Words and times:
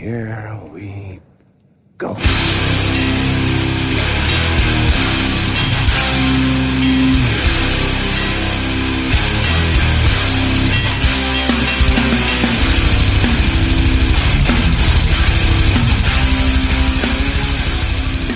here 0.00 0.58
we 0.72 1.20
go. 1.98 2.16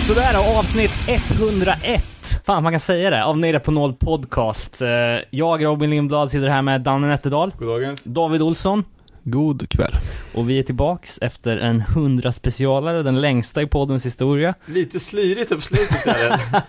Sådär, 0.06 0.58
avsnitt 0.58 0.90
101. 1.08 2.02
Fan, 2.46 2.62
man 2.62 2.72
kan 2.72 2.80
säga 2.80 3.10
det. 3.10 3.24
Av 3.24 3.38
Nere 3.38 3.60
på 3.60 3.70
Noll 3.70 3.94
Podcast. 3.94 4.82
Eh, 4.82 4.88
Jag, 5.30 5.64
Robin 5.64 5.90
Lindblad, 5.90 6.30
sitter 6.30 6.48
här 6.48 6.62
med 6.62 6.80
Danne 6.80 7.06
Nätterdal, 7.06 7.52
Goddagens. 7.58 8.02
David 8.04 8.42
Olsson 8.42 8.84
God 9.25 9.68
kväll. 9.68 9.95
och 10.34 10.50
vi 10.50 10.59
är 10.59 10.62
tillbaks 10.62 11.18
efter 11.22 11.57
en 11.57 11.80
100 11.80 12.32
specialare, 12.32 13.03
den 13.03 13.21
längsta 13.21 13.62
i 13.62 13.67
poddens 13.67 14.07
historia. 14.07 14.54
Lite 14.67 15.00
slirigt 15.00 15.54
på 15.54 15.61
slutet 15.61 16.07
är 16.07 16.29
det. 16.31 16.62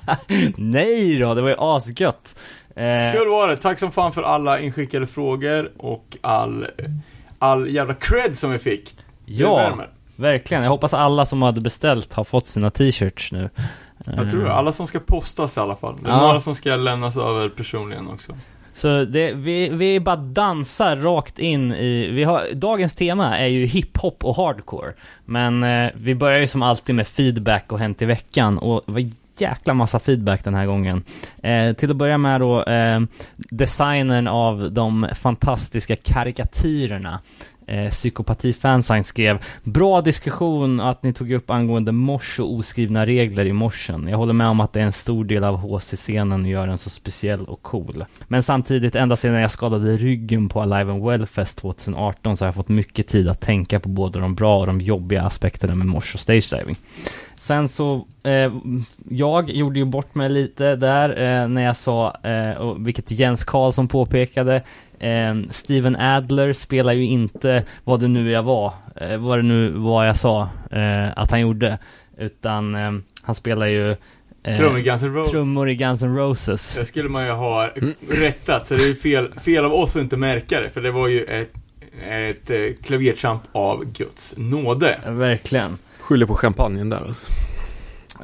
Nej 0.58 1.18
då, 1.18 1.34
det 1.34 1.42
var 1.42 1.50
ju 1.50 1.56
asgött. 1.60 2.40
Eh, 2.76 3.12
Kul 3.14 3.28
var 3.30 3.48
det. 3.48 3.58
Tack 3.58 3.80
som 3.80 3.92
fan 3.92 4.14
för 4.14 4.22
alla 4.22 4.60
inskickade 4.60 5.08
frågor 5.08 5.72
och 5.78 6.18
all, 6.22 6.66
all 7.40 7.70
jävla 7.70 7.94
cred 7.94 8.38
som 8.38 8.52
vi 8.52 8.60
fick. 8.60 8.96
Ja, 9.26 9.76
verkligen. 10.16 10.64
Jag 10.64 10.70
hoppas 10.70 10.94
alla 10.94 11.26
som 11.26 11.42
hade 11.42 11.62
beställt 11.62 12.14
har 12.14 12.24
fått 12.24 12.48
sina 12.48 12.72
t-shirts 12.72 13.32
nu. 13.32 13.50
Jag 14.06 14.32
tror 14.32 14.44
det. 14.44 14.54
Alla 14.54 14.72
som 14.72 14.88
ska 14.88 15.00
postas 15.00 15.58
i 15.58 15.60
alla 15.60 15.76
fall. 15.76 15.96
Det 16.04 16.10
är 16.10 16.14
Ja. 16.14 16.22
några 16.22 16.40
som 16.40 16.56
ska 16.56 16.76
lämnas 16.76 17.18
över 17.18 17.50
personligen 17.50 18.08
också. 18.08 18.34
Så 18.76 19.06
det, 19.06 19.34
vi, 19.34 19.70
vi 19.70 20.00
bara 20.00 20.16
dansar 20.16 20.96
rakt 20.96 21.40
in 21.40 21.74
i, 21.74 22.12
vi 22.12 22.24
har, 22.24 22.48
dagens 22.54 22.94
tema 22.94 23.38
är 23.38 23.48
ju 23.48 23.66
hiphop 23.66 24.26
och 24.26 24.36
hardcore. 24.36 24.94
Men 25.26 25.64
eh, 25.64 25.92
vi 25.96 26.16
börjar 26.16 26.40
ju 26.40 26.48
som 26.48 26.62
alltid 26.62 26.96
med 26.96 27.08
feedback 27.08 27.72
och 27.72 27.80
hänt 27.80 28.02
i 28.02 28.06
veckan 28.06 28.58
och 28.58 28.84
det 28.86 28.92
var 28.92 29.12
jäkla 29.38 29.74
massa 29.74 30.00
feedback 30.00 30.44
den 30.44 30.54
här 30.54 30.66
gången. 30.66 31.04
Eh, 31.44 31.74
till 31.74 31.92
att 31.92 31.98
börja 31.98 32.18
med 32.18 32.42
då, 32.42 32.64
eh, 32.64 33.00
designen 33.36 34.28
av 34.28 34.72
de 34.72 35.08
fantastiska 35.16 35.96
karikatyrerna. 35.96 37.20
Eh, 37.68 37.90
Psykopati-fansign 37.90 39.04
skrev 39.04 39.38
Bra 39.64 40.02
diskussion 40.02 40.80
att 40.80 41.04
ni 41.04 41.14
tog 41.14 41.32
upp 41.32 41.50
angående 41.50 41.92
mors 41.92 42.40
och 42.40 42.54
oskrivna 42.54 43.06
regler 43.06 43.46
i 43.46 43.54
morsen. 43.54 44.08
Jag 44.08 44.18
håller 44.18 44.34
med 44.34 44.48
om 44.48 44.60
att 44.60 44.74
det 44.74 44.80
är 44.80 44.84
en 44.84 44.92
stor 44.92 45.26
del 45.26 45.44
av 45.44 45.58
HC-scenen 45.58 46.44
och 46.44 46.50
gör 46.50 46.68
den 46.68 46.78
så 46.78 46.90
speciell 46.90 47.46
och 47.46 47.62
cool. 47.62 48.06
Men 48.28 48.44
samtidigt, 48.44 48.96
ända 48.96 49.16
sedan 49.16 49.34
jag 49.34 49.52
skadade 49.52 49.98
ryggen 49.98 50.50
på 50.50 50.62
Alive 50.62 50.92
and 50.92 51.06
Wellfest 51.06 51.58
2018 51.58 52.38
så 52.38 52.44
har 52.44 52.48
jag 52.48 52.56
fått 52.56 52.70
mycket 52.70 53.08
tid 53.08 53.30
att 53.30 53.42
tänka 53.42 53.80
på 53.80 53.90
både 53.90 54.20
de 54.20 54.36
bra 54.36 54.60
och 54.60 54.66
de 54.66 54.82
jobbiga 54.82 55.22
aspekterna 55.22 55.76
med 55.76 55.88
mors 55.88 56.14
och 56.14 56.20
stage 56.20 56.50
diving. 56.52 56.76
Sen 57.38 57.68
så, 57.68 58.06
eh, 58.24 58.54
jag 59.10 59.50
gjorde 59.50 59.80
ju 59.80 59.86
bort 59.86 60.16
mig 60.16 60.30
lite 60.30 60.76
där 60.76 61.10
eh, 61.10 61.48
när 61.48 61.62
jag 61.62 61.78
sa, 61.78 62.16
eh, 62.24 62.52
och 62.52 62.88
vilket 62.88 63.12
Jens 63.12 63.44
Karlsson 63.44 63.88
påpekade, 63.88 64.62
eh, 65.00 65.36
Steven 65.52 65.96
Adler 65.96 66.54
spelar 66.54 66.94
ju 66.94 67.06
inte 67.06 67.64
vad 67.84 68.00
det 68.00 68.08
nu 68.08 68.32
jag 68.32 68.44
var, 68.44 68.74
eh, 68.96 69.18
vad 69.18 69.40
det 69.40 69.44
nu 69.44 69.70
var 69.70 70.06
jag 70.06 70.18
sa 70.18 70.50
eh, 70.72 71.18
att 71.18 71.32
han 71.32 71.42
gjorde, 71.42 71.78
utan 72.18 72.76
eh, 72.76 72.92
han 73.24 73.36
spelar 73.36 73.68
ju 73.68 73.96
eh, 74.44 74.58
Trummor 74.58 74.80
i 74.80 74.82
Guns 74.82 75.04
N' 75.04 75.14
Roses. 75.14 75.32
trummor 75.32 75.70
i 75.70 75.76
Guns 75.76 76.04
N' 76.04 76.16
Roses. 76.16 76.76
Det 76.76 76.86
skulle 76.86 77.10
man 77.10 77.26
ju 77.26 77.32
ha 77.32 77.70
rättat, 78.10 78.68
så 78.68 78.74
det 78.74 78.84
är 78.84 78.88
ju 78.88 78.96
fel, 78.96 79.34
fel 79.40 79.66
av 79.66 79.74
oss 79.74 79.96
att 79.96 80.02
inte 80.02 80.18
märka 80.18 80.60
det, 80.62 80.70
för 80.70 80.82
det 80.82 80.92
var 80.92 81.08
ju 81.08 81.24
ett, 81.24 81.54
ett 82.10 82.50
eh, 82.50 82.58
klavertramp 82.84 83.42
av 83.52 83.86
Guds 83.86 84.36
nåde. 84.38 85.00
Verkligen. 85.08 85.78
Skyller 86.00 86.26
på 86.26 86.36
champagnen 86.36 86.90
där 86.90 86.98
alltså. 86.98 87.34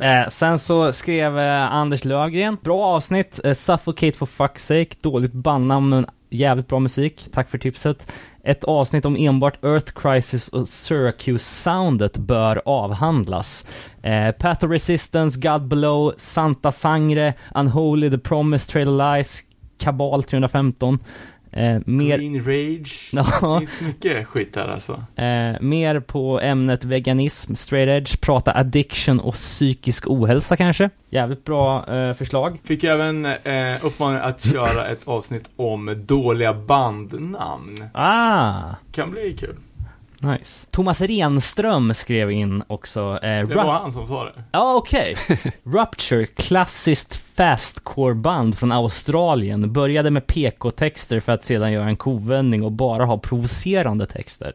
Eh, 0.01 0.29
sen 0.29 0.59
så 0.59 0.93
skrev 0.93 1.39
eh, 1.39 1.73
Anders 1.73 2.05
Lövgren, 2.05 2.57
bra 2.63 2.83
avsnitt, 2.83 3.39
eh, 3.43 3.53
Suffocate 3.53 4.17
for 4.17 4.25
fuck's 4.25 4.57
sake, 4.57 4.95
dåligt 5.01 5.33
bandnamn 5.33 5.89
men 5.89 6.05
jävligt 6.31 6.67
bra 6.67 6.79
musik, 6.79 7.27
tack 7.33 7.49
för 7.49 7.57
tipset. 7.57 8.11
Ett 8.43 8.63
avsnitt 8.63 9.05
om 9.05 9.15
enbart 9.15 9.63
Earth 9.63 9.91
Crisis 9.91 10.47
och 10.47 10.67
Syracuse-soundet 10.67 12.17
bör 12.17 12.61
avhandlas. 12.65 13.65
Eh, 14.01 14.31
Path 14.31 14.65
of 14.65 14.71
Resistance, 14.71 15.39
God 15.39 15.67
Below, 15.67 16.13
Santa 16.17 16.71
Sangre, 16.71 17.33
Unholy, 17.55 18.09
The 18.09 18.17
Promise, 18.17 18.71
Trail 18.71 18.89
of 18.89 19.01
Lies, 19.01 19.43
Kabal 19.77 20.23
315. 20.23 20.99
Eh, 21.53 21.79
mer, 21.85 22.17
Green 22.17 22.43
Rage. 22.45 23.09
Det 23.11 23.25
ja, 23.41 23.59
finns 23.59 23.81
mycket 23.81 24.27
skit 24.27 24.55
här 24.55 24.67
alltså. 24.67 24.93
eh, 25.15 25.61
mer 25.61 25.99
på 25.99 26.39
ämnet 26.39 26.83
veganism, 26.85 27.55
straight 27.55 27.89
edge, 27.89 28.21
prata 28.21 28.57
addiction 28.57 29.19
och 29.19 29.33
psykisk 29.33 30.07
ohälsa 30.07 30.55
kanske. 30.55 30.89
Jävligt 31.09 31.43
bra 31.45 31.95
eh, 31.95 32.13
förslag. 32.13 32.59
Fick 32.63 32.83
även 32.83 33.25
eh, 33.25 33.85
uppmaning 33.85 34.19
att 34.23 34.43
köra 34.53 34.87
ett 34.87 35.07
avsnitt 35.07 35.49
om 35.55 36.03
dåliga 36.05 36.53
bandnamn. 36.53 37.75
Ah! 37.93 38.61
Kan 38.91 39.11
bli 39.11 39.37
kul. 39.39 39.55
Nice. 40.23 40.67
Thomas 40.71 41.01
Renström 41.01 41.93
skrev 41.93 42.31
in 42.31 42.63
också. 42.67 43.19
Eh, 43.23 43.47
Det 43.47 43.55
var 43.55 43.73
han 43.73 43.93
som 43.93 44.07
sa 44.07 44.23
det. 44.23 44.43
Ja, 44.51 44.75
okej. 44.75 45.15
Rupture, 45.63 46.25
klassiskt 46.25 47.15
fastcore-band 47.35 48.57
från 48.57 48.71
Australien, 48.71 49.73
började 49.73 50.11
med 50.11 50.27
PK-texter 50.27 51.19
för 51.19 51.31
att 51.31 51.43
sedan 51.43 51.71
göra 51.73 51.85
en 51.85 51.95
kovändning 51.97 52.63
och 52.63 52.71
bara 52.71 53.05
ha 53.05 53.17
provocerande 53.17 54.05
texter. 54.05 54.53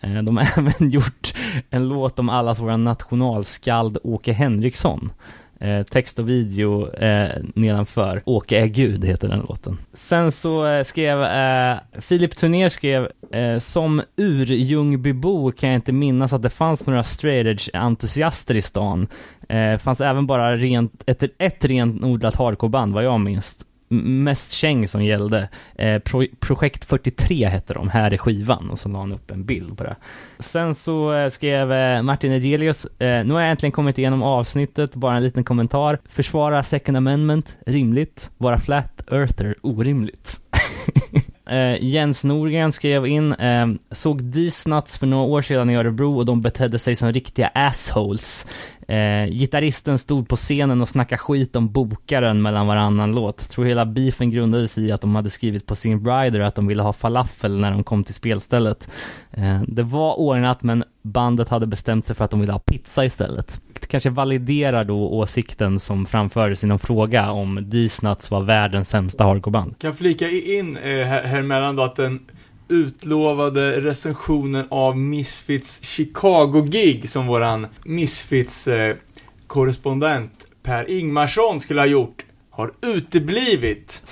Eh, 0.00 0.12
De 0.14 0.36
har 0.36 0.48
även 0.58 0.90
gjort 0.90 1.34
en 1.70 1.88
låt 1.88 2.18
om 2.18 2.28
allas 2.28 2.58
våra 2.60 2.76
nationalskald 2.76 3.98
Åke 4.02 4.32
Henriksson. 4.32 5.12
Eh, 5.60 5.82
text 5.82 6.18
och 6.18 6.28
video 6.28 6.94
eh, 6.94 7.42
nedanför. 7.54 8.22
Åke 8.24 8.60
är 8.60 8.66
Gud 8.66 9.04
heter 9.04 9.28
den 9.28 9.46
låten. 9.48 9.78
Sen 9.92 10.32
så 10.32 10.66
eh, 10.66 10.84
skrev 10.84 11.22
eh, 11.22 11.76
Filip 12.00 12.36
Turner 12.36 12.68
skrev 12.68 13.08
eh, 13.32 13.58
Som 13.58 14.02
ur 14.16 14.46
Ljungbybo 14.46 15.52
kan 15.52 15.70
jag 15.70 15.78
inte 15.78 15.92
minnas 15.92 16.32
att 16.32 16.42
det 16.42 16.50
fanns 16.50 16.86
några 16.86 17.02
straight 17.02 17.46
edge 17.46 17.68
entusiaster 17.74 18.56
i 18.56 18.62
stan. 18.62 19.08
Eh, 19.48 19.78
fanns 19.78 20.00
även 20.00 20.26
bara 20.26 20.56
rent, 20.56 21.02
ett, 21.06 21.22
ett 21.38 21.64
renodlat 21.64 22.34
hardcoreband 22.34 22.94
vad 22.94 23.04
jag 23.04 23.20
minns. 23.20 23.65
Mest 23.88 24.52
käng 24.52 24.88
som 24.88 25.04
gällde. 25.04 25.48
Eh, 25.74 25.98
Pro, 25.98 26.26
Projekt 26.40 26.84
43 26.84 27.46
hette 27.46 27.74
de, 27.74 27.88
här 27.88 28.10
är 28.10 28.16
skivan. 28.16 28.70
Och 28.70 28.78
så 28.78 28.88
la 28.88 28.98
han 28.98 29.12
upp 29.12 29.30
en 29.30 29.44
bild 29.44 29.78
på 29.78 29.84
det. 29.84 29.96
Sen 30.38 30.74
så 30.74 31.14
eh, 31.14 31.28
skrev 31.28 31.72
eh, 31.72 32.02
Martin 32.02 32.32
Egelius, 32.32 32.84
eh, 32.84 33.24
nu 33.24 33.34
har 33.34 33.40
jag 33.40 33.50
äntligen 33.50 33.72
kommit 33.72 33.98
igenom 33.98 34.22
avsnittet, 34.22 34.94
bara 34.94 35.16
en 35.16 35.22
liten 35.22 35.44
kommentar. 35.44 35.98
Försvara 36.04 36.62
second 36.62 36.96
amendment, 36.96 37.56
rimligt. 37.66 38.30
Vara 38.38 38.58
flat 38.58 39.02
earther, 39.10 39.54
orimligt. 39.62 40.40
Eh, 41.50 41.84
Jens 41.84 42.24
Norgren 42.24 42.72
skrev 42.72 43.06
in, 43.06 43.32
eh, 43.32 43.66
såg 43.90 44.24
Disnuts 44.24 44.98
för 44.98 45.06
några 45.06 45.24
år 45.24 45.42
sedan 45.42 45.70
i 45.70 45.76
Örebro 45.76 46.16
och 46.16 46.26
de 46.26 46.42
betedde 46.42 46.78
sig 46.78 46.96
som 46.96 47.12
riktiga 47.12 47.50
assholes. 47.54 48.46
Eh, 48.88 49.26
gitarristen 49.26 49.98
stod 49.98 50.28
på 50.28 50.36
scenen 50.36 50.80
och 50.80 50.88
snackade 50.88 51.18
skit 51.18 51.56
om 51.56 51.72
bokaren 51.72 52.42
mellan 52.42 52.66
varannan 52.66 53.12
låt. 53.12 53.48
Tror 53.48 53.64
hela 53.64 53.86
beefen 53.86 54.30
grundades 54.30 54.78
i 54.78 54.92
att 54.92 55.00
de 55.00 55.14
hade 55.14 55.30
skrivit 55.30 55.66
på 55.66 55.74
sin 55.74 56.06
rider 56.06 56.40
att 56.40 56.54
de 56.54 56.66
ville 56.66 56.82
ha 56.82 56.92
falafel 56.92 57.58
när 57.58 57.70
de 57.70 57.84
kom 57.84 58.04
till 58.04 58.14
spelstället. 58.14 58.88
Eh, 59.30 59.62
det 59.68 59.82
var 59.82 60.18
ordnat 60.18 60.62
men 60.62 60.84
bandet 61.02 61.48
hade 61.48 61.66
bestämt 61.66 62.06
sig 62.06 62.16
för 62.16 62.24
att 62.24 62.30
de 62.30 62.40
ville 62.40 62.52
ha 62.52 62.58
pizza 62.58 63.04
istället. 63.04 63.60
Det 63.80 63.86
kanske 63.86 64.10
validerar 64.10 64.84
då 64.84 65.08
åsikten 65.08 65.80
som 65.80 66.06
framfördes 66.06 66.64
i 66.64 66.66
någon 66.66 66.78
fråga 66.78 67.30
om 67.30 67.70
Disnuts 67.70 68.30
var 68.30 68.40
världens 68.40 68.88
sämsta 68.88 69.24
hardcoreband. 69.24 69.78
Kan 69.78 69.94
flika 69.94 70.30
in 70.30 70.76
eh, 70.76 71.06
här, 71.06 71.22
här 71.22 71.38
emellan 71.38 71.76
då 71.76 71.82
att 71.82 71.96
den 71.96 72.20
utlovade 72.68 73.80
recensionen 73.80 74.66
av 74.70 74.98
Misfits 74.98 75.82
Chicago-gig 75.82 77.10
som 77.10 77.26
våran 77.26 77.66
Misfits-korrespondent 77.84 80.46
Per 80.62 80.90
Ingmarsson 80.90 81.60
skulle 81.60 81.80
ha 81.80 81.86
gjort 81.86 82.24
har 82.50 82.72
uteblivit 82.82 84.02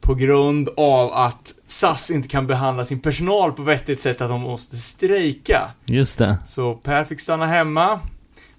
på 0.00 0.14
grund 0.14 0.68
av 0.76 1.12
att 1.12 1.54
SAS 1.66 2.10
inte 2.10 2.28
kan 2.28 2.46
behandla 2.46 2.84
sin 2.84 3.00
personal 3.00 3.52
på 3.52 3.62
vettigt 3.62 4.00
sätt 4.00 4.20
att 4.20 4.28
de 4.28 4.40
måste 4.40 4.76
strejka. 4.76 5.70
Just 5.84 6.18
det. 6.18 6.38
Så 6.46 6.74
Per 6.74 7.04
fick 7.04 7.20
stanna 7.20 7.46
hemma 7.46 8.00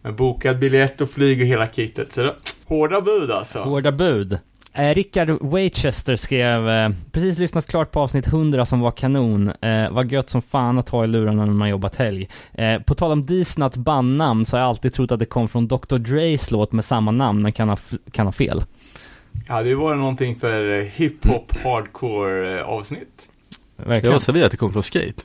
med 0.02 0.16
bokad 0.16 0.60
biljett 0.60 1.02
och 1.02 1.10
flyg 1.10 1.42
och 1.42 1.48
hela 1.48 1.68
kittet. 1.68 2.14
Så 2.14 2.24
det, 2.24 2.36
hårda 2.66 3.02
bud 3.02 3.32
alltså. 3.32 3.60
Hårda 3.60 3.92
bud. 3.92 4.38
Eh, 4.76 4.94
Rickard 4.94 5.30
Waychester 5.42 6.16
skrev, 6.16 6.70
eh, 6.70 6.90
precis 7.12 7.40
lyssnat 7.40 7.68
klart 7.68 7.92
på 7.92 8.00
avsnitt 8.00 8.28
100 8.28 8.66
som 8.66 8.80
var 8.80 8.92
kanon. 8.92 9.50
Eh, 9.62 9.92
var 9.92 10.04
gött 10.04 10.30
som 10.30 10.42
fan 10.42 10.78
att 10.80 10.90
ha 10.90 11.04
i 11.04 11.08
lurarna 11.08 11.46
när 11.46 11.54
man 11.54 11.70
jobbat 11.70 11.96
helg. 11.96 12.30
Eh, 12.54 12.80
på 12.82 12.94
tal 12.94 13.12
om 13.12 13.26
Disnuts 13.26 13.78
bandnamn 13.78 14.46
så 14.46 14.56
har 14.56 14.62
jag 14.62 14.70
alltid 14.70 14.94
trott 14.94 15.12
att 15.12 15.20
det 15.20 15.26
kom 15.26 15.48
från 15.48 15.68
Dr. 15.68 15.98
Dres 15.98 16.52
låt 16.52 16.72
med 16.72 16.86
samma 16.86 17.12
namn, 17.12 17.42
men 17.42 17.52
kan 17.52 17.70
ha, 17.70 17.78
kan 18.12 18.26
ha 18.28 18.32
fel. 18.32 18.64
Ja, 19.48 19.64
det 19.64 19.76
var 19.76 19.96
någonting 19.96 20.36
för 20.36 20.80
eh, 20.80 20.86
hiphop 20.86 21.56
hardcore 21.64 22.60
eh, 22.60 22.66
avsnitt. 22.66 23.30
Jag 23.78 23.86
Verkligen. 23.86 24.12
var 24.14 24.20
serverat 24.20 24.46
att 24.46 24.52
det 24.52 24.58
kom 24.58 24.74
från 24.74 24.84
skate. 24.84 25.22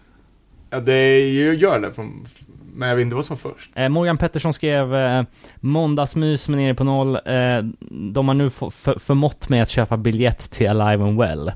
Ja, 0.70 0.80
det 0.80 1.18
ju- 1.20 1.54
gör 1.56 1.78
det 1.78 1.92
från 1.92 2.26
Men 2.78 2.88
jag 2.88 2.96
vet 2.96 3.02
inte 3.02 3.16
vad 3.16 3.24
som 3.24 3.36
var 3.42 3.52
först. 3.52 3.70
Eh, 3.74 3.88
Morgan 3.88 4.18
Pettersson 4.18 4.54
skrev 4.54 4.94
eh, 4.94 5.22
Måndagsmys 5.60 6.48
med 6.48 6.58
nere 6.58 6.74
på 6.74 6.84
noll. 6.84 7.14
Eh, 7.16 7.58
de 8.12 8.28
har 8.28 8.34
nu 8.34 8.50
för, 8.50 8.98
förmått 8.98 9.48
mig 9.48 9.60
att 9.60 9.68
köpa 9.68 9.96
biljett 9.96 10.50
till 10.50 10.68
Alive 10.68 11.04
and 11.04 11.18
Well. 11.20 11.52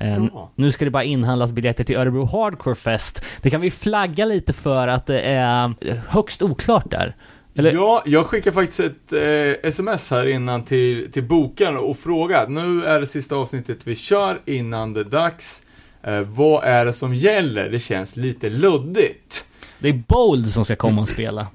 Eh. 0.00 0.24
Nu 0.54 0.70
ska 0.72 0.84
det 0.84 0.90
bara 0.90 1.04
inhandlas 1.04 1.52
biljetter 1.52 1.84
till 1.84 1.96
Örebro 1.96 2.24
Hardcore 2.24 2.74
Fest. 2.74 3.24
Det 3.42 3.50
kan 3.50 3.60
vi 3.60 3.70
flagga 3.70 4.24
lite 4.24 4.52
för 4.52 4.88
att 4.88 5.06
det 5.06 5.20
är 5.20 5.74
högst 6.08 6.42
oklart 6.42 6.90
där. 6.90 7.16
Eller- 7.54 7.72
Ja, 7.72 8.02
jag 8.06 8.26
skickar 8.26 8.50
faktiskt 8.52 8.80
ett 8.80 9.12
eh, 9.12 9.68
sms 9.68 10.10
här 10.10 10.26
innan 10.26 10.64
till, 10.64 11.12
till 11.12 11.22
bokaren 11.22 11.76
och 11.76 11.98
frågar. 11.98 12.48
Nu 12.48 12.84
är 12.84 13.00
det 13.00 13.06
sista 13.06 13.36
avsnittet 13.36 13.78
vi 13.84 13.94
kör 13.94 14.40
innan 14.44 14.92
det 14.92 15.00
är 15.00 15.04
dags. 15.04 15.62
Eh, 16.02 16.20
vad 16.20 16.64
är 16.64 16.84
det 16.84 16.92
som 16.92 17.14
gäller? 17.14 17.70
Det 17.70 17.78
känns 17.78 18.16
lite 18.16 18.50
luddigt. 18.50 19.44
Det 19.82 19.88
är 19.88 20.02
Bold 20.08 20.50
som 20.50 20.64
ska 20.64 20.76
komma 20.76 21.02
och 21.02 21.08
spela. 21.08 21.46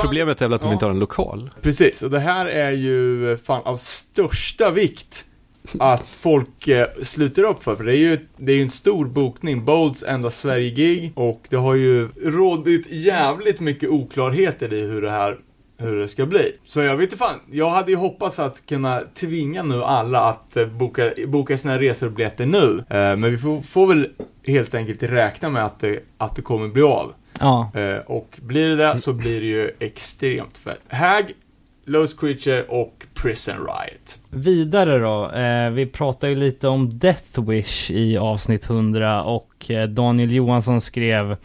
Problemet 0.00 0.42
är 0.42 0.46
väl 0.46 0.52
att 0.54 0.60
de 0.60 0.66
Ja. 0.66 0.72
inte 0.72 0.84
har 0.84 0.90
en 0.92 0.98
lokal. 0.98 1.50
Precis, 1.62 2.02
och 2.02 2.10
det 2.10 2.18
här 2.20 2.46
är 2.46 2.70
ju 2.70 3.36
fan 3.44 3.62
av 3.64 3.76
största 3.76 4.70
vikt 4.70 5.24
att 5.78 6.02
folk 6.08 6.68
eh, 6.68 6.86
sluter 7.02 7.42
upp 7.44 7.62
för, 7.64 7.76
för 7.76 7.84
det 7.84 7.92
är 7.92 8.00
ju 8.00 8.18
det 8.36 8.52
är 8.52 8.56
ju 8.56 8.62
en 8.62 8.70
stor 8.70 9.04
bokning, 9.06 9.64
Bolds 9.64 10.02
enda 10.02 10.30
Sverige-gig, 10.30 11.12
och 11.14 11.40
det 11.50 11.56
har 11.56 11.74
ju 11.74 12.08
rådit 12.24 12.86
jävligt 12.90 13.60
mycket 13.60 13.88
oklarheter 13.90 14.72
i 14.72 14.80
hur 14.80 15.02
det 15.02 15.10
här 15.10 15.38
hur 15.80 15.96
det 15.96 16.08
ska 16.08 16.26
bli. 16.26 16.52
Så 16.64 16.80
jag 16.80 16.96
vet 16.96 17.04
inte 17.04 17.16
fan, 17.16 17.34
jag 17.50 17.70
hade 17.70 17.90
ju 17.90 17.96
hoppats 17.96 18.38
att 18.38 18.66
kunna 18.66 19.00
tvinga 19.14 19.62
nu 19.62 19.82
alla 19.82 20.20
att 20.20 20.56
eh, 20.56 20.66
boka, 20.66 21.10
boka 21.26 21.58
sina 21.58 21.78
resor 21.80 22.06
och 22.06 22.12
biljetter 22.12 22.46
nu. 22.46 22.78
Eh, 22.90 22.96
Men 22.96 23.22
vi 23.22 23.38
får, 23.38 23.62
får 23.62 23.86
väl 23.86 24.08
helt 24.46 24.74
enkelt 24.74 25.02
räkna 25.02 25.48
med 25.48 25.64
att 25.64 25.80
det, 25.80 26.00
att 26.18 26.36
det 26.36 26.42
kommer 26.42 26.68
bli 26.68 26.82
av. 26.82 27.12
Ja, 27.40 27.70
Eh, 27.74 27.98
och 28.06 28.38
blir 28.42 28.68
det 28.68 28.76
det 28.76 28.98
så 28.98 29.12
blir 29.12 29.40
det 29.40 29.46
ju 29.46 29.70
extremt 29.80 30.58
fett. 30.58 30.80
Hag, 30.88 31.32
Lost 31.84 32.20
Creature 32.20 32.62
och 32.62 33.06
Prison 33.14 33.56
Riot. 33.56 34.18
vidare 34.30 34.98
då. 34.98 35.30
Eh, 35.30 35.70
vi 35.70 35.86
pratar 35.86 36.28
ju 36.28 36.34
lite 36.34 36.68
om 36.68 36.98
Death 36.98 37.40
Wish 37.40 37.90
i 37.90 38.18
avsnitt 38.18 38.70
100 38.70 39.22
och 39.22 39.70
eh, 39.70 39.88
Daniel 39.88 40.32
Johansson 40.32 40.80
skrev 40.80 41.36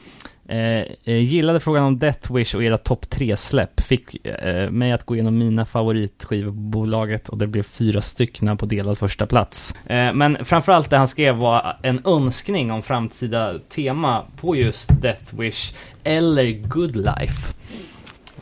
Eh, 0.53 0.85
eh, 1.03 1.23
gillade 1.23 1.59
frågan 1.59 1.83
om 1.83 1.99
Death 1.99 2.33
Wish 2.33 2.55
och 2.55 2.63
era 2.63 2.77
topp 2.77 3.09
tre 3.09 3.37
släpp 3.37 3.81
Fick 3.81 4.25
eh, 4.25 4.69
mig 4.69 4.91
att 4.91 5.05
gå 5.05 5.15
igenom 5.15 5.37
mina 5.37 5.65
favoritskivor 5.65 6.51
på 6.51 6.57
bolaget 6.57 7.29
och 7.29 7.37
det 7.37 7.47
blev 7.47 7.63
fyra 7.63 8.01
stycken 8.01 8.57
på 8.57 8.65
delad 8.65 8.97
första 8.97 9.25
plats. 9.25 9.75
Eh, 9.85 10.13
men 10.13 10.45
framförallt 10.45 10.89
det 10.89 10.97
han 10.97 11.07
skrev 11.07 11.35
var 11.35 11.77
en 11.83 12.01
önskning 12.05 12.71
om 12.71 12.81
framtida 12.81 13.59
tema 13.69 14.25
på 14.41 14.55
just 14.55 15.01
Death 15.01 15.39
Wish 15.39 15.73
eller 16.03 16.51
Good 16.51 16.95
Life. 16.95 17.53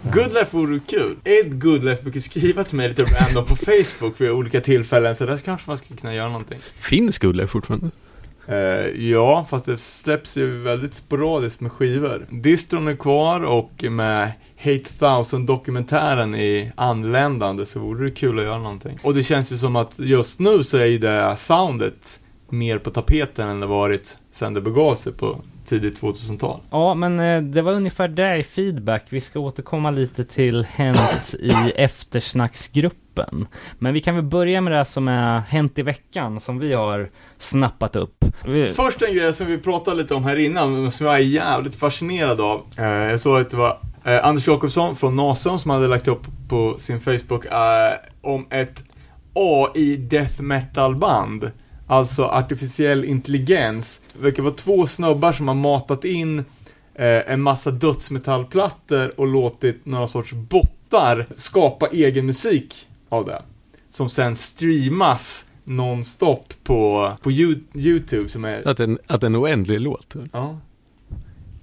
Good 0.02 0.34
Life 0.34 0.58
vore 0.58 0.80
kul. 0.88 1.16
Ed 1.24 1.62
Goodlife 1.62 2.04
brukar 2.04 2.20
skriva 2.20 2.64
till 2.64 2.78
mig 2.78 2.90
lite 2.90 3.04
random 3.04 3.46
på 3.46 3.56
Facebook 3.56 4.22
vid 4.22 4.32
olika 4.32 4.62
tillfällen, 4.62 5.16
så 5.16 5.26
där 5.26 5.38
kanske 5.38 5.70
man 5.70 5.78
skulle 5.78 6.00
kunna 6.00 6.16
göra 6.16 6.28
någonting. 6.28 6.60
Finns 6.76 7.18
Gulle 7.18 7.48
fortfarande? 7.48 7.90
Eh, 8.52 9.08
ja, 9.10 9.46
fast 9.50 9.66
det 9.66 9.78
släpps 9.78 10.38
ju 10.38 10.62
väldigt 10.62 10.94
sporadiskt 10.94 11.62
med 11.62 11.72
skivor. 11.72 12.28
Distron 12.30 12.88
är 12.88 12.96
kvar 12.96 13.42
och 13.42 13.84
med 13.84 14.32
Hate 14.58 14.94
Thousand 15.00 15.48
dokumentären 15.48 16.36
i 16.36 16.72
anländande 16.76 17.66
så 17.66 17.80
vore 17.80 18.06
det 18.06 18.12
kul 18.12 18.40
att 18.40 18.46
göra 18.46 18.58
någonting. 18.58 19.00
Och 19.04 19.14
det 19.14 19.24
känns 19.24 19.52
ju 19.52 19.58
som 19.58 19.76
att 19.76 20.00
just 20.00 20.40
nu 20.40 20.64
så 20.64 20.78
är 20.78 20.86
ju 20.86 20.98
det 20.98 21.36
soundet 21.38 22.20
mer 22.50 22.78
på 22.78 22.90
tapeten 22.90 23.50
än 23.50 23.60
det 23.60 23.66
varit 23.66 24.18
sen 24.32 24.54
det 24.54 24.62
begav 24.62 24.96
sig 24.96 25.14
på 25.14 25.42
tidigt 25.72 26.02
2000-tal. 26.02 26.60
Ja, 26.70 26.94
men 26.94 27.20
eh, 27.20 27.42
det 27.42 27.62
var 27.62 27.72
ungefär 27.72 28.08
där 28.08 28.36
i 28.36 28.44
feedback. 28.44 29.06
Vi 29.10 29.22
ska 29.22 29.40
återkomma 29.40 29.92
lite 29.92 30.26
till 30.26 30.64
Hänt 30.64 31.36
i 31.40 31.54
eftersnacksgruppen. 31.76 33.48
Men 33.80 33.94
vi 33.94 34.02
kan 34.02 34.16
väl 34.16 34.24
börja 34.24 34.62
med 34.62 34.74
det 34.74 34.86
som 34.86 35.08
är 35.08 35.40
Hänt 35.40 35.80
i 35.80 35.82
veckan, 35.82 36.40
som 36.40 36.60
vi 36.60 36.74
har 36.74 37.10
snappat 37.38 37.96
upp. 37.96 38.26
Vi, 38.46 38.70
Först 38.70 39.02
en 39.02 39.16
grej 39.16 39.34
som 39.34 39.48
vi 39.48 39.58
pratade 39.58 39.98
lite 39.98 40.16
om 40.16 40.24
här 40.24 40.40
innan, 40.40 40.82
men 40.82 40.92
som 40.92 41.06
jag 41.06 41.16
är 41.16 41.20
jävligt 41.20 41.76
fascinerad 41.76 42.42
av. 42.42 42.62
Eh, 42.78 42.86
jag 42.86 43.20
såg 43.20 43.42
att 43.42 43.50
det 43.50 43.58
var 43.58 43.80
eh, 44.04 44.28
Anders 44.28 44.48
Jakobsson 44.48 44.96
från 44.96 45.16
NASA 45.16 45.58
som 45.58 45.72
hade 45.72 45.88
lagt 45.88 46.08
upp 46.08 46.28
på 46.50 46.76
sin 46.78 47.00
Facebook 47.00 47.46
om 48.22 48.48
ett 48.50 48.84
AI 49.34 49.96
death 49.96 50.42
metal 50.42 50.96
band. 50.96 51.52
Alltså 51.88 52.24
artificiell 52.26 53.06
intelligens. 53.06 54.02
Det 54.14 54.24
verkar 54.24 54.44
vara 54.44 54.54
två 54.54 54.88
snubbar 54.88 55.32
som 55.32 55.48
har 55.48 55.56
matat 55.56 56.06
in 56.06 56.40
eh, 56.96 57.32
en 57.32 57.42
massa 57.42 57.72
dödsmetallplattor 57.72 59.20
och 59.20 59.28
låtit 59.28 59.86
några 59.86 60.08
sorts 60.08 60.34
bottar 60.34 61.26
skapa 61.36 61.88
egen 61.88 62.26
musik 62.26 62.88
av 63.10 63.26
det. 63.26 63.42
Som 63.92 64.10
sen 64.10 64.36
streamas 64.36 65.46
nonstop 65.64 66.54
på, 66.64 67.12
på 67.22 67.32
You- 67.32 67.64
YouTube 67.74 68.30
som 68.30 68.46
är... 68.46 68.68
Att 68.68 68.80
en, 68.80 69.00
att 69.08 69.24
en 69.24 69.36
oändlig 69.36 69.82
låt. 69.82 70.16
Ja. 70.34 70.60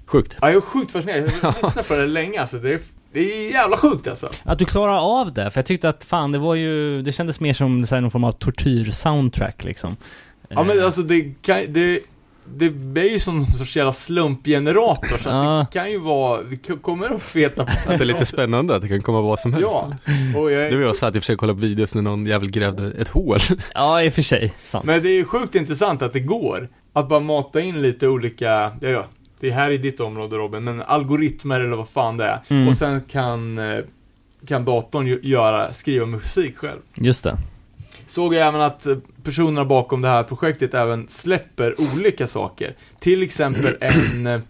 Sjukt. 0.07 0.37
ja, 0.41 0.47
jag 0.49 0.57
är 0.57 0.61
sjukt 0.61 0.93
fascinerad. 0.93 1.33
Jag 1.43 1.53
har 1.53 1.63
lyssnat 1.67 1.89
på 1.89 1.95
det 1.97 2.07
länge 2.07 2.41
alltså. 2.41 2.59
Det 2.59 2.73
är, 2.75 2.81
det 3.13 3.21
är 3.21 3.53
jävla 3.53 3.77
sjukt 3.77 4.09
alltså. 4.09 4.29
att 4.45 4.59
du 4.59 4.65
klarar 4.65 5.21
av 5.21 5.33
det, 5.33 5.51
för 5.51 5.59
jag 5.59 5.67
tyckte 5.67 5.89
att 5.89 6.05
fan, 6.05 6.33
det 6.33 6.39
var 6.39 6.55
ju, 6.55 7.03
det 7.03 7.13
kändes 7.13 7.41
mer 7.41 7.53
som 7.53 7.87
så 7.87 7.95
här, 7.95 8.03
någon 8.03 8.11
form 8.11 8.25
av 8.25 8.33
tortyr-soundtrack 8.33 9.65
liksom. 9.65 9.97
Ja 10.49 10.63
men 10.63 10.79
Eh, 10.79 10.85
alltså 10.85 11.03
det 11.03 11.21
kan, 11.43 11.65
det, 11.69 12.01
det 12.57 13.01
är 13.01 13.11
ju 13.13 13.19
som 13.19 13.39
någon 13.39 13.53
sorts 13.53 13.77
jävla 13.77 13.93
slumpgenerator 13.93 15.09
så 15.09 15.29
att 15.29 15.35
Ja. 15.35 15.67
det 15.73 15.79
kan 15.79 15.91
ju 15.91 15.99
vara, 15.99 16.43
det 16.43 16.83
kommer 16.83 17.13
upp 17.13 17.23
feta 17.23 17.63
Att 17.63 17.87
det 17.87 17.95
är 17.95 18.05
lite 18.05 18.27
spännande 18.27 18.77
att 18.77 18.83
det 18.83 18.89
kan 18.89 19.03
komma 19.03 19.21
vad 19.21 19.39
som 19.39 19.53
helst. 19.53 19.69
Ja, 19.73 19.93
och 20.41 20.53
jag, 20.53 20.73
Det 20.73 20.77
var 20.77 20.83
jag 20.83 20.97
satt 20.97 21.17
i 21.17 21.19
och 21.19 21.23
för 21.23 21.27
sig 21.27 21.33
och 21.33 21.41
kollade 21.41 21.57
på 21.57 21.61
videos 21.67 21.95
när 21.95 22.03
någon 22.03 22.27
jävel 22.27 22.51
grävde 22.51 22.93
ett 23.01 23.09
hål. 23.09 23.39
Ja, 23.75 24.03
i 24.03 24.09
och 24.09 24.13
för 24.13 24.23
sig. 24.23 24.55
Sant. 24.65 24.85
men 24.85 25.03
det 25.03 25.09
är 25.09 25.13
ju 25.15 25.25
sjukt 25.25 25.55
intressant 25.55 26.03
att 26.03 26.13
det 26.13 26.21
går. 26.21 26.69
Att 26.93 27.09
bara 27.09 27.21
mata 27.21 27.61
in 27.61 27.83
lite 27.83 28.09
olika, 28.09 28.47
ja 28.81 28.89
ja, 28.89 29.07
det 29.41 29.49
är 29.49 29.53
här 29.53 29.71
i 29.71 29.79
ditt 29.79 30.01
område 30.01 30.37
Robin, 30.37 30.65
men 30.65 30.83
algoritmer 30.83 31.61
eller 31.61 31.77
vad 31.77 31.89
fan 31.89 32.17
det 32.17 32.25
är. 32.25 32.41
Mm. 32.51 32.69
Och 32.69 32.77
sen 32.77 33.01
kan, 33.01 33.59
eh, 33.59 33.85
kan 34.47 34.65
datorn 34.65 35.19
göra, 35.23 35.73
skriva 35.73 36.07
musik 36.07 36.57
själv. 36.57 36.81
Just 36.95 37.25
det. 37.25 37.37
Såg 38.07 38.35
jag 38.35 38.49
även 38.49 38.61
att 38.61 38.87
eh, 38.87 38.97
personerna 39.23 39.65
bakom 39.65 40.03
det 40.03 40.09
här 40.09 40.23
projektet 40.23 40.75
även 40.75 41.09
släpper 41.09 41.75
olika 41.95 42.27
saker. 42.27 42.75
Till 42.99 43.23
exempel 43.23 43.77
en, 43.81 44.27
eh, 44.27 44.41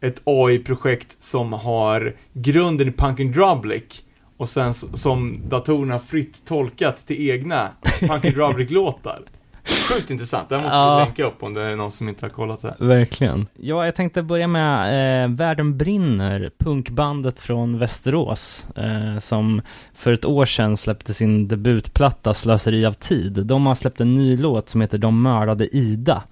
ett 0.00 0.22
AI-projekt 0.24 1.22
som 1.22 1.52
har 1.52 2.14
grunden 2.32 2.88
i 2.88 2.92
Punk 2.92 3.20
and 3.20 3.34
Drublic 3.34 4.02
och 4.36 4.48
sen 4.48 4.74
som 4.74 5.40
datorerna 5.48 5.98
fritt 5.98 6.46
tolkat 6.46 7.06
till 7.06 7.30
egna 7.30 7.70
Punk 8.00 8.24
and 8.24 8.34
Drublic-låtar. 8.34 9.20
Sjukt 9.64 10.10
intressant, 10.10 10.48
det 10.48 10.56
här 10.56 10.62
måste 10.62 10.76
Ja. 10.76 10.98
vi 10.98 11.04
länka 11.04 11.24
upp 11.24 11.42
om 11.42 11.54
det 11.54 11.62
är 11.62 11.76
någon 11.76 11.90
som 11.90 12.08
inte 12.08 12.24
har 12.24 12.30
kollat 12.30 12.62
det. 12.62 12.74
Verkligen. 12.78 13.46
Ja, 13.60 13.84
jag 13.84 13.94
tänkte 13.94 14.22
börja 14.22 14.46
med 14.46 15.24
eh, 15.24 15.30
Världen 15.30 15.78
brinner, 15.78 16.50
punkbandet 16.58 17.40
från 17.40 17.78
Västerås, 17.78 18.66
eh, 18.76 19.18
som 19.18 19.62
för 19.94 20.12
ett 20.12 20.24
år 20.24 20.44
sedan 20.46 20.76
släppte 20.76 21.14
sin 21.14 21.48
debutplatta 21.48 22.34
Slöseri 22.34 22.86
av 22.86 22.92
tid. 22.92 23.46
De 23.46 23.66
har 23.66 23.74
släppt 23.74 24.00
en 24.00 24.14
ny 24.14 24.36
låt 24.36 24.68
som 24.68 24.80
heter 24.80 24.98
De 24.98 25.22
mördade 25.22 25.76
Ida, 25.76 26.22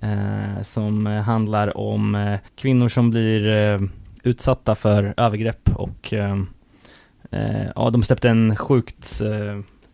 eh, 0.00 0.62
som 0.62 1.06
handlar 1.06 1.76
om 1.78 2.14
eh, 2.14 2.38
kvinnor 2.56 2.88
som 2.88 3.10
blir 3.10 3.48
eh, 3.48 3.80
utsatta 4.22 4.74
för 4.74 5.14
övergrepp 5.16 5.68
och 5.76 6.12
eh, 6.12 6.36
ja, 7.76 7.90
de 7.90 8.02
släppte 8.02 8.28
en 8.28 8.56
sjukt 8.56 9.20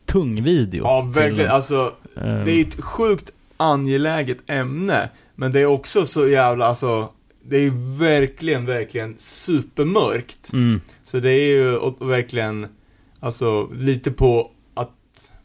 tung 0.08 0.42
video. 0.42 0.84
Ja, 0.84 1.02
till, 1.02 1.22
verkligen. 1.22 1.50
Alltså, 1.50 1.92
eh, 2.16 2.44
det 2.44 2.50
är 2.52 2.60
ett 2.60 2.84
sjukt 2.84 3.30
angeläget 3.56 4.38
ämne, 4.46 5.08
men 5.34 5.52
det 5.52 5.60
är 5.60 5.66
också 5.66 6.04
så 6.04 6.28
jävla, 6.28 6.66
alltså, 6.66 7.08
det 7.44 7.56
är 7.56 7.98
verkligen, 7.98 8.66
verkligen 8.66 9.14
supermörkt. 9.18 10.52
mm, 10.52 10.80
Så 11.04 11.20
det 11.20 11.30
är 11.30 11.46
ju 11.48 11.78
verkligen, 12.00 12.66
alltså, 13.20 13.68
lite 13.72 14.10
på 14.10 14.50
att, 14.74 14.90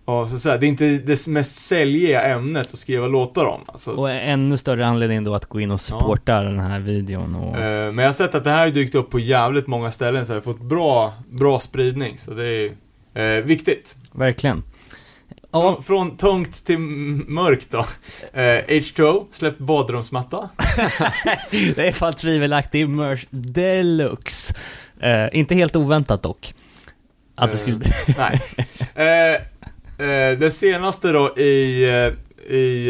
ja, 0.06 0.28
så 0.28 0.36
att 0.36 0.42
säga, 0.42 0.58
det 0.58 0.66
är 0.66 0.68
inte 0.68 0.86
det 0.98 1.28
mest 1.28 1.56
säljiga 1.56 2.22
ämnet 2.22 2.74
att 2.74 2.80
skriva 2.80 3.08
låtar 3.08 3.46
om. 3.46 3.62
Alltså. 3.66 3.92
Och 3.92 4.12
ännu 4.12 4.58
större 4.58 4.86
anledning 4.86 5.24
då 5.24 5.36
att 5.36 5.46
gå 5.46 5.60
in 5.60 5.72
och 5.72 5.82
supporta 5.82 6.42
den 6.42 6.60
här 6.60 6.80
videon 6.80 7.36
och... 7.36 7.58
Eh, 7.58 7.92
Men 7.92 7.98
jag 7.98 8.06
har 8.06 8.12
sett 8.14 8.36
att 8.36 8.44
det 8.44 8.50
här 8.50 8.60
har 8.60 8.70
dykt 8.70 8.96
upp 8.96 9.10
på 9.10 9.20
jävligt 9.20 9.68
många 9.68 9.92
ställen, 9.92 10.26
så 10.26 10.32
jag 10.32 10.38
har 10.38 10.42
fått 10.42 10.62
bra, 10.62 11.14
bra 11.30 11.60
spridning, 11.60 12.18
så 12.18 12.34
det 12.34 12.46
är 13.14 13.38
eh, 13.38 13.44
viktigt. 13.44 13.96
Verkligen. 14.16 14.64
Ja, 15.52 15.62
Från, 15.62 15.84
från 15.84 16.18
tungt 16.18 16.66
till 16.66 16.78
mörkt 16.80 17.72
då. 17.72 17.86
Eh, 18.34 18.42
H2O, 18.68 19.26
släppt 19.32 19.60
badrumsmatta. 19.60 20.50
det 21.52 21.88
är 21.88 21.92
fan 21.92 22.14
tvivelaktig 22.14 22.90
merch 22.90 23.26
deluxe. 23.30 24.54
Eh, 25.00 25.28
inte 25.32 25.56
helt 25.56 25.76
oväntat 25.76 26.24
dock. 26.24 26.54
Att 27.36 27.52
det 27.52 27.56
Eh, 27.56 27.60
skulle 27.60 27.78
bli... 27.78 27.92
Nej. 28.18 28.42
Eh, 28.96 29.34
eh, 30.08 30.38
det 30.40 30.52
senaste 30.52 31.12
då 31.12 31.38
i, 31.38 31.84
eh, 31.84 32.54
i 32.56 32.90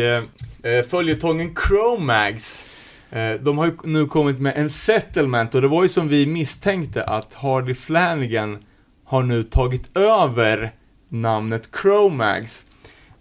eh, 0.63 0.71
eh, 0.71 0.83
följetongen 0.85 1.55
Chromags. 1.67 2.67
Eh, 3.11 3.31
de 3.33 3.57
har 3.57 3.65
ju 3.65 3.73
nu 3.83 4.05
kommit 4.05 4.39
med 4.39 4.53
en 4.57 4.69
settlement 4.69 5.55
och 5.55 5.61
det 5.61 5.67
var 5.67 5.81
ju 5.83 5.87
som 5.89 6.07
vi 6.07 6.25
misstänkte 6.25 7.03
att 7.03 7.33
Hardy 7.33 7.73
Flanagan 7.73 8.57
har 9.05 9.23
nu 9.23 9.43
tagit 9.43 9.97
över 9.97 10.71
namnet 11.13 11.69
Chromags. 11.81 12.65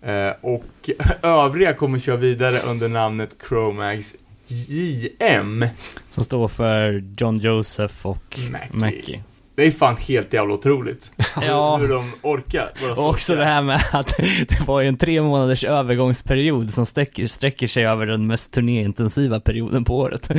Eh, 0.03 0.31
och 0.41 0.91
övriga 1.23 1.75
kommer 1.75 1.99
köra 1.99 2.17
vidare 2.17 2.59
under 2.59 2.89
namnet 2.89 3.37
Chromags 3.49 4.15
JM. 4.47 5.65
Som 6.11 6.25
står 6.25 6.49
för 6.49 7.05
John 7.19 7.39
Joseph 7.39 8.07
och 8.07 8.39
Mackie. 8.51 8.77
Mackie. 8.77 9.23
Det 9.55 9.67
är 9.67 9.71
fan 9.71 9.97
helt 9.97 10.33
jävla 10.33 10.55
otroligt. 10.55 11.13
Ja. 11.43 11.77
Hur 11.77 11.89
de 11.89 12.13
orkar. 12.23 12.73
Och 12.97 13.09
också 13.09 13.37
det 13.37 13.45
här 13.45 13.63
med 13.63 13.83
att 13.93 14.17
det 14.49 14.67
var 14.67 14.81
ju 14.81 14.89
en 14.89 14.97
tre 14.97 15.23
månaders 15.23 15.65
övergångsperiod 15.65 16.73
som 16.73 16.87
sträcker, 16.87 17.27
sträcker 17.27 17.67
sig 17.67 17.87
över 17.87 18.07
den 18.07 18.27
mest 18.27 18.53
turnéintensiva 18.53 19.41
perioden 19.41 19.85
på 19.85 19.99
året. 19.99 20.31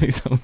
liksom. 0.00 0.38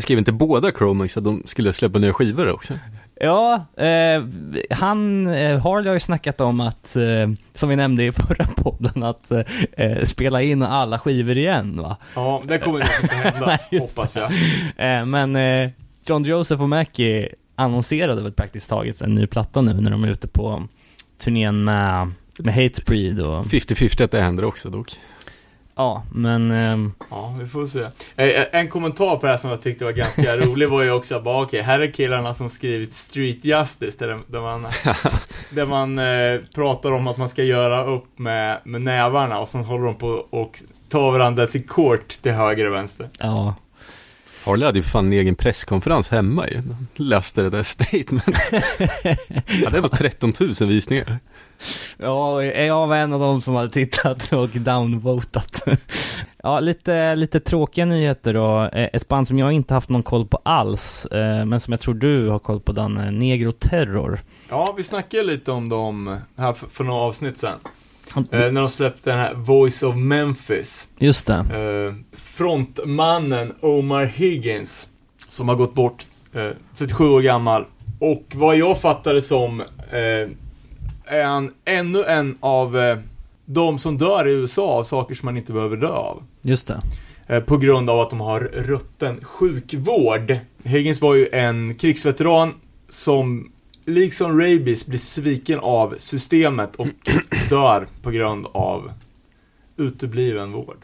Skrev 0.00 0.18
inte 0.18 0.32
båda 0.32 0.72
Chromax 0.72 1.16
att 1.16 1.24
de 1.24 1.42
skulle 1.46 1.72
släppa 1.72 1.98
nya 1.98 2.12
skivor 2.12 2.52
också? 2.52 2.74
Ja, 3.20 3.66
eh, 3.76 4.22
han, 4.70 5.26
eh, 5.26 5.60
Harley 5.60 5.88
har 5.88 5.94
ju 5.94 6.00
snackat 6.00 6.40
om 6.40 6.60
att, 6.60 6.96
eh, 6.96 7.30
som 7.54 7.68
vi 7.68 7.76
nämnde 7.76 8.04
i 8.04 8.12
förra 8.12 8.44
podden, 8.56 9.02
att 9.02 9.30
eh, 9.30 9.40
eh, 9.72 10.02
spela 10.02 10.42
in 10.42 10.62
alla 10.62 10.98
skivor 10.98 11.36
igen 11.36 11.82
va. 11.82 11.96
Ja, 12.14 12.42
det 12.44 12.58
kommer 12.58 12.78
nog 12.78 12.88
inte 13.02 13.14
hända, 13.14 13.46
Nej, 13.70 13.80
hoppas 13.80 14.16
jag. 14.16 14.32
Eh, 14.76 15.04
men 15.06 15.36
eh, 15.36 15.70
John 16.06 16.24
Joseph 16.24 16.62
och 16.62 16.68
Mackie 16.68 17.28
annonserade 17.54 18.22
väl 18.22 18.32
praktiskt 18.32 18.70
taget 18.70 19.00
en 19.00 19.14
ny 19.14 19.26
platta 19.26 19.60
nu 19.60 19.74
när 19.74 19.90
de 19.90 20.04
är 20.04 20.10
ute 20.10 20.28
på 20.28 20.62
turnén 21.24 21.64
med, 21.64 22.10
med 22.38 22.54
Hatebreed 22.54 23.20
och 23.20 23.44
50-50 23.44 24.04
att 24.04 24.10
det 24.10 24.20
händer 24.20 24.44
också 24.44 24.70
dock. 24.70 24.92
Ja, 25.74 26.02
men 26.12 26.50
ehm, 26.50 26.92
Ja, 27.10 27.34
vi 27.40 27.48
får 27.48 27.66
se. 27.66 27.80
Eh, 28.16 28.44
En 28.52 28.68
kommentar 28.68 29.16
på 29.16 29.26
det 29.26 29.32
här 29.32 29.38
som 29.38 29.50
jag 29.50 29.62
tyckte 29.62 29.84
var 29.84 29.92
ganska 29.92 30.36
rolig 30.40 30.68
var 30.68 30.82
ju 30.82 30.90
också 30.90 31.20
bara, 31.20 31.42
okej, 31.42 31.62
här 31.62 31.80
är 31.80 31.92
killarna 31.92 32.34
som 32.34 32.50
skrivit 32.50 32.94
Street 32.94 33.44
Justice, 33.44 33.96
där, 34.06 34.18
där 34.26 34.40
man, 34.40 34.62
där 35.50 35.66
man 35.66 35.98
eh, 35.98 36.40
pratar 36.54 36.92
om 36.92 37.06
att 37.06 37.16
man 37.16 37.28
ska 37.28 37.42
göra 37.42 37.84
upp 37.84 38.18
med, 38.18 38.58
med 38.64 38.82
nävarna 38.82 39.38
och 39.38 39.48
sen 39.48 39.64
håller 39.64 39.84
de 39.84 39.94
på 39.94 40.08
och 40.30 40.62
tar 40.88 41.12
varandra 41.12 41.46
till 41.46 41.68
court 41.68 42.08
till 42.22 42.32
höger 42.32 42.64
och 42.66 42.74
vänster. 42.74 43.08
ja. 43.18 43.54
Harley 44.44 44.66
hade 44.66 44.78
ju 44.78 44.82
fan 44.82 45.06
en 45.06 45.12
egen 45.12 45.34
presskonferens 45.34 46.08
hemma 46.08 46.48
ju. 46.48 46.62
Läste 46.96 47.42
det 47.42 47.50
där 47.50 47.62
statement. 47.62 48.38
ja, 49.62 49.70
det 49.70 49.80
var 49.80 49.88
13 49.88 50.32
000 50.40 50.68
visningar. 50.68 51.18
Ja, 51.98 52.44
jag 52.44 52.86
var 52.86 52.96
en 52.96 53.12
av 53.12 53.20
dem 53.20 53.40
som 53.42 53.54
hade 53.54 53.70
tittat 53.70 54.32
och 54.32 54.48
downvotat. 54.48 55.64
Ja, 56.42 56.60
lite, 56.60 57.14
lite 57.14 57.40
tråkiga 57.40 57.84
nyheter 57.84 58.34
då. 58.34 58.62
Eh, 58.72 58.88
Ett 58.92 59.08
band 59.08 59.28
som 59.28 59.38
jag 59.38 59.52
inte 59.52 59.74
haft 59.74 59.88
någon 59.88 60.02
koll 60.02 60.26
på 60.26 60.40
alls, 60.42 61.06
eh, 61.06 61.44
men 61.44 61.60
som 61.60 61.72
jag 61.72 61.80
tror 61.80 61.94
du 61.94 62.28
har 62.28 62.38
koll 62.38 62.60
på, 62.60 62.72
Danne, 62.72 63.10
Negro 63.10 63.52
Terror. 63.52 64.20
Ja, 64.50 64.74
vi 64.76 64.82
snackade 64.82 65.22
lite 65.22 65.52
om 65.52 65.68
dem 65.68 66.18
här 66.36 66.52
för, 66.52 66.66
för 66.66 66.84
några 66.84 67.00
avsnitt 67.00 67.38
sen. 67.38 67.58
Eh, 68.16 68.22
när 68.52 68.60
de 68.60 68.68
släppte 68.68 69.10
den 69.10 69.18
här 69.18 69.34
Voice 69.34 69.82
of 69.82 69.96
Memphis. 69.96 70.88
Just 70.98 71.26
det. 71.26 71.34
Eh, 71.34 71.94
frontmannen 72.18 73.52
Omar 73.60 74.04
Higgins, 74.04 74.88
som 75.28 75.48
har 75.48 75.56
gått 75.56 75.74
bort, 75.74 76.04
eh, 76.34 76.48
37 76.76 77.08
år 77.08 77.20
gammal. 77.20 77.64
Och 77.98 78.24
vad 78.34 78.56
jag 78.56 78.80
fattade 78.80 79.22
som, 79.22 79.60
eh, 79.60 80.28
är 81.12 81.24
han 81.24 81.52
ännu 81.64 82.04
en 82.04 82.36
av 82.40 82.78
eh, 82.78 82.98
de 83.44 83.78
som 83.78 83.98
dör 83.98 84.28
i 84.28 84.32
USA 84.32 84.66
av 84.68 84.84
saker 84.84 85.14
som 85.14 85.26
man 85.26 85.36
inte 85.36 85.52
behöver 85.52 85.76
dö 85.76 85.88
av. 85.88 86.22
Just 86.42 86.66
det. 86.68 86.80
Eh, 87.26 87.40
på 87.42 87.56
grund 87.56 87.90
av 87.90 88.00
att 88.00 88.10
de 88.10 88.20
har 88.20 88.40
rutten 88.40 89.24
sjukvård. 89.24 90.36
Higgins 90.64 91.00
var 91.00 91.14
ju 91.14 91.28
en 91.32 91.74
krigsveteran 91.74 92.54
som, 92.88 93.52
liksom 93.86 94.40
rabies, 94.40 94.86
blir 94.86 94.98
sviken 94.98 95.58
av 95.58 95.94
systemet 95.98 96.76
och 96.76 96.86
dör 97.50 97.86
på 98.02 98.10
grund 98.10 98.46
av 98.52 98.92
utebliven 99.76 100.52
vård. 100.52 100.76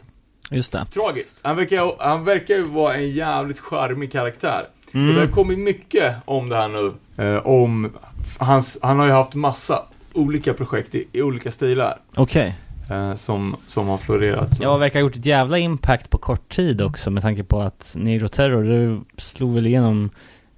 Just 0.51 0.71
det. 0.71 0.85
Tragiskt. 0.85 1.37
Han 1.41 1.55
verkar, 1.55 1.95
han 1.99 2.25
verkar 2.25 2.55
ju 2.55 2.63
vara 2.63 2.95
en 2.95 3.09
jävligt 3.09 3.59
charmig 3.59 4.11
karaktär. 4.11 4.67
Och 4.85 4.91
det 4.93 4.99
har 4.99 5.11
Mm. 5.21 5.31
kommit 5.31 5.59
mycket 5.59 6.15
om 6.25 6.49
det 6.49 6.55
här 6.55 6.67
nu. 6.67 6.93
Eh, 7.23 7.47
om 7.47 7.91
hans, 8.39 8.79
han 8.81 8.99
har 8.99 9.05
ju 9.05 9.11
haft 9.11 9.33
massa 9.33 9.83
olika 10.19 10.53
projekt 10.53 10.95
i, 10.95 11.07
i 11.11 11.21
olika 11.21 11.51
stilar. 11.51 11.97
Okej. 12.15 12.55
Eh, 12.89 13.15
som, 13.15 13.55
som 13.65 13.87
har 13.87 13.97
florerat. 13.97 14.57
Så. 14.57 14.63
Ja, 14.63 14.77
verkar 14.77 14.99
ha 14.99 15.01
gjort 15.01 15.15
ett 15.15 15.25
jävla 15.25 15.57
impact 15.57 16.09
på 16.09 16.17
kort 16.17 16.55
tid 16.55 16.81
också 16.81 17.11
med 17.11 17.23
tanke 17.23 17.43
på 17.43 17.61
att 17.61 17.93
Negro 17.97 18.27
Terror, 18.27 18.63
det 18.63 19.01
slog 19.21 19.53
väl 19.53 19.67
igenom 19.67 20.09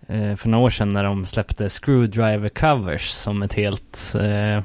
eh, 0.08 0.36
för 0.36 0.50
några 0.50 0.66
år 0.66 0.70
sedan 0.70 0.94
när 0.94 1.04
de 1.04 1.26
släppte 1.26 1.70
Screwdriver 1.70 2.50
Covers 2.50 3.10
som 3.10 3.42
ett 3.42 3.54
helt 3.54 4.16
eh, 4.20 4.64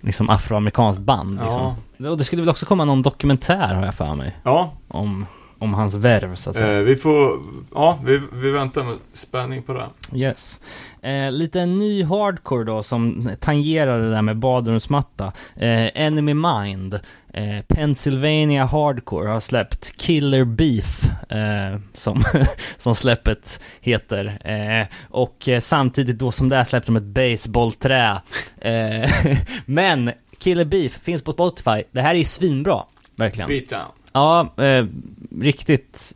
liksom 0.00 0.30
afroamerikanskt 0.30 1.02
band. 1.02 1.40
Liksom. 1.44 1.74
Och 2.10 2.18
det 2.18 2.24
skulle 2.24 2.42
väl 2.42 2.50
också 2.50 2.66
komma 2.66 2.84
någon 2.84 3.02
dokumentär 3.02 3.74
har 3.74 3.84
jag 3.84 3.94
för 3.94 4.14
mig 4.14 4.36
ja 4.42 4.72
om, 4.88 5.26
om 5.60 5.74
hans 5.74 5.94
värv 5.94 6.34
så 6.34 6.50
att 6.50 6.56
säga. 6.56 6.78
eh, 6.78 6.84
vi 6.84 6.96
får, 6.96 7.38
ja, 7.74 7.98
vi, 8.04 8.20
vi 8.32 8.50
väntar 8.50 8.82
med 8.82 8.96
spänning 9.12 9.62
på 9.62 9.72
det. 9.72 9.86
Yes. 10.18 10.60
Eh, 11.02 11.32
lite 11.32 11.66
ny 11.66 12.04
hardcore 12.04 12.64
då 12.64 12.82
som 12.82 13.30
tangerar 13.40 14.02
det 14.02 14.10
där 14.10 14.22
med 14.22 14.36
badrumsmatta. 14.38 15.32
Eh, 15.56 15.88
Enemy 15.94 16.34
Mind. 16.34 16.94
Eh, 17.34 17.60
Pennsylvania 17.68 18.64
Hardcore 18.64 19.28
har 19.28 19.40
släppt 19.40 19.96
Killer 19.96 20.44
Beef, 20.44 21.04
eh, 21.32 21.78
som, 21.94 22.22
som 22.76 22.94
släppet 22.94 23.60
heter. 23.80 24.38
Eh, 24.44 24.86
och 25.08 25.48
eh, 25.48 25.60
samtidigt 25.60 26.18
då 26.18 26.32
som 26.32 26.48
det 26.48 26.56
här 26.56 26.64
släppte 26.64 26.92
de 26.92 26.96
ett 26.96 27.02
baseballträ. 27.02 28.20
Eh, 28.60 29.10
men 29.66 30.12
Killer 30.38 30.64
Beef 30.64 30.92
finns 31.02 31.22
på 31.22 31.32
Spotify. 31.32 31.82
Det 31.92 32.00
här 32.02 32.14
är 32.14 32.24
svinbra, 32.24 32.82
verkligen. 33.16 33.48
Beatdown. 33.48 33.88
Ja, 34.12 34.52
riktigt 35.40 36.14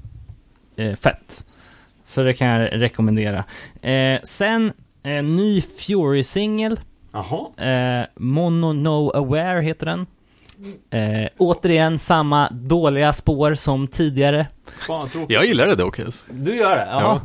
eh, 0.76 0.94
fett. 0.94 1.47
Så 2.04 2.23
det 2.23 2.35
kan 2.35 2.49
jag 2.49 2.80
rekommendera. 2.80 3.44
Eh, 3.83 4.21
sen, 4.25 4.73
eh, 5.02 5.23
ny 5.23 5.61
Fury-singel. 5.61 6.80
Eh, 7.59 8.06
Mono 8.16 8.73
No 8.73 9.11
Aware 9.16 9.61
heter 9.61 9.87
den. 9.87 10.06
Eh, 10.90 11.28
återigen 11.38 11.99
samma 11.99 12.50
dåliga 12.50 13.12
spår 13.12 13.54
som 13.54 13.87
tidigare. 13.87 14.47
Fan. 14.87 15.09
Jag 15.28 15.44
gillar 15.47 15.66
det 15.66 15.75
dock. 15.75 16.00
Du 16.30 16.56
gör 16.56 16.76
det? 16.76 16.88
Ja. 16.90 17.21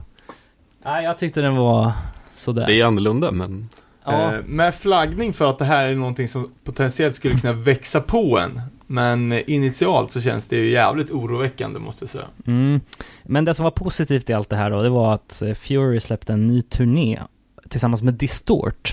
Nej, 0.86 1.04
jag 1.04 1.18
tyckte 1.18 1.42
den 1.42 1.56
var 1.56 1.92
sådär. 2.36 2.68
Det 2.68 2.82
är 2.82 2.86
annorlunda 2.86 3.32
men 3.32 3.70
ja. 4.04 4.34
Eh, 4.34 4.40
med 4.46 4.76
flaggning 4.76 5.34
för 5.34 5.50
att 5.50 5.58
det 5.60 5.66
här 5.66 5.90
är 5.90 5.96
någonting 5.96 6.28
som 6.28 6.52
potentiellt 6.64 7.16
skulle 7.16 7.40
kunna 7.40 7.54
växa 7.54 8.02
på 8.02 8.40
en. 8.40 8.62
Men 8.92 9.32
initialt 9.50 10.12
så 10.12 10.22
känns 10.22 10.46
det 10.48 10.56
ju 10.56 10.70
jävligt 10.70 11.12
oroväckande 11.12 11.80
måste 11.80 12.04
jag 12.04 12.10
säga. 12.10 12.26
Mm. 12.48 12.82
Men 13.24 13.46
det 13.46 13.54
som 13.54 13.64
var 13.64 13.72
positivt 13.72 14.30
i 14.30 14.34
allt 14.34 14.50
det 14.50 14.56
här 14.56 14.72
då, 14.72 14.82
det 14.82 14.90
var 14.90 15.14
att 15.14 15.42
eh, 15.42 15.54
Fury 15.54 16.00
släppte 16.00 16.34
en 16.34 16.48
ny 16.48 16.62
turné 16.62 17.20
tillsammans 17.70 18.04
med 18.04 18.14
Distort. 18.14 18.92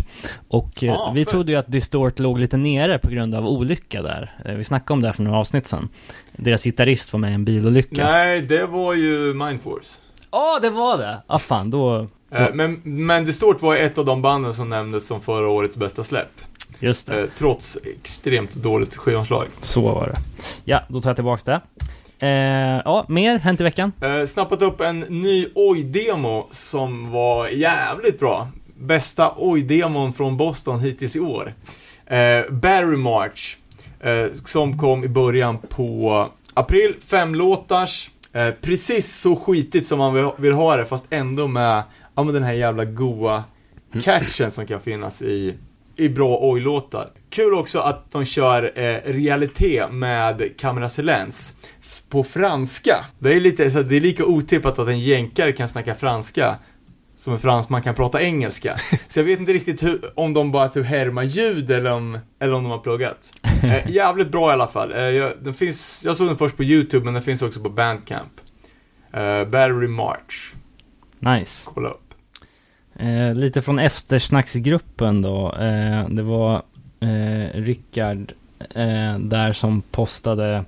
Och 0.48 0.84
eh, 0.84 0.94
Ah, 1.00 1.12
vi 1.14 1.24
fett. 1.24 1.30
trodde 1.30 1.52
ju 1.52 1.58
att 1.58 1.66
Distort 1.72 2.18
låg 2.18 2.38
lite 2.38 2.56
nere 2.56 2.98
på 2.98 3.10
grund 3.10 3.34
av 3.34 3.46
olycka 3.46 4.02
där. 4.02 4.34
Eh, 4.44 4.54
vi 4.54 4.64
snackade 4.64 4.92
om 4.92 5.00
det 5.00 5.08
här 5.08 5.12
för 5.12 5.22
några 5.22 5.38
avsnitt 5.38 5.66
sedan. 5.66 5.88
Deras 6.36 6.64
gitarrist 6.64 7.12
var 7.12 7.20
med 7.20 7.30
i 7.30 7.34
en 7.34 7.44
bilolycka. 7.44 8.04
Nej, 8.04 8.40
det 8.40 8.66
var 8.66 8.94
ju 8.94 9.34
Mindforce. 9.34 10.00
Ja, 10.30 10.58
det 10.62 10.70
var 10.70 10.98
det! 10.98 11.18
Ah 11.26 11.38
fan, 11.38 11.70
då... 11.70 12.06
Eh, 12.30 12.46
men, 12.54 12.80
men 12.84 13.24
Distort 13.24 13.62
var 13.62 13.76
ett 13.76 13.98
av 13.98 14.04
de 14.04 14.22
banden 14.22 14.54
som 14.54 14.68
nämndes 14.68 15.06
som 15.06 15.20
förra 15.20 15.48
årets 15.48 15.76
bästa 15.76 16.04
släpp. 16.04 16.32
Just 16.80 17.06
det. 17.06 17.20
Eh, 17.20 17.28
trots 17.38 17.78
extremt 17.84 18.54
dåligt 18.54 18.96
skivomslag. 18.96 19.46
Så 19.60 19.80
var 19.80 20.06
det. 20.06 20.16
Ja, 20.64 20.82
då 20.88 21.00
tar 21.00 21.10
jag 21.10 21.16
tillbaks 21.16 21.42
det. 21.42 21.60
Eh, 22.18 22.28
ja, 22.84 23.06
mer 23.08 23.38
hänt 23.38 23.60
i 23.60 23.64
veckan? 23.64 23.92
Eh, 24.00 24.26
snappat 24.26 24.62
upp 24.62 24.80
en 24.80 25.00
ny 25.00 25.48
Oj-demo 25.54 26.48
som 26.50 27.10
var 27.10 27.48
jävligt 27.48 28.20
bra. 28.20 28.48
Bästa 28.78 29.34
Oj-demon 29.36 30.12
från 30.12 30.36
Boston 30.36 30.80
hittills 30.80 31.16
i 31.16 31.20
år. 31.20 31.54
Eh, 32.06 32.50
Barry 32.50 32.96
March. 32.96 33.56
Eh, 34.00 34.26
som 34.44 34.78
kom 34.78 35.04
i 35.04 35.08
början 35.08 35.58
på 35.58 36.26
april. 36.54 36.94
Fem 37.06 37.34
låtars. 37.34 38.10
Eh, 38.32 38.50
precis 38.60 39.20
så 39.20 39.36
skitigt 39.36 39.86
som 39.86 39.98
man 39.98 40.14
vill, 40.14 40.28
vill 40.36 40.52
ha 40.52 40.76
det, 40.76 40.84
fast 40.84 41.06
ändå 41.10 41.46
med 41.46 41.82
ja, 42.14 42.22
men 42.22 42.34
den 42.34 42.42
här 42.42 42.52
jävla 42.52 42.84
goa 42.84 43.44
catchen 44.02 44.50
som 44.50 44.66
kan 44.66 44.80
finnas 44.80 45.22
i, 45.22 45.54
i 45.96 46.08
bra 46.08 46.38
oj-låtar. 46.40 47.10
Kul 47.30 47.54
också 47.54 47.78
att 47.78 48.12
de 48.12 48.24
kör 48.24 48.72
eh, 48.74 49.12
realitet 49.12 49.92
med 49.92 50.50
Camera 50.58 50.88
Silence 50.88 51.54
på 52.08 52.24
franska. 52.24 52.96
Det 53.18 53.34
är 53.34 53.40
lite 53.40 53.70
så 53.70 53.82
det 53.82 53.96
är 53.96 54.00
lika 54.00 54.24
otippat 54.24 54.78
att 54.78 54.88
en 54.88 55.00
jänkare 55.00 55.52
kan 55.52 55.68
snacka 55.68 55.94
franska 55.94 56.56
som 57.16 57.32
en 57.32 57.38
fransman 57.38 57.82
kan 57.82 57.94
prata 57.94 58.22
engelska. 58.22 58.76
Så 59.08 59.20
jag 59.20 59.24
vet 59.24 59.40
inte 59.40 59.52
riktigt 59.52 59.82
hur, 59.82 60.10
om 60.14 60.34
de 60.34 60.52
bara 60.52 60.68
typ 60.68 60.86
härmar 60.86 61.22
ljud 61.22 61.70
eller 61.70 61.92
om, 61.92 62.18
eller 62.38 62.52
om 62.52 62.62
de 62.62 62.70
har 62.72 62.78
pluggat. 62.78 63.32
Eh, 63.62 63.90
jävligt 63.90 64.28
bra 64.28 64.50
i 64.50 64.52
alla 64.52 64.66
fall. 64.66 64.92
Eh, 64.92 64.98
jag, 64.98 65.32
den 65.40 65.54
finns, 65.54 66.02
jag 66.04 66.16
såg 66.16 66.26
den 66.26 66.36
först 66.36 66.56
på 66.56 66.64
YouTube, 66.64 67.04
men 67.04 67.14
den 67.14 67.22
finns 67.22 67.42
också 67.42 67.60
på 67.60 67.68
Bandcamp. 67.68 68.32
Eh, 69.12 69.44
Battery 69.44 69.88
March. 69.88 70.54
Nice. 71.18 71.68
Kolla 71.74 71.88
upp. 71.88 72.05
Eh, 72.98 73.34
lite 73.34 73.62
från 73.62 73.78
eftersnacksgruppen 73.78 75.22
då. 75.22 75.52
Eh, 75.52 76.08
det 76.08 76.22
var 76.22 76.62
eh, 77.00 77.60
Rickard 77.60 78.32
eh, 78.74 79.18
där 79.18 79.52
som 79.52 79.82
postade 79.82 80.64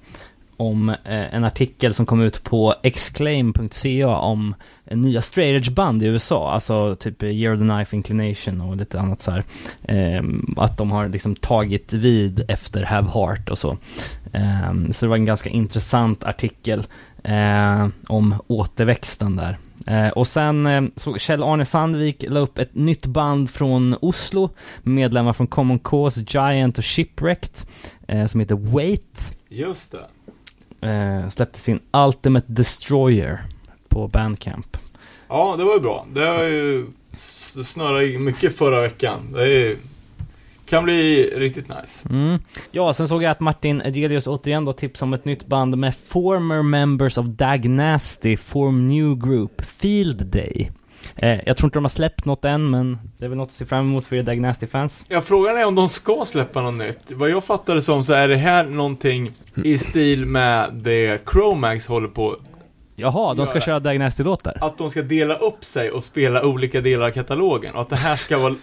om 0.57 0.89
eh, 0.89 1.35
en 1.35 1.45
artikel 1.45 1.95
som 1.95 2.07
kom 2.07 2.23
ut 2.23 2.45
på 2.45 2.75
exclaim.ca 2.83 4.17
om 4.17 4.55
eh, 4.87 4.97
nya 4.97 5.23
straight 5.23 5.57
edge 5.57 5.75
band 5.75 6.03
i 6.03 6.07
USA, 6.07 6.53
alltså 6.53 6.97
typ 6.97 7.23
Year 7.23 7.55
of 7.55 7.61
the 7.61 7.67
Knife 7.67 7.97
Inclination 7.97 8.61
och 8.61 8.77
lite 8.77 9.01
annat 9.01 9.23
så 9.23 9.31
här. 9.31 9.45
Eh, 9.83 10.23
att 10.57 10.79
de 10.79 10.91
har 10.91 11.09
liksom 11.09 11.37
tagit 11.37 11.93
vid 11.93 12.51
efter 12.51 12.83
Have 12.83 13.09
Heart 13.15 13.51
och 13.51 13.59
så. 13.59 13.77
Eh, 14.33 14.73
så 14.91 15.07
det 15.07 15.11
var 15.11 15.17
en 15.17 15.25
ganska 15.25 15.51
intressant 15.51 16.25
artikel 16.25 16.87
eh, 17.25 17.89
om 18.07 18.35
återväxten 18.47 19.37
där. 19.37 19.57
Eh, 19.87 20.09
och 20.09 20.27
sen 20.27 20.67
eh, 20.67 20.83
så 20.97 21.19
Kjell-Arne 21.19 21.65
Sandvik 21.65 22.25
la 22.29 22.41
upp 22.41 22.59
ett 22.59 22.75
nytt 22.75 23.07
band 23.07 23.51
från 23.51 23.97
Oslo, 24.01 24.51
medlemmar 24.83 25.33
från 25.33 25.47
Common 25.47 25.79
Cause, 25.79 26.25
Giant 26.29 26.79
och 26.79 26.85
Shipwrecked, 26.85 27.51
eh, 28.09 28.27
som 28.27 28.41
heter 28.41 28.55
Wait. 28.55 29.39
Just 29.49 29.93
det. 29.93 31.31
Släppte 31.31 31.61
sin 31.61 31.81
Ultimate 31.93 32.47
Destroyer 32.53 33.43
på 33.89 34.09
Bandcamp. 34.09 34.77
Ja, 35.29 35.55
det 35.59 35.65
var 35.65 35.75
ju 35.75 35.81
bra. 35.81 36.07
Det 36.13 36.25
har 36.27 36.43
ju 36.43 36.87
snurrat 37.65 38.21
mycket 38.21 38.57
förra 38.57 38.81
veckan. 38.81 39.33
Det 39.33 39.43
är, 39.43 39.47
ju- 39.47 39.79
kan 40.69 40.85
bli 40.85 41.23
riktigt 41.37 41.69
nice. 41.69 42.09
Mm. 42.11 42.39
Ja, 42.71 42.93
sen 42.93 43.09
såg 43.09 43.23
jag 43.23 43.31
att 43.31 43.41
Martin 43.41 43.83
Edelius 43.85 44.27
återigen 44.27 44.65
då 44.65 44.73
tipsade 44.73 45.09
om 45.09 45.15
ett 45.15 45.25
nytt 45.25 45.47
band 45.47 45.79
med 45.79 45.95
former 46.09 46.63
members 46.63 47.19
of 47.19 47.27
Dag 47.27 47.69
Nasty 47.69 48.37
Form 48.37 48.89
New 48.89 49.15
Group, 49.19 49.65
Field 49.65 50.27
Day. 50.27 50.71
Eh, 51.17 51.41
jag 51.47 51.57
tror 51.57 51.67
inte 51.67 51.79
de 51.79 51.85
har 51.85 51.89
släppt 51.89 52.25
något 52.25 52.45
än, 52.45 52.71
men 52.71 52.99
det 53.19 53.25
är 53.25 53.29
väl 53.29 53.39
något 53.39 53.49
att 53.49 53.55
se 53.55 53.67
fram 53.67 53.87
emot 53.87 54.05
för 54.05 54.17
er 54.17 54.23
Dag 54.23 54.41
Nasty-fans. 54.41 55.05
Ja, 55.09 55.21
frågan 55.21 55.57
är 55.57 55.67
om 55.67 55.75
de 55.75 55.89
ska 55.89 56.25
släppa 56.27 56.63
något 56.63 56.75
nytt. 56.75 57.11
Vad 57.11 57.31
jag 57.31 57.45
fattar 57.45 57.75
det 57.75 57.83
som 57.83 58.05
så 58.05 58.13
är 58.13 58.29
det 58.29 58.37
här 58.37 58.65
någonting 58.65 59.31
i 59.65 59.79
stil 59.79 60.27
med 60.27 60.71
det 60.73 61.31
Chromax 61.31 61.87
håller 61.87 62.09
på. 62.09 62.37
Jaha, 63.01 63.35
de 63.35 63.47
ska 63.47 63.61
köra 63.61 63.81
Dag 63.81 63.99
Nasty-låtar? 63.99 64.59
Att 64.61 64.79
de 64.79 64.91
ska 64.91 65.03
dela 65.03 65.35
upp 65.35 65.65
sig 65.65 65.91
och 65.91 66.05
spela 66.05 66.47
olika 66.47 66.81
delar 66.81 67.07
av 67.07 67.11
katalogen. 67.11 67.75
Och 67.75 67.81
att 67.81 67.91
det 67.91 67.97
här 67.97 68.17
ska 68.17 68.39
vara 68.39 68.55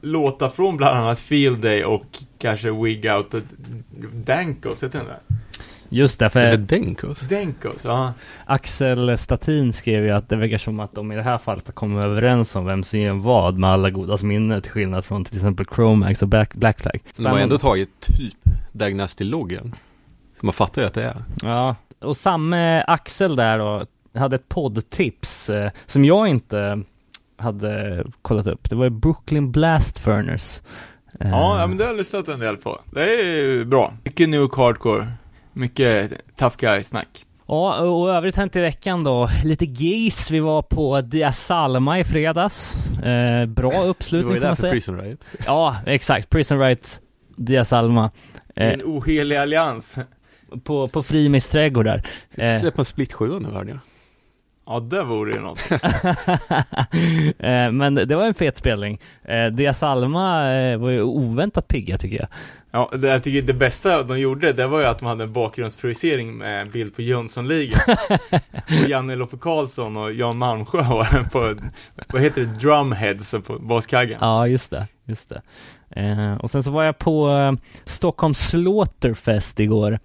låtar 0.00 0.48
från 0.48 0.76
bland 0.76 0.98
annat 0.98 1.18
Field 1.18 1.58
Day 1.58 1.84
och 1.84 2.04
kanske 2.38 2.70
Wig 2.70 3.06
Out 3.16 3.34
och 3.34 3.40
Dankos, 4.14 4.82
heter 4.82 4.98
den 4.98 5.08
där? 5.08 5.18
Just 5.88 6.18
det, 6.18 6.36
Eller 6.36 6.50
för 6.50 6.56
Denkos. 6.56 7.20
Dankos, 7.20 7.84
ja. 7.84 8.12
Axel 8.46 9.18
Statin 9.18 9.72
skrev 9.72 10.04
ju 10.04 10.10
att 10.10 10.28
det 10.28 10.36
verkar 10.36 10.58
som 10.58 10.80
att 10.80 10.92
de 10.92 11.12
i 11.12 11.16
det 11.16 11.22
här 11.22 11.38
fallet 11.38 11.66
har 11.66 11.72
kommit 11.72 12.04
överens 12.04 12.56
om 12.56 12.64
vem 12.64 12.84
som 12.84 13.00
gör 13.00 13.12
vad 13.12 13.58
med 13.58 13.70
alla 13.70 13.90
godas 13.90 14.22
minne, 14.22 14.60
till 14.60 14.70
skillnad 14.70 15.04
från 15.04 15.24
till 15.24 15.34
exempel 15.34 15.66
Chromax 15.74 16.22
och 16.22 16.28
Black, 16.28 16.54
Black 16.54 16.80
Flag. 16.80 17.00
Men 17.16 17.24
de 17.24 17.30
har 17.30 17.38
ändå 17.38 17.58
tagit 17.58 18.00
typ 18.00 18.34
Dagnasty-loggen. 18.72 19.74
Så 20.40 20.46
man 20.46 20.52
fattar 20.52 20.82
ju 20.82 20.88
att 20.88 20.94
det 20.94 21.02
är. 21.02 21.24
Ja, 21.42 21.76
och 22.04 22.16
samma 22.16 22.80
Axel 22.82 23.36
där 23.36 23.58
då, 23.58 23.86
hade 24.20 24.36
ett 24.36 24.48
poddtips 24.48 25.50
eh, 25.50 25.70
som 25.86 26.04
jag 26.04 26.28
inte 26.28 26.80
hade 27.36 28.04
kollat 28.22 28.46
upp. 28.46 28.70
Det 28.70 28.76
var 28.76 28.84
ju 28.84 28.90
Brooklyn 28.90 29.52
Blast 29.52 29.98
Furnace. 29.98 30.62
Eh, 31.20 31.30
Ja, 31.30 31.66
men 31.68 31.76
det 31.76 31.84
har 31.84 31.90
jag 31.90 31.96
lyssnat 31.96 32.28
en 32.28 32.40
del 32.40 32.56
på. 32.56 32.80
Det 32.92 33.00
är 33.20 33.24
ju 33.24 33.64
bra. 33.64 33.92
Mycket 34.04 34.28
New 34.28 34.40
York 34.40 34.56
Hardcore. 34.56 35.06
Mycket 35.52 36.10
tough 36.36 36.56
guy-snack. 36.58 37.26
Ja, 37.46 37.78
och 37.80 38.10
övrigt 38.10 38.36
hänt 38.36 38.56
i 38.56 38.60
veckan 38.60 39.04
då. 39.04 39.28
Lite 39.44 39.64
gigs. 39.64 40.30
Vi 40.30 40.40
var 40.40 40.62
på 40.62 41.00
Dia 41.00 41.32
Salma 41.32 41.98
i 41.98 42.04
fredags. 42.04 42.76
Eh, 43.02 43.46
bra 43.46 43.70
var 43.70 43.86
uppslutning 43.86 44.34
ju 44.34 44.40
får 44.40 44.46
man 44.46 44.50
där 44.50 44.54
för 44.54 44.60
säga. 44.62 44.72
Prison 44.72 45.00
Riot. 45.00 45.20
Ja, 45.46 45.76
exakt. 45.86 46.30
Prison 46.30 46.58
Right, 46.58 47.00
Dia 47.36 47.64
Salma. 47.64 48.10
Eh, 48.56 48.72
En 48.72 48.80
ohelig 48.84 49.36
allians. 49.36 49.98
På, 50.64 50.88
på 50.88 51.02
Frimis 51.02 51.48
trädgård 51.48 51.84
där. 51.84 52.02
Eh. 52.34 52.60
Släppa 52.60 52.80
en 52.80 52.84
split 52.84 53.12
7 53.12 53.38
nu 53.40 53.48
hörde 53.48 53.70
jag. 53.70 53.78
Ja, 54.66 54.80
det 54.80 55.02
vore 55.02 55.32
ju 55.32 55.40
något. 55.40 55.70
eh, 57.38 57.70
men 57.70 57.94
det 57.94 58.16
var 58.16 58.24
en 58.24 58.34
fet 58.34 58.56
spelning. 58.56 59.00
Eh, 59.24 59.46
Dia 59.46 59.74
Salma 59.74 60.52
eh, 60.52 60.78
var 60.78 60.90
ju 60.90 61.02
oväntat 61.02 61.68
pigga 61.68 61.98
tycker 61.98 62.16
jag. 62.16 62.28
Ja, 62.70 62.90
det, 62.92 63.08
jag 63.08 63.24
tycker 63.24 63.42
det 63.42 63.54
bästa 63.54 64.02
de 64.02 64.20
gjorde, 64.20 64.52
det 64.52 64.66
var 64.66 64.80
ju 64.80 64.86
att 64.86 64.98
de 64.98 65.06
hade 65.06 65.24
en 65.24 65.32
bakgrundsprojicering 65.32 66.36
med 66.36 66.62
en 66.62 66.70
bild 66.70 66.96
på 66.96 67.02
Jönssonligan. 67.02 67.80
och 68.82 68.88
Janne 68.88 69.16
Loffe 69.16 69.36
Karlsson 69.36 69.96
och 69.96 70.12
Jan 70.12 70.36
Malmsjö 70.36 70.82
var 70.82 71.24
på, 71.30 71.60
vad 72.06 72.22
heter 72.22 72.40
det, 72.40 72.46
drumheads 72.46 73.34
på 73.46 73.58
baskaggen. 73.58 74.18
Ja, 74.20 74.46
just 74.46 74.70
det. 74.70 74.86
Just 75.04 75.28
det. 75.28 75.42
Eh, 76.00 76.34
och 76.34 76.50
sen 76.50 76.62
så 76.62 76.70
var 76.70 76.82
jag 76.82 76.98
på 76.98 77.30
eh, 77.30 77.52
Stockholm 77.84 78.34
Slaughterfest 78.34 79.60
igår. 79.60 79.98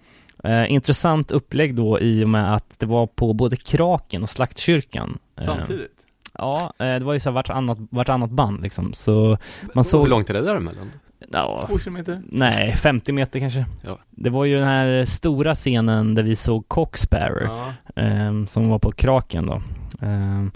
Eh, 0.44 0.72
intressant 0.72 1.30
upplägg 1.30 1.74
då 1.74 2.00
i 2.00 2.24
och 2.24 2.28
med 2.28 2.54
att 2.54 2.78
det 2.78 2.86
var 2.86 3.06
på 3.06 3.32
både 3.32 3.56
Kraken 3.56 4.22
och 4.22 4.30
Slaktkyrkan. 4.30 5.18
Eh, 5.38 5.44
Samtidigt. 5.44 5.92
Ja, 6.38 6.72
eh, 6.78 6.84
det 6.94 7.04
var 7.04 7.12
ju 7.12 7.20
så 7.20 7.30
vartannat, 7.30 7.78
vartannat 7.90 8.30
band 8.30 8.62
liksom. 8.62 8.92
Så 8.92 9.38
man 9.74 9.84
såg... 9.84 10.02
Hur 10.02 10.08
långt 10.10 10.30
är 10.30 10.34
det 10.34 10.40
däremellan? 10.42 10.90
Ja, 11.32 11.64
Två 11.68 11.78
kilometer. 11.78 12.22
nej, 12.26 12.72
50 12.76 13.12
meter 13.12 13.40
kanske. 13.40 13.66
Ja. 13.86 13.98
Det 14.10 14.30
var 14.30 14.44
ju 14.44 14.58
den 14.58 14.68
här 14.68 15.04
stora 15.04 15.54
scenen 15.54 16.14
där 16.14 16.22
vi 16.22 16.36
såg 16.36 16.68
Cocksparrow. 16.68 17.42
Ja. 17.42 17.72
ehm, 18.02 18.46
som 18.46 18.68
var 18.68 18.78
på 18.78 18.92
Kraken 18.92 19.46
då. 19.46 19.62
Ehm, 20.02 20.50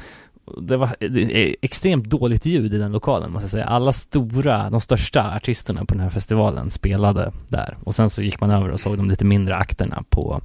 det 0.63 0.77
var 0.77 0.97
det 0.99 1.49
är 1.49 1.57
extremt 1.63 2.05
dåligt 2.05 2.47
ljud 2.47 2.75
i 2.75 2.79
den 2.79 2.93
lokalen 2.93 3.33
måste 3.33 3.45
jag 3.45 3.51
säga. 3.51 3.65
Alla 3.65 3.93
stora, 3.93 4.71
de 4.71 4.81
största 4.81 5.35
artisterna 5.37 5.85
på 5.85 5.95
den 5.95 6.03
här 6.03 6.11
festivalen 6.11 6.71
spelade 6.71 7.33
där. 7.49 7.77
Och 7.85 7.95
sen 7.95 8.11
så 8.11 8.23
gick 8.23 8.41
man 8.41 8.51
över 8.51 8.69
och 8.69 8.81
såg 8.81 8.97
de 8.97 9.11
lite 9.11 9.25
mindre 9.25 9.57
akterna 9.57 10.05
på, 10.09 10.41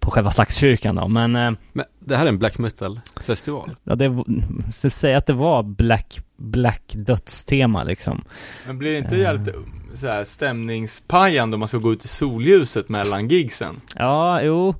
på 0.00 0.10
själva 0.10 0.30
Slagskyrkan 0.30 0.94
då. 0.96 1.08
Men 1.08 1.36
eh, 1.36 1.52
Men 1.72 1.84
det 2.00 2.16
här 2.16 2.24
är 2.24 2.28
en 2.28 2.38
black 2.38 2.58
metal-festival. 2.58 3.70
ja, 3.84 3.94
det, 3.94 4.24
så 4.72 4.90
säga 4.90 5.18
att 5.18 5.26
det 5.26 5.32
var 5.32 5.62
black, 5.62 6.20
black 6.36 6.82
dödstema 6.92 7.84
liksom. 7.84 8.24
Men 8.66 8.78
blir 8.78 8.92
det 8.92 8.98
inte 8.98 9.16
jävligt 9.16 9.54
så 9.94 10.06
här, 10.06 10.24
stämningspajande 10.24 11.54
om 11.54 11.60
man 11.60 11.68
ska 11.68 11.78
gå 11.78 11.92
ut 11.92 12.04
i 12.04 12.08
solljuset 12.08 12.88
mellan 12.88 13.28
gigsen? 13.28 13.80
Ja, 13.96 14.42
jo. 14.42 14.74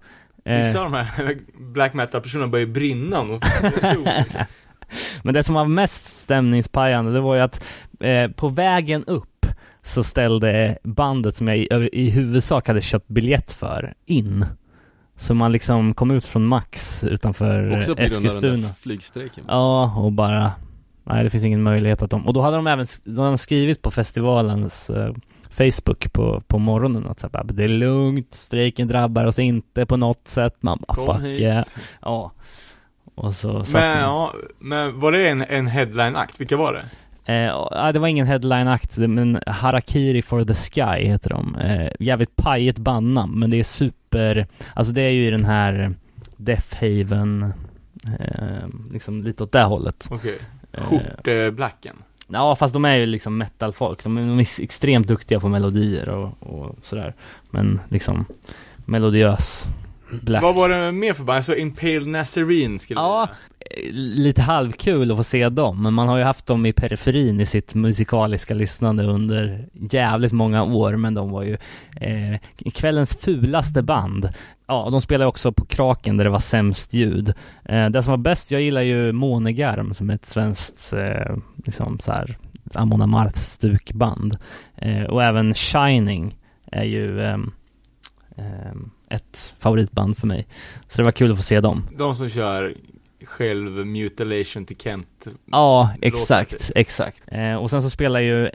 Eh, 0.44 0.57
Vissa 0.57 0.80
av 0.80 0.90
de 0.90 0.96
här 0.96 1.37
black 1.59 1.94
metal-personerna 1.94 2.48
börjar 2.50 2.66
ju 2.66 2.72
brinna 2.72 3.20
om 3.20 3.28
de 3.28 3.40
liksom. 3.62 4.04
Men 5.22 5.35
det 5.35 5.44
som 5.44 5.54
var 5.54 5.64
mest 5.64 6.22
stämningspajande, 6.22 7.12
det 7.12 7.20
var 7.20 7.35
ju 7.35 7.40
att 7.40 7.64
eh, 8.00 8.30
på 8.30 8.48
vägen 8.48 9.04
upp 9.04 9.46
så 9.83 10.04
ställde 10.04 10.78
bandet 10.83 11.37
som 11.37 11.48
jag 11.48 11.57
i, 11.59 11.68
i 11.92 12.11
huvudsak 12.11 12.68
hade 12.68 12.80
köpt 12.80 13.09
biljett 13.09 13.52
för 13.52 13.94
in. 14.07 14.46
Så 15.16 15.35
man 15.35 15.52
liksom 15.52 15.94
kom 15.94 16.11
ut 16.11 16.24
från 16.24 16.46
Max 16.46 17.04
utanför 17.04 17.76
Också 17.78 17.94
på 17.94 18.02
grund 18.02 18.12
av 18.12 18.22
den 18.22 18.26
Eskilstuna. 18.26 18.68
där 18.68 18.74
flygstrejken. 18.80 19.44
Ja, 19.48 19.94
och 19.96 20.12
bara 20.12 20.52
Nej, 21.07 21.24
det 21.24 21.30
finns 21.30 21.44
ingen 21.44 21.62
möjlighet 21.62 22.02
att 22.02 22.11
de... 22.11 22.26
Och 22.26 22.35
då 22.35 22.40
hade 22.42 22.57
de 22.57 22.66
även 22.66 22.87
de 23.04 23.18
hade 23.24 23.38
skrivit 23.38 23.83
på 23.83 23.90
festivalens 23.90 24.90
eh, 24.90 25.14
Facebook 25.54 26.12
på, 26.12 26.42
på 26.46 26.58
morgonen 26.58 27.06
att 27.06 27.20
så 27.20 27.28
här, 27.32 27.44
det 27.44 27.64
är 27.64 27.68
lugnt, 27.68 28.34
strejken 28.34 28.88
drabbar 28.88 29.24
oss 29.24 29.38
inte 29.38 29.86
på 29.86 29.96
något 29.96 30.28
sätt. 30.28 30.56
Man 30.60 30.78
bara, 30.88 30.94
Kom 30.94 31.06
fuck 31.16 31.24
hit. 31.26 31.40
yeah. 31.40 31.64
Ja. 32.02 32.32
Och 33.14 33.34
så 33.34 33.48
Men, 33.52 33.62
man- 33.72 34.00
ja, 34.00 34.32
men 34.58 35.00
var 35.00 35.12
det 35.12 35.28
en, 35.28 35.42
en 35.42 35.66
headline-akt? 35.66 36.40
Vilka 36.40 36.56
var 36.56 36.72
det? 36.72 36.84
Eh, 37.32 37.92
det 37.92 37.98
var 37.98 38.08
ingen 38.08 38.26
headline-akt, 38.26 38.98
men 38.98 39.40
Harakiri 39.46 40.22
for 40.22 40.44
the 40.44 40.54
Sky 40.54 41.06
heter 41.08 41.30
de. 41.30 41.56
Eh, 41.56 41.90
jävligt 42.00 42.36
pajigt 42.36 42.78
bandnamn, 42.78 43.38
men 43.38 43.50
det 43.50 43.58
är 43.58 43.64
super, 43.64 44.46
alltså 44.74 44.92
det 44.92 45.02
är 45.02 45.10
ju 45.10 45.26
i 45.26 45.30
den 45.30 45.44
här 45.44 45.94
Death 46.36 46.74
Haven, 46.74 47.52
eh, 48.20 48.68
liksom 48.92 49.22
lite 49.22 49.42
åt 49.42 49.52
det 49.52 49.62
hållet. 49.62 50.08
Okej. 50.10 50.38
Eh, 50.72 50.82
Skjorteblacken. 50.84 51.96
Ja, 52.28 52.56
fast 52.56 52.74
de 52.74 52.84
är 52.84 52.96
ju 52.96 53.06
liksom 53.06 53.38
metalfolk. 53.38 54.04
De 54.04 54.16
är, 54.16 54.20
de 54.20 54.38
är 54.38 54.62
extremt 54.62 55.08
duktiga 55.08 55.40
på 55.40 55.48
melodier 55.48 56.08
och, 56.08 56.30
och 56.40 56.76
sådär. 56.82 57.14
Men 57.50 57.80
liksom 57.88 58.24
melodiös 58.76 59.66
Black. 60.22 60.42
Vad 60.42 60.55
var 60.55 60.68
det 60.68 60.92
mer 60.92 61.12
för 61.12 61.24
band? 61.24 61.37
Jag 61.37 61.44
såg 61.44 61.57
Impale 61.57 62.07
Nazarene 62.07 62.79
skulle 62.79 63.00
Ja. 63.00 63.18
jag 63.20 63.29
Eh, 63.70 63.92
Lite 63.92 64.42
halvkul 64.42 65.11
att 65.11 65.16
få 65.16 65.22
se 65.24 65.48
dem, 65.48 65.83
men 65.83 65.94
man 65.94 66.09
har 66.09 66.18
ju 66.18 66.24
haft 66.24 66.46
dem 66.46 66.66
i 66.66 66.72
periferin 66.72 67.40
i 67.40 67.46
sitt 67.46 67.74
musikaliska 67.74 68.55
lyssnande 68.55 69.05
under 69.05 69.68
jävligt 69.90 70.33
många 70.33 70.64
år, 70.64 70.96
men 70.96 71.14
de 71.14 71.31
var 71.31 71.42
ju 71.42 71.57
eh, 72.00 72.38
kvällens 72.74 73.16
fulaste 73.16 73.83
band. 73.83 74.29
Ja, 74.66 74.88
de 74.90 75.00
spelade 75.00 75.29
också 75.29 75.53
på 75.53 75.64
Kraken 75.64 76.16
där 76.16 76.24
det 76.24 76.31
var 76.31 76.38
sämst 76.40 76.94
ljud. 76.94 77.33
Eh, 77.64 77.88
det 77.90 78.03
som 78.03 78.11
var 78.11 78.18
bäst, 78.18 78.50
jag 78.50 78.61
gillar 78.62 78.83
ju 78.83 79.12
Månegarm 79.12 79.94
som 79.94 80.11
är 80.11 80.14
ett 80.14 80.27
svenskt, 80.27 80.92
eh, 80.92 81.37
liksom 81.66 81.98
så 81.98 82.12
här, 82.12 82.38
Amon 82.74 83.03
Amarth 83.03 83.38
stukband. 83.38 84.37
Eh, 84.77 85.03
och 85.05 85.22
även 85.22 85.55
Shining 85.55 86.37
är 86.72 86.85
ju 86.85 87.20
ehm, 87.20 87.53
ett 89.14 89.55
favoritband 89.59 90.16
för 90.18 90.27
mig. 90.27 90.46
Så 90.88 90.98
det 91.03 91.05
var 91.05 91.12
kul 91.12 91.31
att 91.31 91.37
få 91.37 91.42
se 91.42 91.61
dem. 91.61 91.87
De 91.98 92.14
som 92.14 92.29
kör 92.29 92.74
själv 93.24 93.87
mutilation 93.87 94.64
till 94.66 94.77
Kent. 94.77 95.27
Ja, 95.50 95.90
Låter 95.94 96.07
exakt, 96.07 96.50
det. 96.74 96.81
exakt. 96.81 97.22
Eh, 97.27 97.55
och 97.55 97.70
sen 97.70 97.83
så 97.83 97.90
spelar 97.90 98.20
ju 98.20 98.50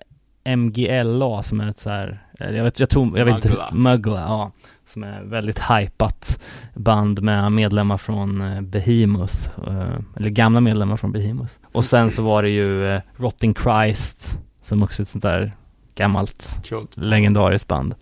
MGLA 0.58 1.44
som 1.44 1.60
är 1.62 1.70
ett 1.70 1.78
så 1.80 1.90
här, 1.90 2.24
eh, 2.40 2.50
jag 2.56 2.64
vet, 2.64 2.80
jag 2.80 2.90
tror, 2.90 3.18
jag 3.18 3.26
vet 3.26 3.36
inte, 3.36 3.50
Muggla. 3.50 3.70
Muggla, 3.72 4.20
ja. 4.20 4.52
Som 4.86 5.04
är 5.04 5.22
väldigt 5.24 5.60
hypat 5.60 6.42
band 6.76 7.22
med 7.24 7.52
medlemmar 7.52 7.98
från 7.98 8.42
eh, 8.42 8.62
Behemoth, 8.62 9.50
eh, 9.68 10.00
eller 10.16 10.30
gamla 10.30 10.62
medlemmar 10.62 10.98
från 10.98 11.12
Behemoth. 11.12 11.52
Och 11.72 11.86
sen 11.86 12.12
så 12.12 12.24
var 12.24 12.44
det 12.44 12.50
ju 12.50 13.02
Rotting 13.16 13.56
Christ, 13.56 14.40
som 14.62 14.84
också 14.84 15.02
är 15.02 15.04
ett 15.04 15.10
sånt 15.10 15.22
där 15.24 15.56
gammalt 15.96 16.60
Coolt. 16.70 16.98
legendariskt 16.98 17.68
band. 17.68 17.96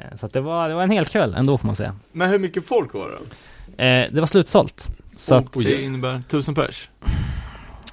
Eh, 0.00 0.16
så 0.16 0.26
att 0.26 0.32
det 0.32 0.40
var, 0.40 0.68
det 0.68 0.74
var 0.74 0.82
en 0.82 0.90
hel 0.90 1.04
kväll 1.04 1.34
ändå 1.34 1.58
får 1.58 1.66
man 1.66 1.76
säga. 1.76 1.94
Men 2.12 2.30
hur 2.30 2.38
mycket 2.38 2.66
folk 2.66 2.94
var 2.94 3.10
det? 3.76 3.84
Eh, 3.84 4.12
det 4.12 4.20
var 4.20 4.26
slutsålt. 4.26 4.90
Så 5.16 5.34
att, 5.34 5.52
det 5.52 5.82
innebär 5.82 6.22
tusen 6.28 6.54
pers? 6.54 6.88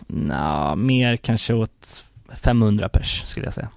nja, 0.07 0.75
mer 0.75 1.17
kanske 1.17 1.53
åt 1.53 2.05
500 2.35 2.89
pers 2.89 3.23
skulle 3.25 3.45
jag 3.45 3.53
säga. 3.53 3.69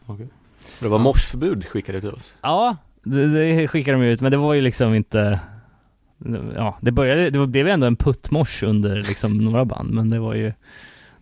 Det 0.80 0.88
var 0.88 0.98
morsförbud 0.98 1.66
skickade 1.66 2.00
till 2.00 2.10
oss. 2.10 2.34
Ja, 2.40 2.76
det, 3.02 3.26
det 3.26 3.68
skickade 3.68 3.98
de 3.98 4.04
ut, 4.04 4.20
men 4.20 4.30
det 4.30 4.36
var 4.36 4.54
ju 4.54 4.60
liksom 4.60 4.94
inte 4.94 5.40
Ja, 6.54 6.78
det 6.80 6.92
började, 6.92 7.30
det 7.30 7.46
blev 7.46 7.68
ändå 7.68 7.86
en 7.86 7.96
puttmors 7.96 8.62
under 8.62 8.96
liksom 8.96 9.38
några 9.44 9.64
band, 9.64 9.90
men 9.90 10.10
det 10.10 10.18
var 10.18 10.34
ju 10.34 10.52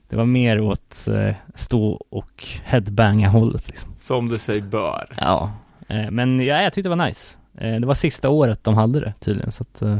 Det 0.08 0.16
var 0.16 0.24
mer 0.24 0.60
åt 0.60 1.08
eh, 1.08 1.34
stå 1.54 2.02
och 2.08 2.44
headbanga 2.64 3.28
hållet 3.28 3.66
liksom. 3.66 3.94
Som 3.98 4.28
det 4.28 4.38
sig 4.38 4.60
bör. 4.60 5.14
Ja, 5.16 5.52
men 6.10 6.40
ja, 6.40 6.62
jag 6.62 6.72
tyckte 6.72 6.88
det 6.88 6.96
var 6.96 7.06
nice. 7.06 7.38
Eh, 7.58 7.80
det 7.80 7.86
var 7.86 7.94
sista 7.94 8.28
året 8.28 8.64
de 8.64 8.74
hade 8.74 9.00
det 9.00 9.14
tydligen, 9.20 9.52
så 9.52 9.62
att 9.62 9.82
eh, 9.82 9.98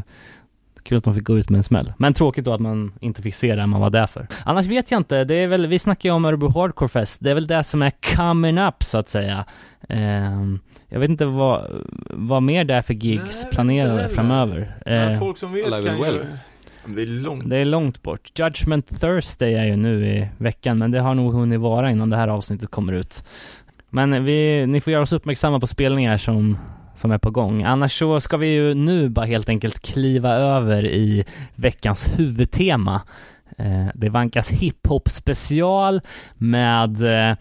Kul 0.82 0.98
att 0.98 1.04
de 1.04 1.14
fick 1.14 1.24
gå 1.24 1.38
ut 1.38 1.50
med 1.50 1.58
en 1.58 1.64
smäll. 1.64 1.92
Men 1.96 2.14
tråkigt 2.14 2.44
då 2.44 2.52
att 2.54 2.60
man 2.60 2.92
inte 3.00 3.22
fick 3.22 3.34
se 3.34 3.54
det 3.54 3.66
man 3.66 3.80
var 3.80 3.90
där 3.90 4.06
för. 4.06 4.26
Annars 4.44 4.66
vet 4.66 4.90
jag 4.90 5.00
inte, 5.00 5.24
det 5.24 5.34
är 5.34 5.46
väl, 5.46 5.66
vi 5.66 5.78
snackar 5.78 6.08
ju 6.08 6.14
om 6.14 6.24
Örebro 6.24 6.48
Hardcore 6.48 6.88
Fest, 6.88 7.18
det 7.20 7.30
är 7.30 7.34
väl 7.34 7.46
det 7.46 7.64
som 7.64 7.82
är 7.82 7.92
coming 8.16 8.58
up 8.58 8.82
så 8.82 8.98
att 8.98 9.08
säga. 9.08 9.44
Ehm, 9.88 10.60
jag 10.88 11.00
vet 11.00 11.10
inte 11.10 11.24
vad, 11.24 11.84
vad 12.10 12.42
mer 12.42 12.64
det 12.64 12.74
är 12.74 12.82
för 12.82 12.94
gigs 12.94 13.42
Nej, 13.44 13.52
planerade 13.52 14.08
framöver. 14.08 14.76
Men 14.86 15.12
Eh, 15.12 15.18
folk 15.18 15.36
som 15.38 15.52
vet 15.52 15.68
kan 15.70 15.82
ju... 15.82 16.02
well. 16.02 16.26
Det 16.86 17.02
är 17.02 17.06
långt. 17.06 17.50
det 17.50 17.56
är 17.56 17.64
långt 17.64 18.02
bort. 18.02 18.38
Judgment 18.38 19.00
Thursday 19.00 19.54
är 19.54 19.64
ju 19.64 19.76
nu 19.76 20.06
i 20.06 20.28
veckan, 20.38 20.78
men 20.78 20.90
det 20.90 21.00
har 21.00 21.14
nog 21.14 21.32
hunnit 21.32 21.60
vara 21.60 21.90
innan 21.90 22.10
det 22.10 22.16
här 22.16 22.28
avsnittet 22.28 22.70
kommer 22.70 22.92
ut. 22.92 23.24
Men 23.90 24.24
vi, 24.24 24.66
ni 24.66 24.80
får 24.80 24.92
göra 24.92 25.02
oss 25.02 25.12
uppmärksamma 25.12 25.60
på 25.60 25.66
spelningar 25.66 26.16
som, 26.16 26.58
som 26.96 27.10
är 27.10 27.18
på 27.18 27.30
gång. 27.30 27.62
Annars 27.62 27.98
så 27.98 28.20
ska 28.20 28.36
vi 28.36 28.46
ju 28.46 28.74
nu 28.74 29.08
bara 29.08 29.26
helt 29.26 29.48
enkelt 29.48 29.80
kliva 29.80 30.30
över 30.34 30.86
i 30.86 31.24
veckans 31.54 32.18
huvudtema. 32.18 33.02
Eh, 33.58 33.86
det 33.94 34.08
vankas 34.08 34.50
hiphop 34.50 35.08
special 35.10 36.00
med 36.34 37.02
eh, 37.02 37.36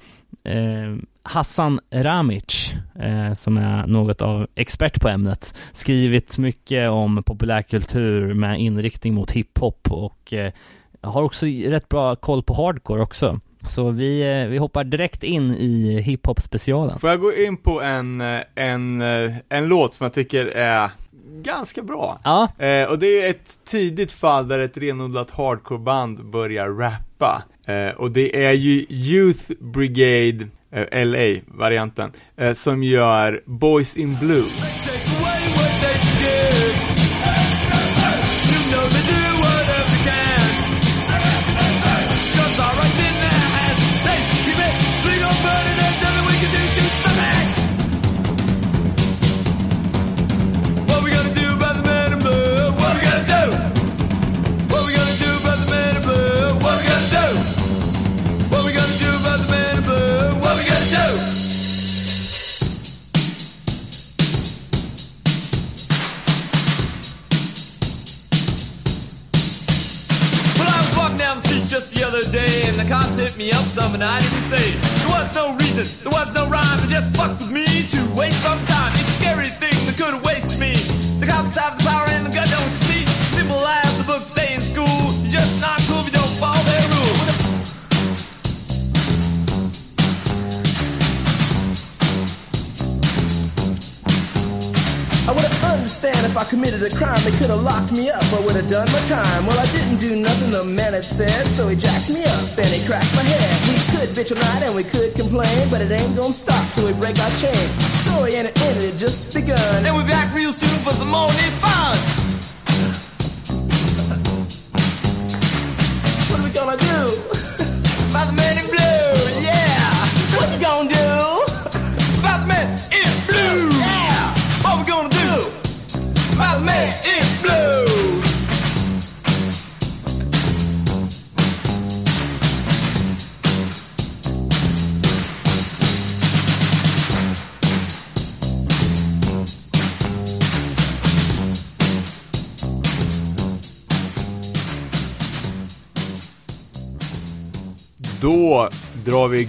eh, 0.53 0.95
Hassan 1.23 1.79
Ramic, 1.91 2.75
eh, 2.99 3.33
som 3.33 3.57
är 3.57 3.87
något 3.87 4.21
av 4.21 4.47
expert 4.55 5.01
på 5.01 5.09
ämnet, 5.09 5.55
skrivit 5.71 6.37
mycket 6.37 6.89
om 6.89 7.23
populärkultur 7.23 8.33
med 8.33 8.59
inriktning 8.59 9.13
mot 9.13 9.31
hiphop 9.31 9.91
och 9.91 10.33
eh, 10.33 10.51
har 11.01 11.23
också 11.23 11.45
rätt 11.45 11.89
bra 11.89 12.15
koll 12.15 12.43
på 12.43 12.53
hardcore 12.53 13.01
också. 13.01 13.39
Så 13.69 13.91
vi, 13.91 14.21
eh, 14.41 14.47
vi 14.49 14.57
hoppar 14.57 14.83
direkt 14.83 15.23
in 15.23 15.51
i 15.55 15.99
hiphop 16.01 16.41
specialen. 16.41 16.99
Får 16.99 17.09
jag 17.09 17.19
gå 17.19 17.33
in 17.33 17.57
på 17.57 17.81
en, 17.81 18.21
eh, 18.21 18.41
en, 18.55 19.01
eh, 19.01 19.31
en 19.49 19.67
låt 19.67 19.93
som 19.93 20.03
jag 20.03 20.13
tycker 20.13 20.45
är 20.45 20.89
ganska 21.41 21.81
bra? 21.81 22.19
Ja, 22.23 22.47
Eh, 22.57 22.89
och 22.89 22.99
det 22.99 23.25
är 23.25 23.29
ett 23.29 23.57
tidigt 23.65 24.11
fall 24.11 24.47
där 24.47 24.59
ett 24.59 24.77
renodlat 24.77 25.31
hardcoreband 25.31 26.25
börjar 26.25 26.69
rappa. 26.69 27.43
Eh, 27.67 27.95
och 27.95 28.11
det 28.11 28.45
är 28.45 28.53
ju 28.53 28.85
Youth 28.89 29.51
Brigade, 29.59 30.47
eh, 30.71 31.05
LA-varianten, 31.05 32.11
som 32.53 32.83
gör 32.83 33.41
Boys 33.45 33.97
in 33.97 34.17
Blue. 34.19 34.45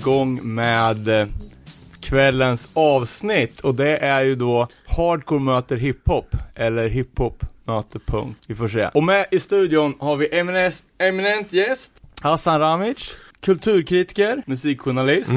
Igång 0.09 0.41
med 0.55 1.09
eh, 1.09 1.27
kvällens 2.01 2.71
avsnitt 2.75 3.61
och 3.61 3.75
det 3.75 3.97
är 3.97 4.25
ju 4.25 4.35
då 4.35 4.69
Hardcore 4.87 5.41
möter 5.41 5.77
hiphop, 5.77 6.37
eller 6.55 6.89
hiphop 6.89 7.45
möter 7.65 7.99
punk, 7.99 8.37
vi 8.47 8.55
får 8.55 8.69
se. 8.69 8.89
Och 8.95 9.05
med 9.05 9.27
i 9.31 9.39
studion 9.39 9.95
har 9.99 10.17
vi 10.17 10.39
eminent, 10.39 10.83
eminent 10.99 11.53
gäst, 11.53 11.93
Hassan 12.23 12.61
Ramic, 12.61 13.15
kulturkritiker, 13.41 14.43
musikjournalist, 14.47 15.31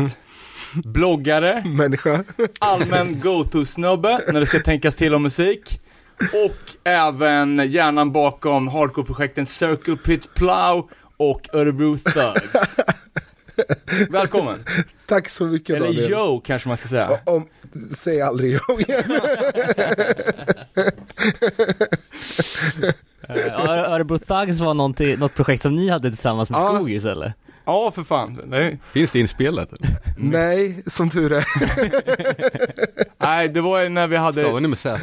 bloggare, 0.73 1.63
Människa. 1.69 2.23
allmän 2.59 3.19
go-to-snubbe 3.19 4.21
när 4.31 4.39
det 4.39 4.45
ska 4.45 4.59
tänkas 4.59 4.95
till 4.95 5.13
om 5.13 5.23
musik 5.23 5.79
och 6.45 6.89
även 6.89 7.67
hjärnan 7.71 8.11
bakom 8.11 8.67
hardcore-projekten 8.67 9.45
Circle 9.45 9.97
Pit 9.97 10.33
Plow 10.33 10.89
och 11.17 11.47
Örebro 11.53 11.97
Thugs. 11.97 12.75
Välkommen! 14.09 14.65
Tack 15.05 15.29
så 15.29 15.45
mycket 15.45 15.75
Eller 15.75 15.85
Daniel. 15.85 16.09
Joe 16.11 16.41
kanske 16.45 16.67
man 16.67 16.77
ska 16.77 16.87
säga. 16.87 17.09
Om, 17.25 17.47
säg 17.91 18.21
aldrig 18.21 18.51
Joe 18.53 18.79
igen. 18.79 19.03
Uh, 23.29 23.69
Örebro 23.93 24.17
Thugs 24.17 24.59
var 24.59 24.73
någonting, 24.73 25.19
något 25.19 25.35
projekt 25.35 25.61
som 25.61 25.75
ni 25.75 25.89
hade 25.89 26.09
tillsammans 26.09 26.49
med 26.49 26.59
Ja. 26.59 26.75
Skogis 26.75 27.05
eller? 27.05 27.33
Ja, 27.65 27.91
för 27.91 28.03
fan. 28.03 28.41
Nej, 28.45 28.79
Finns 28.93 29.11
det 29.11 29.19
inspelat? 29.19 29.69
Nej, 30.17 30.83
som 30.87 31.09
tur 31.09 31.33
är. 31.33 31.45
Nej 33.17 33.49
det 33.49 33.61
var 33.61 33.89
när 33.89 34.07
vi 34.07 34.17
hade... 34.17 34.41
Stavar 34.43 34.59
ni 34.59 34.67
med 34.67 34.77
Z? 34.77 34.99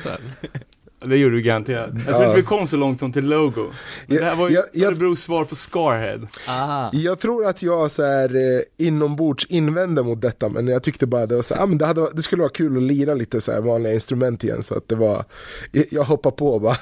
Det 1.01 1.17
gjorde 1.17 1.35
du 1.37 1.43
garanterat. 1.43 1.91
Jag 1.95 2.17
tror 2.17 2.25
inte 2.25 2.37
vi 2.37 2.43
kom 2.43 2.67
så 2.67 2.77
långt 2.77 2.99
som 2.99 3.13
till 3.13 3.25
logo. 3.29 3.67
Men 4.07 4.17
Ja, 4.17 4.23
det 4.23 4.25
här 4.31 4.37
var 4.37 4.49
ju. 4.49 4.85
Örebros 4.87 5.21
svar 5.21 5.45
på 5.45 5.55
Scarhead. 5.55 6.21
Aha. 6.49 6.91
Jag 6.93 7.19
tror 7.19 7.47
att 7.47 7.63
jag 7.63 7.91
så 7.91 8.03
här, 8.05 8.37
eh, 8.37 8.87
inombords 8.87 9.45
invände 9.47 10.03
mot 10.03 10.21
detta 10.21 10.49
men 10.49 10.69
jag 10.69 10.83
tyckte 10.83 11.07
bara 11.07 11.27
det 11.27 11.35
var 11.35 11.43
så 11.43 11.55
här, 11.55 11.63
ah, 11.63 11.67
men 11.67 11.79
det, 11.79 11.87
hade, 11.87 12.11
det 12.13 12.23
skulle 12.23 12.43
vara 12.43 12.53
kul 12.53 12.77
att 12.77 12.83
lira 12.83 13.15
lite 13.15 13.41
så 13.41 13.53
här 13.53 13.61
vanliga 13.61 13.93
instrument 13.95 14.45
igen 14.45 14.63
så 14.63 14.75
att 14.77 14.89
det 14.89 14.95
var, 14.95 15.25
jag, 15.73 15.85
jag 15.91 16.05
hoppade 16.05 16.37
på 16.37 16.59
bara. 16.59 16.77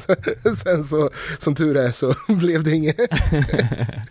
Sen 0.56 0.84
så, 0.84 1.10
som 1.38 1.54
tur 1.54 1.76
är 1.76 1.90
så 1.90 2.14
blev 2.32 2.62
det 2.64 2.70
inget. 2.70 2.96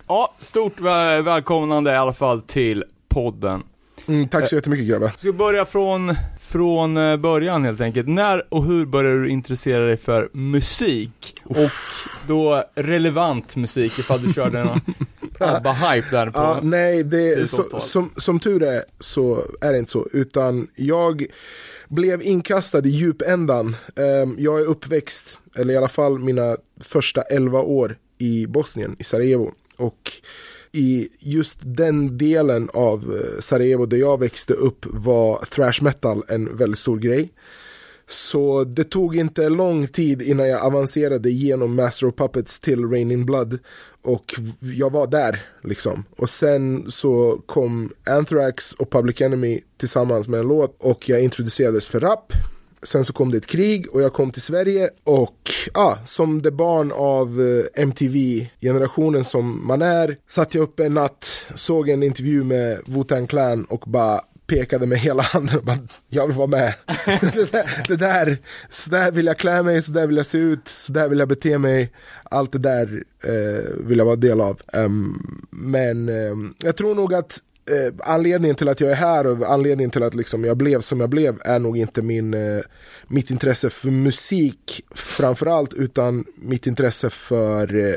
Ja, 0.07 0.33
stort 0.39 0.81
väl- 0.81 1.23
välkomnande 1.23 1.91
i 1.91 1.95
alla 1.95 2.13
fall 2.13 2.41
till 2.41 2.83
podden. 3.09 3.63
Mm, 4.07 4.27
tack 4.27 4.47
så 4.47 4.55
jättemycket 4.55 4.87
grabbar. 4.87 5.07
Vi 5.07 5.17
ska 5.17 5.33
börja 5.33 5.65
från, 5.65 6.15
från 6.39 6.97
eh, 6.97 7.17
början 7.17 7.63
helt 7.63 7.81
enkelt. 7.81 8.07
När 8.07 8.53
och 8.53 8.65
hur 8.65 8.85
började 8.85 9.21
du 9.21 9.29
intressera 9.29 9.85
dig 9.85 9.97
för 9.97 10.29
musik? 10.33 11.35
Och 11.43 11.71
då 12.27 12.63
relevant 12.75 13.55
musik 13.55 13.99
ifall 13.99 14.21
du 14.21 14.33
körde 14.33 14.63
någon 14.63 14.81
ABBA-hype 15.39 16.11
där 16.11 16.25
på. 16.25 16.39
Ja, 16.39 16.59
nej, 16.63 17.03
det, 17.03 17.49
så, 17.49 17.79
som, 17.79 18.11
som 18.17 18.39
tur 18.39 18.63
är 18.63 18.83
så 18.99 19.45
är 19.61 19.73
det 19.73 19.79
inte 19.79 19.91
så, 19.91 20.07
utan 20.11 20.67
jag 20.75 21.25
blev 21.87 22.21
inkastad 22.21 22.85
i 22.85 22.89
djupändan. 22.89 23.75
Ehm, 23.95 24.35
jag 24.37 24.61
är 24.61 24.65
uppväxt, 24.65 25.39
eller 25.55 25.73
i 25.73 25.77
alla 25.77 25.87
fall 25.87 26.19
mina 26.19 26.57
första 26.81 27.21
11 27.21 27.61
år 27.61 27.97
i 28.17 28.47
Bosnien, 28.47 28.95
i 28.99 29.03
Sarajevo. 29.03 29.51
Och 29.77 30.11
i 30.71 31.07
just 31.19 31.59
den 31.61 32.17
delen 32.17 32.69
av 32.73 32.99
eh, 33.15 33.39
Sarajevo 33.39 33.85
där 33.85 33.97
jag 33.97 34.19
växte 34.19 34.53
upp 34.53 34.85
var 34.89 35.45
thrash 35.45 35.83
metal 35.83 36.23
en 36.27 36.57
väldigt 36.57 36.79
stor 36.79 36.97
grej. 36.97 37.33
Så 38.07 38.63
det 38.63 38.83
tog 38.83 39.15
inte 39.15 39.49
lång 39.49 39.87
tid 39.87 40.21
innan 40.21 40.47
jag 40.47 40.61
avancerade 40.61 41.29
genom 41.29 41.75
Master 41.75 42.07
of 42.07 42.15
Puppets 42.15 42.59
till 42.59 42.85
Rain 42.85 43.11
in 43.11 43.25
Blood. 43.25 43.59
Och 44.03 44.33
jag 44.59 44.91
var 44.91 45.07
där 45.07 45.45
liksom. 45.63 46.03
Och 46.17 46.29
sen 46.29 46.91
så 46.91 47.41
kom 47.45 47.93
Anthrax 48.05 48.73
och 48.73 48.89
Public 48.89 49.21
Enemy 49.21 49.59
tillsammans 49.77 50.27
med 50.27 50.39
en 50.39 50.47
låt 50.47 50.75
och 50.79 51.09
jag 51.09 51.23
introducerades 51.23 51.87
för 51.87 51.99
rap. 51.99 52.33
Sen 52.83 53.05
så 53.05 53.13
kom 53.13 53.31
det 53.31 53.37
ett 53.37 53.47
krig 53.47 53.89
och 53.91 54.01
jag 54.01 54.13
kom 54.13 54.31
till 54.31 54.41
Sverige 54.41 54.89
och 55.03 55.51
ja, 55.73 55.97
som 56.05 56.41
det 56.41 56.51
barn 56.51 56.91
av 56.91 57.41
eh, 57.41 57.83
MTV-generationen 57.83 59.23
som 59.23 59.67
man 59.67 59.81
är 59.81 60.17
satt 60.29 60.55
jag 60.55 60.61
uppe 60.61 60.85
en 60.85 60.93
natt, 60.93 61.47
såg 61.55 61.89
en 61.89 62.03
intervju 62.03 62.43
med 62.43 62.79
Wu-Tang 62.85 63.27
Clan 63.27 63.65
och 63.65 63.83
bara 63.87 64.21
pekade 64.51 64.85
med 64.85 64.99
hela 64.99 65.23
handen 65.23 65.57
och 65.57 65.63
bara, 65.63 65.77
jag 66.09 66.27
vill 66.27 66.35
vara 66.35 66.47
med. 66.47 66.73
det, 67.05 67.51
där, 67.51 67.87
det 67.87 67.95
där, 67.95 68.37
så 68.69 68.91
där 68.91 69.11
vill 69.11 69.25
jag 69.25 69.37
klä 69.37 69.63
mig, 69.63 69.81
så 69.81 69.91
där 69.91 70.07
vill 70.07 70.17
jag 70.17 70.25
se 70.25 70.37
ut, 70.37 70.67
så 70.67 70.93
där 70.93 71.09
vill 71.09 71.19
jag 71.19 71.27
bete 71.27 71.57
mig. 71.57 71.91
Allt 72.23 72.51
det 72.51 72.59
där 72.59 73.03
eh, 73.23 73.63
vill 73.77 73.97
jag 73.97 74.05
vara 74.05 74.15
del 74.15 74.41
av. 74.41 74.61
Um, 74.73 75.47
men 75.49 76.09
ehm, 76.09 76.53
jag 76.63 76.77
tror 76.77 76.95
nog 76.95 77.13
att 77.13 77.39
eh, 77.69 77.93
anledningen 77.99 78.55
till 78.55 78.69
att 78.69 78.81
jag 78.81 78.91
är 78.91 78.95
här 78.95 79.27
och 79.27 79.53
anledningen 79.53 79.91
till 79.91 80.03
att 80.03 80.15
liksom 80.15 80.43
jag 80.43 80.57
blev 80.57 80.81
som 80.81 80.99
jag 80.99 81.09
blev 81.09 81.41
är 81.45 81.59
nog 81.59 81.77
inte 81.77 82.01
min, 82.01 82.33
eh, 82.33 82.61
mitt 83.07 83.31
intresse 83.31 83.69
för 83.69 83.91
musik 83.91 84.85
framförallt 84.95 85.73
utan 85.73 86.25
mitt 86.35 86.67
intresse 86.67 87.09
för 87.09 87.89
eh, 87.89 87.95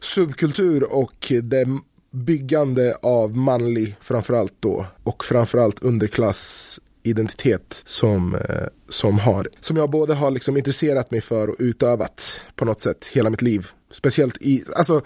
subkultur 0.00 0.92
och 0.92 1.32
det 1.42 1.66
byggande 2.10 2.96
av 3.02 3.36
manlig 3.36 3.96
framförallt 4.00 4.54
då 4.60 4.86
och 5.02 5.24
framförallt 5.24 5.82
underklass 5.82 6.80
identitet 7.02 7.82
som, 7.84 8.34
eh, 8.34 8.66
som, 8.88 9.18
har, 9.18 9.48
som 9.60 9.76
jag 9.76 9.90
både 9.90 10.14
har 10.14 10.30
liksom 10.30 10.56
intresserat 10.56 11.10
mig 11.10 11.20
för 11.20 11.48
och 11.48 11.56
utövat 11.58 12.40
på 12.56 12.64
något 12.64 12.80
sätt 12.80 13.04
hela 13.12 13.30
mitt 13.30 13.42
liv. 13.42 13.66
Speciellt 13.90 14.36
i, 14.40 14.64
alltså 14.76 15.02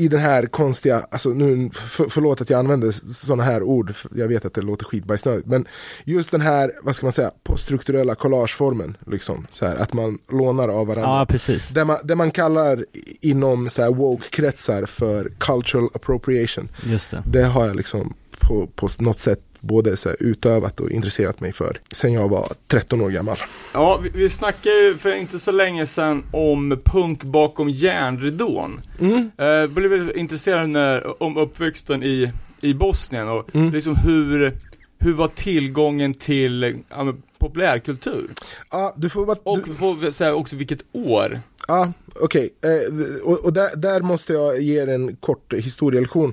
i 0.00 0.08
den 0.08 0.20
här 0.20 0.46
konstiga, 0.46 1.06
alltså 1.10 1.30
nu, 1.30 1.70
för, 1.72 2.04
förlåt 2.08 2.40
att 2.40 2.50
jag 2.50 2.58
använder 2.58 2.90
sådana 3.14 3.42
här 3.42 3.62
ord, 3.62 3.94
jag 4.14 4.28
vet 4.28 4.44
att 4.44 4.54
det 4.54 4.60
låter 4.62 4.84
skitbajsnödigt, 4.84 5.46
men 5.46 5.66
just 6.04 6.30
den 6.30 6.40
här, 6.40 6.72
vad 6.82 6.96
ska 6.96 7.06
man 7.06 7.12
säga, 7.12 7.30
poststrukturella 7.42 8.14
collageformen, 8.14 8.96
liksom, 9.06 9.46
så 9.50 9.66
här, 9.66 9.76
att 9.76 9.92
man 9.92 10.18
lånar 10.28 10.68
av 10.68 10.86
varandra. 10.86 11.18
Ja, 11.18 11.26
precis. 11.28 11.68
Det 11.68 11.84
man, 11.84 11.98
det 12.04 12.14
man 12.14 12.30
kallar 12.30 12.84
inom 13.20 13.70
så 13.70 13.82
här 13.82 13.90
woke-kretsar 13.90 14.86
för 14.86 15.32
cultural 15.38 15.88
appropriation. 15.94 16.68
Just 16.84 17.10
det. 17.10 17.22
Det 17.26 17.42
har 17.42 17.66
jag 17.66 17.76
liksom 17.76 18.14
på, 18.38 18.66
på 18.66 18.88
något 18.98 19.20
sätt 19.20 19.49
både 19.60 19.96
så 19.96 20.08
här 20.08 20.16
utövat 20.20 20.80
och 20.80 20.90
intresserat 20.90 21.40
mig 21.40 21.52
för 21.52 21.78
sen 21.92 22.12
jag 22.12 22.28
var 22.28 22.52
13 22.68 23.00
år 23.00 23.10
gammal. 23.10 23.36
Ja, 23.74 23.96
vi, 24.02 24.10
vi 24.14 24.28
snackade 24.28 24.76
ju 24.76 24.98
för 24.98 25.12
inte 25.12 25.38
så 25.38 25.52
länge 25.52 25.86
sedan 25.86 26.24
om 26.32 26.80
punk 26.84 27.22
bakom 27.22 27.70
järnridån. 27.70 28.80
Mm. 29.00 29.30
Eh, 29.38 29.66
blev 29.66 30.16
intresserad 30.16 30.68
när, 30.70 31.22
om 31.22 31.36
uppväxten 31.36 32.02
i, 32.02 32.32
i 32.60 32.74
Bosnien 32.74 33.28
och 33.28 33.54
Mm. 33.54 33.72
liksom 33.72 33.96
hur, 33.96 34.58
hur 34.98 35.12
var 35.12 35.28
tillgången 35.28 36.14
till 36.14 36.82
ja, 36.88 37.04
men, 37.04 37.22
populärkultur? 37.38 38.30
Ja, 38.70 38.94
du 38.96 39.08
får 39.10 39.26
bara... 39.26 39.36
Och 39.42 39.60
du, 39.64 39.74
får 39.74 39.94
vi 39.94 40.12
säga 40.12 40.34
också 40.34 40.56
vilket 40.56 40.84
år? 40.92 41.40
Ja, 41.68 41.92
okej. 42.14 42.50
Eh, 42.64 43.24
och 43.24 43.44
och 43.44 43.52
där, 43.52 43.76
där 43.76 44.00
måste 44.00 44.32
jag 44.32 44.60
ge 44.60 44.82
er 44.82 44.86
en 44.86 45.16
kort 45.16 45.54
historielektion. 45.54 46.32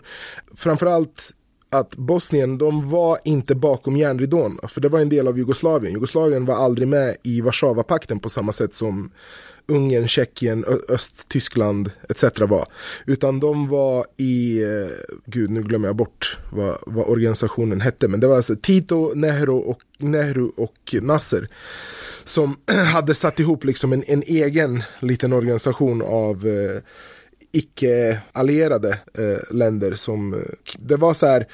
Framförallt 0.56 1.34
att 1.70 1.96
Bosnien, 1.96 2.58
de 2.58 2.90
var 2.90 3.20
inte 3.24 3.56
bakom 3.56 3.98
järnridån. 3.98 4.60
För 4.68 4.82
det 4.82 4.90
var 4.90 5.00
en 5.00 5.10
del 5.10 5.28
av 5.28 5.38
Jugoslavien. 5.38 5.94
Jugoslavien 5.94 6.46
var 6.46 6.56
aldrig 6.56 6.88
med 6.88 7.16
i 7.24 7.42
Warszawapakten 7.42 8.20
på 8.20 8.30
samma 8.30 8.52
sätt 8.52 8.74
som 8.74 9.12
Ungern, 9.68 10.08
Tjeckien, 10.08 10.66
Östtyskland 10.90 11.92
etc. 12.10 12.24
var. 12.40 12.66
Utan 13.06 13.40
de 13.40 13.68
var 13.68 14.06
i, 14.18 14.64
eh, 14.64 14.90
gud 15.26 15.50
nu 15.50 15.64
glömmer 15.64 15.88
jag 15.88 15.96
bort 15.96 16.38
vad, 16.52 16.78
vad 16.86 17.10
organisationen 17.10 17.82
hette. 17.82 18.08
Men 18.08 18.20
det 18.20 18.28
var 18.28 18.36
alltså 18.36 18.56
Tito, 18.62 19.14
Nehru 19.16 19.52
och, 19.52 19.82
Nehru 19.98 20.52
och 20.58 20.96
Nasser 21.02 21.48
som 22.24 22.56
hade 22.94 23.16
satt 23.16 23.40
ihop 23.40 23.64
liksom 23.64 23.94
en, 23.94 24.04
en 24.08 24.24
egen 24.24 24.84
liten 25.00 25.34
organisation 25.34 26.02
av 26.02 26.48
eh, 26.48 26.82
icke-allierade 27.58 29.00
eh, 29.18 29.56
länder 29.56 29.96
som, 29.96 30.34
eh, 30.34 30.40
det 30.80 30.96
var 30.96 31.14
så 31.14 31.28
här 31.28 31.48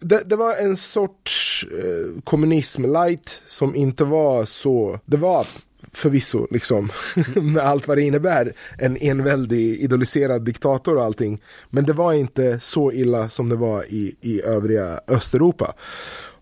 det, 0.00 0.22
det 0.26 0.36
var 0.36 0.56
en 0.56 0.76
sorts 0.76 1.66
eh, 1.72 2.22
kommunism 2.24 2.84
light 2.84 3.42
som 3.46 3.74
inte 3.74 4.04
var 4.04 4.44
så, 4.44 5.00
det 5.04 5.16
var 5.16 5.46
förvisso 5.92 6.46
liksom 6.50 6.90
med 7.34 7.64
allt 7.64 7.88
vad 7.88 7.98
det 7.98 8.02
innebär 8.02 8.52
en 8.78 8.96
enväldig 8.96 9.80
idoliserad 9.80 10.44
diktator 10.44 10.96
och 10.96 11.04
allting. 11.04 11.42
Men 11.70 11.84
det 11.84 11.92
var 11.92 12.12
inte 12.12 12.60
så 12.60 12.92
illa 12.92 13.28
som 13.28 13.48
det 13.48 13.56
var 13.56 13.84
i, 13.84 14.16
i 14.20 14.42
övriga 14.42 15.00
Östeuropa. 15.08 15.74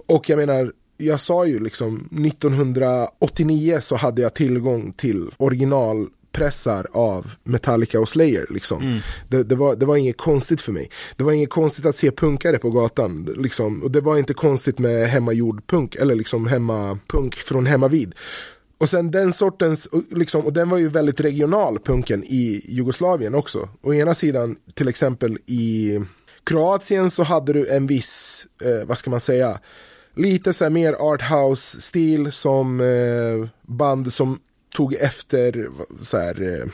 Och 0.06 0.30
jag 0.30 0.36
menar 0.36 0.72
jag 0.96 1.20
sa 1.20 1.46
ju 1.46 1.60
liksom 1.60 2.08
1989 2.26 3.78
så 3.80 3.96
hade 3.96 4.22
jag 4.22 4.34
tillgång 4.34 4.92
till 4.92 5.30
original 5.36 6.08
originalpressar 6.32 6.86
av 6.92 7.34
Metallica 7.44 8.00
och 8.00 8.08
Slayer 8.08 8.46
liksom. 8.50 9.00
Det, 9.28 9.42
det, 9.42 9.54
var, 9.54 9.76
det 9.76 9.86
var 9.86 9.96
inget 9.96 10.16
konstigt 10.16 10.60
för 10.60 10.72
mig. 10.72 10.90
Det 11.16 11.24
var 11.24 11.32
inget 11.32 11.50
konstigt 11.50 11.86
att 11.86 11.96
se 11.96 12.10
punkare 12.10 12.58
på 12.58 12.70
gatan 12.70 13.34
liksom. 13.38 13.82
Och 13.82 13.90
det 13.90 14.00
var 14.00 14.18
inte 14.18 14.34
konstigt 14.34 14.78
med 14.78 15.08
hemmagjord 15.08 15.66
punk 15.66 15.94
eller 15.94 16.14
liksom 16.14 16.46
hemmapunk 16.46 17.34
från 17.34 17.66
hemmavid. 17.66 18.14
Och 18.80 18.88
sen 18.88 19.10
den 19.10 19.32
sortens, 19.32 19.88
liksom, 20.10 20.44
och 20.44 20.52
den 20.52 20.68
var 20.68 20.78
ju 20.78 20.88
väldigt 20.88 21.20
regional 21.20 21.78
punken 21.78 22.24
i 22.24 22.62
Jugoslavien 22.68 23.34
också. 23.34 23.68
Å 23.82 23.94
ena 23.94 24.14
sidan 24.14 24.56
till 24.74 24.88
exempel 24.88 25.38
i 25.46 26.00
Kroatien 26.44 27.10
så 27.10 27.22
hade 27.22 27.52
du 27.52 27.68
en 27.68 27.86
viss, 27.86 28.46
eh, 28.62 28.86
vad 28.86 28.98
ska 28.98 29.10
man 29.10 29.20
säga, 29.20 29.60
lite 30.16 30.52
så 30.52 30.64
här 30.64 30.70
mer 30.70 30.92
arthouse-stil 30.92 32.32
som 32.32 32.80
eh, 32.80 33.48
band 33.62 34.12
som 34.12 34.38
tog 34.74 34.94
efter 34.94 35.68
så 36.02 36.18
här, 36.18 36.60
eh, 36.60 36.66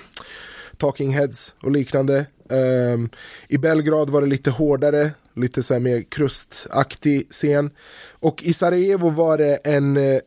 Talking 0.76 1.14
Heads 1.14 1.54
och 1.62 1.70
liknande. 1.70 2.26
Ehm, 2.50 3.08
I 3.48 3.58
Belgrad 3.58 4.10
var 4.10 4.20
det 4.22 4.28
lite 4.28 4.50
hårdare, 4.50 5.10
lite 5.36 5.62
så 5.62 5.74
här 5.74 5.80
mer 5.80 6.02
krustaktig 6.02 7.28
scen. 7.30 7.70
Och 8.12 8.42
i 8.42 8.52
Sarajevo 8.52 9.10
var 9.10 9.38
det 9.38 9.54
en, 9.56 9.96
eh, 9.96 10.20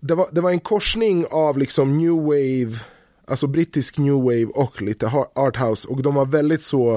det 0.00 0.14
var, 0.14 0.28
det 0.32 0.40
var 0.40 0.50
en 0.50 0.60
korsning 0.60 1.26
av 1.30 1.58
liksom 1.58 1.98
new 1.98 2.12
wave, 2.22 2.80
alltså 3.26 3.46
brittisk 3.46 3.98
new 3.98 4.14
wave 4.14 4.44
och 4.46 4.82
lite 4.82 5.06
arthouse 5.34 5.88
och 5.88 6.02
de 6.02 6.14
var 6.14 6.26
väldigt 6.26 6.62
så, 6.62 6.94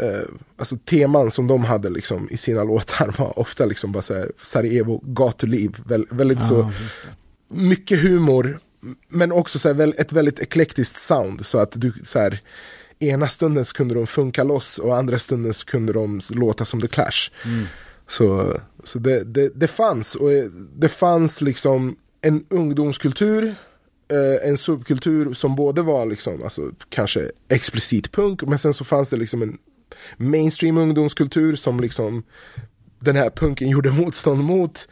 eh, 0.00 0.20
alltså 0.58 0.76
teman 0.76 1.30
som 1.30 1.46
de 1.46 1.64
hade 1.64 1.90
liksom 1.90 2.28
i 2.30 2.36
sina 2.36 2.64
låtar 2.72 3.14
var 3.18 3.38
ofta 3.38 3.64
liksom 3.66 3.92
bara 3.92 4.02
så 4.02 4.14
här 4.14 4.30
Sarajevo 4.42 5.00
gatuliv, 5.04 5.76
Väl, 5.86 6.06
väldigt 6.10 6.44
så, 6.46 6.72
just 6.82 7.02
det. 7.02 7.56
mycket 7.56 8.00
humor, 8.02 8.60
men 9.08 9.32
också 9.32 9.58
så 9.58 9.72
här, 9.72 10.00
ett 10.00 10.12
väldigt 10.12 10.40
eklektiskt 10.40 10.98
sound 10.98 11.46
så 11.46 11.58
att 11.58 11.72
du 11.80 11.92
så 12.02 12.18
här, 12.18 12.40
ena 12.98 13.28
stunden 13.28 13.64
så 13.64 13.76
kunde 13.76 13.94
de 13.94 14.06
funka 14.06 14.44
loss 14.44 14.78
och 14.78 14.96
andra 14.96 15.18
stunden 15.18 15.54
så 15.54 15.66
kunde 15.66 15.92
de 15.92 16.20
låta 16.30 16.64
som 16.64 16.80
The 16.80 16.88
Clash. 16.88 17.30
Så, 18.06 18.56
så 18.84 18.98
det, 18.98 19.24
det, 19.24 19.48
det 19.54 19.68
fanns 19.68 20.14
och 20.14 20.32
eh, 20.32 20.44
det 20.76 20.88
fanns 20.88 21.40
liksom 21.40 21.96
en 22.20 22.44
ungdomskultur, 22.48 23.54
eh, 24.08 24.48
en 24.48 24.58
subkultur 24.58 25.32
som 25.32 25.56
både 25.56 25.82
var 25.82 26.06
liksom, 26.06 26.42
alltså 26.42 26.70
kanske 26.88 27.30
explicit 27.48 28.12
punk, 28.12 28.42
men 28.42 28.58
sen 28.58 28.74
så 28.74 28.84
fanns 28.84 29.10
det 29.10 29.16
liksom 29.16 29.42
en 29.42 29.58
mainstream 30.16 30.78
ungdomskultur 30.78 31.56
som 31.56 31.80
liksom 31.80 32.22
den 32.98 33.16
här 33.16 33.30
punken 33.30 33.68
gjorde 33.70 33.90
motstånd 33.90 34.44
mot. 34.44 34.88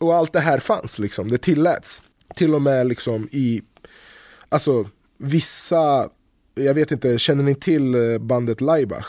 Och 0.00 0.14
allt 0.14 0.32
det 0.32 0.40
här 0.40 0.58
fanns 0.58 0.98
liksom, 0.98 1.30
det 1.30 1.38
tilläts. 1.38 2.02
Till 2.34 2.54
och 2.54 2.62
med 2.62 2.86
liksom 2.86 3.28
i, 3.32 3.62
alltså 4.48 4.88
vissa, 5.18 6.08
jag 6.54 6.74
vet 6.74 6.92
inte, 6.92 7.18
känner 7.18 7.42
ni 7.42 7.54
till 7.54 7.94
eh, 7.94 8.18
bandet 8.18 8.60
Laibach? 8.60 9.06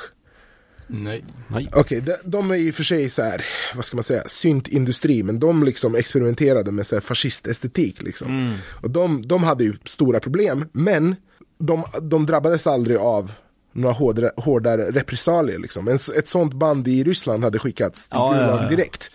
Nej. 0.88 1.26
Nej. 1.48 1.70
Okej, 1.74 2.02
de, 2.02 2.16
de 2.24 2.52
är 2.52 2.56
i 2.56 2.72
och 2.72 2.76
för 2.76 2.84
sig 2.84 3.10
så 3.10 3.24
här, 3.24 3.46
vad 3.76 3.86
ska 3.86 3.98
man 3.98 4.04
säga, 4.04 4.24
syntindustri, 4.28 5.24
men 5.24 5.40
de 5.40 5.64
liksom 5.64 5.96
experimenterade 5.96 6.72
med 6.72 6.88
så 6.88 6.96
här 6.96 7.02
fascistestetik 7.02 8.02
liksom. 8.02 8.58
Och 8.84 8.92
de, 8.92 9.28
de 9.28 9.44
hade 9.44 9.64
ju 9.64 9.74
stora 9.86 10.20
problem, 10.20 10.70
men 10.72 11.16
de, 11.60 11.84
de 12.02 12.26
drabbades 12.26 12.68
aldrig 12.68 12.98
av 12.98 13.32
några 13.74 13.94
hårdare, 13.94 14.32
hårdare 14.38 14.92
repressalier 14.92 15.60
liksom. 15.60 15.88
En, 15.88 15.98
ett 16.18 16.28
sånt 16.28 16.54
band 16.54 16.88
i 16.88 17.04
Ryssland 17.04 17.44
hade 17.44 17.60
skickats 17.60 18.08
till 18.08 18.18
Ja, 18.18 18.42
ja, 18.42 18.62
ja. 18.62 18.70
direkt. 18.70 19.12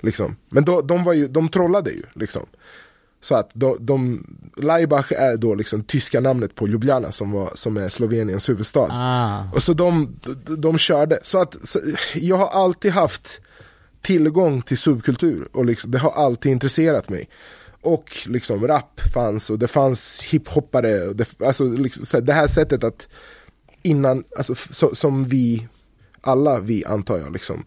Liksom. 0.00 0.36
Men 0.48 0.64
då, 0.64 0.80
de, 0.80 1.04
var 1.04 1.12
ju, 1.12 1.28
de 1.28 1.48
trollade 1.48 1.90
ju 1.90 2.02
liksom. 2.14 2.46
Så 3.24 3.34
att 3.34 3.50
de, 3.54 3.76
de, 3.80 4.26
Laibach 4.56 5.12
är 5.12 5.36
då 5.36 5.54
liksom 5.54 5.84
tyska 5.84 6.20
namnet 6.20 6.54
på 6.54 6.68
Ljubljana 6.68 7.12
som, 7.12 7.30
var, 7.30 7.50
som 7.54 7.76
är 7.76 7.88
Sloveniens 7.88 8.48
huvudstad. 8.48 8.88
Ah. 8.90 9.50
Och 9.54 9.62
så 9.62 9.72
de, 9.72 10.16
de, 10.46 10.60
de 10.60 10.78
körde. 10.78 11.18
Så 11.22 11.40
att 11.40 11.56
så, 11.68 11.80
jag 12.14 12.36
har 12.36 12.46
alltid 12.48 12.92
haft 12.92 13.40
tillgång 14.02 14.62
till 14.62 14.78
subkultur 14.78 15.48
och 15.52 15.64
liksom, 15.64 15.90
det 15.90 15.98
har 15.98 16.10
alltid 16.10 16.52
intresserat 16.52 17.08
mig. 17.08 17.28
Och 17.82 18.10
liksom 18.26 18.66
rap 18.66 19.00
fanns 19.14 19.50
och 19.50 19.58
det 19.58 19.68
fanns 19.68 20.24
hiphoppare. 20.24 21.08
Och 21.08 21.16
det, 21.16 21.42
alltså, 21.42 21.64
liksom, 21.64 22.04
så 22.04 22.16
här, 22.16 22.24
det 22.24 22.32
här 22.32 22.46
sättet 22.46 22.84
att 22.84 23.08
innan, 23.82 24.24
alltså, 24.36 24.54
så, 24.54 24.94
som 24.94 25.24
vi, 25.24 25.68
alla 26.20 26.60
vi 26.60 26.84
antar 26.84 27.18
jag, 27.18 27.32
liksom, 27.32 27.64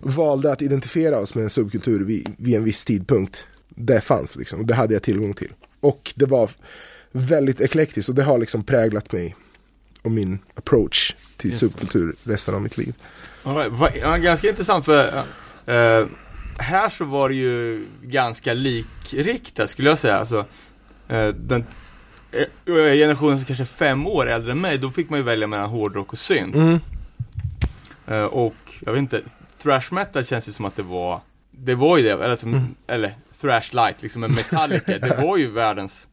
valde 0.00 0.52
att 0.52 0.62
identifiera 0.62 1.18
oss 1.18 1.34
med 1.34 1.44
en 1.44 1.50
subkultur 1.50 2.04
vid, 2.04 2.34
vid 2.38 2.54
en 2.54 2.64
viss 2.64 2.84
tidpunkt. 2.84 3.46
Det 3.78 4.00
fanns 4.00 4.36
liksom, 4.36 4.60
och 4.60 4.66
det 4.66 4.74
hade 4.74 4.94
jag 4.94 5.02
tillgång 5.02 5.34
till. 5.34 5.52
Och 5.80 6.12
det 6.16 6.26
var 6.26 6.50
väldigt 7.12 7.60
eklektiskt 7.60 8.08
och 8.08 8.14
det 8.14 8.22
har 8.22 8.38
liksom 8.38 8.64
präglat 8.64 9.12
mig 9.12 9.36
och 10.02 10.10
min 10.10 10.38
approach 10.54 11.14
till 11.36 11.52
subkultur 11.58 12.14
resten 12.24 12.54
av 12.54 12.62
mitt 12.62 12.78
liv. 12.78 12.94
Right. 13.44 13.96
Ja, 14.00 14.16
ganska 14.16 14.48
intressant 14.48 14.84
för 14.84 15.24
eh, 15.66 16.06
här 16.58 16.88
så 16.88 17.04
var 17.04 17.28
det 17.28 17.34
ju 17.34 17.86
ganska 18.02 18.54
likriktat 18.54 19.70
skulle 19.70 19.88
jag 19.88 19.98
säga. 19.98 20.16
Alltså, 20.16 20.44
eh, 21.08 21.28
den 21.28 21.64
eh, 22.32 22.74
generationen 22.74 23.38
som 23.38 23.46
kanske 23.46 23.62
är 23.62 23.66
fem 23.66 24.06
år 24.06 24.28
äldre 24.28 24.52
än 24.52 24.60
mig, 24.60 24.78
då 24.78 24.90
fick 24.90 25.10
man 25.10 25.18
ju 25.18 25.22
välja 25.24 25.46
mellan 25.46 25.70
hårdrock 25.70 26.12
och 26.12 26.18
synt. 26.18 26.54
Mm. 26.54 26.78
Och 28.30 28.54
jag 28.80 28.92
vet 28.92 28.98
inte, 28.98 29.20
thrash 29.62 29.92
metal 29.94 30.24
känns 30.24 30.48
ju 30.48 30.52
som 30.52 30.64
att 30.64 30.76
det 30.76 30.82
var, 30.82 31.20
det 31.50 31.74
var 31.74 31.98
ju 31.98 32.04
det, 32.04 32.12
eller, 32.12 32.36
som, 32.36 32.50
Mm. 32.54 32.74
eller 32.86 33.14
thrash 33.40 33.74
light, 33.74 34.02
liksom 34.02 34.24
en 34.24 34.32
Metallica, 34.32 34.98
det 34.98 35.16
var 35.22 35.36
ju 35.36 35.50
världens 35.50 36.08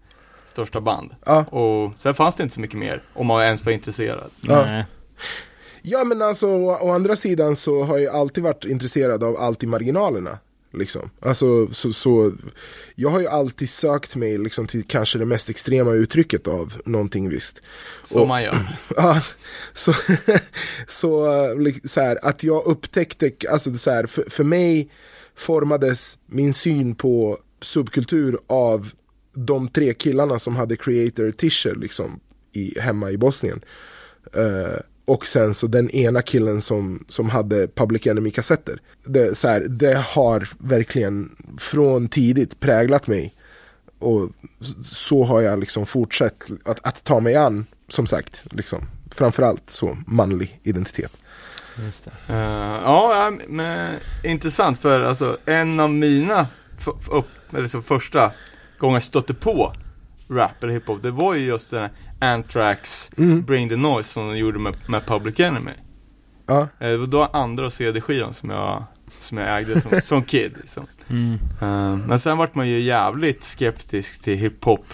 största 0.46 0.82
band. 0.82 1.16
Ja. 1.26 1.44
Och 1.46 1.94
sen 2.00 2.14
fanns 2.14 2.36
det 2.36 2.44
inte 2.44 2.56
så 2.56 2.62
mycket 2.62 2.80
mer, 2.80 3.04
om 3.14 3.28
man 3.28 3.44
ens 3.44 3.66
var 3.66 3.72
intresserad. 3.72 4.32
Ja. 4.42 4.66
Nej. 4.66 4.86
Ja 5.82 6.04
men 6.04 6.22
alltså 6.22 6.48
å, 6.48 6.78
å 6.82 6.92
andra 6.92 7.16
sidan 7.16 7.56
så 7.56 7.84
har 7.84 7.98
jag 7.98 8.16
alltid 8.16 8.44
varit 8.44 8.66
intresserad 8.66 9.24
av 9.24 9.38
allt 9.38 9.64
i 9.64 9.68
marginalerna. 9.68 10.40
Liksom. 10.74 11.10
Alltså 11.22 11.68
så, 11.74 11.94
så 11.94 12.32
jag 12.96 13.10
har 13.10 13.20
ju 13.20 13.28
alltid 13.28 13.70
sökt 13.70 14.16
mig 14.16 14.38
liksom, 14.38 14.68
till 14.68 14.84
kanske 14.88 15.20
det 15.20 15.26
mest 15.26 15.50
extrema 15.50 15.92
uttrycket 15.94 16.48
av 16.48 16.74
någonting 16.86 17.30
visst. 17.30 17.62
Som 18.04 18.22
Och- 18.22 18.28
man 18.28 18.44
gör. 18.44 18.78
Ja, 18.96 19.22
så, 19.74 19.94
så, 20.88 21.26
eh, 21.44 21.74
så 21.84 22.02
här, 22.02 22.20
att 22.26 22.44
jag 22.44 22.66
upptäckte, 22.66 23.32
alltså 23.50 23.74
så 23.74 23.92
här, 23.92 24.06
för, 24.06 24.30
för 24.30 24.44
mig 24.44 24.90
formades 25.36 26.18
min 26.26 26.54
syn 26.54 26.96
på 26.96 27.38
subkultur 27.62 28.40
av 28.48 28.92
de 29.36 29.68
tre 29.68 29.94
killarna 29.94 30.40
som 30.40 30.56
hade 30.56 30.76
creator 30.76 31.32
t-shirt 31.32 31.78
liksom 31.78 32.20
i, 32.52 32.80
hemma 32.80 33.12
i 33.12 33.18
Bosnien. 33.18 33.62
Uh, 34.38 34.80
och 35.06 35.28
sen 35.28 35.54
så 35.54 35.68
den 35.68 35.90
ena 35.90 36.22
killen 36.22 36.62
som, 36.62 37.06
som 37.08 37.30
hade 37.30 37.68
Public 37.68 38.08
Enemy-kassetter. 38.08 38.80
Det, 39.06 39.38
så 39.38 39.48
här, 39.48 39.62
det 39.62 39.98
har 39.98 40.50
verkligen 40.58 41.36
från 41.58 42.08
tidigt 42.08 42.60
präglat 42.60 43.08
mig. 43.08 43.34
Och 44.00 44.30
så 44.84 45.24
har 45.24 45.42
jag 45.42 45.60
liksom 45.60 45.86
fortsatt 45.86 46.44
att, 46.66 46.88
att 46.88 47.04
ta 47.04 47.20
mig 47.20 47.36
an, 47.36 47.66
som 47.88 48.08
sagt, 48.08 48.44
liksom, 48.52 48.86
framförallt 49.12 49.70
så 49.70 49.98
manlig 50.08 50.60
identitet. 50.64 51.12
Just 51.78 52.06
det. 52.06 52.34
Eh, 52.34 52.82
ja, 52.84 53.32
men 53.48 53.96
intressant 54.24 54.80
för 54.80 55.02
alltså 55.02 55.38
en 55.46 55.80
av 55.80 55.90
mina 55.90 56.48
upp, 57.12 57.54
eller 57.58 57.68
så 57.68 57.82
första 57.82 58.32
gånger 58.78 58.96
jag 58.96 59.04
stötte 59.04 59.34
på 59.34 59.74
rap 60.30 60.64
eller 60.64 60.74
hiphop, 60.74 61.02
det 61.04 61.12
var 61.12 61.34
ju 61.34 61.46
just 61.46 61.72
den 61.72 61.82
här 61.82 61.92
Anthrax 62.34 63.12
Mm. 63.18 63.42
Bring 63.42 63.70
the 63.70 63.76
Noise 63.76 64.10
som 64.10 64.28
de 64.28 64.38
gjorde 64.38 64.60
med, 64.60 64.76
med 64.88 65.06
Public 65.06 65.40
Enemy. 65.40 65.72
Ja, 66.48 66.62
Eh, 66.80 66.90
Det 66.90 66.98
var 66.98 67.08
då 67.08 67.24
andra 67.26 67.70
CD-skivan 67.70 68.34
som 68.34 68.50
jag, 68.50 68.84
som 69.20 69.38
jag 69.38 69.58
ägde 69.58 69.82
som, 69.82 70.02
som 70.02 70.24
kid. 70.24 70.54
Liksom. 70.58 70.88
Mm. 71.10 71.34
Eh, 71.62 72.08
men 72.08 72.20
sen 72.20 72.38
vart 72.38 72.56
man 72.56 72.68
ju 72.70 72.80
jävligt 72.80 73.44
skeptisk 73.44 74.22
till 74.24 74.38
hiphop. 74.38 74.86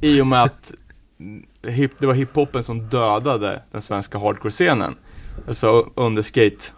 I 0.00 0.20
och 0.20 0.26
med 0.26 0.42
att 0.42 0.72
hip, 1.66 1.92
det 1.98 2.06
var 2.06 2.14
hiphopen 2.14 2.62
som 2.62 2.88
dödade 2.88 3.62
den 3.72 3.82
svenska 3.82 4.18
hardcore-scenen. 4.18 4.94
Alltså 5.46 5.90
under 5.94 6.22
skate, 6.22 6.72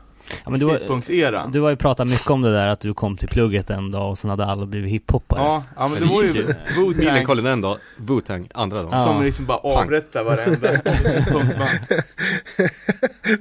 Ja, 0.45 0.51
men 0.51 0.61
du, 0.61 0.67
har, 0.67 1.51
du 1.53 1.61
har 1.61 1.71
ju 1.71 1.77
pratat 1.77 2.09
mycket 2.09 2.31
om 2.31 2.43
det 2.43 2.53
där 2.53 2.67
att 2.67 2.81
du 2.81 2.95
kom 2.95 3.17
till 3.17 3.29
plugget 3.29 3.71
en 3.71 3.91
dag 3.91 4.11
och 4.11 4.19
sen 4.19 4.31
hade 4.31 4.45
alla 4.45 4.67
blivit 4.67 4.91
hiphoppare. 4.91 5.41
Ja, 5.41 5.65
ja 5.77 5.89
men 5.89 6.01
det 6.01 6.07
var 6.15 6.23
ju 6.23 6.47
Wu-Tang 6.77 7.47
en 7.47 7.61
dag, 7.61 7.79
Wu-Tang 7.97 8.51
andra 8.55 8.83
dagen. 8.83 8.91
Ja. 8.93 9.05
som 9.05 9.23
liksom 9.25 9.47
bara 9.47 9.59
avrättar 9.59 10.25
varenda 10.25 10.81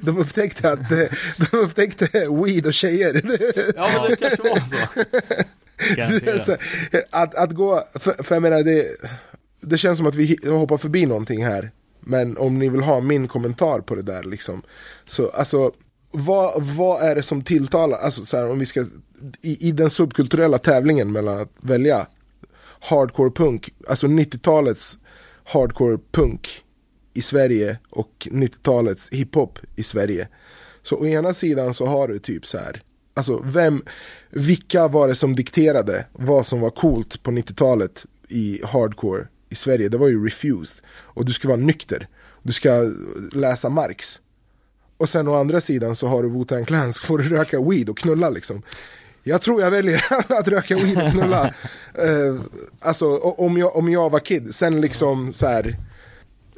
de 0.00 0.18
upptäckte 0.18 0.72
att 0.72 0.92
eh, 0.92 0.98
de 1.50 1.56
upptäckte 1.56 2.06
weed 2.44 2.66
och 2.66 2.74
tjejer. 2.74 3.22
Ja 3.76 3.88
men 3.94 4.10
det 4.10 4.16
kanske 4.16 4.42
var 4.42 4.60
så. 4.60 4.76
Garanterat. 5.96 6.42
Så, 6.42 6.56
att, 7.10 7.34
att 7.34 7.52
gå, 7.52 7.84
för, 7.94 8.22
för 8.22 8.34
jag 8.34 8.42
menar 8.42 8.62
det, 8.62 8.86
det 9.60 9.78
känns 9.78 9.98
som 9.98 10.06
att 10.06 10.16
vi 10.16 10.38
hoppar 10.46 10.76
förbi 10.76 11.06
någonting 11.06 11.44
här. 11.44 11.70
Men 12.00 12.36
om 12.36 12.58
ni 12.58 12.68
vill 12.68 12.80
ha 12.80 13.00
min 13.00 13.28
kommentar 13.28 13.80
på 13.80 13.94
det 13.94 14.02
där 14.02 14.22
liksom. 14.22 14.62
Så 15.06 15.28
alltså, 15.28 15.72
vad, 16.10 16.62
vad 16.62 17.02
är 17.02 17.14
det 17.14 17.22
som 17.22 17.42
tilltalar, 17.42 17.98
alltså 17.98 18.24
så 18.24 18.36
här, 18.36 18.50
om 18.50 18.58
vi 18.58 18.66
ska, 18.66 18.86
i, 19.40 19.68
i 19.68 19.72
den 19.72 19.90
subkulturella 19.90 20.58
tävlingen 20.58 21.12
mellan 21.12 21.40
att 21.40 21.52
välja 21.60 22.06
hardcore 22.80 23.30
punk, 23.30 23.74
alltså 23.88 24.06
90-talets 24.06 24.98
hardcore 25.44 25.98
punk 26.12 26.48
i 27.14 27.22
Sverige 27.22 27.78
och 27.90 28.28
90-talets 28.30 29.10
hiphop 29.12 29.58
i 29.76 29.82
Sverige. 29.82 30.28
Så 30.82 30.96
å 30.96 31.06
ena 31.06 31.34
sidan 31.34 31.74
så 31.74 31.86
har 31.86 32.08
du 32.08 32.18
typ 32.18 32.46
så 32.46 32.58
här, 32.58 32.82
alltså 33.14 33.42
vem, 33.44 33.82
vilka 34.30 34.88
var 34.88 35.08
det 35.08 35.14
som 35.14 35.34
dikterade 35.34 36.06
vad 36.12 36.46
som 36.46 36.60
var 36.60 36.70
coolt 36.70 37.22
på 37.22 37.30
90-talet 37.30 38.06
i 38.28 38.60
hardcore 38.64 39.26
i 39.50 39.54
Sverige? 39.54 39.88
Det 39.88 39.98
var 39.98 40.08
ju 40.08 40.24
Refused. 40.24 40.84
Och 40.90 41.24
du 41.24 41.32
ska 41.32 41.48
vara 41.48 41.58
nykter. 41.58 42.08
Du 42.42 42.52
ska 42.52 42.70
läsa 43.32 43.68
Marx. 43.68 44.20
Och 44.96 45.08
sen 45.08 45.28
å 45.28 45.34
andra 45.34 45.60
sidan 45.60 45.96
så 45.96 46.06
har 46.06 46.22
du 46.22 46.28
Wu-Tang 46.28 46.64
Clan, 46.64 46.92
så 46.92 47.06
får 47.06 47.18
du 47.18 47.28
röka 47.28 47.60
weed 47.60 47.88
och 47.88 47.98
knulla 47.98 48.30
liksom. 48.30 48.62
Jag 49.22 49.42
tror 49.42 49.62
jag 49.62 49.70
väljer 49.70 50.04
att 50.38 50.48
röka 50.48 50.74
weed 50.76 51.06
och 51.06 51.12
knulla. 51.12 51.54
Eh, 51.94 52.40
alltså 52.80 53.16
om 53.18 53.56
jag, 53.56 53.76
om 53.76 53.88
jag 53.92 54.10
var 54.10 54.20
kid, 54.20 54.54
sen 54.54 54.80
liksom 54.80 55.32
så 55.32 55.46
här. 55.46 55.66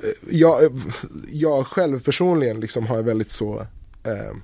eh, 0.03 0.11
Jag, 0.31 0.81
jag 1.31 1.67
själv 1.67 2.03
personligen 2.03 2.61
liksom 2.61 2.87
har 2.87 3.03
väldigt 3.03 3.31
så 3.31 3.61
eh, 4.05 4.37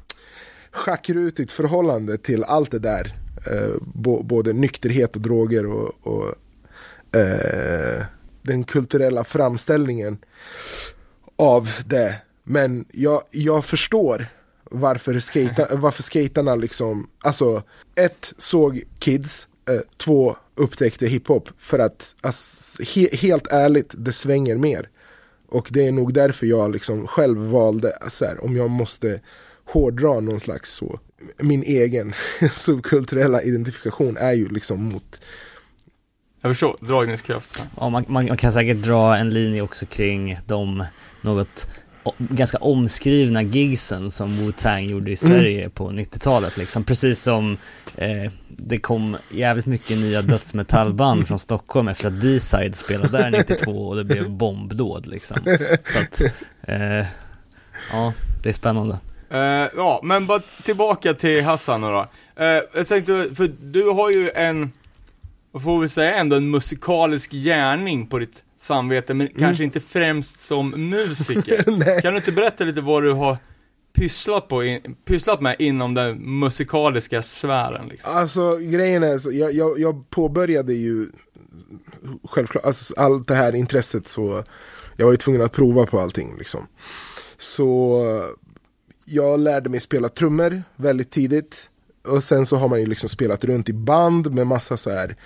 schackrutigt 0.72 1.52
förhållande 1.52 2.18
till 2.18 2.44
allt 2.44 2.70
det 2.70 2.78
där. 2.78 3.14
eh, 3.46 3.74
bo, 3.80 4.22
både 4.22 4.52
nykterhet 4.52 5.16
och 5.16 5.22
droger 5.22 5.66
och, 5.66 5.92
och 6.06 6.34
eh, 7.18 8.04
den 8.48 8.64
kulturella 8.64 9.24
framställningen 9.24 10.18
av 11.36 11.68
det. 11.86 12.14
Men 12.44 12.84
jag, 12.92 13.22
jag 13.30 13.64
förstår 13.64 14.26
varför, 14.70 15.18
skata, 15.18 15.66
varför 15.76 16.02
skaterna 16.02 16.54
liksom, 16.54 17.10
alltså 17.24 17.62
ett 17.94 18.32
såg 18.36 18.82
kids, 18.98 19.48
eh, 19.70 19.80
två 20.04 20.36
upptäckte 20.54 21.06
hiphop 21.06 21.48
för 21.58 21.78
att 21.78 22.16
alltså, 22.20 22.82
he, 22.82 23.08
helt 23.12 23.46
ärligt 23.52 23.94
det 23.98 24.12
svänger 24.12 24.56
mer. 24.56 24.88
Och 25.48 25.68
det 25.70 25.86
är 25.86 25.92
nog 25.92 26.14
därför 26.14 26.46
jag 26.46 26.72
liksom 26.72 27.06
själv 27.06 27.38
valde, 27.38 27.98
så 28.08 28.24
här, 28.24 28.44
om 28.44 28.56
jag 28.56 28.70
måste 28.70 29.20
hårdra 29.64 30.20
någon 30.20 30.40
slags 30.40 30.70
så, 30.70 31.00
min 31.38 31.62
egen 31.62 32.14
subkulturella 32.52 33.42
identifikation 33.42 34.16
är 34.16 34.32
ju 34.32 34.48
liksom 34.48 34.82
mot 34.82 35.20
Jag 36.40 36.50
förstår, 36.50 36.76
dragningskraft. 36.80 37.64
Ja, 37.80 37.88
man, 37.88 38.04
man, 38.08 38.26
man 38.26 38.36
kan 38.36 38.52
säkert 38.52 38.76
dra 38.76 39.16
en 39.16 39.30
linje 39.30 39.62
också 39.62 39.86
kring 39.86 40.38
de 40.46 40.84
något 41.20 41.68
o- 42.02 42.14
ganska 42.18 42.58
omskrivna 42.58 43.42
gigsen 43.42 44.10
som 44.10 44.30
Wu-Tang 44.30 44.80
gjorde 44.90 45.10
i 45.10 45.16
Sverige 45.16 45.68
på 45.70 45.90
90-talet 45.90 46.56
liksom. 46.56 46.84
Precis 46.84 47.22
som 47.22 47.56
eh, 47.96 48.32
det 48.48 48.78
kom 48.78 49.16
jävligt 49.30 49.66
mycket 49.66 49.98
nya 49.98 50.22
dödsmetallband 50.22 51.26
från 51.28 51.38
Stockholm 51.38 51.88
efter 51.88 52.06
att 52.08 52.20
D-Side 52.20 52.74
spelade 52.76 53.18
där 53.18 53.30
92 53.30 53.88
och 53.88 53.96
det 53.96 54.04
blev 54.04 54.30
bombdåd 54.30 55.06
liksom. 55.06 55.38
Så 55.84 55.98
att, 55.98 56.22
eh, 56.62 57.06
ja, 57.92 58.12
det 58.42 58.48
är 58.48 58.52
spännande. 58.52 58.98
Eh, 59.30 59.66
ja, 59.76 60.00
men 60.02 60.26
bara 60.26 60.40
tillbaka 60.64 61.14
till 61.14 61.44
Hassan 61.44 61.80
nu 61.80 61.86
då. 61.86 62.06
Eh, 62.36 62.60
jag 62.74 62.86
tänkte, 62.88 63.28
för 63.34 63.50
du 63.60 63.90
har 63.90 64.10
ju 64.10 64.30
en, 64.30 64.72
vad 65.52 65.62
får 65.62 65.80
vi 65.80 65.88
säga, 65.88 66.14
ändå 66.14 66.36
en 66.36 66.50
musikalisk 66.50 67.30
gärning 67.30 68.06
på 68.06 68.18
ditt 68.18 68.44
samvete, 68.58 69.14
men 69.14 69.28
kanske 69.38 69.64
inte 69.64 69.80
främst 69.80 70.40
som 70.40 70.70
musiker. 70.70 72.00
Kan 72.02 72.12
du 72.12 72.18
inte 72.18 72.32
berätta 72.32 72.64
lite 72.64 72.80
vad 72.80 73.02
du 73.02 73.12
har 73.12 73.36
pysslat, 73.92 74.48
på, 74.48 74.64
in, 74.64 74.96
pysslat 75.04 75.40
med 75.40 75.56
inom 75.58 75.94
den 75.94 76.38
musikaliska 76.40 77.22
sfären 77.22 77.88
liksom? 77.88 78.16
Alltså 78.16 78.56
grejen 78.56 79.02
är, 79.02 79.18
så, 79.18 79.32
jag, 79.32 79.52
jag, 79.52 79.78
jag 79.78 80.10
påbörjade 80.10 80.74
ju 80.74 81.06
självklart, 82.24 82.64
alltså, 82.64 82.94
allt 82.96 83.28
det 83.28 83.34
här 83.34 83.54
intresset 83.54 84.08
så 84.08 84.44
jag 84.96 85.06
var 85.06 85.12
ju 85.12 85.16
tvungen 85.16 85.42
att 85.42 85.52
prova 85.52 85.86
på 85.86 86.00
allting 86.00 86.36
liksom. 86.38 86.66
Så 87.36 88.02
jag 89.06 89.40
lärde 89.40 89.70
mig 89.70 89.80
spela 89.80 90.08
trummor 90.08 90.62
väldigt 90.76 91.10
tidigt. 91.10 91.70
Och 92.08 92.24
sen 92.24 92.46
så 92.46 92.56
har 92.56 92.68
man 92.68 92.80
ju 92.80 92.86
liksom 92.86 93.08
spelat 93.08 93.44
runt 93.44 93.68
i 93.68 93.72
band 93.72 94.32
med 94.32 94.46
massa 94.46 94.76
så 94.76 94.90
här 94.90 95.16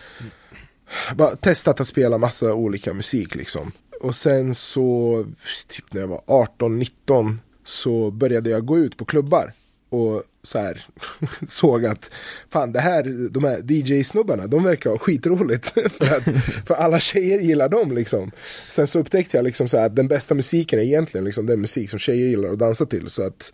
bara 1.14 1.36
testat 1.36 1.80
att 1.80 1.86
spela 1.86 2.18
massa 2.18 2.54
olika 2.54 2.92
musik 2.92 3.34
liksom. 3.34 3.72
Och 4.02 4.14
sen 4.14 4.54
så, 4.54 5.24
typ 5.68 5.92
när 5.92 6.00
jag 6.00 6.08
var 6.08 6.22
18-19 6.26 7.36
så 7.64 8.10
började 8.10 8.50
jag 8.50 8.66
gå 8.66 8.78
ut 8.78 8.96
på 8.96 9.04
klubbar 9.04 9.52
och 9.88 10.22
så 10.42 10.58
här 10.58 10.86
såg 11.46 11.86
att 11.86 12.10
fan 12.50 12.72
det 12.72 12.80
här, 12.80 13.28
de 13.30 13.44
här 13.44 13.62
DJ-snubbarna, 13.62 14.46
de 14.46 14.64
verkar 14.64 14.90
ha 14.90 14.98
skitroligt 14.98 15.68
för 15.92 16.16
att 16.16 16.24
för 16.66 16.74
alla 16.74 17.00
tjejer 17.00 17.40
gillar 17.40 17.68
dem 17.68 17.92
liksom. 17.92 18.30
Sen 18.68 18.86
så 18.86 18.98
upptäckte 18.98 19.36
jag 19.36 19.44
liksom 19.44 19.68
så 19.68 19.78
här 19.78 19.86
att 19.86 19.96
den 19.96 20.08
bästa 20.08 20.34
musiken 20.34 20.78
är 20.78 20.82
egentligen 20.82 21.24
liksom 21.24 21.46
den 21.46 21.60
musik 21.60 21.90
som 21.90 21.98
tjejer 21.98 22.28
gillar 22.28 22.52
att 22.52 22.58
dansa 22.58 22.86
till 22.86 23.10
så 23.10 23.22
att 23.22 23.52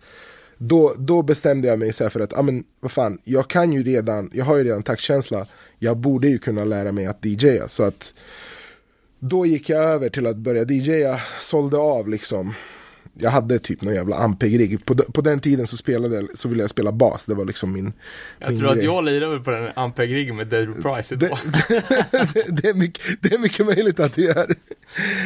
då, 0.61 0.93
då 0.97 1.21
bestämde 1.21 1.67
jag 1.67 1.79
mig 1.79 1.93
så 1.93 2.03
här 2.03 2.09
för 2.09 2.19
att, 2.19 2.31
ja 2.31 2.41
men 2.41 2.63
vad 2.79 2.91
fan, 2.91 3.19
jag 3.23 3.47
kan 3.49 3.73
ju 3.73 3.83
redan, 3.83 4.29
jag 4.33 4.45
har 4.45 4.57
ju 4.57 4.63
redan 4.63 4.83
taktkänsla, 4.83 5.45
jag 5.79 5.97
borde 5.97 6.27
ju 6.27 6.37
kunna 6.37 6.65
lära 6.65 6.91
mig 6.91 7.05
att 7.05 7.25
DJa 7.25 7.67
så 7.67 7.83
att 7.83 8.13
då 9.19 9.45
gick 9.45 9.69
jag 9.69 9.83
över 9.83 10.09
till 10.09 10.27
att 10.27 10.37
börja 10.37 10.63
DJa, 10.63 11.19
sålde 11.39 11.77
av 11.77 12.09
liksom 12.09 12.53
jag 13.21 13.29
hade 13.29 13.59
typ 13.59 13.81
någon 13.81 13.93
jävla 13.93 14.15
Ampeg-rigg. 14.15 14.85
På, 14.85 14.95
på 14.95 15.21
den 15.21 15.39
tiden 15.39 15.67
så 15.67 15.77
spelade 15.77 16.27
så 16.35 16.49
ville 16.49 16.63
jag 16.63 16.69
spela 16.69 16.91
bas, 16.91 17.25
det 17.25 17.35
var 17.35 17.45
liksom 17.45 17.71
min 17.71 17.93
Jag 18.39 18.49
min 18.49 18.59
tror 18.59 18.69
att 18.69 18.75
grej. 18.75 18.85
jag 18.85 19.03
lirar 19.03 19.27
väl 19.29 19.39
på 19.39 19.51
den 19.51 19.71
Ampeg-riggen 19.75 20.35
med 20.35 20.47
David 20.47 20.83
Price 20.83 21.15
idag. 21.15 21.37
det, 22.33 22.45
det, 22.47 22.67
är 22.69 22.73
mycket, 22.73 23.21
det 23.21 23.33
är 23.33 23.39
mycket 23.39 23.65
möjligt 23.65 23.99
att 23.99 24.13
det 24.13 24.21
gör. 24.21 24.55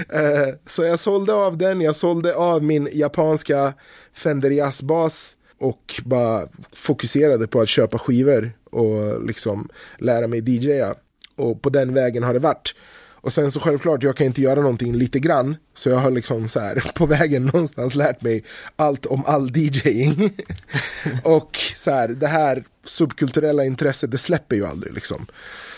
Eh, 0.09 0.55
så 0.65 0.84
jag 0.84 0.99
sålde 0.99 1.34
av 1.34 1.57
den, 1.57 1.81
jag 1.81 1.95
sålde 1.95 2.36
av 2.36 2.63
min 2.63 2.89
japanska 2.93 3.73
Fender 4.14 4.51
jazzbas 4.51 5.36
och 5.59 6.01
bara 6.05 6.47
fokuserade 6.72 7.47
på 7.47 7.61
att 7.61 7.70
köpa 7.70 7.97
skivor 7.97 8.51
och 8.72 9.26
liksom 9.26 9.70
lära 9.97 10.28
mig 10.28 10.41
DJa. 10.49 10.95
Och 11.36 11.61
på 11.61 11.70
den 11.70 11.93
vägen 11.93 12.24
har 12.24 12.34
det 12.34 12.39
varit. 12.39 12.76
Och 13.24 13.34
sen 13.34 13.51
så 13.51 13.59
självklart, 13.59 14.03
jag 14.03 14.18
kan 14.18 14.28
inte 14.28 14.41
göra 14.41 14.61
någonting 14.61 14.93
lite 14.95 15.20
grann. 15.20 15.55
Så 15.74 15.89
jag 15.89 15.97
har 15.97 16.11
liksom 16.11 16.47
så 16.47 16.59
här 16.59 16.91
på 16.95 17.05
vägen 17.05 17.45
någonstans 17.45 17.95
lärt 17.95 18.22
mig 18.22 18.43
allt 18.76 19.05
om 19.05 19.26
all 19.26 19.51
DJing. 19.51 20.34
och 21.24 21.57
så 21.76 21.91
här, 21.91 22.07
det 22.07 22.28
här 22.28 22.64
subkulturella 22.86 23.66
intresset, 23.66 24.11
det 24.11 24.18
släpper 24.18 24.55
ju 24.55 24.66
aldrig 24.66 24.93
liksom. 24.93 25.26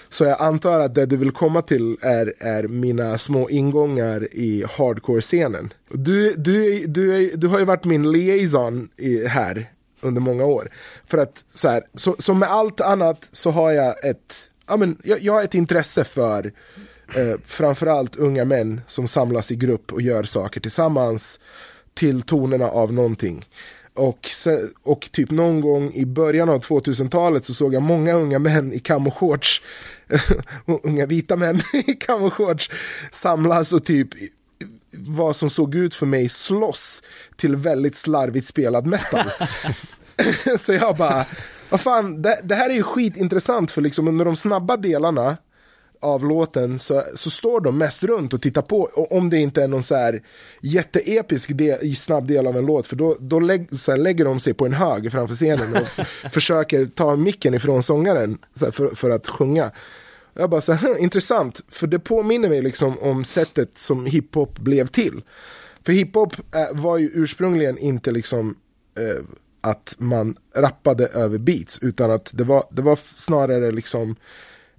Så 0.09 0.23
jag 0.23 0.41
antar 0.41 0.79
att 0.79 0.95
det 0.95 1.05
du 1.05 1.17
vill 1.17 1.31
komma 1.31 1.61
till 1.61 1.97
är, 2.01 2.33
är 2.39 2.63
mina 2.63 3.17
små 3.17 3.49
ingångar 3.49 4.27
i 4.31 4.65
hardcore-scenen. 4.77 5.73
Du, 5.89 6.33
du, 6.33 6.85
du, 6.87 7.31
du 7.35 7.47
har 7.47 7.59
ju 7.59 7.65
varit 7.65 7.85
min 7.85 8.11
liaison 8.11 8.89
i, 8.97 9.27
här 9.27 9.71
under 10.01 10.21
många 10.21 10.45
år. 10.45 10.69
För 11.07 11.17
att 11.17 11.45
så 11.47 11.67
här, 11.67 11.83
så, 11.93 12.15
som 12.19 12.39
med 12.39 12.51
allt 12.51 12.81
annat 12.81 13.29
så 13.31 13.51
har 13.51 13.71
jag 13.71 14.05
ett, 14.05 14.51
ja 14.67 14.77
men 14.77 14.97
jag, 15.03 15.21
jag 15.21 15.33
har 15.33 15.43
ett 15.43 15.55
intresse 15.55 16.03
för 16.03 16.53
eh, 17.15 17.35
framförallt 17.45 18.15
unga 18.15 18.45
män 18.45 18.81
som 18.87 19.07
samlas 19.07 19.51
i 19.51 19.55
grupp 19.55 19.93
och 19.93 20.01
gör 20.01 20.23
saker 20.23 20.61
tillsammans 20.61 21.39
till 21.93 22.21
tonerna 22.21 22.67
av 22.67 22.93
någonting. 22.93 23.45
Och, 23.95 24.29
och 24.83 25.09
typ 25.11 25.31
någon 25.31 25.61
gång 25.61 25.93
i 25.93 26.05
början 26.05 26.49
av 26.49 26.59
2000-talet 26.59 27.45
så 27.45 27.53
såg 27.53 27.73
jag 27.73 27.83
många 27.83 28.13
unga 28.13 28.39
män 28.39 28.73
i 28.73 28.79
camoshorts, 28.79 29.61
unga 30.83 31.05
vita 31.05 31.35
män 31.35 31.61
i 31.73 31.93
camoshorts 31.93 32.71
samlas 33.11 33.73
och 33.73 33.85
typ 33.85 34.09
vad 34.97 35.35
som 35.35 35.49
såg 35.49 35.75
ut 35.75 35.93
för 35.95 36.05
mig 36.05 36.29
slåss 36.29 37.03
till 37.35 37.55
väldigt 37.55 37.95
slarvigt 37.95 38.47
spelad 38.47 38.85
metal. 38.85 39.31
så 40.57 40.73
jag 40.73 40.97
bara, 40.97 41.25
vad 41.69 41.81
fan, 41.81 42.21
det, 42.21 42.39
det 42.43 42.55
här 42.55 42.69
är 42.69 42.73
ju 42.73 42.83
skitintressant 42.83 43.71
för 43.71 43.81
liksom 43.81 44.07
under 44.07 44.25
de 44.25 44.35
snabba 44.35 44.77
delarna 44.77 45.37
av 46.05 46.25
låten 46.25 46.79
så, 46.79 47.03
så 47.15 47.29
står 47.29 47.61
de 47.61 47.77
mest 47.77 48.03
runt 48.03 48.33
och 48.33 48.41
tittar 48.41 48.61
på 48.61 48.81
och 48.81 49.11
om 49.11 49.29
det 49.29 49.37
inte 49.37 49.63
är 49.63 49.67
någon 49.67 49.83
så 49.83 49.95
här 49.95 50.21
jätteepisk 50.61 51.57
del, 51.57 51.79
i 51.81 51.95
snabb 51.95 52.27
del 52.27 52.47
av 52.47 52.57
en 52.57 52.65
låt 52.65 52.87
för 52.87 52.95
då, 52.95 53.15
då 53.19 53.39
lägg, 53.39 53.79
så 53.79 53.91
här, 53.91 53.97
lägger 53.97 54.25
de 54.25 54.39
sig 54.39 54.53
på 54.53 54.65
en 54.65 54.73
hög 54.73 55.11
framför 55.11 55.35
scenen 55.35 55.75
och 55.75 56.05
försöker 56.33 56.85
ta 56.85 57.15
micken 57.15 57.53
ifrån 57.53 57.83
sångaren 57.83 58.37
så 58.55 58.65
här, 58.65 58.71
för, 58.71 58.87
för 58.87 59.09
att 59.09 59.27
sjunga. 59.27 59.71
Jag 60.33 60.49
bara 60.49 60.61
så 60.61 60.73
här, 60.73 60.87
"Hm, 60.87 61.03
intressant, 61.03 61.61
för 61.69 61.87
det 61.87 61.99
påminner 61.99 62.49
mig 62.49 62.61
liksom 62.61 62.99
om 62.99 63.25
sättet 63.25 63.77
som 63.77 64.05
hiphop 64.05 64.59
blev 64.59 64.87
till. 64.87 65.21
För 65.85 65.93
hiphop 65.93 66.33
eh, 66.55 66.67
var 66.71 66.97
ju 66.97 67.09
ursprungligen 67.13 67.77
inte 67.77 68.11
liksom 68.11 68.55
eh, 68.99 69.23
att 69.61 69.95
man 69.97 70.35
rappade 70.55 71.07
över 71.07 71.37
beats, 71.37 71.79
utan 71.81 72.11
att 72.11 72.31
det 72.33 72.43
var, 72.43 72.63
det 72.71 72.81
var 72.81 72.95
snarare 72.95 73.71
liksom 73.71 74.15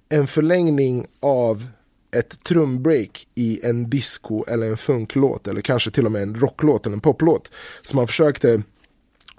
en 0.09 0.27
förlängning 0.27 1.05
av 1.19 1.67
ett 2.11 2.43
trumbreak 2.43 3.27
i 3.35 3.59
en 3.63 3.89
disco 3.89 4.43
eller 4.47 4.67
en 4.67 4.77
funklåt 4.77 5.47
eller 5.47 5.61
kanske 5.61 5.91
till 5.91 6.05
och 6.05 6.11
med 6.11 6.21
en 6.21 6.35
rocklåt 6.35 6.85
eller 6.85 6.95
en 6.95 7.01
poplåt. 7.01 7.51
Så 7.81 7.95
man 7.95 8.07
försökte, 8.07 8.61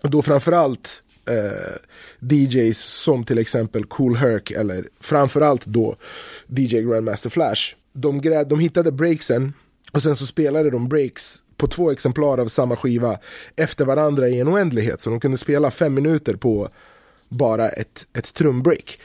och 0.03 0.11
då 0.11 0.23
framförallt 0.23 1.03
eh, 1.29 2.31
DJs 2.31 2.79
som 2.79 3.25
till 3.25 3.39
exempel 3.39 3.85
Cool 3.85 4.17
Herc 4.17 4.51
eller 4.51 4.89
framförallt 5.01 5.67
då 5.67 5.97
DJ 6.47 6.81
Grandmaster 6.81 7.31
Flash. 7.31 7.75
De, 7.93 8.21
grä, 8.21 8.45
de 8.45 8.61
hittade 8.61 8.93
breaksen 8.93 9.53
och 9.93 10.03
sen 10.03 10.17
så 10.17 10.27
spelade 10.27 10.71
de 10.71 10.89
breaks 10.89 11.43
på 11.57 11.67
två 11.67 11.91
exemplar 11.91 12.39
av 12.39 12.49
samma 12.49 12.77
skiva 12.77 13.19
efter 13.57 13.85
varandra 13.85 14.29
i 14.29 14.41
en 14.41 14.49
oändlighet. 14.49 15.01
Så 15.01 15.11
de 15.11 15.21
kunde 15.21 15.37
spela 15.37 15.71
fem 15.71 15.95
minuter 15.95 16.35
på 16.35 16.69
bara 17.29 17.69
ett, 17.69 18.07
ett 18.13 18.35
trumbreak. 18.35 18.99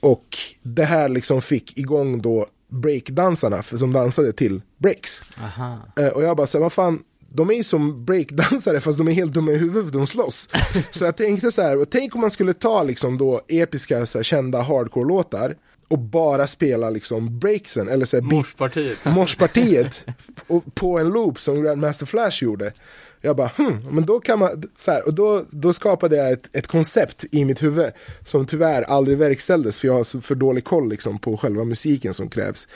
Och 0.00 0.26
det 0.62 0.84
här 0.84 1.08
liksom 1.08 1.42
fick 1.42 1.78
igång 1.78 2.22
då 2.22 2.46
breakdansarna 2.68 3.62
som 3.62 3.92
dansade 3.92 4.32
till 4.32 4.62
breaks. 4.78 5.22
Eh, 5.96 6.08
och 6.08 6.22
jag 6.22 6.36
bara, 6.36 6.46
så 6.46 6.58
här, 6.58 6.62
vad 6.62 6.72
fan, 6.72 7.02
de 7.32 7.50
är 7.50 7.54
ju 7.54 7.64
som 7.64 8.04
breakdansare 8.04 8.80
fast 8.80 8.98
de 8.98 9.08
är 9.08 9.12
helt 9.12 9.32
dumma 9.32 9.52
i 9.52 9.56
huvudet 9.56 9.92
de 9.92 10.06
slåss. 10.06 10.48
så 10.90 11.04
jag 11.04 11.16
tänkte 11.16 11.52
så 11.52 11.62
här, 11.62 11.84
tänk 11.84 12.14
om 12.14 12.20
man 12.20 12.30
skulle 12.30 12.54
ta 12.54 12.82
liksom 12.82 13.18
då 13.18 13.40
episka 13.48 14.06
så 14.06 14.18
här, 14.18 14.22
kända 14.22 14.62
hardcore-låtar 14.62 15.56
och 15.88 15.98
bara 15.98 16.46
spela 16.46 16.90
liksom 16.90 17.38
breaksen, 17.38 17.88
eller 17.88 18.04
så 18.04 18.16
här, 18.16 18.22
Morspartiet. 18.22 19.04
morspartiet 19.04 20.06
och 20.46 20.74
på 20.74 20.98
en 20.98 21.08
loop 21.08 21.40
som 21.40 21.62
Grandmaster 21.62 22.06
Flash 22.06 22.44
gjorde. 22.44 22.72
Jag 23.20 23.36
bara, 23.36 23.50
hmm, 23.56 23.78
men 23.90 24.06
då 24.06 24.20
kan 24.20 24.38
man, 24.38 24.62
så 24.78 24.90
här, 24.90 25.06
och 25.06 25.14
då, 25.14 25.44
då 25.50 25.72
skapade 25.72 26.16
jag 26.16 26.32
ett, 26.32 26.56
ett 26.56 26.66
koncept 26.66 27.24
i 27.32 27.44
mitt 27.44 27.62
huvud 27.62 27.92
som 28.24 28.46
tyvärr 28.46 28.82
aldrig 28.82 29.18
verkställdes 29.18 29.78
för 29.78 29.88
jag 29.88 29.94
har 29.94 30.04
så 30.04 30.20
för 30.20 30.34
dålig 30.34 30.64
koll 30.64 30.88
liksom, 30.88 31.18
på 31.18 31.36
själva 31.36 31.64
musiken 31.64 32.14
som 32.14 32.28
krävs. 32.28 32.68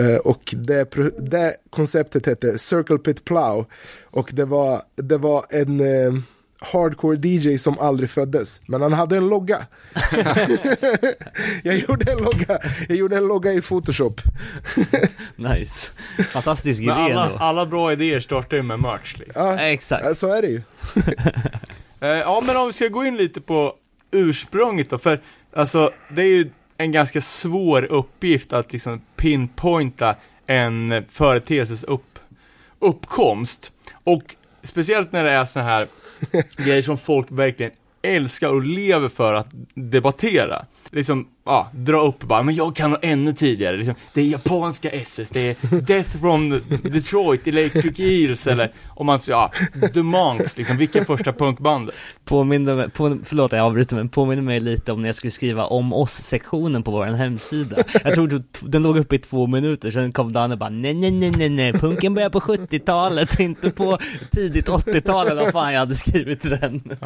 Uh, 0.00 0.16
och 0.16 0.54
det, 0.56 0.94
det 1.18 1.56
konceptet 1.70 2.26
hette 2.26 2.58
Circle 2.58 2.98
Pit 2.98 3.24
Plow 3.24 3.66
och 4.04 4.30
det 4.32 4.44
var, 4.44 4.82
det 4.96 5.18
var 5.18 5.44
en 5.50 5.80
uh, 5.80 6.20
hardcore 6.60 7.16
DJ 7.16 7.58
som 7.58 7.78
aldrig 7.78 8.10
föddes, 8.10 8.62
men 8.66 8.82
han 8.82 8.92
hade 8.92 9.16
en 9.16 9.28
logga. 9.28 9.66
jag 11.62 11.76
gjorde 11.76 12.12
en 12.12 12.18
logga, 12.18 12.58
jag 12.88 12.96
gjorde 12.98 13.16
en 13.16 13.26
logga 13.26 13.52
i 13.52 13.60
Photoshop. 13.60 14.20
Nice. 15.36 15.90
Fantastisk 16.32 16.82
idé 16.82 16.92
alla, 16.92 17.38
alla 17.38 17.66
bra 17.66 17.92
idéer 17.92 18.20
startar 18.20 18.56
ju 18.56 18.62
med 18.62 18.80
merch 18.80 19.18
liksom. 19.18 19.46
Ja, 19.46 19.58
Exakt. 19.58 20.16
så 20.16 20.32
är 20.34 20.42
det 20.42 20.48
ju. 20.48 20.62
Eh, 22.02 22.08
ja, 22.08 22.42
men 22.46 22.56
om 22.56 22.66
vi 22.66 22.72
ska 22.72 22.88
gå 22.88 23.04
in 23.04 23.16
lite 23.16 23.40
på 23.40 23.74
ursprunget 24.10 24.90
då, 24.90 24.98
för 24.98 25.20
alltså 25.56 25.90
det 26.14 26.22
är 26.22 26.26
ju 26.26 26.50
en 26.76 26.92
ganska 26.92 27.20
svår 27.20 27.82
uppgift 27.82 28.52
att 28.52 28.72
liksom 28.72 29.00
pinpointa 29.16 30.14
en 30.46 31.04
företeelses 31.08 31.84
upp, 31.84 32.18
uppkomst. 32.78 33.72
Och 34.04 34.36
speciellt 34.62 35.12
när 35.12 35.24
det 35.24 35.30
är 35.30 35.44
så 35.44 35.60
här 35.60 35.86
grejer 36.56 36.82
som 36.82 36.98
folk 36.98 37.26
verkligen 37.30 37.72
älskar 38.02 38.48
och 38.48 38.62
lever 38.62 39.08
för 39.08 39.34
att 39.34 39.48
debattera. 39.74 40.64
Liksom, 40.90 41.28
ja, 41.44 41.70
dra 41.74 42.00
upp 42.00 42.20
bara, 42.20 42.42
men 42.42 42.54
jag 42.54 42.76
kan 42.76 42.96
ännu 43.02 43.32
tidigare. 43.32 43.76
Liksom, 43.76 43.94
det 44.14 44.20
är 44.20 44.24
japanska 44.24 44.90
SS, 44.90 45.30
det 45.30 45.40
är 45.40 45.80
Death 45.80 46.18
from 46.20 46.60
Detroit, 46.82 47.46
Electric 47.46 48.00
Eels 48.00 48.46
eller 48.46 48.72
om 48.88 49.06
man, 49.06 49.20
ja, 49.26 49.52
The 49.94 50.02
Monks, 50.02 50.58
liksom, 50.58 50.76
vilka 50.76 51.04
första 51.04 51.32
punkbandet? 51.32 51.94
Påminner 52.24 52.74
mig, 52.74 52.90
på, 52.90 53.18
förlåt 53.24 53.52
jag 53.52 53.60
avbryter 53.60 53.96
men 53.96 54.08
påminner 54.08 54.42
mig 54.42 54.60
lite 54.60 54.92
om 54.92 55.02
när 55.02 55.08
jag 55.08 55.14
skulle 55.14 55.30
skriva 55.30 55.64
om 55.64 55.92
oss-sektionen 55.92 56.82
på 56.82 56.90
vår 56.90 57.04
hemsida. 57.04 57.76
Jag 58.04 58.14
tror 58.14 58.42
den 58.70 58.82
låg 58.82 58.98
uppe 58.98 59.16
i 59.16 59.18
två 59.18 59.46
minuter, 59.46 59.90
sen 59.90 60.12
kom 60.12 60.32
Dan 60.32 60.52
och 60.52 60.58
bara 60.58 60.70
nej 60.70 60.94
nej 60.94 61.10
nej 61.10 61.30
nej 61.30 61.48
nej, 61.48 61.72
punken 61.72 62.14
börjar 62.14 62.30
på 62.30 62.40
70-talet, 62.40 63.40
inte 63.40 63.70
på 63.70 63.98
tidigt 64.30 64.68
80-talet, 64.68 65.36
vad 65.36 65.52
fan 65.52 65.72
jag 65.72 65.80
hade 65.80 65.94
skrivit 65.94 66.42
den. 66.42 66.98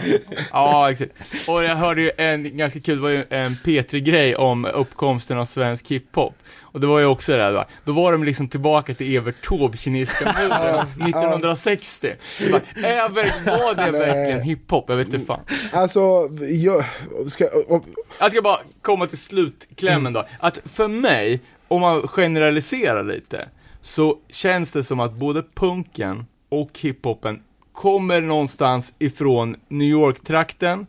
Ja, 0.52 0.90
exakt. 0.90 1.12
Och 1.48 1.64
jag 1.64 1.76
hörde 1.76 2.02
ju 2.02 2.10
en 2.18 2.56
ganska 2.56 2.80
kul, 2.80 2.96
det 2.96 3.02
var 3.02 3.08
ju 3.08 3.24
en 3.30 3.52
P3-grej 3.52 4.23
om 4.36 4.64
uppkomsten 4.64 5.38
av 5.38 5.44
svensk 5.44 5.88
hiphop. 5.88 6.34
Och 6.60 6.80
det 6.80 6.86
var 6.86 6.98
ju 6.98 7.06
också 7.06 7.32
det 7.32 7.38
där, 7.38 7.52
va? 7.52 7.66
då 7.84 7.92
var 7.92 8.12
de 8.12 8.24
liksom 8.24 8.48
tillbaka 8.48 8.94
till 8.94 9.16
Evert 9.16 9.48
Taube, 9.48 9.76
kinesiska 9.76 10.34
muren, 10.38 11.08
1960. 11.08 12.14
Det 12.38 12.50
bara, 12.50 12.88
Evert, 12.88 13.46
var 13.46 13.74
det 13.74 13.90
verkligen 13.90 14.40
hiphop? 14.40 14.84
Jag 14.88 14.96
vet 14.96 15.14
inte 15.14 15.26
fan. 15.26 15.40
Alltså, 15.72 16.00
jag 16.48 16.84
ska, 17.28 17.48
om, 17.68 17.82
Jag 18.20 18.30
ska 18.30 18.42
bara 18.42 18.58
komma 18.82 19.06
till 19.06 19.18
slutklämmen 19.18 20.12
då. 20.12 20.24
Att 20.38 20.60
för 20.64 20.88
mig, 20.88 21.40
om 21.68 21.80
man 21.80 22.08
generaliserar 22.08 23.04
lite, 23.04 23.48
så 23.80 24.18
känns 24.30 24.72
det 24.72 24.84
som 24.84 25.00
att 25.00 25.12
både 25.12 25.42
punken 25.54 26.26
och 26.48 26.78
hiphopen 26.80 27.42
kommer 27.72 28.20
någonstans 28.20 28.94
ifrån 28.98 29.56
New 29.68 29.88
York-trakten, 29.88 30.86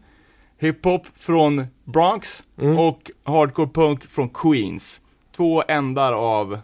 hiphop 0.58 1.08
från 1.16 1.66
Bronx 1.84 2.44
och 2.78 3.12
hardcore 3.24 3.70
punk 3.74 4.04
från 4.04 4.30
Queens. 4.30 5.02
Två 5.36 5.64
ändar 5.68 6.14
av, 6.14 6.60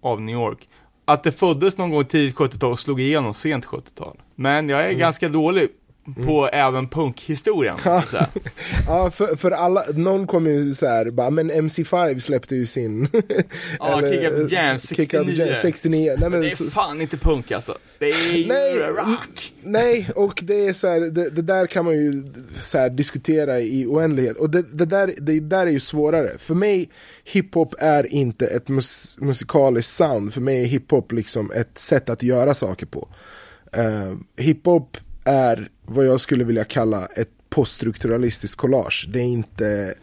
av 0.00 0.20
New 0.20 0.34
York. 0.34 0.68
Att 1.04 1.22
det 1.22 1.32
föddes 1.32 1.78
någon 1.78 1.90
gång 1.90 2.04
tidigt 2.04 2.34
70-tal 2.34 2.72
och 2.72 2.80
slog 2.80 3.00
igenom 3.00 3.34
sent 3.34 3.64
70-tal. 3.64 4.22
Men 4.34 4.68
jag 4.68 4.84
är 4.84 4.92
ganska 4.92 5.28
dålig 5.28 5.68
på 6.14 6.48
även 6.52 6.88
punkhistorien, 6.88 7.78
säga. 8.06 8.26
ja, 8.86 9.10
för, 9.10 9.36
för 9.36 9.50
alla, 9.50 9.84
någon 9.94 10.26
kommer 10.26 10.50
ju 10.50 10.74
så 10.74 10.86
här, 10.86 11.10
bara, 11.10 11.30
men 11.30 11.50
MC5 11.50 12.18
släppte 12.18 12.56
ju 12.56 12.66
sin... 12.66 13.08
Ja, 13.78 14.00
Kick 14.00 14.20
the 14.20 14.54
Jam, 14.54 14.78
Kick 14.78 15.14
Out 15.14 15.26
the 15.26 15.32
69. 15.32 15.46
Jam, 15.46 15.54
69. 15.62 16.16
Nej, 16.18 16.30
men, 16.30 16.40
Det 16.40 16.46
är 16.46 16.70
fan 16.70 17.00
inte 17.00 17.16
punk 17.16 17.52
alltså. 17.52 17.78
Det 17.98 18.10
är 18.10 18.32
ju 18.32 18.46
Nej, 18.46 18.78
rock. 18.78 19.54
Nej, 19.62 20.10
och 20.14 20.40
det 20.42 20.66
är 20.66 20.72
så 20.72 20.88
här, 20.88 21.00
det, 21.00 21.30
det 21.30 21.42
där 21.42 21.66
kan 21.66 21.84
man 21.84 21.94
ju 21.94 22.24
så 22.60 22.78
här, 22.78 22.90
diskutera 22.90 23.60
i 23.60 23.86
oändlighet. 23.86 24.36
Och 24.36 24.50
det, 24.50 24.62
det, 24.62 24.84
där, 24.84 25.14
det 25.18 25.40
där 25.40 25.66
är 25.66 25.70
ju 25.70 25.80
svårare. 25.80 26.38
För 26.38 26.54
mig, 26.54 26.90
hiphop 27.24 27.74
är 27.78 28.06
inte 28.06 28.46
ett 28.46 28.68
mus, 28.68 29.18
musikaliskt 29.20 29.92
sound. 29.92 30.34
För 30.34 30.40
mig 30.40 30.62
är 30.62 30.66
hiphop 30.66 31.12
liksom 31.12 31.50
ett 31.50 31.78
sätt 31.78 32.08
att 32.08 32.22
göra 32.22 32.54
saker 32.54 32.86
på. 32.86 33.08
Uh, 33.78 34.16
hiphop 34.36 34.96
är 35.26 35.68
vad 35.86 36.06
jag 36.06 36.20
skulle 36.20 36.44
vilja 36.44 36.64
kalla 36.64 37.06
ett 37.06 37.30
poststrukturalistiskt 37.48 38.56
collage. 38.56 39.08
Det 39.12 39.18
är 39.18 39.24
inte, 39.24 39.94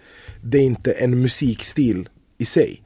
det 0.44 0.58
är 0.58 0.62
inte 0.62 0.92
en 0.92 1.22
musikstil 1.22 2.10
i 2.38 2.46
sig. 2.46 2.82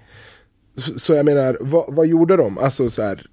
Så, 0.77 0.99
så 0.99 1.13
jag 1.13 1.25
menar, 1.25 1.57
vad, 1.59 1.95
vad 1.95 2.07
gjorde 2.07 2.35
de? 2.35 2.57
Alltså 2.57 2.89
så 2.89 3.01
här, 3.01 3.27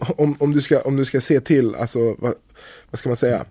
om, 0.00 0.36
om, 0.38 0.52
du 0.52 0.60
ska, 0.60 0.80
om 0.80 0.96
du 0.96 1.04
ska 1.04 1.20
se 1.20 1.40
till, 1.40 1.74
alltså 1.74 2.16
vad, 2.18 2.34
vad 2.90 2.98
ska 2.98 3.08
man 3.08 3.16
säga? 3.16 3.46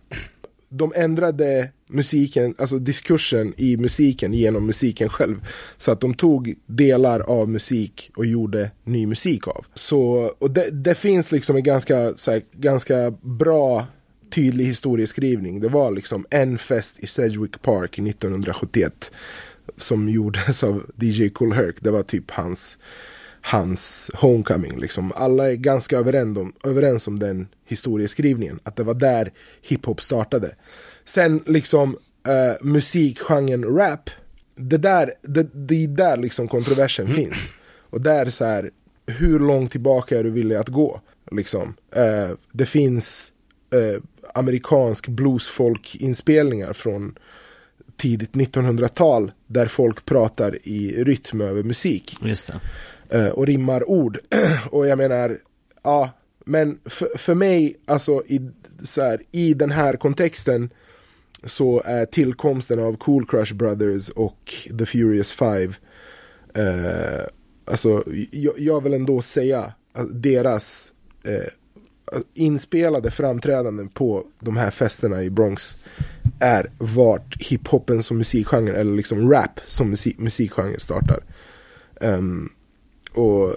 De 0.70 0.94
ändrade 0.96 1.70
musiken, 1.90 2.56
alltså 2.58 2.80
diskursen 2.80 3.54
i 3.58 3.78
musiken 3.78 4.34
genom 4.34 4.66
musiken 4.66 5.10
själv. 5.10 5.48
Så 5.78 5.92
att 5.92 6.02
de 6.02 6.14
tog 6.14 6.56
delar 6.66 7.20
av 7.20 7.50
musik 7.50 8.12
och 8.16 8.26
gjorde 8.26 8.72
ny 8.84 9.06
musik 9.06 9.48
av. 9.48 9.66
Så, 9.74 10.32
och 10.40 10.52
det, 10.52 10.70
det 10.72 10.96
finns 10.96 11.32
liksom 11.32 11.56
en 11.56 11.64
ganska, 11.64 12.14
så 12.18 12.32
här, 12.32 12.42
ganska 12.52 13.12
bra 13.22 13.88
tydlig 14.30 14.66
historieskrivning. 14.66 15.60
Det 15.60 15.70
var 15.70 15.92
liksom 15.92 16.26
en 16.30 16.58
fest 16.58 17.00
i 17.00 17.08
Sedgwick 17.08 17.62
Park 17.62 18.00
1971 18.00 19.12
som 19.78 20.10
gjordes 20.10 20.64
av 20.64 20.84
DJ 20.96 21.30
Cool 21.30 21.54
Herc. 21.54 21.76
Det 21.80 21.92
var 21.92 22.04
typ 22.04 22.32
hans, 22.32 22.78
hans 23.42 24.12
homecoming. 24.14 24.80
Liksom. 24.80 25.12
Alla 25.16 25.52
är 25.52 25.56
ganska 25.56 25.98
överens 25.98 26.38
om, 26.38 26.54
överens 26.64 27.08
om 27.08 27.20
den 27.20 27.48
historieskrivningen. 27.66 28.60
Att 28.64 28.76
det 28.76 28.84
var 28.84 28.94
där 28.94 29.32
hiphop 29.62 30.02
startade. 30.02 30.56
Sen 31.06 31.44
liksom 31.46 31.98
eh, 32.28 32.66
musikgenren 32.66 33.64
rap. 33.64 34.10
Det, 34.56 34.78
där, 34.78 35.14
det, 35.22 35.50
det 35.54 35.84
är 35.84 35.88
där 35.88 36.18
liksom 36.18 36.48
kontroversen 36.48 37.08
finns. 37.08 37.54
Och 37.90 38.02
där 38.02 38.30
så 38.30 38.46
här, 38.46 38.72
hur 39.06 39.40
långt 39.40 39.72
tillbaka 39.72 40.20
är 40.20 40.24
du 40.24 40.30
villig 40.30 40.56
att 40.56 40.70
gå? 40.70 41.02
Liksom. 41.32 41.74
Eh, 41.96 42.30
det 42.52 42.66
finns 42.66 43.34
eh, 43.74 44.02
amerikansk 44.38 45.08
bluesfolk-inspelningar 45.08 46.74
från 46.74 47.16
tidigt 47.98 48.32
1900-tal 48.32 49.32
där 49.48 49.66
folk 49.66 50.06
pratar 50.06 50.58
i 50.64 51.04
rytm 51.04 51.42
över 51.42 51.64
musik 51.64 52.18
eh, 53.10 53.28
och 53.28 53.48
rimmar 53.48 53.90
ord. 53.90 54.20
och 54.72 54.88
jag 54.88 54.98
menar, 54.98 55.38
ja, 55.84 56.10
men 56.46 56.80
för, 56.86 57.18
för 57.18 57.36
mig, 57.36 57.76
alltså 57.86 58.24
i, 58.26 58.50
så 58.84 59.02
här, 59.02 59.22
i 59.32 59.54
den 59.54 59.72
här 59.72 59.94
kontexten 59.94 60.70
så 61.44 61.82
är 61.86 62.06
tillkomsten 62.06 62.80
av 62.80 62.98
Cool 62.98 63.28
Crush 63.28 63.56
Brothers 63.56 64.10
och 64.10 64.54
The 64.80 64.86
Furious 64.86 65.32
Five 65.32 65.74
eh, 66.54 67.26
alltså 67.66 68.04
jag, 68.32 68.54
jag 68.58 68.84
vill 68.84 68.94
ändå 68.94 69.22
säga 69.22 69.74
att 69.94 70.24
deras 70.24 70.94
eh, 71.24 71.52
inspelade 72.34 73.12
framträdanden 73.12 73.90
på 73.90 74.26
de 74.40 74.58
här 74.58 74.72
festerna 74.72 75.24
i 75.24 75.30
Bronx 75.30 75.78
är 76.40 76.70
vart 76.78 77.42
hiphopen 77.42 78.04
som 78.04 78.18
musikgenre 78.18 78.76
eller 78.76 78.96
liksom 78.96 79.32
rap 79.32 79.60
som 79.66 79.90
musik, 79.90 80.20
musikgenre 80.20 80.80
startar. 80.80 81.24
Ehm, 82.02 82.50
och 83.14 83.56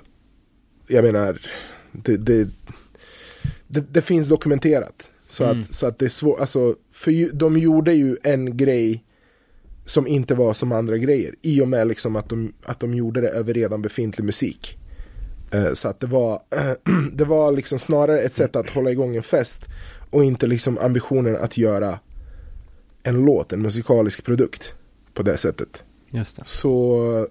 jag 0.89 1.05
menar, 1.05 1.41
det, 1.93 2.17
det, 2.17 2.49
det, 3.67 3.93
det 3.93 4.03
finns 4.03 4.29
dokumenterat. 4.29 5.11
Så, 5.27 5.45
att, 5.45 5.75
så 5.75 5.87
att 5.87 5.99
det 5.99 6.05
är 6.05 6.09
svårt, 6.09 6.41
alltså, 6.41 6.75
för 6.93 7.11
ju, 7.11 7.29
de 7.29 7.59
gjorde 7.59 7.95
ju 7.95 8.17
en 8.23 8.57
grej 8.57 9.05
som 9.85 10.07
inte 10.07 10.35
var 10.35 10.55
som 10.55 10.73
andra 10.73 10.99
grejer. 10.99 11.35
I 11.43 11.61
och 11.61 11.69
med 11.69 11.89
liksom 11.89 12.17
att, 12.17 12.29
de, 12.29 12.53
att 12.63 12.81
de 12.81 12.95
gjorde 12.95 13.21
det 13.21 13.29
över 13.29 13.55
redan 13.55 13.83
befintlig 13.83 14.25
musik. 14.25 14.79
Eh, 15.51 15.73
så 15.75 15.89
att 15.89 16.01
det 16.01 16.07
var, 16.07 16.41
det 17.13 17.25
var 17.25 17.53
liksom 17.53 17.79
snarare 17.79 18.21
ett 18.21 18.35
sätt 18.35 18.57
att 18.57 18.71
hålla 18.71 18.91
igång 18.91 19.17
en 19.17 19.23
fest 19.23 19.67
och 20.11 20.25
inte 20.25 20.47
liksom 20.47 20.79
ambitionen 20.79 21.37
att 21.37 21.59
göra 21.59 21.99
en 23.03 23.25
låt, 23.25 23.53
en 23.53 23.63
musikalisk 23.63 24.25
produkt 24.25 24.75
på 25.15 25.23
det 25.23 25.37
sättet. 25.37 25.85
Just 26.13 26.37
det. 26.37 26.43
Så 26.47 27.27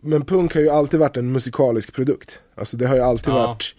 Men 0.00 0.24
punk 0.24 0.54
har 0.54 0.60
ju 0.60 0.70
alltid 0.70 1.00
varit 1.00 1.16
en 1.16 1.32
musikalisk 1.32 1.92
produkt 1.94 2.40
Alltså 2.54 2.76
det 2.76 2.86
har 2.86 2.96
ju 2.96 3.02
alltid 3.02 3.34
Ja. 3.34 3.46
varit 3.46 3.74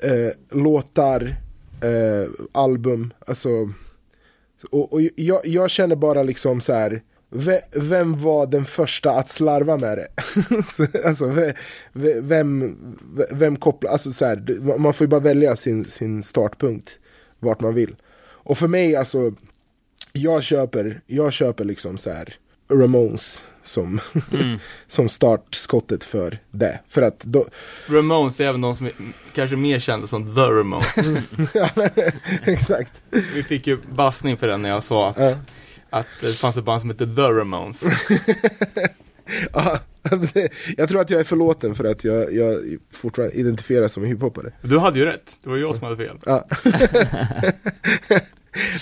eh, 0.00 0.58
Låtar 0.58 1.36
eh, 1.80 2.28
Album 2.52 3.12
Alltså 3.26 3.50
Och, 4.70 4.92
och 4.92 5.00
jag, 5.16 5.40
jag 5.46 5.70
känner 5.70 5.96
bara 5.96 6.22
liksom 6.22 6.60
så 6.60 6.72
här 6.72 7.02
Vem 7.72 8.18
var 8.18 8.46
den 8.46 8.64
första 8.64 9.10
att 9.10 9.30
slarva 9.30 9.76
med 9.76 9.98
det? 9.98 10.08
Så, 10.64 10.86
alltså 11.04 11.26
ve- 11.26 11.54
ve- 11.92 12.20
vem, 12.20 12.76
vem 13.30 13.56
kopplar, 13.56 13.90
alltså 13.92 14.10
så 14.10 14.24
här, 14.24 14.60
man 14.78 14.94
får 14.94 15.04
ju 15.04 15.08
bara 15.08 15.20
välja 15.20 15.56
sin, 15.56 15.84
sin 15.84 16.22
startpunkt 16.22 16.98
Vart 17.38 17.60
man 17.60 17.74
vill 17.74 17.96
Och 18.20 18.58
för 18.58 18.68
mig 18.68 18.96
alltså, 18.96 19.32
jag 20.12 20.42
köper, 20.42 21.00
jag 21.06 21.32
köper 21.32 21.64
liksom 21.64 21.98
så 21.98 22.10
här 22.12 22.34
Ramones 22.72 23.46
som, 23.62 24.00
som 24.86 25.08
startskottet 25.08 26.04
för 26.04 26.38
det. 26.50 26.80
För 26.88 27.02
att 27.02 27.20
då, 27.20 27.46
Ramones 27.88 28.40
är 28.40 28.44
även 28.44 28.60
de 28.60 28.74
som 28.74 28.86
är 28.86 28.92
kanske 29.34 29.56
mer 29.56 29.78
kända 29.78 30.06
som 30.06 30.34
The 30.34 30.40
Ramones. 30.40 30.96
ja, 31.54 31.70
men, 31.74 31.88
exakt. 32.44 33.02
Vi 33.34 33.42
fick 33.42 33.66
ju 33.66 33.78
bassning 33.92 34.36
för 34.36 34.48
den 34.48 34.62
när 34.62 34.68
jag 34.68 34.82
sa 34.82 35.08
att, 35.08 35.18
Ja. 35.18 35.34
Att 35.90 36.06
det 36.20 36.32
fanns 36.32 36.56
ett 36.56 36.64
band 36.64 36.80
som 36.80 36.90
hette 36.90 37.06
The 37.06 37.22
Ramones. 37.22 37.84
Ja, 39.52 39.78
jag 40.76 40.88
tror 40.88 41.00
att 41.00 41.10
jag 41.10 41.20
är 41.20 41.24
förlåten 41.24 41.74
för 41.74 41.84
att 41.84 42.04
jag, 42.04 42.34
jag 42.34 42.76
fortfarande 42.90 43.34
identifieras 43.34 43.92
som 43.92 44.04
hiphoppare. 44.04 44.52
Du 44.62 44.78
hade 44.78 44.98
ju 44.98 45.04
rätt, 45.04 45.38
det 45.42 45.50
var 45.50 45.56
jag 45.56 45.74
som 45.74 45.84
hade 45.84 45.96
fel. 45.96 46.16
Ja. 46.26 46.44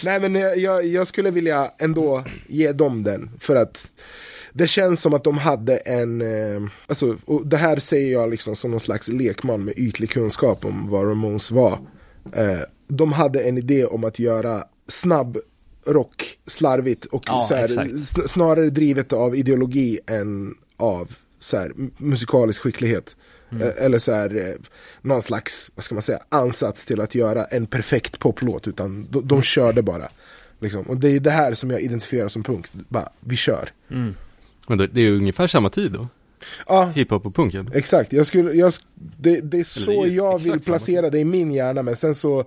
Nej 0.04 0.20
men 0.20 0.34
jag, 0.34 0.58
jag, 0.58 0.86
jag 0.86 1.06
skulle 1.06 1.30
vilja 1.30 1.70
ändå 1.78 2.24
ge 2.46 2.72
dem 2.72 3.02
den 3.02 3.30
för 3.40 3.56
att 3.56 3.92
det 4.52 4.66
känns 4.66 5.02
som 5.02 5.14
att 5.14 5.24
de 5.24 5.38
hade 5.38 5.76
en, 5.76 6.20
eh, 6.20 6.70
alltså, 6.86 7.16
och 7.24 7.46
det 7.46 7.56
här 7.56 7.76
säger 7.76 8.12
jag 8.12 8.30
liksom 8.30 8.56
som 8.56 8.70
någon 8.70 8.80
slags 8.80 9.08
lekman 9.08 9.64
med 9.64 9.74
ytlig 9.76 10.10
kunskap 10.10 10.64
om 10.64 10.90
vad 10.90 11.08
Ramones 11.08 11.50
var. 11.50 11.78
Eh, 12.32 12.60
de 12.88 13.12
hade 13.12 13.40
en 13.40 13.58
idé 13.58 13.84
om 13.84 14.04
att 14.04 14.18
göra 14.18 14.64
snabb 14.88 15.38
rock 15.86 16.38
slarvigt 16.46 17.04
och 17.04 17.22
Ja, 17.26 17.40
så 17.40 17.54
här, 17.54 17.66
sn- 17.68 18.26
snarare 18.26 18.70
drivet 18.70 19.12
av 19.12 19.36
ideologi 19.36 20.00
än 20.06 20.54
av 20.76 21.10
så 21.38 21.56
här, 21.56 21.72
musikalisk 21.96 22.62
skicklighet. 22.62 23.16
Mm. 23.52 23.62
Eh, 23.68 23.84
Eller 23.84 23.98
så 23.98 24.12
här, 24.12 24.36
eh, 24.48 24.54
någon 25.02 25.22
slags, 25.22 25.70
vad 25.74 25.84
ska 25.84 25.94
man 25.94 26.02
säga, 26.02 26.18
ansats 26.28 26.84
till 26.84 27.00
att 27.00 27.14
göra 27.14 27.44
en 27.44 27.66
perfekt 27.66 28.18
poplåt. 28.18 28.68
Utan 28.68 29.06
de, 29.10 29.26
de 29.28 29.42
körde 29.42 29.82
bara. 29.82 30.08
Liksom. 30.60 30.82
Och 30.82 30.96
det 30.96 31.08
är 31.10 31.20
det 31.20 31.30
här 31.30 31.54
som 31.54 31.70
jag 31.70 31.80
identifierar 31.80 32.28
som 32.28 32.42
punk. 32.42 32.66
Bara, 32.88 33.08
vi 33.20 33.36
kör. 33.36 33.70
Men 34.68 34.78
det, 34.78 34.84
är 34.84 34.98
ju 34.98 35.16
ungefär 35.16 35.46
samma 35.46 35.70
tid 35.70 35.92
då, 35.92 36.08
Ja, 36.66 36.84
hiphop 36.94 37.26
och 37.26 37.34
punken. 37.34 37.70
exakt. 37.74 38.12
Jag 38.12 38.26
skulle, 38.26 38.52
jag, 38.52 38.72
det, 38.94 39.40
det 39.40 39.58
är 39.60 39.64
så 39.64 39.90
det 39.90 40.08
är 40.10 40.14
jag 40.14 40.38
vill 40.42 40.60
placera 40.60 41.10
det 41.10 41.18
i 41.18 41.24
min 41.24 41.52
hjärna. 41.52 41.82
Men 41.82 41.96
sen 41.96 42.14
så, 42.14 42.44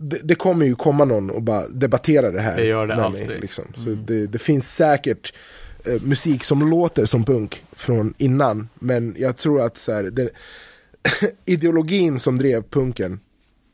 det, 0.00 0.20
det 0.24 0.34
kommer 0.34 0.66
ju 0.66 0.74
komma 0.74 1.04
någon 1.04 1.30
och 1.30 1.42
bara 1.42 1.68
debattera 1.68 2.30
det 2.30 2.40
här 2.40 2.56
Det 2.56 2.64
gör 2.64 2.86
det 2.86 2.96
med 2.96 3.04
alltid. 3.04 3.26
mig. 3.26 3.40
Liksom. 3.40 3.64
Så 3.74 3.88
det, 3.88 4.26
det 4.26 4.38
finns 4.38 4.74
säkert 4.74 5.34
eh, 5.84 6.02
musik 6.02 6.44
som 6.44 6.70
låter 6.70 7.04
som 7.04 7.24
punk 7.24 7.64
från 7.72 8.14
innan. 8.18 8.68
Men 8.74 9.14
jag 9.18 9.36
tror 9.36 9.62
att 9.62 9.78
så 9.78 9.92
här, 9.92 10.02
det, 10.02 10.30
ideologin 11.44 12.18
som 12.18 12.38
drev 12.38 12.62
punken 12.70 13.20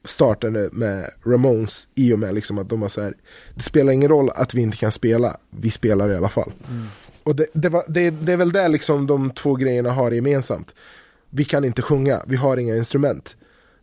startade 0.04 0.68
med 0.72 1.10
Ramones 1.26 1.88
i 1.94 2.12
och 2.12 2.18
med 2.18 2.34
liksom 2.34 2.58
att 2.58 2.68
de 2.68 2.80
var 2.80 2.88
så 2.88 3.02
här, 3.02 3.14
det 3.54 3.62
spelar 3.62 3.92
ingen 3.92 4.08
roll 4.08 4.30
att 4.34 4.54
vi 4.54 4.62
inte 4.62 4.76
kan 4.76 4.92
spela, 4.92 5.36
vi 5.50 5.70
spelar 5.70 6.12
i 6.12 6.16
alla 6.16 6.28
fall. 6.28 6.52
Och 7.22 7.36
det, 7.36 7.46
det, 7.52 7.68
var, 7.68 7.84
det, 7.88 8.10
det 8.10 8.32
är 8.32 8.36
väl 8.36 8.52
där 8.52 8.68
liksom 8.68 9.06
de 9.06 9.30
två 9.30 9.54
grejerna 9.54 9.90
har 9.90 10.10
gemensamt. 10.10 10.74
Vi 11.30 11.44
kan 11.44 11.64
inte 11.64 11.82
sjunga, 11.82 12.22
vi 12.26 12.36
har 12.36 12.56
inga 12.56 12.76
instrument. 12.76 13.36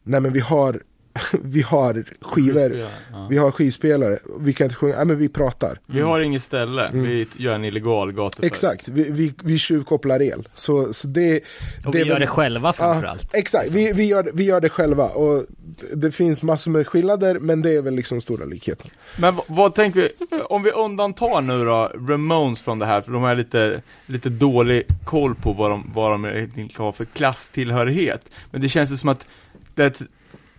Nej 0.04 0.20
men 0.22 0.34
vi 0.34 0.40
har, 0.40 0.82
vi 1.44 1.62
har 1.62 2.06
skivor, 2.22 2.78
Ja. 3.12 3.28
vi 3.30 3.38
har 3.38 3.52
skivspelare, 3.52 4.20
vi 4.40 4.54
kan 4.54 4.66
inte 4.66 4.76
sjunga, 4.76 4.96
nej 4.96 5.06
men 5.06 5.18
vi 5.18 5.30
pratar. 5.30 5.80
Vi 5.86 6.02
har 6.02 6.20
inget 6.20 6.42
ställe, 6.44 6.90
vi 6.94 7.28
gör 7.38 7.54
en 7.54 7.66
illegal 7.66 8.12
gatufest. 8.12 8.46
Exakt, 8.52 8.88
vi, 8.88 9.12
vi, 9.12 9.34
vi 9.44 9.58
tjuvkopplar 9.58 10.22
el. 10.22 10.48
Så, 10.54 10.94
så 10.94 11.08
det, 11.08 11.42
Och 11.86 11.92
det 11.92 11.98
vi 11.98 12.06
gör 12.06 12.14
väl- 12.14 12.22
det 12.22 12.28
själva 12.28 12.68
Ja, 12.70 12.74
framförallt. 12.74 13.34
exakt, 13.36 13.72
vi, 13.72 13.92
vi, 13.94 14.06
gör, 14.06 14.32
vi 14.34 14.44
gör 14.44 14.62
det 14.62 14.70
själva 14.70 15.08
och 15.10 15.46
det 15.96 16.12
finns 16.12 16.42
massor 16.44 16.72
med 16.72 16.88
skillnader 16.88 17.40
men 17.40 17.62
det 17.62 17.76
är 17.76 17.82
väl 17.82 17.96
liksom 17.96 18.22
stora 18.22 18.46
likheter. 18.46 18.92
Men 19.18 19.36
vad, 19.36 19.46
vad 19.48 19.76
tänker 19.76 20.00
vi, 20.00 20.10
om 20.50 20.64
vi 20.64 20.72
undantar 20.72 21.42
nu 21.42 21.66
då 21.66 21.92
Ramones 22.08 22.62
från 22.62 22.80
det 22.80 22.86
här, 22.86 23.02
för 23.02 23.12
de 23.12 23.24
har 23.24 23.36
lite, 23.36 23.82
lite 24.06 24.30
dålig 24.30 24.84
koll 25.06 25.36
på 25.36 25.54
vad 25.54 25.72
de, 25.72 25.92
vad 25.96 26.12
de 26.12 26.26
egentligen 26.26 26.70
har 26.78 26.92
för 26.92 27.06
klasstillhörighet. 27.06 28.22
Men 28.52 28.62
det 28.62 28.70
känns 28.70 28.92
ju 28.92 28.98
som 28.98 29.10
att 29.10 29.26
det, 29.76 30.02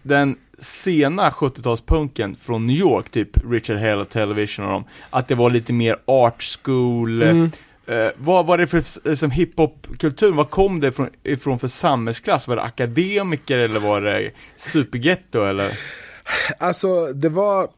den 0.03 0.37
sena 0.59 1.31
70-talspunken 1.31 2.37
från 2.37 2.67
New 2.67 2.77
York, 2.77 3.11
typ 3.11 3.51
Richard 3.51 3.77
Hell 3.77 4.07
Television 4.07 4.65
och 4.67 4.73
dem, 4.73 4.85
att 5.11 5.29
det 5.29 5.35
var 5.35 5.51
lite 5.51 5.73
mer 5.73 5.97
art 6.05 6.43
school, 6.63 7.23
Mm. 7.23 7.51
eh, 7.87 8.09
vad 8.17 8.47
var 8.47 8.59
det 8.59 8.67
för 8.67 9.15
som 9.15 9.31
hiphop-kultur, 9.31 10.33
vad 10.33 10.51
kom 10.51 10.81
det 10.81 10.89
ifrån, 10.89 11.09
ifrån 11.23 11.59
för 11.59 11.69
samhällsklass? 11.69 12.49
Var 12.49 12.57
det 12.57 12.63
akademiker 12.63 13.59
eller 13.59 13.81
var 13.81 14.01
det 14.01 14.31
supergetto 14.57 15.43
eller? 15.45 15.79
Alltså 16.59 17.07
det 17.13 17.29
var 17.29 17.69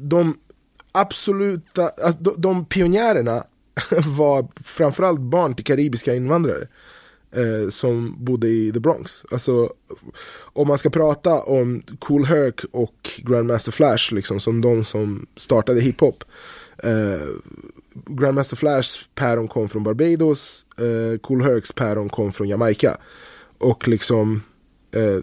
de 0.00 0.34
absoluta, 0.92 1.88
alltså, 2.04 2.20
de, 2.22 2.34
de 2.36 2.64
pionjärerna 2.64 3.44
var 4.16 4.48
framförallt 4.64 5.20
barn 5.20 5.54
till 5.54 5.64
karibiska 5.64 6.14
invandrare. 6.14 6.66
Eh, 7.32 7.68
som 7.68 8.24
bodde 8.24 8.48
i 8.48 8.72
the 8.72 8.80
Bronx. 8.80 9.24
Alltså, 9.30 9.72
om 10.52 10.68
man 10.68 10.78
ska 10.78 10.90
prata 10.90 11.40
om 11.40 11.82
Cool 11.98 12.24
Herc 12.24 12.64
och 12.72 13.10
Grandmaster 13.16 13.72
Flash, 13.72 14.14
liksom, 14.14 14.40
som 14.40 14.60
de 14.60 14.84
som 14.84 15.26
startade 15.36 15.80
hiphop. 15.80 16.24
Eh, 16.82 17.28
Grandmaster 18.06 18.56
Flashs 18.56 19.10
päron 19.14 19.48
kom 19.48 19.68
från 19.68 19.84
Barbados, 19.84 20.66
eh, 20.76 21.18
Cool 21.18 21.42
Hercs 21.42 21.72
päron 21.72 22.08
kom 22.08 22.32
från 22.32 22.48
Jamaica. 22.48 22.96
Och 23.58 23.88
liksom, 23.88 24.42
eh, 24.92 25.18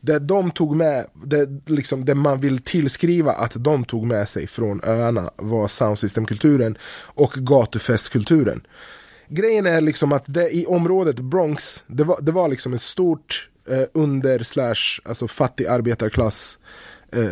det 0.00 0.18
de 0.18 0.50
tog 0.50 0.76
med, 0.76 1.06
det, 1.24 1.48
liksom, 1.66 2.04
det 2.04 2.14
man 2.14 2.40
vill 2.40 2.62
tillskriva 2.62 3.32
att 3.32 3.64
de 3.64 3.84
tog 3.84 4.06
med 4.06 4.28
sig 4.28 4.46
från 4.46 4.80
öarna 4.84 5.30
var 5.36 5.68
soundsystemkulturen 5.68 6.78
och 7.04 7.32
gatufestkulturen. 7.32 8.60
Grejen 9.32 9.66
är 9.66 9.80
liksom 9.80 10.12
att 10.12 10.24
det 10.26 10.56
i 10.56 10.66
området 10.66 11.20
Bronx, 11.20 11.84
det 11.86 12.04
var, 12.04 12.18
det 12.20 12.32
var 12.32 12.48
liksom 12.48 12.74
ett 12.74 12.80
stort 12.80 13.50
eh, 13.68 13.84
under 13.94 14.42
slash, 14.42 15.00
alltså 15.04 15.28
fattig 15.28 15.66
arbetarklass 15.66 16.58
eh, 17.12 17.30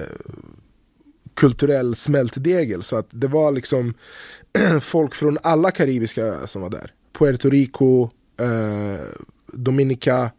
kulturell 1.35 1.97
smältdegel. 1.97 2.83
Så 2.83 2.97
att 2.97 3.07
det 3.11 3.27
var 3.27 3.53
liksom 3.53 3.95
folk 4.81 5.15
från 5.15 5.39
alla 5.43 5.71
karibiska 5.71 6.23
öar 6.23 6.47
som 6.47 6.63
var 6.63 6.71
där. 6.71 6.93
Puerto 7.19 7.51
Rico, 7.51 8.11
eh, 8.41 9.07
Dominica, 9.53 10.31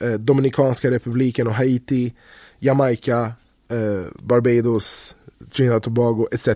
eh, 0.00 0.12
Dominikanska 0.12 0.90
republiken 0.90 1.46
och 1.46 1.54
Haiti, 1.54 2.14
Jamaica, 2.58 3.32
eh, 3.68 4.04
Barbados, 4.22 5.16
Trinidad 5.52 5.76
och 5.76 5.82
Tobago 5.82 6.28
etc. 6.32 6.48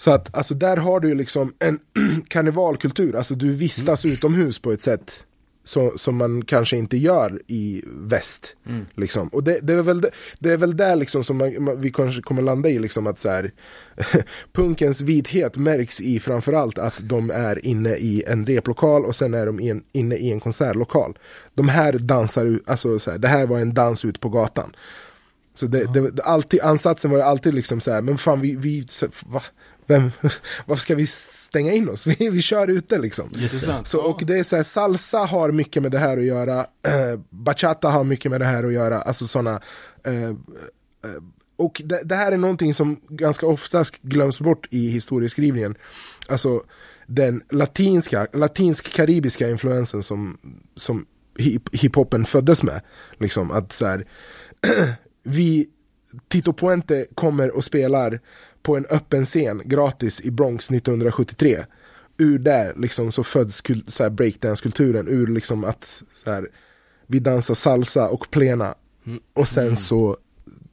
Så 0.00 0.10
att 0.10 0.36
alltså 0.36 0.54
där 0.54 0.76
har 0.76 1.00
du 1.00 1.08
ju 1.08 1.14
liksom 1.14 1.54
en 1.58 1.78
karnevalkultur, 2.28 3.16
alltså 3.16 3.34
du 3.34 3.54
vistas 3.54 4.04
utomhus 4.04 4.58
på 4.58 4.72
ett 4.72 4.82
sätt 4.82 5.26
så, 5.64 5.92
som 5.96 6.16
man 6.16 6.44
kanske 6.44 6.76
inte 6.76 6.96
gör 6.96 7.40
i 7.46 7.82
väst. 7.86 8.56
Liksom. 8.94 9.28
Och 9.28 9.44
det, 9.44 9.58
det, 9.62 9.72
är 9.72 9.82
väl, 9.82 10.00
det, 10.38 10.50
är 10.50 10.56
väl 10.56 10.76
där 10.76 10.96
liksom 10.96 11.24
som 11.24 11.36
man, 11.36 11.80
vi 11.80 11.90
kanske 11.90 12.22
kommer 12.22 12.42
landa 12.42 12.68
i 12.68 12.78
liksom 12.78 13.06
att 13.06 13.18
så 13.18 13.28
här, 13.28 13.52
punkens 14.52 15.00
vithet 15.00 15.56
märks 15.56 16.00
i 16.00 16.20
framförallt 16.20 16.78
att 16.78 16.98
de 17.00 17.30
är 17.30 17.66
inne 17.66 17.96
i 17.96 18.24
en 18.26 18.46
replokal 18.46 19.04
och 19.04 19.16
sen 19.16 19.34
är 19.34 19.46
de 19.46 19.60
i 19.60 19.68
en, 19.68 19.82
inne 19.92 20.16
i 20.16 20.32
en 20.32 20.40
konsertlokal. 20.40 21.18
De 21.54 21.68
här 21.68 21.92
dansar 21.92 22.60
alltså 22.66 22.98
så 22.98 23.10
här, 23.10 23.18
det 23.18 23.28
här 23.28 23.46
var 23.46 23.58
en 23.58 23.74
dans 23.74 24.04
ut 24.04 24.20
på 24.20 24.28
gatan. 24.28 24.72
Så 25.54 25.66
det, 25.66 25.84
det, 25.92 26.22
alltid, 26.22 26.60
ansatsen 26.60 27.10
var 27.10 27.18
ju 27.18 27.24
alltid 27.24 27.54
liksom 27.54 27.80
så 27.80 27.92
här, 27.92 28.02
men 28.02 28.18
fan 28.18 28.40
vi, 28.40 28.56
vi 28.56 28.86
va? 29.26 29.42
Vem, 29.90 30.10
varför 30.66 30.80
ska 30.80 30.94
vi 30.94 31.06
stänga 31.06 31.72
in 31.72 31.88
oss? 31.88 32.06
Vi, 32.20 32.30
vi 32.30 32.42
kör 32.42 32.68
ute 32.68 32.98
liksom. 32.98 33.30
Så, 33.84 34.00
och 34.00 34.22
det 34.26 34.38
är 34.38 34.42
så 34.42 34.56
här, 34.56 34.62
salsa 34.62 35.18
har 35.18 35.52
mycket 35.52 35.82
med 35.82 35.92
det 35.92 35.98
här 35.98 36.18
att 36.18 36.24
göra, 36.24 36.58
eh, 36.60 37.20
bachata 37.30 37.88
har 37.88 38.04
mycket 38.04 38.30
med 38.30 38.40
det 38.40 38.46
här 38.46 38.64
att 38.64 38.72
göra, 38.72 39.02
alltså 39.02 39.26
sådana 39.26 39.60
eh, 40.04 40.24
eh, 40.24 40.34
och 41.56 41.82
det, 41.84 42.02
det 42.04 42.16
här 42.16 42.32
är 42.32 42.36
någonting 42.36 42.74
som 42.74 43.00
ganska 43.08 43.46
ofta 43.46 43.84
glöms 44.02 44.40
bort 44.40 44.66
i 44.70 44.88
historieskrivningen. 44.88 45.74
Alltså 46.28 46.62
den 47.06 47.42
latinska, 47.50 48.26
latinsk-karibiska 48.32 49.50
influensen 49.50 50.02
som, 50.02 50.38
som 50.76 51.06
hip, 51.38 51.74
hiphopen 51.74 52.24
föddes 52.24 52.62
med. 52.62 52.80
Liksom 53.18 53.50
att 53.50 53.72
så 53.72 53.86
här, 53.86 54.06
vi, 55.22 55.68
Tito 56.28 56.52
Puente 56.52 57.06
kommer 57.14 57.56
och 57.56 57.64
spelar 57.64 58.20
på 58.62 58.76
en 58.76 58.86
öppen 58.86 59.24
scen 59.24 59.62
gratis 59.64 60.20
i 60.20 60.30
Bronx 60.30 60.70
1973. 60.70 61.64
Ur 62.18 62.38
det 62.38 62.72
liksom 62.76 63.12
så 63.12 63.24
föds 63.24 63.62
så 63.86 64.10
breakdance-kulturen, 64.10 65.08
ur 65.08 65.26
liksom 65.26 65.64
att 65.64 66.02
så 66.12 66.30
här, 66.30 66.48
vi 67.06 67.18
dansar 67.18 67.54
salsa 67.54 68.08
och 68.08 68.30
plena. 68.30 68.74
Och 69.34 69.48
sen 69.48 69.76
så 69.76 70.16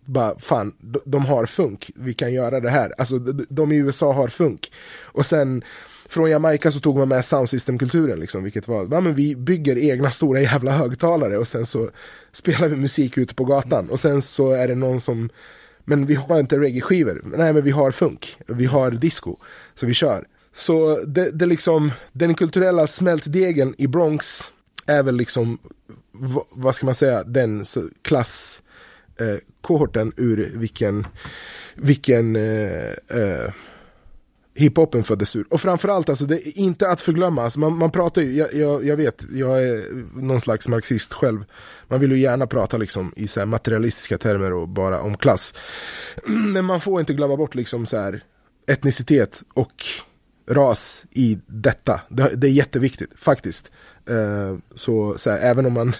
bara 0.05 0.39
fan, 0.39 0.73
de, 1.05 1.25
har 1.25 1.45
funk, 1.45 1.91
vi 1.95 2.13
kan 2.13 2.33
göra 2.33 2.59
det 2.59 2.69
här. 2.69 2.93
Alltså 2.97 3.19
de, 3.19 3.45
de 3.49 3.71
i 3.71 3.77
USA 3.77 4.13
har 4.13 4.27
funk. 4.27 4.71
Och 5.01 5.25
sen 5.25 5.63
från 6.09 6.29
Jamaica 6.29 6.71
så 6.71 6.79
tog 6.79 6.97
man 6.97 7.07
med 7.07 7.25
soundsystemkulturen 7.25 8.19
liksom, 8.19 8.43
vilket 8.43 8.67
var, 8.67 8.87
ja 8.91 9.01
men 9.01 9.13
vi 9.13 9.35
bygger 9.35 9.77
egna 9.77 10.11
stora 10.11 10.41
jävla 10.41 10.71
högtalare 10.71 11.37
och 11.37 11.47
sen 11.47 11.65
så 11.65 11.89
spelar 12.31 12.67
vi 12.67 12.75
musik 12.75 13.17
ute 13.17 13.35
på 13.35 13.45
gatan. 13.45 13.89
Och 13.89 13.99
sen 13.99 14.21
så 14.21 14.51
är 14.51 14.67
det 14.67 14.75
någon 14.75 14.99
som 14.99 15.29
men 15.89 16.05
vi 16.05 16.15
har 16.15 16.39
inte 16.39 16.59
reggae-skivor. 16.59 17.21
Nej, 17.37 17.53
men 17.53 17.63
vi 17.63 17.71
har 17.71 17.91
funk. 17.91 18.37
Vi 18.47 18.65
har 18.65 18.91
disco. 18.91 19.35
Så 19.75 19.85
vi 19.85 19.93
kör. 19.93 20.27
Så 20.53 20.99
det, 21.05 21.31
det 21.31 21.45
liksom, 21.45 21.91
den 22.13 22.35
kulturella 22.35 22.87
smältdegen 22.87 23.75
i 23.77 23.87
Bronx 23.87 24.41
är 24.85 25.03
väl 25.03 25.15
liksom, 25.15 25.57
v- 26.13 26.41
vad 26.51 26.75
ska 26.75 26.85
man 26.85 26.95
säga, 26.95 27.23
den 27.23 27.59
klasskohorten 27.65 27.93
klass 28.01 28.61
eh, 29.19 29.35
kohorten 29.61 30.11
ur 30.17 30.51
vilken, 30.53 31.07
vilken 31.75 32.35
eh, 32.35 32.91
eh, 33.07 33.51
hiphopen 34.57 35.03
föddes 35.03 35.35
ur. 35.35 35.45
Och 35.49 35.61
framförallt, 35.61 36.09
alltså, 36.09 36.25
det 36.25 36.47
är 36.47 36.57
inte 36.57 36.89
att 36.89 37.01
förglömma, 37.01 37.43
alltså, 37.43 37.59
man, 37.59 37.77
man 37.77 37.91
pratar 37.91 38.21
ju, 38.21 38.33
jag, 38.33 38.53
jag, 38.53 38.85
jag 38.85 38.97
vet, 38.97 39.25
jag 39.31 39.63
är 39.63 39.83
någon 40.21 40.41
slags 40.41 40.67
marxist 40.67 41.13
själv. 41.13 41.45
Man 41.87 41.99
vill 41.99 42.11
ju 42.11 42.19
gärna 42.19 42.47
prata 42.47 42.77
liksom, 42.77 43.13
i 43.15 43.27
så 43.27 43.39
här, 43.39 43.47
materialistiska 43.47 44.17
termer 44.17 44.53
och 44.53 44.69
bara 44.69 45.01
om 45.01 45.17
klass. 45.17 45.53
Men 46.25 46.65
man 46.65 46.81
får 46.81 46.99
inte 46.99 47.13
glömma 47.13 47.37
bort 47.37 47.55
liksom, 47.55 47.85
så 47.85 47.97
här, 47.97 48.23
etnicitet 48.67 49.43
och 49.53 49.85
ras 50.49 51.05
i 51.11 51.39
detta. 51.47 52.01
Det, 52.09 52.35
det 52.35 52.47
är 52.47 52.51
jätteviktigt, 52.51 53.11
faktiskt. 53.15 53.71
Uh, 54.09 54.57
så, 54.75 55.17
så 55.17 55.29
här, 55.29 55.39
även 55.39 55.65
om 55.65 55.73
man 55.73 55.95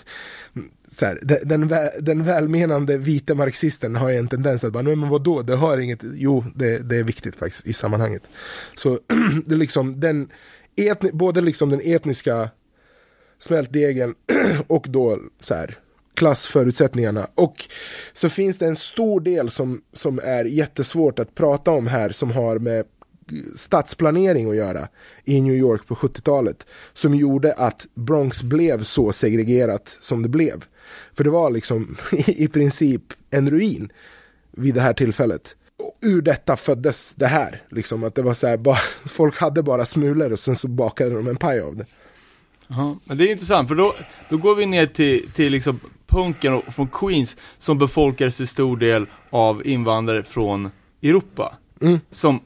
så 0.99 1.05
här, 1.05 1.19
den, 1.21 1.69
den, 1.99 2.23
välmenande 2.23 2.97
vita 2.97 3.35
marxisten 3.35 3.95
har 3.95 4.09
ju 4.09 4.17
en 4.17 4.27
tendens 4.27 4.63
att 4.63 4.73
bara, 4.73 4.83
"Nej, 4.83 4.95
men 4.95 5.09
vadå, 5.09 5.41
det 5.41 5.55
har 5.55 5.77
inget, 5.77 5.99
jo 6.03 6.45
det, 6.55 6.89
det 6.89 6.95
är 6.97 7.03
viktigt 7.03 7.35
faktiskt 7.35 7.67
i 7.67 7.73
sammanhanget. 7.73 8.23
Så 8.75 8.99
det 9.45 9.55
är 9.55 9.57
liksom 9.57 9.99
den, 9.99 10.29
etni, 10.75 11.11
både 11.13 11.41
liksom 11.41 11.69
den 11.69 11.81
etniska 11.83 12.49
smältdegen 13.37 14.15
och 14.67 14.85
då 14.89 15.19
så 15.41 15.55
här 15.55 15.77
klassförutsättningarna. 16.15 17.27
Och 17.35 17.55
så 18.13 18.29
finns 18.29 18.57
det 18.57 18.67
en 18.67 18.75
stor 18.75 19.21
del 19.21 19.49
som, 19.49 19.81
som 19.93 20.19
är 20.23 20.45
jättesvårt 20.45 21.19
att 21.19 21.35
prata 21.35 21.71
om 21.71 21.87
här 21.87 22.09
som 22.09 22.31
har 22.31 22.59
med 22.59 22.85
stadsplanering 23.55 24.49
att 24.49 24.55
göra 24.55 24.87
i 25.25 25.41
New 25.41 25.55
York 25.55 25.87
på 25.87 25.95
70-talet 25.95 26.65
som 26.93 27.15
gjorde 27.15 27.53
att 27.53 27.87
Bronx 27.93 28.43
blev 28.43 28.83
så 28.83 29.11
segregerat 29.11 29.97
som 29.99 30.23
det 30.23 30.29
blev. 30.29 30.63
För 31.13 31.23
det 31.23 31.29
var 31.29 31.51
liksom 31.51 31.97
i 32.27 32.47
princip 32.47 33.01
en 33.29 33.49
ruin 33.49 33.91
vid 34.51 34.75
det 34.75 34.81
här 34.81 34.93
tillfället. 34.93 35.55
Och 35.79 35.97
ur 36.01 36.21
detta 36.21 36.55
föddes 36.55 37.15
det 37.15 37.27
här, 37.27 37.61
liksom 37.69 38.03
att 38.03 38.15
det 38.15 38.21
var 38.21 38.33
så 38.33 38.47
här, 38.47 38.57
bara, 38.57 38.75
folk 39.05 39.37
hade 39.37 39.63
bara 39.63 39.85
smulor 39.85 40.31
och 40.31 40.39
sen 40.39 40.55
så 40.55 40.67
bakade 40.67 41.15
de 41.15 41.27
en 41.27 41.37
paj 41.37 41.61
av 41.61 41.75
det. 41.75 41.85
Ja, 42.67 42.99
men 43.03 43.17
det 43.17 43.27
är 43.27 43.31
intressant, 43.31 43.67
för 43.67 43.75
då, 43.75 43.95
då 44.29 44.37
går 44.37 44.55
vi 44.55 44.65
ner 44.65 44.85
till, 44.85 45.29
till 45.35 45.51
liksom 45.51 45.79
punken 46.07 46.53
och, 46.53 46.63
från 46.73 46.87
Queens, 46.87 47.37
som 47.57 47.77
befolkades 47.77 48.37
till 48.37 48.47
stor 48.47 48.77
del 48.77 49.05
av 49.29 49.67
invandrare 49.67 50.23
från 50.23 50.71
Europa. 51.01 51.57
Mm. 51.81 51.99
Som 52.11 52.41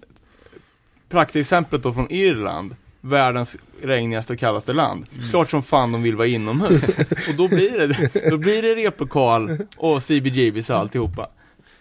praktexemplet 1.12 1.84
då 1.84 1.93
från 1.93 2.12
Irland, 2.12 2.76
världens 3.01 3.57
regnigaste 3.84 4.34
och 4.34 4.39
kallaste 4.39 4.74
land. 4.74 5.05
Klart 5.30 5.49
som 5.49 5.64
fan 5.64 5.91
de 5.91 6.03
vill 6.03 6.16
vara 6.16 6.28
inomhus. 6.28 6.97
och 7.30 7.36
då 7.38 7.47
blir 7.47 7.88
det, 7.88 8.30
då 8.30 8.38
blir 8.38 8.62
det 8.62 8.76
replokal 8.76 9.57
och 9.78 10.03
CBGBs 10.03 10.70
och 10.70 10.78
alltihopa. 10.78 11.30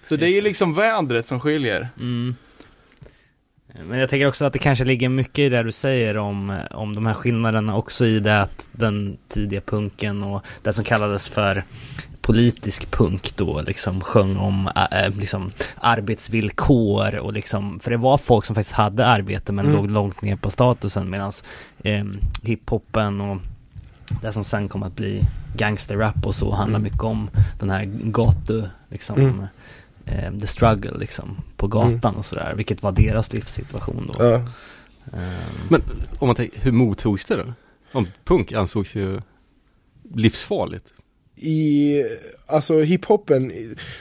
Så 0.02 0.16
det 0.16 0.26
är 0.26 0.34
ju 0.34 0.40
liksom 0.40 0.74
vädret 0.74 1.26
som 1.26 1.40
skiljer. 1.40 1.88
Mm. 1.98 2.34
Men 3.88 3.98
jag 3.98 4.10
tänker 4.10 4.28
också 4.28 4.46
att 4.46 4.52
det 4.52 4.58
kanske 4.58 4.84
ligger 4.84 5.08
mycket 5.08 5.38
i 5.38 5.48
det 5.48 5.62
du 5.62 5.72
säger 5.72 6.16
om, 6.16 6.60
om 6.70 6.94
de 6.94 7.06
här 7.06 7.14
skillnaderna 7.14 7.76
också 7.76 8.06
i 8.06 8.20
det 8.20 8.42
att 8.42 8.68
den 8.72 9.18
tidiga 9.28 9.60
punken 9.60 10.22
och 10.22 10.46
det 10.62 10.72
som 10.72 10.84
kallades 10.84 11.28
för 11.28 11.64
politisk 12.30 12.90
punk 12.90 13.36
då 13.36 13.60
liksom 13.62 14.00
sjöng 14.00 14.36
om 14.36 14.70
äh, 14.92 15.10
liksom 15.18 15.52
arbetsvillkor 15.76 17.14
och 17.16 17.32
liksom, 17.32 17.80
för 17.80 17.90
det 17.90 17.96
var 17.96 18.18
folk 18.18 18.44
som 18.44 18.54
faktiskt 18.54 18.74
hade 18.74 19.06
arbete 19.06 19.52
men 19.52 19.64
Mm. 19.66 19.76
låg 19.76 19.90
långt 19.90 20.22
ner 20.22 20.36
på 20.36 20.50
statusen 20.50 21.10
medan 21.10 21.32
eh, 21.84 22.04
hiphopen 22.42 23.20
och 23.20 23.36
det 24.22 24.32
som 24.32 24.44
sen 24.44 24.68
kom 24.68 24.82
att 24.82 24.96
bli 24.96 25.22
gangsterrap 25.56 26.26
och 26.26 26.34
så 26.34 26.54
handlar 26.54 26.78
mycket 26.80 27.02
om 27.02 27.30
den 27.58 27.70
här 27.70 27.84
gatu, 27.84 28.62
liksom 28.88 29.16
Mm. 29.20 29.44
eh, 30.06 30.38
the 30.40 30.46
struggle 30.46 30.98
liksom 30.98 31.36
på 31.56 31.66
gatan 31.66 32.14
och 32.16 32.26
sådär, 32.26 32.54
vilket 32.56 32.82
var 32.82 32.92
deras 32.92 33.32
livssituation 33.32 34.10
då. 34.16 34.24
Ja. 34.24 34.34
Ehm, 34.34 35.66
Men 35.68 35.82
om 36.18 36.26
man 36.28 36.36
tänker, 36.36 36.60
hur 36.60 36.72
mottogs 36.72 37.24
det 37.24 37.36
då? 37.36 37.52
Om 37.92 38.06
punk 38.24 38.52
ansågs 38.52 38.94
ju 38.94 39.20
livsfarligt. 40.14 40.86
I, 41.42 42.04
alltså 42.46 42.80
hiphopen, 42.80 43.52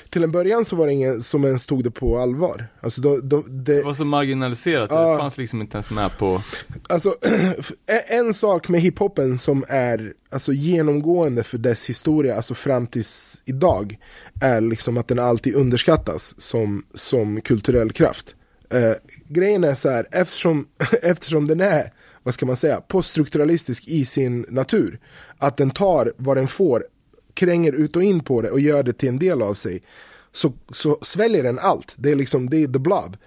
till 0.10 0.24
en 0.24 0.32
början 0.32 0.66
så 0.66 0.76
var 0.76 0.88
det 0.88 0.94
ingen 0.94 1.22
som 1.22 1.46
ens 1.46 1.66
tog 1.66 1.84
det 1.84 1.92
på 1.92 2.18
allvar. 2.18 2.68
Alltså, 2.82 3.02
då, 3.02 3.18
då, 3.18 3.42
Det 3.42 3.76
det, 3.76 3.84
var 3.84 3.94
så 3.94 4.06
marginaliserat, 4.06 4.90
så 4.90 4.96
Ja. 4.96 5.12
det 5.12 5.18
fanns 5.18 5.38
liksom 5.38 5.62
inte 5.62 5.76
ens 5.78 5.92
med 5.92 6.18
på... 6.18 6.42
alltså 6.90 7.16
en 8.08 8.34
sak 8.34 8.70
med 8.70 8.82
hiphopen 8.82 9.38
som 9.38 9.66
är 9.68 10.14
alltså, 10.30 10.52
genomgående 10.54 11.44
för 11.44 11.58
dess 11.58 11.90
historia, 11.90 12.36
alltså 12.36 12.54
fram 12.54 12.88
tills 12.88 13.42
idag, 13.46 13.98
är 14.42 14.62
liksom 14.62 14.98
att 14.98 15.08
den 15.08 15.20
alltid 15.20 15.56
underskattas 15.56 16.42
som, 16.42 16.86
som 16.94 17.42
kulturell 17.42 17.92
kraft. 17.92 18.36
Eh, 18.74 18.94
grejen 19.28 19.64
är 19.64 19.76
så 19.76 19.90
här, 19.90 20.08
eftersom, 20.12 20.68
eftersom 21.02 21.48
den 21.48 21.62
är, 21.62 21.94
vad 22.24 22.34
ska 22.34 22.46
man 22.46 22.56
säga, 22.56 22.82
poststrukturalistisk 22.82 23.88
i 23.88 24.06
sin 24.06 24.46
natur, 24.50 25.00
att 25.38 25.58
den 25.58 25.72
tar 25.72 26.14
vad 26.18 26.38
den 26.38 26.48
får, 26.48 26.84
kränger 27.40 27.72
ut 27.72 27.96
och 27.96 28.04
in 28.04 28.24
på 28.24 28.42
det 28.42 28.52
och 28.52 28.60
gör 28.60 28.84
det 28.84 28.94
till 28.94 29.10
en 29.10 29.20
del 29.20 29.42
av 29.42 29.54
sig, 29.54 29.82
så, 30.32 30.54
så 30.72 30.98
sväljer 31.02 31.44
den 31.44 31.60
allt. 31.60 31.94
Det 31.98 32.12
är 32.12 32.16
liksom, 32.16 32.50
det 32.50 32.64
är 32.64 32.68
the 32.68 32.80
blob. 32.80 33.18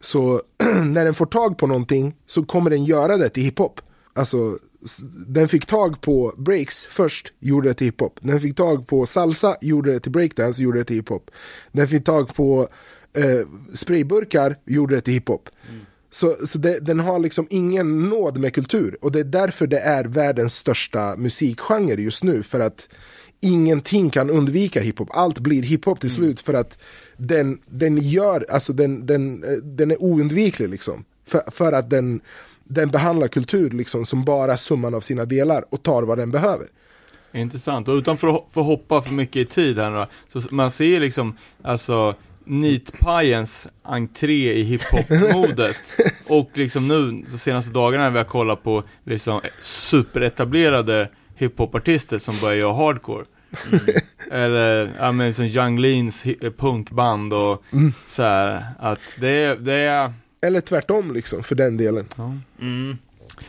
Så 0.00 0.42
när 0.84 1.04
den 1.04 1.14
får 1.14 1.26
tag 1.26 1.58
på 1.58 1.66
någonting 1.66 2.14
så 2.26 2.44
kommer 2.44 2.70
den 2.70 2.84
göra 2.84 3.16
det 3.16 3.28
till 3.28 3.42
hiphop. 3.42 3.80
Alltså, 4.14 4.58
den 5.26 5.48
fick 5.48 5.66
tag 5.66 6.00
på 6.00 6.34
breaks 6.36 6.86
först, 6.86 7.32
gjorde 7.40 7.68
det 7.68 7.74
till 7.74 7.86
hiphop. 7.86 8.18
Den 8.20 8.40
fick 8.40 8.56
tag 8.56 8.86
på 8.86 9.06
salsa, 9.06 9.56
gjorde 9.60 9.92
det 9.92 10.00
till 10.00 10.12
breakdance, 10.12 10.62
gjorde 10.62 10.78
det 10.78 10.84
till 10.84 10.96
hiphop. 10.96 11.30
Den 11.72 11.88
fick 11.88 12.04
tag 12.04 12.34
på 12.34 12.68
eh, 13.16 13.46
sprayburkar, 13.74 14.56
gjorde 14.64 14.94
det 14.94 15.00
till 15.00 15.14
hiphop. 15.14 15.48
Så, 16.10 16.36
så 16.46 16.58
det, 16.58 16.80
den 16.80 17.00
har 17.00 17.18
liksom 17.18 17.46
ingen 17.50 18.08
nåd 18.08 18.38
med 18.38 18.54
kultur 18.54 18.98
och 19.00 19.12
det 19.12 19.20
är 19.20 19.24
därför 19.24 19.66
det 19.66 19.78
är 19.78 20.04
världens 20.04 20.54
största 20.54 21.16
musikgenre 21.16 22.02
just 22.02 22.24
nu. 22.24 22.42
För 22.42 22.60
att 22.60 22.88
ingenting 23.52 24.10
kan 24.10 24.30
undvika 24.30 24.80
hiphop. 24.80 25.08
Allt 25.12 25.38
blir 25.38 25.62
hiphop 25.62 26.00
till 26.00 26.10
slut 26.10 26.40
för 26.40 26.54
att 26.54 26.78
den, 27.16 27.58
den 27.66 27.96
gör, 27.96 28.46
alltså 28.50 28.72
den, 28.72 29.06
den, 29.06 29.44
eh, 29.44 29.50
den 29.50 29.90
är 29.90 30.02
oundviklig 30.02 30.68
liksom. 30.68 31.04
För, 31.26 31.50
för 31.50 31.72
att 31.72 31.90
den, 31.90 32.20
den 32.64 32.90
behandlar 32.90 33.28
kultur 33.28 33.70
liksom 33.70 34.04
som 34.04 34.24
bara 34.24 34.56
summan 34.56 34.94
av 34.94 35.00
sina 35.00 35.24
delar 35.24 35.64
och 35.70 35.82
tar 35.82 36.02
vad 36.02 36.18
den 36.18 36.30
behöver. 36.30 36.66
Intressant, 37.32 37.88
och 37.88 37.94
utan 37.94 38.16
för 38.16 38.28
att 38.28 38.66
hoppa 38.66 39.02
för 39.02 39.12
mycket 39.12 39.36
i 39.36 39.44
tid 39.44 39.78
här 39.78 39.90
nu 39.90 40.06
så 40.28 40.54
man 40.54 40.70
ser 40.70 41.00
liksom, 41.00 41.36
alltså 41.62 42.14
Nitpajens 42.44 43.68
entré 43.82 44.52
i 44.52 44.62
hiphop-modet 44.62 45.76
och 46.26 46.50
liksom 46.54 46.88
nu, 46.88 47.10
de 47.30 47.38
senaste 47.38 47.70
dagarna 47.70 48.04
när 48.04 48.10
vi 48.10 48.18
har 48.18 48.24
kollat 48.24 48.62
på 48.62 48.82
liksom 49.04 49.40
superetablerade 49.60 51.08
hiphopartister 51.36 52.18
som 52.18 52.34
börjar 52.40 52.56
göra 52.56 52.72
hardcore. 52.72 53.24
Eller, 54.30 54.94
ja 54.98 55.12
men 55.12 55.34
som 55.34 55.44
Young 55.44 55.78
Leans 55.78 56.26
eh, 56.26 56.52
punkband 56.52 57.32
och 57.32 57.64
så 58.06 58.22
här 58.22 58.66
att 58.78 59.00
det 59.20 59.28
är, 59.28 59.56
det 59.56 59.74
är 59.74 60.12
Eller 60.42 60.60
tvärtom 60.60 61.12
liksom, 61.12 61.42
för 61.42 61.54
den 61.54 61.76
delen. 61.76 62.08
mm. 62.60 62.98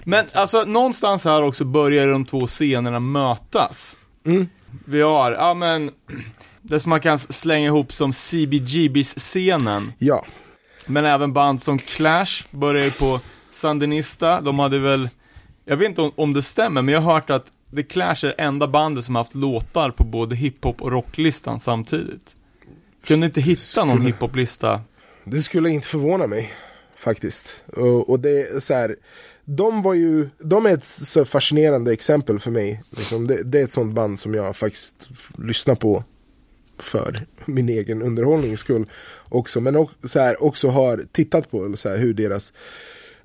Men 0.04 0.26
alltså 0.34 0.64
någonstans 0.64 1.26
här 1.26 1.44
också 1.44 1.66
börjar 1.66 2.08
de 2.08 2.26
två 2.26 2.48
scenerna 2.48 3.00
mötas. 3.00 3.98
Mm. 4.26 4.48
Vi 4.86 5.02
har, 5.02 5.32
ja 5.32 5.54
men, 5.54 5.92
det 6.62 6.80
som 6.80 6.90
man 6.90 7.00
kan 7.00 7.20
slänga 7.20 7.66
ihop 7.68 7.94
som 7.94 8.14
CBGBs-scenen. 8.14 9.94
Ja, 9.98 10.26
Men 10.86 11.06
även 11.06 11.34
band 11.34 11.62
som 11.62 11.78
Clash 11.80 12.44
börjar 12.52 12.86
ju 12.86 12.92
på 12.92 13.20
Sandinista. 13.52 14.42
De 14.42 14.60
hade 14.60 14.80
väl, 14.80 15.10
jag 15.66 15.78
vet 15.78 15.90
inte 15.90 16.02
om, 16.02 16.12
om 16.16 16.34
det 16.34 16.42
stämmer, 16.42 16.82
men 16.82 16.94
jag 16.94 17.02
har 17.02 17.14
hört 17.14 17.30
att 17.30 17.46
The 17.76 17.84
Clash 17.84 18.26
är 18.26 18.36
enda 18.38 18.68
bandet 18.68 19.06
som 19.06 19.16
har 19.16 19.24
haft 19.24 19.36
låtar 19.36 19.92
på 19.92 20.04
både 20.04 20.36
hiphop 20.36 20.82
och 20.82 20.92
rocklistan 20.92 21.60
samtidigt. 21.60 22.36
Kunde 23.06 23.26
inte 23.26 23.42
hitta 23.42 23.86
någon 23.86 24.02
hiphoplista. 24.02 24.82
det 25.24 25.42
skulle 25.42 25.70
inte 25.70 25.88
förvåna 25.88 26.28
mig 26.28 26.54
faktiskt. 26.96 27.64
Och, 27.74 28.10
och 28.10 28.20
det 28.20 28.42
är 28.42 28.60
så 28.60 28.74
här, 28.74 28.96
de 29.46 29.82
var 29.82 29.94
ju, 29.94 30.30
de 30.40 30.66
är 30.66 30.74
ett 30.74 30.86
så 30.86 31.26
fascinerande 31.26 31.94
exempel 31.94 32.40
för 32.40 32.52
mig. 32.52 32.84
Liksom, 32.90 33.28
det, 33.28 33.44
det 33.44 33.60
är 33.60 33.64
ett 33.64 33.72
sånt 33.72 33.94
band 33.94 34.20
som 34.20 34.34
jag 34.34 34.56
faktiskt 34.56 35.10
lyssnar 35.38 35.76
på 35.76 36.04
för 36.80 37.26
min 37.46 37.70
egen 37.70 38.02
underhållnings 38.02 38.60
skull 38.60 38.90
också. 39.30 39.62
Men 39.62 39.76
också, 39.76 40.08
så 40.08 40.20
här, 40.20 40.44
också 40.44 40.68
har 40.68 41.04
tittat 41.12 41.52
på 41.52 41.76
så 41.76 41.90
här, 41.90 41.98
hur 41.98 42.14
deras 42.14 42.54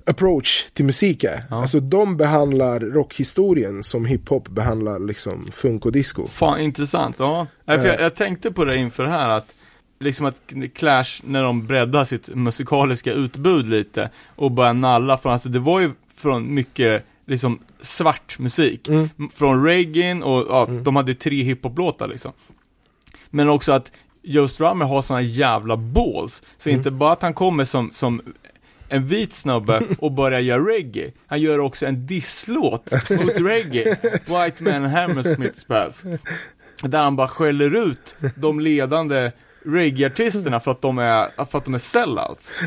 approach 0.05 0.69
till 0.73 0.85
musik 0.85 1.23
är. 1.23 1.43
Ja. 1.49 1.61
Alltså 1.61 1.79
de 1.79 2.17
behandlar 2.17 2.79
rockhistorien 2.79 3.83
som 3.83 4.05
hiphop 4.05 4.47
behandlar 4.49 4.99
liksom 4.99 5.49
funk 5.51 5.85
och 5.85 5.91
disco. 5.91 6.27
Fan, 6.27 6.59
intressant. 6.59 7.15
Ja, 7.19 7.47
Nej, 7.65 7.77
för 7.79 7.85
jag, 7.87 7.95
Eh. 7.95 8.01
jag 8.01 8.15
tänkte 8.15 8.51
på 8.51 8.65
det 8.65 8.77
inför 8.77 9.03
det 9.03 9.09
här 9.09 9.29
att 9.29 9.53
liksom 9.99 10.25
att 10.25 10.41
Clash, 10.75 11.21
när 11.23 11.43
de 11.43 11.67
breddar 11.67 12.03
sitt 12.03 12.29
musikaliska 12.35 13.13
utbud 13.13 13.67
lite 13.67 14.09
och 14.35 14.51
börjar 14.51 14.73
nalla 14.73 15.17
från, 15.17 15.31
alltså 15.33 15.49
det 15.49 15.59
var 15.59 15.79
ju 15.79 15.91
från 16.15 16.53
mycket 16.53 17.05
liksom 17.25 17.59
svart 17.81 18.39
musik. 18.39 18.87
Mm. 18.89 19.09
Från 19.33 19.63
reggae 19.65 20.21
och 20.21 20.45
ja, 20.49 20.65
de 20.65 20.95
hade 20.95 21.13
tre 21.13 21.43
hiphop-låtar 21.43 22.07
liksom. 22.07 22.31
Men 23.29 23.49
också 23.49 23.71
att 23.71 23.91
Joe 24.21 24.47
Strummer 24.47 24.85
har 24.85 25.01
såna 25.01 25.21
jävla 25.21 25.77
balls. 25.77 26.43
Så 26.57 26.69
Mm. 26.69 26.79
inte 26.79 26.91
bara 26.91 27.11
att 27.11 27.21
han 27.21 27.33
kommer 27.33 27.63
som, 27.63 27.89
som 27.91 28.21
en 28.89 29.07
vit 29.07 29.33
snubbe 29.33 29.81
och 29.99 30.11
börjar 30.11 30.39
göra 30.39 30.67
reggae. 30.67 31.11
Han 31.27 31.41
gör 31.41 31.59
också 31.59 31.85
en 31.85 32.05
disslåt 32.05 32.91
mot 33.09 33.39
reggae. 33.39 33.97
White 34.25 34.63
Man 34.63 34.83
Hammersmith 34.83 35.59
Spells. 35.59 36.03
Där 36.83 37.03
han 37.03 37.15
bara 37.15 37.27
skäller 37.27 37.87
ut 37.87 38.15
de 38.35 38.59
ledande 38.59 39.31
reggae-artisterna 39.65 40.59
för 40.59 40.71
att 40.71 40.81
de 40.81 40.97
är, 40.97 41.45
för 41.45 41.57
att 41.57 41.65
de 41.65 41.73
är 41.73 41.77
sellouts. 41.77 42.59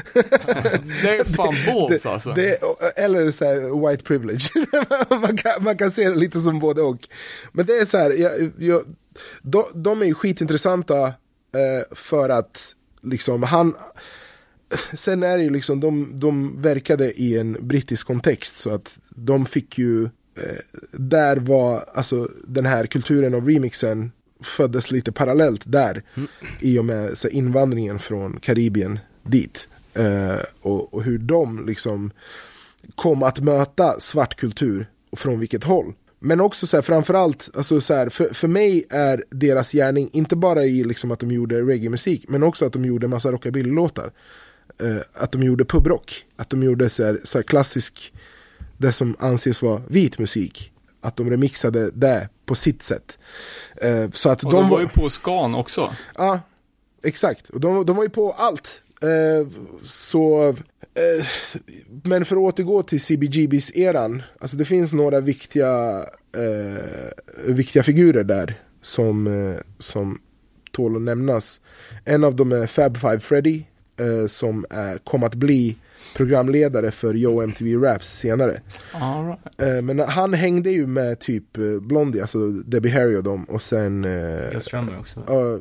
Det 1.03 1.19
är 1.19 1.25
fan 1.25 1.55
balls 1.67 2.07
alltså. 2.07 2.33
Det, 2.33 2.59
eller 2.97 3.31
så 3.31 3.45
här, 3.45 3.89
white 3.89 4.05
privilege. 4.05 4.51
man, 5.21 5.37
kan, 5.37 5.65
man 5.65 5.79
kan 5.79 5.91
se 5.91 6.09
det 6.09 6.15
lite 6.15 6.41
som 6.41 6.59
både 6.59 6.83
och. 6.83 7.09
Men 7.53 7.67
det 7.67 7.73
är 7.77 7.85
så 7.85 7.99
här, 7.99 8.11
jag, 8.11 8.51
jag, 8.59 8.83
de, 9.43 9.65
de 9.75 10.03
är 10.03 10.07
ju 10.07 10.15
skitintressanta 10.15 11.07
eh, 11.07 11.95
för 11.95 12.29
att 12.29 12.75
liksom 13.03 13.43
han 13.43 13.75
Sen 14.93 15.23
är 15.23 15.37
det 15.37 15.43
ju 15.43 15.51
liksom, 15.51 15.81
de, 15.81 16.13
de 16.15 16.63
verkade 16.63 17.13
i 17.13 17.39
en 17.39 17.57
brittisk 17.61 18.07
kontext 18.07 18.57
så 18.57 18.71
att 18.71 19.01
de 19.09 19.47
fick 19.47 19.79
ju 19.79 20.05
eh, 20.05 20.81
Där 20.93 21.37
var, 21.37 21.85
alltså 21.95 22.31
den 22.47 22.67
här 22.67 22.87
kulturen 22.87 23.35
av 23.35 23.49
remixen 23.49 24.13
föddes 24.41 24.91
lite 24.91 25.13
parallellt 25.13 25.63
där 25.67 26.03
i 26.61 26.79
och 26.79 26.85
med 26.85 27.19
så 27.19 27.29
här, 27.29 27.35
invandringen 27.35 27.99
från 27.99 28.41
Karibien 28.41 28.99
dit. 29.23 29.69
Eh, 29.95 30.37
och, 30.61 30.95
och 30.95 31.03
hur 31.03 31.19
de 31.19 31.67
liksom 31.67 32.11
kom 32.95 33.23
att 33.23 33.41
möta 33.41 34.01
svart 34.01 34.37
kultur 34.37 34.87
och 35.11 35.19
från 35.19 35.41
vilket 35.41 35.65
håll. 35.65 35.95
Men 36.19 36.41
också 36.41 36.67
så 36.67 36.77
här, 36.77 36.83
framförallt, 36.83 37.51
alltså 37.55 37.81
så 37.81 37.95
här, 37.95 38.09
för, 38.09 38.35
för 38.35 38.49
mig 38.49 38.85
är 38.91 39.25
deras 39.31 39.73
gärning 39.73 40.11
inte 40.13 40.37
bara 40.37 40.65
i 40.65 40.85
liksom 40.85 41.11
att 41.11 41.21
de 41.21 41.31
gjorde 41.31 41.63
reggae-musik, 41.63 42.25
men 42.29 42.43
också 42.43 42.67
att 42.67 42.73
de 42.73 42.85
gjorde 42.85 43.09
massa 43.09 43.33
rockabilly-låtar. 43.33 44.13
Eh, 44.81 44.97
att 45.15 45.33
de 45.33 45.43
gjorde 45.43 45.65
pubrock, 45.65 46.25
att 46.37 46.51
de 46.51 46.63
gjorde 46.63 46.89
så 46.89 47.05
här, 47.05 47.21
så 47.25 47.39
här 47.39 47.43
klassisk, 47.43 48.13
det 48.79 48.93
som 48.93 49.17
anses 49.19 49.63
vara 49.63 49.83
vit 49.89 50.19
musik. 50.19 50.73
Att 51.01 51.17
de 51.17 51.31
remixade 51.31 51.91
det 51.91 52.29
på 52.47 52.55
sitt 52.55 52.83
sätt. 52.83 53.19
Eh, 53.77 54.11
så 54.11 54.31
att 54.31 54.45
och 54.45 54.51
de 54.51 54.61
de 54.63 54.71
var 54.71 54.81
ju 54.81 54.89
på 54.89 55.11
skan 55.11 55.55
också. 55.55 55.95
Ja, 56.17 56.41
exakt. 57.03 57.49
Och 57.49 57.61
de, 57.61 57.87
de 57.87 57.97
var 57.97 58.03
ju 58.03 58.09
på 58.09 58.33
allt. 58.33 58.83
Eh, 59.03 59.49
så, 59.83 60.55
men 62.03 62.25
för 62.25 62.37
att 62.37 62.43
återgå 62.43 62.83
till 62.83 63.01
CBGBs 63.01 63.77
eran, 63.77 64.23
alltså 64.41 64.57
det 64.57 64.65
finns 64.65 64.93
några 64.93 65.21
viktiga, 65.21 66.05
viktiga 67.47 67.83
figurer 67.83 68.25
där 68.25 68.61
som, 68.81 69.55
som 69.79 70.21
tål 70.73 70.97
att 70.97 71.03
nämnas. 71.03 71.61
En 72.05 72.25
av 72.25 72.37
dem 72.37 72.53
är 72.53 72.67
Fab 72.67 72.97
Five 72.97 73.21
Freddy, 73.21 73.65
eh, 74.01 74.27
som 74.27 74.67
är, 74.71 74.99
kom 74.99 75.23
att 75.23 75.35
bli 75.35 75.77
programledare 76.17 76.91
för 76.91 77.17
Yo 77.17 77.43
MTV 77.43 77.87
Raps 77.87 78.19
senare. 78.19 78.61
Right. 78.93 79.61
Eh, 79.77 79.83
men 79.83 79.99
han 79.99 80.35
hängde 80.35 80.71
ju 80.71 80.87
med 80.87 81.19
typ 81.19 81.59
eh, 81.59 81.81
Blondie, 81.81 82.21
alltså 82.21 82.49
Debbie 82.49 82.91
Harry 82.91 83.17
och 83.17 83.23
dem 83.23 83.45
och 83.45 83.63
sen 83.63 84.05
eh, 84.05 84.53
Joe 84.53 84.61
Strummer 84.61 84.99
också. 84.99 85.25
Ja, 85.27 85.59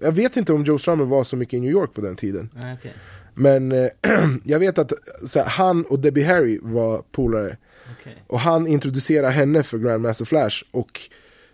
jag 0.00 0.12
vet 0.12 0.36
inte 0.36 0.52
om 0.52 0.64
Joe 0.64 0.78
Strummer 0.78 1.04
var 1.04 1.24
så 1.24 1.36
mycket 1.36 1.54
i 1.54 1.60
New 1.60 1.70
York 1.70 1.94
på 1.94 2.00
den 2.00 2.16
tiden. 2.16 2.50
Nej, 2.54 2.76
okej. 2.78 2.94
Men 3.34 3.72
eh, 3.72 3.88
jag 4.44 4.58
vet 4.58 4.78
att 4.78 4.92
så 5.24 5.38
här, 5.38 5.46
han 5.46 5.84
och 5.84 5.98
Debbie 5.98 6.24
Harry 6.24 6.58
var 6.62 7.02
polare. 7.12 7.56
Okej. 8.00 8.24
Och 8.26 8.40
han 8.40 8.66
introducerade 8.66 9.32
henne 9.32 9.62
för 9.62 9.78
Grandmaster 9.78 10.24
Flash. 10.24 10.64
Och 10.70 11.00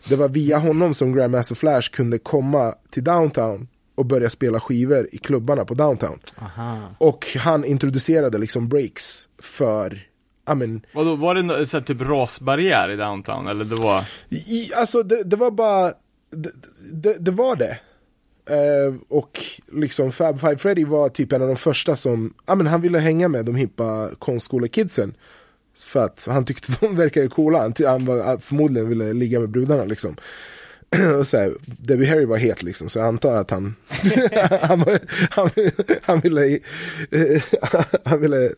det 0.08 0.16
var 0.16 0.28
via 0.28 0.58
honom 0.58 0.94
som 0.94 1.12
Grandmaster 1.12 1.54
Flash 1.54 1.90
kunde 1.90 2.18
komma 2.18 2.74
till 2.90 3.04
Downtown 3.04 3.68
och 3.98 4.06
börja 4.06 4.30
spela 4.30 4.60
skivor 4.60 5.08
i 5.12 5.18
klubbarna 5.18 5.64
på 5.64 5.74
Downtown. 5.74 6.20
Aha. 6.38 6.94
Och 6.98 7.26
han 7.38 7.64
introducerade 7.64 8.38
liksom 8.38 8.68
breaks 8.68 9.28
för, 9.42 10.06
ja 10.46 10.54
men, 10.54 10.86
Vadå, 10.94 11.16
var 11.16 11.34
det 11.34 11.40
en 11.40 11.66
sån 11.66 11.80
här 11.80 11.86
typ 11.86 12.00
rasbarriär 12.00 12.90
i 12.90 12.96
downtown, 12.96 13.46
eller 13.46 13.64
det 13.64 13.74
var? 13.74 14.04
I, 14.28 14.74
alltså 14.74 15.02
det, 15.02 15.22
det 15.22 15.36
var 15.36 15.50
bara, 15.50 15.92
det, 16.30 16.50
det, 16.92 17.16
det 17.18 17.30
var 17.30 17.56
det. 17.56 17.78
Eh, 18.50 18.94
och 19.08 19.40
liksom 19.72 20.12
Fab 20.12 20.40
Five 20.40 20.56
Freddy 20.56 20.84
var 20.84 21.08
typ 21.08 21.32
en 21.32 21.42
av 21.42 21.48
de 21.48 21.56
första 21.56 21.96
som, 21.96 22.34
ja 22.46 22.54
men 22.54 22.66
han 22.66 22.80
ville 22.80 22.98
hänga 22.98 23.28
med 23.28 23.44
de 23.44 23.54
hippa 23.54 24.10
konstskolekidsen. 24.18 25.14
För 25.84 26.04
att 26.04 26.26
han 26.30 26.44
tyckte 26.44 26.72
de 26.80 26.96
verkade 26.96 27.28
coola, 27.28 27.58
han, 27.58 27.72
han 27.86 28.04
var, 28.04 28.38
förmodligen 28.38 28.88
ville 28.88 29.12
ligga 29.12 29.40
med 29.40 29.48
brudarna 29.48 29.84
liksom. 29.84 30.16
Och 31.18 31.26
så 31.26 31.36
här, 31.36 31.54
Debbie 31.66 32.06
Harry 32.06 32.24
var 32.24 32.36
het 32.36 32.62
liksom, 32.62 32.88
så 32.88 32.98
jag 32.98 33.06
antar 33.08 33.36
att 33.36 33.50
han, 33.50 33.74
han, 34.62 34.84
han, 35.30 35.50
han 36.02 36.20
ville, 36.20 36.58
han 38.04 38.20
ville 38.20 38.52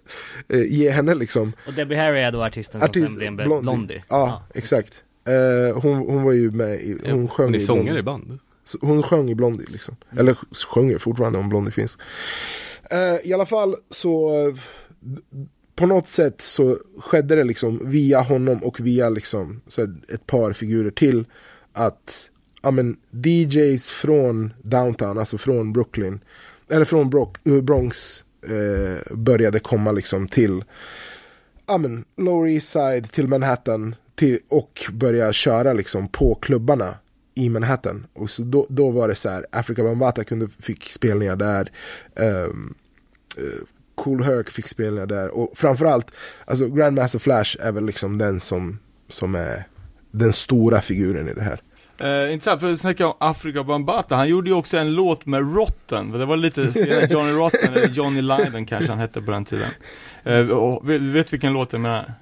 eh, 0.49 0.63
ge 0.63 0.91
henne 0.91 1.15
liksom 1.15 1.53
Och 1.67 1.75
Debbie 1.75 1.97
Harry 1.97 2.21
är 2.21 2.33
då 2.33 2.45
artisten 2.45 2.81
som 2.81 2.89
Artist, 2.91 3.09
sen 3.09 3.17
blev 3.37 3.49
Blondie. 3.49 3.63
Blondie. 3.63 4.05
Ja, 4.09 4.47
exakt. 4.55 5.05
Eh, 5.25 5.79
hon, 5.81 5.99
hon 5.99 6.23
var 6.23 6.33
ju 6.33 6.51
med 6.51 6.81
i, 6.81 6.99
hon 7.11 7.29
sjöng 7.29 7.47
Hon 7.47 7.55
är 7.55 7.59
i 7.59 7.61
sångare 7.61 7.85
Blondie. 7.85 8.01
i 8.01 8.03
band. 8.03 8.39
Hon 8.81 9.03
sjöng 9.03 9.31
i 9.31 9.35
Blondie 9.35 9.67
liksom. 9.69 9.97
Eller 10.19 10.37
sjunger 10.75 10.99
fortfarande 10.99 11.39
om 11.39 11.49
Blondie 11.49 11.73
finns. 11.73 11.99
Eh, 12.91 13.17
I 13.25 13.33
alla 13.35 13.47
fall 13.47 13.77
så 13.91 14.31
på 15.77 15.87
något 15.87 16.09
sätt 16.09 16.41
så 16.41 16.77
skedde 17.01 17.35
det 17.37 17.45
liksom 17.45 17.91
via 17.91 18.21
honom 18.21 18.65
och 18.65 18.81
via 18.81 19.09
liksom 19.09 19.61
så 19.67 19.81
här, 19.81 19.95
ett 20.15 20.27
par 20.27 20.53
figurer 20.53 20.91
till 20.91 21.25
att 21.73 22.31
ja, 22.63 22.71
men, 22.71 22.97
DJs 23.25 23.91
från 23.91 24.53
downtown, 24.63 25.19
alltså 25.19 25.39
från 25.39 25.73
Brooklyn 25.73 26.21
eller 26.69 26.85
från 26.85 27.13
eh, 27.45 27.63
Bronx 27.63 28.25
eh, 28.43 29.17
började 29.17 29.61
komma 29.61 29.93
liksom 29.93 30.29
till 30.29 30.65
ja, 31.67 31.79
men, 31.79 32.05
Lower 32.17 32.49
East 32.49 32.69
Side 32.69 33.13
till 33.13 33.29
Manhattan 33.29 33.95
till, 34.15 34.39
och 34.49 34.87
börja 34.93 35.33
köra 35.33 35.73
liksom 35.73 36.09
på 36.09 36.35
klubbarna 36.35 36.95
i 37.35 37.49
Manhattan. 37.49 38.07
Och 38.13 38.31
så 38.31 38.43
då, 38.43 38.67
då 38.69 38.91
var 38.91 39.09
det 39.09 39.15
så 39.15 39.29
här, 39.29 39.47
Africa 39.53 39.83
Bambata 39.83 40.25
kunde, 40.25 40.49
fick 40.49 40.91
spelningar 40.91 41.37
där. 41.37 41.73
Um, 42.17 42.75
uh, 43.39 43.61
cool 43.95 44.23
Herc 44.23 44.51
fick 44.51 44.69
spelningar 44.69 45.07
där. 45.07 45.29
Och 45.29 45.53
framförallt, 45.55 46.11
alltså 46.45 46.69
Grandmaster 46.69 47.19
Flash 47.19 47.57
är 47.61 47.73
väl 47.73 47.87
liksom 47.87 48.19
den 48.19 48.41
som, 48.41 48.79
som 49.09 49.35
är 49.35 49.67
den 50.11 50.33
stora 50.33 50.81
figuren 50.81 51.29
i 51.29 51.35
det 51.35 51.43
här. 51.43 51.61
Eh, 51.99 52.33
intressant, 52.33 52.61
för 52.61 52.73
att 52.73 52.79
snacka 52.79 53.07
om 53.07 53.15
Afrika 53.19 53.65
Bambata, 53.65 54.17
han 54.17 54.29
gjorde 54.29 54.51
ju 54.51 54.57
också 54.57 54.79
en 54.79 54.95
låt 54.95 55.27
med 55.27 55.55
Rotten, 55.55 56.11
det 56.11 56.27
var 56.27 56.37
lite 56.37 56.61
Johnny 57.11 57.33
Rotten, 57.33 57.75
eller 57.75 57.89
Johnny 57.89 58.23
Lyden 58.23 58.67
kanske 58.67 58.89
han 58.91 58.99
hette 58.99 59.23
på 59.23 59.31
den 59.31 59.45
tiden. 59.45 59.69
Eh, 60.25 60.49
och, 60.49 60.91
vet, 60.91 61.01
vet 61.03 61.33
vilken 61.33 61.53
låt 61.53 61.73
jag 61.73 61.83
menar? 61.83 62.13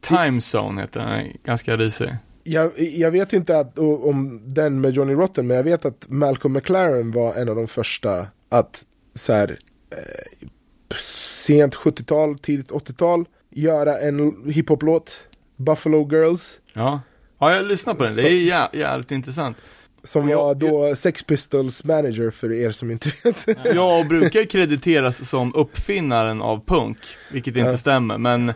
Time 0.00 0.40
Zone 0.56 0.80
heter 0.80 1.00
den, 1.00 1.36
ganska 1.44 1.76
risig. 1.76 2.16
Jag, 2.44 2.72
jag 2.78 3.10
vet 3.10 3.32
inte 3.32 3.58
att, 3.58 3.78
om 3.78 4.40
den 4.44 4.80
med 4.80 4.92
Johnny 4.92 5.14
Rotten, 5.14 5.46
men 5.46 5.56
jag 5.56 5.64
vet 5.64 5.84
att 5.84 6.06
Malcolm 6.08 6.54
McLaren 6.54 7.10
var 7.10 7.34
en 7.34 7.48
av 7.48 7.56
de 7.56 7.66
första 7.68 8.26
att 8.48 8.84
så 9.14 9.32
här, 9.32 9.58
eh, 9.90 10.48
sent 10.96 11.76
70-tal, 11.76 12.38
tidigt 12.38 12.70
80-tal, 12.70 13.24
göra 13.50 13.98
en 13.98 14.50
hiphop-låt, 14.50 15.28
Buffalo 15.56 16.08
Girls, 16.12 16.60
Ja. 16.72 17.00
Ja, 17.38 17.54
jag 17.54 17.64
lyssnar 17.66 17.94
på 17.94 18.04
den, 18.04 18.14
det 18.14 18.22
är 18.28 18.34
jä 18.34 18.68
jävligt 18.72 19.10
intressant. 19.10 19.56
som 20.04 20.24
Och 20.24 20.30
jag- 20.30 20.36
var 20.38 20.54
då 20.54 20.96
Sex 20.96 21.22
Pistols 21.24 21.84
manager 21.84 22.30
för 22.30 22.52
er 22.52 22.70
som 22.70 22.90
inte 22.90 23.08
vet. 23.24 23.46
Jag 23.74 24.08
brukar 24.08 24.44
krediteras 24.44 25.28
som 25.30 25.54
uppfinnaren 25.54 26.42
av 26.42 26.64
punk, 26.66 26.98
vilket 27.32 27.56
inte 27.56 27.70
Ja. 27.70 27.76
stämmer, 27.76 28.18
men 28.18 28.52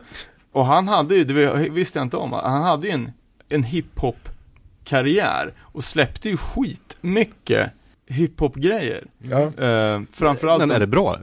och 0.53 0.65
han 0.67 0.89
hade 0.89 1.15
ju, 1.15 1.25
det 1.25 1.69
visste 1.71 1.99
jag 1.99 2.07
inte 2.07 2.17
om, 2.17 2.33
han 2.33 2.63
hade 2.63 2.87
ju 2.87 2.93
en, 2.93 3.13
en 3.49 3.63
hiphop-karriär 3.63 5.53
och 5.61 5.85
släppte 5.85 6.29
ju 6.31 6.37
skitmycket 6.37 7.71
hiphop-grejer. 8.07 9.05
ja. 9.19 9.41
Eh, 9.67 10.01
framförallt, 10.13 10.61
Men 10.61 10.71
är 10.71 10.75
de- 10.75 10.81
det 10.81 10.87
bra? 10.87 11.19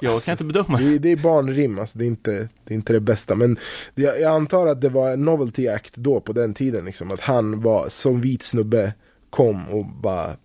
Jag 0.00 0.22
kan 0.22 0.32
inte 0.32 0.44
bedöma. 0.44 0.78
det, 0.78 0.94
är- 0.94 0.98
det 0.98 1.12
är 1.12 1.16
barnrim, 1.16 1.78
alltså, 1.78 1.98
det, 1.98 2.04
är 2.04 2.06
inte, 2.06 2.48
det 2.64 2.74
är 2.74 2.76
inte 2.76 2.92
det 2.92 3.00
bästa. 3.00 3.34
Men 3.34 3.56
det, 3.94 4.02
jag 4.02 4.22
antar 4.34 4.66
att 4.66 4.80
det 4.80 4.88
var 4.88 5.10
en 5.10 5.24
novelty 5.24 5.68
act 5.68 5.96
då 5.96 6.20
på 6.20 6.32
den 6.32 6.54
tiden, 6.54 6.84
liksom, 6.84 7.10
att 7.10 7.20
han 7.20 7.60
var 7.62 7.88
som 7.88 8.20
vit 8.20 8.42
snubbe 8.42 8.92
kom 9.30 9.68
och 9.68 9.86
bara 9.86 10.36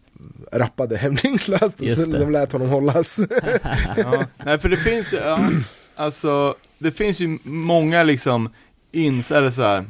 rappade 0.51 0.97
hämningslöst 0.97 1.79
och 1.79 1.85
det. 1.85 2.19
de 2.19 2.31
lät 2.31 2.51
honom 2.51 2.69
hållas. 2.69 3.19
Ja. 3.97 4.25
Nej, 4.45 4.59
för 4.59 4.69
det 4.69 4.77
finns 4.77 5.13
ju, 5.13 5.17
ja, 5.17 5.49
alltså, 5.95 6.55
det 6.77 6.91
finns 6.91 7.19
ju 7.19 7.37
många 7.43 8.03
liksom, 8.03 8.49
ins, 8.91 9.31
eller 9.31 9.51
så 9.51 9.61
här, 9.61 9.85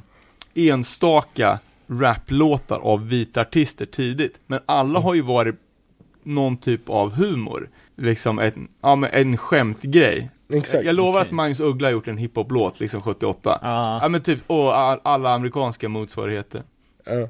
enstaka 0.54 1.60
raplåtar 1.88 2.80
av 2.80 3.08
vita 3.10 3.42
artister 3.42 3.86
tidigt, 3.86 4.36
men 4.48 4.60
alla 4.66 5.00
har 5.00 5.14
ju 5.14 5.22
varit 5.22 5.56
någon 6.24 6.58
typ 6.58 6.90
av 6.90 7.12
humor. 7.16 7.70
Liksom 8.02 8.40
en, 8.40 8.68
ja, 8.82 8.96
men 8.96 9.10
en 9.14 9.38
skämtgrej. 9.38 10.30
Exakt. 10.54 10.86
Jag 10.86 10.96
lovar 10.96 11.12
okej. 11.12 11.22
att 11.22 11.32
Magnus 11.32 11.60
Uggla 11.60 11.88
har 11.88 11.92
gjort 11.92 12.08
en 12.08 12.18
hiphop-låt 12.18 12.80
liksom 12.80 13.02
78. 13.02 13.60
Ja. 13.62 14.00
Ja 14.02 14.10
men 14.10 14.22
typ, 14.22 14.40
och 14.48 14.78
all, 14.78 15.00
alla 15.04 15.34
amerikanska 15.34 15.90
motsvarigheter. 15.90 16.64
Ja. 17.06 17.28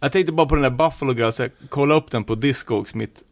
Jag 0.00 0.12
tänkte 0.12 0.32
bara 0.32 0.46
på 0.46 0.54
den 0.54 0.62
där 0.62 0.70
Buffalo 0.70 1.12
Girls, 1.12 1.38
jag 1.40 1.50
kolla 1.68 1.94
upp 1.94 2.10
den 2.10 2.24
på 2.24 2.34
Discogs, 2.34 2.94
mitt 2.94 3.22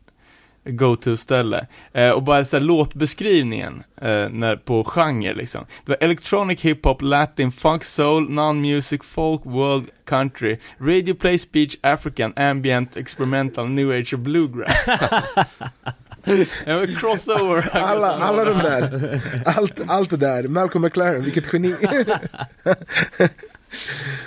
go-to-ställe. 0.64 1.66
Eh, 1.92 2.10
och 2.10 2.22
bara 2.22 2.44
såhär 2.44 2.64
låtbeskrivningen, 2.64 3.82
eh, 3.96 4.28
när, 4.28 4.56
på 4.56 4.84
genre 4.84 5.34
liksom. 5.34 5.64
Det 5.84 5.92
var 5.92 5.98
electronic 6.00 6.60
hiphop, 6.60 7.02
latin, 7.02 7.52
funk, 7.52 7.84
soul, 7.84 8.30
non-music, 8.30 9.02
folk, 9.02 9.40
world, 9.44 9.86
country, 10.04 10.58
radio 10.78 11.14
play, 11.14 11.38
speech, 11.38 11.76
african, 11.80 12.32
ambient, 12.36 12.96
experimental, 12.96 13.68
new 13.68 13.90
age 13.90 14.14
och 14.14 14.18
bluegrass. 14.18 14.86
Crossover. 17.00 17.68
Alla, 17.76 18.06
alla 18.08 18.44
de 18.44 18.58
där, 18.58 19.20
allt, 19.46 19.80
allt 19.88 20.10
det 20.10 20.16
där, 20.16 20.42
Malcolm 20.48 20.84
McLaren, 20.84 21.22
vilket 21.24 21.52
geni. 21.52 21.74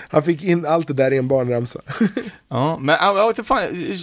Han 0.10 0.24
fick 0.24 0.44
in 0.44 0.66
allt 0.66 0.88
det 0.88 0.94
där 0.94 1.14
i 1.14 1.18
en 1.18 1.28
barnramsa. 1.28 1.82
Ja, 2.50 2.78
men 2.78 2.96
alltså, 3.00 3.44
fan, 3.44 3.60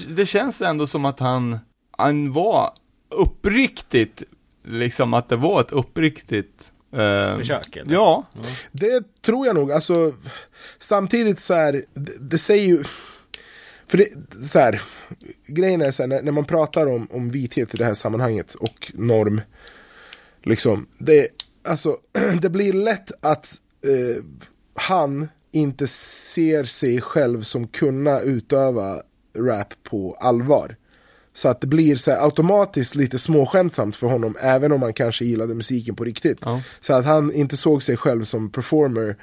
det 0.09 0.27
känns 0.27 0.63
ändå 0.63 0.87
som 0.87 1.05
att 1.05 1.21
han, 1.21 1.59
han 1.99 2.33
var 2.33 2.71
uppriktigt, 3.11 4.23
liksom 4.65 5.15
att 5.15 5.29
det 5.29 5.37
var 5.37 5.61
ett 5.61 5.73
uppriktigt 5.73 6.73
eh, 6.93 7.37
Försök, 7.37 7.77
eller? 7.77 7.93
Ja, 7.93 8.27
Det 8.73 9.23
tror 9.23 9.47
jag 9.47 9.55
nog, 9.57 9.73
alltså 9.73 10.13
samtidigt 10.79 11.41
så 11.41 11.55
här, 11.55 11.85
det, 11.95 12.13
det 12.21 12.39
säger 12.39 12.67
ju 12.67 12.85
för 13.89 13.99
det, 13.99 14.09
så 14.47 14.59
här, 14.59 14.83
grejen 15.47 15.83
är 15.83 15.91
så 15.91 16.03
här, 16.03 16.09
när, 16.09 16.23
när 16.23 16.33
man 16.33 16.45
pratar 16.45 16.87
om, 16.87 17.09
om 17.11 17.29
vithet 17.29 17.75
i 17.75 17.77
det 17.77 17.85
här 17.85 17.95
sammanhanget 17.95 18.55
och 18.55 18.93
norm, 18.95 19.41
liksom, 20.43 20.87
det, 20.99 21.29
alltså, 21.69 21.97
det 22.41 22.51
blir 22.51 22.73
lätt 22.73 23.13
att 23.21 23.55
eh, 23.85 24.25
han 24.75 25.29
inte 25.53 25.87
ser 25.87 26.65
sig 26.65 27.01
själv 27.01 27.43
som 27.43 27.67
kunna 27.67 28.21
utöva 28.21 29.03
rap 29.39 29.75
på 29.83 30.17
allvar. 30.21 30.77
Så 31.35 31.49
att 31.49 31.61
det 31.61 31.67
blir 31.67 31.97
så 31.97 32.13
automatiskt 32.13 32.95
lite 32.95 33.19
småskämtsamt 33.19 33.97
för 33.97 34.07
honom, 34.07 34.37
även 34.41 34.73
om 34.73 34.83
han 34.83 34.93
kanske 34.93 35.25
gillade 35.25 35.55
musiken 35.55 35.97
på 35.97 36.05
riktigt. 36.05 36.39
Ja. 36.45 36.63
Så 36.81 36.93
att 36.93 37.05
han 37.05 37.33
inte 37.33 37.57
såg 37.57 37.83
sig 37.83 37.97
själv 37.97 38.25
som 38.25 38.51
performer 38.51 39.17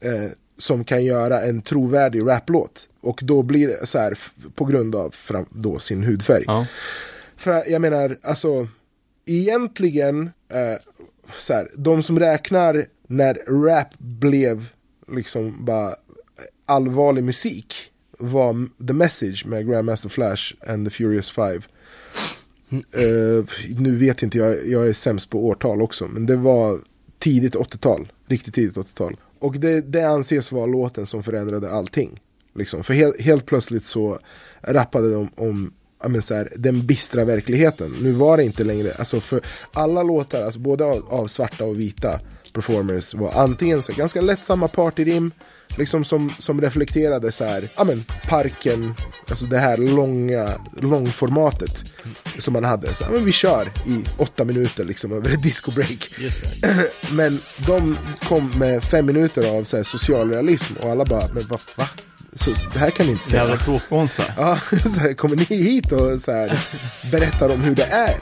eh, 0.00 0.30
som 0.60 0.84
kan 0.84 1.04
göra 1.04 1.42
en 1.42 1.62
trovärdig 1.62 2.26
raplåt. 2.26 2.88
Och 3.00 3.20
då 3.22 3.42
blir 3.42 3.68
det 3.68 3.86
så 3.86 3.98
här 3.98 4.18
på 4.54 4.64
grund 4.64 4.94
av 4.94 5.14
då 5.50 5.78
sin 5.78 6.04
hudfärg. 6.04 6.44
ja. 6.46 6.66
För 7.36 7.70
jag 7.70 7.80
menar, 7.80 8.18
alltså 8.22 8.68
egentligen, 9.26 10.30
eh, 10.48 10.78
så 11.38 11.52
här, 11.52 11.68
de 11.76 12.02
som 12.02 12.18
räknar 12.18 12.86
när 13.06 13.34
rap 13.66 13.98
blev 13.98 14.66
liksom 15.12 15.64
bara 15.64 15.94
allvarlig 16.66 17.24
musik 17.24 17.74
var 18.18 18.68
The 18.86 18.92
Message 18.92 19.46
med 19.46 19.68
Grandmaster 19.68 20.08
Flash 20.08 20.54
and 20.66 20.86
the 20.86 20.90
Furious 20.90 21.30
Five. 21.30 21.60
Eh, 22.72 23.44
nu 23.78 23.96
vet 23.96 24.22
inte 24.22 24.38
jag, 24.38 24.68
jag 24.68 24.88
är 24.88 24.92
sämst 24.92 25.30
på 25.30 25.46
årtal 25.46 25.82
också, 25.82 26.08
men 26.08 26.26
det 26.26 26.36
var 26.36 26.78
tidigt 27.20 27.54
80-tal, 27.54 28.12
riktigt 28.26 28.54
tidigt 28.54 28.76
80-tal. 28.76 29.16
Och 29.38 29.54
det, 29.54 29.80
det 29.80 30.02
anses 30.02 30.52
vara 30.52 30.66
låten 30.66 31.06
som 31.06 31.22
förändrade 31.22 31.70
allting. 31.70 32.20
Liksom. 32.54 32.84
För 32.84 32.94
helt, 32.94 33.20
helt 33.20 33.46
plötsligt 33.46 33.86
så 33.86 34.18
rappade 34.62 35.12
de 35.12 35.28
om 35.36 35.72
men 36.08 36.22
så 36.22 36.34
här, 36.34 36.52
den 36.56 36.86
bistra 36.86 37.24
verkligheten. 37.24 37.96
Nu 38.02 38.12
var 38.12 38.36
det 38.36 38.44
inte 38.44 38.64
längre, 38.64 38.92
alltså 38.98 39.20
för 39.20 39.40
alla 39.72 40.02
låtar, 40.02 40.44
alltså 40.44 40.60
både 40.60 40.84
av, 40.84 41.04
av 41.08 41.26
svarta 41.26 41.64
och 41.64 41.80
vita 41.80 42.20
performers 42.52 43.14
var 43.14 43.32
antingen 43.32 43.82
så 43.82 43.92
här, 43.92 43.98
ganska 43.98 44.20
lättsamma 44.20 44.68
partyrim, 44.68 45.32
liksom 45.76 46.04
som, 46.04 46.32
som 46.38 46.60
reflekterade 46.60 47.32
så 47.32 47.44
här, 47.44 47.68
ja 47.76 47.84
men 47.84 48.04
parken, 48.28 48.94
alltså 49.28 49.44
det 49.44 49.58
här 49.58 49.76
långa, 49.76 50.48
långformatet 50.80 51.84
som 52.38 52.52
man 52.52 52.64
hade. 52.64 52.94
Så 52.94 53.04
här, 53.04 53.10
men 53.10 53.24
vi 53.24 53.32
kör 53.32 53.72
i 53.86 54.04
åtta 54.16 54.44
minuter 54.44 54.84
liksom 54.84 55.12
över 55.12 55.30
ett 55.30 55.42
discobreak. 55.42 56.10
Men 57.12 57.38
de 57.66 57.96
kom 58.28 58.52
med 58.58 58.84
fem 58.84 59.06
minuter 59.06 59.58
av 59.58 59.64
så 59.64 59.76
här, 59.76 59.84
socialrealism 59.84 60.74
och 60.76 60.90
alla 60.90 61.04
bara, 61.04 61.28
men 61.34 61.42
vad 61.48 61.60
va? 61.76 61.88
Så, 62.34 62.50
det 62.72 62.78
här 62.78 62.90
kan 62.90 63.06
ni 63.06 63.12
inte 63.12 63.24
säga. 63.24 63.42
Jävla 63.42 63.56
tråkmånsar. 63.56 64.34
Ja, 64.36 64.58
så 64.86 65.00
här, 65.00 65.14
kommer 65.14 65.36
ni 65.36 65.44
hit 65.44 65.92
och 65.92 66.20
så 66.20 66.32
här, 66.32 66.60
berättar 67.10 67.48
om 67.48 67.60
hur 67.60 67.74
det 67.74 67.84
är? 67.84 68.16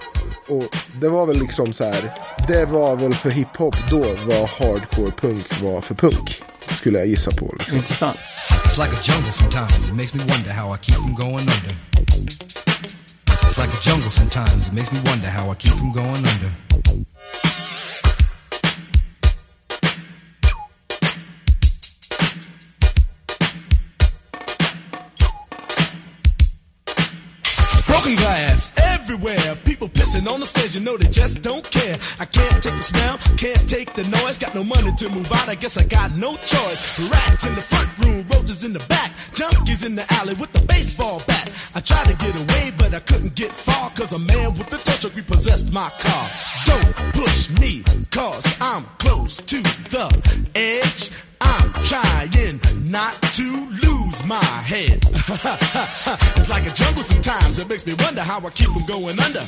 Och 0.48 0.64
det 1.00 1.08
var 1.08 1.26
väl 1.26 1.38
liksom 1.38 1.72
så 1.72 1.84
här, 1.84 2.14
det 2.48 2.64
var 2.64 2.96
väl 2.96 3.14
för 3.14 3.30
hiphop 3.30 3.76
då 3.90 4.04
vad 4.26 4.48
hardcore 4.48 5.12
punk 5.20 5.62
var 5.62 5.80
för 5.80 5.94
punk. 5.94 6.42
Skulle 6.74 6.98
jag 6.98 7.08
gissa 7.08 7.30
på 7.30 7.54
liksom. 7.58 7.78
Intressant. 7.78 8.16
It's 8.64 8.78
like 8.78 8.96
a 8.96 9.00
jungle 9.02 9.32
sometimes. 9.32 9.88
It 9.88 9.94
makes 9.94 10.14
me 10.14 10.20
wonder 10.28 10.50
how 10.50 10.74
I 10.74 10.78
keep 10.78 10.94
from 10.94 11.14
going 11.14 11.48
under. 11.48 11.74
It's 13.46 13.58
like 13.58 13.72
a 13.78 13.80
jungle 13.82 14.10
sometimes. 14.10 14.68
It 14.68 14.72
makes 14.72 14.92
me 14.92 15.00
wonder 15.04 15.28
how 15.28 15.52
I 15.52 15.54
keep 15.54 15.72
from 15.72 15.92
going 15.92 16.24
under. 16.26 16.50
Everywhere. 29.18 29.56
People 29.64 29.88
pissing 29.88 30.30
on 30.30 30.40
the 30.40 30.46
stage, 30.46 30.74
you 30.74 30.80
know 30.80 30.96
they 30.96 31.08
just 31.08 31.42
don't 31.42 31.68
care. 31.70 31.98
I 32.18 32.24
can't 32.24 32.62
take 32.62 32.74
the 32.74 32.78
smell, 32.78 33.18
can't 33.36 33.68
take 33.68 33.94
the 33.94 34.04
noise. 34.04 34.38
Got 34.38 34.54
no 34.54 34.64
money 34.64 34.92
to 34.98 35.08
move 35.10 35.30
out, 35.32 35.48
I 35.48 35.54
guess 35.54 35.76
I 35.76 35.84
got 35.84 36.14
no 36.16 36.36
choice. 36.36 37.10
Rats 37.10 37.46
in 37.46 37.54
the 37.54 37.62
front 37.62 37.98
room, 37.98 38.26
roaches 38.30 38.64
in 38.64 38.72
the 38.72 38.80
back. 38.80 39.12
Junkies 39.32 39.84
in 39.86 39.94
the 39.94 40.04
alley 40.14 40.34
with 40.34 40.52
the 40.52 40.60
baseball 40.66 41.22
bat. 41.26 41.50
I 41.74 41.80
tried 41.80 42.06
to 42.06 42.14
get 42.14 42.34
away, 42.34 42.72
but 42.78 42.94
I 42.94 43.00
couldn't 43.00 43.34
get 43.34 43.52
far. 43.52 43.90
Cause 43.90 44.12
a 44.12 44.18
man 44.18 44.54
with 44.54 44.72
a 44.72 44.78
tow 44.78 44.96
truck 45.00 45.16
repossessed 45.16 45.72
my 45.72 45.90
car. 45.98 46.28
Don't 46.66 46.94
push 47.14 47.50
me, 47.60 47.82
cause 48.10 48.46
I'm 48.60 48.84
close 48.98 49.38
to 49.38 49.62
the 49.62 50.08
edge. 50.54 51.10
I'm 51.48 51.72
trying 51.84 52.60
not 52.90 53.20
to 53.22 53.48
lose 53.84 54.24
my 54.24 54.42
head. 54.42 55.04
it's 56.36 56.50
like 56.50 56.66
a 56.66 56.74
jungle 56.74 57.02
sometimes. 57.02 57.58
It 57.58 57.68
makes 57.68 57.86
me 57.86 57.94
wonder 57.98 58.22
how 58.22 58.44
I 58.46 58.50
keep 58.50 58.70
from 58.70 58.86
going 58.86 59.18
under. 59.20 59.44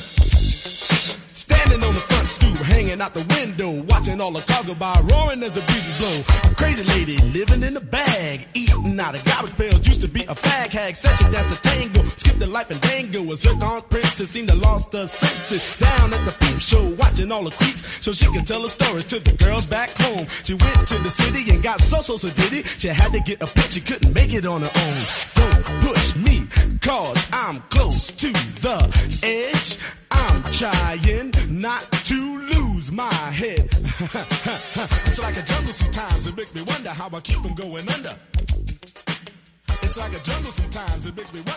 Standing 0.61 1.83
on 1.83 1.95
the 1.95 2.01
front 2.01 2.27
stoop, 2.27 2.55
hanging 2.57 3.01
out 3.01 3.15
the 3.15 3.25
window, 3.35 3.71
watching 3.83 4.21
all 4.21 4.31
the 4.31 4.41
cars 4.41 4.67
go 4.67 4.75
by, 4.75 4.93
roaring 5.09 5.41
as 5.41 5.53
the 5.53 5.61
breezes 5.61 5.97
blow. 5.97 6.51
A 6.51 6.55
crazy 6.55 6.83
lady 6.83 7.17
living 7.33 7.63
in 7.63 7.75
a 7.77 7.81
bag, 7.81 8.45
eating 8.53 8.99
out 8.99 9.15
of 9.15 9.23
garbage 9.23 9.57
pails. 9.57 9.87
Used 9.87 10.01
to 10.01 10.07
be 10.07 10.21
a 10.25 10.35
fag 10.35 10.69
hag, 10.69 10.95
such 10.95 11.19
a 11.21 11.31
dance 11.31 11.47
to 11.51 11.59
tango. 11.61 12.03
Skipped 12.03 12.37
the 12.37 12.45
life 12.45 12.69
and 12.69 12.79
dango. 12.81 13.31
A 13.31 13.35
zircon 13.35 13.81
princess 13.89 14.29
seemed 14.29 14.49
to 14.49 14.55
lost 14.55 14.93
her 14.93 15.07
senses. 15.07 15.77
Down 15.79 16.13
at 16.13 16.25
the 16.25 16.31
peep 16.31 16.59
show, 16.59 16.89
watching 16.95 17.31
all 17.31 17.43
the 17.43 17.51
creeps, 17.51 18.05
so 18.05 18.11
she 18.11 18.27
could 18.31 18.45
tell 18.45 18.61
her 18.61 18.69
stories 18.69 19.05
to 19.05 19.19
the 19.19 19.31
girls 19.43 19.65
back 19.65 19.89
home. 19.97 20.27
She 20.27 20.53
went 20.53 20.87
to 20.89 20.97
the 20.99 21.09
city 21.09 21.49
and 21.51 21.63
got 21.63 21.81
so 21.81 22.01
so 22.01 22.17
so 22.17 22.29
did 22.29 22.53
it. 22.53 22.67
She 22.67 22.87
had 22.89 23.11
to 23.13 23.19
get 23.21 23.41
a 23.41 23.47
pimp, 23.47 23.71
she 23.71 23.81
couldn't 23.81 24.13
make 24.13 24.33
it 24.33 24.45
on 24.45 24.61
her 24.61 24.71
own. 24.75 25.01
Don't 25.33 25.63
push 25.81 26.15
me, 26.17 26.45
cause 26.81 27.27
I'm 27.31 27.61
close 27.69 28.11
to 28.11 28.27
the 28.61 28.77
edge. 29.23 29.77
I'm 30.11 30.43
trying 30.51 31.31
not 31.61 31.91
to 31.91 32.37
lose 32.53 32.91
my 32.91 33.13
head. 33.13 33.69
it's 35.05 35.19
like 35.19 35.37
a 35.37 35.43
jungle 35.43 35.73
sometimes. 35.73 36.27
It 36.27 36.35
makes 36.35 36.53
me 36.53 36.61
wonder 36.61 36.89
how 36.89 37.09
I 37.17 37.19
keep 37.21 37.41
from 37.41 37.55
going 37.55 37.87
under. 37.89 38.15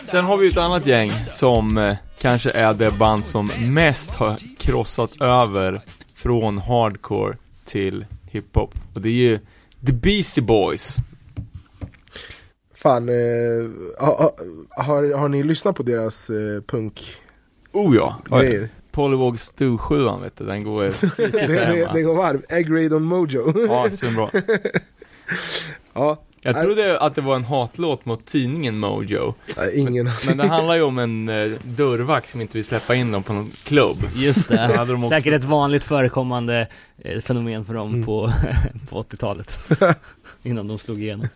Sen 0.07 0.25
har 0.25 0.37
vi 0.37 0.47
ett 0.47 0.57
annat 0.57 0.85
gäng 0.85 1.11
som 1.27 1.77
eh, 1.77 1.95
kanske 2.19 2.51
är 2.51 2.73
det 2.73 2.91
band 2.91 3.25
som 3.25 3.51
mest 3.59 4.09
har 4.09 4.37
krossat 4.57 5.21
över 5.21 5.81
från 6.15 6.57
hardcore 6.57 7.37
till 7.65 8.05
hiphop. 8.25 8.75
Och 8.93 9.01
det 9.01 9.09
är 9.09 9.13
ju 9.13 9.39
The 9.85 9.93
Beastie 9.93 10.43
Boys. 10.43 10.97
Fan, 12.85 13.09
eh, 13.09 13.15
har, 13.99 14.31
har, 14.83 15.17
har 15.17 15.29
ni 15.29 15.43
lyssnat 15.43 15.75
på 15.75 15.83
deras 15.83 16.29
eh, 16.29 16.61
punk 16.67 17.01
Oh 17.71 17.95
ja. 17.95 18.15
grejer? 18.29 18.69
Polywog 18.91 19.39
Stu 19.39 19.77
7 19.77 20.03
vet 20.23 20.37
du, 20.37 20.45
den 20.45 20.63
går 20.63 20.83
det, 20.83 20.89
riktigt 20.89 21.31
det, 21.31 21.89
det 21.93 22.01
går 22.01 22.15
varm. 22.15 22.41
Egg 22.49 22.71
raid 22.71 22.93
on 22.93 23.03
mojo. 23.03 23.53
Ja, 23.67 23.89
svinbra. 23.91 24.29
ja. 25.93 26.21
Jag 26.41 26.59
trodde 26.61 26.99
att 26.99 27.15
det 27.15 27.21
var 27.21 27.35
en 27.35 27.43
hatlåt 27.43 28.05
mot 28.05 28.25
tidningen 28.25 28.79
Mojo. 28.79 29.33
Nej, 29.57 29.79
ingen 29.79 30.09
Men 30.27 30.37
det 30.37 30.47
handlar 30.47 30.75
ju 30.75 30.81
om 30.81 30.99
en 30.99 31.29
eh, 31.29 31.51
dörrvakt 31.63 32.29
som 32.29 32.41
inte 32.41 32.57
vill 32.57 32.65
släppa 32.65 32.95
in 32.95 33.11
dem 33.11 33.23
på 33.23 33.33
någon 33.33 33.51
klubb. 33.63 33.97
Just 34.15 34.49
Då 34.49 34.55
hade 34.57 34.75
de 34.77 34.87
det. 34.87 34.93
också- 34.95 35.09
Säkert 35.09 35.33
ett 35.33 35.43
vanligt 35.43 35.83
förekommande 35.83 36.67
eh, 36.97 37.19
fenomen 37.21 37.65
för 37.65 37.73
dem 37.73 37.89
Mm. 37.93 38.05
på, 38.05 38.31
på 38.89 39.01
80-talet. 39.01 39.59
Innan 40.43 40.67
de 40.67 40.77
slog 40.79 41.01
igenom. 41.01 41.27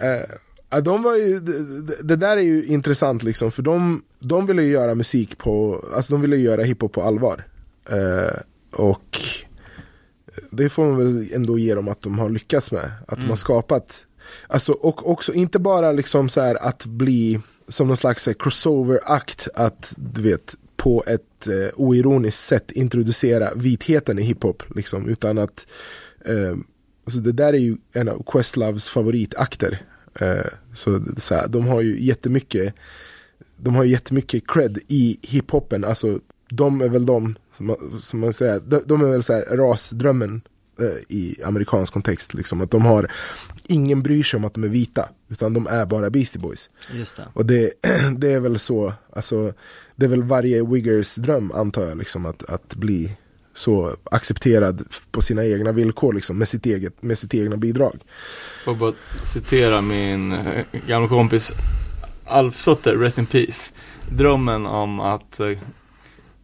Eh, 0.00 0.80
de 0.82 1.02
var 1.02 1.16
ju, 1.16 1.40
det, 1.40 2.02
det 2.02 2.16
där 2.16 2.36
är 2.36 2.42
ju 2.42 2.64
intressant 2.64 3.22
liksom, 3.22 3.50
för 3.50 3.62
de, 3.62 4.02
de 4.18 4.46
ville 4.46 4.62
ju 4.62 4.70
göra 4.70 4.94
musik 4.94 5.38
på, 5.38 5.84
alltså 5.94 6.12
de 6.12 6.20
ville 6.20 6.36
göra 6.36 6.62
hiphop 6.62 6.92
på 6.92 7.02
allvar. 7.02 7.46
Eh, 7.90 8.40
och 8.72 9.18
det 10.50 10.68
får 10.68 10.86
man 10.86 10.96
väl 10.96 11.28
ändå 11.32 11.58
ge 11.58 11.74
dem 11.74 11.88
att 11.88 12.02
de 12.02 12.18
har 12.18 12.30
lyckats 12.30 12.72
med. 12.72 12.92
Att 13.08 13.20
de 13.20 13.28
har 13.28 13.36
skapat, 13.36 14.06
alltså 14.46 14.72
och 14.72 15.10
också 15.10 15.32
inte 15.32 15.58
bara 15.58 15.92
liksom 15.92 16.28
så 16.28 16.40
här 16.40 16.68
att 16.68 16.86
bli 16.86 17.40
som 17.68 17.86
någon 17.86 17.96
slags 17.96 18.26
här 18.26 18.34
crossover-akt 18.34 19.48
att 19.54 19.94
du 19.96 20.22
vet 20.22 20.54
på 20.76 21.04
ett 21.06 21.46
eh, 21.46 21.74
oironiskt 21.74 22.44
sätt 22.44 22.70
introducera 22.70 23.54
vitheten 23.54 24.18
i 24.18 24.22
hiphop 24.22 24.62
liksom, 24.76 25.08
utan 25.08 25.38
att 25.38 25.66
eh, 26.24 26.56
alltså 27.08 27.20
det 27.20 27.32
där 27.32 27.52
är 27.52 27.58
ju 27.58 27.76
en 27.92 28.08
av 28.08 28.22
Questloves 28.32 28.88
favoritakter. 28.88 29.82
Eh, 30.20 30.44
så, 30.72 31.04
så 31.16 31.34
här, 31.34 31.48
de 31.48 31.66
har 31.66 31.80
ju 31.80 32.00
jättemycket 32.00 32.74
de 33.56 33.74
har 33.74 33.84
ju 33.84 33.90
jättemycket 33.90 34.42
cred 34.46 34.78
i 34.88 35.18
hiphopen, 35.22 35.84
alltså 35.84 36.20
de 36.50 36.80
är 36.80 36.88
väl 36.88 37.06
de, 37.06 37.38
som, 37.56 37.66
man- 37.66 38.00
som 38.00 38.20
man 38.20 38.32
säger, 38.32 38.60
de, 38.60 38.82
de 38.86 39.00
är 39.04 39.08
väl 39.08 39.22
så 39.22 39.32
här 39.32 39.42
rasdrömmen 39.56 40.40
eh, 40.80 40.86
i 41.16 41.36
amerikansk 41.44 41.92
kontext 41.92 42.34
liksom, 42.34 42.60
att 42.60 42.70
de 42.70 42.84
har, 42.84 43.12
ingen 43.68 44.02
bryr 44.02 44.22
sig 44.22 44.38
om 44.38 44.44
att 44.44 44.54
de 44.54 44.64
är 44.64 44.68
vita, 44.68 45.08
utan 45.28 45.54
de 45.54 45.66
är 45.66 45.86
bara 45.86 46.10
Beastie 46.10 46.40
Boys. 46.40 46.70
Just 46.92 47.16
det. 47.16 47.28
Och 47.32 47.46
det, 47.46 47.72
det 48.18 48.32
är 48.32 48.40
väl 48.40 48.58
så, 48.58 48.92
alltså, 49.12 49.52
det 49.96 50.06
är 50.06 50.10
väl 50.10 50.22
varje 50.22 50.62
Wiggers 50.66 51.14
dröm 51.16 51.52
antar 51.52 51.88
jag, 51.88 51.98
liksom, 51.98 52.26
att, 52.26 52.42
att 52.50 52.74
bli 52.74 53.16
så 53.58 53.96
accepterad 54.04 54.82
på 55.10 55.22
sina 55.22 55.44
egna 55.44 55.72
villkor, 55.72 56.12
liksom, 56.12 56.38
med, 56.38 56.48
sitt 56.48 56.66
eget, 56.66 57.02
med 57.02 57.18
sitt 57.18 57.34
egna 57.34 57.56
bidrag. 57.56 57.98
Får 58.64 58.74
bara 58.74 58.92
citera 59.24 59.80
min 59.80 60.32
eh, 60.32 60.64
gamla 60.86 61.08
kompis 61.08 61.52
Alf 62.24 62.56
Sutter, 62.56 62.96
Rest 62.96 63.18
in 63.18 63.26
Peace. 63.26 63.70
Drömmen 64.10 64.66
om 64.66 65.00
att 65.00 65.40
eh, 65.40 65.58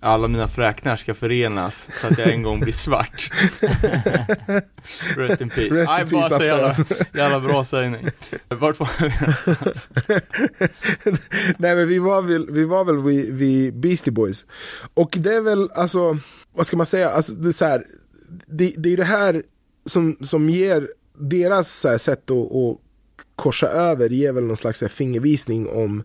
alla 0.04 0.28
mina 0.28 0.48
fräknar 0.48 0.96
ska 0.96 1.14
förenas 1.14 1.88
så 2.00 2.06
att 2.06 2.18
jag 2.18 2.32
en 2.32 2.42
gång 2.42 2.60
blir 2.60 2.72
svart. 2.72 3.30
Rest 5.16 5.40
in 5.40 5.50
Peace. 5.50 5.74
Rest 5.74 6.00
in 6.00 6.08
peace, 6.10 6.36
så 6.36 6.44
jävla, 6.44 6.68
Affe, 6.68 7.06
jävla 7.14 7.40
bra 7.40 7.64
sägning. 7.64 8.08
Vart 8.48 8.80
var 8.80 8.90
vi 9.00 9.12
någonstans? 9.20 9.88
Nej 11.58 11.76
men 11.76 11.88
vi 11.88 11.98
var 11.98 12.22
väl, 12.22 12.46
vi 12.50 12.64
var 12.64 12.84
väl 12.84 12.98
vid, 12.98 13.34
vid 13.34 13.80
Beastie 13.80 14.12
Boys. 14.12 14.46
Och 14.94 15.16
det 15.20 15.34
är 15.34 15.40
väl, 15.40 15.70
alltså, 15.74 16.18
vad 16.52 16.66
ska 16.66 16.76
man 16.76 16.86
säga, 16.86 17.10
alltså, 17.10 17.32
det 17.32 17.48
är 17.48 17.52
så 17.52 17.64
här, 17.64 17.84
det, 18.46 18.74
det 18.76 18.92
är 18.92 18.96
det 18.96 19.04
här 19.04 19.42
som, 19.86 20.16
som 20.20 20.48
ger 20.48 20.88
deras 21.18 21.72
så 21.72 21.88
här, 21.88 21.98
sätt 21.98 22.30
att, 22.30 22.36
att 22.36 22.78
korsa 23.36 23.66
över, 23.66 24.08
ger 24.08 24.32
väl 24.32 24.44
någon 24.44 24.56
slags 24.56 24.80
här, 24.80 24.88
fingervisning 24.88 25.68
om 25.68 26.02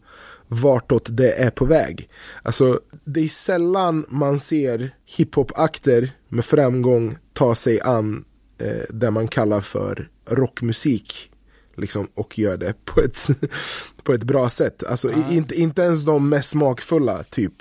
vartåt 0.51 1.07
det 1.17 1.31
är 1.31 1.49
på 1.49 1.65
väg. 1.65 2.09
Alltså, 2.43 2.79
det 3.05 3.19
är 3.19 3.27
sällan 3.27 4.05
man 4.09 4.39
ser 4.39 4.95
hiphop-akter 5.05 6.11
med 6.29 6.45
framgång 6.45 7.17
ta 7.33 7.55
sig 7.55 7.81
an 7.81 8.25
eh, 8.61 8.83
det 8.89 9.11
man 9.11 9.27
kallar 9.27 9.61
för 9.61 10.09
rockmusik 10.29 11.31
liksom, 11.75 12.07
och 12.15 12.39
gör 12.39 12.57
det 12.57 12.73
på 12.85 13.01
ett, 13.01 13.27
på 14.03 14.13
ett 14.13 14.23
bra 14.23 14.49
sätt. 14.49 14.83
Alltså, 14.83 15.11
i- 15.11 15.35
inte, 15.35 15.55
inte 15.55 15.81
ens 15.81 16.01
de 16.05 16.29
mest 16.29 16.49
smakfulla, 16.49 17.23
typ 17.23 17.53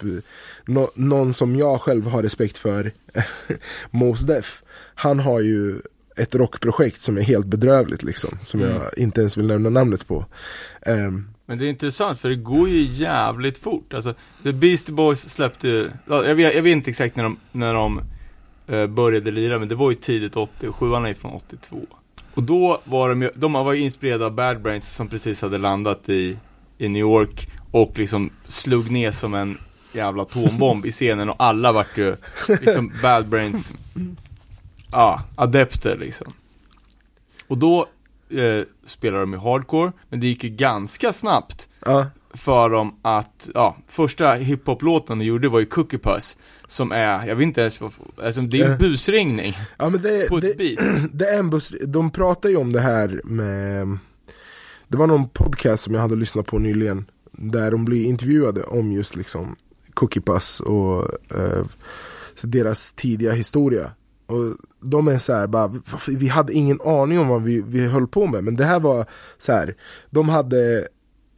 nå, 0.66 0.90
någon 0.94 1.34
som 1.34 1.56
jag 1.56 1.80
själv 1.80 2.06
har 2.06 2.22
respekt 2.22 2.56
för, 2.58 2.92
Mos 3.90 4.22
Def, 4.26 4.62
han 4.94 5.20
har 5.20 5.40
ju 5.40 5.80
ett 6.16 6.34
rockprojekt 6.34 7.00
som 7.00 7.16
är 7.18 7.22
helt 7.22 7.46
bedrövligt 7.46 8.02
liksom, 8.02 8.38
som 8.42 8.60
jag 8.60 8.98
inte 8.98 9.20
ens 9.20 9.36
vill 9.36 9.46
nämna 9.46 9.70
namnet 9.70 10.06
på. 10.08 10.26
Ehm, 10.82 11.28
Men 11.48 11.58
det 11.58 11.66
är 11.66 11.68
intressant 11.68 12.18
för 12.18 12.28
det 12.28 12.36
går 12.36 12.68
ju 12.68 12.82
jävligt 12.82 13.58
fort. 13.58 13.94
Alltså, 13.94 14.14
The 14.42 14.52
Beastie 14.52 14.94
Boys 14.94 15.20
släppte 15.32 15.68
ju, 15.68 15.90
ja, 16.06 16.24
jag 16.24 16.34
vet, 16.34 16.54
jag 16.54 16.62
vet 16.62 16.72
inte 16.72 16.90
exakt 16.90 17.16
när 17.16 17.22
de, 17.22 17.36
när 17.52 17.74
de 17.74 18.00
eh, 18.66 18.86
började 18.86 19.30
lira, 19.30 19.58
men 19.58 19.68
det 19.68 19.74
var 19.74 19.90
ju 19.90 19.94
tidigt 19.94 20.36
80 20.36 20.68
och 20.68 20.76
sjuan 20.76 21.06
är 21.06 21.14
från 21.14 21.32
82. 21.32 21.86
Och 22.34 22.42
då 22.42 22.80
var 22.84 23.08
de 23.08 23.22
ju, 23.22 23.30
de 23.34 23.52
var 23.52 23.72
ju 23.72 23.80
inspirerade 23.80 24.26
av 24.26 24.32
Bad 24.32 24.62
Brains 24.62 24.96
som 24.96 25.08
precis 25.08 25.42
hade 25.42 25.58
landat 25.58 26.08
i, 26.08 26.36
i 26.78 26.88
New 26.88 27.00
York 27.00 27.48
och 27.70 27.98
liksom 27.98 28.30
slog 28.46 28.90
ner 28.90 29.10
som 29.10 29.34
en 29.34 29.58
jävla 29.92 30.22
atombomb 30.22 30.86
i 30.86 30.92
scenen 30.92 31.28
och 31.30 31.36
alla 31.38 31.72
vart 31.72 31.98
ju 31.98 32.16
liksom 32.48 32.92
Bad 33.02 33.28
Brains, 33.28 33.74
ja, 34.90 35.22
adepter 35.36 35.96
liksom. 35.96 36.26
Och 37.46 37.58
då 37.58 37.86
eh, 38.30 38.64
spelade 38.84 39.22
de 39.22 39.32
ju 39.32 39.38
hardcore, 39.38 39.92
men 40.08 40.20
det 40.20 40.26
gick 40.26 40.44
ju 40.44 40.50
ganska 40.50 41.12
snabbt 41.12 41.68
ja, 41.86 42.06
för 42.34 42.70
dem 42.70 42.94
att, 43.02 43.50
ja, 43.54 43.76
första 43.88 44.34
hiphop-låten 44.34 45.18
de 45.18 45.24
gjorde 45.24 45.48
var 45.48 45.60
ju 45.60 45.66
Cookie 45.66 45.98
Puss, 45.98 46.36
som 46.66 46.92
är, 46.92 47.26
jag 47.26 47.36
vet 47.36 47.42
inte 47.42 47.60
ens 47.60 47.80
alltså 48.22 48.40
det 48.40 48.60
är 48.60 48.64
en 48.66 48.72
Eh. 48.72 48.78
busringning 48.78 49.58
ja 49.76 49.90
men 49.90 50.02
det, 50.02 50.28
på 50.28 50.36
ett 50.36 50.42
det, 50.42 50.58
beat. 50.58 51.08
det 51.12 51.26
är 51.26 51.38
en 51.38 51.50
buss, 51.50 51.72
de 51.86 52.10
pratar 52.10 52.48
ju 52.48 52.56
om 52.56 52.72
det 52.72 52.80
här 52.80 53.20
med 53.24 53.98
Det 54.88 54.98
var 54.98 55.06
någon 55.06 55.28
podcast 55.28 55.82
som 55.82 55.94
jag 55.94 56.00
hade 56.00 56.16
lyssnat 56.16 56.46
på 56.46 56.58
nyligen 56.58 57.06
Där 57.32 57.70
de 57.70 57.84
blir 57.84 58.04
intervjuade 58.04 58.62
om 58.62 58.92
just 58.92 59.16
liksom 59.16 59.56
Cookie 59.94 60.22
Puss 60.22 60.60
och 60.60 61.02
eh, 61.38 61.64
deras 62.42 62.92
tidiga 62.92 63.32
historia 63.32 63.90
Och 64.28 64.56
de 64.90 65.08
är 65.08 65.18
så 65.18 65.32
här 65.32 65.46
bara, 65.46 65.66
"Varför- 65.66 66.12
vi 66.12 66.28
hade 66.28 66.52
ingen 66.52 66.80
aning 66.80 67.18
om 67.18 67.28
vad 67.28 67.42
vi, 67.42 67.60
vi 67.60 67.86
höll 67.86 68.06
på 68.06 68.26
med. 68.26 68.44
Men 68.44 68.56
det 68.56 68.64
här 68.64 68.80
var 68.80 69.06
så 69.38 69.52
här 69.52 69.74
De 70.10 70.28
hade 70.28 70.88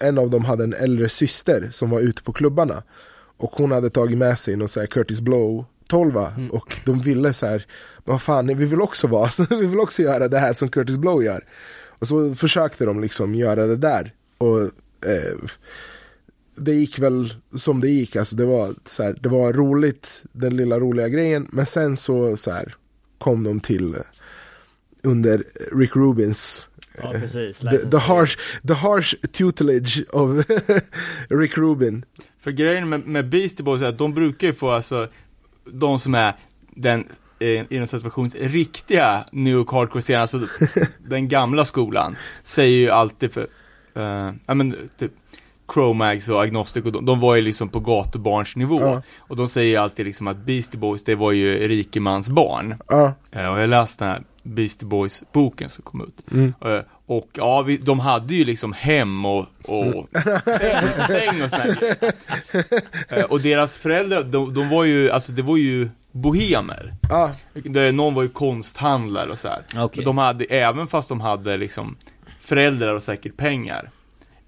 En 0.02 0.18
av 0.18 0.30
dem 0.30 0.44
hade 0.44 0.64
en 0.64 0.74
äldre 0.74 1.08
syster 1.08 1.68
som 1.70 1.90
var 1.90 2.00
ute 2.00 2.22
på 2.22 2.32
klubbarna. 2.32 2.82
Och 3.36 3.50
hon 3.52 3.72
hade 3.72 3.90
tagit 3.90 4.18
med 4.18 4.38
sig 4.38 4.56
någon 4.56 4.68
så 4.68 4.80
här 4.80 4.86
Curtis 4.86 5.20
Blow 5.20 5.64
12 5.88 6.16
och 6.52 6.80
de 6.86 7.00
ville 7.00 7.32
så 7.32 7.46
här 7.46 7.66
vad 8.04 8.22
fan, 8.22 8.46
vi 8.46 8.54
vill 8.64 8.80
också 8.80 9.06
vara, 9.06 9.30
vi 9.50 9.66
vill 9.66 9.78
också 9.80 10.02
göra 10.02 10.28
det 10.28 10.38
här 10.38 10.52
som 10.52 10.68
Curtis 10.68 10.96
Blow 10.96 11.24
gör. 11.24 11.44
Och 11.98 12.08
så 12.08 12.34
försökte 12.34 12.84
de 12.84 13.00
liksom 13.00 13.34
göra 13.34 13.66
det 13.66 13.76
där. 13.76 14.14
Och 14.38 14.60
eh, 15.10 15.38
det 16.56 16.72
gick 16.72 16.98
väl 16.98 17.34
som 17.56 17.80
det 17.80 17.88
gick, 17.88 18.16
alltså 18.16 18.36
det 18.36 18.44
var, 18.44 18.74
så 18.84 19.02
här, 19.02 19.18
det 19.22 19.28
var 19.28 19.52
roligt, 19.52 20.22
den 20.32 20.56
lilla 20.56 20.78
roliga 20.78 21.08
grejen, 21.08 21.48
men 21.52 21.66
sen 21.66 21.96
så, 21.96 22.36
så 22.36 22.50
här, 22.50 22.74
kom 23.20 23.44
de 23.44 23.60
till 23.60 23.94
eh, 23.94 24.00
under 25.02 25.44
Rick 25.72 25.96
Rubins 25.96 26.70
Ja, 27.02 27.12
precis. 27.12 27.58
the, 27.58 27.78
the, 27.78 27.98
harsh, 27.98 28.36
the 28.68 28.74
harsh 28.74 29.14
tutelage 29.32 30.04
of 30.12 30.46
Rick 31.28 31.58
Rubin. 31.58 32.04
För 32.40 32.50
grejen 32.50 32.88
med, 32.88 33.06
med 33.06 33.28
Beastie 33.28 33.64
Boys 33.64 33.82
är 33.82 33.88
att 33.88 33.98
de 33.98 34.14
brukar 34.14 34.46
ju 34.46 34.52
få 34.52 34.70
alltså, 34.70 35.08
de 35.64 35.98
som 35.98 36.14
är 36.14 36.34
den, 36.70 37.08
eh, 37.38 37.64
inom 37.70 37.86
situations 37.86 38.34
riktiga 38.34 39.24
New 39.32 39.52
York 39.52 39.68
hardcore-scenen, 39.68 40.20
alltså 40.20 40.46
den 41.08 41.28
gamla 41.28 41.64
skolan, 41.64 42.16
säger 42.42 42.76
ju 42.76 42.90
alltid 42.90 43.32
för, 43.32 43.46
eh, 43.94 44.32
ja 44.46 44.54
men 44.54 44.88
typ 44.98 45.12
Chromags 45.74 46.28
och 46.28 46.42
Agnostic 46.42 46.84
och 46.84 46.92
de, 46.92 47.04
de 47.06 47.20
var 47.20 47.34
ju 47.36 47.42
liksom 47.42 47.68
på 47.68 47.80
gatubarnsnivå. 47.80 48.80
Ja. 48.80 49.02
Och 49.18 49.36
de 49.36 49.48
säger 49.48 49.68
ju 49.70 49.76
alltid 49.76 50.06
liksom 50.06 50.28
att 50.28 50.36
Beastie 50.36 50.80
Boys, 50.80 51.04
det 51.04 51.14
var 51.14 51.32
ju 51.32 51.68
rikemans 51.68 52.28
barn. 52.28 52.74
Ja, 52.88 53.14
Eh, 53.32 53.52
Och 53.52 53.60
jag 53.60 53.70
läste 53.70 54.04
den 54.04 54.12
här 54.12 54.22
Beastie 54.42 54.88
Boys-boken 54.88 55.68
som 55.68 55.84
kom 55.84 56.00
ut. 56.00 56.32
Mm. 56.32 56.54
Eh, 56.64 56.80
Och 57.06 57.28
ja, 57.32 57.62
vi, 57.62 57.76
de 57.76 58.00
hade 58.00 58.34
ju 58.34 58.44
liksom 58.44 58.72
hem 58.72 59.26
och, 59.26 59.46
och 59.64 60.08
säng, 60.44 61.06
säng 61.08 61.42
och 61.42 61.50
sådär. 61.50 61.94
Eh, 63.08 63.24
Och 63.24 63.40
deras 63.40 63.76
föräldrar, 63.76 64.22
de, 64.22 64.54
de 64.54 64.68
var 64.68 64.84
ju, 64.84 65.10
alltså 65.10 65.32
det 65.32 65.42
var 65.42 65.56
ju 65.56 65.88
bohemer. 66.12 66.94
ja, 67.08 67.32
någon 67.92 68.14
var 68.14 68.22
ju 68.22 68.28
konsthandlare 68.28 69.30
och 69.30 69.38
så 69.38 69.48
här. 69.48 69.62
Men 69.96 70.04
De 70.04 70.18
hade, 70.18 70.44
även 70.44 70.86
fast 70.86 71.08
de 71.08 71.20
hade 71.20 71.56
liksom 71.56 71.96
föräldrar 72.40 72.94
och 72.94 73.02
säkert 73.02 73.36
pengar 73.36 73.90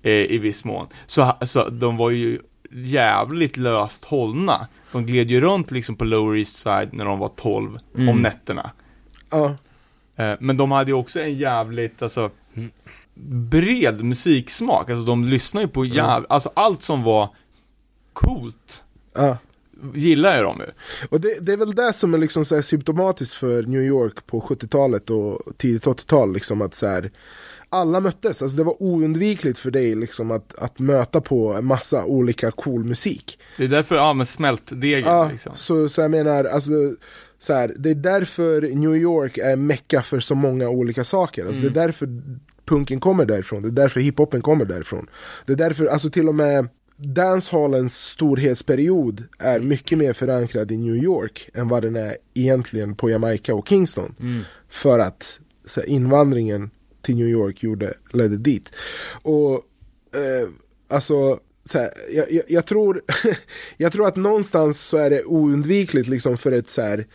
eh, 0.03 0.13
i 0.13 0.39
viss 0.39 0.65
mån, 0.65 0.87
så, 1.07 1.33
så 1.43 1.69
de 1.69 1.97
var 1.97 2.11
ju 2.11 2.39
jävligt 2.71 3.57
löst 3.57 4.05
hållna. 4.05 4.67
De 4.93 5.07
gled 5.07 5.31
ju 5.31 5.41
runt 5.41 5.71
liksom 5.71 5.97
på 5.97 6.05
Lower 6.05 6.37
East 6.39 6.57
Side 6.57 6.89
när 6.93 7.05
de 7.05 7.19
var 7.19 7.29
12 7.29 7.79
om 7.95 8.01
Mm. 8.03 8.23
nätterna. 8.23 8.71
ja, 9.31 9.57
Eh, 10.17 10.35
Men 10.41 10.57
de 10.57 10.71
hade 10.71 10.91
ju 10.91 10.95
också 10.97 11.21
en 11.21 11.35
jävligt, 11.39 12.03
alltså 12.03 12.31
bred 13.51 14.05
musiksmak, 14.05 14.91
alltså 14.91 15.05
de 15.07 15.25
lyssnar 15.25 15.63
ju 15.63 15.69
på 15.69 15.85
jäv... 15.85 16.27
alltså 16.29 16.51
allt 16.55 16.83
som 16.83 17.03
var 17.03 17.29
coolt 18.13 18.83
ja. 19.15 19.37
gillar 19.95 20.37
ju 20.37 20.43
de 20.43 20.59
ju. 20.61 20.67
Och 21.11 21.21
det, 21.21 21.39
det 21.41 21.53
är 21.53 21.57
väl 21.57 21.75
det 21.75 21.93
som 21.93 22.15
är 22.15 22.19
liksom 22.19 22.45
så 22.45 22.55
här 22.55 22.63
symptomatiskt 22.63 23.35
för 23.35 23.63
New 23.63 23.81
York 23.83 24.27
på 24.27 24.41
70-talet 24.41 25.11
och 25.11 25.39
tidigt 25.57 25.85
80-tal. 25.87 26.33
Liksom 26.33 26.63
att 26.63 26.75
så 26.75 26.87
här, 26.87 27.11
alla 27.73 28.01
möttes, 28.01 28.43
alltså 28.43 28.57
det 28.57 28.65
var 28.65 28.83
oundvikligt 28.83 29.59
för 29.59 29.71
dig 29.71 29.95
liksom 29.95 30.31
att, 30.31 30.55
att 30.59 30.79
möta 30.79 31.21
på 31.21 31.55
en 31.55 31.65
massa 31.65 32.05
olika 32.05 32.51
cool 32.51 32.85
musik. 32.85 33.39
Det 33.57 33.65
är 33.65 33.69
därför, 33.69 33.95
ja 33.95 34.13
men 34.13 34.27
smältdegen 34.27 35.11
Ja, 35.11 35.29
liksom. 35.31 35.53
så, 35.55 35.89
så 35.89 36.01
jag 36.01 36.11
menar, 36.11 36.45
alltså, 36.45 36.73
så 37.39 37.53
här, 37.55 37.75
det 37.79 37.91
är 37.91 37.95
därför 37.95 38.63
New 38.63 38.97
York 38.97 39.39
är 39.39 39.57
mecka 39.57 40.03
för 40.03 40.21
så 40.21 40.35
många 40.35 40.69
olika 40.69 41.05
saker. 41.05 41.47
Alltså, 41.47 41.63
Det 41.63 41.69
är 41.69 41.87
därför 41.87 42.09
punken 42.65 43.01
kommer 43.01 43.25
därifrån, 43.25 43.63
det 43.63 43.69
är 43.69 43.71
därför 43.71 44.01
hiphopen 44.01 44.43
kommer 44.43 44.65
därifrån. 44.65 45.07
Det 45.47 45.53
är 45.53 45.57
därför, 45.57 45.87
alltså 45.87 46.11
till 46.11 46.29
och 46.29 46.35
med 46.35 46.69
dancehallens 46.99 47.95
storhetsperiod 47.95 49.25
är 49.39 49.61
mycket 49.61 49.99
mer 49.99 50.13
förankrad 50.13 50.73
i 50.73 50.77
New 50.77 50.97
York 50.97 51.49
än 51.55 51.69
vad 51.69 51.83
den 51.83 51.97
är 51.97 52.17
egentligen 52.35 52.95
på 52.97 53.11
Jamaica 53.11 53.55
och 53.55 53.69
Kingston. 53.69 54.15
För 54.69 54.99
att 54.99 55.41
så 55.65 55.81
här, 55.81 55.89
invandringen 55.89 56.71
till 57.03 57.17
New 57.17 57.29
York 57.29 57.63
gjorde, 57.63 57.95
ledde 58.13 58.37
dit. 58.37 58.73
Och 59.23 59.55
eh, 60.15 60.49
alltså, 60.89 61.41
så 61.65 61.79
här, 61.79 61.91
jag, 62.11 62.33
jag, 62.33 62.45
jag, 62.49 62.67
tror, 62.67 63.03
jag 63.77 63.93
tror 63.93 64.09
att 64.09 64.17
någonstans 64.17 64.81
så 64.81 64.97
är 64.97 65.11
det 65.11 65.25
oundvikligt 65.25 66.09
liksom 66.09 66.37
för 66.39 66.53
ett 66.53 66.69
så 66.69 66.83
här 66.83 67.07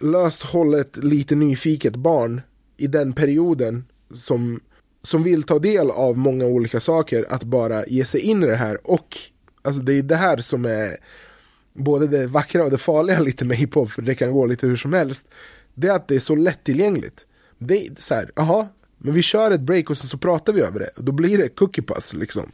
löst 0.00 0.42
hållet, 0.42 0.96
lite 0.96 1.34
nyfiket 1.34 1.96
barn 1.96 2.40
i 2.76 2.86
den 2.86 3.12
perioden 3.12 3.84
som, 4.14 4.60
som 5.02 5.22
vill 5.22 5.42
ta 5.42 5.58
del 5.58 5.90
av 5.90 6.18
många 6.18 6.46
olika 6.46 6.80
saker 6.80 7.26
att 7.28 7.44
bara 7.44 7.86
ge 7.86 8.04
sig 8.04 8.20
in 8.20 8.42
i 8.42 8.46
det 8.46 8.56
här. 8.56 8.90
Och 8.90 9.16
alltså 9.62 9.82
det 9.82 9.94
är 9.94 10.02
det 10.02 10.16
här 10.16 10.36
som 10.36 10.64
är 10.64 10.96
både 11.72 12.06
det 12.06 12.26
vackra 12.26 12.64
och 12.64 12.70
det 12.70 12.78
farliga 12.78 13.20
lite 13.20 13.44
med 13.44 13.56
hiphop 13.56 13.90
för 13.90 14.02
det 14.02 14.14
kan 14.14 14.32
gå 14.32 14.46
lite 14.46 14.66
hur 14.66 14.76
som 14.76 14.92
helst. 14.92 15.28
Det 15.74 15.88
är 15.88 15.92
att 15.92 16.08
det 16.08 16.14
är 16.14 16.20
så 16.20 16.34
lättillgängligt. 16.34 17.26
Det 17.58 17.86
är 17.86 17.90
så 17.96 18.14
här, 18.14 18.30
jaha 18.36 18.68
men 18.98 19.14
vi 19.14 19.22
kör 19.22 19.50
ett 19.50 19.60
break 19.60 19.90
och 19.90 19.98
sen 19.98 20.08
så 20.08 20.18
pratar 20.18 20.52
vi 20.52 20.60
över 20.60 20.80
det 20.80 20.90
då 20.96 21.12
blir 21.12 21.38
det 21.38 21.48
cookie 21.48 21.84
pass 21.84 22.14
liksom 22.14 22.52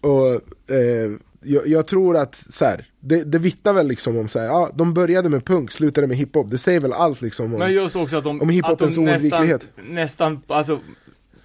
och 0.00 0.32
eh, 0.74 1.10
jag, 1.40 1.66
jag 1.66 1.86
tror 1.86 2.16
att 2.16 2.34
så 2.34 2.64
här, 2.64 2.86
det, 3.00 3.24
det 3.24 3.38
vittnar 3.38 3.72
väl 3.72 3.88
liksom 3.88 4.16
om 4.16 4.28
så 4.28 4.38
här, 4.38 4.46
ja, 4.46 4.70
de 4.74 4.94
började 4.94 5.28
med 5.28 5.44
punk, 5.44 5.72
slutade 5.72 6.06
med 6.06 6.16
hiphop. 6.16 6.50
Det 6.50 6.58
säger 6.58 6.80
väl 6.80 6.92
allt 6.92 7.20
liksom 7.20 7.54
om, 7.54 7.58
Men 7.58 7.72
just 7.72 7.96
också 7.96 8.16
att 8.16 8.24
de, 8.24 8.40
om 8.40 8.48
hiphopens 8.48 8.94
de 8.94 9.04
nästan, 9.04 9.32
oundviklighet. 9.32 9.68
nästan, 9.88 10.40
alltså 10.46 10.80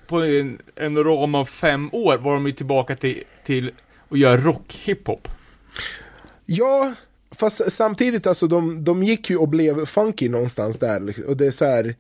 på 0.07 0.23
en, 0.23 0.61
en 0.76 1.03
ram 1.03 1.35
av 1.35 1.45
fem 1.45 1.90
år 1.94 2.18
var 2.18 2.34
de 2.34 2.45
ju 2.45 2.52
tillbaka 2.52 2.95
till, 2.95 3.23
till 3.45 3.72
att 4.10 4.19
göra 4.19 4.38
rock-hiphop. 4.38 5.27
Ja, 6.45 6.94
fast 7.31 7.72
samtidigt 7.72 8.27
alltså 8.27 8.48
de, 8.48 8.84
de 8.84 9.03
gick 9.03 9.30
ju 9.30 9.38
och 9.38 9.49
blev 9.49 9.85
funky 9.85 10.30
någonstans 10.30 10.80
där. 10.80 10.99
liksom. 10.99 11.26
Och 11.26 11.38
det 11.38 11.48
är 11.48 11.52
så 11.52 11.65
här, 11.65 11.95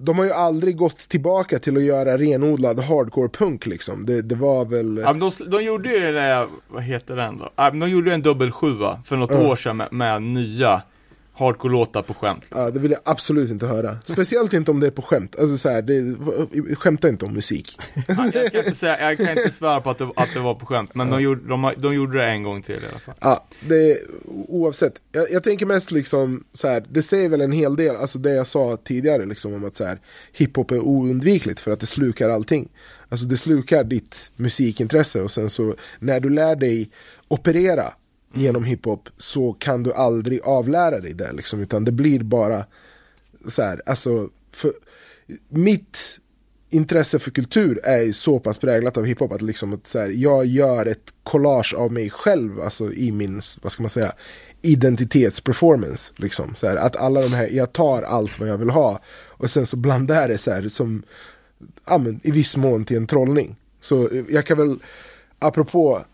de 0.00 0.18
har 0.18 0.24
ju 0.24 0.32
aldrig 0.32 0.76
gått 0.76 0.98
tillbaka 0.98 1.58
till 1.58 1.76
att 1.76 1.82
göra 1.82 2.18
renodlad 2.18 2.80
hardcore 2.80 3.28
punk 3.28 3.66
liksom. 3.66 4.06
Det, 4.06 4.22
det 4.22 4.34
var 4.34 4.64
väl... 4.64 4.96
Ja, 5.04 5.12
de, 5.12 5.30
de 5.50 5.64
gjorde 5.64 5.88
ju 5.88 6.12
vad 6.68 6.82
heter 6.82 7.16
den 7.16 7.38
då? 7.38 7.50
Ja, 7.56 7.70
de 7.70 7.90
gjorde 7.90 8.14
en 8.14 8.22
dubbel 8.22 8.50
sjua 8.50 9.00
för 9.04 9.16
något 9.16 9.30
Ja. 9.30 9.38
år 9.50 9.56
sedan 9.56 9.76
med, 9.76 9.92
med 9.92 10.22
nya 10.22 10.82
hardcore-låtar 11.38 12.02
på 12.02 12.14
skämt. 12.14 12.44
Ja, 12.50 12.70
det 12.70 12.80
vill 12.80 12.90
jag 12.90 13.00
absolut 13.04 13.50
inte 13.50 13.66
höra. 13.66 13.96
Speciellt 14.04 14.52
inte 14.52 14.70
om 14.70 14.80
det 14.80 14.86
är 14.86 14.90
på 14.90 15.02
skämt. 15.02 15.36
Alltså 15.38 15.58
så 15.58 15.68
här, 15.68 15.82
det, 15.82 16.74
skämta 16.74 17.08
inte 17.08 17.24
om 17.24 17.34
musik. 17.34 17.78
Ja, 17.94 18.30
jag, 18.34 18.52
kan 18.52 18.60
inte 18.60 18.74
säga, 18.74 19.00
jag 19.08 19.18
kan 19.18 19.38
inte 19.38 19.50
svära 19.50 19.80
på 19.80 19.90
att 19.90 19.98
det, 19.98 20.10
att 20.16 20.34
det 20.34 20.40
var 20.40 20.54
på 20.54 20.66
skämt, 20.66 20.94
men 20.94 21.10
de, 21.10 21.22
gjorde, 21.22 21.48
de, 21.48 21.72
de 21.76 21.94
gjorde 21.94 22.18
det 22.18 22.24
en 22.24 22.42
gång 22.42 22.62
till 22.62 22.74
i 22.74 22.88
alla 22.90 22.98
fall. 22.98 23.14
Ja, 23.20 23.46
det, 23.60 23.98
oavsett. 24.48 24.94
Jag, 25.12 25.30
jag 25.30 25.44
tänker 25.44 25.66
mest 25.66 25.90
liksom 25.90 26.44
så 26.52 26.68
här, 26.68 26.84
det 26.88 27.02
säger 27.02 27.28
väl 27.28 27.40
en 27.40 27.52
hel 27.52 27.76
del, 27.76 27.96
alltså 27.96 28.18
det 28.18 28.34
jag 28.34 28.46
sa 28.46 28.78
tidigare 28.84 29.26
liksom 29.26 29.54
om 29.54 29.64
att 29.64 29.76
så 29.76 29.84
här, 29.84 29.98
hiphop 30.32 30.70
är 30.70 30.80
oundvikligt 30.80 31.60
för 31.60 31.70
att 31.70 31.80
det 31.80 31.86
slukar 31.86 32.28
allting. 32.30 32.68
Alltså 33.08 33.26
det 33.26 33.36
slukar 33.36 33.84
ditt 33.84 34.30
musikintresse 34.36 35.22
och 35.22 35.30
sen 35.30 35.50
så 35.50 35.74
när 35.98 36.20
du 36.20 36.30
lär 36.30 36.56
dig 36.56 36.90
operera 37.28 37.92
genom 38.34 38.64
hiphop 38.64 39.08
så 39.16 39.52
kan 39.52 39.82
du 39.82 39.92
aldrig 39.92 40.40
avlära 40.42 41.00
dig 41.00 41.14
det 41.14 41.32
liksom, 41.32 41.60
utan 41.60 41.84
det 41.84 41.92
blir 41.92 42.20
bara 42.20 42.64
så 43.46 43.62
här, 43.62 43.82
alltså 43.86 44.28
för, 44.52 44.72
mitt 45.48 46.18
intresse 46.70 47.18
för 47.18 47.30
kultur 47.30 47.80
är 47.84 48.12
så 48.12 48.38
pass 48.40 48.58
präglat 48.58 48.96
av 48.96 49.04
hiphop 49.04 49.32
att, 49.32 49.42
liksom 49.42 49.72
att 49.72 49.86
så 49.86 49.98
här, 49.98 50.08
jag 50.08 50.46
gör 50.46 50.86
ett 50.86 51.14
collage 51.22 51.74
av 51.74 51.92
mig 51.92 52.10
själv, 52.10 52.60
alltså 52.60 52.92
i 52.92 53.12
min, 53.12 53.40
vad 53.62 53.72
ska 53.72 53.82
man 53.82 53.90
säga, 53.90 54.12
identitetsperformance. 54.62 56.14
Liksom, 56.16 56.54
så 56.54 56.68
här, 56.68 56.76
att 56.76 56.96
alla 56.96 57.20
de 57.20 57.32
här, 57.32 57.48
jag 57.48 57.72
tar 57.72 58.02
allt 58.02 58.40
vad 58.40 58.48
jag 58.48 58.58
vill 58.58 58.70
ha 58.70 59.00
och 59.26 59.50
sen 59.50 59.66
så 59.66 59.76
blandar 59.76 60.20
jag 60.20 60.30
det 60.30 60.38
så 60.38 60.50
här 60.50 60.68
som, 60.68 61.02
ja 61.86 61.98
men 61.98 62.20
i 62.22 62.30
viss 62.30 62.56
mån 62.56 62.84
till 62.84 62.96
en 62.96 63.06
trollning. 63.06 63.56
Så 63.80 64.08
jag 64.28 64.46
kan 64.46 64.58
väl, 64.58 64.78
apropå 65.38 66.04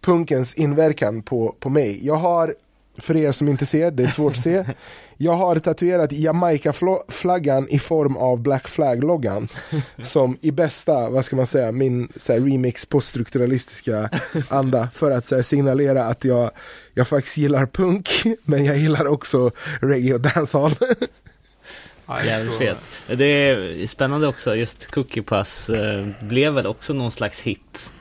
punkens 0.00 0.54
inverkan 0.54 1.22
på, 1.22 1.56
på 1.60 1.70
mig, 1.70 2.06
jag 2.06 2.16
har 2.16 2.54
för 3.00 3.16
er 3.16 3.32
som 3.32 3.48
inte 3.48 3.66
ser, 3.66 3.90
det 3.90 4.02
är 4.02 4.08
svårt 4.08 4.32
att 4.32 4.38
se. 4.38 4.64
Jag 5.22 5.32
har 5.32 5.56
tatuerat 5.56 6.12
Jamaica-flaggan 6.12 7.68
i 7.68 7.78
form 7.78 8.16
av 8.16 8.38
Black 8.38 8.68
Flag-loggan. 8.68 9.48
Som 10.02 10.36
i 10.40 10.50
bästa, 10.50 11.10
vad 11.10 11.24
ska 11.24 11.36
man 11.36 11.46
säga, 11.46 11.72
min 11.72 12.12
så 12.16 12.32
här, 12.32 12.40
remix 12.40 12.86
poststrukturalistiska 12.86 14.10
anda. 14.48 14.88
För 14.94 15.10
att 15.10 15.26
så 15.26 15.34
här, 15.34 15.42
signalera 15.42 16.04
att 16.04 16.24
jag, 16.24 16.50
jag 16.94 17.08
faktiskt 17.08 17.38
gillar 17.38 17.66
punk, 17.66 18.08
men 18.44 18.64
jag 18.64 18.76
gillar 18.76 19.06
också 19.06 19.50
reggae 19.80 20.14
och 20.14 20.20
dancehall. 20.20 20.74
Ja, 20.80 22.18
jag 22.18 22.26
Jävligt 22.26 22.54
fet. 22.54 22.78
Det 23.06 23.24
är 23.24 23.86
spännande 23.86 24.26
också, 24.26 24.56
just 24.56 24.86
Cookie 24.86 25.22
Pass 25.22 25.70
eh, 25.70 26.06
blev 26.20 26.52
väl 26.52 26.66
också 26.66 26.92
någon 26.92 27.10
slags 27.10 27.40
hit 27.40 27.92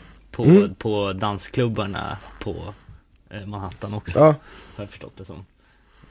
på, 0.44 0.49
Mm. 0.49 0.76
på 0.76 1.14
dansklubbarna 1.14 2.18
på 2.40 2.74
eh, 3.30 3.45
Manhattan 3.45 3.94
också. 3.94 4.20
Ja. 4.20 4.26
Har 4.26 4.36
jag 4.84 4.90
förstått 4.90 5.14
det 5.18 5.26
som. 5.26 5.45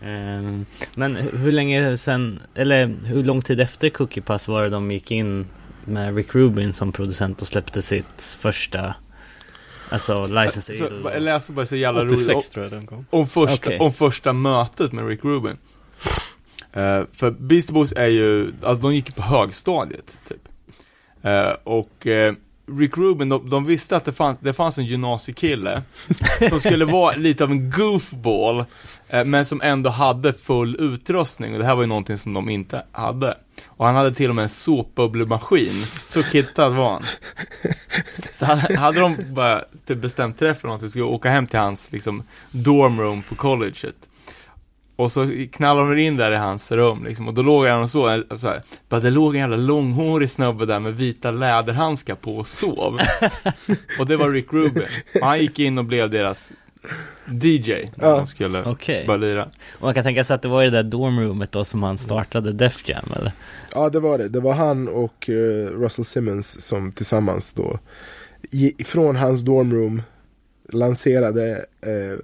Ehm, 0.02 0.66
men 0.94 1.16
hu- 1.16 1.36
hur 1.36 1.52
länge 1.52 1.96
sen, 1.96 2.40
eller 2.54 2.94
hur 3.06 3.24
lång 3.24 3.42
tid 3.42 3.60
efter 3.60 3.90
Cookie 3.90 4.22
Pass 4.22 4.48
var 4.48 4.62
det 4.62 4.68
de 4.68 4.90
gick 4.90 5.10
in 5.10 5.46
med 5.84 6.16
Rick 6.16 6.34
Rubin 6.34 6.72
som 6.72 6.92
producent 6.92 7.42
och 7.42 7.48
släppte 7.48 7.82
sitt 7.82 8.36
första, 8.40 8.94
alltså 9.88 10.26
License 10.26 10.78
to 10.78 10.84
Ill. 10.84 11.00
jag 11.04 11.22
läste 11.22 11.52
bara 11.52 11.66
så 11.66 11.76
jävla 11.76 12.00
roligt 12.04 12.12
86 12.28 12.50
tror 12.50 12.64
jag 12.64 12.72
den 12.72 12.86
kom. 12.86 13.06
om 13.10 13.26
första, 13.28 13.54
Okej. 13.66 13.78
om 13.78 13.92
första 13.92 14.32
mötet 14.32 14.92
med 14.92 15.06
Rick 15.08 15.24
Rubin. 15.24 15.56
Eh, 16.72 17.02
för 17.12 17.30
Beastie 17.30 17.72
Boys 17.74 17.92
är 17.92 18.06
ju, 18.06 18.52
alltså 18.62 18.82
de 18.82 18.94
gick 18.94 19.14
på 19.16 19.22
högstadiet, 19.22 20.18
typ. 20.28 20.48
Eh, 21.22 21.50
och 21.64 22.06
eh, 22.06 22.34
Rick 22.68 22.98
Rubin, 22.98 23.28
de, 23.28 23.50
de 23.50 23.64
visste 23.64 23.96
att 23.96 24.04
det 24.04 24.12
fanns, 24.12 24.38
det 24.40 24.52
fanns 24.52 24.78
en 24.78 24.84
gymnasiekille 24.84 25.82
som 26.48 26.60
skulle 26.60 26.84
vara 26.84 27.14
lite 27.16 27.44
av 27.44 27.50
en 27.50 27.70
goofball, 27.70 28.64
eh, 29.08 29.24
men 29.24 29.44
som 29.44 29.60
ändå 29.62 29.90
hade 29.90 30.32
full 30.32 30.76
utrustning. 30.80 31.52
Och 31.52 31.58
det 31.58 31.64
här 31.64 31.74
var 31.74 31.82
ju 31.82 31.88
någonting 31.88 32.18
som 32.18 32.34
de 32.34 32.48
inte 32.48 32.82
hade. 32.92 33.36
Och 33.66 33.86
han 33.86 33.94
hade 33.94 34.12
till 34.12 34.28
och 34.28 34.36
med 34.36 34.42
en 34.42 34.48
såpbubblemaskin, 34.48 35.84
så 36.06 36.22
kittad 36.22 36.70
var 36.74 36.92
han. 36.92 37.04
Så 38.32 38.46
hade, 38.46 38.78
hade 38.78 39.00
de 39.00 39.16
bara 39.28 39.64
typ 39.86 39.98
bestämt 39.98 40.38
träff 40.38 40.60
för 40.60 40.68
någonting, 40.68 40.90
skulle 40.90 41.04
åka 41.04 41.30
hem 41.30 41.46
till 41.46 41.58
hans 41.58 41.92
liksom 41.92 42.22
dormroom 42.50 43.22
på 43.22 43.34
colleget. 43.34 44.07
Och 44.98 45.12
så 45.12 45.30
knallade 45.52 45.94
de 45.94 46.00
in 46.02 46.16
där 46.16 46.32
i 46.32 46.36
hans 46.36 46.72
rum 46.72 47.04
liksom, 47.04 47.28
och 47.28 47.34
då 47.34 47.42
låg 47.42 47.66
han 47.66 47.82
och 47.82 47.90
så, 47.90 48.22
så 48.40 48.48
här, 48.48 48.62
bara 48.88 49.00
det 49.00 49.10
låg 49.10 49.34
en 49.34 49.40
jävla 49.40 49.56
långhårig 49.56 50.30
snubbe 50.30 50.66
där 50.66 50.80
med 50.80 50.96
vita 50.96 51.30
läderhandskar 51.30 52.14
på 52.14 52.36
och 52.36 52.46
sov. 52.46 52.98
och 53.98 54.06
det 54.06 54.16
var 54.16 54.30
Rick 54.30 54.52
Rubin. 54.52 54.82
Och 55.20 55.26
han 55.26 55.40
gick 55.40 55.58
in 55.58 55.78
och 55.78 55.84
blev 55.84 56.10
deras 56.10 56.52
DJ 57.42 57.72
när 57.94 58.08
Ja. 58.08 58.16
de 58.16 58.26
skulle 58.26 58.62
Okej. 58.64 59.06
börja 59.06 59.18
lira. 59.18 59.44
Och 59.72 59.82
man 59.82 59.94
kan 59.94 60.04
tänka 60.04 60.24
sig 60.24 60.34
att 60.34 60.42
det 60.42 60.48
var 60.48 60.62
i 60.62 60.70
det 60.70 60.82
där 60.82 60.82
dormroomet 60.90 61.52
då 61.52 61.64
som 61.64 61.82
han 61.82 61.98
startade 61.98 62.52
Def 62.52 62.88
Jam 62.88 63.12
eller? 63.16 63.32
Ja 63.74 63.88
det 63.90 64.00
var 64.00 64.18
det, 64.18 64.28
det 64.28 64.40
var 64.40 64.52
han 64.54 64.88
och 64.88 65.28
eh, 65.30 65.66
Russell 65.70 66.04
Simmons 66.04 66.60
som 66.60 66.92
tillsammans 66.92 67.54
då 67.54 67.78
i- 68.50 68.84
från 68.84 69.16
hans 69.16 69.40
dormroom 69.40 70.02
lanserade 70.72 71.50
eh, 71.82 72.18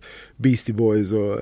Beastie 0.44 0.74
Boys 0.74 1.12
och 1.12 1.38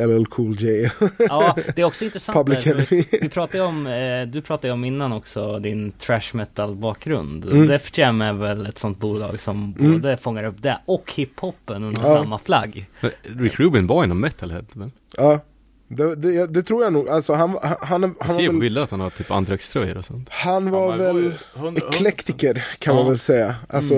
eh, 0.00 0.08
LL 0.08 0.26
Cool 0.26 0.56
J. 0.58 0.90
Ja, 1.18 1.56
det 1.74 1.82
är 1.82 1.84
också 1.84 2.04
intressant 2.04 2.36
Public 2.36 2.66
Enemy. 2.66 3.04
Vi 3.20 3.28
pratade 3.28 3.64
om, 3.64 3.86
eh, 3.86 4.22
du 4.26 4.42
pratade 4.42 4.72
om 4.72 4.84
innan 4.84 5.12
också 5.12 5.58
din 5.58 5.92
trash 5.92 6.30
metal 6.32 6.74
bakgrund. 6.76 7.44
Mm. 7.44 7.66
Def 7.66 7.98
Jam 7.98 8.22
är 8.22 8.32
väl 8.32 8.66
ett 8.66 8.78
sånt 8.78 8.98
bolag 8.98 9.40
som 9.40 9.74
Mm. 9.78 9.92
både 9.92 10.16
fångar 10.16 10.44
upp 10.44 10.62
det 10.62 10.78
och 10.86 11.12
hiphopen 11.16 11.84
under 11.84 12.00
Ja. 12.02 12.14
samma 12.14 12.38
flagg. 12.38 12.86
Rick 13.22 13.60
Rubin 13.60 13.86
var 13.86 14.02
ju 14.02 14.08
någon 14.08 14.20
metalhead 14.20 14.64
väl? 14.72 14.90
Ja, 15.16 15.40
det, 15.88 16.14
det, 16.14 16.46
det 16.46 16.62
tror 16.62 16.84
jag 16.84 16.92
nog. 16.92 17.08
Alltså 17.08 17.32
han, 17.34 17.56
han, 17.62 17.76
han, 17.80 18.02
han, 18.02 18.14
Jag 18.18 18.26
ser 18.28 18.34
var, 18.34 18.46
på 18.46 18.52
väl, 18.52 18.60
bilder 18.60 18.82
att 18.82 18.90
han 18.90 19.00
har 19.00 19.10
typ 19.10 19.30
androxtröjor 19.30 19.96
och 19.98 20.04
sånt. 20.04 20.28
han 20.30 20.70
var 20.70 20.96
ju 20.96 21.02
väl 21.02 21.32
eklektiker 21.76 22.64
kan 22.78 22.94
man 22.94 23.04
Ja. 23.04 23.08
väl 23.10 23.18
säga. 23.18 23.54
Alltså, 23.68 23.94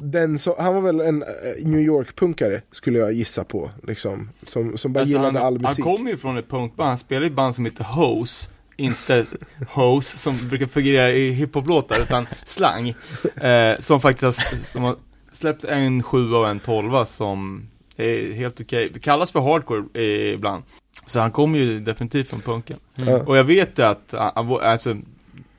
den 0.00 0.38
så, 0.38 0.56
han 0.58 0.74
var 0.74 0.80
väl 0.80 1.00
en 1.00 1.22
eh, 1.22 1.28
New 1.64 1.80
York-punkare 1.80 2.60
skulle 2.70 2.98
jag 2.98 3.12
gissa 3.12 3.44
på. 3.44 3.70
Liksom, 3.82 4.30
som, 4.42 4.78
som 4.78 4.92
bara 4.92 5.00
Alltså, 5.00 5.12
gillade 5.16 5.38
han, 5.38 5.46
all 5.46 5.54
han 5.54 5.62
musik. 5.62 5.84
kommer 5.84 6.10
ju 6.10 6.16
från 6.16 6.38
ett 6.38 6.48
punkband, 6.48 6.88
han 6.88 6.98
spelar 6.98 7.22
i 7.22 7.26
ett 7.26 7.32
band 7.32 7.54
som 7.54 7.64
heter 7.64 7.84
Hose 7.84 8.50
inte 8.76 9.26
Hose 9.68 10.18
som 10.18 10.48
brukar 10.48 10.66
figurera 10.66 11.10
i 11.10 11.30
hiphop-låtar 11.30 12.00
utan 12.02 12.26
slang 12.44 12.88
eh, 13.40 13.78
Som 13.78 14.00
faktiskt 14.00 14.22
har, 14.22 14.56
som 14.56 14.82
har 14.82 14.96
släppt 15.32 15.64
en 15.64 16.02
7 16.02 16.32
och 16.34 16.48
en 16.48 16.60
12 16.60 17.04
som 17.04 17.68
är 17.96 18.32
helt 18.32 18.60
okej, 18.60 18.90
det 18.94 19.00
kallas 19.00 19.30
för 19.30 19.40
hardcore 19.40 19.84
eh, 19.94 20.34
ibland 20.34 20.62
Så 21.06 21.20
han 21.20 21.30
kommer 21.30 21.58
ju 21.58 21.80
definitivt 21.80 22.28
från 22.28 22.40
punken 22.40 22.76
Ja. 22.94 23.22
Och 23.22 23.36
jag 23.36 23.44
vet 23.44 23.78
ju 23.78 23.82
att, 23.82 24.14
han, 24.18 24.30
han 24.34 24.60
alltså 24.60 24.96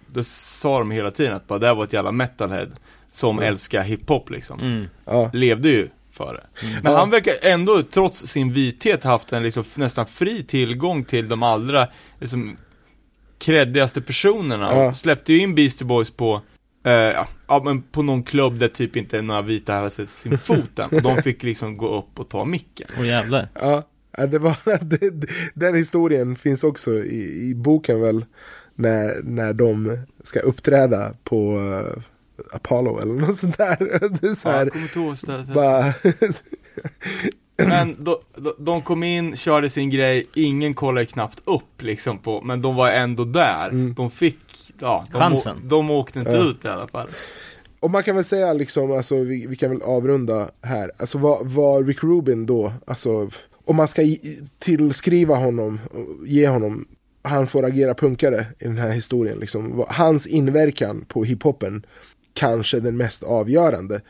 det 0.08 0.24
sa 0.24 0.80
de 0.80 0.92
hela 0.92 1.12
tiden 1.12 1.34
att 1.34 1.48
bara 1.48 1.60
det 1.60 1.68
här 1.68 1.76
var 1.76 1.84
ett 1.84 1.94
jävla 1.94 2.12
metalhead 2.12 2.68
som 3.14 3.40
älskar 3.40 3.82
hiphop 3.84 4.30
liksom. 4.30 4.60
Mm. 4.60 4.86
Ja. 5.06 5.30
Levde 5.34 5.70
ju 5.70 5.90
för 6.12 6.34
det. 6.34 6.68
Men 6.84 6.92
Ja. 6.92 6.98
han 7.00 7.10
verkar 7.10 7.34
ändå, 7.42 7.84
trots 7.84 8.28
sin 8.28 8.54
vithet, 8.54 9.04
haft 9.04 9.34
en 9.34 9.44
liksom 9.44 9.64
nästan 9.76 10.06
fri 10.06 10.44
tillgång 10.44 11.04
till 11.04 11.30
de 11.30 11.44
allra, 11.44 11.88
liksom, 12.20 12.58
creddigaste 13.40 14.02
personerna. 14.02 14.76
Ja. 14.76 14.94
Släppte 14.94 15.34
ju 15.34 15.40
in 15.40 15.56
Beastie 15.56 15.88
Boys 15.88 16.12
på, 16.12 16.42
eh, 16.86 16.92
ja, 16.92 17.28
ja, 17.48 17.62
men 17.66 17.82
på 17.82 18.02
någon 18.02 18.24
klubb 18.24 18.60
där 18.60 18.68
typ 18.68 18.96
inte 18.96 19.22
några 19.22 19.42
vita 19.42 19.74
hade 19.74 19.90
sett 19.90 20.10
sin 20.10 20.38
fot 20.38 20.80
än. 20.80 20.90
Och 20.90 21.02
de 21.02 21.22
fick 21.22 21.44
liksom 21.44 21.78
gå 21.78 21.98
upp 21.98 22.20
och 22.20 22.30
ta 22.30 22.46
micken. 22.46 22.88
Åh 23.00 23.08
jävlar. 23.08 23.48
Ja, 23.54 23.88
ja, 24.18 24.28
det 24.28 24.40
var, 24.40 24.84
det, 24.84 25.28
den 25.54 25.76
historien 25.76 26.36
finns 26.36 26.64
också 26.64 26.92
i, 26.92 27.50
i 27.50 27.56
boken 27.56 28.02
väl. 28.02 28.26
När, 28.76 29.22
när 29.24 29.54
de 29.54 29.98
ska 30.24 30.40
uppträda 30.40 31.14
på 31.24 31.58
eh, 31.58 32.02
Apollo 32.52 33.00
eller 33.02 33.14
något 33.14 33.36
sånt 33.38 33.58
där. 33.58 33.78
Det 34.22 34.28
är 34.28 34.36
så 34.36 34.50
Ja, 34.50 34.54
här, 34.54 34.60
jag 34.66 34.72
kommer 34.72 34.86
inte 34.86 35.00
ihåg 35.00 35.18
stället. 35.18 35.48
bara, 35.54 35.94
Men 37.58 38.04
de, 38.04 38.16
de, 38.38 38.54
de 38.60 38.82
kom 38.82 39.04
in, 39.04 39.36
körde 39.36 39.70
sin 39.70 39.90
grej, 39.90 40.28
ingen 40.36 40.74
kollade 40.74 41.06
knappt 41.06 41.40
upp 41.46 41.82
liksom 41.82 42.18
på, 42.20 42.42
men 42.42 42.62
de 42.62 42.76
var 42.76 42.90
ändå 42.90 43.26
där. 43.26 43.94
De 43.96 44.12
fick, 44.12 44.38
ja, 44.80 45.06
de, 45.12 45.18
Chansen. 45.20 45.58
å- 45.58 45.60
de 45.64 45.92
åkte 45.92 46.20
inte 46.20 46.32
Ja. 46.32 46.44
ut 46.44 46.66
i 46.66 46.68
alla 46.68 46.88
fall. 46.88 47.08
Och 47.80 47.92
man 47.92 48.04
kan 48.04 48.16
väl 48.16 48.24
säga 48.24 48.54
liksom, 48.54 48.92
alltså, 48.92 49.16
vi, 49.16 49.46
vi 49.48 49.56
kan 49.56 49.70
väl 49.70 49.82
avrunda 49.82 50.50
här. 50.62 50.92
Alltså 50.98 51.18
vad, 51.18 51.48
vad 51.48 51.88
Rick 51.88 52.04
Rubin 52.04 52.46
då, 52.46 52.74
alltså 52.88 53.30
om 53.66 53.76
man 53.76 53.88
ska 53.88 54.02
tillskriva 54.60 55.36
honom, 55.36 55.80
och 55.92 56.28
ge 56.28 56.48
honom, 56.48 56.86
han 57.22 57.48
får 57.48 57.66
agera 57.66 57.94
punkare 57.94 58.46
i 58.60 58.64
den 58.64 58.78
här 58.78 58.90
historien. 58.90 59.38
Liksom. 59.40 59.86
Hans 59.90 60.28
inverkan 60.28 61.06
på 61.08 61.24
hiphopen, 61.24 61.86
kanske 62.34 62.80
den 62.80 62.98
mest 62.98 63.24
avgörande, 63.24 64.02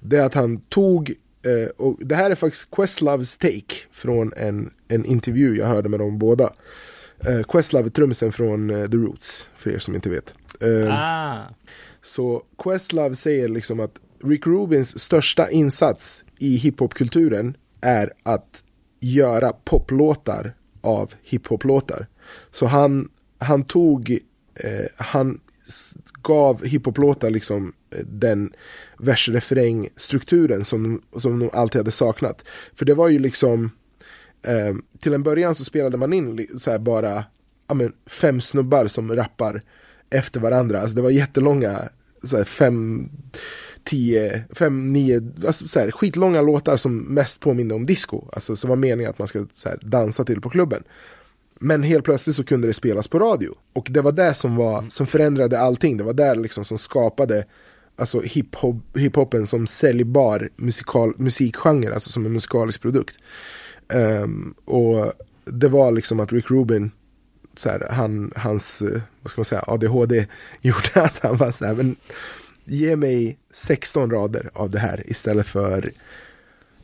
det 0.00 0.16
är 0.16 0.26
att 0.26 0.34
han 0.34 0.60
tog, 0.60 1.14
eh, 1.44 1.68
och 1.76 1.98
det 2.00 2.14
här 2.14 2.30
är 2.30 2.34
faktiskt 2.34 2.70
Questloves 2.70 3.36
take 3.36 3.74
från 3.90 4.32
en, 4.36 4.70
en 4.88 5.04
intervju 5.04 5.56
jag 5.56 5.66
hörde 5.66 5.88
med 5.88 6.00
dem 6.00 6.18
båda. 6.18 6.52
Eh, 7.26 7.42
Questlove 7.42 7.88
är 7.88 7.90
trummisen 7.90 8.32
från 8.32 8.70
eh, 8.70 8.90
The 8.90 8.96
Roots, 8.96 9.50
för 9.54 9.70
er 9.70 9.78
som 9.78 9.94
inte 9.94 10.10
vet. 10.10 10.34
Eh, 10.60 10.88
Ah. 10.90 11.48
så 12.02 12.42
Questlove 12.58 13.14
säger 13.14 13.48
liksom 13.48 13.80
att 13.80 13.92
Rick 14.24 14.46
Rubins 14.46 14.98
största 14.98 15.50
insats 15.50 16.24
i 16.38 16.56
hiphopkulturen 16.56 17.56
är 17.80 18.12
att 18.22 18.64
göra 19.00 19.52
poplåtar 19.52 20.54
av 20.80 21.12
hiphoplåtar. 21.22 22.06
Så 22.50 22.66
han, 22.66 23.08
han 23.38 23.64
tog, 23.64 24.10
eh, 24.54 24.86
han 24.96 25.40
gav 26.22 26.64
hiphoplåtar 26.64 27.30
liksom 27.30 27.72
eh, 27.90 28.04
den 28.06 28.52
vers-refräng-strukturen 28.98 30.64
som, 30.64 31.02
som 31.16 31.38
de 31.38 31.50
alltid 31.52 31.78
hade 31.78 31.90
saknat. 31.90 32.44
För 32.74 32.84
det 32.84 32.94
var 32.94 33.08
ju 33.08 33.18
liksom, 33.18 33.70
eh, 34.42 34.74
till 34.98 35.14
en 35.14 35.22
början 35.22 35.54
så 35.54 35.64
spelade 35.64 35.96
man 35.96 36.12
in 36.12 36.46
så 36.58 36.70
här 36.70 36.78
bara 36.78 37.24
ja, 37.68 37.74
men, 37.74 37.92
fem 38.06 38.40
snubbar 38.40 38.86
som 38.86 39.16
rappar 39.16 39.62
efter 40.10 40.40
varandra. 40.40 40.80
Alltså 40.80 40.96
det 40.96 41.02
var 41.02 41.10
jättelånga, 41.10 41.88
så 42.22 42.36
här, 42.36 42.44
fem, 42.44 43.08
tio, 43.84 44.44
fem, 44.50 44.92
nio, 44.92 45.32
alltså, 45.46 45.66
så 45.68 45.80
här, 45.80 45.90
skitlånga 45.90 46.42
låtar 46.42 46.76
som 46.76 46.98
mest 46.98 47.40
påminner 47.40 47.74
om 47.74 47.86
disco. 47.86 48.28
Alltså 48.32 48.56
som 48.56 48.70
var 48.70 48.76
meningen 48.76 49.10
att 49.10 49.18
man 49.18 49.28
ska 49.28 49.46
så 49.54 49.68
här, 49.68 49.78
dansa 49.82 50.24
till 50.24 50.40
på 50.40 50.48
klubben. 50.48 50.82
Men 51.62 51.82
helt 51.82 52.04
plötsligt 52.04 52.36
så 52.36 52.44
kunde 52.44 52.66
det 52.66 52.74
spelas 52.74 53.08
på 53.08 53.18
radio. 53.18 53.54
Och 53.72 53.86
det 53.90 54.00
var 54.00 54.12
det 54.12 54.34
som, 54.34 54.56
var, 54.56 54.84
som 54.88 55.06
förändrade 55.06 55.60
allting. 55.60 55.96
Det 55.96 56.04
var 56.04 56.12
där 56.12 56.34
liksom 56.34 56.64
som 56.64 56.78
skapade 56.78 57.44
alltså 57.96 58.20
hiphop, 58.20 58.76
hiphopen 58.94 59.46
som 59.46 59.66
säljbar 59.66 60.48
musikal, 60.56 61.14
musikgenre, 61.16 61.94
alltså 61.94 62.10
som 62.10 62.26
en 62.26 62.32
musikalisk 62.32 62.82
produkt. 62.82 63.16
Ehm, 63.88 64.54
och 64.64 65.12
det 65.44 65.68
var 65.68 65.92
liksom 65.92 66.20
att 66.20 66.32
Rick 66.32 66.50
Rubin, 66.50 66.90
så 67.56 67.68
här, 67.68 67.88
han, 67.90 68.32
hans, 68.36 68.82
eh, 68.82 69.00
vad 69.22 69.30
ska 69.30 69.38
man 69.38 69.44
säga, 69.44 69.64
ADHD 69.66 70.26
gjorde 70.60 71.02
att 71.02 71.18
han 71.18 71.36
var 71.36 71.52
så 71.52 71.64
här, 71.64 71.74
men 71.74 71.96
ge 72.64 72.96
mig 72.96 73.38
16 73.52 74.10
rader 74.10 74.50
av 74.52 74.70
det 74.70 74.78
här 74.78 75.02
istället 75.10 75.46
för 75.46 75.92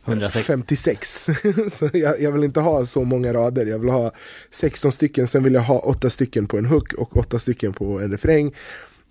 160. 0.09 0.43
56. 0.43 1.28
så 1.68 1.90
jag, 1.93 2.20
jag 2.20 2.32
vill 2.32 2.44
inte 2.44 2.60
ha 2.60 2.86
så 2.86 3.05
många 3.05 3.32
rader, 3.32 3.66
jag 3.66 3.78
vill 3.78 3.90
ha 3.90 4.12
16 4.51 4.93
stycken, 4.93 5.26
sen 5.26 5.44
vill 5.44 5.55
jag 5.55 5.62
ha 5.62 5.78
8 5.78 6.10
stycken 6.10 6.47
på 6.47 6.59
en 6.59 6.66
hook 6.66 6.93
och 6.93 7.16
8 7.16 7.39
stycken 7.39 7.72
på 7.72 8.01
en 8.01 8.10
refräng. 8.10 8.55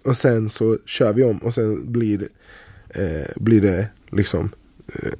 Och 0.03 0.17
sen 0.17 0.49
så 0.49 0.77
kör 0.85 1.13
vi 1.13 1.23
om 1.23 1.37
och 1.37 1.53
sen 1.53 1.91
blir, 1.91 2.27
eh, 2.89 3.27
blir 3.35 3.61
det 3.61 3.89
liksom 4.11 4.49
eh, 4.93 5.11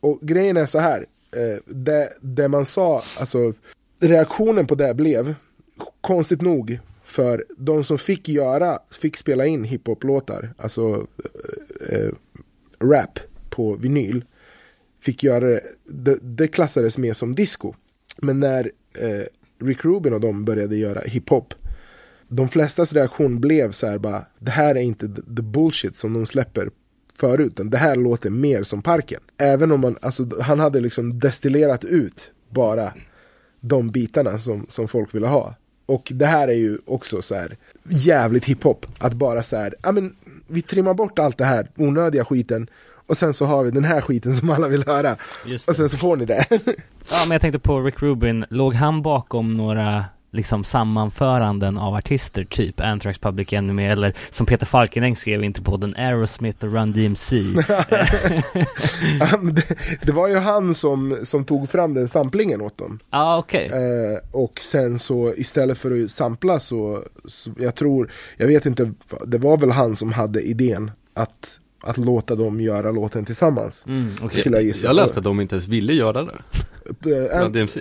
och 0.00 0.18
grejen 0.22 0.56
är 0.56 0.66
så 0.66 0.78
här, 0.78 1.06
eh, 1.32 1.58
det, 1.66 2.12
det 2.20 2.48
man 2.48 2.64
sa, 2.64 3.02
alltså 3.18 3.52
reaktionen 4.00 4.66
på 4.66 4.74
det 4.74 4.94
blev, 4.94 5.34
konstigt 6.00 6.42
nog, 6.42 6.78
för 7.04 7.44
de 7.56 7.84
som 7.84 7.98
fick 7.98 8.28
göra, 8.28 8.78
fick 8.90 9.16
spela 9.16 9.46
in 9.46 9.64
hiphop-låtar, 9.64 10.54
alltså 10.58 11.06
eh, 11.88 11.98
eh 11.98 12.12
rap 12.84 13.18
på 13.50 13.74
vinyl, 13.74 14.24
fick 15.08 15.22
göra 15.22 15.46
det, 15.46 15.60
det, 15.84 16.18
det 16.22 16.48
klassades 16.48 16.98
mer 16.98 17.12
som 17.12 17.34
disco. 17.34 17.74
Men 18.16 18.40
när 18.40 18.70
eh, 18.98 19.24
Rick 19.66 19.84
Rubin 19.84 20.12
och 20.12 20.20
de 20.20 20.44
började 20.44 20.76
göra 20.76 21.00
hiphop, 21.00 21.54
de 22.28 22.48
flestas 22.48 22.92
reaktion 22.92 23.40
blev 23.40 23.70
så 23.70 23.86
här 23.86 23.98
bara, 23.98 24.24
det 24.38 24.50
här 24.50 24.74
är 24.74 24.80
inte 24.80 25.08
the, 25.08 25.42
bullshit 25.42 25.96
som 25.96 26.14
de 26.14 26.26
släpper 26.26 26.70
förut, 27.14 27.52
utan 27.52 27.70
det 27.70 27.78
här 27.78 27.96
låter 27.96 28.30
mer 28.30 28.62
som 28.62 28.82
parken. 28.82 29.20
Även 29.38 29.72
om 29.72 29.80
man, 29.80 29.96
alltså 30.02 30.26
han 30.40 30.60
hade 30.60 30.80
liksom 30.80 31.18
destillerat 31.18 31.84
ut 31.84 32.32
bara 32.50 32.92
de 33.60 33.90
bitarna 33.90 34.38
som, 34.38 34.66
som 34.68 34.88
folk 34.88 35.14
ville 35.14 35.26
ha. 35.26 35.54
Och 35.86 36.12
det 36.14 36.26
här 36.26 36.48
är 36.48 36.58
ju 36.58 36.78
också 36.84 37.22
så 37.22 37.34
här 37.34 37.56
jävligt 37.88 38.44
hiphop, 38.44 38.86
att 38.98 39.14
bara 39.14 39.42
så 39.42 39.56
här, 39.56 39.74
ja 39.82 39.92
men 39.92 40.16
vi 40.46 40.62
trimmar 40.62 40.94
bort 40.94 41.18
allt 41.18 41.38
det 41.38 41.44
här 41.44 41.70
onödiga 41.76 42.24
skiten 42.24 42.68
och 43.08 43.16
sen 43.16 43.34
så 43.34 43.44
har 43.44 43.64
vi 43.64 43.70
den 43.70 43.84
här 43.84 44.00
skiten 44.00 44.32
som 44.32 44.50
alla 44.50 44.68
vill 44.68 44.84
höra. 44.86 45.16
Just 45.44 45.68
Och 45.68 45.76
sen 45.76 45.88
så 45.88 45.96
får 45.96 46.16
ni 46.16 46.24
det. 46.24 46.46
Ja, 47.10 47.18
men 47.20 47.30
jag 47.30 47.40
tänkte 47.40 47.58
på 47.58 47.80
Rick 47.80 48.02
Rubin, 48.02 48.44
låg 48.50 48.74
han 48.74 49.02
bakom 49.02 49.56
några 49.56 50.04
liksom 50.30 50.64
sammanföranden 50.64 51.78
av 51.78 51.94
artister, 51.94 52.44
typ 52.44 52.80
Anthrax 52.80 53.18
Public 53.18 53.52
Enemy 53.52 53.84
eller 53.84 54.14
som 54.30 54.46
Peter 54.46 54.66
Falkenäng 54.66 55.16
skrev 55.16 55.44
in 55.44 55.52
till 55.52 55.64
podden 55.64 55.94
Aerosmith 55.96 56.64
och 56.64 56.72
Run 56.72 56.92
DMC. 56.92 57.36
Det, 59.52 59.76
det 60.02 60.12
var 60.12 60.28
ju 60.28 60.36
han 60.36 60.74
som, 60.74 61.18
som 61.22 61.44
tog 61.44 61.70
fram 61.70 61.94
den 61.94 62.08
samplingen 62.08 62.60
åt 62.60 62.78
dem. 62.78 62.98
Ja, 63.10 63.18
ah, 63.18 63.38
okej. 63.38 63.70
Eh, 63.72 64.18
och 64.30 64.60
sen 64.60 64.98
så 64.98 65.34
istället 65.36 65.78
för 65.78 66.02
att 66.02 66.10
sampla 66.10 66.60
så, 66.60 67.04
så, 67.24 67.50
jag 67.58 67.74
tror, 67.74 68.12
jag 68.36 68.46
vet 68.46 68.66
inte, 68.66 68.92
det 69.26 69.38
var 69.38 69.56
väl 69.56 69.70
han 69.70 69.96
som 69.96 70.12
hade 70.12 70.42
idén 70.42 70.90
att, 71.14 71.60
att 71.80 71.96
låta 71.96 72.34
dem 72.34 72.60
göra 72.60 72.92
låten 72.92 73.24
tillsammans. 73.24 73.84
Mm. 73.86 74.14
Skulle 74.30 74.56
jag 74.56 74.62
gissa. 74.64 74.86
Jag 74.86 74.96
läste 74.96 75.18
att 75.18 75.24
de 75.24 75.40
inte 75.40 75.54
ens 75.54 75.68
ville 75.68 75.92
göra 75.92 76.24
det. 76.24 76.38
Eh, 77.10 77.40
Run 77.42 77.52
DMC. 77.52 77.80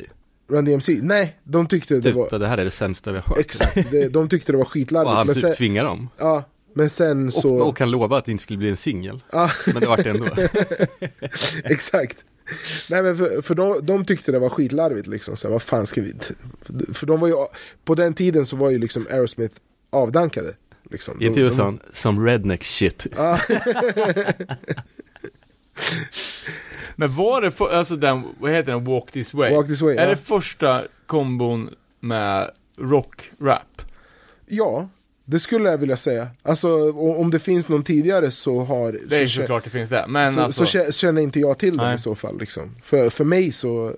Run 0.50 0.66
DMC, 0.66 1.00
nej, 1.02 1.38
de 1.44 1.68
tyckte 1.68 1.94
det 1.96 2.02
Typ, 2.02 2.16
var, 2.16 2.40
det 2.40 2.48
här 2.48 2.58
är 2.58 2.66
det 2.66 2.72
sämsta 2.72 3.12
vi 3.12 3.18
har 3.18 3.24
hört. 3.26 3.38
exakt, 3.38 3.92
det, 3.92 4.08
de 4.10 4.30
tyckte 4.30 4.52
det 4.52 4.58
var 4.58 4.66
Och 4.66 4.72
skitlarvigt. 4.72 5.16
han 5.16 5.28
Men 5.28 5.34
typ 5.36 5.42
sen, 5.42 5.54
tvingar 5.54 5.84
dem. 5.84 6.10
ja, 6.18 6.44
men 6.76 6.90
sen 6.90 7.32
så, 7.32 7.56
Och, 7.56 7.68
och 7.68 7.78
kan 7.78 7.92
lova 7.92 8.18
att 8.18 8.26
det 8.26 8.32
inte 8.32 8.42
skulle 8.44 8.58
bli 8.58 8.70
en 8.70 8.78
singel. 8.78 9.24
ja, 9.32 9.50
Men 9.74 9.82
det 9.82 9.88
vart 9.88 10.04
det 10.04 10.10
ändå. 10.10 10.26
exakt. 11.64 12.26
Nej 12.90 13.04
men 13.04 13.18
för, 13.18 13.42
för 13.42 13.56
de, 13.56 13.80
de 13.86 14.06
tyckte 14.06 14.32
det 14.32 14.40
var 14.40 14.50
skitlarvigt 14.50 15.08
liksom, 15.08 15.36
så 15.38 15.48
här, 15.48 15.52
vad 15.54 15.62
fan 15.62 15.86
ska 15.86 16.02
vi, 16.02 16.14
för 16.94 17.06
de 17.06 17.20
var 17.20 17.28
ju, 17.28 17.34
på 17.86 17.96
den 17.96 18.14
tiden 18.14 18.46
så 18.46 18.56
var 18.56 18.70
ju 18.70 18.78
liksom 18.78 19.08
Aerosmith 19.12 19.56
avdankade. 19.90 20.54
Liksom. 20.92 21.22
I 21.22 21.26
intervjun 21.26 21.50
De- 21.50 21.56
sa 21.56 21.64
han, 21.64 21.80
som 21.94 22.26
redneck 22.26 22.64
shit. 22.64 23.08
Men 26.96 27.10
var 27.10 27.42
det, 27.42 27.52
för, 27.52 27.70
alltså 27.70 27.96
den, 27.96 28.24
vad 28.40 28.52
heter 28.52 28.72
den, 28.72 28.84
Walk 28.84 29.12
This 29.12 29.34
Way? 29.34 29.56
Walk 29.56 29.68
This 29.68 29.82
Way, 29.82 29.96
Är 29.96 30.04
ja. 30.04 30.10
det 30.10 30.16
första 30.16 30.84
kombon 31.06 31.70
med 32.00 32.52
rock-rap? 32.80 33.82
Ja, 34.46 34.90
det 35.26 35.40
skulle 35.40 35.70
jag 35.70 35.78
vilja 35.78 35.98
säga. 35.98 36.28
Alltså 36.44 36.92
om 36.92 37.32
det 37.32 37.40
finns 37.40 37.70
någon 37.70 37.84
tidigare 37.84 38.32
så 38.32 38.60
har... 38.64 39.00
Det 39.10 39.18
är 39.18 39.28
så, 39.28 39.42
såklart 39.42 39.64
det 39.64 39.70
finns 39.70 39.90
det, 39.90 40.06
men 40.08 40.34
så, 40.34 40.42
alltså, 40.42 40.66
så 40.66 40.78
kä- 40.78 40.92
känner 40.92 41.22
inte 41.22 41.40
jag 41.40 41.58
till 41.58 41.78
den 41.78 41.86
Nej. 41.86 41.96
i 41.96 41.98
så 41.98 42.16
fall. 42.16 42.40
Liksom. 42.40 42.76
För, 42.84 43.10
för 43.10 43.24
mig 43.24 43.52
så, 43.52 43.96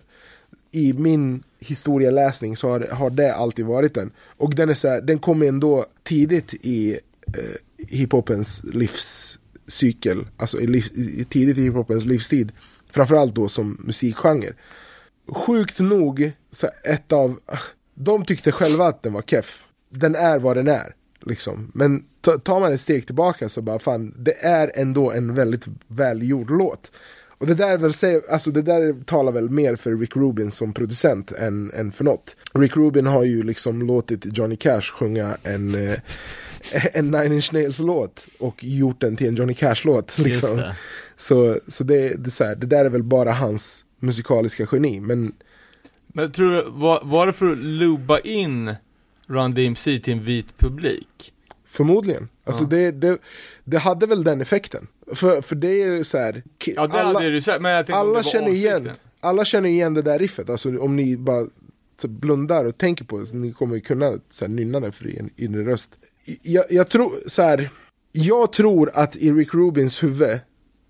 i 0.71 0.93
min 0.93 1.43
historieläsning 1.59 2.55
så 2.55 2.69
har, 2.69 2.79
har 2.79 3.09
det 3.09 3.35
alltid 3.35 3.65
varit 3.65 3.93
den. 3.93 4.11
Och 4.37 4.55
den 4.55 4.69
är 4.69 4.73
så 4.73 4.87
här, 4.87 5.01
den 5.01 5.19
kom 5.19 5.41
ändå 5.41 5.85
tidigt 6.03 6.53
i 6.53 6.99
eh, 7.37 7.87
hiphopens 7.87 8.63
livscykel. 8.63 10.27
Alltså 10.37 10.61
i 10.61 10.67
liv, 10.67 10.85
i, 10.95 11.23
tidigt 11.23 11.57
i 11.57 11.61
hiphopens 11.61 12.05
livstid. 12.05 12.51
Framförallt 12.91 13.35
då 13.35 13.47
som 13.47 13.77
musikgenre. 13.79 14.53
Sjukt 15.27 15.79
nog, 15.79 16.31
så 16.51 16.67
ett 16.83 17.11
av, 17.11 17.39
de 17.93 18.25
tyckte 18.25 18.51
själva 18.51 18.85
att 18.85 19.03
den 19.03 19.13
var 19.13 19.21
keff. 19.21 19.65
Den 19.89 20.15
är 20.15 20.39
vad 20.39 20.57
den 20.57 20.67
är. 20.67 20.95
Liksom. 21.21 21.71
Men 21.73 22.03
tar 22.21 22.59
man 22.59 22.73
ett 22.73 22.81
steg 22.81 23.05
tillbaka 23.05 23.49
så 23.49 23.61
bara 23.61 23.79
fan, 23.79 24.13
det 24.17 24.45
är 24.45 24.71
ändå 24.75 25.11
en 25.11 25.33
väldigt 25.33 25.67
välgjord 25.87 26.49
låt. 26.51 26.91
Och 27.39 27.47
det 27.47 27.53
där, 27.53 27.77
väl 27.77 27.93
säger, 27.93 28.21
alltså 28.31 28.51
det 28.51 28.61
där 28.61 29.03
talar 29.03 29.31
väl 29.31 29.49
mer 29.49 29.75
för 29.75 29.95
Rick 29.95 30.15
Rubin 30.15 30.51
som 30.51 30.73
producent 30.73 31.31
än, 31.31 31.71
än 31.73 31.91
för 31.91 32.03
något. 32.03 32.35
Rick 32.53 32.77
Rubin 32.77 33.05
har 33.05 33.23
ju 33.23 33.43
liksom 33.43 33.81
låtit 33.81 34.37
Johnny 34.37 34.55
Cash 34.55 34.81
sjunga 34.81 35.37
en, 35.43 35.87
eh, 35.87 35.99
en 36.93 37.11
Nine 37.11 37.33
Inch 37.33 37.53
Nails 37.53 37.79
låt 37.79 38.27
och 38.39 38.63
gjort 38.63 39.01
den 39.01 39.15
till 39.15 39.27
en 39.27 39.35
Johnny 39.35 39.53
Cash-låt. 39.53 40.17
Liksom. 40.19 40.57
det. 40.57 40.75
Så, 41.15 41.59
så 41.67 41.83
det, 41.83 42.09
det, 42.23 42.27
är 42.27 42.31
så 42.31 42.43
här, 42.43 42.55
det 42.55 42.67
där 42.67 42.85
är 42.85 42.89
väl 42.89 43.03
bara 43.03 43.31
hans 43.31 43.85
musikaliska 43.99 44.67
geni. 44.71 44.99
Men 44.99 45.33
Men 46.07 46.31
tror 46.31 46.51
du, 46.51 46.65
var, 46.67 47.01
var 47.03 47.27
det 47.27 47.33
för 47.33 47.51
att 47.51 47.57
luba 47.57 48.19
in 48.19 48.75
Run 49.27 49.53
DMC 49.53 49.99
till 49.99 50.13
en 50.13 50.23
vit 50.23 50.57
publik? 50.57 51.33
Förmodligen. 51.65 52.27
Alltså 52.43 52.63
Ja. 52.63 52.69
det, 52.69 52.91
det, 52.91 53.17
det 53.63 53.77
hade 53.77 54.05
väl 54.07 54.23
den 54.23 54.41
effekten. 54.41 54.87
För, 55.13 55.41
för 55.41 55.55
det 55.55 55.81
är 55.83 56.03
så 56.03 56.17
här, 56.17 56.43
Ja, 56.65 56.87
det 56.87 57.01
alla, 57.01 57.19
hade 57.19 57.29
du 57.29 57.41
sagt, 57.41 57.61
men 57.61 57.71
jag 57.71 57.85
tänkte 57.85 57.99
alla 57.99 58.23
känner 58.23 58.49
igen, 58.51 58.75
avsikten. 58.75 58.95
alla 59.19 59.45
känner 59.45 59.69
igen 59.69 59.93
det 59.93 60.01
där 60.01 60.19
riffet. 60.19 60.49
Alltså 60.49 60.79
om 60.79 60.95
ni 60.95 61.17
bara 61.17 61.47
så 62.01 62.07
blundar 62.07 62.65
och 62.65 62.77
tänker 62.77 63.05
på 63.05 63.17
det 63.19 63.25
så 63.25 63.37
ni 63.37 63.53
kommer 63.53 63.79
kunna 63.79 64.19
så 64.29 64.45
här, 64.45 64.49
nynna 64.49 64.79
det 64.79 64.91
för 64.91 65.19
en 65.19 65.29
inre 65.35 65.63
röst. 65.65 65.91
Jag, 66.41 66.65
jag 66.69 66.89
tror 66.89 67.13
så 67.27 67.41
här, 67.41 67.69
jag 68.11 68.51
tror 68.53 68.91
att 68.93 69.15
i 69.15 69.31
Rick 69.31 69.53
Rubins 69.53 70.03
huvud 70.03 70.39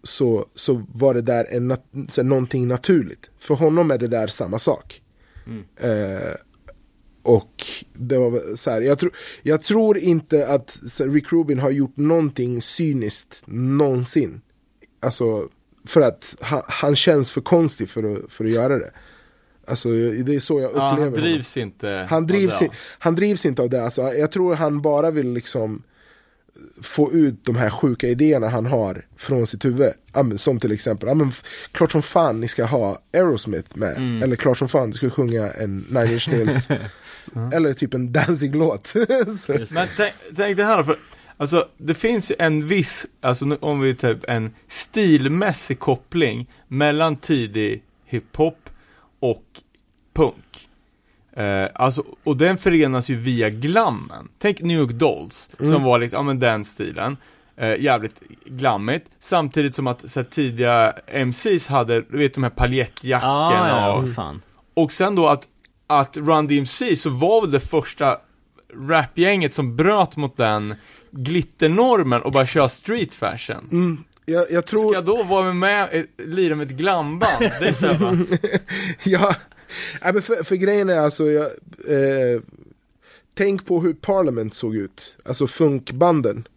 så, 0.04 0.46
så 0.56 0.84
var 0.94 1.14
det 1.14 1.22
där 1.22 1.48
en, 1.50 1.78
så 2.10 2.22
här, 2.22 2.30
någonting 2.30 2.68
naturligt. 2.68 3.30
För 3.40 3.56
honom 3.56 3.91
är 3.91 3.98
det 3.98 4.08
där 4.08 4.28
samma 4.28 4.60
sak. 4.60 5.02
Eh, 5.80 6.36
och 7.35 7.65
det 7.93 8.18
var 8.18 8.56
så 8.56 8.72
här, 8.72 8.81
jag, 8.81 8.99
tro, 8.99 9.10
jag 9.41 9.61
tror 9.61 9.97
inte 9.97 10.47
att 10.47 10.80
Rick 10.99 11.31
Rubin 11.34 11.60
har 11.60 11.69
gjort 11.69 11.97
någonting 11.97 12.61
cyniskt 12.61 13.43
någonsin. 13.45 14.41
Alltså, 14.99 15.47
för 15.88 16.01
att 16.01 16.35
han, 16.39 16.61
han 16.68 16.95
känns 16.95 17.31
för 17.31 17.41
konstig 17.41 17.89
för 17.89 18.03
att, 18.03 18.31
för 18.31 18.45
att 18.45 18.51
göra 18.51 18.77
det. 18.80 18.91
Alltså, 19.68 19.89
det 19.89 20.35
är 20.35 20.39
så 20.39 20.60
jag 20.60 20.64
Ja, 20.64 20.68
upplever 20.68 20.89
han 20.89 20.99
honom. 20.99 21.14
drivs 21.14 21.57
inte 21.57 22.07
Han 22.10 22.27
drivs, 22.27 22.60
det. 22.60 22.65
i, 22.65 22.69
han 22.99 23.15
drivs 23.15 23.45
inte 23.45 23.61
av 23.61 23.69
det. 23.69 23.84
Alltså, 23.84 24.01
jag 24.01 24.31
tror 24.31 24.56
han 24.56 24.81
bara 24.81 25.11
vill 25.11 25.34
liksom 25.34 25.84
få 26.81 27.11
ut 27.14 27.45
de 27.45 27.56
här 27.56 27.69
sjuka 27.69 28.07
idéerna 28.07 28.48
han 28.49 28.65
har 28.65 29.06
från 29.18 29.48
sitt 29.48 29.65
huvud. 29.65 29.94
Som 30.38 30.60
till 30.60 30.72
exempel, 30.72 31.10
ja, 31.10 31.15
men, 31.15 31.30
f- 31.30 31.44
klart 31.72 31.91
som 31.91 32.02
fan 32.02 32.40
ni 32.41 32.48
ska 32.48 32.65
ha 32.65 32.99
Aerosmith 33.14 33.77
med. 33.77 33.98
Mm. 33.98 34.23
Eller 34.23 34.36
klart 34.36 34.57
som 34.57 34.69
fan 34.69 34.91
du 34.91 34.98
ska 34.98 35.10
sjunga 35.10 35.52
en 35.52 35.86
Nine 35.90 36.11
Inch 36.11 36.30
Nails. 36.30 36.68
eller 37.53 37.73
typ 37.73 37.94
en 37.94 38.14
Danzig-låt. 38.14 38.88
Så- 39.38 39.65
Men 39.69 39.88
tänk, 39.98 40.14
tänk 40.36 40.57
det 40.57 40.64
här 40.64 40.84
för 40.84 40.98
alltså 41.38 41.68
det 41.77 41.94
finns 41.94 42.31
ju 42.31 42.36
en 42.40 42.68
viss, 42.68 43.07
alltså 43.22 43.57
om 43.60 43.80
vi 43.80 43.95
typ 43.95 44.18
en 44.27 44.53
stilmässig 44.68 45.80
koppling 45.80 46.49
mellan 46.68 47.15
tidig 47.15 47.84
hiphop 48.06 48.69
och 49.19 49.44
punk. 50.14 50.69
Eh, 51.34 51.68
alltså, 51.76 52.03
och 52.23 52.38
den 52.38 52.57
förenas 52.57 53.10
ju 53.10 53.15
via 53.15 53.49
glammen. 53.49 54.27
Tänk 54.39 54.61
New 54.61 54.77
York 54.80 54.91
Dolls, 54.91 55.49
som 55.60 55.84
var 55.84 55.99
liksom, 55.99 56.18
ja 56.18 56.23
men 56.23 56.39
den 56.39 56.65
stilen. 56.65 57.18
Eh, 57.57 57.81
jävligt 57.81 58.19
glammigt, 58.45 59.06
samtidigt 59.19 59.76
som 59.76 59.88
att 59.88 60.10
så 60.10 60.19
här, 60.19 60.27
tidiga 60.27 60.93
MCs 61.07 61.68
hade, 61.68 62.01
du 62.01 62.18
vet 62.18 62.34
de 62.34 62.43
här 62.43 62.49
paljettjackorna 62.49 63.85
Ah, 63.85 63.93
och 63.93 64.07
ja, 64.15 64.34
och 64.73 64.91
sen 64.91 65.15
då 65.15 65.27
att, 65.27 65.47
att 65.88 66.18
Run 66.18 66.47
DMC 66.47 66.95
så 66.95 67.10
var 67.10 67.41
väl 67.41 67.51
det 67.51 67.60
första 67.60 68.18
rapgänget 68.88 69.53
som 69.53 69.76
bröt 69.76 70.15
mot 70.15 70.38
den 70.38 70.76
glitternormen 71.11 72.22
och 72.22 72.31
bara 72.31 72.45
kör 72.45 72.68
street 72.68 73.15
fashion. 73.15 73.69
Mm, 73.72 74.03
jag, 74.26 74.51
jag 74.51 74.65
tror... 74.65 74.93
Ska 74.93 75.01
då 75.01 75.23
vara 75.23 75.53
med, 75.53 75.89
eh, 75.91 76.03
lira 76.18 76.56
med 76.56 76.68
ett 76.68 76.77
glamband? 76.77 77.39
Det 77.39 77.68
är 77.68 77.73
så 77.73 77.88
här, 77.88 78.26
ja, 79.03 79.35
Nej, 80.04 80.14
men 80.14 80.22
för, 80.22 80.44
för 80.44 80.56
grejen 80.56 80.90
är 80.90 81.00
alltså, 81.00 81.32
jag, 81.32 81.46
eh, 81.88 82.41
tänk 83.34 83.66
på 83.66 83.80
hur 83.82 83.94
Parliament 83.94 84.54
såg 84.54 84.76
ut, 84.76 85.18
alltså 85.26 85.48
funkbanden 85.48 86.48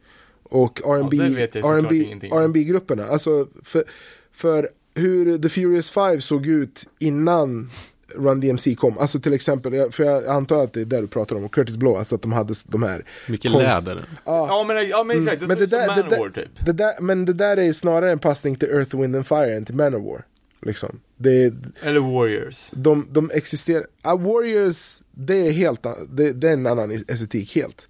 och 0.43 0.81
R&B, 0.85 1.17
Ja, 1.17 1.23
det 1.25 1.29
vet 1.35 1.55
jag 1.55 1.65
såklart 1.65 1.85
R&B, 1.85 1.97
ingenting 2.05 2.33
om. 2.33 2.39
R&B 2.43 2.65
grupperna 2.65 3.07
alltså 3.07 3.49
för, 3.65 3.85
för 4.33 4.69
hur 4.95 5.39
The 5.39 5.49
Furious 5.49 5.91
Five 5.91 6.21
såg 6.21 6.47
ut 6.47 6.87
innan 6.99 7.71
Run 8.15 8.41
DMC 8.41 8.75
kom, 8.75 8.99
alltså 8.99 9.21
till 9.21 9.33
exempel, 9.33 9.91
för 9.93 10.05
jag 10.05 10.27
antar 10.27 10.65
att 10.65 10.73
det 10.73 10.81
är 10.81 10.85
det 10.85 11.01
du 11.01 11.07
pratar 11.07 11.37
om, 11.37 11.45
och 11.45 11.55
Curtis 11.55 11.77
Blow, 11.77 11.97
alltså 11.97 12.15
att 12.15 12.23
de 12.23 12.33
hade 12.33 12.55
de 12.67 12.83
här 12.83 13.05
Mycket 13.29 13.53
konst- 13.53 13.87
läder. 13.87 14.05
Ja, 14.25 14.47
Ja 14.49 14.65
men, 14.65 14.89
ja, 14.89 15.05
men 15.05 15.19
exakt, 15.19 15.41
det 15.41 15.47
men 15.47 15.57
ser 15.57 15.61
det 15.61 15.65
ut 15.65 15.71
som 15.71 15.79
där- 15.79 15.97
det 15.97 16.03
Manowar 16.11 16.29
där- 16.29 16.43
typ. 16.43 16.67
det 16.67 16.73
där, 16.73 17.01
men 17.01 17.25
det 17.25 17.33
där 17.33 17.57
är 17.57 17.73
snarare 17.73 18.13
en 18.13 18.19
passning 18.19 18.55
till 18.57 18.69
Earth, 18.69 18.97
Wind 19.01 19.17
and 19.17 19.27
Fire 19.27 19.57
än 19.57 19.65
till 19.65 19.75
Manowar. 19.75 20.25
Liksom. 20.63 21.01
Det, 21.17 21.55
Eller 21.83 22.01
Warriors. 22.01 22.71
de, 22.73 23.07
de 23.11 23.31
existerar, 23.35 23.87
ah, 24.03 24.17
Warriors, 24.17 25.03
det 25.11 25.49
är 25.49 25.53
helt, 25.53 25.87
det, 26.09 26.33
det 26.33 26.49
är 26.49 26.53
en 26.53 26.67
annan 26.67 26.91
estetik 26.91 27.55
helt. 27.55 27.89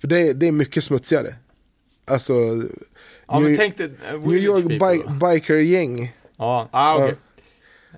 För 0.00 0.08
det, 0.08 0.32
det 0.32 0.48
är 0.48 0.52
mycket 0.52 0.84
smutsigare. 0.84 1.34
Alltså, 2.04 2.34
Ja 3.26 3.38
New, 3.38 3.48
men 3.48 3.56
tänk 3.56 3.78
dig, 3.78 3.90
uh, 4.14 4.28
New 4.28 4.38
York 4.38 4.64
bi, 4.64 5.02
biker-gäng. 5.20 6.16
Ja, 6.36 6.68
ah, 6.72 6.96
okej. 6.96 7.16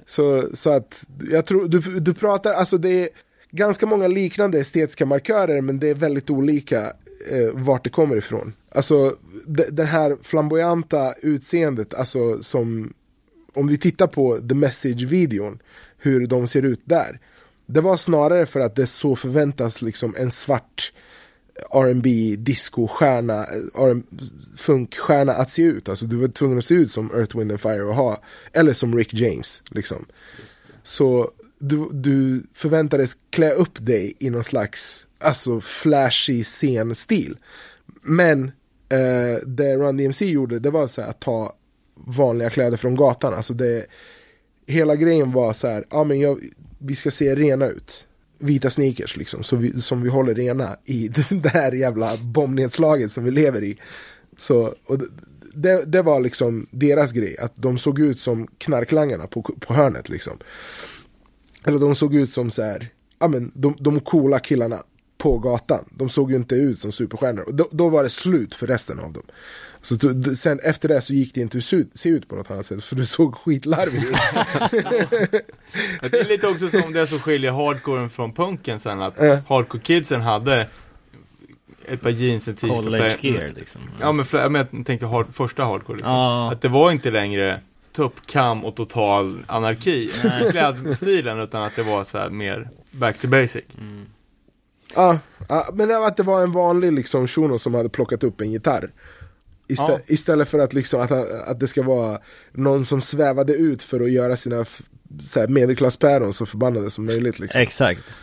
Så, 0.07 0.49
så 0.53 0.71
att, 0.71 1.05
jag 1.31 1.47
tror, 1.47 1.69
du, 1.69 1.79
du 1.79 2.15
pratar, 2.15 2.53
alltså 2.53 2.79
det 2.79 3.03
är 3.03 3.09
ganska 3.51 3.87
många 3.87 4.09
liknande 4.09 4.61
estetiska 4.61 5.07
markörer 5.07 5.61
men 5.61 5.79
det 5.79 5.91
är 5.91 5.95
väldigt 5.95 6.31
olika 6.31 6.93
eh, 7.31 7.49
vart 7.53 7.85
det 7.85 7.91
kommer 7.91 8.17
ifrån. 8.17 8.53
Alltså 8.71 9.17
det, 9.47 9.77
det 9.77 9.85
här 9.85 10.17
flamboyanta 10.23 11.15
utseendet, 11.23 11.95
alltså 11.95 12.43
som, 12.43 12.93
om 13.55 13.67
vi 13.67 13.79
tittar 13.79 14.07
på 14.07 14.39
The 14.49 14.55
Message-videon, 14.55 15.59
hur 15.99 16.27
de 16.27 16.47
ser 16.47 16.63
ut 16.63 16.81
där. 16.85 17.21
Det 17.67 17.81
var 17.81 17.97
snarare 17.97 18.47
för 18.47 18.61
att 18.61 18.77
det 18.77 18.87
så 18.87 19.17
förväntas 19.17 19.83
liksom 19.83 20.15
en 20.19 20.31
svart 20.31 20.93
R&B 21.71 22.37
disco-stjärna, 22.39 23.45
eh, 23.45 23.97
funkstjärna 24.57 25.33
att 25.33 25.51
se 25.51 25.63
ut. 25.63 25.89
Alltså 25.89 26.07
du 26.07 26.17
var 26.17 26.29
tvungen 26.29 26.59
att 26.59 26.65
se 26.65 26.75
ut 26.75 26.91
som 26.91 27.11
Earth, 27.11 27.39
Wind 27.39 27.51
and 27.51 27.61
Fire 27.61 27.83
och 27.83 27.95
ha, 27.95 28.19
eller 28.53 28.73
som 28.73 28.97
Rick 28.97 29.15
James 29.15 29.63
liksom. 29.71 30.05
Så 30.83 31.31
du, 31.59 31.89
du 31.93 32.47
förväntades 32.53 33.17
klä 33.31 33.51
upp 33.51 33.87
dig 33.87 34.15
i 34.19 34.31
någon 34.31 34.45
slags, 34.45 35.07
alltså 35.19 35.61
flashy 35.61 36.45
scenstil. 36.45 37.37
Men 38.03 38.45
eh, 38.89 39.47
det 39.47 39.77
Run 39.77 39.97
DMC 39.97 40.27
gjorde, 40.27 40.59
det 40.59 40.71
var 40.71 40.87
så 40.87 41.03
här 41.03 41.09
att 41.09 41.21
ta 41.21 41.55
vanliga 42.07 42.51
kläder 42.51 42.77
från 42.77 42.95
gatan. 42.97 43.35
Alltså 43.35 43.55
det, 43.55 43.87
hela 44.67 44.97
grejen 44.97 45.33
var 45.33 45.53
så 45.53 45.69
här, 45.69 45.85
ja 45.91 46.05
men 46.05 46.21
jag, 46.21 46.41
vi 46.79 46.95
ska 46.95 47.11
se 47.11 47.35
rena 47.35 47.67
ut. 47.67 48.07
Vita 48.39 48.71
sneakers 48.71 49.17
liksom, 49.17 49.43
så 49.43 49.57
vi, 49.57 49.81
som 49.81 50.03
vi 50.03 50.09
håller 50.09 50.35
rena 50.35 50.77
i 50.85 51.09
det 51.31 51.49
här 51.49 51.73
jävla 51.73 52.17
bombnedslaget 52.17 53.13
som 53.13 53.25
vi 53.25 53.31
lever 53.31 53.65
i. 53.65 53.79
Så, 54.39 54.75
och 54.87 54.99
det- 55.55 55.85
det, 55.87 56.03
var 56.03 56.21
liksom 56.21 56.67
deras 56.71 57.13
grej, 57.13 57.39
att 57.39 57.57
de 57.57 57.79
såg 57.79 57.99
ut 57.99 58.19
som 58.19 58.47
knarklangarna 58.59 59.27
på, 59.27 59.43
på 59.43 59.75
hörnet 59.75 60.09
liksom. 60.09 60.39
Eller 61.65 61.79
de 61.79 61.95
såg 61.95 62.15
ut 62.15 62.31
som 62.31 62.51
så 62.51 62.63
här, 62.63 62.89
ja 63.19 63.29
men 63.29 63.53
de, 63.55 63.77
de 63.81 64.01
coola 64.01 64.39
killarna 64.39 64.83
på 65.19 65.39
gatan. 65.39 65.85
De 65.91 66.09
såg 66.09 66.31
ju 66.31 66.37
inte 66.37 66.55
ut 66.55 66.79
som 66.79 66.93
superstjärnor. 66.93 67.43
Och 67.43 67.55
då, 67.55 67.69
då 67.71 67.89
var 67.89 68.03
det 68.03 68.09
slut 68.11 68.55
för 68.55 68.67
resten 68.67 68.99
av 68.99 69.13
dem. 69.13 69.23
Så 69.85 69.97
sen 70.37 70.61
efter 70.63 70.89
det 70.89 71.01
så 71.01 71.13
gick 71.15 71.35
det 71.35 71.41
inte 71.41 71.59
att 71.59 71.65
se 71.65 71.77
ut, 71.77 71.91
se 71.95 72.09
ut 72.09 72.29
på 72.29 72.37
något 72.37 72.51
annat 72.51 72.67
sätt, 72.67 72.85
för 72.85 72.97
du 72.97 73.07
såg 73.07 73.35
skitlarvig 73.35 74.05
ut. 74.05 74.11
Men 76.03 76.11
Det 76.11 76.21
är 76.21 76.29
lite 76.29 76.47
också 76.49 76.69
som 76.71 76.93
det 76.93 77.07
som 77.07 77.19
skiljer 77.19 77.53
hardcoren 77.53 78.11
från 78.11 78.33
punken 78.33 78.79
sen, 78.81 79.03
att 79.03 79.15
Ja. 79.21 79.39
hardcore 79.49 79.83
kidsen 79.83 80.21
hade 80.21 80.67
ett 81.89 82.01
par 82.01 82.11
jeans, 82.11 82.49
en 82.49 82.55
t-shirt 82.55 82.77
College 82.77 83.17
gear 83.21 83.53
liksom. 83.57 83.81
Ja 84.01 84.13
men, 84.13 84.25
flera, 84.27 84.49
men 84.49 84.67
jag 84.73 84.87
tänkte 84.87 85.07
hard, 85.07 85.27
första 85.35 85.65
hardcore 85.65 85.97
liksom. 85.97 86.15
Ja. 86.17 86.53
Att 86.53 86.63
det 86.63 86.69
var 86.69 86.91
inte 86.93 87.11
längre 87.11 87.61
tuppkam 87.93 88.65
och 88.65 88.75
total 88.75 89.39
anarki 89.47 89.91
i 89.91 90.11
klädstilen 90.51 91.41
utan 91.41 91.63
att 91.63 91.77
det 91.77 91.83
var 91.83 92.05
så 92.05 92.19
här 92.19 92.31
mer 92.31 92.69
back 92.91 93.19
to 93.19 93.29
basic. 93.29 93.65
Ja, 94.97 95.19
ja, 95.49 95.69
men 95.75 95.89
det 95.89 95.99
var 95.99 96.07
att 96.07 96.17
det 96.17 96.23
var 96.23 96.43
en 96.43 96.53
vanlig 96.53 96.93
liksom 96.93 97.27
shuno 97.27 97.59
som 97.59 97.75
hade 97.75 97.89
plockat 97.89 98.25
upp 98.25 98.41
en 98.41 98.53
gitarr. 98.53 98.91
Istä 99.69 99.93
Ja. 99.93 99.99
Istället 100.07 100.49
för 100.49 100.59
att, 100.59 100.73
liksom, 100.73 101.01
att, 101.01 101.11
han- 101.11 101.27
att 101.47 101.61
det 101.61 101.67
ska 101.67 101.83
vara 101.83 102.19
någon 102.53 102.85
som 102.85 103.01
svävade 103.01 103.53
ut 103.55 103.83
för 103.83 104.01
att 104.01 104.11
göra 104.13 104.37
sina 104.37 104.65
så 105.21 105.47
medelklasspäron 105.49 106.33
så 106.33 106.47
förbannade 106.47 106.91
som 106.91 107.07
möjligt. 107.07 107.39
Liksom. 107.39 107.63
Exakt. 107.63 108.21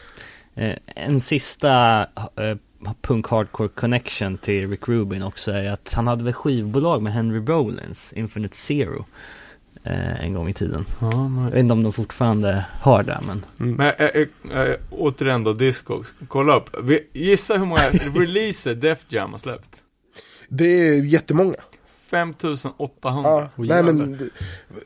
Eh, 0.55 0.75
en 0.85 1.19
sista 1.19 2.01
eh, 2.37 2.57
punk 3.01 3.27
hardcore 3.27 3.69
connection 3.69 4.37
till 4.37 4.69
Rick 4.69 4.87
Rubin 4.87 5.23
också 5.23 5.51
är 5.51 5.71
att 5.71 5.93
han 5.93 6.07
hade 6.07 6.23
väl 6.23 6.33
skivbolag 6.33 7.01
med 7.01 7.13
Henry 7.13 7.39
Rollins, 7.45 8.13
Infinite 8.13 8.55
Zero. 8.57 9.05
eh, 9.83 10.25
en 10.25 10.33
gång 10.33 10.49
i 10.49 10.53
tiden. 10.53 10.85
Ja, 11.01 11.27
men, 11.29 11.43
Jag 11.43 11.51
vet 11.51 11.59
inte 11.59 11.73
om 11.73 11.83
de 11.83 11.93
fortfarande 11.93 12.65
har 12.81 13.03
det, 13.03 13.19
men 13.27 13.45
men 13.57 13.79
äh, 13.79 14.05
äh, 14.05 14.27
äh, 14.61 14.75
återigen 14.89 15.43
då, 15.43 15.53
Discogs. 15.53 16.13
Kolla 16.27 16.57
upp. 16.57 16.69
Gissa 17.13 17.57
hur 17.57 17.65
många 17.65 17.81
releaser 18.15 18.75
Def 18.75 19.05
Jam 19.09 19.31
har 19.31 19.39
släppt? 19.39 19.80
Det 20.53 20.65
är 20.65 21.03
jättemånga. 21.03 21.55
5800. 21.85 23.29
Ja, 23.29 23.49
nej 23.57 23.83
men, 23.83 24.29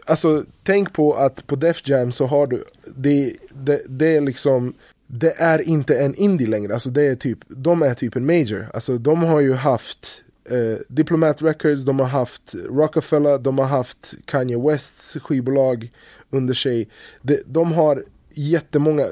alltså 0.05 0.43
tänk 0.63 0.93
på 0.93 1.13
att 1.13 1.47
på 1.47 1.55
Def 1.55 1.87
Jam 1.87 2.11
så 2.11 2.25
har 2.25 2.47
du, 2.47 2.63
det, 2.95 3.35
det, 3.53 3.81
det 3.89 4.15
är 4.15 4.21
liksom, 4.21 4.73
det 5.07 5.33
är 5.37 5.61
inte 5.61 5.97
en 5.97 6.15
indie 6.15 6.47
längre, 6.47 6.73
alltså 6.73 6.89
det 6.89 7.03
är 7.03 7.15
typ, 7.15 7.39
de 7.47 7.81
är 7.81 7.93
typ 7.93 8.15
en 8.15 8.25
major. 8.25 8.69
Alltså 8.73 8.97
de 8.97 9.23
har 9.23 9.39
ju 9.39 9.53
haft 9.53 10.23
eh, 10.49 10.77
Diplomat 10.87 11.41
Records, 11.41 11.85
de 11.85 11.99
har 11.99 12.07
haft 12.07 12.55
Rockefeller, 12.69 13.37
de 13.37 13.59
har 13.59 13.65
haft 13.65 14.15
Kanye 14.25 14.57
Wests 14.57 15.17
skivbolag 15.21 15.91
under 16.29 16.53
sig. 16.53 16.89
De, 17.21 17.39
de 17.45 17.71
har 17.71 18.03
jättemånga, 18.33 19.07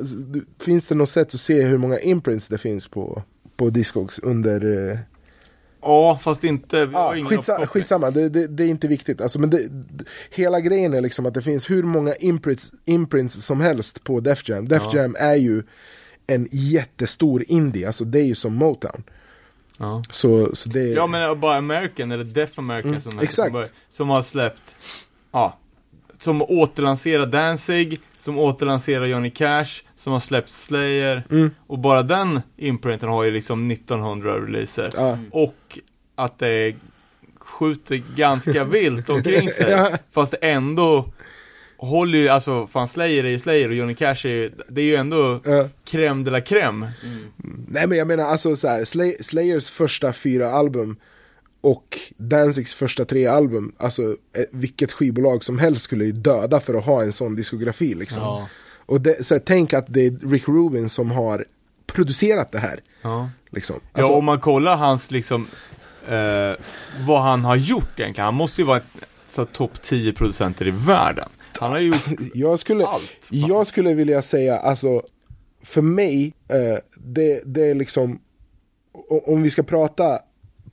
finns 0.60 0.88
det 0.88 0.96
något 0.96 1.10
sätt 1.10 1.34
att 1.34 1.40
se 1.40 1.62
hur 1.62 1.78
många 1.78 2.00
imprints 2.00 2.48
det 2.48 2.58
finns 2.58 2.88
på, 2.88 3.24
på 3.58 3.70
Discogs 3.70 4.20
under 4.20 4.90
eh, 4.92 4.98
Ja, 5.84 6.20
fast 6.22 6.44
inte. 6.44 6.90
Ja, 6.94 7.16
skitsa, 7.30 7.68
skitsamma, 7.68 8.12
det, 8.12 8.30
det, 8.30 8.48
det 8.48 8.64
är 8.64 8.68
inte 8.68 8.88
viktigt. 8.88 9.22
Alltså, 9.22 9.40
men 9.40 9.50
det, 9.50 9.60
hela 10.30 10.60
grejen 10.60 10.94
är 10.94 11.02
liksom 11.02 11.26
att 11.26 11.34
det 11.34 11.42
finns 11.42 11.70
hur 11.70 11.84
många 11.84 12.16
imprints, 12.16 12.72
imprints 12.86 13.46
som 13.46 13.62
helst 13.62 14.04
på 14.04 14.20
Def 14.20 14.50
Jam. 14.50 14.68
Def 14.68 14.84
Ja. 14.86 15.00
Jam 15.02 15.16
är 15.20 15.36
ju 15.36 15.64
en 16.28 16.48
jättestor 16.52 17.44
indie, 17.48 17.88
alltså 17.88 18.04
det 18.06 18.20
är 18.20 18.26
ju 18.26 18.36
som 18.36 18.56
Motown. 18.56 19.04
Ja. 19.78 20.04
Så, 20.10 20.56
så 20.56 20.70
det 20.70 20.80
är... 20.82 20.96
Ja 20.96 21.08
men 21.08 21.40
bara 21.40 21.58
American, 21.58 22.12
eller 22.12 22.24
Def 22.24 22.60
American 22.60 22.90
Mm, 22.90 23.02
som 23.02 23.20
exakt. 23.20 23.54
början, 23.54 23.70
Som 23.90 24.10
har 24.10 24.22
släppt, 24.22 24.76
ja. 25.32 25.58
Som 26.20 26.42
återlanserar 26.42 27.26
Danzig, 27.26 28.00
som 28.24 28.38
återlanserar 28.38 29.06
Johnny 29.06 29.30
Cash, 29.30 29.82
som 29.96 30.14
har 30.14 30.20
släppt 30.20 30.52
Slayer. 30.52 31.24
Mm. 31.32 31.52
Och 31.68 31.80
bara 31.80 32.04
den 32.04 32.42
imprinten 32.58 33.10
har 33.10 33.24
ju 33.24 33.32
liksom 33.32 33.72
1900 33.72 34.36
releaser. 34.36 34.92
Ja. 34.94 35.18
Och 35.32 35.80
att 36.16 36.40
det 36.40 36.76
skjuter 37.40 38.02
ganska 38.16 38.64
vilt 38.64 39.10
omkring 39.10 39.50
sig. 39.50 39.72
Ja. 39.72 39.92
Fast 40.12 40.32
det 40.32 40.38
ändå 40.38 41.06
håller 41.78 42.20
ju, 42.20 42.30
alltså 42.30 42.68
fan 42.68 42.88
Slayer 42.88 43.24
är 43.24 43.30
ju 43.30 43.40
Slayer 43.40 43.70
och 43.70 43.76
Johnny 43.76 43.96
Cash 43.96 44.26
är 44.26 44.30
ju, 44.30 44.52
det 44.70 44.82
är 44.82 44.86
ju 44.86 44.96
ändå 44.96 45.42
Ja. 45.46 45.70
crème 45.86 46.24
de 46.24 46.32
la 46.32 46.40
crème. 46.40 46.88
Nej 47.68 47.88
men 47.88 47.98
jag 47.98 48.08
menar 48.08 48.24
alltså 48.24 48.56
så 48.56 48.68
här, 48.68 48.86
Slay, 48.86 49.16
Slayers 49.22 49.70
första 49.72 50.14
fyra 50.14 50.52
album 50.52 50.96
och 51.64 52.00
Danzigs 52.18 52.74
första 52.74 53.06
tre 53.06 53.26
album, 53.26 53.76
alltså 53.78 54.04
eh, 54.34 54.44
vilket 54.52 54.92
skivbolag 54.92 55.44
som 55.44 55.60
helst 55.60 55.82
skulle 55.84 56.06
ju 56.06 56.12
döda 56.12 56.60
för 56.60 56.74
att 56.74 56.86
ha 56.86 57.04
en 57.04 57.14
sån 57.14 57.36
diskografi 57.36 57.94
liksom. 57.94 58.24
ja. 58.24 58.48
Och 58.86 59.02
det, 59.02 59.26
så 59.26 59.40
tänk 59.40 59.74
att 59.74 59.86
det 59.88 60.06
är 60.06 60.30
Rick 60.30 60.48
Rubin 60.48 60.90
som 60.90 61.12
har 61.12 61.46
producerat 61.88 62.52
det 62.52 62.60
här. 62.60 62.80
Ja. 63.02 63.30
Liksom. 63.52 63.76
Alltså, 63.92 64.12
ja, 64.12 64.18
om 64.18 64.26
man 64.26 64.40
kollar 64.40 64.76
hans 64.76 65.12
liksom, 65.12 65.48
eh, 66.08 66.54
vad 67.06 67.22
han 67.22 67.46
har 67.46 67.56
gjort 67.56 68.00
egentligen. 68.00 68.26
Han 68.26 68.34
måste 68.34 68.62
ju 68.62 68.68
vara 68.68 68.82
topp 69.52 69.82
10 69.82 70.14
producenter 70.14 70.68
i 70.68 70.72
världen. 70.72 71.30
Han 71.60 71.72
har 71.72 71.80
ju 71.80 71.88
gjort 71.88 72.08
jag 72.34 72.60
skulle, 72.60 72.86
allt. 72.86 73.04
fan. 73.04 73.40
Jag 73.40 73.68
skulle 73.68 73.94
vilja 73.94 74.22
säga, 74.22 74.58
alltså, 74.58 75.02
för 75.64 75.82
mig, 75.82 76.34
eh, 76.48 76.78
det, 76.96 77.42
det 77.46 77.66
är 77.70 77.76
liksom, 77.76 78.20
om 79.26 79.44
vi 79.44 79.50
ska 79.50 79.64
prata 79.64 80.20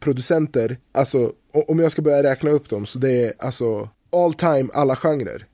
producenter, 0.01 0.79
alltså, 0.93 1.33
om 1.53 1.79
jag 1.79 1.93
ska 1.93 2.03
börja 2.03 2.23
räkna 2.23 2.51
upp 2.51 2.69
dem, 2.69 2.87
så 2.87 2.99
det 2.99 3.25
är 3.25 3.33
alltså 3.39 3.89
all 4.13 4.35
time, 4.35 4.69
alla 4.73 4.97
genrer. 4.97 5.47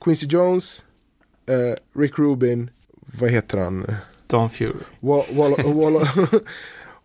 Quincy 0.00 0.26
Jones, 0.26 0.84
eh, 1.46 2.00
Rick 2.00 2.18
Rubin, 2.18 2.70
vad 3.20 3.30
heter 3.30 3.58
han? 3.58 3.86
Don 4.26 4.50
Fury. 4.50 4.72
Wall, 5.00 5.24
wall, 5.32 5.54
wall, 5.74 6.08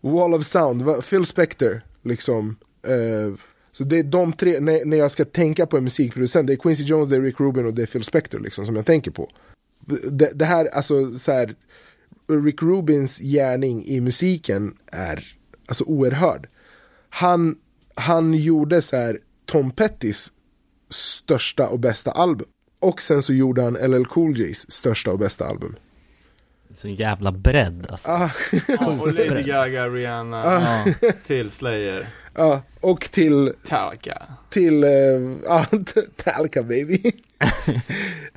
wall 0.00 0.34
of 0.34 0.44
Sound, 0.44 1.04
Phil 1.10 1.26
Spector, 1.26 1.82
liksom. 2.02 2.56
Eh, 2.82 3.34
så 3.72 3.84
det 3.84 3.98
är 3.98 4.02
de 4.02 4.32
tre, 4.32 4.60
när, 4.60 4.84
när 4.84 4.96
jag 4.96 5.10
ska 5.10 5.24
tänka 5.24 5.66
på 5.66 5.76
en 5.76 5.84
musikproducent, 5.84 6.46
det 6.46 6.52
är 6.52 6.56
Quincy 6.56 6.82
Jones, 6.82 7.08
det 7.08 7.16
är 7.16 7.20
Rick 7.20 7.40
Rubin 7.40 7.66
och 7.66 7.74
det 7.74 7.82
är 7.82 7.86
Phil 7.86 8.04
Spector 8.04 8.38
liksom, 8.38 8.66
som 8.66 8.76
jag 8.76 8.86
tänker 8.86 9.10
på. 9.10 9.30
Det, 10.10 10.30
det 10.34 10.44
här, 10.44 10.66
alltså 10.66 11.18
så 11.18 11.32
här, 11.32 11.54
Rick 12.44 12.62
Rubins 12.62 13.18
gärning 13.18 13.84
i 13.84 14.00
musiken 14.00 14.74
är 14.86 15.24
alltså 15.66 15.84
oerhörd. 15.84 16.48
Han, 17.14 17.56
han 17.94 18.34
gjorde 18.34 18.82
så 18.82 18.96
här 18.96 19.18
Tom 19.46 19.70
Pettys 19.70 20.32
största 20.90 21.68
och 21.68 21.78
bästa 21.80 22.10
album. 22.10 22.46
Och 22.80 23.02
sen 23.02 23.22
så 23.22 23.32
gjorde 23.32 23.62
han 23.62 23.74
LL 23.74 24.04
Cool 24.04 24.34
J's 24.34 24.70
största 24.70 25.10
och 25.10 25.18
bästa 25.18 25.44
album. 25.46 25.76
Så 26.76 26.88
jävla 26.88 27.32
bredd 27.32 27.86
alltså. 27.90 28.08
Ah, 28.10 28.30
Ja, 28.68 29.02
och 29.02 29.12
Lady 29.12 29.42
Gaga, 29.42 29.88
Rihanna, 29.88 30.36
Ja. 31.00 31.12
till 31.26 31.50
Slayer, 31.50 32.06
ja, 32.34 32.62
och 32.80 33.00
till 33.00 33.34
Metallica. 33.62 34.22
till, 34.50 34.84
eh, 34.84 34.90
ja, 35.44 35.66
Talca 36.16 36.62
baby. 36.62 36.98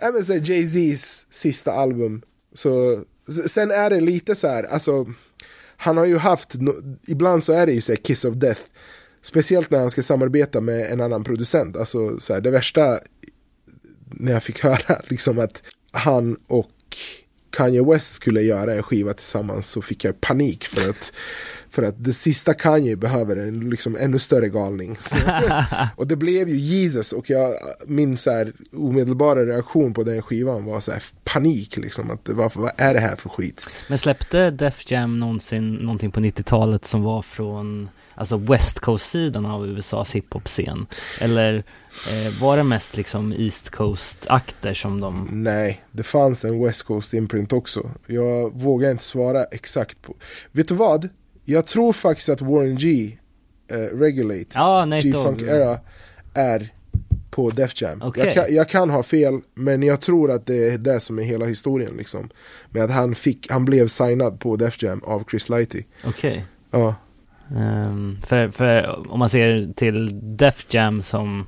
Nej 0.01 0.11
men 0.13 0.25
så 0.25 0.33
Jay-Z's 0.33 1.25
sista 1.29 1.71
album. 1.71 2.21
Så, 2.53 3.03
sen 3.47 3.71
är 3.71 3.89
det 3.89 3.99
lite 4.01 4.35
så 4.35 4.47
här, 4.47 4.63
alltså, 4.63 5.05
han 5.77 5.97
har 5.97 6.05
ju 6.05 6.17
haft, 6.17 6.55
ibland 7.07 7.43
så 7.43 7.53
är 7.53 7.65
det 7.65 7.73
ju 7.73 7.81
så 7.81 7.91
här 7.91 7.97
Kiss 7.97 8.25
of 8.25 8.35
Death. 8.35 8.61
Speciellt 9.21 9.71
när 9.71 9.79
han 9.79 9.91
ska 9.91 10.03
samarbeta 10.03 10.61
med 10.61 10.91
en 10.91 11.01
annan 11.01 11.23
producent. 11.23 11.77
Alltså 11.77 12.19
så 12.19 12.33
här, 12.33 12.41
det 12.41 12.51
värsta 12.51 12.99
när 14.05 14.31
jag 14.31 14.43
fick 14.43 14.59
höra 14.63 15.01
liksom 15.07 15.39
att 15.39 15.63
han 15.91 16.37
och 16.47 16.71
Kanye 17.49 17.83
West 17.83 18.13
skulle 18.13 18.41
göra 18.41 18.73
en 18.73 18.83
skiva 18.83 19.13
tillsammans 19.13 19.67
så 19.67 19.81
fick 19.81 20.03
jag 20.03 20.21
panik 20.21 20.63
för 20.63 20.89
att 20.89 21.13
för 21.75 21.83
att 21.83 22.03
det 22.03 22.13
sista 22.13 22.53
Kanye 22.53 22.95
behöver 22.95 23.35
en 23.35 23.69
liksom 23.69 23.95
ännu 23.95 24.19
större 24.19 24.49
galning. 24.49 24.97
Så, 25.01 25.17
och 25.95 26.07
det 26.07 26.15
blev 26.15 26.49
ju 26.49 26.55
Jesus 26.55 27.11
och 27.11 27.29
jag, 27.29 27.53
min 27.85 28.17
så 28.17 28.31
här 28.31 28.53
omedelbara 28.73 29.45
reaktion 29.45 29.93
på 29.93 30.03
den 30.03 30.21
skivan 30.21 30.65
var 30.65 30.79
så 30.79 30.91
här 30.91 31.03
panik 31.23 31.77
liksom. 31.77 32.11
Att, 32.11 32.29
varför, 32.29 32.61
vad 32.61 32.71
är 32.77 32.93
det 32.93 32.99
här 32.99 33.15
för 33.15 33.29
skit? 33.29 33.67
Men 33.87 33.97
släppte 33.97 34.51
Def 34.51 34.91
Jam 34.91 35.19
någonsin 35.19 35.73
någonting 35.73 36.11
på 36.11 36.19
90-talet 36.19 36.85
som 36.85 37.01
var 37.01 37.21
från 37.21 37.89
Alltså 38.17 38.37
West 38.37 38.79
Coast-sidan 38.79 39.45
av 39.45 39.67
USAs 39.67 40.15
hiphop-scen? 40.15 40.85
Eller 41.21 41.63
eh, 42.09 42.41
var 42.41 42.57
det 42.57 42.63
mest 42.63 42.97
liksom 42.97 43.33
East 43.33 43.69
Coast-akter 43.69 44.73
som 44.73 44.99
de 44.99 45.29
Nej, 45.31 45.83
det 45.91 46.03
fanns 46.03 46.45
en 46.45 46.63
West 46.63 46.83
Coast 46.83 47.13
imprint 47.13 47.53
också. 47.53 47.91
Jag 48.07 48.53
vågar 48.53 48.91
inte 48.91 49.03
svara 49.03 49.43
exakt 49.43 50.01
på. 50.01 50.15
Vet 50.51 50.67
du 50.67 50.75
vad? 50.75 51.09
Jag 51.45 51.67
tror 51.67 51.93
faktiskt 51.93 52.29
att 52.29 52.41
Warren 52.41 52.75
G, 52.75 53.17
eh, 53.71 53.97
Regulate, 53.97 54.59
Nate 54.59 55.01
G-Funk. 55.01 55.41
Era 55.41 55.79
är 56.33 56.69
på 57.29 57.49
Def 57.49 57.81
Jam. 57.81 58.01
Okej. 58.01 58.25
Jag, 58.25 58.33
kan, 58.33 58.55
jag 58.55 58.69
kan 58.69 58.89
ha 58.89 59.03
fel, 59.03 59.41
men 59.53 59.83
jag 59.83 60.01
tror 60.01 60.31
att 60.31 60.45
det 60.45 60.67
är 60.67 60.77
det 60.77 60.99
som 60.99 61.19
är 61.19 61.23
hela 61.23 61.45
historien 61.45 61.93
liksom. 61.97 62.29
Med 62.69 62.83
att 62.83 62.91
han 62.91 63.15
fick, 63.15 63.51
han 63.51 63.65
blev 63.65 63.87
signad 63.87 64.39
på 64.39 64.55
Def 64.55 64.83
Jam 64.83 65.03
av 65.03 65.23
Chris 65.29 65.49
Lighty. 65.49 65.83
Okej 66.05 66.45
Ja, 66.71 66.95
Ehm, 67.51 68.17
för, 68.23 68.49
för 68.49 68.99
om 69.11 69.19
man 69.19 69.29
ser 69.29 69.73
till 69.73 70.09
Def 70.37 70.65
Jam 70.69 71.01
som 71.01 71.45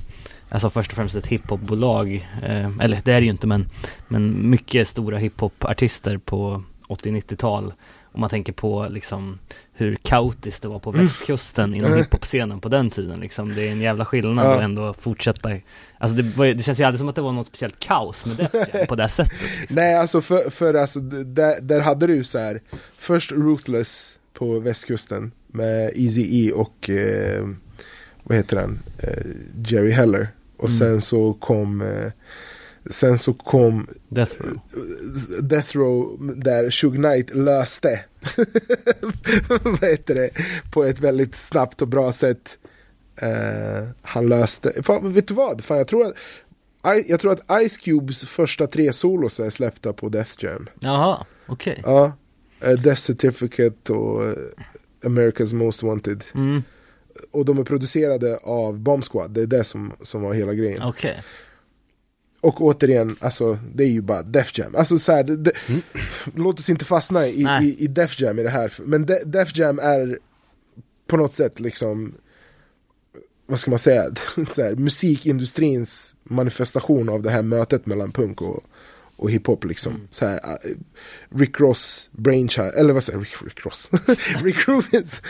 Alltså 0.50 0.70
först 0.70 0.92
och 0.92 0.96
främst 0.96 1.16
ett 1.16 1.28
hiphopbolag 1.28 2.28
eh, 2.44 2.70
Eller 2.80 3.00
det 3.04 3.14
är 3.14 3.20
det 3.20 3.26
ju 3.26 3.32
inte 3.32 3.48
men 3.48 3.70
Men 4.08 4.50
mycket 4.50 4.88
stora 4.88 5.18
hiphopartister 5.18 6.18
på 6.18 6.64
80-90-tal 6.88 7.74
Om 8.18 8.22
man 8.22 8.30
tänker 8.30 8.54
på 8.54 8.88
liksom 8.90 9.40
Hur 9.74 9.96
kaotiskt 10.02 10.62
det 10.62 10.68
var 10.68 10.80
på 10.80 10.92
västkusten 10.92 11.74
inom 11.74 11.88
Mm. 11.92 11.98
hiphop-scenen 12.04 12.60
på 12.62 12.70
den 12.70 12.90
tiden 12.90 13.20
liksom 13.20 13.56
Det 13.56 13.68
är 13.68 13.72
en 13.72 13.82
jävla 13.82 14.06
skillnad 14.06 14.46
Ja. 14.46 14.56
att 14.56 14.62
ändå 14.62 14.94
fortsätta 14.94 15.50
Alltså 15.98 16.18
det, 16.18 16.24
var, 16.38 16.46
det 16.46 16.64
känns 16.64 16.80
ju 16.80 16.84
aldrig 16.84 17.00
som 17.00 17.10
att 17.10 17.16
det 17.16 17.22
var 17.22 17.32
något 17.32 17.48
speciellt 17.48 17.80
kaos 17.80 18.26
med 18.26 18.40
Jam 18.74 18.88
på 18.88 18.96
det 18.96 19.08
sättet 19.08 19.34
liksom. 19.60 19.76
Nej, 19.76 19.96
alltså 19.96 20.22
för, 20.22 20.50
för 20.50 20.74
alltså, 20.74 21.00
där, 21.00 21.62
där 21.62 21.80
hade 21.82 22.08
du 22.08 22.16
ju 22.16 22.24
så 22.24 22.40
här 22.40 22.62
först 22.98 23.32
Ruthless 23.32 24.20
på 24.34 24.60
västkusten 24.60 25.32
med 25.48 25.92
Easy 25.96 26.48
E 26.48 26.52
och 26.52 26.90
eh, 26.90 27.48
vad 28.24 28.38
heter 28.38 28.58
han, 28.58 28.80
eh, 29.00 29.26
Jerry 29.66 29.92
Heller. 29.92 30.28
Och 30.58 30.70
Mm. 30.70 30.78
sen 30.80 31.02
så 31.02 31.34
kom 31.34 31.82
eh, 31.82 32.12
Sen 32.90 33.18
så 33.18 33.34
kom 33.34 33.88
Death 34.10 34.36
Row. 34.42 34.60
Death 35.42 35.78
Row 35.78 36.18
där 36.36 36.72
Shug 36.72 36.94
Knight 36.96 37.36
löste 37.36 38.00
Vad 39.64 39.84
heter 39.90 40.16
det? 40.16 40.30
På 40.72 40.84
ett 40.84 41.00
väldigt 41.00 41.36
snabbt 41.36 41.82
och 41.82 41.88
bra 41.88 42.14
sätt. 42.14 42.58
Eh, 43.22 43.88
Han 44.02 44.28
löste, 44.28 44.84
fan, 44.84 45.14
vet 45.14 45.28
du 45.28 45.34
vad? 45.34 45.64
Fan, 45.64 45.78
jag, 45.78 45.88
tror 45.88 46.06
att, 46.08 46.14
I, 46.98 47.12
jag 47.12 47.20
tror 47.20 47.32
att 47.34 47.68
Ice 47.70 47.78
Cubes 47.78 48.26
första 48.26 48.68
tre 48.68 48.94
solos 48.94 49.40
är 49.40 49.50
släppta 49.50 49.94
på 49.94 50.10
Death 50.10 50.32
Jam. 50.44 50.68
Jaha, 50.80 51.26
okej. 51.48 51.82
Ja, 51.86 52.12
eh, 52.62 52.72
Death 52.74 53.02
Certificate 53.02 53.94
och 53.94 54.26
eh, 54.26 54.34
America's 55.04 55.56
Most 55.56 55.84
Wanted. 55.84 56.24
Mm, 56.36 56.64
Och 57.32 57.46
de 57.46 57.58
är 57.58 57.64
producerade 57.64 58.38
av 58.38 58.80
Bomb 58.80 59.04
Squad, 59.04 59.32
det 59.32 59.42
är 59.42 59.48
det 59.48 59.64
som, 59.64 59.94
som 60.02 60.22
var 60.22 60.34
hela 60.34 60.54
grejen. 60.54 60.82
Okej 60.84 61.24
och 62.42 62.62
återigen, 62.62 63.16
alltså 63.20 63.60
det 63.76 63.84
är 63.84 63.88
ju 63.88 64.02
bara 64.02 64.24
Def 64.24 64.58
Jam. 64.58 64.76
Alltså 64.76 64.98
så 64.98 65.12
här, 65.12 65.24
det, 65.24 65.36
det, 65.38 65.52
låt 66.36 66.60
oss 66.60 66.70
inte 66.70 66.86
fastna 66.86 67.28
i, 67.28 67.44
Nej. 67.44 67.68
i, 67.70 67.84
i 67.84 67.88
Def 67.88 68.20
Jam 68.22 68.40
i 68.40 68.44
det 68.44 68.50
här. 68.50 68.74
Men 68.86 69.06
De, 69.06 69.20
Def 69.26 69.58
Jam 69.58 69.80
är 69.80 70.20
på 71.08 71.18
något 71.18 71.34
sätt 71.34 71.60
liksom, 71.60 72.14
vad 73.46 73.60
ska 73.60 73.70
man 73.72 73.80
säga, 73.80 74.04
så 74.48 74.62
här, 74.64 74.76
musikindustrins 74.76 76.16
manifestation 76.24 77.10
av 77.10 77.22
det 77.22 77.30
här 77.32 77.42
mötet 77.42 77.86
mellan 77.86 78.12
punk 78.12 78.42
och, 78.42 78.64
och 79.16 79.32
hiphop 79.32 79.64
liksom. 79.66 80.08
Så 80.12 80.26
här, 80.28 80.40
äh, 80.44 80.70
Rick 81.38 81.60
Ross 81.60 82.10
brainchild, 82.12 82.72
eller 82.76 82.94
vad 82.94 83.04
säger 83.04 83.20
Rick, 83.20 83.36
Rick 83.46 83.66
Ross? 83.66 83.92
Rick 84.44 84.68
Rubins, 84.68 85.22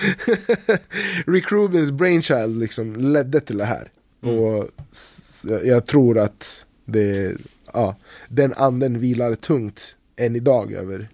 Rick 1.28 1.52
Rubins 1.52 1.92
brainchild 1.92 2.60
liksom 2.60 2.96
ledde 2.96 3.40
till 3.42 3.58
det 3.58 3.66
här. 3.66 3.92
Och 4.22 4.70
s- 4.92 5.46
jag 5.64 5.86
tror 5.86 6.20
att 6.20 6.66
det, 6.88 7.36
ja, 7.74 7.96
den 8.28 8.54
anden 8.54 9.00
vilar 9.00 9.36
tungt 9.36 9.98
än 10.16 10.36
idag 10.36 10.72
över, 10.74 11.08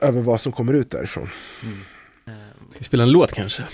över 0.00 0.20
vad 0.20 0.40
som 0.40 0.52
kommer 0.52 0.72
ut 0.74 0.90
därifrån. 0.90 1.28
Ska 2.70 2.78
vi 2.78 2.84
spela 2.84 3.02
en 3.02 3.10
låt 3.10 3.32
kanske? 3.32 3.64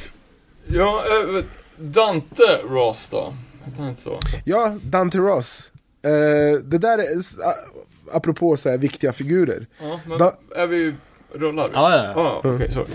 Ja, 0.67 1.05
eh, 1.07 1.45
Dante 1.77 2.61
Ross 2.69 3.09
då? 3.11 3.35
Heter 3.65 3.79
han 3.79 3.89
inte 3.89 4.03
så? 4.03 4.19
Ja, 4.45 4.79
Dante 4.83 5.19
Ross. 5.19 5.73
Eh, 6.03 6.61
det 6.65 6.79
där 6.79 6.99
är, 6.99 7.23
apropå 8.13 8.57
så 8.57 8.71
här 8.71 8.79
viktiga 8.79 9.13
figurer. 9.13 9.67
Ja, 9.81 10.01
men 10.07 10.19
Da- 10.19 10.37
är 10.57 10.67
vi, 10.67 10.95
rullar 11.35 11.69
vi? 11.69 11.75
Ja, 11.75 11.97
ja, 11.97 12.05
ja. 12.05 12.13
Ja, 12.45 12.55
okej, 12.55 12.71
sorry. 12.71 12.87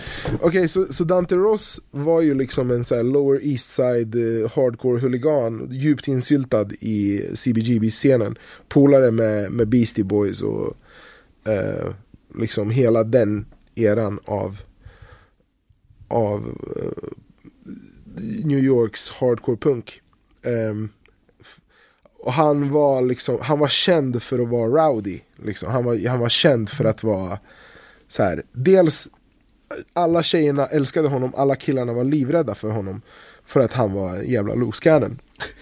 Okej, 0.41 0.67
så, 0.67 0.93
så 0.93 1.03
Dante 1.03 1.35
Ross 1.35 1.81
var 1.91 2.21
ju 2.21 2.33
liksom 2.33 2.71
en 2.71 2.83
så 2.83 2.95
här 2.95 3.03
lower 3.03 3.39
east 3.43 3.71
side 3.71 4.15
eh, 4.15 4.51
hardcore 4.55 4.99
huligan, 4.99 5.67
djupt 5.71 6.07
insyltad 6.07 6.67
i 6.79 7.29
CBGB-scenen. 7.35 8.35
Polare 8.67 9.11
med, 9.11 9.51
med 9.51 9.67
Beastie 9.67 10.03
Boys 10.03 10.41
och 10.41 10.77
eh, 11.47 11.93
liksom 12.35 12.69
hela 12.69 13.03
den 13.03 13.45
eran 13.75 14.19
av, 14.25 14.61
av 16.07 16.57
eh, 16.75 17.09
New 18.43 18.59
Yorks 18.59 19.09
hardcore 19.09 19.57
punk. 19.57 20.01
Ehm, 20.43 20.89
och 22.19 22.33
han 22.33 22.71
var 22.71 23.01
liksom, 23.01 23.37
han 23.41 23.59
var 23.59 23.67
känd 23.67 24.23
för 24.23 24.39
att 24.39 24.49
vara 24.49 24.87
rowdy. 24.87 25.19
Liksom. 25.35 25.71
Han, 25.71 25.85
var, 25.85 26.07
han 26.07 26.19
var 26.19 26.29
känd 26.29 26.69
för 26.69 26.85
att 26.85 27.03
vara 27.03 27.39
så 28.09 28.23
här, 28.23 28.43
dels 28.51 29.07
alla 29.93 30.23
tjejerna 30.23 30.65
älskade 30.65 31.07
honom, 31.07 31.33
alla 31.35 31.55
killarna 31.55 31.93
var 31.93 32.03
livrädda 32.03 32.55
för 32.55 32.69
honom. 32.69 33.01
För 33.45 33.59
att 33.59 33.73
han 33.73 33.93
var 33.93 34.17
jävla 34.17 34.71
cannon. 34.81 35.19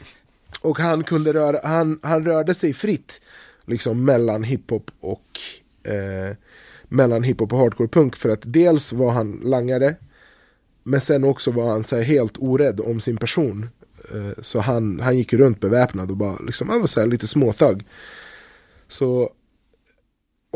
Och 0.61 0.79
han 0.79 1.03
kunde 1.03 1.33
röra, 1.33 1.59
han, 1.63 1.99
han 2.03 2.25
rörde 2.25 2.53
sig 2.53 2.73
fritt. 2.73 3.21
Liksom 3.65 4.05
mellan 4.05 4.43
hiphop 4.43 4.91
och 4.99 5.39
eh, 5.91 6.35
mellan 6.83 7.23
hiphop 7.23 7.53
och 7.53 7.59
hardcore 7.59 7.87
punk. 7.87 8.15
För 8.15 8.29
att 8.29 8.41
dels 8.43 8.93
var 8.93 9.11
han 9.11 9.41
langare. 9.43 9.95
Men 10.83 11.01
sen 11.01 11.23
också 11.23 11.51
var 11.51 11.69
han 11.69 11.83
så 11.83 11.95
här 11.95 12.03
helt 12.03 12.37
orädd 12.37 12.79
om 12.79 13.01
sin 13.01 13.17
person. 13.17 13.69
Eh, 14.13 14.41
så 14.41 14.59
han, 14.59 14.99
han 14.99 15.17
gick 15.17 15.33
runt 15.33 15.59
beväpnad 15.59 16.11
och 16.11 16.17
bara 16.17 16.37
liksom, 16.39 16.69
han 16.69 16.79
var 16.79 16.87
så 16.87 16.99
här 16.99 17.07
lite 17.07 17.27
småthugg. 17.27 17.85
Så 18.87 19.29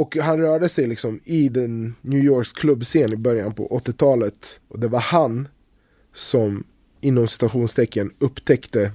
och 0.02 0.15
han 0.15 0.38
rörde 0.38 0.69
sig 0.69 0.88
liksom 0.88 1.19
i 1.23 1.49
den 1.49 1.95
New 2.02 2.23
Yorks 2.23 2.53
klubbscen 2.53 3.14
i 3.14 3.15
början 3.15 3.53
på 3.53 3.68
80-talet. 3.68 4.60
Och 4.68 4.80
det 4.80 4.88
var 4.88 4.99
han 4.99 5.48
som 6.14 6.64
inom 7.02 7.28
citationstecken 7.28 8.11
upptäckte 8.19 8.91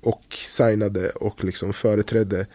och 0.00 0.24
signade 0.30 1.10
och 1.10 1.44
liksom 1.44 1.72
företrädde 1.72 2.46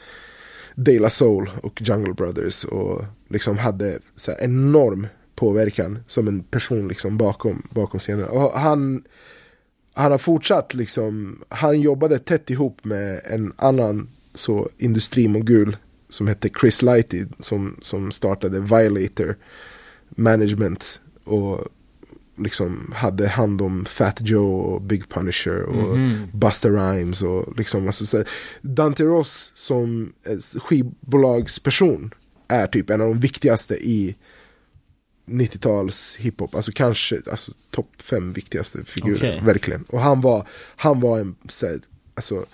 De 0.76 1.00
La 1.00 1.10
Soul 1.10 1.52
och 1.64 1.82
Jungle 1.82 2.14
Brothers 2.14 2.64
och 2.64 3.06
liksom 3.30 3.58
hade 3.58 4.00
så 4.16 4.32
här 4.32 4.44
enorm 4.44 5.08
påverkan 5.36 6.00
som 6.08 6.28
en 6.28 6.44
person 6.44 6.88
liksom 6.88 7.18
bakom, 7.18 7.68
bakom 7.70 8.00
scenen. 8.00 8.26
Och 8.26 8.52
han, 8.60 9.04
han 9.94 10.12
har 10.12 10.18
fortsatt 10.18 10.74
liksom, 10.74 11.44
han 11.50 11.82
jobbade 11.82 12.20
tätt 12.20 12.50
ihop 12.50 12.86
med 12.86 13.22
en 13.26 13.54
annan 13.56 14.10
så 14.34 14.70
industrimogul 14.78 15.78
som 16.10 16.28
hette 16.28 16.50
Chris 16.62 16.82
Lighty 16.82 17.26
som, 17.40 17.78
som 17.82 18.12
startade 18.12 18.60
Violator 18.60 19.38
Management 20.10 21.02
och 21.24 21.68
liksom 22.38 22.94
hade 22.96 23.28
hand 23.28 23.62
om 23.62 23.86
Fat 23.86 24.22
Joe 24.22 24.60
och 24.60 24.82
Big 24.82 25.10
Punisher 25.10 25.62
och 25.64 25.98
Busta 26.34 26.70
Rhymes 26.70 27.22
och 27.22 27.58
liksom 27.58 27.86
alltså, 27.86 28.06
så, 28.06 28.24
Dante 28.62 29.04
Ross 29.04 29.52
som 29.56 30.14
eh, 30.24 30.38
skivbolagsperson 30.60 32.14
är 32.48 32.68
typ 32.68 32.90
en 32.90 33.02
av 33.02 33.08
de 33.08 33.20
viktigaste 33.20 33.76
i 33.76 34.16
90-tals 35.26 36.18
hiphop, 36.20 36.56
alltså 36.56 36.72
kanske 36.72 37.22
alltså, 37.32 37.52
topp 37.72 38.02
fem 38.02 38.32
viktigaste 38.32 38.84
figurer, 38.84 39.18
Okej. 39.18 39.42
verkligen. 39.46 39.84
Och 39.84 40.00
han 40.00 40.22
var, 40.22 40.48
han 40.76 41.00
var 41.00 41.20
en, 41.20 41.36
så 41.50 41.68
här, 41.68 41.80
alltså, 42.16 42.46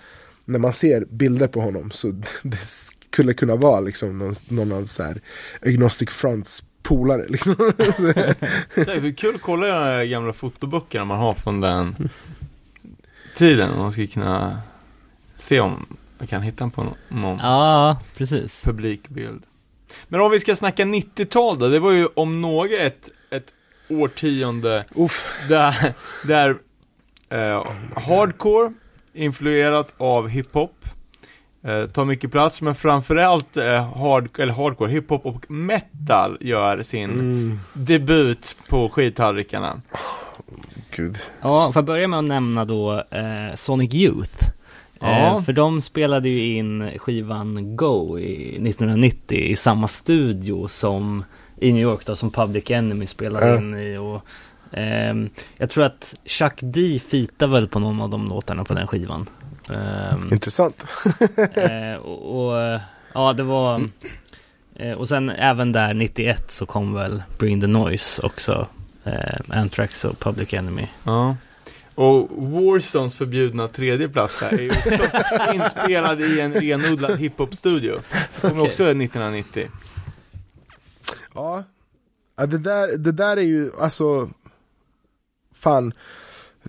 när 0.44 0.58
man 0.58 0.72
ser 0.72 1.04
bilder 1.04 1.48
på 1.48 1.60
honom 1.60 1.90
så 1.90 2.10
det 2.42 2.56
skulle 3.16 3.34
kunna 3.34 3.56
vara 3.56 3.80
liksom 3.80 4.18
någon, 4.18 4.34
någon 4.48 4.72
av 4.72 4.86
så 4.86 5.02
här 5.02 5.20
Agnostic 5.62 6.10
Fronts 6.10 6.64
polare 6.82 7.26
liksom. 7.28 7.52
Är 8.76 9.16
kul 9.16 9.34
att 9.34 9.40
kolla 9.40 9.66
de 9.66 9.72
här 9.72 10.04
gamla 10.04 10.32
fotoböckerna 10.32 11.04
man 11.04 11.18
har 11.18 11.34
från 11.34 11.60
den 11.60 12.08
tiden. 13.36 13.70
Om 13.70 13.78
man 13.78 13.92
skulle 13.92 14.06
kunna 14.06 14.58
se 15.36 15.60
om 15.60 15.86
man 16.18 16.26
kan 16.26 16.42
hitta 16.42 16.68
på 16.70 16.82
någon, 16.84 16.94
någon 17.08 17.38
Ja, 17.42 18.00
precis. 18.16 18.62
publikbild. 18.64 19.42
Men 20.08 20.20
om 20.20 20.30
vi 20.30 20.40
ska 20.40 20.56
snacka 20.56 20.84
90-tal 20.84 21.58
då, 21.58 21.68
det 21.68 21.78
var 21.78 21.92
ju 21.92 22.06
om 22.14 22.40
något 22.40 22.70
ett, 22.70 23.10
ett 23.30 23.52
årtionde 23.88 24.84
Uff, 24.94 25.38
där, 25.48 25.92
där 26.26 26.58
eh, 27.28 27.66
hardcore, 27.96 28.72
influerat 29.12 29.94
av 29.96 30.28
hiphop, 30.28 30.84
eh, 31.66 31.86
tar 31.86 32.04
mycket 32.04 32.32
plats, 32.32 32.62
men 32.62 32.74
framförallt 32.74 33.56
eh, 33.56 33.92
hard, 33.96 34.28
eller 34.38 34.52
hardcore, 34.52 34.90
hiphop 34.90 35.26
och 35.26 35.50
metal 35.50 36.38
gör 36.40 36.82
sin 36.82 37.10
mm, 37.10 37.60
debut 37.72 38.56
på 38.68 38.88
skivtallrikarna. 38.88 39.80
gud. 40.96 41.16
Ja, 41.42 41.72
får 41.72 41.80
jag 41.80 41.86
börja 41.86 42.08
med 42.08 42.18
att 42.18 42.24
nämna 42.24 42.64
då 42.64 42.92
eh, 43.10 43.54
Sonic 43.54 43.94
Youth. 43.94 44.48
Ja. 45.00 45.08
Eh, 45.36 45.42
för 45.42 45.52
de 45.52 45.82
spelade 45.82 46.28
ju 46.28 46.56
in 46.56 46.90
skivan 46.98 47.76
Go 47.76 48.18
i 48.18 48.50
1990 48.50 49.38
i 49.38 49.56
samma 49.56 49.88
studio 49.88 50.68
som 50.68 51.24
i 51.60 51.72
New 51.72 51.82
York 51.82 52.06
då, 52.06 52.16
som 52.16 52.30
Public 52.30 52.70
Enemy 52.70 53.06
spelade 53.06 53.46
Ja. 53.46 53.56
in 53.56 53.74
i 53.78 53.96
och 53.96 54.22
ehm, 54.72 55.30
jag 55.56 55.70
tror 55.70 55.84
att 55.84 56.14
Chuck 56.24 56.54
D 56.60 57.00
fitar 57.08 57.46
väl 57.46 57.68
på 57.68 57.78
någon 57.78 58.00
av 58.00 58.10
de 58.10 58.28
låtarna 58.28 58.64
på 58.64 58.74
den 58.74 58.86
skivan. 58.86 59.26
Ehm, 59.68 60.32
Intressant. 60.32 60.84
eh, 61.54 61.94
och, 62.02 62.48
och 62.50 62.80
ja, 63.12 63.32
det 63.32 63.42
var 63.42 63.88
eh, 64.74 64.92
och 64.92 65.08
sen 65.08 65.30
även 65.30 65.72
där 65.72 65.94
91 65.94 66.52
så 66.52 66.66
kom 66.66 66.94
väl 66.94 67.22
Bring 67.38 67.60
the 67.60 67.66
Noise 67.66 68.22
också. 68.22 68.66
Eh, 69.04 69.58
Anthrax 69.58 70.04
och 70.04 70.18
Public 70.18 70.54
Enemy. 70.54 70.86
Ja. 71.04 71.36
Och 71.94 72.28
Warzones 72.30 73.14
förbjudna 73.14 73.68
tredje 73.68 74.08
platta 74.08 74.50
är 74.50 74.58
ju 74.58 74.70
också 74.70 75.04
inspelad 75.54 76.20
i 76.20 76.40
en 76.40 76.54
renodlad 76.54 77.18
hiphop-studio. 77.18 77.98
Kom 78.40 78.50
Okej. 78.50 78.62
också 78.62 78.82
1990. 78.82 79.68
Ja, 81.34 81.64
ja 82.36 82.46
det, 82.46 82.58
där, 82.58 82.96
det 82.96 83.12
där 83.12 83.36
är 83.36 83.42
ju 83.42 83.70
alltså, 83.80 84.30
fan, 85.54 85.92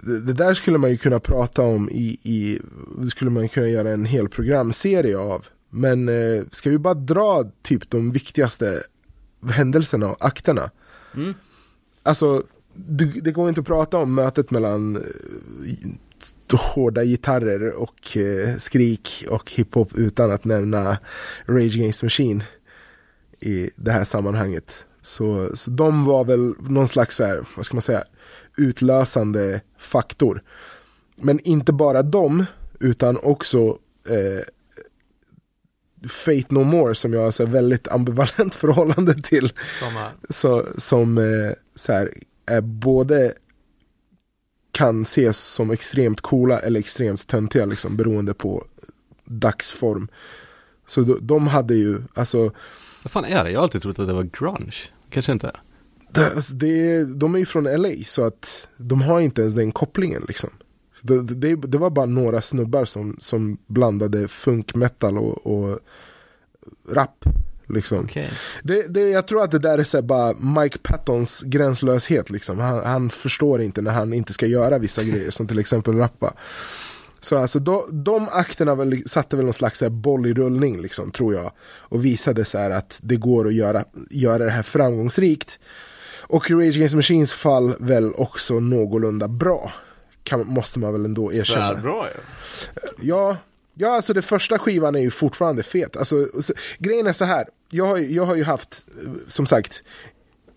det, 0.03 0.21
det 0.21 0.33
där 0.33 0.53
skulle 0.53 0.77
man 0.77 0.91
ju 0.91 0.97
kunna 0.97 1.19
prata 1.19 1.61
om 1.61 1.89
i, 1.89 2.19
i, 2.23 2.59
det 3.01 3.07
skulle 3.07 3.31
man 3.31 3.47
kunna 3.47 3.67
göra 3.67 3.91
en 3.91 4.05
hel 4.05 4.29
programserie 4.29 5.17
av. 5.17 5.45
Men 5.69 6.09
eh, 6.09 6.43
ska 6.51 6.69
vi 6.69 6.77
bara 6.77 6.93
dra 6.93 7.51
typ 7.61 7.89
de 7.89 8.11
viktigaste 8.11 8.83
händelserna 9.49 10.09
och 10.09 10.25
akterna? 10.25 10.71
Mm. 11.15 11.33
Alltså, 12.03 12.43
det, 12.73 13.05
det 13.05 13.31
går 13.31 13.49
inte 13.49 13.61
att 13.61 13.67
prata 13.67 13.97
om 13.97 14.15
mötet 14.15 14.51
mellan 14.51 14.95
eh, 14.95 16.59
hårda 16.59 17.03
gitarrer 17.03 17.71
och 17.71 18.17
eh, 18.17 18.55
skrik 18.57 19.25
och 19.29 19.51
hiphop 19.51 19.97
utan 19.97 20.31
att 20.31 20.45
nämna 20.45 20.97
Rage 21.45 21.75
Against 21.75 22.03
Machine 22.03 22.43
i 23.39 23.69
det 23.75 23.91
här 23.91 24.03
sammanhanget. 24.03 24.87
Så, 25.01 25.55
så 25.55 25.71
de 25.71 26.05
var 26.05 26.25
väl 26.25 26.53
någon 26.59 26.87
slags, 26.87 27.15
så 27.15 27.25
här, 27.25 27.45
vad 27.55 27.65
ska 27.65 27.75
man 27.75 27.81
säga, 27.81 28.03
utlösande 28.57 29.61
faktor. 29.77 30.43
Men 31.15 31.39
inte 31.39 31.73
bara 31.73 32.01
dem, 32.01 32.45
utan 32.79 33.17
också 33.17 33.77
eh, 34.09 34.43
Fate 36.09 36.45
No 36.49 36.63
More 36.63 36.95
som 36.95 37.13
jag 37.13 37.21
har 37.21 37.31
så 37.31 37.45
väldigt 37.45 37.87
ambivalent 37.87 38.55
förhållande 38.55 39.21
till 39.21 39.53
så, 40.29 40.65
som 40.77 41.17
eh, 41.17 41.51
så 41.75 41.93
här, 41.93 42.11
är 42.45 42.61
både 42.61 43.33
kan 44.71 45.01
ses 45.01 45.37
som 45.37 45.71
extremt 45.71 46.21
coola 46.21 46.59
eller 46.59 46.79
extremt 46.79 47.27
töntiga 47.27 47.65
liksom, 47.65 47.97
beroende 47.97 48.33
på 48.33 48.65
dagsform. 49.25 50.07
Så 50.85 51.01
de, 51.01 51.17
de 51.21 51.47
hade 51.47 51.75
ju, 51.75 52.01
alltså, 52.13 52.51
Vad 53.03 53.11
fan 53.11 53.25
är 53.25 53.43
det? 53.43 53.51
Jag 53.51 53.59
har 53.59 53.63
alltid 53.63 53.81
trott 53.81 53.99
att 53.99 54.07
det 54.07 54.13
var 54.13 54.23
grunge. 54.23 54.75
Kanske 55.09 55.31
inte. 55.31 55.51
Alltså 56.17 56.55
det, 56.55 57.03
de 57.03 57.35
är 57.35 57.39
ju 57.39 57.45
från 57.45 57.63
LA 57.63 57.89
så 58.05 58.25
att 58.25 58.67
de 58.77 59.01
har 59.01 59.19
inte 59.19 59.41
ens 59.41 59.53
den 59.53 59.71
kopplingen 59.71 60.25
liksom. 60.27 60.49
Så 60.93 61.07
det, 61.07 61.21
det, 61.21 61.55
det 61.55 61.77
var 61.77 61.89
bara 61.89 62.05
några 62.05 62.41
snubbar 62.41 62.85
som, 62.85 63.17
som 63.19 63.57
blandade 63.67 64.27
funk 64.27 64.75
metal 64.75 65.17
och, 65.17 65.47
och 65.47 65.79
rap. 66.89 67.25
Liksom. 67.69 67.99
Okej. 67.99 68.29
Det, 68.63 68.93
det, 68.93 69.09
jag 69.09 69.27
tror 69.27 69.43
att 69.43 69.51
det 69.51 69.59
där 69.59 69.77
är 69.77 69.83
så 69.83 70.01
bara 70.01 70.33
Mike 70.33 70.77
Pattons 70.77 71.43
gränslöshet. 71.45 72.29
Liksom. 72.29 72.59
Han, 72.59 72.85
han 72.85 73.09
förstår 73.09 73.61
inte 73.61 73.81
när 73.81 73.91
han 73.91 74.13
inte 74.13 74.33
ska 74.33 74.45
göra 74.45 74.77
vissa 74.77 75.03
grejer, 75.03 75.29
som 75.29 75.47
till 75.47 75.59
exempel 75.59 75.95
rappa. 75.95 76.33
Så 77.19 77.37
alltså 77.37 77.59
de, 77.59 77.83
de 77.91 78.29
akterna 78.31 78.75
väl, 78.75 79.03
satte 79.05 79.35
väl 79.35 79.45
någon 79.45 79.53
slags 79.53 79.79
så 79.79 79.89
boll 79.89 80.25
i 80.25 80.33
rullning, 80.33 80.81
liksom, 80.81 81.11
tror 81.11 81.33
jag. 81.33 81.51
Och 81.79 82.05
visade 82.05 82.45
så 82.45 82.57
att 82.57 82.99
det 83.03 83.15
går 83.15 83.47
att 83.47 83.53
göra, 83.53 83.83
göra 84.09 84.45
det 84.45 84.51
här 84.51 84.63
framgångsrikt. 84.63 85.59
Och 86.27 86.51
i 86.51 86.53
Rage 86.53 86.75
Against 86.75 86.95
Machines 86.95 87.33
fall 87.33 87.75
väl 87.79 88.13
också 88.13 88.59
någorlunda 88.59 89.27
bra. 89.27 89.71
Kan, 90.23 90.47
måste 90.47 90.79
man 90.79 90.93
väl 90.93 91.05
ändå 91.05 91.33
erkänna. 91.33 91.75
Bra 91.75 92.07
ju. 92.07 92.21
Ja, 93.01 93.37
ja, 93.73 93.95
alltså 93.95 94.13
det 94.13 94.21
första 94.21 94.59
skivan 94.59 94.95
är 94.95 94.99
ju 94.99 95.11
fortfarande 95.11 95.63
fet. 95.63 95.97
Alltså, 95.97 96.41
så, 96.41 96.53
grejen 96.79 97.07
är 97.07 97.13
så 97.13 97.25
här, 97.25 97.47
jag 97.69 97.85
har, 97.85 97.97
jag 97.97 98.25
har 98.25 98.35
ju 98.35 98.43
haft, 98.43 98.85
eh, 99.05 99.11
som 99.27 99.45
sagt, 99.45 99.83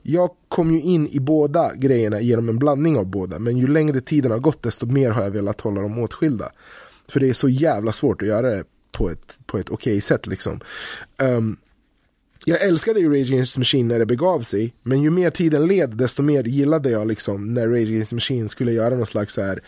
jag 0.02 0.30
kom 0.48 0.70
ju 0.70 0.80
in 0.80 1.09
i 1.09 1.20
båda 1.20 1.74
grejerna 1.74 2.20
genom 2.20 2.48
en 2.48 2.59
blandning 2.59 2.98
av 2.98 3.06
båda. 3.06 3.38
Men 3.38 3.59
ju 3.59 3.66
längre 3.66 4.01
tiden 4.01 4.30
har 4.30 4.38
gått 4.38 4.62
desto 4.62 4.86
mer 4.86 5.10
har 5.10 5.22
jag 5.22 5.30
velat 5.30 5.60
hålla 5.60 5.80
dem 5.80 5.98
åtskilda. 5.98 6.52
För 7.09 7.20
det 7.20 7.28
är 7.28 7.34
så 7.34 7.48
jävla 7.48 7.92
svårt 7.92 8.22
att 8.22 8.28
göra 8.28 8.51
det 8.51 8.64
på 8.92 9.10
ett, 9.10 9.40
på 9.47 9.59
ett 9.59 9.70
okej 9.70 10.01
sätt 10.01 10.26
liksom. 10.26 10.60
Ehm, 11.18 11.56
jag 12.44 12.62
älskade 12.62 13.00
ju 13.00 13.08
Rage 13.08 13.32
Against 13.32 13.54
the 13.54 13.60
Machine 13.60 13.88
när 13.88 13.98
det 13.98 14.06
begav 14.06 14.40
sig. 14.40 14.74
Men 14.82 15.02
ju 15.02 15.10
mer 15.10 15.30
tiden 15.30 15.66
led 15.66 15.90
desto 15.90 16.22
mer 16.22 16.44
gillade 16.44 16.90
jag 16.90 17.06
liksom 17.06 17.54
när 17.54 17.66
Rage 17.66 17.88
Against 17.88 18.10
the 18.10 18.16
Machine 18.16 18.48
skulle 18.48 18.72
göra 18.72 18.94
någon 18.94 19.06
slags 19.06 19.34
så 19.34 19.42
här 19.42 19.60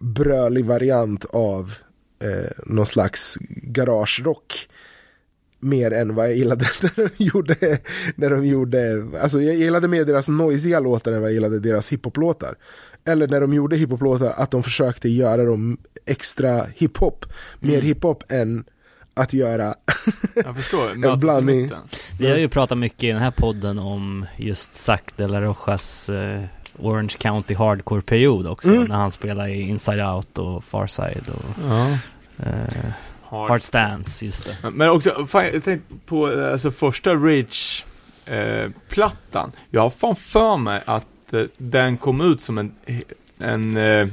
brölig 0.00 0.64
variant 0.64 1.24
av 1.24 1.74
eh, 2.22 2.50
någon 2.66 2.86
slags 2.86 3.38
garagerock. 3.62 4.68
Mer 5.60 5.90
än 5.90 6.14
vad 6.14 6.26
jag 6.26 6.36
gillade 6.36 6.64
när 6.82 7.08
de 7.08 7.24
gjorde, 7.24 7.78
när 8.16 8.30
de 8.30 8.46
gjorde, 8.46 9.06
alltså 9.20 9.40
jag 9.40 9.54
gillade 9.54 9.88
mer 9.88 10.04
deras 10.04 10.28
noisiga 10.28 10.80
låtar 10.80 11.12
än 11.12 11.20
vad 11.20 11.30
jag 11.30 11.34
gillade 11.34 11.60
deras 11.60 11.92
hiphoplåtar. 11.92 12.54
Eller 13.04 13.28
när 13.28 13.40
de 13.40 13.52
gjorde 13.52 13.76
hiphoplåtar 13.76 14.34
att 14.36 14.50
de 14.50 14.62
försökte 14.62 15.08
göra 15.08 15.44
dem 15.44 15.78
extra 16.06 16.66
hiphop. 16.74 17.24
Mer 17.60 17.82
hiphop 17.82 18.24
än 18.28 18.64
att 19.14 19.32
göra 19.32 19.74
Jag 20.34 20.56
förstår. 20.56 20.92
I 21.14 21.16
blandning. 21.16 21.70
Vi 22.18 22.30
har 22.30 22.36
ju 22.36 22.48
pratat 22.48 22.78
mycket 22.78 23.04
i 23.04 23.08
den 23.08 23.22
här 23.22 23.30
podden 23.30 23.78
om 23.78 24.26
just 24.36 24.74
Zac 24.74 25.00
de 25.16 25.26
la 25.26 25.40
Rochas 25.40 26.08
eh, 26.08 26.42
Orange 26.78 27.14
County 27.18 27.54
Hardcore-period 27.54 28.46
också. 28.46 28.68
Mm. 28.68 28.84
När 28.84 28.96
han 28.96 29.12
spelade 29.12 29.50
i 29.50 29.60
Inside 29.60 30.00
Out 30.00 30.38
och 30.38 30.64
Farside 30.64 31.28
och 31.28 31.44
Ja. 31.68 31.90
eh, 32.38 32.52
Hard. 33.22 33.50
Hard 33.50 33.62
Stance, 33.62 34.24
just 34.26 34.44
det. 34.62 34.70
Men 34.70 34.90
också, 34.90 35.26
fan, 35.26 35.44
jag 35.52 35.64
tänkte 35.64 35.94
på 36.06 36.32
eh, 36.32 36.52
alltså, 36.52 36.70
första 36.70 37.14
Rage-plattan. 37.14 37.82
jag 39.70 39.80
har 39.80 39.90
fan 39.90 40.16
för 40.16 40.56
mig 40.56 40.82
att 40.86 41.34
eh, 41.34 41.42
den 41.56 41.96
kom 41.96 42.20
ut 42.20 42.40
som 42.40 42.58
en, 42.58 42.74
en 43.40 43.76
eh, 43.76 44.08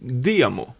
demo. 0.00 0.72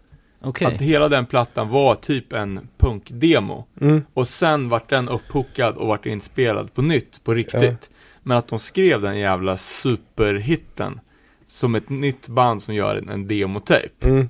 Okej. 0.46 0.66
Att 0.66 0.80
hela 0.80 1.08
den 1.08 1.26
plattan 1.26 1.68
var 1.68 1.94
typ 1.94 2.32
en 2.32 2.68
punkdemo. 2.78 3.64
Mm. 3.80 4.02
Och 4.14 4.28
sen 4.28 4.68
vart 4.68 4.88
den 4.88 5.08
upphookad 5.08 5.76
och 5.76 5.86
vart 5.86 6.06
inspelad 6.06 6.74
på 6.74 6.82
nytt, 6.82 7.24
på 7.24 7.34
riktigt. 7.34 7.90
Men 8.22 8.36
att 8.36 8.48
de 8.48 8.58
skrev 8.58 9.02
den 9.02 9.18
jävla 9.18 9.56
superhitten 9.56 11.00
som 11.46 11.74
ett 11.74 11.88
nytt 11.88 12.28
band 12.28 12.62
som 12.62 12.74
gör 12.74 12.96
en, 12.96 13.08
en 13.08 13.28
demotape. 13.28 14.08
Mm. 14.08 14.28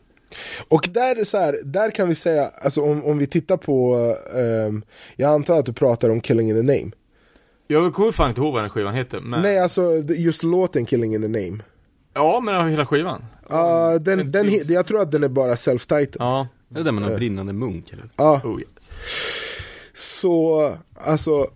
Och 0.69 0.89
där, 0.91 1.21
är 1.21 1.25
så 1.25 1.39
här, 1.39 1.57
där 1.65 1.91
kan 1.91 2.09
vi 2.09 2.15
säga, 2.15 2.51
alltså 2.63 2.83
om, 2.83 3.05
om 3.05 3.19
vi 3.19 3.27
tittar 3.27 3.57
på, 3.57 3.97
ehm, 4.37 4.83
jag 5.17 5.31
antar 5.31 5.59
att 5.59 5.67
du 5.67 5.73
pratar 5.73 6.11
om 6.11 6.21
Killing 6.21 6.51
in 6.51 6.57
the 6.57 6.63
Name. 6.63 6.91
Jag 7.67 7.95
kommer 7.95 8.13
fan 8.13 8.29
inte 8.29 8.41
ihåg 8.41 8.53
vad 8.53 8.63
den 8.63 8.71
skivan 8.71 8.95
heter, 8.95 9.21
men... 9.21 9.43
Nej, 9.43 9.59
alltså 9.59 9.95
just 10.17 10.43
låten 10.43 10.87
Killing 10.87 11.15
in 11.15 11.23
the 11.23 11.29
Name. 11.29 11.63
Ja, 12.15 12.41
men 12.41 12.69
hela 12.69 12.87
skivan. 12.87 13.25
Ja, 13.49 13.99
den, 13.99 14.19
det 14.19 14.25
den, 14.25 14.51
finns. 14.51 14.69
jag 14.69 14.87
tror 14.87 15.03
att 15.03 15.11
den 15.11 15.25
är 15.25 15.29
bara 15.29 15.55
self-titled. 15.55 16.17
Ja. 16.19 16.49
Är 16.71 16.75
det 16.75 16.83
där 16.83 16.93
med 16.93 17.03
någon 17.03 17.17
brinnande 17.17 17.53
munk 17.53 17.93
eller? 17.93 18.11
Ja, 18.17 18.41
Oh 18.45 18.61
yes. 18.61 19.01
så 19.95 20.77
alltså 20.95 21.51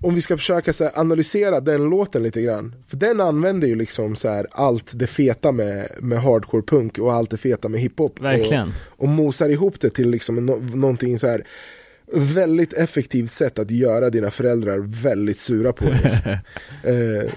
om 0.00 0.14
vi 0.14 0.20
ska 0.20 0.36
försöka 0.36 0.72
så 0.72 0.84
här, 0.84 0.98
analysera 0.98 1.60
den 1.60 1.90
låten 1.90 2.22
lite 2.22 2.42
grann. 2.42 2.74
För 2.86 2.96
den 2.96 3.20
använder 3.20 3.68
ju 3.68 3.74
liksom 3.74 4.16
så 4.16 4.28
här, 4.28 4.46
allt 4.50 4.90
det 4.94 5.06
feta 5.06 5.52
med, 5.52 5.88
med 6.00 6.22
hardcore 6.22 6.62
punk 6.62 6.98
och 6.98 7.12
allt 7.12 7.30
det 7.30 7.36
feta 7.36 7.68
med 7.68 7.80
hiphop. 7.80 8.20
Verkligen. 8.20 8.68
Och, 8.68 9.02
och 9.02 9.08
mosar 9.08 9.48
ihop 9.48 9.80
det 9.80 9.90
till 9.90 10.10
liksom 10.10 10.46
no, 10.46 10.76
någonting 10.76 11.18
så 11.18 11.26
här 11.26 11.46
väldigt 12.12 12.72
effektivt 12.72 13.30
sätt 13.30 13.58
att 13.58 13.70
göra 13.70 14.10
dina 14.10 14.30
föräldrar 14.30 14.78
väldigt 15.02 15.38
sura 15.38 15.72
på 15.72 15.84
dig. 15.84 16.40
Eh, 16.84 17.32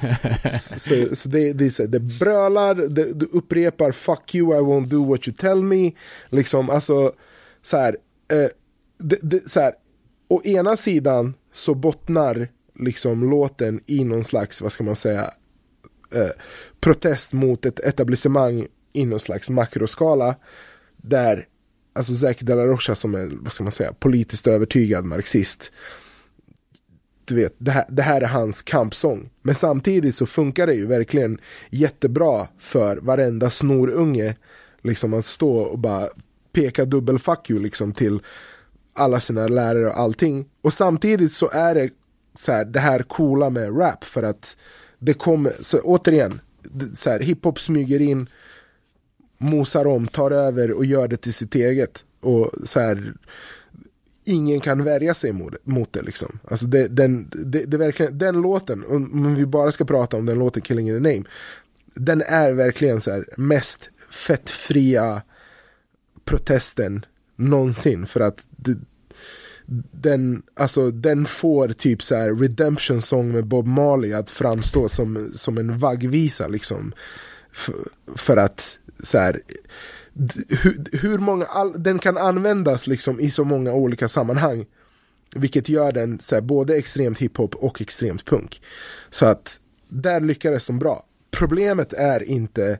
så 0.57 1.15
så 1.15 1.29
det, 1.29 1.53
det, 1.53 1.65
är 1.65 1.69
så 1.69 1.85
det 1.85 1.99
brölar, 1.99 2.75
det, 2.75 3.13
det 3.13 3.25
upprepar 3.25 3.91
'fuck 3.91 4.35
you, 4.35 4.57
I 4.57 4.59
won't 4.59 4.87
do 4.87 5.05
what 5.05 5.27
you 5.27 5.35
tell 5.37 5.63
me' 5.63 5.93
Liksom, 6.29 6.69
alltså 6.69 7.13
så 7.61 7.77
här, 7.77 7.97
eh, 8.31 8.49
det, 8.99 9.19
det, 9.21 9.49
så 9.49 9.59
här 9.59 9.73
å 10.27 10.41
ena 10.43 10.77
sidan 10.77 11.33
så 11.53 11.75
bottnar 11.75 12.47
liksom 12.79 13.29
låten 13.29 13.79
i 13.85 14.03
någon 14.03 14.23
slags, 14.23 14.61
vad 14.61 14.71
ska 14.71 14.83
man 14.83 14.95
säga, 14.95 15.31
eh, 16.13 16.29
protest 16.79 17.33
mot 17.33 17.65
ett 17.65 17.79
etablissemang 17.79 18.67
i 18.93 19.05
någon 19.05 19.19
slags 19.19 19.49
makroskala. 19.49 20.35
Där, 20.97 21.47
alltså 21.93 22.15
Zac 22.15 22.37
de 22.39 22.53
la 22.53 22.65
Rocha 22.65 22.95
som 22.95 23.15
är, 23.15 23.31
vad 23.41 23.53
ska 23.53 23.63
man 23.63 23.71
säga, 23.71 23.93
politiskt 23.93 24.47
övertygad 24.47 25.05
marxist. 25.05 25.71
Du 27.25 27.35
vet, 27.35 27.55
det 27.57 27.71
här, 27.71 27.85
det 27.89 28.01
här 28.01 28.21
är 28.21 28.27
hans 28.27 28.61
kampsång. 28.61 29.29
Men 29.41 29.55
samtidigt 29.55 30.15
så 30.15 30.25
funkar 30.25 30.67
det 30.67 30.73
ju 30.73 30.85
verkligen 30.85 31.37
jättebra 31.69 32.47
för 32.57 32.97
varenda 32.97 33.49
snorunge. 33.49 34.35
Liksom 34.83 35.13
att 35.13 35.25
stå 35.25 35.57
och 35.57 35.79
bara 35.79 36.07
peka 36.53 36.85
dubbel 36.85 37.19
fuck 37.19 37.49
you 37.49 37.59
liksom 37.59 37.93
till 37.93 38.19
alla 38.93 39.19
sina 39.19 39.47
lärare 39.47 39.87
och 39.87 39.99
allting. 39.99 40.45
Och 40.61 40.73
samtidigt 40.73 41.31
så 41.31 41.49
är 41.49 41.75
det 41.75 41.89
så 42.33 42.51
här, 42.51 42.65
det 42.65 42.79
här 42.79 43.03
coola 43.03 43.49
med 43.49 43.79
rap 43.79 44.03
för 44.03 44.23
att 44.23 44.57
det 44.99 45.13
kommer, 45.13 45.53
så 45.61 45.79
återigen, 45.79 46.41
så 46.93 47.09
här, 47.09 47.19
hiphop 47.19 47.59
smyger 47.59 47.99
in, 47.99 48.29
mosar 49.41 49.87
om, 49.87 50.07
tar 50.07 50.31
över 50.31 50.71
och 50.71 50.85
gör 50.85 51.07
det 51.07 51.17
till 51.17 51.33
sitt 51.33 51.55
eget. 51.55 52.05
Och 52.19 52.51
så 52.63 52.79
här, 52.79 53.13
ingen 54.23 54.59
kan 54.59 54.83
värja 54.83 55.13
sig 55.13 55.31
mot, 55.33 55.53
mot 55.63 55.93
det 55.93 56.01
liksom. 56.01 56.39
Alltså 56.47 56.65
det, 56.65 56.87
den, 56.87 57.29
det, 57.45 57.65
det 57.65 57.77
verkligen, 57.77 58.17
den 58.17 58.41
låten, 58.41 58.83
om 58.85 59.25
om 59.25 59.35
vi 59.35 59.45
bara 59.45 59.71
ska 59.71 59.85
prata 59.85 60.17
om 60.17 60.25
den 60.25 60.39
låten 60.39 60.61
Killing 60.61 60.89
in 60.89 61.03
the 61.03 61.13
Name, 61.13 61.23
den 61.93 62.21
är 62.21 62.53
verkligen 62.53 63.01
så 63.01 63.11
här 63.11 63.25
mest 63.37 63.89
fettfria 64.09 65.21
protesten 66.25 67.05
någonsin 67.35 68.05
för 68.05 68.19
att 68.19 68.45
det, 68.49 68.77
den, 69.91 70.43
alltså, 70.53 70.91
den 70.91 71.25
får 71.25 71.67
typ 71.67 72.03
så 72.03 72.15
här 72.15 72.35
redemption 72.35 73.01
song 73.01 73.31
med 73.31 73.45
Bob 73.45 73.67
Marley 73.67 74.13
att 74.13 74.29
framstå 74.29 74.89
som, 74.89 75.31
som 75.33 75.57
en 75.57 75.77
vaggvisa 75.77 76.47
liksom. 76.47 76.93
För 78.15 78.37
att 78.37 78.79
så 79.03 79.17
här, 79.17 79.41
hur, 80.63 80.97
hur 81.01 81.17
många, 81.17 81.45
all, 81.45 81.83
den 81.83 81.99
kan 81.99 82.17
användas 82.17 82.87
liksom 82.87 83.19
i 83.19 83.29
så 83.31 83.43
många 83.43 83.73
olika 83.73 84.07
sammanhang. 84.07 84.65
Vilket 85.35 85.69
gör 85.69 85.91
den 85.91 86.19
så 86.19 86.35
här, 86.35 86.41
både 86.41 86.75
extremt 86.77 87.19
hiphop 87.19 87.55
och 87.55 87.81
extremt 87.81 88.25
punk. 88.25 88.61
Så 89.09 89.25
att 89.25 89.59
där 89.89 90.19
lyckades 90.21 90.67
de 90.67 90.79
bra. 90.79 91.03
Problemet 91.31 91.93
är 91.93 92.23
inte 92.23 92.79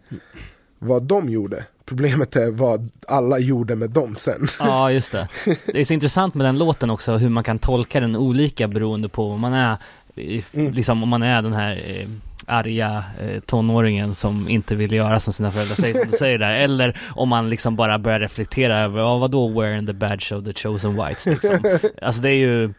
vad 0.80 1.04
de 1.04 1.30
gjorde. 1.30 1.66
Problemet 1.86 2.36
är 2.36 2.52
vad 2.52 2.90
alla 3.08 3.40
gjorde 3.40 3.76
med 3.76 3.90
dem 3.90 4.16
sen. 4.16 4.48
Ja, 4.60 4.92
just 4.92 5.12
det. 5.12 5.28
Det 5.66 5.80
är 5.80 5.84
så 5.86 5.94
intressant 5.94 6.34
med 6.34 6.46
den 6.46 6.58
låten 6.58 6.90
också, 6.90 7.18
hur 7.18 7.30
man 7.30 7.44
kan 7.44 7.60
tolka 7.60 8.00
den 8.00 8.16
olika 8.16 8.68
beroende 8.68 9.10
på 9.10 9.32
om 9.32 9.40
man 9.40 9.54
är, 9.54 9.78
i- 10.16 10.44
Mm. 10.54 10.74
liksom 10.74 11.04
om 11.04 11.10
man 11.10 11.24
är 11.24 11.42
den 11.42 11.54
här 11.54 11.84
eh, 12.00 12.08
arga 12.52 13.04
eh, 13.22 13.40
tonåringen 13.40 14.16
som 14.16 14.50
inte 14.50 14.76
vill 14.76 14.94
göra 14.94 15.20
som 15.20 15.34
sina 15.34 15.52
föräldrar 15.52 15.76
säger, 15.76 15.94
som 15.94 16.12
du 16.12 16.18
säger 16.18 16.38
där. 16.38 16.52
Eller 16.52 16.98
om 17.10 17.30
man 17.30 17.50
liksom 17.50 17.76
bara 17.76 18.00
börjar 18.00 18.20
reflektera 18.20 18.80
över, 18.80 19.00
ja 19.00 19.18
vadå 19.18 19.48
wearing 19.48 19.86
the 19.86 19.94
badge 19.94 20.32
of 20.32 20.46
the 20.46 20.54
chosen 20.54 20.96
whites 20.96 21.26
liksom. 21.26 21.80
Alltså 22.02 22.22
det 22.22 22.30
är 22.30 22.36
ju, 22.36 22.74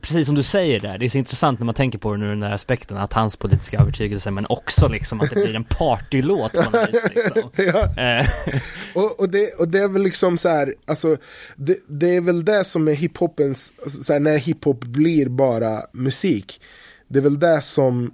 precis 0.00 0.26
som 0.26 0.34
du 0.34 0.42
säger 0.42 0.80
där, 0.80 0.98
det 0.98 1.04
är 1.04 1.08
så 1.08 1.18
intressant 1.18 1.58
när 1.58 1.66
man 1.66 1.74
tänker 1.74 1.98
på 1.98 2.12
det 2.12 2.18
nu 2.18 2.28
den 2.28 2.40
där 2.40 2.52
aspekten, 2.52 2.96
att 2.96 3.12
hans 3.12 3.36
politiska 3.36 3.78
övertygelse, 3.78 4.30
men 4.30 4.46
också 4.48 4.88
liksom 4.88 5.20
att 5.20 5.30
det 5.30 5.36
blir 5.36 5.56
en 5.56 5.64
partylåt 5.64 6.52
på 6.52 6.62
något 6.62 6.88
vis 6.88 7.04
liksom. 7.14 7.50
Ja. 7.56 8.02
Eh, 8.02 8.26
Och, 8.94 9.20
och, 9.20 9.28
det, 9.28 9.54
och 9.54 9.68
det 9.68 9.78
är 9.78 9.88
väl 9.88 10.02
liksom 10.02 10.38
så 10.38 10.48
här, 10.48 10.74
alltså, 10.86 11.16
det, 11.56 11.76
det 11.86 12.16
är 12.16 12.20
väl 12.20 12.44
det 12.44 12.64
som 12.64 12.88
är 12.88 12.92
hiphopens, 12.92 13.72
alltså, 13.82 14.02
så 14.02 14.12
här, 14.12 14.20
när 14.20 14.38
hiphop 14.38 14.84
blir 14.84 15.28
bara 15.28 15.82
musik. 15.92 16.60
Det 17.08 17.18
är 17.18 17.22
väl 17.22 17.38
det 17.38 17.60
som, 17.62 18.10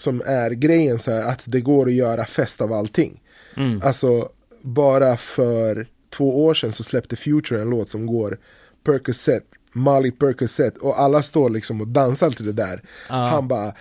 som 0.00 0.22
är 0.26 0.50
grejen 0.50 0.98
så 0.98 1.10
här, 1.10 1.22
att 1.22 1.44
det 1.46 1.60
går 1.60 1.86
att 1.86 1.94
göra 1.94 2.24
fest 2.24 2.60
av 2.60 2.72
allting. 2.72 3.22
mm. 3.56 3.82
Alltså, 3.84 4.28
bara 4.62 5.16
för 5.16 5.86
två 6.10 6.44
år 6.44 6.54
sedan 6.54 6.72
så 6.72 6.82
släppte 6.82 7.16
Future 7.16 7.60
en 7.60 7.70
låt 7.70 7.90
som 7.90 8.06
går 8.06 8.38
Percocet, 8.84 9.44
Molly 9.72 10.10
Percocet 10.10 10.78
och 10.78 11.00
alla 11.00 11.22
står 11.22 11.50
liksom 11.50 11.80
och 11.80 11.88
dansar 11.88 12.30
till 12.30 12.46
det 12.46 12.52
där. 12.52 12.82
Ja. 13.08 13.14
Han 13.14 13.48
bara 13.48 13.74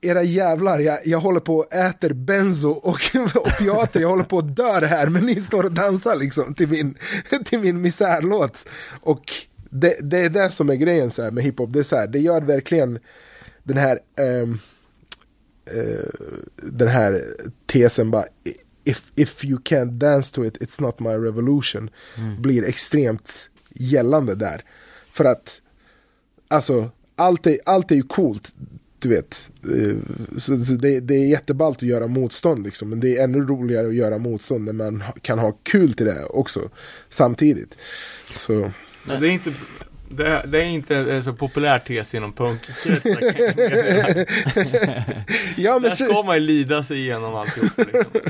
era 0.00 0.22
jävlar, 0.22 0.78
jag, 0.78 0.98
jag 1.04 1.20
håller 1.20 1.40
på 1.40 1.56
och 1.56 1.74
äter 1.74 2.12
benzo 2.12 2.70
och 2.70 3.00
opiater, 3.34 4.00
jag 4.00 4.08
håller 4.08 4.24
på 4.24 4.38
att 4.38 4.56
dö 4.56 4.86
här 4.86 5.08
men 5.08 5.26
ni 5.26 5.40
står 5.40 5.64
och 5.64 5.72
dansar 5.72 6.16
liksom 6.16 6.54
till 6.54 6.68
min, 6.68 6.96
till 7.44 7.60
min 7.60 7.80
misärlåt. 7.80 8.68
Och 9.00 9.22
det, 9.70 9.96
det 10.02 10.18
är 10.18 10.30
det 10.30 10.50
som 10.50 10.70
är 10.70 10.74
grejen 10.74 11.10
så 11.10 11.22
här 11.22 11.30
med 11.30 11.44
hiphop, 11.44 11.72
det 11.72 11.78
är 11.78 11.82
så 11.82 11.96
här, 11.96 12.06
det 12.06 12.18
gör 12.18 12.40
verkligen 12.40 12.98
den 13.62 13.76
här 13.76 13.98
eh, 14.18 14.54
den 16.56 16.88
här 16.88 17.24
tesen 17.66 18.10
bara 18.10 18.24
if, 18.84 19.12
if 19.14 19.44
you 19.44 19.58
can't 19.58 19.90
dance 19.90 20.34
to 20.34 20.44
it, 20.44 20.58
it's 20.58 20.82
not 20.82 21.00
my 21.00 21.10
revolution 21.10 21.90
blir 22.38 22.64
extremt 22.64 23.50
gällande 23.74 24.34
där. 24.34 24.64
För 25.10 25.24
att 25.24 25.62
alltså 26.48 26.90
allt 27.16 27.46
är, 27.46 27.58
allt 27.64 27.90
är 27.90 27.94
ju 27.94 28.02
coolt, 28.02 28.52
du 28.98 29.08
vet. 29.08 29.50
Eh, 29.64 29.96
Så, 30.38 30.54
det, 30.54 31.00
det 31.00 31.14
är 31.14 31.28
jätteballt 31.28 31.76
att 31.76 31.82
göra 31.82 32.06
motstånd 32.06 32.64
liksom. 32.64 32.88
Men 32.88 33.00
det 33.00 33.16
är 33.16 33.24
ännu 33.24 33.40
roligare 33.40 33.86
att 33.86 33.94
göra 33.94 34.18
motstånd 34.18 34.64
när 34.64 34.72
man 34.72 35.02
kan 35.22 35.38
ha 35.38 35.52
kul 35.62 35.92
till 35.92 36.06
det 36.06 36.24
också 36.24 36.70
samtidigt. 37.08 37.78
Så 38.34 38.70
Men 39.06 39.20
det 39.20 39.28
är 39.28 39.30
inte, 39.30 39.54
det, 40.10 40.42
det 40.46 40.58
är 40.58 40.64
inte 40.64 40.96
en 40.96 41.22
så 41.22 41.32
populär 41.32 41.78
tes 41.78 42.14
inom 42.14 42.32
punkkretsar 42.32 43.10
meddela. 43.14 44.24
Ja 45.56 45.72
men 45.72 45.82
Där 45.82 45.90
så, 45.90 46.04
ska 46.04 46.22
man 46.22 46.36
ju 46.36 46.40
lida 46.40 46.82
sig 46.82 46.98
igenom 46.98 47.34
alltihop 47.34 47.72
liksom. 47.78 48.20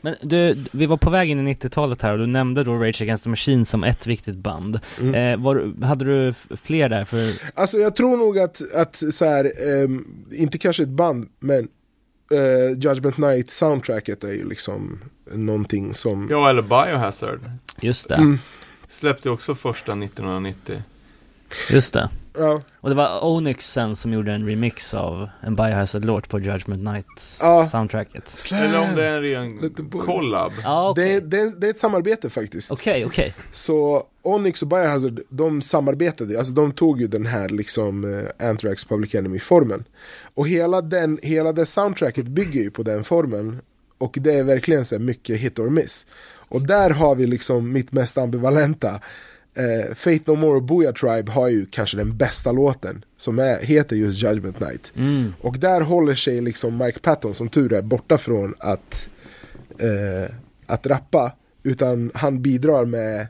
Men 0.00 0.14
du, 0.22 0.64
vi 0.72 0.86
var 0.86 0.96
på 0.96 1.10
väg 1.10 1.30
in 1.30 1.48
i 1.48 1.54
90-talet 1.54 2.02
här 2.02 2.12
och 2.12 2.18
du 2.18 2.26
nämnde 2.26 2.64
då 2.64 2.74
Rage 2.74 3.02
Against 3.02 3.24
the 3.24 3.30
Machine 3.30 3.64
som 3.64 3.84
ett 3.84 4.06
viktigt 4.06 4.36
band. 4.36 4.80
Mm. 5.00 5.14
Eh, 5.14 5.44
var, 5.44 5.84
hade 5.84 6.04
du 6.04 6.34
fler 6.62 6.88
där? 6.88 7.04
För, 7.04 7.18
Alltså 7.54 7.78
jag 7.78 7.94
tror 7.94 8.16
nog 8.16 8.38
att, 8.38 8.74
att 8.74 9.02
så 9.10 9.24
här, 9.24 9.52
ehm, 9.84 10.04
inte 10.32 10.58
kanske 10.58 10.82
ett 10.82 10.88
band, 10.88 11.28
men 11.38 11.68
eh, 12.32 12.70
Judgment 12.78 13.18
Night 13.18 13.50
soundtracket 13.50 14.24
är 14.24 14.32
ju 14.32 14.48
liksom 14.48 15.00
någonting 15.32 15.94
som... 15.94 16.28
Ja, 16.30 16.50
eller 16.50 16.62
Biohazard. 16.62 17.40
just 17.80 18.08
det, 18.08 18.14
Mm. 18.14 18.38
Släppte 18.88 19.30
också 19.30 19.54
första 19.54 19.92
1990. 19.92 20.82
Just 21.70 21.94
det. 21.94 22.08
Ja, 22.38 22.60
Och 22.80 22.88
det 22.88 22.94
var 22.94 23.24
Onyx 23.24 23.72
sen 23.72 23.96
som 23.96 24.12
gjorde 24.12 24.32
en 24.32 24.46
remix 24.46 24.94
av 24.94 25.28
en 25.40 25.56
Biohazard-låt 25.56 26.28
på 26.28 26.38
Judgment 26.38 26.82
Night 26.82 27.38
Ja. 27.40 27.66
Slam. 28.26 28.62
Eller 28.62 28.80
om 28.90 28.96
det 28.96 29.04
är 29.04 29.16
en 29.16 29.22
ren 29.22 29.70
collab. 29.90 30.52
Ja, 30.62 30.90
okej. 30.90 31.20
det, 31.20 31.20
det, 31.20 31.60
det 31.60 31.66
är 31.66 31.70
ett 31.70 31.78
samarbete 31.78 32.30
faktiskt. 32.30 32.72
Okej, 32.72 33.04
okej. 33.06 33.34
Så 33.52 34.02
Onyx 34.22 34.62
och 34.62 34.68
Biohazard, 34.68 35.20
de 35.28 35.62
samarbetade, 35.62 36.38
alltså 36.38 36.52
de 36.52 36.72
tog 36.72 37.00
ju 37.00 37.06
den 37.06 37.26
här 37.26 37.48
liksom 37.48 38.04
eh, 38.38 38.48
Anthrax 38.48 38.84
Public 38.84 39.14
Enemy-formen. 39.14 39.84
Och 40.34 40.48
hela, 40.48 40.80
den, 40.80 41.18
hela 41.22 41.52
det 41.52 41.66
soundtracket 41.66 42.26
bygger 42.26 42.60
ju 42.60 42.70
på 42.70 42.82
den 42.82 43.04
formen. 43.04 43.60
Och 43.98 44.16
det 44.20 44.34
är 44.34 44.44
verkligen 44.44 44.84
så 44.84 44.98
mycket 44.98 45.38
hit 45.38 45.58
or 45.58 45.70
miss. 45.70 46.06
Och 46.48 46.62
där 46.62 46.90
har 46.90 47.14
vi 47.14 47.26
liksom 47.26 47.72
mitt 47.72 47.92
mest 47.92 48.18
ambivalenta. 48.18 49.00
Eh, 49.54 49.94
Fate 49.94 50.22
No 50.26 50.34
More 50.34 50.56
och 50.56 50.62
Booyah 50.62 50.94
Tribe 50.94 51.32
har 51.32 51.48
ju 51.48 51.66
kanske 51.66 51.96
den 51.96 52.16
bästa 52.16 52.52
låten. 52.52 53.04
Som 53.16 53.38
är, 53.38 53.58
heter 53.58 53.96
just 53.96 54.22
Judgment 54.22 54.60
Night. 54.60 54.92
Mm. 54.96 55.34
Och 55.40 55.58
där 55.58 55.80
håller 55.80 56.14
sig 56.14 56.40
liksom 56.40 56.78
Mike 56.78 56.98
Patton 56.98 57.34
som 57.34 57.48
tur 57.48 57.72
är 57.72 57.82
borta 57.82 58.18
från 58.18 58.54
att, 58.58 59.08
eh, 59.78 60.34
att 60.66 60.86
rappa. 60.86 61.32
Utan 61.62 62.10
han 62.14 62.42
bidrar 62.42 62.84
med 62.84 63.26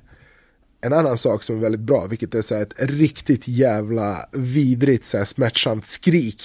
en 0.80 0.92
annan 0.92 1.18
sak 1.18 1.42
som 1.42 1.56
är 1.56 1.60
väldigt 1.60 1.80
bra, 1.80 2.06
vilket 2.06 2.34
är 2.34 2.42
så 2.42 2.54
ett 2.54 2.74
riktigt 2.78 3.48
jävla 3.48 4.28
vidrigt 4.32 5.04
så 5.04 5.18
här 5.18 5.24
smärtsamt 5.24 5.86
skrik 5.86 6.42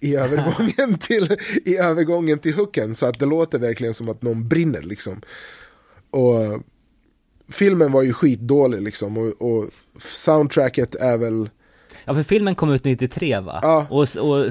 i 0.00 0.16
övergången 0.16 0.98
till, 0.98 1.36
i 1.64 1.76
övergången 1.76 2.38
till 2.38 2.54
hooken. 2.54 2.94
Så 2.94 3.06
att 3.06 3.18
det 3.18 3.26
låter 3.26 3.58
verkligen 3.58 3.94
som 3.94 4.08
att 4.08 4.22
någon 4.22 4.48
brinner 4.48 4.82
liksom. 4.82 5.22
Och 6.10 6.62
filmen 7.48 7.92
var 7.92 8.02
ju 8.02 8.12
skitdålig 8.12 8.82
liksom 8.82 9.18
och, 9.18 9.42
och 9.42 9.70
soundtracket 10.00 10.94
är 10.94 11.16
väl 11.18 11.50
Ja, 12.04 12.14
för 12.14 12.22
filmen 12.22 12.54
kom 12.54 12.72
ut 12.72 12.84
93 12.84 13.40
va? 13.40 13.58
Ja. 13.62 13.86
Och, 13.90 14.30
och 14.30 14.50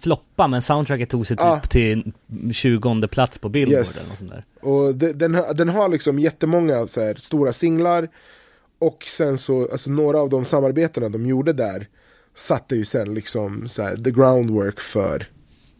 floppa, 0.00 0.46
men 0.46 0.62
soundtracket 0.62 1.10
tog 1.10 1.26
sig 1.26 1.36
typ 1.36 1.44
Ja. 1.46 1.60
till 1.70 2.12
20 2.52 3.08
plats 3.08 3.38
på 3.38 3.48
Billboard 3.48 3.78
Yes. 3.78 3.96
eller 3.96 4.10
något 4.10 4.18
sånt 4.18 4.30
där. 4.62 4.70
Och 4.70 4.94
det, 4.94 5.12
den, 5.12 5.34
har- 5.34 5.54
den 5.54 5.68
har 5.68 5.88
liksom 5.88 6.18
jättemånga 6.18 6.86
så 6.86 7.00
här, 7.00 7.14
stora 7.14 7.52
singlar 7.52 8.08
Och 8.78 9.02
sen 9.04 9.38
så, 9.38 9.68
alltså 9.72 9.90
några 9.90 10.18
av 10.20 10.28
de 10.30 10.44
samarbetena 10.44 11.08
de 11.08 11.26
gjorde 11.26 11.52
där 11.52 11.86
Satte 12.34 12.76
ju 12.76 12.84
sen 12.84 13.14
liksom 13.14 13.68
så 13.68 13.82
här, 13.82 13.96
the 13.96 14.10
groundwork 14.10 14.80
för 14.80 15.26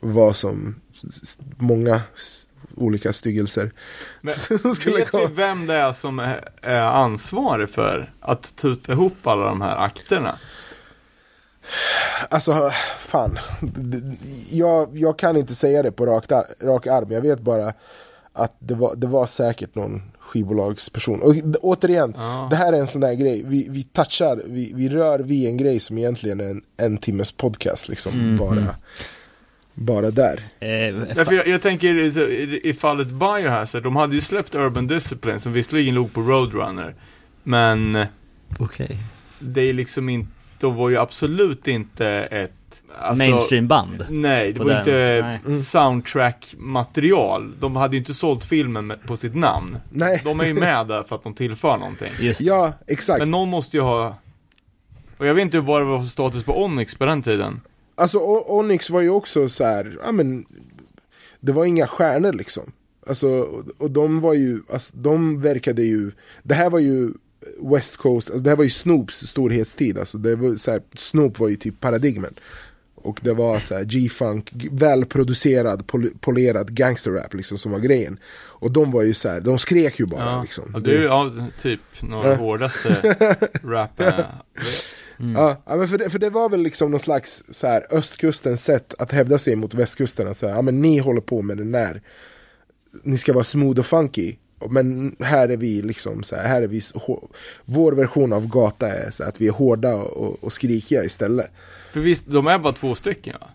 vad 0.00 0.36
som 0.36 0.74
många 1.58 2.00
olika 2.78 3.12
styggelser 3.12 3.72
Men 4.20 4.34
Vet 4.94 5.14
vi 5.14 5.26
vem 5.34 5.66
det 5.66 5.74
är 5.74 5.92
som 5.92 6.18
är, 6.18 6.48
är 6.62 6.80
ansvarig 6.82 7.68
för 7.70 8.12
att 8.20 8.56
tuta 8.56 8.92
ihop 8.92 9.26
alla 9.26 9.44
de 9.44 9.60
här 9.60 9.76
akterna? 9.84 10.38
Alltså, 12.30 12.70
fan. 12.98 13.38
Jag, 14.50 14.98
jag 14.98 15.18
kan 15.18 15.36
inte 15.36 15.54
säga 15.54 15.82
det 15.82 15.92
på 15.92 16.06
rak, 16.06 16.32
ar- 16.32 16.46
rak 16.60 16.86
arm. 16.86 17.10
Jag 17.12 17.20
vet 17.20 17.40
bara 17.40 17.72
att 18.32 18.56
det 18.58 18.74
var, 18.74 18.94
det 18.96 19.06
var 19.06 19.26
säkert 19.26 19.74
någon 19.74 20.02
skivbolagsperson. 20.18 21.22
Och 21.22 21.34
återigen, 21.62 22.14
Ja. 22.16 22.46
det 22.50 22.56
här 22.56 22.72
är 22.72 22.76
en 22.78 22.86
sån 22.86 23.00
där 23.00 23.12
grej. 23.14 23.42
Vi, 23.46 23.68
vi 23.70 23.82
touchar, 23.84 24.42
vi, 24.46 24.72
vi 24.74 24.88
rör 24.88 25.18
vid 25.18 25.48
en 25.48 25.56
grej 25.56 25.80
som 25.80 25.98
egentligen 25.98 26.40
är 26.40 26.50
en, 26.50 26.62
en 26.76 26.98
timmes 26.98 27.32
podcast. 27.32 27.88
Liksom, 27.88 28.36
bara, 28.36 28.74
bara 29.80 30.10
där. 30.10 30.40
Eh, 30.60 30.68
Därför 31.14 31.32
jag, 31.32 31.46
jag 31.48 31.62
tänker 31.62 31.94
i, 31.94 32.10
så- 32.12 32.20
i, 32.20 32.60
i 32.64 32.74
fallet 32.74 33.08
Biohazard, 33.08 33.82
de 33.82 33.96
hade 33.96 34.14
ju 34.14 34.20
släppt 34.20 34.54
Urban 34.54 34.86
Discipline 34.86 35.40
som 35.40 35.52
visserligen 35.52 35.94
låg 35.94 36.12
på 36.12 36.20
Roadrunner. 36.20 36.94
Men 37.42 38.04
Okej. 38.58 38.98
det 39.38 39.60
är 39.62 39.72
liksom 39.72 40.08
inte, 40.08 40.30
de 40.60 40.74
var 40.76 40.88
ju 40.88 40.96
absolut 40.98 41.68
inte 41.68 42.06
ett 42.08 42.52
alltså, 42.98 43.24
Mainstream-band. 43.30 44.04
Nej, 44.10 44.52
det 44.52 44.58
var 44.58 44.66
den, 44.66 44.78
inte 44.78 45.40
nej. 45.46 45.62
soundtrack-material. 45.62 47.52
De 47.60 47.76
hade 47.76 47.94
ju 47.96 47.98
inte 47.98 48.14
sålt 48.14 48.44
filmen 48.44 48.86
med, 48.86 49.02
på 49.06 49.16
sitt 49.16 49.34
namn. 49.34 49.76
Nej, 49.90 50.20
De 50.24 50.40
är 50.40 50.44
ju 50.44 50.54
med 50.54 50.86
där 50.86 51.02
för 51.02 51.16
att 51.16 51.22
de 51.22 51.34
tillför 51.34 51.76
någonting. 51.76 52.10
Just 52.20 52.40
ja 52.40 52.72
exakt. 52.86 53.18
Men 53.18 53.30
någon 53.30 53.48
måste 53.48 53.76
ju 53.76 53.82
ha... 53.82 54.16
Och 55.18 55.26
jag 55.26 55.34
vet 55.34 55.42
inte 55.42 55.60
vad 55.60 55.80
det 55.80 55.84
var 55.84 55.98
för 55.98 56.06
status 56.06 56.42
på 56.44 56.62
Onyx 56.64 56.94
på 56.94 57.04
den 57.06 57.22
tiden. 57.22 57.60
Alltså 57.98 58.18
Onyx 58.46 58.90
var 58.90 59.00
ju 59.00 59.10
också 59.10 59.48
så 59.48 59.64
här, 59.64 59.98
ja 60.04 60.12
men 60.12 60.46
Det 61.40 61.52
var 61.52 61.64
inga 61.64 61.86
stjärnor 61.86 62.32
liksom. 62.32 62.72
Alltså, 63.06 63.28
och, 63.78 63.90
de 63.90 64.20
var 64.20 64.34
ju, 64.34 64.60
alltså, 64.72 64.96
de 64.96 65.40
verkade 65.40 65.82
ju 65.82 66.12
Det 66.42 66.54
här 66.54 66.70
var 66.70 66.78
ju 66.78 67.10
West 67.72 67.96
Coast, 67.96 68.30
alltså, 68.30 68.44
det 68.44 68.50
här 68.50 68.56
var 68.56 68.64
ju 68.64 68.70
Snoops 68.70 69.26
storhetstid 69.26 69.98
alltså, 69.98 70.18
det 70.18 70.36
var 70.36 70.54
så 70.54 70.70
här, 70.70 70.82
Snoop 70.96 71.38
var 71.38 71.48
ju 71.48 71.56
typ 71.56 71.80
paradigmen. 71.80 72.34
Och 72.94 73.20
det 73.22 73.32
var 73.32 73.60
så 73.60 73.74
här 73.74 73.84
G-funk, 73.84 74.50
välproducerad, 74.70 75.86
pol- 75.86 76.12
polerad 76.20 76.74
gangsterrap 76.74 77.34
liksom 77.34 77.58
som 77.58 77.72
var 77.72 77.78
grejen. 77.78 78.18
Och 78.36 78.70
de 78.72 78.90
var 78.92 79.02
ju 79.02 79.14
så 79.14 79.28
här, 79.28 79.40
de 79.40 79.58
skrek 79.58 80.00
ju 80.00 80.06
bara 80.06 80.42
liksom. 80.42 80.70
Ja, 80.74 80.80
det 80.80 80.90
är 80.90 80.98
ju 80.98 81.04
ja, 81.04 81.32
typ 81.58 81.80
några 82.00 82.28
Ja. 82.28 82.34
hårdaste 82.34 83.16
rap 83.64 84.02
äh, 85.20 85.32
Ja, 85.34 85.62
ja, 85.66 85.76
men 85.76 85.88
för 85.88 85.98
det, 85.98 86.10
för 86.10 86.18
det 86.18 86.30
var 86.30 86.48
väl 86.48 86.62
liksom 86.62 86.90
någon 86.90 87.00
slags 87.00 87.44
så 87.50 87.66
här, 87.66 87.86
östkustens 87.90 88.64
sätt 88.64 88.94
att 88.98 89.12
hävda 89.12 89.38
sig 89.38 89.56
mot 89.56 89.74
västkusten. 89.74 90.28
Att 90.28 90.36
säga, 90.36 90.54
ja 90.54 90.62
men 90.62 90.80
ni 90.80 90.98
håller 90.98 91.20
på 91.20 91.42
med 91.42 91.56
den 91.56 91.72
där, 91.72 92.02
ni 93.02 93.18
ska 93.18 93.32
vara 93.32 93.44
smooth 93.44 93.80
och 93.80 93.86
funky. 93.86 94.36
Men 94.70 95.16
här 95.20 95.48
är 95.48 95.56
vi 95.56 95.82
liksom 95.82 96.22
så 96.22 96.36
här, 96.36 96.48
här 96.48 96.62
är 96.62 96.66
vi, 96.66 96.80
vår 97.64 97.92
version 97.92 98.32
av 98.32 98.48
gata 98.48 98.88
är 98.88 99.10
så 99.10 99.22
här, 99.22 99.30
att 99.30 99.40
vi 99.40 99.48
är 99.48 99.52
hårda 99.52 99.94
och, 99.94 100.44
och 100.44 100.52
skrikiga 100.52 101.04
istället. 101.04 101.50
För 101.92 102.00
visst, 102.00 102.26
de 102.26 102.46
är 102.46 102.58
bara 102.58 102.72
två 102.72 102.94
stycken 102.94 103.36
va? 103.40 103.46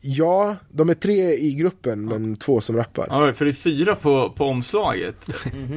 Ja, 0.00 0.56
de 0.70 0.90
är 0.90 0.94
tre 0.94 1.32
i 1.32 1.54
gruppen 1.54 2.04
men 2.04 2.36
två 2.36 2.60
som 2.60 2.76
rappar. 2.76 3.06
Ja, 3.10 3.32
för 3.32 3.44
det 3.44 3.50
är 3.50 3.52
fyra 3.52 3.94
på, 3.94 4.30
på 4.36 4.44
omslaget. 4.44 5.16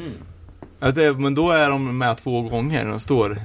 alltså, 0.80 1.02
men 1.02 1.36
då 1.36 1.52
är 1.52 1.70
de 1.70 1.98
med 1.98 2.18
två 2.18 2.42
gånger, 2.42 2.86
de 2.86 3.00
står. 3.00 3.38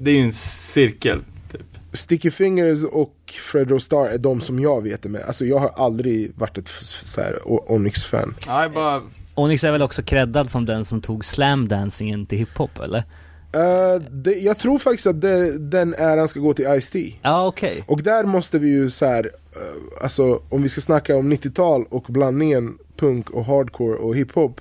Det 0.00 0.10
är 0.10 0.14
ju 0.14 0.20
en 0.22 0.32
cirkel, 0.32 1.24
typ. 1.52 1.60
Sticky 1.92 2.30
Fingers 2.30 2.84
och 2.84 3.14
Fred 3.52 3.82
Star 3.82 4.06
är 4.08 4.18
de 4.18 4.40
som 4.40 4.58
jag 4.60 4.82
vet 4.82 5.04
är 5.04 5.08
med. 5.08 5.22
Alltså 5.22 5.44
jag 5.44 5.58
har 5.58 5.68
aldrig 5.76 6.32
varit 6.36 6.58
ett 6.58 6.68
f- 6.68 7.00
så 7.04 7.20
här, 7.20 7.38
O- 7.48 7.64
Onyx-fan. 7.66 8.34
Nej, 8.46 8.68
bara... 8.70 9.02
Onyx 9.34 9.64
är 9.64 9.72
väl 9.72 9.82
också 9.82 10.02
creddad 10.02 10.50
som 10.50 10.64
den 10.66 10.84
som 10.84 11.00
tog 11.00 11.24
slamdancingen 11.24 12.26
till 12.26 12.38
hiphop 12.38 12.78
eller? 12.78 12.98
Eh, 13.52 14.02
det, 14.10 14.32
jag 14.34 14.58
tror 14.58 14.78
faktiskt 14.78 15.06
att 15.06 15.20
det, 15.20 15.58
den 15.58 15.94
äran 15.94 16.28
ska 16.28 16.40
gå 16.40 16.52
till 16.52 16.66
Ice-T. 16.66 17.14
Ja 17.22 17.46
okej. 17.46 17.84
Och 17.86 18.02
där 18.02 18.24
måste 18.24 18.58
vi 18.58 18.68
ju 18.68 18.90
så 18.90 19.06
här, 19.06 19.30
eh, 19.56 20.02
alltså 20.02 20.42
om 20.48 20.62
vi 20.62 20.68
ska 20.68 20.80
snacka 20.80 21.16
om 21.16 21.32
90-tal 21.32 21.84
och 21.90 22.04
blandningen 22.08 22.78
punk 22.96 23.30
och 23.30 23.44
hardcore 23.44 23.96
och 23.96 24.16
hiphop. 24.16 24.60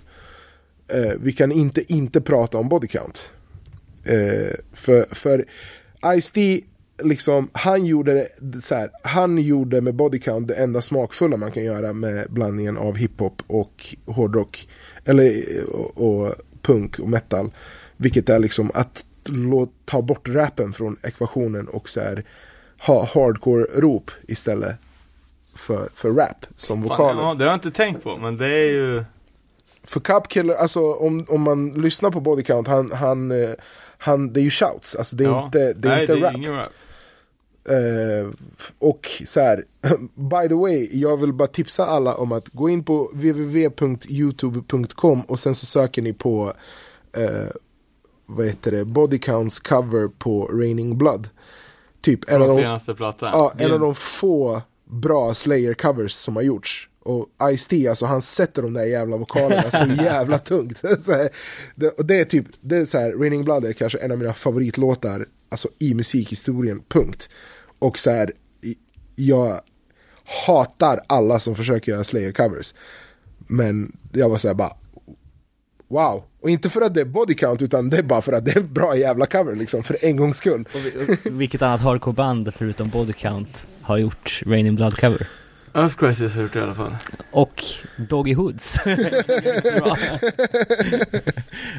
Uh, 0.96 1.12
vi 1.20 1.32
kan 1.32 1.52
inte 1.52 1.94
inte 1.94 2.22
prata 2.22 2.58
om 2.58 2.70
body 2.70 2.88
count. 2.88 3.32
Eh, 4.08 4.56
för 4.74 5.16
för 5.16 5.46
Ice-T, 6.02 6.62
liksom, 7.04 7.50
han 7.54 7.86
gjorde 7.86 8.28
så 8.62 8.76
här, 8.76 8.90
han 9.04 9.38
gjorde 9.38 9.82
med 9.82 9.96
body 9.96 10.20
count 10.20 10.48
det 10.48 10.56
enda 10.56 10.82
smakfulla 10.82 11.38
man 11.38 11.52
kan 11.52 11.64
göra 11.64 11.94
med 11.94 12.28
blandningen 12.30 12.78
av 12.78 12.98
hiphop 12.98 13.42
och 13.48 13.96
hårdrock. 14.06 14.68
Eller 15.06 15.44
och, 15.72 15.98
och 15.98 16.34
punk 16.62 17.00
och 17.00 17.10
metal. 17.10 17.52
Vilket 17.98 18.30
är 18.30 18.40
liksom 18.40 18.72
att 18.74 19.06
ta 19.86 20.02
bort 20.02 20.30
rappen 20.30 20.74
från 20.74 20.98
ekvationen 21.04 21.68
och 21.68 21.90
så 21.90 22.00
här, 22.00 22.24
ha 22.78 23.06
hardcore-rop 23.06 24.12
istället 24.28 24.76
för, 25.56 25.90
för 25.94 26.12
rap 26.12 26.46
som 26.56 26.82
vokaler. 26.82 27.22
ja, 27.22 27.34
det 27.34 27.44
har 27.44 27.52
jag 27.52 27.56
inte 27.56 27.72
tänkt 27.72 28.04
på, 28.04 28.18
men 28.18 28.38
det 28.38 28.48
är 28.48 28.72
ju... 28.72 29.04
För 29.84 30.00
Cupkiller, 30.00 30.56
alltså 30.56 30.94
om, 30.94 31.26
om 31.30 31.42
man 31.42 31.72
lyssnar 31.72 32.12
på 32.12 32.20
Body 32.20 32.44
Count, 32.44 32.68
han, 32.68 32.92
han, 32.92 33.32
eh, 33.32 33.50
han, 33.98 34.34
det 34.34 34.40
är 34.40 34.44
ju 34.44 34.50
shouts, 34.50 34.96
alltså 34.96 35.16
det 35.16 35.24
är 35.24 35.28
ja. 35.30 35.46
inte, 35.46 35.74
det 35.74 35.88
är 35.88 35.92
Nej, 35.92 36.02
inte 36.02 36.14
det 36.14 36.20
är 36.20 36.24
rap. 36.24 36.36
ingen 36.36 36.56
rap. 36.56 36.74
F- 38.60 38.74
och 38.80 39.08
så 39.26 39.40
här, 39.42 39.64
by 40.16 40.48
the 40.50 40.56
way, 40.56 40.90
jag 40.92 41.18
vill 41.18 41.34
bara 41.34 41.48
tipsa 41.48 41.86
alla 41.86 42.16
om 42.16 42.32
att 42.32 42.50
gå 42.50 42.70
in 42.70 42.84
på 42.84 43.10
www.youtube.com 43.14 45.22
och 45.22 45.40
sen 45.40 45.56
så 45.56 45.66
söker 45.66 46.02
ni 46.02 46.14
på 46.14 46.54
eh, 47.18 47.48
vad 48.26 48.46
heter 48.46 48.72
det, 48.72 48.86
Body 48.86 49.20
Counts 49.20 49.60
cover 49.60 50.08
på 50.08 50.46
Raining 50.46 50.98
Blood. 50.98 51.30
Typ 52.02 52.30
en 52.30 52.42
av, 52.42 52.46
Från 52.48 52.56
de, 52.56 52.62
senaste 52.64 52.96
plattan. 52.96 53.30
ja, 53.34 53.54
en 53.58 53.72
av 53.72 53.80
de 53.80 53.96
få 53.96 54.62
bra 54.86 55.34
Slayer-covers 55.34 56.08
som 56.08 56.36
har 56.36 56.44
gjorts. 56.44 56.90
Och 57.08 57.28
Ice-T, 57.52 57.88
alltså 57.88 58.06
han 58.06 58.22
sätter 58.22 58.62
de 58.62 58.74
där 58.74 58.84
jävla 58.84 59.18
vokalerna 59.18 59.72
så 59.72 60.04
jävla 60.04 60.38
tungt. 60.38 60.78
så 61.00 61.12
här, 61.12 61.30
det, 61.76 61.88
och 61.88 62.06
det 62.06 62.20
är 62.20 62.26
typ, 62.26 62.46
det 62.62 62.78
är 62.78 62.86
så 62.86 62.98
här, 62.98 63.12
Raining 63.12 63.44
Blood 63.44 63.66
är 63.66 63.74
kanske 63.74 63.98
en 63.98 64.12
av 64.12 64.18
mina 64.18 64.34
favoritlåtar 64.34 65.26
alltså 65.50 65.68
i 65.80 65.94
musikhistorien, 65.94 66.82
punkt. 66.88 67.30
Och 67.80 68.00
så 68.00 68.12
här, 68.12 68.32
jag 69.16 69.62
hatar 70.48 71.02
alla 71.08 71.40
som 71.40 71.56
försöker 71.56 71.92
göra 71.92 72.04
Slayer-covers. 72.04 72.76
Men 73.38 73.98
jag 74.12 74.30
var 74.30 74.38
så 74.38 74.48
här 74.48 74.56
bara, 74.56 74.74
wow. 75.88 76.24
Och 76.42 76.50
inte 76.50 76.70
för 76.70 76.82
att 76.82 76.94
det 76.94 77.02
är 77.02 77.06
body 77.06 77.34
count, 77.34 77.62
utan 77.62 77.90
det 77.90 77.98
är 77.98 78.04
bara 78.04 78.22
för 78.22 78.34
att 78.34 78.46
det 78.46 78.52
är 78.52 78.58
en 78.58 78.74
bra 78.74 78.98
jävla 78.98 79.26
cover 79.26 79.56
liksom, 79.56 79.84
för 79.84 79.98
en 80.02 80.18
gångs 80.18 80.38
skull. 80.38 80.68
Vilket 81.24 81.62
annat 81.62 81.82
hardcore-band 81.82 82.54
förutom 82.54 82.90
Body 82.90 83.14
Count 83.14 83.68
har 83.82 83.98
gjort 83.98 84.44
Rain 84.46 84.68
in 84.68 84.76
Blood 84.76 84.98
cover? 84.98 85.28
Earth 85.78 85.96
Crisis 85.96 86.36
har 86.36 86.42
gjort 86.42 86.54
det 86.54 86.60
i 86.60 86.62
alla 86.62 86.76
fall. 86.76 86.96
Och 87.32 87.64
Doggy 87.96 88.34
Hoods. 88.34 88.80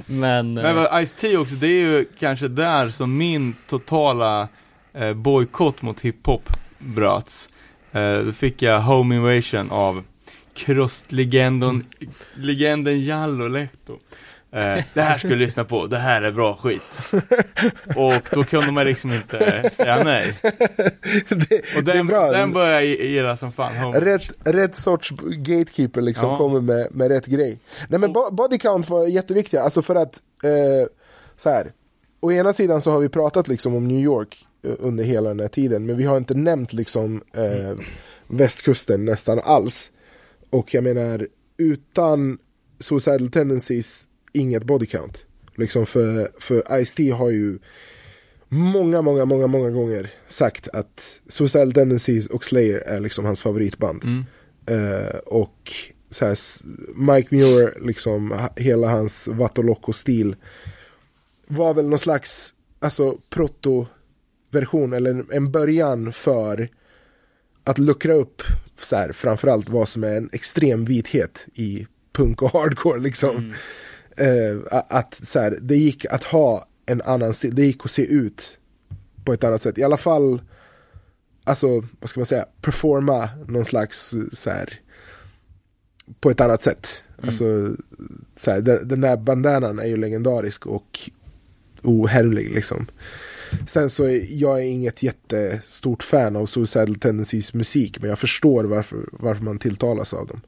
Men, 0.07 0.55
Men 0.55 0.79
eh, 0.79 1.05
Ice-T 1.05 1.37
också, 1.37 1.55
det 1.55 1.67
är 1.67 1.81
ju 1.81 2.05
kanske 2.19 2.49
där 2.49 2.89
som 2.89 3.17
min 3.17 3.55
totala 3.67 4.49
eh, 4.93 5.15
bojkott 5.15 5.83
mot 5.83 6.01
hiphop 6.01 6.49
bröts. 6.79 7.49
Eh, 7.93 8.19
då 8.19 8.33
fick 8.33 8.63
jag 8.63 8.81
Home 8.81 9.17
Invasion 9.17 9.71
av 9.71 10.05
krustlegenden, 10.55 11.85
legenden 12.35 13.01
Jallo 13.01 13.49
Lehto. 13.49 13.99
Eh, 14.53 14.85
det 14.95 15.01
här 15.03 15.19
ska 15.19 15.29
du 15.29 15.37
lyssna 15.37 15.65
på, 15.65 15.87
det 15.87 15.99
här 15.99 16.23
är 16.23 16.33
bra 16.33 16.57
skit. 16.57 16.83
Och 17.97 18.23
då 18.33 18.45
kunde 18.45 18.71
man 18.73 18.87
liksom 18.87 19.13
inte 19.13 19.71
säga 19.73 20.05
nej. 20.05 20.35
det, 21.29 21.77
Och 21.77 21.85
det 21.85 21.91
är 21.93 21.95
den, 21.97 22.07
bra. 22.07 22.31
den 22.31 22.53
började 22.53 22.85
jag 22.85 23.07
gilla 23.07 23.37
som 23.37 23.53
fan. 23.53 23.77
Home 23.77 24.01
Rätt, 24.01 24.33
rätt 24.45 24.77
sorts 24.77 25.11
gatekeeper 25.21 26.01
liksom 26.01 26.29
Ja. 26.29 26.39
kommer 26.39 26.61
med, 26.61 26.89
med 26.95 27.09
rätt 27.09 27.27
grej. 27.27 27.59
Nej 27.89 28.01
men 28.01 28.13
bo- 28.13 28.31
body 28.31 28.59
count 28.59 28.89
var 28.91 29.07
jätteviktiga, 29.07 29.63
alltså 29.63 29.83
för 29.83 29.95
att 29.95 30.23
eh, 30.45 30.89
så 31.37 31.51
här. 31.51 31.73
Å 32.21 32.33
ena 32.33 32.53
sidan 32.53 32.81
så 32.81 32.91
har 32.91 32.99
vi 33.01 33.09
pratat 33.09 33.49
liksom 33.49 33.75
om 33.75 33.89
New 33.89 34.01
York 34.01 34.47
eh, 34.67 34.73
under 34.79 35.05
hela 35.05 35.29
den 35.29 35.41
här 35.41 35.49
tiden, 35.49 35.87
men 35.87 35.97
vi 35.97 36.05
har 36.05 36.17
inte 36.17 36.35
nämnt 36.35 36.73
liksom 36.73 37.23
eh, 37.35 37.77
västkusten 38.27 39.05
nästan 39.05 39.41
alls. 39.45 39.91
Och 40.51 40.75
jag 40.75 40.85
menar, 40.85 41.27
utan 41.59 42.39
suicidal 42.81 43.31
tendencies, 43.31 44.05
inget 44.39 44.65
body 44.65 44.87
count. 44.87 45.27
Liksom 45.57 45.87
för, 45.87 46.29
för 46.41 46.81
Ice-T 46.85 47.11
har 47.11 47.31
ju 47.31 47.59
många, 48.49 49.03
många, 49.03 49.25
många, 49.25 49.47
många 49.47 49.71
gånger 49.71 50.11
sagt 50.29 50.69
att 50.69 51.21
Suicidal 51.29 51.73
Tendencies 51.73 52.27
och 52.27 52.45
Slayer 52.45 52.79
är 52.79 53.01
liksom 53.01 53.25
hans 53.25 53.43
favoritband. 53.43 54.05
Mm. 54.05 54.25
Eh, 54.67 55.17
och 55.17 55.73
så 56.11 56.27
här, 56.27 56.37
Mike 57.15 57.35
Muir, 57.35 57.79
liksom 57.87 58.49
hela 58.57 58.89
hans 58.89 59.29
Vatolocco-stil 59.29 60.37
var 61.47 61.75
väl 61.75 61.89
någon 61.89 61.99
slags 61.99 62.55
alltså, 62.81 63.19
proto-version 63.31 64.93
eller 64.93 65.11
en- 65.11 65.27
en 65.31 65.53
början 65.53 66.13
för 66.13 66.69
att 67.65 67.79
luckra 67.79 68.13
upp 68.15 68.43
så 68.79 68.97
här, 68.97 69.13
framförallt 69.13 69.69
vad 69.69 69.89
som 69.89 70.05
är 70.05 70.17
en 70.17 70.31
extrem 70.33 70.85
vithet 70.85 71.47
i 71.55 71.87
punk 72.13 72.43
och 72.43 72.51
hardcore 72.53 73.01
liksom. 73.01 73.55
Eh, 74.19 74.59
att 74.71 75.21
så 75.23 75.41
här, 75.41 75.59
det 75.61 75.77
gick 75.77 76.05
att 76.05 76.25
ha 76.25 76.67
en 76.87 77.03
annan 77.03 77.35
stil, 77.35 77.55
det 77.55 77.63
gick 77.63 77.85
att 77.85 77.91
se 77.91 78.07
ut 78.07 78.59
på 79.25 79.33
ett 79.33 79.45
annat 79.45 79.63
sätt. 79.63 79.79
I 79.79 79.85
alla 79.85 79.97
fall, 79.97 80.43
alltså 81.45 81.85
vad 82.01 82.11
ska 82.11 82.21
man 82.21 82.27
säga, 82.27 82.47
performa 82.61 83.29
någon 83.49 83.65
slags 83.65 84.15
så 84.33 84.51
här, 84.51 84.81
på 86.21 86.31
ett 86.31 86.41
annat 86.41 86.63
sätt. 86.63 87.05
Alltså, 87.23 87.77
så 88.35 88.51
här, 88.51 88.61
den, 88.61 88.89
den 88.89 89.01
där 89.01 89.17
bandanan 89.17 89.79
är 89.79 89.87
ju 89.87 89.97
legendarisk 89.97 90.67
och 90.67 91.11
ohärmlig 91.83 92.51
liksom. 92.51 92.87
Sen 93.67 93.91
så 93.91 94.05
är 94.05 94.41
jag 94.43 94.59
är 94.59 94.63
inget 94.65 95.03
jättestort 95.03 96.03
fan 96.03 96.37
av 96.37 96.47
Suicidal 96.47 96.95
Tendencies 96.95 97.55
musik, 97.55 98.01
men 98.01 98.11
jag 98.11 98.19
förstår 98.19 98.65
varför, 98.65 99.09
varför 99.13 99.45
man 99.45 99.59
tilltalas 99.59 100.15
av 100.15 100.27
dem. 100.27 100.41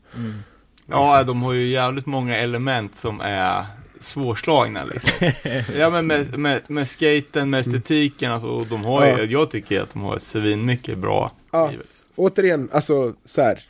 Ja, 0.90 1.22
de 1.24 1.42
har 1.42 1.52
ju 1.52 1.66
jävligt 1.68 2.06
många 2.06 2.36
element 2.36 2.96
som 2.96 3.20
är 3.20 3.66
svårslagna 4.00 4.84
liksom. 4.84 5.30
Ja 5.78 5.90
men 5.90 6.06
med, 6.06 6.38
med, 6.38 6.60
med 6.66 6.88
skaten, 6.88 7.50
med 7.50 7.60
estetiken, 7.60 8.32
alltså, 8.32 8.48
och 8.48 8.66
de 8.66 8.84
har 8.84 9.06
ju, 9.06 9.12
Ja. 9.12 9.22
jag 9.24 9.50
tycker 9.50 9.80
att 9.80 9.90
de 9.92 10.02
har 10.02 10.18
svin 10.18 10.64
mycket 10.66 10.98
bra 10.98 11.32
Ja. 11.50 11.66
skrivet, 11.66 11.86
liksom. 11.90 12.06
återigen, 12.16 12.68
alltså 12.72 13.14
så 13.24 13.42
här. 13.42 13.64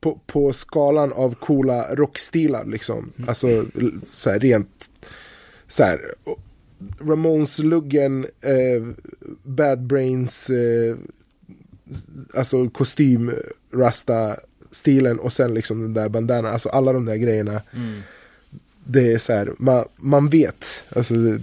På, 0.00 0.20
på 0.26 0.52
skalan 0.52 1.12
av 1.12 1.34
coola 1.34 1.94
rockstilar 1.94 2.64
liksom. 2.64 3.12
Alltså 3.28 3.48
l- 3.48 4.00
så 4.12 4.30
här 4.30 4.38
rent 4.38 4.90
så 5.66 5.82
här. 5.84 5.98
Ramones-luggen, 7.00 8.26
eh, 8.40 9.04
Bad 9.42 9.82
Brains, 9.86 10.50
eh, 10.50 10.96
alltså 12.36 12.68
kostym, 12.68 13.32
rasta 13.74 14.36
stilen 14.72 15.18
och 15.18 15.32
sen 15.32 15.54
liksom 15.54 15.82
den 15.82 15.94
där 15.94 16.08
bandana, 16.08 16.50
alltså 16.50 16.68
alla 16.68 16.92
de 16.92 17.04
där 17.04 17.16
grejerna. 17.16 17.62
Det 18.84 19.12
är 19.12 19.18
så 19.18 19.32
här, 19.32 19.52
man, 19.58 19.84
man 19.96 20.28
vet. 20.28 20.84
Alltså, 20.96 21.14
det, 21.14 21.40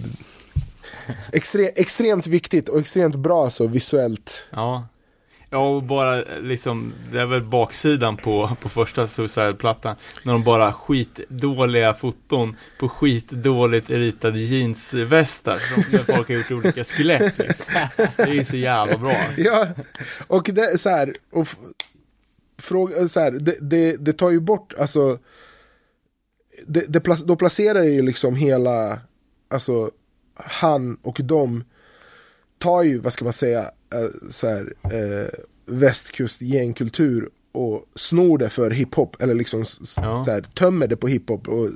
extre, 1.32 1.68
extremt 1.68 2.26
viktigt 2.26 2.68
och 2.68 2.80
extremt 2.80 3.16
bra 3.16 3.50
så 3.50 3.66
visuellt. 3.66 4.48
Ja. 4.50 4.86
Ja, 5.52 5.58
och 5.58 5.82
bara 5.82 6.24
liksom, 6.40 6.92
det 7.12 7.20
är 7.20 7.26
väl 7.26 7.42
baksidan 7.42 8.16
på, 8.16 8.56
på 8.62 8.68
första 8.68 9.06
Suicide-plattan. 9.06 9.96
När 10.22 10.32
de 10.32 10.44
bara 10.44 10.72
skitdåliga 10.72 11.94
foton 11.94 12.56
på 12.78 12.88
skitdåligt 12.88 13.90
ritade 13.90 14.38
jeansvästar. 14.38 15.56
Som 15.56 15.84
när 15.92 16.16
folk 16.16 16.28
har 16.28 16.34
gjort 16.34 16.50
olika 16.50 16.84
skelett 16.84 17.38
liksom. 17.38 17.66
Det 18.16 18.22
är 18.22 18.34
ju 18.34 18.44
så 18.44 18.56
jävla 18.56 18.98
bra. 18.98 19.12
Alltså. 19.12 19.40
Ja, 19.40 19.66
och 20.26 20.50
det 20.52 20.62
är 20.62 20.76
så 20.76 20.90
här, 20.90 21.14
och 21.32 21.48
fråga, 22.60 23.08
så 23.08 23.20
här 23.20 23.30
det, 23.30 23.56
det, 23.60 23.96
det 23.96 24.12
tar 24.12 24.30
ju 24.30 24.40
bort, 24.40 24.74
alltså, 24.78 25.18
det, 26.66 26.84
det, 26.88 27.26
då 27.26 27.36
placerar 27.36 27.82
ju 27.82 28.02
liksom 28.02 28.36
hela, 28.36 29.00
alltså, 29.48 29.90
han 30.34 30.96
och 31.02 31.20
de 31.24 31.64
tar 32.58 32.82
ju, 32.82 32.98
vad 32.98 33.12
ska 33.12 33.24
man 33.24 33.32
säga, 33.32 33.60
eh, 33.94 34.30
så 34.30 34.48
här, 34.48 34.72
eh, 34.84 35.28
västkust 35.66 36.42
gängkultur 36.42 37.28
och 37.52 37.84
snor 37.94 38.38
det 38.38 38.48
för 38.48 38.70
hiphop 38.70 39.22
eller 39.22 39.34
liksom 39.34 39.64
Ja. 39.96 40.24
så 40.24 40.30
här, 40.30 40.40
tömmer 40.40 40.86
det 40.86 40.96
på 40.96 41.08
hiphop 41.08 41.48
och 41.48 41.68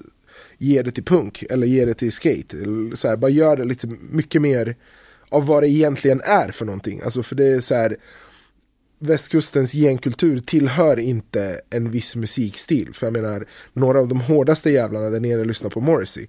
ger 0.59 0.83
det 0.83 0.91
till 0.91 1.05
punk 1.05 1.43
eller 1.51 1.67
ger 1.67 1.87
det 1.87 1.95
till 1.95 2.13
skate. 2.13 2.57
Eller 2.57 2.97
så 2.97 3.09
här, 3.09 3.17
bara 3.17 3.31
gör 3.31 3.57
det 3.57 3.65
lite 3.65 3.87
mycket 4.11 4.43
mer 4.43 4.77
av 5.29 5.47
vad 5.47 5.63
det 5.63 5.69
egentligen 5.69 6.21
är 6.21 6.49
för 6.49 6.65
någonting. 6.65 7.01
Alltså 7.05 7.23
för 7.23 7.37
det 7.37 7.47
är 7.47 7.61
så 7.61 7.75
här 7.75 7.97
västkustens 9.07 9.73
genkultur 9.73 10.41
tillhör 10.41 10.99
inte 10.99 11.61
en 11.71 11.91
viss 11.91 12.17
musikstil. 12.17 12.95
För 12.95 13.07
jag 13.07 13.13
menar, 13.13 13.47
några 13.73 13.99
av 14.01 14.09
de 14.09 14.21
hårdaste 14.21 14.71
jävlarna 14.71 15.11
där 15.11 15.21
nere 15.21 15.45
lyssnar 15.45 15.71
på 15.71 15.81
Morrissey. 15.81 16.27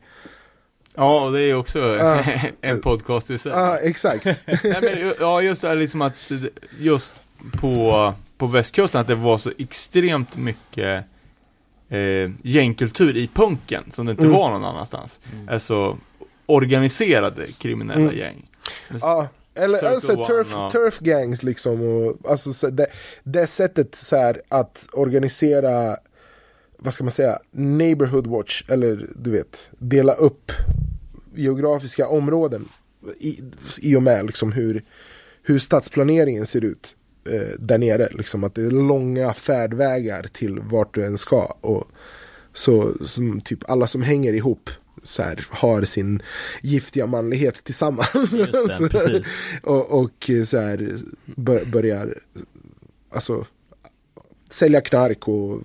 Ja, 0.95 1.30
det 1.30 1.39
är 1.41 1.45
ju 1.45 1.56
också 1.56 1.80
Ja. 1.80 2.23
en 2.61 2.81
podcast 2.81 3.31
i 3.31 3.38
sig. 3.38 3.52
Ja, 3.52 3.77
exakt. 3.77 4.26
Nej, 4.64 4.77
men, 4.81 5.14
ja, 5.19 5.41
just 5.41 5.61
det 5.61 5.68
här 5.68 5.76
liksom 5.76 6.02
att 6.02 6.31
just 6.80 7.14
på, 7.61 8.14
på 8.38 8.47
västkusten 8.47 9.02
att 9.02 9.07
det 9.07 9.15
var 9.15 9.38
så 9.38 9.52
extremt 9.57 10.38
mycket 10.38 11.03
eh, 11.89 12.31
gängkultur 12.43 13.18
i 13.18 13.27
punken 13.34 13.84
som 13.91 14.06
det 14.06 14.11
inte 14.11 14.23
Mm. 14.23 14.35
var 14.35 14.49
någon 14.52 14.65
annanstans. 14.65 15.19
Alltså 15.47 15.97
organiserade 16.45 17.45
kriminella 17.57 18.02
Mm. 18.02 18.18
gäng. 18.18 18.45
Ja, 19.02 19.27
eller 19.56 19.77
Circle 19.77 19.90
alltså 19.90 20.14
One 20.14 20.26
turf, 20.26 20.56
och- 20.56 20.72
turf 20.72 20.99
gangs 20.99 21.44
liksom 21.44 21.82
och 21.82 22.32
alltså 22.32 22.53
så 22.53 22.69
det, 22.69 22.88
det 23.23 23.48
sättet 23.48 23.95
så 23.95 24.15
här 24.15 24.41
att 24.49 24.88
organisera 24.94 25.98
vad 26.77 26.94
ska 26.94 27.03
man 27.03 27.11
säga, 27.11 27.40
neighborhood 27.52 28.27
watch 28.27 28.64
eller 28.68 29.10
du 29.15 29.32
vet, 29.32 29.72
dela 29.77 30.14
upp 30.14 30.52
geografiska 31.36 32.07
områden 32.07 32.65
i, 33.19 33.40
i 33.82 33.95
och 33.95 34.03
med 34.03 34.26
liksom 34.26 34.52
hur, 34.52 34.84
hur 35.44 35.60
stadsplaneringen 35.60 36.45
ser 36.45 36.65
ut 36.65 36.95
eh, 37.30 37.60
där 37.60 37.77
nere. 37.77 38.10
Liksom 38.11 38.44
att 38.44 38.56
det 38.56 38.61
är 38.61 38.72
långa 38.72 39.34
färdvägar 39.34 40.23
till 40.23 40.60
vart 40.60 40.94
du 40.95 41.06
än 41.06 41.18
ska. 41.18 41.56
Och 41.61 41.88
så 42.53 42.94
som 43.06 43.41
typ 43.41 43.69
alla 43.69 43.88
som 43.88 44.02
hänger 44.02 44.34
ihop 44.34 44.69
så 45.06 45.23
här, 45.23 45.48
har 45.49 45.86
sin 45.86 46.22
giftiga 46.61 47.07
manlighet 47.07 47.64
tillsammans. 47.64 48.32
Det, 48.32 49.23
och, 49.64 50.03
och 50.03 50.30
så 50.45 50.60
här 50.60 50.98
bör, 51.26 51.65
börjar 51.65 52.19
alltså 53.14 53.45
sälja 54.49 54.82
knark 54.82 55.27
och 55.27 55.61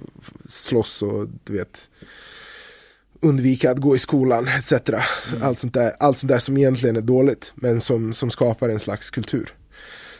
slåss 0.48 1.02
och 1.02 1.28
du 1.44 1.52
vet 1.52 1.90
undvika 3.20 3.70
att 3.70 3.78
gå 3.78 3.96
i 3.96 3.98
skolan 3.98 4.48
etc. 4.48 4.72
Allt, 5.42 5.58
sånt 5.58 5.74
där, 5.74 5.92
allt 6.00 6.18
sånt 6.18 6.28
där 6.28 6.38
som 6.38 6.56
egentligen 6.56 6.96
är 6.96 7.00
dåligt 7.00 7.52
men 7.54 7.80
som, 7.80 8.12
som 8.12 8.30
skapar 8.30 8.68
en 8.68 8.80
slags 8.80 9.10
kultur. 9.10 9.54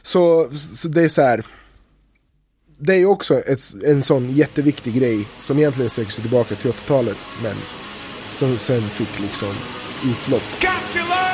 Så, 0.02 0.50
så 0.54 0.88
det 0.88 1.02
är 1.02 1.08
så 1.08 1.22
här 1.22 1.44
det 2.82 2.94
är 2.94 3.06
också 3.06 3.40
ett, 3.40 3.60
en 3.84 4.02
sån 4.02 4.32
jätteviktig 4.32 4.94
grej 4.94 5.28
som 5.42 5.58
egentligen 5.58 5.90
sträcker 5.90 6.10
sig 6.10 6.22
tillbaka 6.22 6.56
till 6.56 6.70
80-talet 6.70 7.16
men 7.42 7.56
som 8.30 8.56
sen 8.56 8.90
fick 8.90 9.20
liksom 9.20 9.54
utlopp. 10.04 10.42
I 10.62 11.29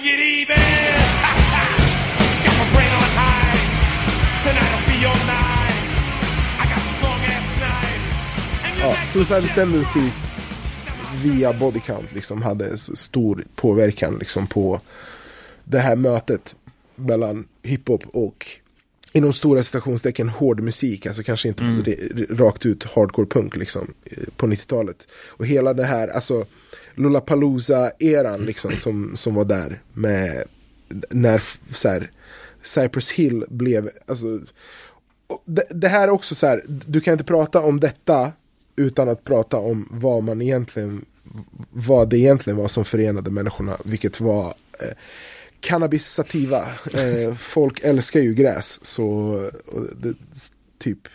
we 0.00 0.04
get 0.10 0.20
even. 0.20 0.56
Got 2.44 2.56
my 2.58 2.66
brain 2.74 2.92
on 3.00 3.08
high. 3.20 3.58
Tonight 4.44 4.70
will 4.74 4.86
be 4.92 4.98
your 5.02 5.18
night. 5.26 5.84
I 6.60 6.64
got 6.72 6.82
this 6.86 7.02
long 7.02 7.20
ass 7.34 7.46
night. 7.60 8.80
Ja, 8.80 9.06
Suicidal 9.12 9.48
Tendencies 9.54 10.38
via 11.22 11.52
Body 11.52 11.80
Count 11.80 12.14
liksom 12.14 12.42
hade 12.42 12.78
stor 12.78 13.44
påverkan 13.54 14.16
liksom 14.18 14.46
på 14.46 14.80
det 15.64 15.78
här 15.80 15.96
mötet 15.96 16.54
mellan 16.94 17.46
hiphop 17.62 18.02
och 18.06 18.46
inom 19.12 19.32
stora 19.32 19.62
citationstecken 19.62 20.28
hård 20.28 20.60
musik, 20.60 21.06
alltså 21.06 21.22
kanske 21.22 21.48
inte 21.48 21.64
r- 21.64 22.26
rakt 22.30 22.66
ut 22.66 22.84
hardcore 22.84 23.26
punk 23.26 23.56
liksom 23.56 23.94
eh, 24.04 24.16
på 24.36 24.46
90-talet. 24.46 25.06
Och 25.28 25.46
hela 25.46 25.74
det 25.74 25.84
här, 25.84 26.08
alltså 26.08 26.46
Lollapalooza-eran 26.98 28.44
liksom 28.44 28.76
som, 28.76 29.16
som 29.16 29.34
var 29.34 29.44
där 29.44 29.82
med 29.92 30.44
när 31.10 31.42
så 31.74 31.88
här, 31.88 32.10
Cypress 32.62 33.10
Hill 33.10 33.44
blev, 33.48 33.90
alltså 34.06 34.40
det, 35.44 35.64
det 35.70 35.88
här 35.88 36.08
är 36.08 36.10
också 36.10 36.34
så 36.34 36.46
här, 36.46 36.64
du 36.66 37.00
kan 37.00 37.12
inte 37.12 37.24
prata 37.24 37.60
om 37.60 37.80
detta 37.80 38.32
utan 38.76 39.08
att 39.08 39.24
prata 39.24 39.56
om 39.56 39.88
vad 39.90 40.22
man 40.22 40.42
egentligen, 40.42 41.04
vad 41.70 42.08
det 42.08 42.18
egentligen 42.18 42.56
var 42.56 42.68
som 42.68 42.84
förenade 42.84 43.30
människorna, 43.30 43.76
vilket 43.84 44.20
var 44.20 44.54
eh, 44.80 44.94
cannabis 45.60 46.06
sativa. 46.06 46.68
Eh, 46.94 47.34
folk 47.34 47.80
älskar 47.82 48.20
ju 48.20 48.34
gräs, 48.34 48.84
så 48.84 49.06
och 49.66 49.86
det, 49.96 50.14
typ 50.78 51.08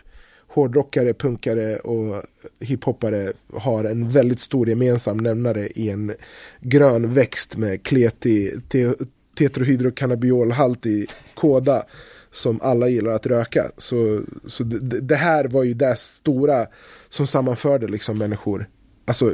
hårdrockare, 0.53 1.13
punkare 1.13 1.75
och 1.77 2.23
hiphoppare 2.59 3.33
har 3.53 3.83
en 3.83 4.09
väldigt 4.09 4.39
stor 4.39 4.69
gemensam 4.69 5.17
nämnare 5.17 5.67
i 5.67 5.89
en 5.89 6.13
grön 6.61 7.13
växt 7.13 7.57
med 7.57 7.83
kletig 7.83 8.69
te, 8.69 8.93
tetrohydrocannabiolhaltig 9.37 11.09
kåda 11.33 11.83
som 12.31 12.59
alla 12.61 12.87
gillar 12.87 13.11
att 13.11 13.25
röka. 13.25 13.71
Så, 13.77 14.21
så 14.45 14.63
det, 14.63 14.99
det 14.99 15.15
här 15.15 15.45
var 15.47 15.63
ju 15.63 15.73
det 15.73 15.95
stora 15.99 16.67
som 17.09 17.27
sammanförde 17.27 17.87
liksom 17.87 18.17
människor. 18.17 18.69
Alltså, 19.05 19.33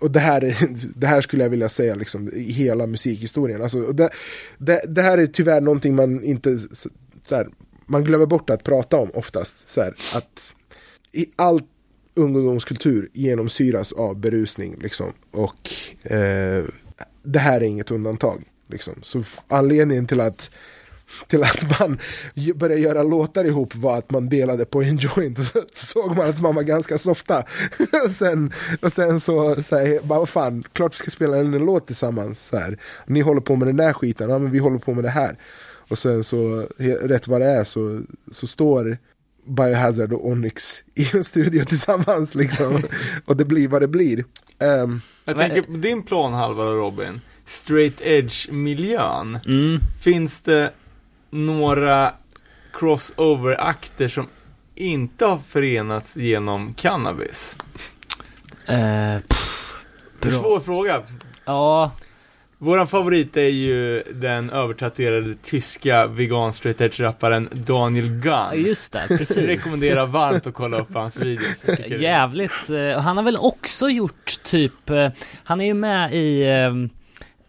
och- 0.00 0.10
det 0.10 0.20
här, 0.20 0.54
det 0.98 1.06
här 1.06 1.20
skulle 1.20 1.42
jag 1.42 1.50
vilja 1.50 1.68
säga 1.68 1.94
liksom, 1.94 2.28
i 2.32 2.52
hela 2.52 2.86
musikhistorien. 2.86 3.62
Alltså, 3.62 3.92
det, 3.92 4.10
det, 4.58 4.80
det 4.88 5.02
här 5.02 5.18
är 5.18 5.26
tyvärr 5.26 5.60
någonting 5.60 5.94
man 5.94 6.24
inte, 6.24 6.58
så 6.58 7.34
här, 7.36 7.48
man 7.88 8.04
glömmer 8.04 8.26
bort 8.26 8.50
att 8.50 8.64
prata 8.64 8.96
om 8.96 9.10
oftast. 9.14 9.68
Så 9.68 9.82
här, 9.82 9.94
att 10.14 10.54
i 11.12 11.26
all 11.36 11.62
ungdomskultur 12.14 13.08
genomsyras 13.12 13.92
av 13.92 14.16
berusning. 14.20 14.76
Liksom, 14.80 15.12
och 15.30 15.70
eh, 16.12 16.64
det 17.22 17.38
här 17.38 17.60
är 17.60 17.64
inget 17.64 17.90
undantag. 17.90 18.44
Liksom. 18.68 18.94
Så 19.02 19.22
anledningen 19.48 20.06
till 20.06 20.20
att 20.20 20.50
till 21.26 21.42
att 21.42 21.80
man 21.80 21.98
började 22.54 22.80
göra 22.80 23.02
låtar 23.02 23.44
ihop 23.44 23.74
var 23.74 23.98
att 23.98 24.10
man 24.10 24.28
delade 24.28 24.64
på 24.64 24.82
en 24.82 24.96
joint 24.96 25.38
och 25.38 25.44
så 25.44 25.62
såg 25.72 26.16
man 26.16 26.28
att 26.28 26.40
man 26.40 26.54
var 26.54 26.62
ganska 26.62 26.98
softa. 26.98 27.44
och, 28.04 28.10
sen, 28.16 28.52
och 28.82 28.92
sen 28.92 29.20
så, 29.20 29.62
så 29.62 29.76
här, 29.76 30.00
bara 30.02 30.18
vad 30.18 30.28
fan, 30.28 30.64
klart 30.72 30.94
vi 30.94 30.96
ska 30.96 31.10
spela 31.10 31.36
en, 31.36 31.54
en 31.54 31.64
låt 31.64 31.86
tillsammans. 31.86 32.46
Så 32.46 32.56
här. 32.56 32.78
Ni 33.06 33.20
håller 33.20 33.40
på 33.40 33.56
med 33.56 33.68
den 33.68 33.76
där 33.76 33.92
skiten, 33.92 34.30
ja 34.30 34.38
men 34.38 34.50
vi 34.50 34.58
håller 34.58 34.78
på 34.78 34.94
med 34.94 35.04
det 35.04 35.10
här. 35.10 35.38
Och 35.88 35.98
sen 35.98 36.24
så, 36.24 36.68
rätt 37.02 37.28
vad 37.28 37.40
det 37.40 37.46
är 37.46 37.64
så, 37.64 38.00
så 38.30 38.46
står 38.46 38.98
Biohazard 39.44 40.12
och 40.12 40.26
Onyx 40.28 40.82
i 40.94 41.16
en 41.16 41.24
studio 41.24 41.64
tillsammans 41.64 42.34
liksom. 42.34 42.82
och 43.24 43.36
det 43.36 43.44
blir 43.44 43.68
vad 43.68 43.82
det 43.82 43.88
blir. 43.88 44.24
Ehm, 44.58 45.00
Jag 45.24 45.36
tänker 45.36 45.62
på 45.62 45.72
din 45.72 46.02
planhalva 46.02 46.64
Robin, 46.64 47.20
straight 47.44 48.00
edge-miljön. 48.00 49.38
Mm. 49.46 49.80
Finns 50.00 50.42
det 50.42 50.70
några 51.30 52.14
crossover-akter 52.72 54.08
som 54.08 54.26
inte 54.74 55.24
har 55.26 55.38
förenats 55.38 56.16
genom 56.16 56.74
cannabis? 56.74 57.56
Eh, 58.66 59.18
pff, 59.28 59.84
Det 60.20 60.28
är 60.28 60.32
en 60.32 60.40
bra. 60.40 60.40
svår 60.42 60.60
fråga. 60.60 61.02
Ja, 61.44 61.92
Våran 62.60 62.86
favorit 62.86 63.36
är 63.36 63.40
ju 63.48 64.02
den 64.14 64.50
övertatuerade 64.50 65.34
tyska 65.42 66.06
vegan 66.06 66.52
straight 66.52 66.80
edge-rapparen 66.80 67.48
Daniel 67.52 68.08
Gunn. 68.08 68.66
just 68.66 68.92
det, 68.92 69.04
precis. 69.08 69.36
Rekommenderar 69.36 70.06
varmt 70.06 70.46
att 70.46 70.54
kolla 70.54 70.78
upp 70.80 70.94
hans 70.94 71.16
videos. 71.18 71.64
Jävligt. 71.98 72.70
eh, 72.70 73.00
Han 73.00 73.16
har 73.16 73.24
väl 73.24 73.36
också 73.36 73.88
gjort 73.88 74.42
typ, 74.44 74.90
eh, 74.90 75.08
han 75.44 75.60
är 75.60 75.64
ju 75.66 75.74
med 75.74 76.14
i, 76.14 76.42
eh, 76.42 76.72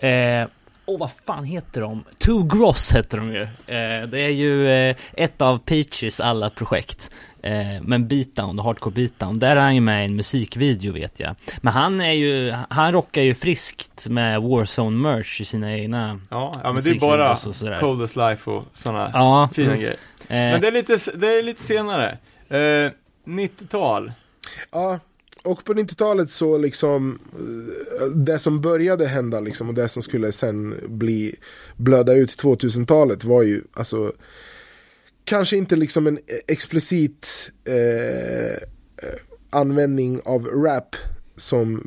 Eh, 0.02 0.48
och 0.86 1.00
vad 1.00 1.12
fan 1.26 1.44
heter 1.44 1.82
de? 1.82 2.04
Two 2.18 2.58
Gross 2.58 2.92
heter 2.96 3.18
de 3.18 3.34
ju. 3.34 3.42
Eh, 3.42 4.08
det 4.08 4.20
är 4.20 4.30
ju 4.30 4.70
eh, 4.70 4.96
ett 5.14 5.42
av 5.42 5.58
Peaches 5.58 6.20
alla 6.20 6.50
projekt. 6.50 7.12
Eh, 7.44 7.82
men 7.84 8.08
Beatdown, 8.08 8.60
Hardcore 8.60 8.94
Beatdown, 8.96 9.40
där 9.40 9.56
är 9.56 9.62
han 9.62 9.76
ju 9.76 9.82
med 9.82 10.02
i 10.02 10.06
en 10.06 10.16
musikvideo 10.16 10.94
vet 10.94 11.20
jag. 11.20 11.36
Men 11.62 11.74
han 11.74 12.02
är 12.02 12.12
ju, 12.12 12.54
han 12.70 12.92
rockar 12.92 13.22
ju 13.22 13.34
friskt 13.34 14.08
med 14.10 14.42
Warzone-merch 14.42 15.42
i 15.42 15.46
sina 15.46 15.78
egna 15.78 16.20
Ja, 16.30 16.52
ja 16.64 16.74
men 16.74 16.84
det 16.84 16.90
är 16.90 17.00
bara. 17.00 17.80
Coldest 17.80 18.16
Life 18.16 18.50
och 18.52 18.64
sådana 18.74 19.12
Ja, 19.14 19.50
fina 19.54 19.68
mm. 19.68 19.80
grejer. 19.80 19.96
eh, 20.22 20.28
Men 20.28 20.62
det 20.62 20.68
är 20.68 20.72
lite, 20.72 20.98
det 21.16 21.28
är 21.40 21.44
lite 21.44 21.62
senare. 21.64 22.18
Eh, 22.50 22.92
90-tal. 23.26 24.12
Ja, 24.72 25.00
och 25.44 25.64
på 25.66 25.74
90-talet 25.74 26.30
så 26.30 26.58
liksom 26.58 27.20
eh, 28.02 28.06
det 28.08 28.40
som 28.40 28.62
började 28.62 29.08
hända 29.08 29.40
liksom 29.40 29.70
och 29.70 29.74
det 29.76 29.90
som 29.90 30.02
skulle 30.02 30.32
sen 30.32 30.76
bli 30.88 31.36
blöda 31.76 32.14
ut 32.14 32.34
i 32.34 32.38
2000-talet 32.38 33.24
var 33.24 33.42
ju 33.44 33.62
alltså 33.74 34.12
kanske 35.30 35.58
inte 35.58 35.76
liksom 35.76 36.08
en 36.08 36.20
explicit 36.48 37.52
eh, 37.66 38.54
eh, 38.54 39.20
användning 39.50 40.22
av 40.26 40.46
rap 40.46 40.96
som 41.36 41.82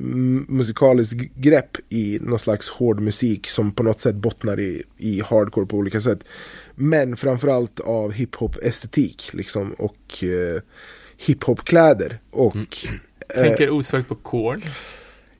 musikaliskt 0.48 1.34
grepp 1.34 1.76
i 1.88 2.18
någon 2.22 2.38
slags 2.38 2.68
hård 2.70 3.00
musik 3.00 3.48
som 3.48 3.72
på 3.72 3.82
något 3.82 4.00
sätt 4.00 4.14
bottnar 4.14 4.60
i, 4.60 4.82
i 4.96 5.20
hardcore 5.20 5.66
på 5.66 5.76
olika 5.76 6.00
sätt. 6.00 6.18
Men 6.74 7.16
framförallt 7.16 7.80
av 7.80 8.12
hiphop 8.12 8.56
estetik 8.56 9.30
liksom 9.32 9.72
och 9.72 10.24
eh, 10.24 10.62
hiphop-kläder 11.16 12.20
och 12.30 12.56
eh, 13.34 13.42
Tänker 13.42 13.70
osökt 13.70 14.08
på 14.08 14.14
Korn. 14.14 14.62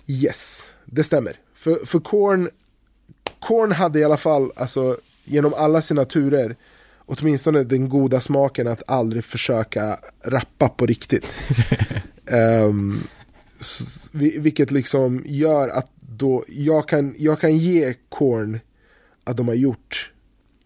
Yes, 0.07 0.75
det 0.85 1.05
stämmer. 1.05 1.37
För, 1.55 1.87
för 1.87 2.01
Korn, 2.01 2.51
Korn 3.39 3.73
hade 3.73 3.99
i 3.99 4.05
alla 4.05 4.17
fall, 4.17 4.53
alltså 4.57 4.97
genom 5.25 5.55
alla 5.55 5.83
sina 5.83 6.05
turer, 6.05 6.57
åtminstone 7.07 7.65
den 7.65 7.89
goda 7.89 8.21
smaken 8.21 8.69
att 8.69 8.83
aldrig 8.91 9.25
försöka 9.25 9.99
rappa 10.25 10.69
på 10.69 10.87
riktigt. 10.87 11.43
Vi- 14.13 14.39
vilket 14.39 14.71
liksom 14.71 15.23
gör 15.27 15.69
att 15.69 15.91
då, 16.01 16.45
jag 16.49 16.89
kan, 16.89 17.15
jag 17.19 17.41
kan 17.41 17.57
ge 17.59 17.95
Korn 18.09 18.61
att 19.25 19.37
de 19.37 19.49
har 19.49 19.55
gjort 19.55 20.13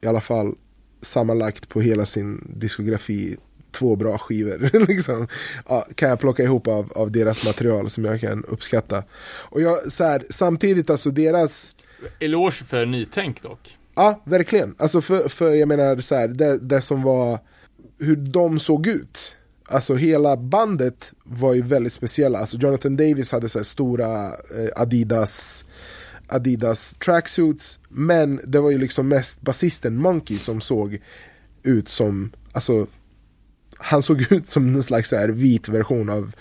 i 0.00 0.06
alla 0.06 0.20
fall 0.20 0.54
sammanlagt 1.02 1.68
på 1.68 1.80
hela 1.80 2.06
sin 2.06 2.52
diskografi 2.56 3.36
två 3.70 3.96
bra 3.96 4.18
skivor. 4.18 4.86
liksom. 4.88 5.28
ja, 5.68 5.86
kan 5.94 6.08
jag 6.08 6.20
plocka 6.20 6.42
ihop 6.42 6.68
av, 6.68 6.92
av 6.92 7.10
deras 7.12 7.44
material 7.44 7.90
som 7.90 8.04
jag 8.04 8.20
kan 8.20 8.44
uppskatta. 8.44 9.04
Och 9.24 9.60
jag, 9.62 9.92
så 9.92 10.04
här, 10.04 10.26
samtidigt 10.30 10.90
alltså 10.90 11.10
deras 11.10 11.74
Eloge 12.20 12.64
för 12.64 12.86
nytänk 12.86 13.42
dock. 13.42 13.75
Ja, 13.96 14.22
verkligen. 14.24 14.74
Alltså 14.78 15.00
för, 15.00 15.28
för 15.28 15.54
jag 15.54 15.68
menar 15.68 15.96
så 16.00 16.14
här, 16.14 16.28
det, 16.28 16.58
det 16.58 16.80
som 16.80 17.02
var 17.02 17.38
hur 17.98 18.16
de 18.16 18.58
såg 18.58 18.86
ut. 18.86 19.36
Alltså 19.68 19.94
hela 19.94 20.36
bandet 20.36 21.12
var 21.24 21.54
ju 21.54 21.62
väldigt 21.62 21.92
speciella. 21.92 22.38
Alltså 22.38 22.56
Jonathan 22.56 22.96
Davis 22.96 23.32
hade 23.32 23.48
så 23.48 23.58
här 23.58 23.64
stora 23.64 24.26
eh, 24.26 24.68
Adidas 24.76 25.64
Adidas 26.28 26.94
tracksuits. 26.94 27.80
Men 27.88 28.40
det 28.46 28.60
var 28.60 28.70
ju 28.70 28.78
liksom 28.78 29.08
mest 29.08 29.40
basisten 29.40 29.96
Monkey 29.96 30.38
som 30.38 30.60
såg 30.60 31.02
ut 31.62 31.88
som, 31.88 32.32
alltså 32.52 32.86
han 33.76 34.02
såg 34.02 34.26
ut 34.32 34.48
som 34.48 34.74
en 34.74 34.82
slags 34.82 35.08
så 35.08 35.16
här 35.16 35.28
vit 35.28 35.68
version 35.68 36.10
av 36.10 36.32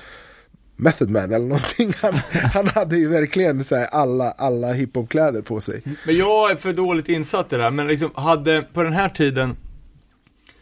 Method 0.75 1.09
Man 1.09 1.23
eller 1.23 1.45
någonting. 1.45 1.93
Han, 2.01 2.13
han 2.53 2.67
hade 2.67 2.97
ju 2.97 3.07
verkligen 3.09 3.63
så 3.63 3.75
här 3.75 3.85
alla, 3.85 4.31
alla 4.31 4.73
hiphopkläder 4.73 5.41
på 5.41 5.61
sig. 5.61 5.81
Men 6.05 6.17
jag 6.17 6.51
är 6.51 6.55
för 6.55 6.73
dåligt 6.73 7.09
insatt 7.09 7.53
i 7.53 7.55
det 7.55 7.63
här, 7.63 7.71
men 7.71 7.87
liksom 7.87 8.11
hade, 8.15 8.61
på 8.73 8.83
den 8.83 8.93
här 8.93 9.09
tiden, 9.09 9.55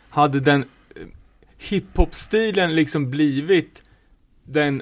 hade 0.09 0.39
den 0.39 0.61
eh, 0.95 1.01
hiphop-stilen 1.57 2.75
liksom 2.75 3.09
blivit 3.11 3.83
den, 4.43 4.81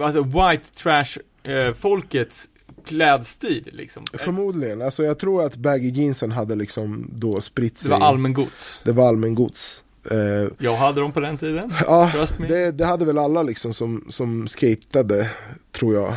alltså 0.00 0.22
white 0.22 0.72
trash 0.74 1.18
eh, 1.42 1.74
folkets 1.74 2.48
klädstil 2.84 3.68
liksom? 3.72 4.04
Förmodligen, 4.12 4.82
alltså 4.82 5.04
jag 5.04 5.18
tror 5.18 5.44
att 5.44 5.56
baggy 5.56 5.90
jeansen 5.90 6.32
hade 6.32 6.54
liksom 6.56 7.10
då 7.12 7.40
spritt 7.40 7.74
Det 7.74 7.80
sig. 7.80 7.90
var 7.90 7.98
allmängods. 8.00 8.80
Det 8.84 8.92
var 8.92 9.08
allmängods. 9.08 9.84
Eh, 10.10 10.50
Jag 10.58 10.76
hade 10.76 11.00
dem 11.00 11.12
på 11.12 11.20
den 11.20 11.38
tiden. 11.38 11.72
ja, 11.86 12.10
det, 12.48 12.70
det 12.70 12.84
hade 12.84 13.04
väl 13.04 13.18
alla 13.18 13.42
liksom 13.42 13.72
som, 13.72 14.04
som 14.08 14.48
skatade, 14.48 15.30
tror 15.72 15.94
jag. 15.94 16.08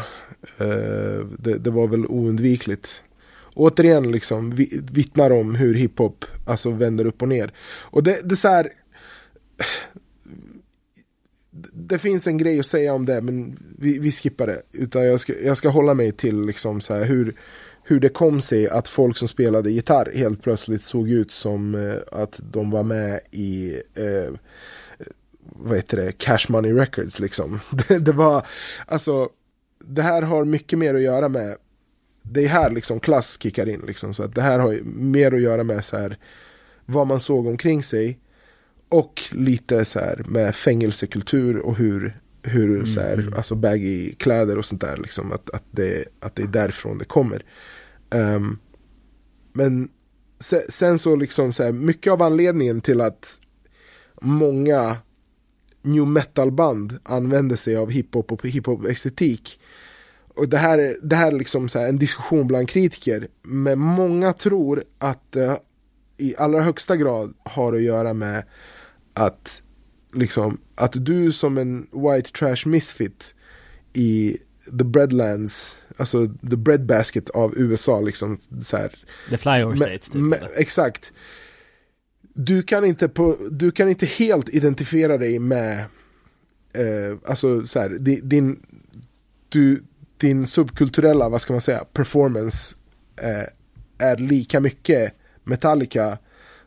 Eh, 0.57 1.25
det, 1.39 1.57
det 1.57 1.71
var 1.71 1.87
väl 1.87 2.05
oundvikligt. 2.05 3.03
Återigen 3.53 4.11
liksom 4.11 4.51
vi, 4.51 4.81
vittnar 4.91 5.31
om 5.31 5.55
hur 5.55 5.73
hiphop 5.73 6.25
alltså 6.45 6.69
vänder 6.69 7.05
upp 7.05 7.21
och 7.21 7.27
ner. 7.27 7.53
Och 7.81 8.03
det, 8.03 8.19
det 8.23 8.33
är 8.33 8.35
så 8.35 8.47
här. 8.47 8.69
Det 11.73 11.99
finns 11.99 12.27
en 12.27 12.37
grej 12.37 12.59
att 12.59 12.65
säga 12.65 12.93
om 12.93 13.05
det 13.05 13.21
men 13.21 13.59
vi, 13.77 13.99
vi 13.99 14.11
skippar 14.11 14.47
det. 14.47 14.61
Utan 14.71 15.05
jag 15.05 15.19
ska, 15.19 15.33
jag 15.43 15.57
ska 15.57 15.69
hålla 15.69 15.93
mig 15.93 16.11
till 16.11 16.41
liksom 16.45 16.81
så 16.81 16.93
här 16.93 17.03
hur, 17.03 17.35
hur 17.83 17.99
det 17.99 18.09
kom 18.09 18.41
sig 18.41 18.69
att 18.69 18.87
folk 18.87 19.17
som 19.17 19.27
spelade 19.27 19.71
gitarr 19.71 20.11
helt 20.15 20.43
plötsligt 20.43 20.83
såg 20.83 21.09
ut 21.09 21.31
som 21.31 21.75
eh, 21.75 22.21
att 22.21 22.39
de 22.51 22.71
var 22.71 22.83
med 22.83 23.19
i 23.31 23.73
eh, 23.95 24.33
vad 25.39 25.75
heter 25.75 25.97
det, 25.97 26.11
Cash 26.11 26.45
Money 26.49 26.73
Records 26.73 27.19
liksom. 27.19 27.59
Det, 27.87 27.99
det 27.99 28.11
var, 28.11 28.45
alltså, 28.85 29.29
det 29.79 30.01
här 30.01 30.21
har 30.21 30.45
mycket 30.45 30.79
mer 30.79 30.95
att 30.95 31.01
göra 31.01 31.29
med, 31.29 31.57
det 32.21 32.45
är 32.45 32.47
här 32.47 32.69
liksom 32.69 32.99
klass 32.99 33.39
kickar 33.41 33.69
in 33.69 33.83
liksom. 33.87 34.13
Så 34.13 34.23
att 34.23 34.35
det 34.35 34.41
här 34.41 34.59
har 34.59 34.79
mer 34.83 35.33
att 35.33 35.41
göra 35.41 35.63
med 35.63 35.85
så 35.85 35.97
här, 35.97 36.17
vad 36.85 37.07
man 37.07 37.19
såg 37.19 37.47
omkring 37.47 37.83
sig 37.83 38.19
och 38.89 39.21
lite 39.31 39.85
så 39.85 39.99
här 39.99 40.25
med 40.27 40.55
fängelsekultur 40.55 41.57
och 41.57 41.75
hur, 41.75 42.19
hur 42.43 42.85
så 42.85 43.01
här, 43.01 43.33
alltså 43.37 43.55
baggy 43.55 44.13
kläder 44.13 44.57
och 44.57 44.65
sånt 44.65 44.81
där 44.81 44.97
liksom. 44.97 45.31
Att, 45.31 45.49
att, 45.49 45.63
det, 45.71 46.05
att 46.19 46.35
det 46.35 46.43
är 46.43 46.47
därifrån 46.47 46.97
det 46.97 47.05
kommer. 47.05 47.45
Ehm, 48.09 48.57
men 49.53 49.89
se, 50.39 50.71
sen 50.71 50.99
så 50.99 51.15
liksom 51.15 51.53
så 51.53 51.63
här, 51.63 51.71
mycket 51.71 52.13
av 52.13 52.21
anledningen 52.21 52.81
till 52.81 53.01
att 53.01 53.39
många 54.21 54.97
new 55.81 56.07
metal 56.07 56.51
band 56.51 56.99
använder 57.03 57.55
sig 57.55 57.75
av 57.75 57.89
hiphop 57.91 58.31
och 58.31 58.47
hiphop 58.47 58.85
estetik. 58.85 59.59
Och 60.35 60.49
det 60.49 60.57
här, 60.57 60.77
är- 60.77 60.97
det 61.03 61.15
här 61.15 61.27
är 61.27 61.37
liksom 61.37 61.69
så 61.69 61.79
här 61.79 61.87
en 61.87 61.97
diskussion 61.97 62.47
bland 62.47 62.69
kritiker. 62.69 63.27
Men 63.41 63.79
många 63.79 64.33
tror 64.33 64.83
att 64.97 65.31
det 65.31 65.59
i 66.17 66.35
allra 66.37 66.61
högsta 66.61 66.95
grad 66.97 67.33
har 67.43 67.73
att 67.73 67.81
göra 67.81 68.13
med 68.13 68.43
att 69.13 69.61
liksom 70.13 70.57
att 70.75 71.05
du 71.05 71.31
som 71.31 71.57
en 71.57 71.87
white 71.91 72.31
trash 72.31 72.65
misfit 72.65 73.35
i 73.93 74.37
the 74.79 74.83
breadlands, 74.83 75.83
alltså 75.97 76.27
the 76.49 76.55
breadbasket 76.57 77.29
av 77.29 77.53
USA 77.57 78.01
liksom 78.01 78.39
så 78.61 78.77
här, 78.77 78.95
The 79.29 79.37
Flyover 79.37 79.75
States 79.75 80.09
typ. 80.09 80.23
Exakt. 80.55 81.13
Du 82.33 82.63
kan, 82.63 82.85
inte 82.85 83.09
på, 83.09 83.37
du 83.51 83.71
kan 83.71 83.89
inte 83.89 84.05
helt 84.05 84.49
identifiera 84.49 85.17
dig 85.17 85.39
med, 85.39 85.77
eh, 86.73 87.17
alltså 87.25 87.65
så 87.65 87.79
här, 87.79 87.89
din, 88.21 88.59
du, 89.49 89.83
din 90.17 90.47
subkulturella, 90.47 91.29
vad 91.29 91.41
ska 91.41 91.53
man 91.53 91.61
säga, 91.61 91.83
performance 91.93 92.75
eh, 93.21 93.47
är 93.97 94.17
lika 94.17 94.59
mycket 94.59 95.13
Metallica 95.43 96.17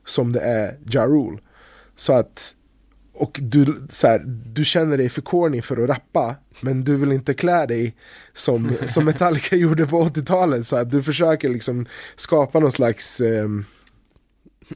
som 0.05 0.33
det 0.33 0.41
är 0.41 0.79
Ja 0.91 1.07
Rule. 1.07 1.39
Så 1.97 2.12
att, 2.12 2.57
och 3.15 3.39
du, 3.43 3.86
så 3.89 4.07
här, 4.07 4.23
du 4.27 4.65
känner 4.65 4.97
dig 4.97 5.09
för 5.09 5.23
corny 5.23 5.62
för 5.62 5.82
att 5.82 5.89
rappa, 5.89 6.36
men 6.61 6.85
du 6.85 6.97
vill 6.97 7.12
inte 7.12 7.35
klä 7.35 7.66
dig 7.66 7.97
som, 8.32 8.73
som 8.86 9.05
Metallica 9.05 9.57
gjorde 9.57 9.86
på 9.86 10.05
80-talet. 10.05 10.66
Så 10.66 10.85
du 10.85 11.03
försöker 11.03 11.49
liksom 11.49 11.86
skapa 12.16 12.61
någon 12.61 12.73
slags 12.73 13.20
eh, 13.20 13.49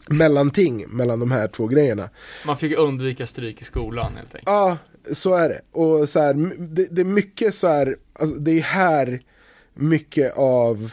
mellanting 0.08 0.84
mellan 0.88 1.20
de 1.20 1.30
här 1.30 1.48
två 1.48 1.66
grejerna. 1.66 2.10
Man 2.46 2.56
fick 2.56 2.78
undvika 2.78 3.26
stryk 3.26 3.60
i 3.60 3.64
skolan 3.64 4.16
helt 4.16 4.34
enkelt. 4.34 4.46
Ja, 4.46 4.76
så 5.12 5.34
är 5.34 5.48
det. 5.48 5.60
Och 5.72 6.08
så 6.08 6.20
här, 6.20 6.34
det, 6.58 6.86
det 6.90 7.00
är 7.00 7.04
mycket 7.04 7.54
så 7.54 7.68
här, 7.68 7.96
alltså, 8.12 8.36
det 8.36 8.50
är 8.50 8.62
här 8.62 9.20
mycket 9.74 10.32
av 10.36 10.92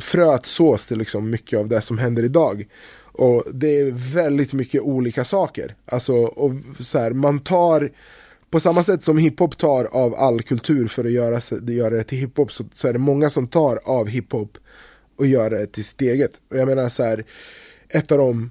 fröet 0.00 0.46
sås 0.46 0.86
till 0.86 0.98
liksom 0.98 1.30
mycket 1.30 1.58
av 1.58 1.68
det 1.68 1.80
som 1.80 1.98
händer 1.98 2.22
idag. 2.22 2.66
Och 3.18 3.44
det 3.54 3.80
är 3.80 3.90
väldigt 4.14 4.52
mycket 4.52 4.82
olika 4.82 5.24
saker. 5.24 5.74
Alltså, 5.86 6.12
och 6.14 6.52
så 6.78 6.98
här, 6.98 7.10
man 7.10 7.40
tar, 7.40 7.90
på 8.50 8.60
samma 8.60 8.82
sätt 8.82 9.04
som 9.04 9.18
hiphop 9.18 9.58
tar 9.58 9.84
av 9.84 10.14
all 10.14 10.42
kultur 10.42 10.88
för 10.88 11.04
att 11.04 11.10
göra, 11.10 11.40
göra 11.72 11.94
det 11.96 12.04
till 12.04 12.18
hiphop 12.18 12.52
så, 12.52 12.64
så 12.74 12.88
är 12.88 12.92
det 12.92 12.98
många 12.98 13.30
som 13.30 13.48
tar 13.48 13.80
av 13.84 14.08
hiphop 14.08 14.58
och 15.18 15.26
gör 15.26 15.50
det 15.50 15.66
till 15.66 15.84
sitt 15.84 16.00
eget. 16.00 16.30
Och 16.50 16.56
jag 16.56 16.68
menar 16.68 16.88
så 16.88 17.02
här, 17.02 17.24
ett 17.88 18.12
av 18.12 18.18
de 18.18 18.50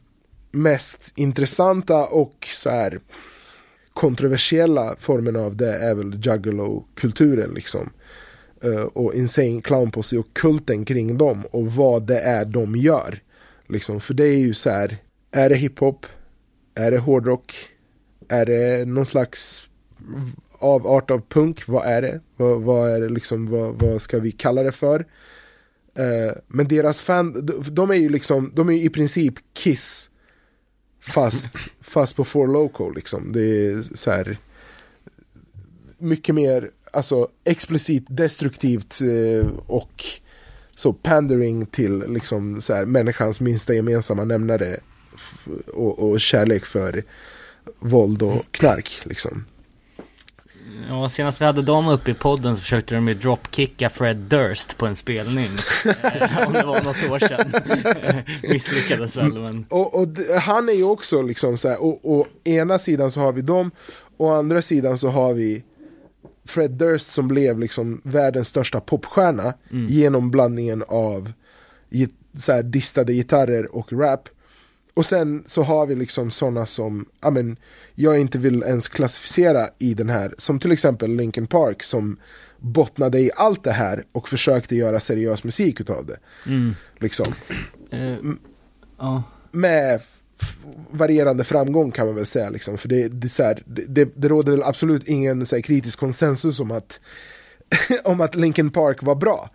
mest 0.51 1.13
intressanta 1.15 2.05
och 2.05 2.47
så 2.53 2.69
här 2.69 2.99
kontroversiella 3.93 4.95
formerna 4.99 5.39
av 5.39 5.55
det 5.55 5.73
är 5.73 5.95
väl 5.95 6.19
juggalo-kulturen 6.23 7.53
liksom. 7.53 7.89
Uh, 8.65 8.81
och 8.81 9.13
Insane 9.13 9.61
Clown 9.61 9.91
Posse 9.91 10.17
och 10.17 10.33
kulten 10.33 10.85
kring 10.85 11.17
dem 11.17 11.45
och 11.51 11.67
vad 11.67 12.07
det 12.07 12.19
är 12.19 12.45
de 12.45 12.75
gör. 12.75 13.21
Liksom, 13.69 13.99
för 13.99 14.13
det 14.13 14.23
är 14.23 14.37
ju 14.37 14.53
så 14.53 14.69
här, 14.69 14.97
är 15.31 15.49
det 15.49 15.55
hiphop? 15.55 16.05
Är 16.75 16.91
det 16.91 16.97
hårdrock? 16.97 17.53
Är 18.27 18.45
det 18.45 18.87
någon 18.87 19.05
slags 19.05 19.69
avart 20.51 21.11
av 21.11 21.21
punk? 21.29 21.67
Vad 21.67 21.85
är 21.85 22.01
det? 22.01 22.21
Vad, 22.37 22.61
vad 22.61 22.91
är 22.91 22.99
det 22.99 23.09
liksom, 23.09 23.45
vad, 23.45 23.81
vad 23.81 24.01
ska 24.01 24.19
vi 24.19 24.31
kalla 24.31 24.63
det 24.63 24.71
för? 24.71 25.05
Eh, 25.97 26.35
men 26.47 26.67
deras 26.67 27.01
fan, 27.01 27.45
de, 27.45 27.63
de 27.75 27.89
är 27.89 27.95
ju 27.95 28.09
liksom, 28.09 28.51
de 28.55 28.69
är 28.69 28.73
ju 28.73 28.83
i 28.83 28.89
princip 28.89 29.33
Kiss 29.53 30.09
Fast, 31.07 31.49
fast 31.81 32.15
på 32.15 32.25
For 32.25 32.47
Loco 32.47 32.89
liksom. 32.89 33.31
Det 33.31 33.41
är 33.41 33.95
så 33.95 34.11
här 34.11 34.37
mycket 35.99 36.35
mer 36.35 36.71
alltså, 36.93 37.27
explicit 37.43 38.05
destruktivt 38.09 39.01
eh, 39.01 39.47
och 39.65 40.05
så 40.77 40.93
pandering 40.93 41.65
till 41.65 42.03
liksom 42.07 42.61
så 42.61 42.73
här, 42.73 42.85
människans 42.85 43.41
minsta 43.41 43.73
gemensamma 43.73 44.23
nämnare 44.23 44.77
och, 45.73 46.09
och 46.09 46.21
kärlek 46.21 46.65
för 46.65 47.03
våld 47.79 48.21
och 48.21 48.51
knark 48.51 49.01
liksom. 49.03 49.45
Ja, 50.89 51.09
senast 51.09 51.41
vi 51.41 51.45
hade 51.45 51.61
dem 51.61 51.87
uppe 51.87 52.11
i 52.11 52.13
podden 52.13 52.55
så 52.55 52.61
försökte 52.61 52.95
de 52.95 53.07
ju 53.07 53.13
dropkicka 53.13 53.89
Fred 53.89 54.17
Durst 54.17 54.77
på 54.77 54.85
en 54.85 54.95
spelning. 54.95 55.51
Eh, 55.85 56.47
Om 56.47 56.53
det 56.53 56.65
var 56.65 56.81
något 56.83 57.09
år 57.09 57.19
sedan. 57.19 57.51
Misslyckades 58.51 59.17
väl 59.17 59.33
men. 59.33 59.65
Och, 59.69 60.01
och 60.01 60.07
han 60.41 60.69
är 60.69 60.73
ju 60.73 60.83
också 60.83 61.21
liksom 61.21 61.57
så 61.57 61.69
här, 61.69 61.83
och, 61.83 62.19
och 62.19 62.27
ena 62.43 62.79
sidan 62.79 63.11
så 63.11 63.19
har 63.19 63.31
vi 63.31 63.41
dem, 63.41 63.71
och 64.17 64.35
andra 64.35 64.61
sidan 64.61 64.97
så 64.97 65.07
har 65.07 65.33
vi 65.33 65.63
Fred 66.47 66.71
Durst 66.71 67.07
som 67.07 67.27
blev 67.27 67.59
liksom 67.59 68.01
världens 68.03 68.47
största 68.47 68.79
popstjärna 68.79 69.53
genom 69.89 70.31
blandningen 70.31 70.83
av 70.87 71.31
så 72.35 72.51
här, 72.51 72.63
distade 72.63 73.13
gitarrer 73.13 73.75
och 73.75 73.93
rap. 73.93 74.29
Och 74.93 75.05
sen 75.05 75.43
så 75.45 75.61
har 75.61 75.85
vi 75.85 75.95
liksom 75.95 76.31
sådana 76.31 76.65
som, 76.65 77.05
ja 77.21 77.29
men, 77.29 77.57
jag 77.95 78.19
inte 78.19 78.37
vill 78.37 78.63
ens 78.63 78.87
klassificera 78.87 79.69
i 79.79 79.93
den 79.93 80.09
här, 80.09 80.35
som 80.37 80.59
till 80.59 80.71
exempel 80.71 81.15
Linkin 81.15 81.47
Park 81.47 81.83
som 81.83 82.19
bottnade 82.59 83.19
i 83.19 83.31
allt 83.35 83.63
det 83.63 83.71
här 83.71 84.05
och 84.11 84.29
försökte 84.29 84.75
göra 84.75 84.99
seriös 84.99 85.43
musik 85.43 85.81
utav 85.81 86.05
det. 86.05 86.17
Liksom 86.99 87.33
Eh, 87.89 88.17
ja. 88.97 89.23
med 89.51 90.01
varierande 90.89 91.43
framgång 91.43 91.91
kan 91.91 92.05
man 92.05 92.15
väl 92.15 92.25
säga. 92.25 92.49
Liksom. 92.49 92.77
För 92.77 92.87
det, 92.87 93.07
det, 93.07 93.37
här, 93.37 93.63
det, 93.65 94.05
det 94.15 94.27
råder 94.27 94.51
väl 94.51 94.63
absolut 94.63 95.07
ingen 95.07 95.45
så 95.45 95.55
här, 95.55 95.63
kritisk 95.63 95.99
konsensus 95.99 96.59
om 96.59 96.71
att, 96.71 96.99
om 98.03 98.21
att 98.21 98.35
Linkin 98.35 98.71
Park 98.71 99.03
var 99.03 99.15
bra. 99.15 99.49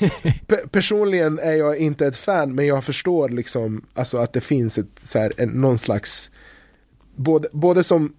Pe- 0.46 0.68
personligen 0.68 1.38
är 1.38 1.52
jag 1.52 1.76
inte 1.76 2.06
ett 2.06 2.16
fan, 2.16 2.54
men 2.54 2.66
jag 2.66 2.84
förstår 2.84 3.28
liksom, 3.28 3.86
alltså, 3.94 4.18
att 4.18 4.32
det 4.32 4.40
finns 4.40 4.78
ett, 4.78 4.98
så 5.02 5.18
här, 5.18 5.32
en, 5.36 5.48
någon 5.48 5.78
slags, 5.78 6.30
både, 7.16 7.48
både 7.52 7.84
som 7.84 8.12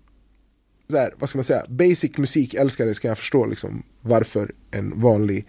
så 0.91 0.97
här, 0.97 1.13
vad 1.17 1.29
ska 1.29 1.37
man 1.37 1.43
säga, 1.43 1.65
basic 1.67 2.17
musikälskare 2.17 2.93
ska 2.93 3.07
jag 3.07 3.17
förstå 3.17 3.45
liksom, 3.45 3.83
varför 4.01 4.51
en 4.71 5.01
vanlig 5.01 5.47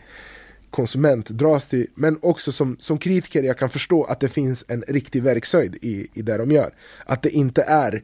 konsument 0.73 1.29
dras 1.29 1.69
till, 1.69 1.87
men 1.95 2.19
också 2.23 2.53
som, 2.53 2.77
som 2.81 2.99
kritiker 2.99 3.43
jag 3.43 3.59
kan 3.59 3.71
förstå 3.71 4.05
att 4.05 4.21
det 4.21 4.29
finns 4.29 4.65
en 4.69 4.85
riktig 4.89 5.23
verkshöjd 5.23 5.75
i, 5.83 6.09
i 6.15 6.23
det 6.23 6.39
de 6.39 6.51
gör. 6.51 6.75
Att 7.07 7.23
det 7.23 7.31
inte 7.31 7.63
är 7.63 8.03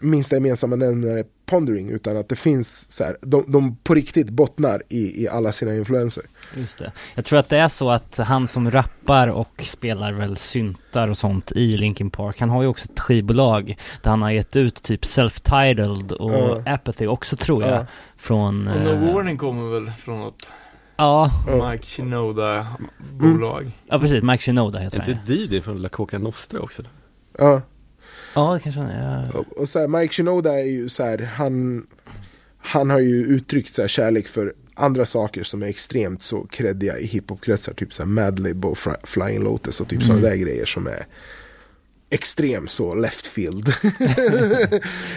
minsta 0.00 0.36
gemensamma 0.36 0.76
nämnare 0.76 1.24
pondering, 1.46 1.90
utan 1.90 2.16
att 2.16 2.28
det 2.28 2.36
finns 2.36 2.92
så 2.92 3.04
här, 3.04 3.16
de, 3.20 3.44
de 3.48 3.76
på 3.76 3.94
riktigt 3.94 4.30
bottnar 4.30 4.82
i, 4.88 5.22
i 5.22 5.28
alla 5.28 5.52
sina 5.52 5.74
influenser. 5.74 6.24
Just 6.56 6.78
det. 6.78 6.92
Jag 7.14 7.24
tror 7.24 7.38
att 7.38 7.48
det 7.48 7.58
är 7.58 7.68
så 7.68 7.90
att 7.90 8.18
han 8.18 8.48
som 8.48 8.70
rappar 8.70 9.28
och 9.28 9.62
spelar 9.62 10.12
väl 10.12 10.36
syntar 10.36 11.08
och 11.08 11.16
sånt 11.16 11.52
i 11.52 11.76
Linkin 11.76 12.10
Park, 12.10 12.40
han 12.40 12.50
har 12.50 12.62
ju 12.62 12.68
också 12.68 12.88
ett 12.92 13.00
skivbolag 13.00 13.76
där 14.02 14.10
han 14.10 14.22
har 14.22 14.30
gett 14.30 14.56
ut 14.56 14.82
typ 14.82 15.02
Self-Titled 15.02 16.12
och 16.12 16.34
Ja. 16.34 16.62
Apathy 16.66 17.06
också 17.06 17.36
tror 17.36 17.62
jag. 17.62 17.72
Ja. 17.72 17.86
Från... 18.16 18.68
Och 18.68 18.80
No 18.80 18.90
eh, 18.90 19.14
Warning 19.14 19.36
kommer 19.36 19.80
väl 19.80 19.90
från 19.90 20.20
något 20.20 20.52
Ja. 20.96 21.30
Mike 21.70 21.86
Shinoda-bolag. 21.86 23.70
ja 23.86 23.98
precis, 23.98 24.22
Mike 24.22 24.42
Shinoda 24.42 24.78
heter 24.78 24.96
Är 24.98 25.02
han 25.02 25.10
inte 25.10 25.32
ja. 25.32 25.36
Didi 25.38 25.60
från 25.60 25.82
La 25.82 25.88
Coca 25.88 26.18
Nostra 26.18 26.60
också? 26.60 26.82
Ja. 27.38 27.62
Ja, 28.34 28.54
det 28.54 28.60
kanske 28.60 28.80
han 28.80 28.90
är. 28.90 29.30
Ja. 29.32 29.38
Och, 29.38 29.58
och 29.58 29.68
så 29.68 29.78
här, 29.78 29.88
Mike 29.88 30.14
Shinoda 30.14 30.52
är 30.60 30.64
ju 30.64 30.88
så 30.88 31.02
här, 31.04 31.18
han, 31.36 31.86
han 32.58 32.90
har 32.90 32.98
ju 32.98 33.26
uttryckt 33.26 33.74
så 33.74 33.82
här, 33.82 33.88
kärlek 33.88 34.26
för 34.28 34.52
andra 34.74 35.06
saker 35.06 35.42
som 35.44 35.62
är 35.62 35.66
extremt 35.66 36.22
så 36.22 36.46
kreddiga 36.46 36.98
i 36.98 37.06
hiphopkretsar, 37.06 37.72
typ 37.74 37.94
så 37.94 38.02
här 38.02 38.08
Madlib 38.10 38.64
och 38.64 38.78
Flying 39.04 39.42
Lotus 39.44 39.80
och 39.80 39.88
typ 39.88 40.02
Mm. 40.02 40.06
sådana 40.06 40.22
där 40.28 40.36
grejer 40.36 40.64
som 40.64 40.86
är 40.86 41.06
extremt 42.14 42.70
så 42.70 42.94
left 42.94 43.26
field. 43.26 43.68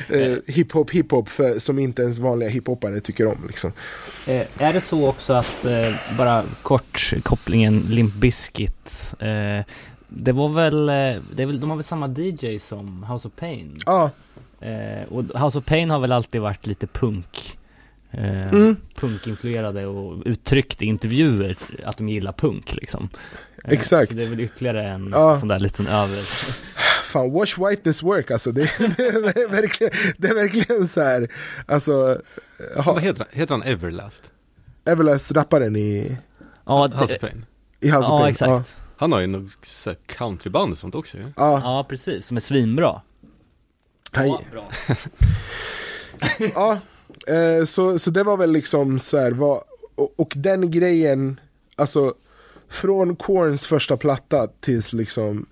Eh, 0.10 0.38
hiphop, 0.48 0.92
hiphop 0.92 1.30
för, 1.30 1.60
som 1.60 1.80
inte 1.80 2.02
ens 2.02 2.20
vanliga 2.20 2.50
hiphoppare 2.50 3.00
tycker 3.00 3.28
om 3.28 3.38
liksom. 3.48 3.72
Eh, 4.28 4.62
är 4.62 4.74
det 4.74 4.82
så 4.82 5.08
också 5.08 5.34
att, 5.34 5.66
eh, 5.66 5.96
bara 6.18 6.44
kort 6.62 7.14
kopplingen 7.24 7.80
Limp 7.90 8.14
Bizkit, 8.14 9.14
eh, 9.20 9.66
det 10.08 10.32
var 10.32 10.50
väl, 10.50 10.90
eh, 10.90 11.22
det 11.36 11.44
är 11.44 11.46
väl, 11.46 11.60
de 11.60 11.70
har 11.70 11.78
väl 11.78 11.86
samma 11.86 12.08
DJ 12.18 12.60
som 12.60 13.04
House 13.04 13.28
of 13.28 13.34
Pain? 13.36 13.78
Ja, 13.86 14.12
Eh, 14.62 15.04
och 15.14 15.24
House 15.42 15.58
of 15.58 15.66
Pain 15.66 15.90
har 15.90 16.00
väl 16.00 16.12
alltid 16.12 16.42
varit 16.42 16.68
lite 16.68 16.88
punk. 16.88 17.58
Mm. 18.12 18.76
Punkinfluerade 19.00 19.86
och 19.86 20.22
uttryckt 20.26 20.82
i 20.82 20.86
intervjuer 20.86 21.56
att 21.86 21.98
de 21.98 22.10
gillar 22.10 22.32
punk 22.32 22.76
liksom. 22.76 23.10
Exakt. 23.64 24.12
Så 24.12 24.18
det 24.18 24.24
är 24.24 24.30
väl 24.30 24.40
ytterligare 24.40 24.84
en 24.88 25.10
Ja. 25.12 25.40
sån 25.40 25.48
där 25.48 25.60
liten 25.60 25.88
över... 25.88 26.18
fan 27.08 27.32
watch 27.32 27.58
whiteness 27.58 28.04
work 28.04 28.32
alltså. 28.32 28.52
Det, 28.58 28.62
det, 28.98 29.04
är, 29.08 29.50
verkligen, 29.50 29.94
det 30.18 30.28
är 30.28 30.36
verkligen 30.36 30.88
så 30.88 31.02
här, 31.02 31.32
alltså, 31.66 32.22
ha, 32.76 32.94
Vad 32.94 33.04
heter 33.04 33.20
han? 33.20 33.28
Heter 33.40 33.54
han 33.54 33.64
Everlast? 33.64 34.24
Everlast 34.86 35.32
rapparen 35.32 35.76
i, 35.76 36.18
Ja, 36.66 36.88
House 36.88 37.06
det, 37.08 37.16
of 37.16 37.22
Pain. 37.22 37.46
i 37.80 37.90
House 37.90 38.00
of 38.00 38.06
ja 38.08 38.18
Pain. 38.18 38.30
exakt. 38.32 38.76
Han 38.98 39.12
har 39.12 39.20
ju 39.20 39.28
något 39.28 39.88
countryband 40.06 40.72
och 40.72 40.78
sånt 40.78 40.96
också 40.96 41.18
ju. 41.18 41.24
Ja, 41.24 41.32
ja, 41.36 41.60
Ja, 41.64 41.86
precis. 41.90 42.26
Som 42.28 42.38
är 42.38 42.42
svinbra. 42.42 43.02
han, 44.12 44.38
bra. 44.52 44.70
Ja, 46.56 46.80
eh, 47.34 47.66
så, 47.66 48.00
så 48.00 48.12
det 48.12 48.24
var 48.24 48.38
väl 48.38 48.52
liksom 48.52 49.00
så 49.00 49.18
här, 49.20 49.32
vad, 49.32 49.62
och, 49.96 50.14
och 50.20 50.34
den 50.36 50.72
grejen, 50.72 51.40
alltså 51.76 52.14
från 52.70 53.16
Korns 53.16 53.66
första 53.66 53.98
platta 53.98 54.48
tills 54.60 54.94
liksom 54.94 55.46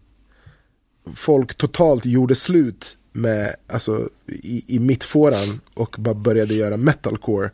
folk 1.14 1.56
totalt 1.56 2.06
gjorde 2.06 2.36
slut 2.36 2.98
med, 3.12 3.56
alltså 3.68 4.10
i, 4.28 4.76
i 4.76 4.80
mittfåran 4.80 5.62
och 5.74 5.96
bara 6.00 6.16
började 6.16 6.54
göra 6.54 6.78
metalcore 6.78 7.52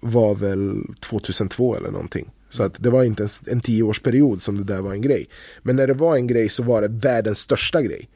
var 0.00 0.34
väl 0.34 0.94
2002 1.00 1.76
eller 1.76 1.90
någonting. 1.90 2.30
Så 2.48 2.62
att 2.62 2.82
det 2.82 2.90
var 2.90 3.04
inte 3.04 3.22
ens 3.22 3.48
en 3.48 3.60
tioårsperiod 3.60 4.42
som 4.42 4.58
det 4.58 4.74
där 4.74 4.80
var 4.80 4.92
en 4.92 5.02
grej. 5.02 5.26
Men 5.62 5.76
när 5.76 5.86
det 5.86 5.94
var 5.94 6.16
en 6.16 6.26
grej 6.26 6.48
så 6.48 6.62
var 6.62 6.82
det 6.82 6.88
världens 6.88 7.38
största 7.38 7.82
grej. 7.82 8.08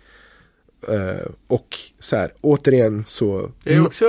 Eh, 0.89 1.31
och 1.47 1.77
så 1.99 2.17
här, 2.17 2.33
återigen 2.41 3.05
så 3.05 3.51
Det 3.65 3.75
är 3.75 3.87
också 3.87 4.05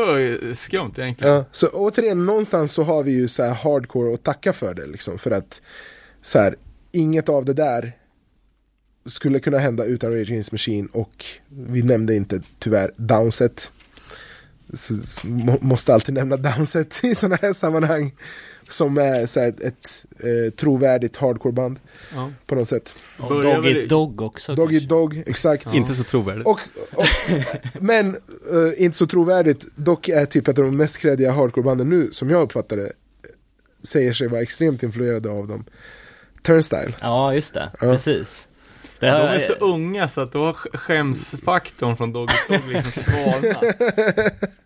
skumt 0.53 0.91
egentligen. 0.97 1.33
Ja, 1.33 1.45
så 1.51 1.67
återigen, 1.67 2.25
någonstans 2.25 2.73
så 2.73 2.83
har 2.83 3.03
vi 3.03 3.11
ju 3.11 3.27
så 3.27 3.43
här 3.43 3.53
hardcore 3.53 4.13
att 4.13 4.23
tacka 4.23 4.53
för 4.53 4.73
det 4.73 4.85
liksom. 4.85 5.17
För 5.17 5.31
att 5.31 5.61
så 6.21 6.39
här, 6.39 6.55
inget 6.91 7.29
av 7.29 7.45
det 7.45 7.53
där 7.53 7.93
skulle 9.07 9.39
kunna 9.39 9.57
hända 9.57 9.85
utan 9.85 10.11
Rage 10.11 10.29
Against 10.31 10.51
Machine 10.51 10.88
och 10.91 11.25
vi 11.49 11.81
nämnde 11.81 12.15
inte 12.15 12.41
tyvärr 12.59 12.91
Downset. 12.97 13.71
Så, 14.73 14.95
så, 14.97 15.27
må, 15.27 15.57
måste 15.61 15.93
alltid 15.93 16.15
nämna 16.15 16.38
Downset 16.38 17.03
i 17.03 17.15
sådana 17.15 17.35
här 17.41 17.53
sammanhang. 17.53 18.15
Som 18.69 18.97
är 18.97 19.25
så 19.25 19.39
här, 19.39 19.47
ett, 19.47 19.59
ett 19.61 20.05
eh, 20.19 20.53
trovärdigt 20.53 21.17
hardcoreband 21.17 21.79
Ja. 22.15 22.31
på 22.45 22.55
något 22.55 22.69
sätt. 22.69 22.95
Doggy 23.17 23.88
Dog 23.88 24.21
också 24.21 24.55
Doggy. 24.55 24.79
Dog, 24.79 25.23
exakt. 25.25 25.73
Inte 25.73 25.95
så 25.95 26.03
trovärdigt. 26.03 26.47
Och, 26.47 26.59
och, 26.93 27.05
men 27.81 28.15
eh, 28.51 28.84
inte 28.84 28.97
så 28.97 29.07
trovärdigt, 29.07 29.65
dock 29.75 30.09
är 30.09 30.25
typ 30.25 30.47
ett 30.47 30.59
av 30.59 30.65
de 30.65 30.77
mest 30.77 30.97
kreddiga 30.97 31.31
hardcorebanden 31.31 31.89
nu, 31.89 32.09
som 32.11 32.29
jag 32.29 32.41
uppfattar 32.41 32.77
det, 32.77 32.91
säger 33.84 34.13
sig 34.13 34.27
vara 34.27 34.41
extremt 34.41 34.84
influerade 34.84 35.29
av 35.29 35.47
dem. 35.47 35.63
Turnstyle. 36.41 36.93
Ja, 37.01 37.34
just 37.34 37.53
det. 37.53 37.69
Ja. 37.73 37.77
Precis. 37.79 38.47
Det 38.99 39.07
Ja, 39.07 39.17
de 39.17 39.27
är 39.27 39.39
så 39.39 39.53
unga 39.53 40.07
så 40.07 40.21
att 40.21 40.31
då 40.31 40.43
har 40.45 40.53
sk- 40.53 40.77
skämsfaktorn 40.77 41.97
från 41.97 42.13
Doggy 42.13 42.33
Dog 42.49 42.67
liksom 42.67 42.91
svalnat. 43.03 43.63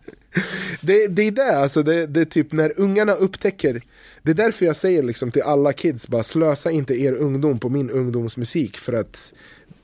Det, 0.80 1.06
det 1.06 1.22
är 1.22 1.30
det, 1.30 1.56
alltså 1.58 1.82
det, 1.82 2.06
det 2.06 2.20
är 2.20 2.24
typ 2.24 2.52
när 2.52 2.72
ungarna 2.80 3.12
upptäcker 3.12 3.82
Det 4.22 4.30
är 4.30 4.34
därför 4.34 4.66
jag 4.66 4.76
säger 4.76 5.02
liksom 5.02 5.30
till 5.30 5.42
alla 5.42 5.72
kids, 5.72 6.08
bara 6.08 6.22
slösa 6.22 6.70
inte 6.70 6.94
er 6.94 7.12
ungdom 7.12 7.58
på 7.58 7.68
min 7.68 7.90
ungdomsmusik 7.90 8.76
för 8.78 8.92
att 8.92 9.32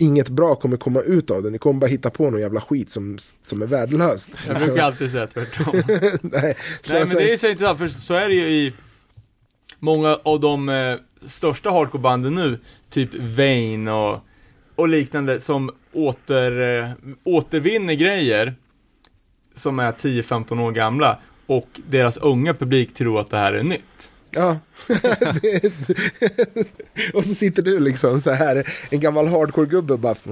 Inget 0.00 0.28
bra 0.28 0.54
kommer 0.54 0.76
komma 0.76 1.00
ut 1.00 1.30
av 1.30 1.42
det, 1.42 1.50
ni 1.50 1.58
kommer 1.58 1.80
bara 1.80 1.86
hitta 1.86 2.10
på 2.10 2.30
någon 2.30 2.40
jävla 2.40 2.60
skit 2.60 2.90
som, 2.90 3.18
som 3.42 3.62
är 3.62 3.66
värdelöst 3.66 4.30
Jag 4.46 4.56
brukar 4.56 4.82
alltid 4.82 5.10
säga 5.10 5.26
tvärtom. 5.26 5.72
Nej, 6.22 6.56
Nej 6.88 7.04
men 7.04 7.08
det 7.08 7.22
är 7.22 7.30
ju 7.30 7.36
så 7.36 7.48
intressant, 7.48 7.78
för 7.78 7.88
så 7.88 8.14
är 8.14 8.28
det 8.28 8.34
ju 8.34 8.48
i 8.48 8.72
många 9.78 10.18
av 10.22 10.40
de 10.40 10.68
eh, 10.68 10.96
största 11.26 11.70
hardcorebanden 11.70 12.34
nu, 12.34 12.58
typ 12.90 13.10
Vain 13.14 13.88
och, 13.88 14.20
och 14.78 14.88
liknande, 14.88 15.40
som 15.40 15.70
åter, 15.92 16.60
eh, 16.60 16.90
återvinner 17.24 17.94
grejer 17.94 18.55
som 19.55 19.78
är 19.78 19.92
10-15 19.92 20.60
år 20.60 20.72
gamla 20.72 21.18
och 21.46 21.80
deras 21.88 22.16
unga 22.16 22.55
publik 22.55 22.94
tror 22.94 23.20
att 23.20 23.30
det 23.30 23.38
här 23.38 23.52
är 23.52 23.62
nytt. 23.62 24.12
Ja. 24.30 24.59
Och 27.14 27.24
så 27.24 27.34
sitter 27.34 27.62
du 27.62 27.80
liksom 27.80 28.20
så 28.20 28.30
här, 28.30 28.72
en 28.90 29.00
gammal 29.00 29.26
hardcore-gubbe 29.26 29.92
och 29.92 29.98
bara... 29.98 30.14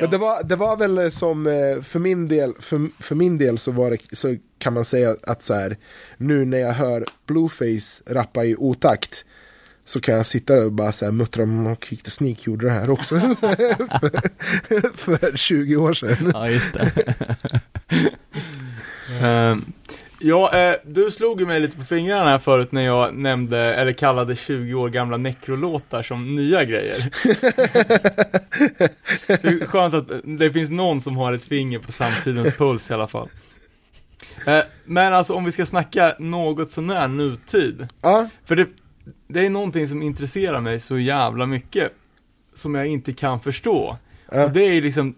Men 0.00 0.10
det 0.10 0.18
var, 0.18 0.44
det 0.44 0.56
var 0.56 0.76
väl 0.76 1.10
som, 1.10 1.46
eh, 1.46 1.82
för 1.82 1.98
min 1.98 2.28
del, 2.28 2.54
för, 2.60 3.02
för 3.02 3.14
min 3.14 3.38
del 3.38 3.58
så 3.58 3.72
var 3.72 3.90
det, 3.90 3.98
så 4.12 4.36
kan 4.58 4.72
man 4.72 4.84
säga 4.84 5.16
att 5.22 5.42
så 5.42 5.54
här, 5.54 5.76
nu 6.16 6.44
när 6.44 6.58
jag 6.58 6.72
hör 6.72 7.04
Blueface 7.26 8.02
rappa 8.06 8.44
i 8.44 8.56
otakt, 8.58 9.24
så 9.86 10.00
kan 10.00 10.14
jag 10.14 10.26
sitta 10.26 10.54
och 10.54 10.72
bara 10.72 10.92
så 10.92 11.04
här 11.04 11.12
muttra 11.12 11.42
om 11.42 11.66
och 11.66 11.84
Kick 11.84 12.02
the 12.02 12.10
Sneak 12.10 12.46
gjorde 12.46 12.66
det 12.66 12.72
här 12.72 12.90
också. 12.90 13.18
För, 13.18 14.96
för 14.96 15.36
20 15.36 15.76
år 15.76 15.92
sedan. 15.92 16.30
Ja, 16.34 16.50
just 16.50 16.72
det. 16.72 16.92
Eh, 19.22 19.56
ja, 20.20 20.54
eh, 20.54 20.74
du 20.84 21.10
slog 21.10 21.40
ju 21.40 21.46
mig 21.46 21.60
lite 21.60 21.76
på 21.76 21.82
fingrarna 21.82 22.30
här 22.30 22.38
förut 22.38 22.72
när 22.72 22.82
jag 22.82 23.14
nämnde, 23.14 23.58
eller 23.74 23.92
kallade 23.92 24.36
20 24.36 24.74
år 24.74 24.88
gamla 24.88 25.16
necrolåtar 25.16 26.02
som 26.02 26.36
nya 26.36 26.64
grejer. 26.64 26.96
Så 29.26 29.32
det 29.42 29.48
är 29.48 29.66
skönt 29.66 29.94
att 29.94 30.10
det 30.24 30.52
finns 30.52 30.70
någon 30.70 31.00
som 31.00 31.16
har 31.16 31.32
ett 31.32 31.44
finger 31.44 31.78
på 31.78 31.92
samtidens 31.92 32.56
puls 32.56 32.90
i 32.90 32.94
alla 32.94 33.08
fall. 33.08 33.28
Eh, 34.46 34.60
men 34.84 35.14
alltså 35.14 35.34
om 35.34 35.44
vi 35.44 35.52
ska 35.52 35.66
snacka 35.66 36.14
något 36.18 36.70
sånär 36.70 37.08
nutid. 37.08 37.86
Ja, 38.02 38.28
För 38.44 38.56
det, 38.56 38.66
det 39.26 39.46
är 39.46 39.50
någonting 39.50 39.88
som 39.88 40.02
intresserar 40.02 40.60
mig 40.60 40.80
så 40.80 40.98
jävla 40.98 41.46
mycket. 41.46 41.92
Som 42.54 42.74
jag 42.74 42.86
inte 42.86 43.12
kan 43.12 43.40
förstå. 43.40 43.96
Ja. 44.32 44.44
Och 44.44 44.50
det 44.50 44.62
är 44.62 44.82
liksom 44.82 45.14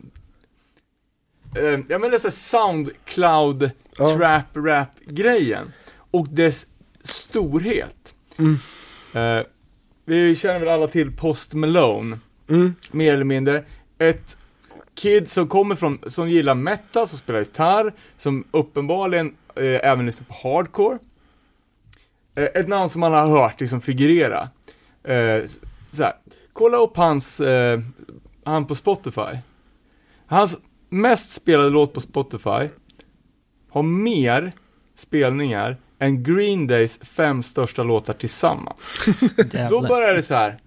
eh, 1.57 1.81
Jag 1.89 2.01
menar 2.01 2.19
så 2.19 2.29
här 2.29 2.33
Soundcloud 2.33 3.71
Ja. 3.99 4.17
Trap 4.17 4.57
Rap 4.57 4.89
grejen 5.07 5.73
Och 6.11 6.29
dess 6.29 6.67
storhet 7.03 8.15
Mm. 8.39 8.57
eh, 9.15 9.45
Vi 10.05 10.35
känner 10.37 10.59
väl 10.61 10.69
alla 10.69 10.89
till 10.89 11.13
Post 11.17 11.55
Malone 11.55 12.19
mm, 12.49 12.75
Mer 12.93 13.13
eller 13.13 13.25
mindre 13.25 13.65
Ett 13.99 14.37
kid 14.95 15.31
som 15.31 15.49
kommer 15.49 15.75
från, 15.75 15.99
som 16.07 16.31
gillar 16.31 16.55
metal, 16.55 17.09
som 17.09 17.19
spelar 17.19 17.39
gitarr 17.41 17.95
Som 18.17 18.45
uppenbarligen 18.51 19.37
eh, 19.57 19.65
även 19.65 20.07
lyssnar 20.07 20.27
på 20.27 20.49
hardcore 20.49 20.99
Ett 22.45 22.69
namn 22.69 22.91
som 22.91 23.01
man 23.01 23.13
har 23.13 23.27
hört 23.27 23.61
liksom 23.61 23.81
figurera. 23.81 24.49
Eh, 25.05 25.43
så 25.91 26.03
här, 26.03 26.13
Kolla 26.53 26.77
upp 26.77 26.97
hans, 26.97 27.41
eh, 27.41 27.81
han 28.45 28.67
på 28.67 28.75
Spotify. 28.75 29.39
Hans 30.27 30.59
mest 30.89 31.33
spelade 31.33 31.71
låt 31.71 31.93
på 31.93 32.01
Spotify 32.01 32.69
Har 33.71 33.83
mer 33.83 34.53
spelningar 34.95 35.77
än 35.99 36.23
Green 36.23 36.67
Days 36.67 36.99
fem 36.99 37.43
största 37.43 37.83
låtar 37.83 38.15
tillsammans. 38.15 39.07
Då 39.71 39.81
börjar 39.81 40.15
det 40.15 40.23
så 40.23 40.35
här. 40.35 40.59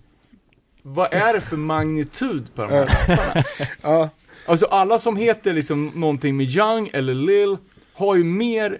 Vad 0.81 1.13
är 1.13 1.33
det 1.33 1.41
för 1.41 1.57
magnitud 1.57 2.55
på 2.55 2.61
de 2.61 2.71
här 2.71 2.79
låtarna? 2.81 3.43
ja, 3.81 4.09
Alltså 4.45 4.65
alla 4.65 4.99
som 4.99 5.15
heter 5.15 5.53
liksom 5.53 5.91
någonting 5.95 6.37
med 6.37 6.45
Young 6.49 6.89
eller 6.93 7.13
Lil 7.13 7.57
har 7.93 8.15
ju 8.15 8.23
mer, 8.23 8.79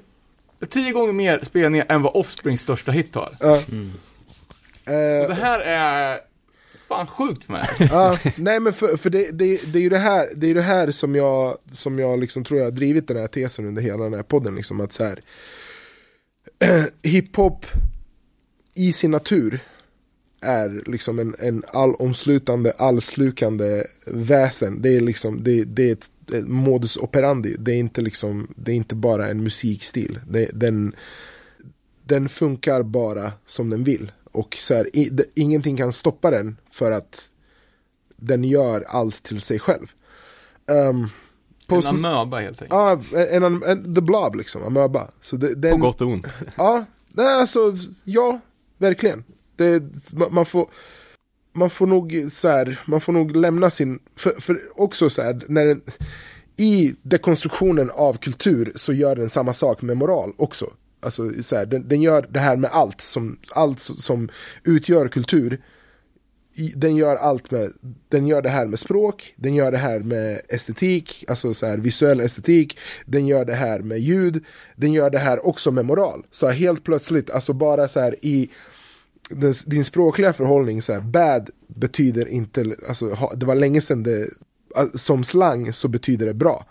tio 0.69 0.91
gånger 0.91 1.13
mer 1.13 1.39
spelningar 1.43 1.85
än 1.89 2.01
vad 2.01 2.15
Offsprings 2.15 2.61
största 2.61 2.91
hit 2.91 3.15
har. 3.15 3.33
ja. 3.39 3.61
Eh, 4.85 5.27
det 5.27 5.33
här 5.33 5.59
är 5.59 6.19
fan 6.87 7.07
sjukt 7.07 7.43
för 7.43 7.53
mig. 7.53 7.67
Ja, 7.79 8.17
nej 8.35 8.59
men 8.59 8.73
för, 8.73 8.97
för 8.97 9.09
det, 9.09 9.31
det, 9.31 9.73
det 9.73 9.79
är 9.79 9.83
ju 9.83 9.89
det 9.89 9.97
här, 9.97 10.27
det 10.35 10.47
är 10.47 10.55
det 10.55 10.61
här 10.61 10.91
som 10.91 11.15
jag, 11.15 11.57
som 11.71 11.99
jag 11.99 12.19
liksom 12.19 12.43
tror 12.43 12.59
jag 12.59 12.67
har 12.67 12.71
drivit 12.71 13.07
den 13.07 13.17
här 13.17 13.27
tesen 13.27 13.65
under 13.65 13.81
hela 13.81 14.03
den 14.03 14.13
här 14.13 14.23
podden. 14.23 14.55
Liksom, 14.55 14.81
att 14.81 14.93
så 14.93 15.03
här, 15.03 15.19
hiphop 17.03 17.65
i 18.75 18.93
sin 18.93 19.11
natur 19.11 19.59
är 20.41 20.83
liksom 20.85 21.19
en, 21.19 21.35
en 21.39 21.63
allomslutande, 21.67 22.71
allslukande 22.71 23.83
väsen. 24.05 24.81
Det 24.81 24.95
är 24.95 25.01
liksom, 25.01 25.43
det, 25.43 25.63
det 25.63 25.89
är 25.89 25.91
ett 25.91 26.09
modus 26.33 26.97
operandi. 26.97 27.55
Det 27.59 27.71
är 27.71 27.77
inte 27.77 28.01
liksom, 28.01 28.53
det 28.55 28.71
är 28.71 28.75
inte 28.75 28.95
bara 28.95 29.29
en 29.29 29.43
musikstil. 29.43 30.19
Det, 30.29 30.49
den, 30.53 30.95
den 32.03 32.29
funkar 32.29 32.83
bara 32.83 33.31
som 33.45 33.69
den 33.69 33.83
vill. 33.83 34.11
Och 34.31 34.57
så 34.59 34.73
här, 34.73 34.95
i, 34.95 35.09
det, 35.09 35.25
ingenting 35.35 35.77
kan 35.77 35.91
stoppa 35.91 36.31
den 36.31 36.57
för 36.71 36.91
att 36.91 37.31
den 38.15 38.43
gör 38.43 38.85
allt 38.87 39.23
till 39.23 39.41
sig 39.41 39.59
själv. 39.59 39.91
Um, 40.67 41.09
En 41.69 41.87
amöba 41.87 42.39
helt 42.39 42.61
enkelt. 42.61 43.07
Ja, 43.11 43.19
en, 43.29 43.43
en, 43.43 43.63
en, 43.63 43.95
the 43.95 44.01
blob 44.01 44.35
liksom, 44.35 44.63
amöba. 44.63 45.11
Så 45.19 45.35
det, 45.35 45.55
den, 45.55 45.71
På 45.71 45.77
gott 45.77 46.01
och 46.01 46.07
ont. 46.07 46.27
Ja, 46.55 46.85
är 47.17 47.39
alltså, 47.39 47.59
ja, 48.03 48.39
verkligen. 48.77 49.23
Det, 49.55 49.83
man, 50.13 50.33
man 50.33 50.45
får 50.45 50.69
man 51.53 51.69
får 51.69 51.87
nog 51.87 52.25
så 52.29 52.47
här, 52.47 52.79
man 52.85 53.01
får 53.01 53.13
nog 53.13 53.35
lämna 53.35 53.69
sin, 53.69 53.99
för, 54.15 54.41
för 54.41 54.59
också 54.75 55.09
så 55.09 55.21
här, 55.21 55.41
när 55.47 55.65
den, 55.65 55.81
i 56.57 56.95
dekonstruktionen 57.01 57.89
av 57.89 58.17
kultur 58.17 58.71
så 58.75 58.93
gör 58.93 59.15
den 59.15 59.29
samma 59.29 59.53
sak 59.53 59.81
med 59.81 59.97
moral 59.97 60.33
också. 60.37 60.65
Alltså 60.99 61.43
så 61.43 61.55
här, 61.55 61.65
den, 61.65 61.87
den 61.87 62.01
gör 62.01 62.27
det 62.29 62.39
här 62.39 62.57
med 62.57 62.69
allt 62.73 63.01
som, 63.01 63.37
allt 63.49 63.79
som 63.79 64.29
utgör 64.63 65.07
kultur. 65.07 65.61
Den 66.75 66.95
gör 66.95 67.15
allt 67.15 67.51
med, 67.51 67.71
den 68.09 68.27
gör 68.27 68.41
det 68.41 68.49
här 68.49 68.65
med 68.65 68.79
språk, 68.79 69.33
den 69.35 69.55
gör 69.55 69.71
det 69.71 69.77
här 69.77 69.99
med 69.99 70.41
estetik, 70.49 71.25
alltså 71.27 71.53
så 71.53 71.65
här 71.65 71.77
visuell 71.77 72.19
estetik, 72.19 72.79
den 73.05 73.27
gör 73.27 73.45
det 73.45 73.53
här 73.53 73.79
med 73.79 73.99
ljud, 73.99 74.45
den 74.75 74.93
gör 74.93 75.09
det 75.09 75.19
här 75.19 75.45
också 75.47 75.71
med 75.71 75.85
moral. 75.85 76.25
Så 76.31 76.49
helt 76.49 76.83
plötsligt, 76.83 77.29
alltså 77.29 77.53
bara 77.53 77.87
så 77.87 77.99
här 77.99 78.15
i 78.21 78.49
din 79.65 79.83
språkliga 79.83 80.33
förhållning, 80.33 80.81
så 80.81 80.93
här, 80.93 81.01
bad 81.01 81.49
betyder 81.67 82.27
inte, 82.27 82.75
alltså 82.87 83.29
det 83.35 83.45
var 83.45 83.55
länge 83.55 83.81
sedan 83.81 84.03
det, 84.03 84.29
som 84.95 85.23
slang 85.23 85.73
så 85.73 85.87
betyder 85.87 86.25
det 86.25 86.33
bra. 86.33 86.65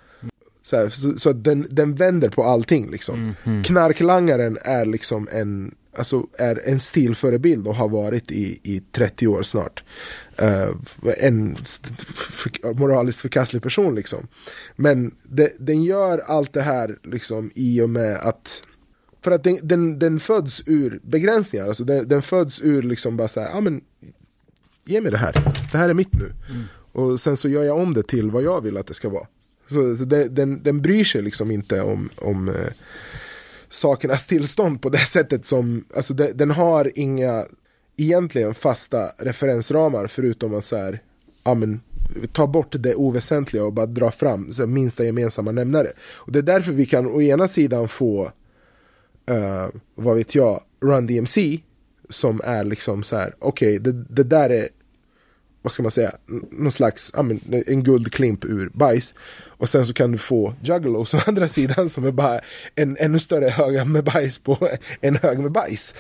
Så, 0.63 0.77
här, 0.77 0.89
så, 0.89 1.19
så 1.19 1.33
den, 1.33 1.67
den 1.71 1.95
vänder 1.95 2.29
på 2.29 2.45
allting 2.45 2.91
liksom. 2.91 3.35
Knarklangaren 3.65 4.59
är 4.63 4.85
liksom 4.85 5.29
en, 5.33 5.75
alltså 5.97 6.27
är 6.39 6.69
en 6.69 6.79
stilförebild 6.79 7.67
och 7.67 7.75
har 7.75 7.89
varit 7.89 8.31
i, 8.31 8.61
i 8.63 8.83
30 8.93 9.27
år 9.27 9.43
snart. 9.43 9.85
Eh, 10.37 10.69
en 11.19 11.57
för, 12.15 12.75
moraliskt 12.75 13.21
förkastlig 13.21 13.63
person 13.63 13.95
liksom. 13.95 14.27
Men 14.77 15.15
det, 15.23 15.53
den 15.59 15.83
gör 15.83 16.19
allt 16.19 16.53
det 16.53 16.63
här 16.63 16.99
liksom 17.03 17.51
i 17.55 17.81
och 17.81 17.91
med 17.91 18.17
att 18.17 18.65
för 19.23 19.31
att 19.31 19.45
den, 19.45 19.59
den, 19.63 19.99
den 19.99 20.21
föds 20.21 20.63
ur 20.67 21.01
begränsningar, 21.03 21.69
alltså 21.69 21.85
den, 21.85 22.09
den 22.09 22.23
föds 22.23 22.61
ur 22.61 22.83
liksom 22.83 23.17
bara 23.17 23.29
så 23.29 23.41
här, 23.41 23.49
ja 23.49 23.61
men 23.61 23.81
ge 24.85 25.01
mig 25.01 25.11
det 25.11 25.19
här, 25.19 25.33
det 25.73 25.79
här 25.79 25.89
är 25.89 25.95
mitt 25.95 26.13
nu. 26.13 26.33
Och 26.93 27.21
sen 27.21 27.37
så 27.37 27.49
gör 27.49 27.65
jag 27.65 27.79
om 27.79 27.95
det 27.95 28.03
till 28.03 28.31
vad 28.31 28.43
jag 28.43 28.61
vill 28.61 28.77
att 28.77 28.87
det 28.87 28.95
ska 28.95 29.09
vara. 29.09 29.27
Så, 29.69 29.97
så 29.97 30.05
det, 30.05 30.29
den, 30.29 30.63
den 30.63 30.83
bryr 30.83 31.05
sig 31.05 31.23
liksom 31.23 31.51
inte 31.51 31.81
om, 31.81 32.09
om 32.17 32.49
eh, 32.49 32.73
sakernas 33.69 34.27
tillstånd 34.27 34.83
på 34.83 34.89
det 34.89 34.99
sättet 35.07 35.47
som, 35.47 35.85
alltså 35.97 36.15
det, 36.15 36.33
den 36.33 36.51
har 36.51 36.93
inga 36.95 37.47
egentligen 37.97 38.55
fasta 38.55 39.11
referensramar 39.19 40.07
förutom 40.07 40.55
att 40.55 40.65
så 40.65 40.77
här, 40.77 41.03
ja 41.45 41.55
men 41.55 41.81
ta 42.33 42.47
bort 42.47 42.75
det 42.79 42.95
oväsentliga 42.95 43.65
och 43.65 43.73
bara 43.73 43.87
dra 43.87 44.11
fram 44.11 44.53
så 44.53 44.67
minsta 44.67 45.05
gemensamma 45.05 45.53
nämnare. 45.53 45.93
Och 46.01 46.33
det 46.33 46.39
är 46.39 46.43
därför 46.43 46.73
vi 46.73 46.87
kan 46.87 47.07
å 47.07 47.23
ena 47.23 47.49
sidan 47.49 47.89
få 47.89 48.33
eh, 49.31 49.69
vad 49.95 50.17
vet 50.17 50.35
jag, 50.35 50.61
Run 50.83 51.07
DMC 51.07 51.61
som 52.09 52.41
är 52.45 52.65
liksom 52.65 53.03
så 53.03 53.17
här, 53.17 53.35
okej 53.39 53.79
det, 53.79 53.93
det 53.93 54.23
där 54.25 54.51
är 54.51 54.69
vad 55.63 55.73
ska 55.73 55.83
man 55.83 55.91
säga, 55.93 56.13
någon 56.51 56.73
slags, 56.73 57.13
en 57.67 57.83
guldklimp 57.83 58.45
ur 58.45 58.69
bajs. 58.75 59.15
Och 59.47 59.69
sen 59.69 59.87
så 59.87 59.93
kan 59.93 60.13
du 60.13 60.19
få 60.19 60.55
Juggalos 60.63 61.15
å 61.15 61.19
andra 61.27 61.49
sidan 61.49 61.89
som 61.89 62.05
är 62.05 62.11
bara 62.13 62.41
en 62.75 62.97
ännu 63.01 63.19
större 63.19 63.49
hög 63.49 63.87
med 63.87 64.05
bajs 64.05 64.39
på 64.39 64.59
en 65.01 65.17
hög 65.17 65.39
med 65.39 65.53
bajs. 65.53 65.95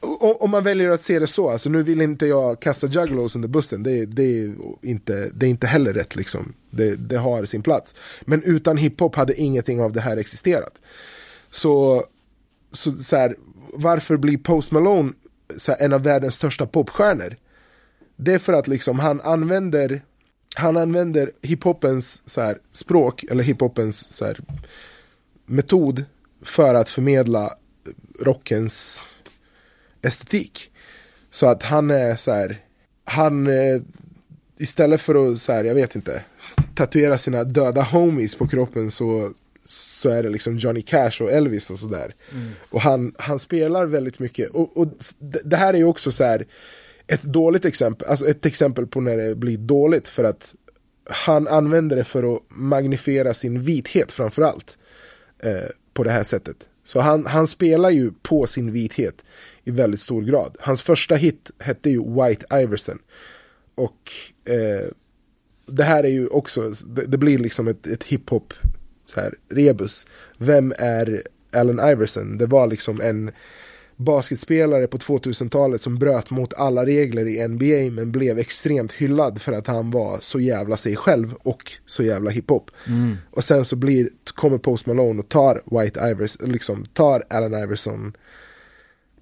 Och- 0.00 0.42
Om 0.42 0.50
man 0.50 0.64
väljer 0.64 0.90
att 0.90 1.02
se 1.02 1.18
det 1.18 1.26
så, 1.26 1.50
alltså 1.50 1.70
nu 1.70 1.82
vill 1.82 2.00
inte 2.00 2.26
jag 2.26 2.60
kasta 2.60 2.86
Juggalos 2.86 3.36
under 3.36 3.48
bussen, 3.48 3.82
det, 3.82 3.98
är- 3.98 4.06
det, 4.06 4.22
är, 4.22 4.54
inte, 4.82 5.30
det 5.34 5.46
är 5.46 5.50
inte 5.50 5.66
heller 5.66 5.92
rätt 5.92 6.16
liksom. 6.16 6.52
Det, 6.70 6.96
det 6.96 7.16
har 7.16 7.44
sin 7.44 7.62
plats. 7.62 7.94
Men 8.24 8.42
utan 8.42 8.76
hiphop 8.76 9.14
hade 9.14 9.34
ingenting 9.40 9.80
av 9.80 9.92
det 9.92 10.00
här 10.00 10.16
existerat. 10.16 10.72
Så, 11.50 12.04
så, 12.76 12.92
så 12.92 13.16
här, 13.16 13.34
varför 13.72 14.16
blir 14.16 14.38
Post 14.38 14.72
Malone 14.72 15.12
så 15.56 15.72
här, 15.72 15.84
en 15.84 15.92
av 15.92 16.02
världens 16.02 16.34
största 16.34 16.66
popstjärnor? 16.66 17.36
Det 18.16 18.32
är 18.32 18.38
för 18.38 18.52
att 18.52 18.68
liksom 18.68 18.98
han 18.98 19.20
använder 19.20 20.02
Han 20.56 20.76
använder 20.76 21.30
hiphopens 21.42 22.22
så 22.26 22.40
här, 22.40 22.58
språk 22.72 23.24
eller 23.24 23.44
hiphopens 23.44 24.12
så 24.12 24.24
här, 24.24 24.40
metod 25.46 26.04
för 26.42 26.74
att 26.74 26.88
förmedla 26.88 27.52
rockens 28.20 29.08
estetik. 30.02 30.70
Så 31.30 31.46
att 31.46 31.62
han 31.62 31.90
är 31.90 32.16
så 32.16 32.32
här, 32.32 32.60
han 33.04 33.46
eh, 33.46 33.82
istället 34.58 35.00
för 35.00 35.32
att 35.32 35.38
så 35.38 35.52
här, 35.52 35.64
jag 35.64 35.74
vet 35.74 35.96
inte, 35.96 36.22
tatuera 36.74 37.18
sina 37.18 37.44
döda 37.44 37.82
homies 37.82 38.34
på 38.34 38.48
kroppen 38.48 38.90
så, 38.90 39.32
så 39.68 40.08
är 40.08 40.22
det 40.22 40.28
liksom 40.28 40.56
Johnny 40.56 40.82
Cash 40.82 41.22
och 41.22 41.32
Elvis 41.32 41.70
och 41.70 41.78
sådär. 41.78 42.14
Och 42.70 42.80
han, 42.80 43.14
han 43.18 43.38
spelar 43.38 43.86
väldigt 43.86 44.18
mycket, 44.18 44.50
och, 44.50 44.76
och 44.76 44.88
det 45.18 45.40
det 45.44 45.56
här 45.56 45.74
är 45.74 45.78
ju 45.78 45.84
också 45.84 46.12
så 46.12 46.24
här 46.24 46.46
ett 47.06 47.22
dåligt 47.22 47.64
exempel, 47.64 48.08
alltså 48.08 48.28
ett 48.28 48.46
exempel 48.46 48.86
på 48.86 49.00
när 49.00 49.16
det 49.16 49.34
blir 49.34 49.58
dåligt 49.58 50.08
för 50.08 50.24
att 50.24 50.54
han 51.10 51.48
använder 51.48 51.96
det 51.96 52.04
för 52.04 52.34
att 52.34 52.42
magnifiera 52.48 53.34
sin 53.34 53.62
vithet 53.62 54.12
framförallt 54.12 54.78
eh, 55.42 55.70
på 55.94 56.02
det 56.02 56.10
här 56.10 56.22
sättet. 56.22 56.56
Så 56.84 57.00
han, 57.00 57.26
han 57.26 57.46
spelar 57.46 57.90
ju 57.90 58.12
på 58.22 58.46
sin 58.46 58.72
vithet 58.72 59.24
i 59.64 59.70
väldigt 59.70 60.00
stor 60.00 60.22
grad. 60.22 60.56
Hans 60.60 60.82
första 60.82 61.14
hit 61.14 61.50
hette 61.58 61.90
ju 61.90 62.02
White 62.14 62.46
Iverson. 62.62 62.98
Och 63.74 64.10
eh, 64.44 64.88
det 65.66 65.84
här 65.84 66.04
är 66.04 66.08
ju 66.08 66.26
också, 66.26 66.72
det, 66.86 67.06
det 67.06 67.18
blir 67.18 67.38
liksom 67.38 67.68
ett, 67.68 67.86
ett 67.86 68.04
hiphop 68.04 68.54
så 69.06 69.20
här, 69.20 69.34
rebus. 69.48 70.06
Vem 70.38 70.74
är 70.78 71.22
Allen 71.52 71.90
Iverson? 71.90 72.38
Det 72.38 72.46
var 72.46 72.66
liksom 72.66 73.00
en 73.00 73.30
basketspelare 73.96 74.86
på 74.86 74.98
2000-talet 74.98 75.80
som 75.80 75.98
bröt 75.98 76.30
mot 76.30 76.54
alla 76.54 76.86
regler 76.86 77.26
i 77.28 77.48
NBA 77.48 77.94
men 77.96 78.12
blev 78.12 78.38
extremt 78.38 78.92
hyllad 78.92 79.42
för 79.42 79.52
att 79.52 79.66
han 79.66 79.90
var 79.90 80.18
så 80.20 80.40
jävla 80.40 80.76
sig 80.76 80.96
själv 80.96 81.34
och 81.42 81.72
så 81.86 82.02
jävla 82.02 82.30
hiphop. 82.30 82.70
Och 83.30 83.44
sen 83.44 83.64
så 83.64 83.76
blir, 83.76 84.08
kommer 84.34 84.58
Post 84.58 84.86
Malone 84.86 85.20
och 85.20 85.28
tar 85.28 85.62
White 85.80 86.00
Iverson, 86.00 86.50
liksom 86.50 86.84
tar 86.84 87.24
Allen 87.30 87.62
Iverson 87.62 88.12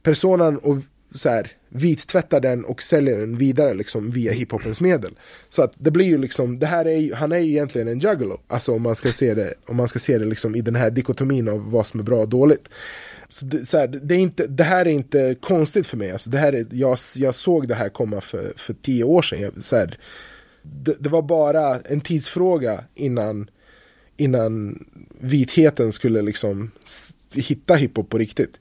personen 0.02 0.56
och 0.56 0.76
så 1.14 1.28
här, 1.28 1.50
vittvättar 1.76 2.40
den 2.40 2.64
och 2.64 2.82
säljer 2.82 3.18
den 3.18 3.38
vidare 3.38 3.74
liksom 3.74 4.10
via 4.10 4.32
hiphopens 4.32 4.80
medel. 4.80 5.18
Så 5.48 5.62
att 5.62 5.72
det 5.78 5.90
blir 5.90 6.06
ju 6.06 6.18
liksom, 6.18 6.58
det 6.58 6.66
här 6.66 6.84
är 6.84 6.96
ju, 6.96 7.14
han 7.14 7.32
är 7.32 7.38
ju 7.38 7.50
egentligen 7.50 7.88
en 7.88 7.98
juggalo. 7.98 8.40
Alltså 8.48 8.72
om 8.74 8.82
man 8.82 8.94
ska 8.94 9.12
se 9.12 9.34
det, 9.34 9.54
om 9.66 9.76
man 9.76 9.88
ska 9.88 9.98
se 9.98 10.18
det 10.18 10.24
liksom 10.24 10.54
i 10.54 10.60
den 10.60 10.74
här 10.74 10.90
dikotomin 10.90 11.48
av 11.48 11.70
vad 11.70 11.86
som 11.86 12.00
är 12.00 12.04
bra 12.04 12.20
och 12.20 12.28
dåligt. 12.28 12.68
Så 13.28 13.44
det, 13.44 13.66
så 13.66 13.78
här, 13.78 13.86
det, 13.86 14.14
är 14.14 14.18
inte, 14.18 14.46
det 14.46 14.64
här 14.64 14.86
är 14.86 14.90
inte 14.90 15.36
konstigt 15.40 15.86
för 15.86 15.96
mig. 15.96 16.10
Alltså 16.10 16.30
det 16.30 16.38
här 16.38 16.52
är, 16.52 16.66
jag, 16.70 16.98
jag 17.16 17.34
såg 17.34 17.68
det 17.68 17.74
här 17.74 17.88
komma 17.88 18.20
för, 18.20 18.52
för 18.56 18.74
tio 18.82 19.04
år 19.04 19.22
sedan. 19.22 19.40
Jag, 19.40 19.64
så 19.64 19.76
här, 19.76 19.98
det, 20.62 20.96
det 21.00 21.08
var 21.08 21.22
bara 21.22 21.80
en 21.80 22.00
tidsfråga 22.00 22.84
innan, 22.94 23.50
innan 24.16 24.84
vitheten 25.20 25.92
skulle 25.92 26.22
liksom 26.22 26.70
hitta 27.34 27.74
hiphop 27.74 28.08
på 28.08 28.18
riktigt. 28.18 28.60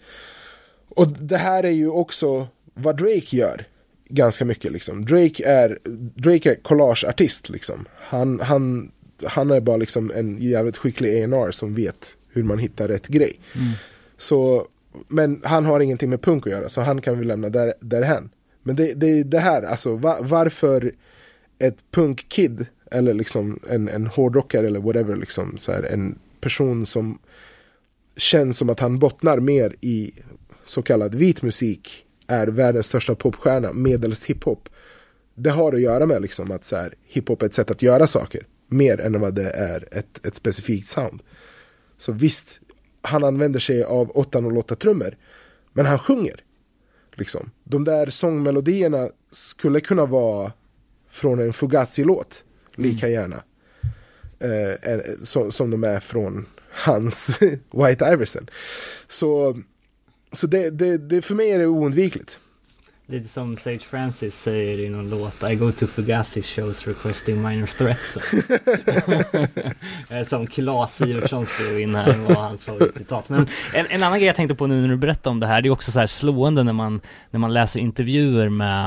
Och 0.89 1.11
det 1.11 1.37
här 1.37 1.63
är 1.63 1.71
ju 1.71 1.89
också 1.89 2.47
vad 2.73 2.97
Drake 2.97 3.35
gör 3.35 3.65
ganska 4.09 4.45
mycket 4.45 4.71
liksom. 4.71 5.05
Drake 5.05 5.45
är, 5.45 5.79
Drake 6.15 6.51
är 6.51 6.55
collageartist 6.55 7.49
liksom. 7.49 7.85
Han, 7.95 8.39
han, 8.39 8.91
han 9.25 9.51
är 9.51 9.61
bara 9.61 9.77
liksom 9.77 10.11
en 10.11 10.41
jävligt 10.41 10.77
skicklig 10.77 11.23
A&R 11.23 11.51
som 11.51 11.75
vet 11.75 12.17
hur 12.29 12.43
man 12.43 12.59
hittar 12.59 12.87
rätt 12.87 13.07
grej. 13.07 13.39
Så, 14.17 14.67
men 15.07 15.41
han 15.43 15.65
har 15.65 15.79
ingenting 15.79 16.09
med 16.09 16.21
punk 16.21 16.47
att 16.47 16.53
göra 16.53 16.69
så 16.69 16.81
han 16.81 17.01
kan 17.01 17.19
vi 17.19 17.25
lämna 17.25 17.49
där, 17.49 17.73
därhän. 17.79 18.29
Men 18.63 18.75
det, 18.75 18.93
det, 18.93 19.23
det 19.23 19.39
här, 19.39 19.63
alltså 19.63 19.95
va, 19.95 20.17
varför 20.21 20.91
ett 21.59 21.77
punkkid 21.91 22.65
eller 22.91 23.13
liksom 23.13 23.59
en, 23.69 23.89
en 23.89 24.07
hårdrockare 24.07 24.67
eller 24.67 24.79
whatever, 24.79 25.15
liksom, 25.15 25.57
så 25.57 25.71
här, 25.71 25.83
en 25.83 26.19
person 26.41 26.85
som 26.85 27.19
känns 28.17 28.57
som 28.57 28.69
att 28.69 28.79
han 28.79 28.99
bottnar 28.99 29.39
mer 29.39 29.75
i 29.81 30.11
så 30.65 30.81
kallad 30.81 31.15
vit 31.15 31.41
musik 31.41 32.02
är 32.27 32.47
världens 32.47 32.87
största 32.87 33.15
popstjärna 33.15 33.73
medelst 33.73 34.25
hiphop. 34.25 34.69
Det 35.35 35.49
har 35.49 35.73
att 35.73 35.81
göra 35.81 36.05
med 36.05 36.21
liksom 36.21 36.51
att 36.51 36.63
så 36.63 36.75
här, 36.75 36.93
hiphop 37.03 37.41
är 37.41 37.45
ett 37.45 37.53
sätt 37.53 37.71
att 37.71 37.81
göra 37.81 38.07
saker 38.07 38.45
mer 38.67 39.01
än 39.01 39.19
vad 39.19 39.35
det 39.35 39.49
är 39.49 39.87
ett, 39.91 40.25
ett 40.25 40.35
specifikt 40.35 40.87
sound. 40.87 41.23
Så 41.97 42.11
visst, 42.11 42.59
han 43.01 43.23
använder 43.23 43.59
sig 43.59 43.83
av 43.83 44.09
808 44.09 44.75
trummor 44.75 45.17
men 45.73 45.85
han 45.85 45.99
sjunger. 45.99 46.43
Liksom. 47.13 47.51
De 47.63 47.83
där 47.83 48.09
sångmelodierna 48.09 49.09
skulle 49.31 49.79
kunna 49.79 50.05
vara 50.05 50.51
från 51.09 51.39
en 51.39 51.53
Fugazi-låt 51.53 52.43
lika 52.75 53.07
gärna. 53.07 53.43
Eh, 54.39 54.91
eh, 54.91 55.01
som, 55.23 55.51
som 55.51 55.71
de 55.71 55.83
är 55.83 55.99
från 55.99 56.45
hans 56.71 57.39
White 57.71 58.05
Iverson. 58.13 58.49
Så, 59.07 59.61
så 60.33 60.47
det, 60.47 60.69
det, 60.69 60.97
det, 60.97 61.21
för 61.21 61.35
mig 61.35 61.51
är 61.51 61.59
det 61.59 61.67
oundvikligt. 61.67 62.39
Lite 63.05 63.27
som 63.27 63.57
Sage 63.57 63.79
Francis 63.79 64.35
säger 64.35 64.79
i 64.79 64.89
någon 64.89 65.09
låt 65.09 65.43
I 65.51 65.55
go 65.55 65.71
to 65.71 65.87
Fugazi 65.87 66.41
shows 66.41 66.87
requesting 66.87 67.41
minor 67.41 67.65
threats 67.65 68.17
Eh, 70.09 70.23
Som 70.23 70.47
Claes 70.47 70.95
Sivertsson 70.95 71.45
skrev 71.45 71.79
in 71.79 71.95
här 71.95 72.13
var 72.13 72.35
hans 72.35 72.63
favoritcitat 72.63 73.29
Men 73.29 73.47
en, 73.73 73.85
en 73.89 74.03
annan 74.03 74.19
grej 74.19 74.27
jag 74.27 74.35
tänkte 74.35 74.55
på 74.55 74.67
nu 74.67 74.81
när 74.81 74.87
du 74.87 74.97
berättade 74.97 75.29
om 75.29 75.39
det 75.39 75.47
här 75.47 75.61
Det 75.61 75.69
är 75.69 75.71
också 75.71 75.91
så 75.91 75.99
här 75.99 76.07
slående 76.07 76.63
när 76.63 76.73
man 76.73 77.01
När 77.31 77.39
man 77.39 77.53
läser 77.53 77.79
intervjuer 77.79 78.49
med 78.49 78.85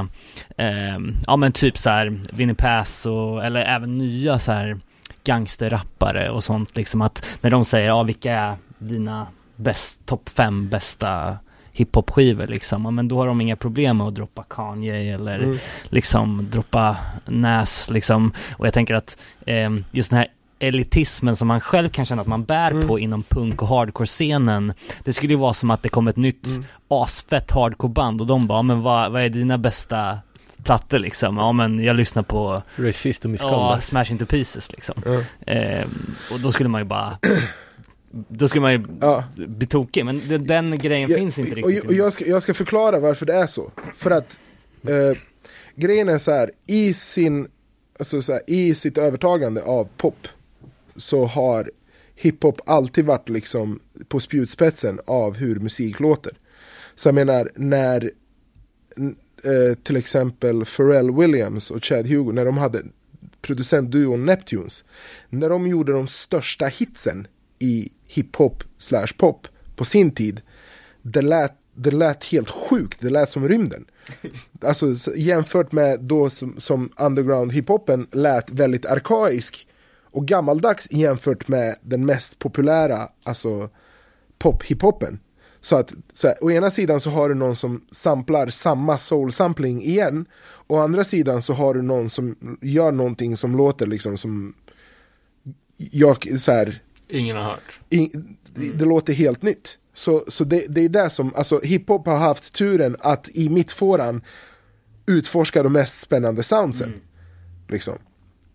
eh, 0.56 0.98
Ja 1.26 1.36
men 1.36 1.52
typ 1.52 1.78
så 1.78 1.90
här 1.90 2.18
Winnie 2.32 2.54
Pass 2.54 3.06
och 3.06 3.44
eller 3.44 3.64
även 3.64 3.98
nya 3.98 4.38
så 4.38 4.52
här 4.52 4.80
Gangsterrappare 5.24 6.30
och 6.30 6.44
sånt 6.44 6.76
liksom 6.76 7.02
att 7.02 7.38
När 7.40 7.50
de 7.50 7.64
säger 7.64 7.86
ja 7.86 8.02
vilka 8.02 8.32
är 8.32 8.56
dina 8.78 9.26
bäst, 9.56 10.06
topp 10.06 10.28
fem 10.28 10.68
bästa 10.68 11.38
hiphop-skivor 11.72 12.46
liksom, 12.46 12.84
ja, 12.84 12.90
men 12.90 13.08
då 13.08 13.18
har 13.18 13.26
de 13.26 13.40
inga 13.40 13.56
problem 13.56 13.96
med 13.96 14.06
att 14.06 14.14
droppa 14.14 14.44
Kanye 14.50 15.14
eller 15.14 15.38
Mm. 15.38 15.58
liksom 15.84 16.48
droppa 16.52 16.96
Nas 17.26 17.90
liksom. 17.90 18.32
Och 18.56 18.66
jag 18.66 18.74
tänker 18.74 18.94
att 18.94 19.18
eh, 19.46 19.70
just 19.90 20.10
den 20.10 20.18
här 20.18 20.26
elitismen 20.58 21.36
som 21.36 21.48
man 21.48 21.60
själv 21.60 21.88
kan 21.88 22.04
känna 22.04 22.22
att 22.22 22.28
man 22.28 22.44
bär 22.44 22.70
Mm. 22.70 22.88
på 22.88 22.98
inom 22.98 23.22
punk 23.22 23.62
och 23.62 23.68
hardcore-scenen. 23.68 24.72
Det 25.04 25.12
skulle 25.12 25.32
ju 25.32 25.38
vara 25.38 25.54
som 25.54 25.70
att 25.70 25.82
det 25.82 25.88
kom 25.88 26.08
ett 26.08 26.16
nytt 26.16 26.46
Mm. 26.46 26.64
asfett 26.88 27.50
hardcore-band 27.50 28.20
och 28.20 28.26
de 28.26 28.46
bara, 28.46 28.62
men 28.62 28.82
vad, 28.82 29.12
vad 29.12 29.22
är 29.22 29.28
dina 29.28 29.58
bästa 29.58 30.18
plattor 30.64 30.98
liksom? 30.98 31.36
Ja 31.36 31.52
men 31.52 31.84
jag 31.84 31.96
lyssnar 31.96 32.22
på 32.22 32.62
Racist 32.76 33.24
och 33.24 33.28
ja, 33.28 33.32
misconduct. 33.32 33.84
Smash 33.84 34.04
Into 34.10 34.26
Pieces 34.26 34.72
liksom. 34.72 34.94
Ja. 35.06 35.52
Eh, 35.52 35.86
och 36.32 36.40
då 36.40 36.52
skulle 36.52 36.68
man 36.68 36.80
ju 36.80 36.84
bara 36.84 37.18
då 38.10 38.48
skulle 38.48 38.62
man 38.62 38.72
ju 38.72 38.84
Ja. 39.00 39.24
bli 39.36 39.66
tokig, 39.66 40.04
men 40.04 40.22
den, 40.28 40.46
den 40.46 40.78
grejen 40.78 41.10
Ja, 41.10 41.16
finns 41.16 41.38
inte 41.38 41.50
och, 41.50 41.56
riktigt. 41.56 41.84
och 41.84 41.92
jag, 41.92 42.12
ska, 42.12 42.26
jag 42.26 42.42
ska 42.42 42.54
förklara 42.54 43.00
varför 43.00 43.26
det 43.26 43.34
är 43.34 43.46
så. 43.46 43.72
För 43.94 44.10
att 44.10 44.38
eh, 44.88 45.18
grejen 45.74 46.08
är 46.08 46.18
så 46.18 46.30
här, 46.32 46.50
i, 46.66 46.94
sin, 46.94 47.48
alltså 47.98 48.22
så 48.22 48.32
här, 48.32 48.42
i 48.46 48.74
sitt 48.74 48.98
övertagande 48.98 49.62
av 49.62 49.88
pop 49.96 50.28
så 50.96 51.24
har 51.24 51.70
hiphop 52.14 52.60
alltid 52.66 53.04
varit 53.04 53.28
liksom 53.28 53.80
på 54.08 54.20
spjutspetsen 54.20 55.00
av 55.06 55.36
hur 55.36 55.58
musik 55.60 56.00
låter. 56.00 56.32
Så 56.94 57.08
jag 57.08 57.14
menar, 57.14 57.50
när 57.54 58.10
eh, 59.44 59.74
till 59.82 59.96
exempel 59.96 60.64
Pharrell 60.64 61.10
Williams 61.16 61.70
och 61.70 61.84
Chad 61.84 62.06
Hugo, 62.06 62.32
när 62.32 62.44
de 62.44 62.58
hade 62.58 62.82
producentduon 63.42 64.24
Neptunes, 64.24 64.84
när 65.28 65.48
de 65.48 65.66
gjorde 65.66 65.92
de 65.92 66.06
största 66.06 66.66
hitsen 66.66 67.26
i 67.58 67.88
hiphop 68.06 68.64
slash 68.78 69.12
pop 69.16 69.48
på 69.76 69.84
sin 69.84 70.10
tid, 70.10 70.40
det 71.02 71.22
lät, 71.22 71.52
det 71.74 71.90
lät 71.90 72.24
helt 72.24 72.50
sjukt, 72.50 73.00
det 73.00 73.10
lät 73.10 73.30
som 73.30 73.48
rymden. 73.48 73.84
Alltså 74.60 75.16
jämfört 75.16 75.72
med 75.72 76.00
då 76.00 76.30
som, 76.30 76.54
som 76.58 76.90
underground 76.96 77.52
hiphopen 77.52 78.06
lät 78.12 78.50
väldigt 78.50 78.86
arkaisk 78.86 79.68
och 80.16 80.26
gammaldags 80.26 80.92
jämfört 80.92 81.48
med 81.48 81.76
den 81.82 82.06
mest 82.06 82.38
populära, 82.38 83.08
alltså 83.24 83.70
pop-hiphopen. 84.38 85.18
Så 85.60 85.76
att 85.76 85.94
så 86.12 86.28
här, 86.28 86.44
å 86.44 86.50
ena 86.50 86.70
sidan 86.70 87.00
så 87.00 87.10
har 87.10 87.28
du 87.28 87.34
någon 87.34 87.56
som 87.56 87.84
samplar 87.90 88.46
samma 88.46 88.98
soul-sampling 88.98 89.82
igen. 89.82 90.26
Å 90.66 90.78
andra 90.78 91.04
sidan 91.04 91.42
så 91.42 91.52
har 91.52 91.74
du 91.74 91.82
någon 91.82 92.10
som 92.10 92.36
gör 92.60 92.92
någonting 92.92 93.36
som 93.36 93.56
låter 93.56 93.86
liksom 93.86 94.16
som 94.16 94.54
jag, 95.76 96.40
så 96.40 96.52
här, 96.52 96.82
Ingen 97.08 97.36
har 97.36 97.44
hört. 97.44 97.80
i, 97.90 98.10
det, 98.54 98.72
det 98.72 98.84
låter 98.84 99.12
helt 99.12 99.42
nytt. 99.42 99.78
Så, 99.94 100.24
så 100.28 100.44
det, 100.44 100.66
det 100.68 100.80
är 100.80 100.88
det 100.88 101.10
som, 101.10 101.34
alltså 101.34 101.60
hiphop 101.60 102.06
har 102.06 102.16
haft 102.16 102.54
turen 102.54 102.96
att 103.00 103.28
i 103.28 103.48
mittfåran 103.48 104.22
utforska 105.06 105.62
de 105.62 105.72
mest 105.72 106.00
spännande 106.00 106.42
soundsen. 106.42 106.92
Liksom. 107.68 107.98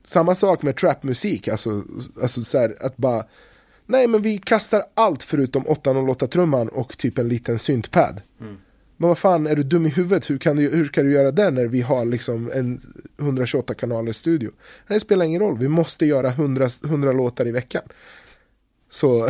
Samma 0.05 0.35
sak 0.35 0.61
med 0.61 0.75
trapmusik, 0.75 1.47
alltså, 1.47 1.83
alltså 2.21 2.41
så 2.41 2.57
här, 2.57 2.75
att 2.79 2.97
bara 2.97 3.25
Nej 3.85 4.07
men 4.07 4.21
vi 4.21 4.37
kastar 4.37 4.83
allt 4.93 5.23
förutom 5.23 5.63
808-trumman 5.63 6.67
och 6.67 6.97
typ 6.97 7.17
en 7.17 7.27
liten 7.27 7.59
syntpad. 7.59 8.21
Men 8.97 9.09
vad 9.09 9.17
fan, 9.17 9.47
är 9.47 9.55
du 9.55 9.63
dum 9.63 9.85
i 9.85 9.89
huvudet? 9.89 10.29
Hur 10.29 10.37
kan 10.37 10.55
du, 10.55 10.69
hur 10.69 10.87
kan 10.87 11.05
du 11.05 11.11
göra 11.11 11.31
det 11.31 11.51
när 11.51 11.65
vi 11.65 11.81
har 11.81 12.05
liksom 12.05 12.51
en 12.53 12.79
128 13.19 13.73
kanalers 13.73 14.15
studio? 14.15 14.51
Det 14.87 14.99
spelar 14.99 15.25
ingen 15.25 15.41
roll, 15.41 15.57
vi 15.57 15.67
måste 15.67 16.05
göra 16.05 16.27
100, 16.27 16.69
100 16.83 17.11
låtar 17.11 17.47
i 17.47 17.51
veckan. 17.51 17.83
Så, 18.93 19.29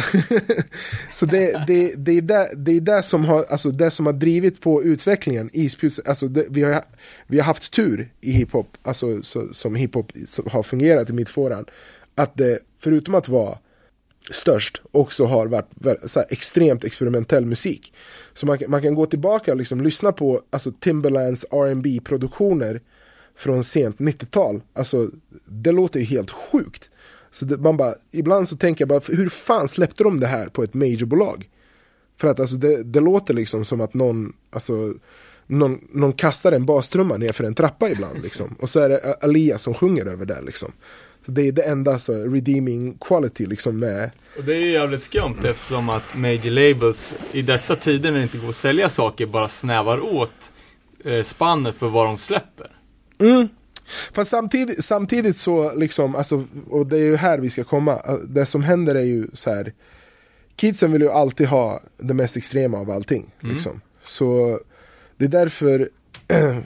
så 1.13 1.25
det, 1.25 1.63
det, 1.67 1.93
det, 1.97 2.11
är 2.17 2.21
det, 2.21 2.49
det 2.55 2.71
är 2.71 2.81
där 2.81 3.01
som 3.01 3.25
har, 3.25 3.43
alltså 3.49 3.71
det 3.71 3.91
som 3.91 4.05
har 4.05 4.13
drivit 4.13 4.61
på 4.61 4.83
utvecklingen 4.83 5.49
i 5.53 5.69
alltså 6.05 6.27
det, 6.27 6.45
vi, 6.49 6.61
har, 6.61 6.83
vi 7.27 7.37
har 7.39 7.45
haft 7.45 7.71
tur 7.73 8.11
i 8.21 8.31
hiphop, 8.31 8.77
alltså 8.83 9.23
så, 9.23 9.47
som 9.53 9.75
hiphop 9.75 10.11
har 10.51 10.63
fungerat 10.63 11.09
i 11.09 11.13
mittfåran. 11.13 11.65
Att 12.15 12.37
det, 12.37 12.59
förutom 12.79 13.15
att 13.15 13.29
vara 13.29 13.57
störst, 14.31 14.81
också 14.91 15.25
har 15.25 15.47
varit 15.47 15.69
så 16.09 16.19
här, 16.19 16.27
extremt 16.31 16.83
experimentell 16.83 17.45
musik. 17.45 17.93
Så 18.33 18.45
man, 18.45 18.57
kan- 18.57 18.71
man 18.71 18.81
kan 18.81 18.95
gå 18.95 19.05
tillbaka 19.05 19.51
och 19.51 19.57
liksom 19.57 19.81
lyssna 19.81 20.11
på 20.11 20.41
alltså, 20.49 20.71
Timberlands 20.71 21.45
R&B 21.51 21.99
produktioner 22.03 22.81
från 23.37 23.63
sent 23.63 23.97
90-tal. 23.97 24.61
Alltså, 24.73 25.09
det 25.45 25.71
låter 25.71 25.99
ju 25.99 26.05
helt 26.05 26.31
sjukt. 26.31 26.90
Så 27.31 27.45
det, 27.45 27.57
man 27.57 27.77
bara, 27.77 27.93
ibland 28.11 28.47
så 28.47 28.57
tänker 28.57 28.81
jag 28.81 28.89
bara, 28.89 29.01
hur 29.07 29.29
fan 29.29 29.67
släppte 29.67 30.03
de 30.03 30.19
det 30.19 30.27
här 30.27 30.47
på 30.47 30.63
ett 30.63 30.73
majorbolag? 30.73 31.49
För 32.19 32.27
att 32.27 32.39
alltså, 32.39 32.55
det, 32.55 32.83
det 32.83 32.99
låter 32.99 33.33
liksom 33.33 33.65
som 33.65 33.81
att 33.81 33.93
någon, 33.93 34.33
alltså, 34.49 34.93
någon, 35.47 35.79
någon 35.91 36.13
kastar 36.13 36.51
en 36.51 36.65
bastrumma 36.65 37.17
ner 37.17 37.31
för 37.31 37.43
en 37.43 37.55
trappa 37.55 37.89
ibland. 37.89 38.23
Liksom. 38.23 38.55
Och 38.59 38.69
så 38.69 38.79
är 38.79 38.89
det 38.89 39.15
Alia 39.21 39.57
som 39.57 39.73
sjunger 39.73 40.05
över 40.05 40.25
det. 40.25 40.41
Liksom. 40.41 40.71
Så 41.25 41.31
det 41.31 41.47
är 41.47 41.51
det 41.51 41.61
enda 41.61 41.99
så, 41.99 42.13
redeeming 42.13 42.97
quality 42.97 43.45
liksom, 43.45 43.79
med 43.79 44.09
Och 44.37 44.43
det 44.43 44.55
är 44.55 44.59
ju 44.59 44.71
jävligt 44.71 45.03
skumt 45.03 45.37
eftersom 45.43 45.89
att 45.89 46.15
major 46.15 46.49
labels 46.49 47.15
i 47.31 47.41
dessa 47.41 47.75
tider 47.75 48.11
när 48.11 48.17
det 48.17 48.23
inte 48.23 48.37
går 48.37 48.49
att 48.49 48.55
sälja 48.55 48.89
saker 48.89 49.25
bara 49.25 49.47
snävar 49.47 50.15
åt 50.15 50.51
eh, 51.05 51.23
spannet 51.23 51.75
för 51.75 51.87
vad 51.87 52.05
de 52.05 52.17
släpper. 52.17 52.71
Fast 54.13 54.31
samtidigt, 54.31 54.85
samtidigt 54.85 55.37
så 55.37 55.75
liksom, 55.75 56.15
alltså, 56.15 56.45
och 56.69 56.87
det 56.87 56.97
är 56.97 57.03
ju 57.03 57.15
här 57.15 57.37
vi 57.37 57.49
ska 57.49 57.63
komma, 57.63 58.19
det 58.27 58.45
som 58.45 58.63
händer 58.63 58.95
är 58.95 59.03
ju 59.03 59.27
så 59.33 59.49
här. 59.49 59.73
Kidsen 60.55 60.91
vill 60.91 61.01
ju 61.01 61.09
alltid 61.09 61.47
ha 61.47 61.81
det 61.97 62.13
mest 62.13 62.37
extrema 62.37 62.77
av 62.77 62.91
allting. 62.91 63.35
Liksom. 63.39 63.81
Så 64.03 64.59
det 65.17 65.25
är 65.25 65.29
därför 65.29 65.89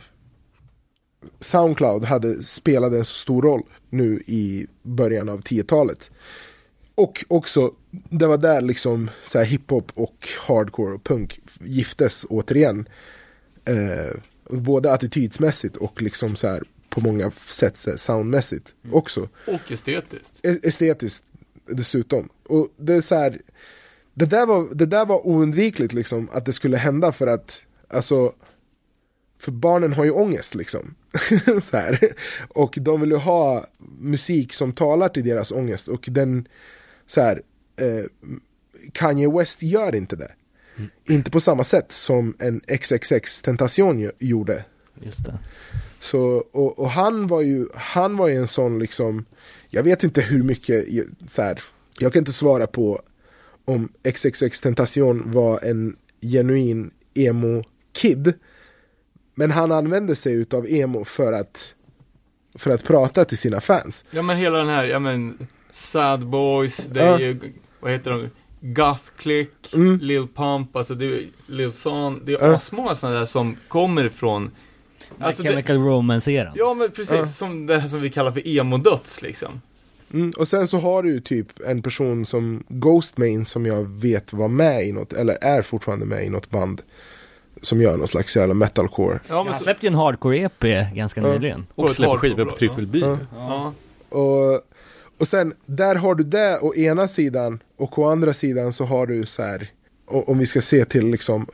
Soundcloud 1.40 2.06
hade 2.06 2.44
spelade 2.44 2.98
en 2.98 3.06
så 3.06 3.16
stor 3.16 3.42
roll 3.42 3.64
nu 3.90 4.24
i 4.26 4.68
början 4.84 5.30
av 5.30 5.42
10-talet. 5.42 6.12
Och 6.96 7.26
också, 7.28 7.72
det 7.92 8.28
var 8.28 8.38
där 8.38 8.62
liksom 8.62 9.10
så 9.24 9.38
här 9.38 9.46
hiphop 9.46 9.92
och 9.94 10.28
hardcore 10.48 10.94
och 10.94 11.04
punk 11.04 11.40
giftes 11.60 12.26
återigen. 12.30 12.90
Eh, 13.66 14.16
både 14.50 14.94
attitydsmässigt 14.94 15.76
och 15.76 16.02
liksom 16.02 16.36
så 16.36 16.48
här 16.48 16.64
på 16.96 17.02
många 17.02 17.32
sätt 17.32 17.78
soundmässigt 17.96 18.76
också. 18.92 19.30
Och 19.48 19.72
estetiskt. 19.72 20.46
E- 20.46 20.60
Estetiskt 20.64 21.26
dessutom. 21.68 22.30
Och 22.50 22.68
det 22.78 22.94
är 22.94 23.02
så 23.02 23.16
här, 23.16 23.40
det 24.14 24.26
där 24.26 24.46
var, 24.46 24.76
det 24.76 24.86
där 24.86 25.06
var 25.06 25.28
oundvikligt 25.28 25.94
liksom 25.94 26.30
att 26.34 26.46
det 26.46 26.54
skulle 26.54 26.78
hända 26.78 27.12
för 27.12 27.28
att, 27.28 27.66
alltså, 27.88 28.34
för 29.40 29.52
barnen 29.52 29.94
har 29.94 30.04
ju 30.06 30.12
ångest 30.12 30.56
liksom. 30.56 30.96
så 31.62 31.78
här. 31.78 32.16
Och 32.50 32.78
de 32.82 33.02
vill 33.02 33.10
ju 33.12 33.18
ha 33.18 33.68
musik 34.00 34.54
som 34.54 34.74
talar 34.74 35.10
till 35.10 35.24
deras 35.24 35.52
ångest 35.52 35.88
och 35.88 36.06
den, 36.12 36.48
så 37.06 37.22
här, 37.22 37.42
eh, 37.76 38.06
Kanye 38.92 39.30
West 39.30 39.64
gör 39.64 39.96
inte 39.96 40.16
det. 40.16 40.32
Inte 41.08 41.32
på 41.32 41.40
samma 41.40 41.64
sätt 41.64 41.92
som 41.92 42.36
en 42.40 42.62
XXX 42.68 43.42
Tentation 43.42 44.12
gjorde 44.20 44.66
Just 45.02 45.26
det. 45.26 45.40
Så, 46.06 46.44
och, 46.52 46.80
och 46.80 46.90
han 46.90 47.28
var 47.28 47.42
ju, 47.42 47.68
han 47.76 48.18
var 48.18 48.28
ju 48.28 48.36
en 48.36 48.48
sån 48.48 48.80
liksom, 48.80 49.26
jag 49.70 49.84
vet 49.84 50.04
inte 50.04 50.22
hur 50.22 50.44
mycket, 50.44 50.86
så 51.28 51.42
här, 51.42 51.60
jag 52.00 52.14
kan 52.14 52.20
inte 52.20 52.34
svara 52.34 52.68
på 52.68 53.02
om 53.66 53.90
XXX 54.14 54.62
Tentation 54.62 55.24
var 55.32 55.60
en 55.64 55.96
genuin 56.22 56.92
emo-kid. 57.14 58.34
Men 59.36 59.52
han 59.52 59.72
använde 59.72 60.16
sig 60.16 60.34
utav 60.34 60.68
emo 60.68 61.06
för 61.06 61.34
att, 61.34 61.76
för 62.56 62.72
att 62.72 62.84
prata 62.84 63.26
till 63.26 63.38
sina 63.38 63.62
fans. 63.62 64.06
Ja 64.12 64.22
men 64.22 64.38
hela 64.38 64.58
den 64.58 64.68
här, 64.70 64.86
ja 64.86 65.00
men 65.00 65.48
Sad 65.72 66.28
Boys, 66.28 66.78
det 66.78 67.02
är 67.02 67.20
ju, 67.20 67.40
vad 67.80 67.92
heter 67.92 68.12
de? 68.12 68.30
Goth 68.74 69.04
Click, 69.18 69.74
Mm. 69.74 70.00
Lil 70.00 70.28
Pump, 70.28 70.76
alltså 70.76 70.96
det 70.96 71.06
är 71.06 71.30
Lil 71.48 71.72
Son, 71.74 72.22
det 72.26 72.34
är 72.34 72.48
Ja. 72.48 72.56
asmånga 72.56 72.96
sådana 72.96 73.18
där 73.20 73.26
som 73.26 73.56
kommer 73.68 74.06
ifrån 74.06 74.52
Alltså 75.20 75.44
det, 75.44 75.50
Chemical 75.50 75.78
Romance-eran. 75.78 76.54
Ja 76.56 76.74
men 76.74 76.92
precis, 76.92 77.12
Ja. 77.12 77.26
som 77.26 77.66
det 77.66 77.80
här 77.80 77.88
som 77.88 78.02
vi 78.02 78.10
kallar 78.10 78.32
för 78.32 78.48
emo-döds 78.48 79.22
liksom. 79.22 79.62
Mm, 80.14 80.32
och 80.38 80.48
sen 80.48 80.68
så 80.68 80.78
har 80.78 81.04
du 81.04 81.12
ju 81.12 81.20
typ 81.20 81.48
en 81.68 81.82
person 81.82 82.26
som 82.26 82.64
Ghostmain 82.68 83.46
som 83.46 83.66
jag 83.66 83.84
vet 83.90 84.34
var 84.34 84.48
med 84.48 84.84
i 84.88 84.92
något, 84.92 85.14
eller 85.14 85.38
är 85.42 85.62
fortfarande 85.62 86.06
med 86.06 86.26
i 86.26 86.30
något 86.30 86.50
band. 86.50 86.82
Som 87.62 87.82
gör 87.82 87.98
någon 87.98 88.08
slags 88.08 88.38
jävla 88.38 88.54
metalcore. 88.54 89.20
Ja 89.30 89.44
men 89.44 89.54
Han 89.54 89.62
släppte 89.62 89.86
ju 89.86 89.88
en 89.88 89.96
hardcore-EP 90.00 90.94
ganska 90.96 91.22
Ja. 91.22 91.28
nyligen. 91.34 91.66
Och 91.76 91.90
ett 91.90 91.96
släpper 91.96 92.18
skivor 92.18 92.46
på 92.46 92.56
Triple 92.56 92.86
B. 92.86 93.00
Ja. 93.02 93.18
ja. 93.36 93.74
Och, 94.20 94.62
och 95.20 95.28
sen, 95.28 95.54
där 95.66 95.96
har 95.96 96.16
du 96.16 96.24
det 96.24 96.60
å 96.62 96.76
ena 96.76 97.08
sidan 97.08 97.60
och 97.78 98.00
å 98.00 98.06
andra 98.10 98.34
sidan 98.34 98.74
så 98.74 98.86
har 98.86 99.08
du 99.08 99.24
så 99.26 99.44
här, 99.44 99.68
om 100.08 100.38
vi 100.38 100.46
ska 100.46 100.62
se 100.62 100.86
till 100.86 101.08
liksom 101.08 101.48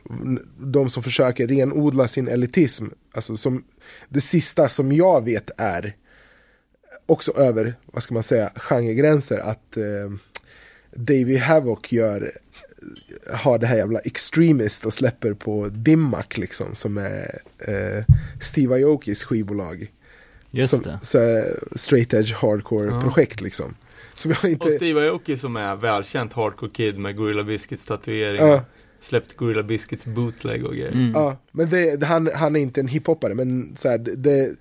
de 0.58 0.90
som 0.90 1.02
försöker 1.02 1.46
renodla 1.46 2.08
sin 2.08 2.28
elitism, 2.28 2.86
alltså 3.12 3.36
som 3.36 3.64
det 4.08 4.20
sista 4.20 4.68
som 4.68 4.92
jag 4.92 5.24
vet 5.24 5.50
är 5.56 5.96
också 7.06 7.32
över, 7.32 7.74
vad 7.86 8.02
ska 8.02 8.14
man 8.14 8.22
säga, 8.22 8.52
genregränser 8.56 9.38
att 9.38 9.76
eh, 9.76 10.12
Davey 10.94 11.38
Havoc 11.38 11.78
gör 11.92 12.32
har 13.32 13.58
det 13.58 13.66
här 13.66 13.76
jävla 13.76 13.98
Extremist 13.98 14.86
och 14.86 14.92
släpper 14.94 15.34
på 15.34 15.68
Dimmack 15.68 16.38
liksom 16.38 16.74
som 16.74 16.98
är 16.98 17.38
eh, 17.58 18.04
Steve 18.40 18.74
Aokis 18.84 19.24
skivbolag 19.24 19.90
Just 20.50 20.70
som, 20.70 20.82
det. 20.82 20.98
Så, 21.02 21.44
straight 21.76 22.14
edge 22.14 22.34
hardcore 22.34 22.86
Ja. 22.86 23.00
projekt 23.00 23.40
liksom. 23.40 23.74
Som 24.22 24.30
jag 24.42 24.50
inte... 24.50 24.66
Och 24.66 24.72
Steve 24.72 25.08
Aoki 25.10 25.36
som 25.36 25.56
är 25.56 25.76
välkänt 25.76 26.32
hardcore 26.32 26.70
kid 26.70 26.98
med 26.98 27.16
Gorilla 27.16 27.44
Biscuits 27.44 27.86
tatuering. 27.86 28.46
Ja. 28.46 28.64
Släppt 29.00 29.36
Gorilla 29.36 29.62
Biscuits 29.62 30.06
bootleg 30.06 30.64
och 30.66 30.74
grejer. 30.74 30.92
Mm. 30.92 31.12
Ja, 31.14 31.36
men 31.52 31.70
det, 31.70 31.96
det- 31.96 32.06
han, 32.06 32.30
han 32.34 32.56
är 32.56 32.60
inte 32.60 32.80
en 32.80 32.88
hiphoppare 32.88 33.34
men 33.34 33.76
så 33.76 33.88
här, 33.88 33.98
det, 33.98 34.56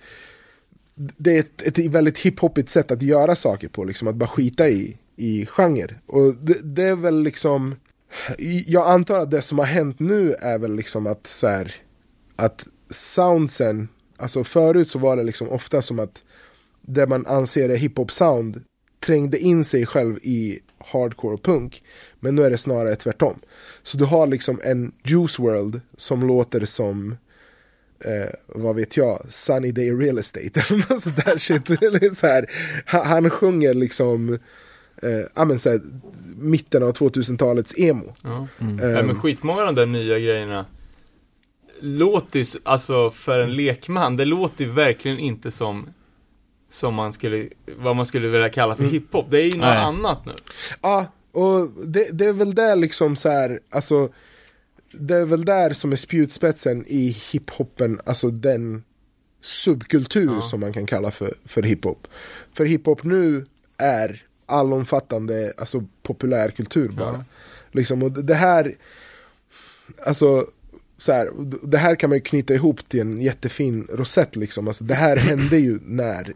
det, 0.95 1.36
är 1.36 1.40
ett, 1.40 1.61
ett 1.61 1.77
väldigt 1.77 2.18
hiphoppigt 2.18 2.69
sätt 2.69 2.92
att 2.92 3.02
göra 3.02 3.36
saker 3.36 3.68
på, 3.68 3.84
liksom 3.84 4.08
att 4.08 4.16
bara 4.16 4.27
skita 4.27 4.69
i, 4.69 4.98
i 5.16 5.45
genre. 5.45 5.95
Och 6.06 6.36
det, 6.36 6.58
det 6.64 6.84
är 6.84 6.95
väl 6.95 7.24
liksom, 7.24 7.76
jag 8.68 8.88
antar 8.88 9.19
att 9.19 9.32
det 9.32 9.42
som 9.42 9.60
har 9.60 9.66
hänt 9.66 10.00
nu 10.00 10.34
är 10.34 10.58
väl 10.60 10.76
liksom 10.76 11.08
att 11.08 11.27
så 11.27 11.48
här, 11.48 11.76
att 12.36 12.68
soundsen, 12.90 13.88
alltså 14.18 14.44
förut 14.44 14.90
så 14.90 15.00
var 15.00 15.18
det 15.18 15.24
liksom 15.24 15.50
ofta 15.50 15.82
som 15.82 16.00
att 16.00 16.24
det 16.82 17.08
man 17.08 17.26
anser 17.26 17.69
är 17.69 17.77
hiphop-sound 17.77 18.61
trängde 19.06 19.40
in 19.40 19.64
sig 19.64 19.86
själv 19.86 20.18
i 20.22 20.60
hardcore 20.92 21.34
och 21.34 21.44
punk. 21.44 21.84
Men 22.20 22.36
nu 22.36 22.44
är 22.44 22.52
det 22.52 22.58
snarare 22.58 22.96
tvärtom. 22.96 23.40
Så 23.84 23.98
du 23.98 24.06
har 24.06 24.28
liksom 24.28 24.60
en 24.64 24.92
Juice 25.04 25.40
World 25.40 25.82
som 25.98 26.28
låter 26.28 26.66
som 26.66 27.18
eh, 28.06 28.30
vad 28.48 28.76
vet 28.76 28.98
jag, 28.98 29.26
Sunny 29.30 29.72
Day 29.72 29.92
Real 29.92 30.18
Estate 30.18 30.60
eller 30.70 30.90
något 30.90 31.02
sånt 31.02 31.26
där 31.26 31.38
shit. 31.38 31.70
Eller 31.70 32.10
så 32.10 32.28
här, 32.28 32.46
han, 32.86 33.06
han 33.06 33.30
sjunger 33.30 33.74
liksom 33.74 34.40
eh, 35.02 35.22
ja, 35.36 35.46
men 35.46 35.60
så 35.60 35.70
här, 35.70 35.82
mitten 36.38 36.84
av 36.84 36.92
2000-talets 36.94 37.74
emo. 37.78 38.16
Ja. 38.24 38.48
Ehm, 38.60 38.80
Ja, 38.80 39.04
men 39.04 39.20
skitmånga 39.20 39.62
av 39.62 39.66
de 39.66 39.76
där 39.76 39.86
nya 39.86 40.20
grejerna 40.20 40.66
låter 41.80 42.40
ju, 42.40 42.46
alltså 42.64 43.12
för 43.12 43.40
en 43.40 43.56
lekman, 43.56 44.18
det 44.18 44.26
låter 44.26 44.66
ju 44.66 44.72
verkligen 44.72 45.20
inte 45.20 45.52
som 45.52 45.90
som 46.72 46.93
man 46.93 47.14
skulle, 47.14 47.48
vad 47.77 47.95
man 47.95 48.06
skulle 48.06 48.27
vilja 48.27 48.50
kalla 48.50 48.75
för 48.75 48.83
hiphop. 48.83 49.25
Det 49.30 49.41
är 49.41 49.45
ju 49.45 49.50
något 49.51 49.59
Nej. 49.59 49.77
annat 49.77 50.25
nu. 50.25 50.33
Ja, 50.82 51.06
och 51.32 51.69
det, 51.85 52.09
det 52.11 52.25
är 52.25 52.33
väl 52.33 52.56
där 52.56 52.75
liksom 52.75 53.16
så 53.16 53.30
här, 53.30 53.59
alltså 53.69 54.09
det 54.91 55.16
är 55.16 55.25
väl 55.25 55.45
där 55.45 55.74
som 55.74 55.91
är 55.91 55.95
spjutspetsen 55.95 56.85
i 56.88 57.17
hiphopen, 57.32 58.00
alltså 58.06 58.30
den 58.30 58.83
subkultur 59.41 60.33
Ja. 60.33 60.41
som 60.41 60.59
man 60.59 60.74
kan 60.74 60.85
kalla 60.85 61.11
för, 61.11 61.33
för 61.45 61.64
hiphop. 61.64 62.08
För 62.53 62.66
hiphop 62.66 63.03
nu 63.03 63.45
är 63.77 64.24
allomfattande, 64.45 65.53
alltså 65.58 65.83
populärkultur 66.03 66.90
bara. 66.90 67.14
Ja. 67.14 67.24
Liksom, 67.72 68.03
och 68.03 68.11
det 68.11 68.35
här, 68.35 68.75
alltså 70.06 70.45
så 70.98 71.11
här, 71.11 71.30
det 71.64 71.77
här 71.77 71.95
kan 71.95 72.09
man 72.09 72.17
ju 72.17 72.22
knyta 72.22 72.53
ihop 72.53 72.90
till 72.90 73.00
en 73.00 73.22
jättefin 73.22 73.88
rosett 73.90 74.35
liksom. 74.35 74.67
Alltså, 74.67 74.83
det 74.83 74.95
här 74.95 75.17
hände 75.17 75.58
ju 75.58 75.80
när 75.85 76.33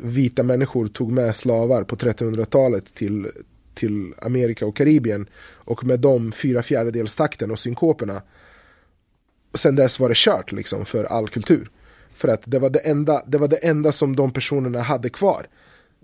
vita 0.00 0.42
människor 0.42 0.88
tog 0.88 1.12
med 1.12 1.36
slavar 1.36 1.84
på 1.84 1.96
1300-talet 1.96 2.94
till, 2.94 3.30
till 3.74 4.14
Amerika 4.22 4.66
och 4.66 4.76
Karibien. 4.76 5.28
Och 5.40 5.84
med 5.84 6.00
de 6.00 6.32
fyra 6.32 6.62
fjärdedelstakten 6.62 7.50
och 7.50 7.58
synkoperna. 7.58 8.22
Sen 9.54 9.76
dess 9.76 10.00
var 10.00 10.08
det 10.08 10.16
kört 10.16 10.52
liksom 10.52 10.84
för 10.84 11.04
all 11.04 11.28
kultur. 11.28 11.70
För 12.14 12.28
att 12.28 12.42
det 12.46 12.58
var 12.58 12.70
det 12.70 12.78
enda, 12.78 13.22
det 13.26 13.38
var 13.38 13.48
det 13.48 13.56
enda 13.56 13.92
som 13.92 14.16
de 14.16 14.30
personerna 14.30 14.80
hade 14.80 15.08
kvar. 15.08 15.46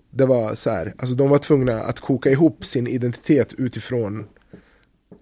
Det 0.09 0.25
var 0.25 0.55
så 0.55 0.69
här, 0.69 0.93
alltså 0.97 1.15
de 1.15 1.29
var 1.29 1.37
tvungna 1.37 1.81
att 1.81 1.99
koka 1.99 2.29
ihop 2.31 2.65
sin 2.65 2.87
identitet 2.87 3.53
utifrån 3.53 4.25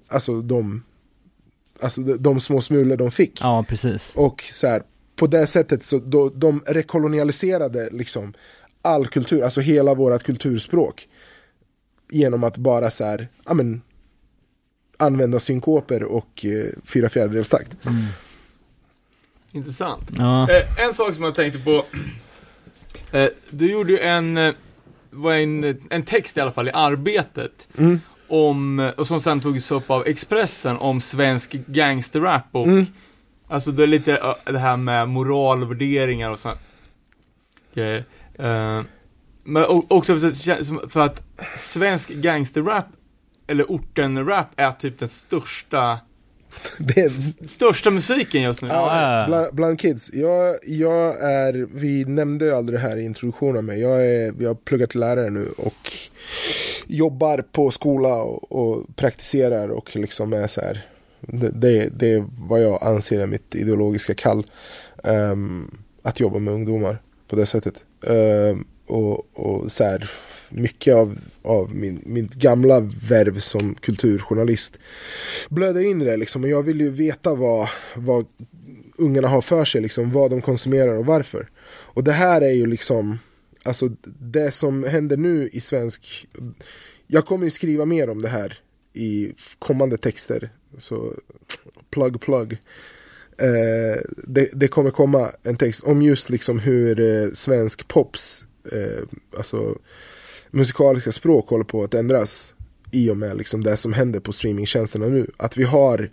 Alltså 0.07 0.41
de 0.41 0.83
Alltså 1.79 2.01
de 2.01 2.39
små 2.39 2.61
smulor 2.61 2.97
de 2.97 3.11
fick. 3.11 3.41
Ja, 3.41 3.65
precis. 3.69 4.13
Och 4.15 4.41
så 4.41 4.67
här, 4.67 4.83
på 5.15 5.27
det 5.27 5.47
sättet 5.47 5.83
så 5.85 5.99
då, 5.99 6.29
de 6.29 6.61
rekolonialiserade 6.67 7.89
liksom 7.91 8.33
all 8.81 9.07
kultur, 9.07 9.43
alltså 9.43 9.61
hela 9.61 9.93
vårat 9.93 10.23
kulturspråk. 10.23 11.07
Genom 12.09 12.43
att 12.43 12.57
bara 12.57 12.91
så 12.91 13.05
här, 13.05 13.27
ja 13.45 13.53
men 13.53 13.81
använda 14.97 15.39
synkoper 15.39 16.03
och 16.03 16.45
eh, 16.45 16.65
fyra 16.85 17.09
fjärdedelstakt. 17.09 17.77
Intressant. 19.51 20.09
Ja. 20.17 20.49
Eh, 20.51 20.85
en 20.85 20.93
sak 20.93 21.13
som 21.15 21.23
jag 21.23 21.35
tänkte 21.35 21.59
på. 21.59 21.85
Eh, 23.11 23.29
du 23.49 23.71
gjorde 23.71 23.91
ju 23.91 23.99
en, 23.99 24.37
eh, 24.37 24.53
var 25.09 25.33
en, 25.33 25.81
en 25.89 26.03
text 26.03 26.37
i 26.37 26.41
alla 26.41 26.51
fall 26.51 26.67
i 26.67 26.71
Arbetet. 26.73 27.67
Mm. 27.77 27.99
Om, 28.27 28.79
eh, 28.79 28.89
och 28.89 29.07
som 29.07 29.19
sen 29.19 29.41
togs 29.41 29.71
upp 29.71 29.89
av 29.89 30.07
Expressen 30.07 30.77
om 30.77 31.01
svensk 31.01 31.51
gangsterrap 31.51 32.45
och 32.51 32.67
Mm. 32.67 32.85
Alltså 33.53 33.71
det 33.71 33.83
är 33.83 33.87
lite 33.87 34.35
det 34.45 34.59
här 34.59 34.77
med 34.77 35.09
moral 35.09 35.63
och 36.31 36.39
sånt 36.39 36.59
grejer. 37.73 38.03
Eh, 38.39 38.81
men 39.43 39.65
också 39.87 40.17
för, 40.89 41.01
att 41.01 41.23
svensk 41.55 42.09
gangsterrap 42.09 42.85
eller 43.47 43.63
ortenrap 43.63 44.47
är 44.55 44.71
typ 44.71 44.99
den 44.99 45.09
största, 45.09 45.99
Det 46.77 47.01
är, 47.01 47.09
största 47.47 47.91
musiken 47.91 48.41
just 48.41 48.61
nu. 48.61 48.67
Ja. 48.67 49.23
bland, 49.27 49.55
bland 49.55 49.79
kids, 49.79 50.13
jag, 50.13 50.55
jag 50.63 51.21
är, 51.21 51.67
vi 51.73 52.05
nämnde 52.05 52.45
ju 52.45 52.55
aldrig 52.55 52.79
det 52.79 52.83
här 52.83 52.97
i 52.97 53.05
introduktionen 53.05 53.65
mig, 53.65 53.79
jag, 53.79 54.05
är, 54.05 54.33
jag 54.39 54.49
har 54.49 54.55
pluggat 54.55 54.89
till 54.89 54.99
lärare 54.99 55.29
nu 55.29 55.53
och 55.57 55.91
jobbar 56.87 57.45
på 57.51 57.71
skola 57.71 58.13
och, 58.13 58.51
och 58.51 58.95
praktiserar 58.95 59.69
och 59.69 59.95
liksom 59.95 60.33
är 60.33 60.47
så 60.47 60.61
här, 60.61 60.85
det, 61.27 61.49
det, 61.49 61.89
det 61.99 62.13
är 62.13 62.25
vad 62.47 62.63
jag 62.63 62.83
anser 62.83 63.19
är 63.19 63.27
mitt 63.27 63.55
ideologiska 63.55 64.13
kall. 64.13 64.43
Um, 65.03 65.77
att 66.01 66.19
jobba 66.19 66.39
med 66.39 66.53
ungdomar 66.53 67.01
på 67.27 67.35
det 67.35 67.45
sättet. 67.45 67.73
Um, 68.01 68.65
och, 68.87 69.39
och 69.39 69.71
så 69.71 69.83
här, 69.83 70.11
mycket 70.49 70.95
av, 70.95 71.19
av 71.41 71.75
min, 71.75 72.01
mitt 72.05 72.33
gamla 72.33 72.79
värv 72.79 73.39
som 73.39 73.75
kulturjournalist 73.75 74.79
blödde 75.49 75.83
in 75.83 76.01
i 76.01 76.05
det 76.05 76.17
liksom. 76.17 76.43
Och 76.43 76.49
jag 76.49 76.63
vill 76.63 76.79
ju 76.79 76.89
veta 76.89 77.33
vad, 77.35 77.69
vad 77.95 78.25
ungarna 78.97 79.27
har 79.27 79.41
för 79.41 79.65
sig, 79.65 79.81
liksom, 79.81 80.11
vad 80.11 80.31
de 80.31 80.41
konsumerar 80.41 80.97
och 80.97 81.05
varför. 81.05 81.49
Och 81.65 82.03
det 82.03 82.11
här 82.11 82.41
är 82.41 82.51
ju 82.53 82.65
liksom, 82.65 83.19
alltså 83.63 83.89
det 84.19 84.51
som 84.51 84.83
händer 84.83 85.17
nu 85.17 85.49
i 85.53 85.59
svensk, 85.59 86.27
jag 87.07 87.25
kommer 87.25 87.45
ju 87.45 87.51
skriva 87.51 87.85
mer 87.85 88.09
om 88.09 88.21
det 88.21 88.29
här 88.29 88.59
i 88.93 89.33
kommande 89.59 89.97
texter. 89.97 90.49
Så 90.77 91.13
plug 91.89 92.21
plug. 92.21 92.57
Eh, 93.37 94.01
det, 94.23 94.49
det 94.53 94.67
kommer 94.67 94.91
komma 94.91 95.31
en 95.43 95.57
text 95.57 95.83
om 95.83 96.01
just 96.01 96.29
liksom 96.29 96.59
hur 96.59 96.99
eh, 96.99 97.31
svensk 97.33 97.87
pops, 97.87 98.45
eh, 98.71 99.03
alltså 99.37 99.77
musikaliska 100.51 101.11
språk 101.11 101.49
håller 101.49 101.63
på 101.63 101.83
att 101.83 101.93
ändras 101.93 102.55
i 102.91 103.09
och 103.09 103.17
med 103.17 103.37
liksom 103.37 103.63
det 103.63 103.77
som 103.77 103.93
händer 103.93 104.19
på 104.19 104.33
streamingtjänsterna 104.33 105.07
nu. 105.07 105.31
Att 105.37 105.57
vi 105.57 105.63
har 105.63 106.09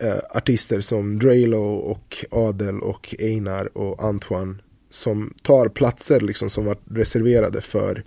eh, 0.00 0.18
artister 0.30 0.80
som 0.80 1.18
Drelo 1.18 1.62
och 1.74 2.24
Adel 2.30 2.80
och 2.80 3.14
Einar 3.18 3.78
och 3.78 4.04
Antoine 4.04 4.62
som 4.90 5.34
tar 5.42 5.68
platser 5.68 6.20
liksom 6.20 6.50
som 6.50 6.64
var 6.64 6.76
reserverade 6.90 7.60
för 7.60 8.04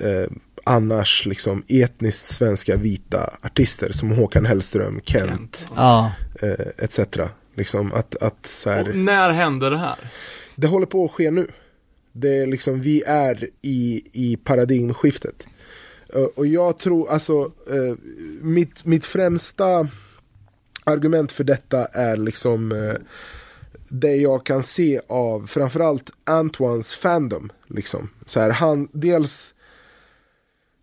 eh, 0.00 0.26
annars 0.64 1.26
liksom 1.26 1.64
etniskt 1.68 2.26
svenska 2.28 2.76
vita 2.76 3.30
artister 3.42 3.92
som 3.92 4.10
Håkan 4.10 4.46
Hellström, 4.46 5.00
Kent, 5.04 5.66
Ja. 5.76 6.12
eh, 6.42 6.84
etc. 6.84 7.00
Liksom 7.54 7.92
att, 7.92 8.16
att 8.22 8.46
så 8.46 8.70
här, 8.70 8.88
Och 8.88 8.96
när 8.96 9.30
hände 9.30 9.70
det 9.70 9.78
här? 9.78 9.96
det 10.56 10.66
håller 10.66 10.86
på 10.86 11.04
att 11.04 11.10
ske 11.10 11.30
nu. 11.30 11.50
Det 12.12 12.38
är 12.38 12.46
liksom, 12.46 12.80
vi 12.80 13.02
är 13.06 13.48
i, 13.62 14.02
i 14.12 14.36
paradigmskiftet. 14.36 15.46
Eh, 16.14 16.22
Och 16.22 16.46
jag 16.46 16.78
tror, 16.78 17.10
alltså, 17.10 17.34
eh, 17.70 17.96
mitt, 18.40 18.84
mitt 18.84 19.06
främsta 19.06 19.88
argument 20.84 21.32
för 21.32 21.44
detta 21.44 21.84
är 21.86 22.16
liksom 22.16 22.72
eh, 22.72 22.94
det 23.88 24.16
jag 24.16 24.46
kan 24.46 24.62
se 24.62 25.00
av 25.08 25.46
framförallt 25.46 26.10
Antoines 26.24 26.92
fandom. 26.92 27.50
Liksom. 27.68 28.08
Så 28.26 28.40
här, 28.40 28.50
han, 28.50 28.88
dels, 28.92 29.54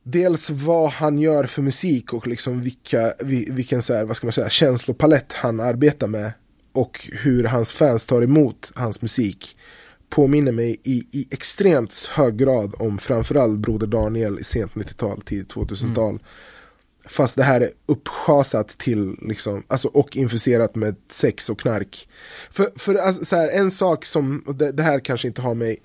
dels 0.03 0.49
vad 0.49 0.89
han 0.91 1.19
gör 1.19 1.43
för 1.43 1.61
musik 1.61 2.13
och 2.13 2.27
liksom 2.27 2.61
vilka, 2.61 3.13
vi- 3.19 3.49
vilken 3.51 3.81
så 3.81 3.93
här, 3.93 4.03
vad 4.03 4.17
ska 4.17 4.27
man 4.27 4.31
säga, 4.31 4.49
känslopalett 4.49 5.33
han 5.33 5.59
arbetar 5.59 6.07
med 6.07 6.31
och 6.73 7.09
hur 7.11 7.43
hans 7.43 7.71
fans 7.71 8.05
tar 8.05 8.21
emot 8.21 8.71
hans 8.75 9.01
musik 9.01 9.57
påminner 10.09 10.51
mig 10.51 10.79
i, 10.83 11.03
i 11.11 11.27
extremt 11.31 12.09
hög 12.15 12.37
grad 12.37 12.73
om 12.77 12.97
framförallt 12.97 13.59
Broder 13.59 13.87
Daniel 13.87 14.39
i 14.39 14.43
sent 14.43 14.73
90-tal, 14.73 15.21
tidigt 15.21 15.53
2000-tal. 15.53 16.19
Fast 17.05 17.37
det 17.37 17.43
här 17.43 17.61
är 17.61 17.69
uppschasat 17.85 18.67
till, 18.67 19.15
liksom, 19.21 19.63
alltså, 19.67 19.87
och 19.87 20.17
infuserat 20.17 20.75
med 20.75 20.95
sex 21.09 21.49
och 21.49 21.59
knark. 21.59 22.09
För, 22.51 22.67
för 22.75 22.95
alltså, 22.95 23.25
så 23.25 23.35
här, 23.35 23.49
en 23.49 23.71
sak 23.71 24.05
som, 24.05 24.43
det, 24.59 24.71
det 24.71 24.83
här 24.83 24.99
kanske 24.99 25.27
inte 25.27 25.41
har 25.41 25.53
med 25.53 25.75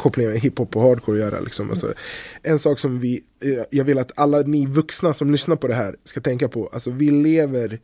kopplingar 0.00 0.30
mellan 0.30 0.42
hiphop 0.42 0.76
och 0.76 0.82
hardcore 0.82 1.16
att 1.16 1.32
göra. 1.32 1.40
Liksom. 1.40 1.70
Alltså, 1.70 1.94
en 2.42 2.58
sak 2.58 2.78
som 2.78 2.98
vi, 2.98 3.24
eh, 3.44 3.64
jag 3.70 3.84
vill 3.84 3.98
att 3.98 4.12
alla 4.18 4.38
ni 4.38 4.66
vuxna 4.66 5.14
som 5.14 5.30
lyssnar 5.30 5.56
på 5.56 5.68
det 5.68 5.74
här 5.74 5.96
ska 6.04 6.20
tänka 6.20 6.48
på. 6.48 6.70
Alltså 6.72 6.90
vi 6.90 7.10
lever, 7.10 7.80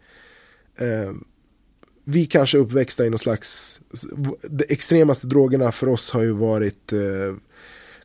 eh, 0.79 1.13
vi 2.05 2.27
kanske 2.27 2.59
är 2.59 2.61
uppväxta 2.61 3.07
i 3.07 3.11
någon 3.11 3.19
slags, 3.19 3.81
de 4.49 4.65
extremaste 4.69 5.27
drogerna 5.27 5.73
för 5.73 5.89
oss 5.89 6.11
har 6.11 6.23
ju 6.23 6.33
varit 6.33 6.93
eh, 6.93 7.35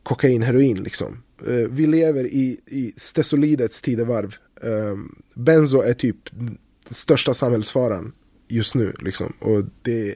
kokain, 0.02 0.42
heroin 0.42 0.82
liksom. 0.82 1.22
Eh, 1.46 1.68
vi 1.70 1.86
lever 1.86 2.24
i, 2.24 2.60
i 2.66 2.92
stesolidets 2.96 3.82
tidevarv. 3.82 4.34
Eh, 4.62 4.96
benzo 5.34 5.80
är 5.80 5.94
typ 5.94 6.16
största 6.90 7.34
samhällsfaran 7.34 8.12
just 8.48 8.74
nu 8.74 8.94
liksom. 8.98 9.32
Och 9.38 9.64
det, 9.82 10.14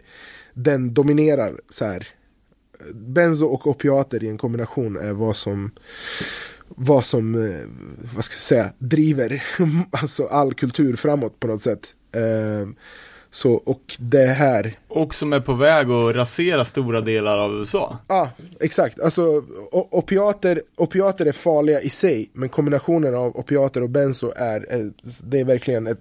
den 0.55 0.95
dominerar 0.95 1.61
så 1.69 1.85
här. 1.85 2.09
Benzo 2.95 3.47
och 3.47 3.67
opiater 3.67 4.25
i 4.25 4.29
en 4.29 4.39
kombination 4.39 4.97
är 4.97 5.13
vad 5.13 5.37
som 5.37 5.71
vad 6.69 7.05
som, 7.05 7.35
eh, 7.35 7.67
vad 8.15 8.25
ska 8.25 8.33
jag 8.33 8.39
säga, 8.39 8.73
driver 8.79 9.45
alltså 9.91 10.27
all 10.27 10.55
kultur 10.55 10.97
framåt 10.97 11.41
på 11.41 11.47
något 11.47 11.63
sätt. 11.63 11.95
Eh, 12.13 12.69
så, 13.31 13.53
och 13.53 13.97
det 13.99 14.27
här, 14.27 14.75
Och 14.89 15.15
som 15.15 15.33
är 15.33 15.41
på 15.41 15.53
väg 15.53 15.91
att 15.91 16.17
rasera 16.17 16.65
stora 16.65 17.01
delar 17.01 17.39
av 17.39 17.53
USA. 17.55 17.99
ja 18.09 18.31
exakt, 18.61 19.01
alltså 19.01 19.45
opiater, 19.73 20.63
opiater 20.77 21.27
är 21.27 21.33
farliga 21.33 21.81
i 21.81 21.91
sig, 21.91 22.31
men 22.33 22.49
kombinationen 22.49 23.15
av 23.15 23.37
opiater 23.37 23.83
och 23.83 23.91
benzo 23.91 24.33
är, 24.37 24.67
är 24.73 24.93
det 25.23 25.41
är 25.41 25.45
verkligen 25.45 25.87
ett 25.87 26.01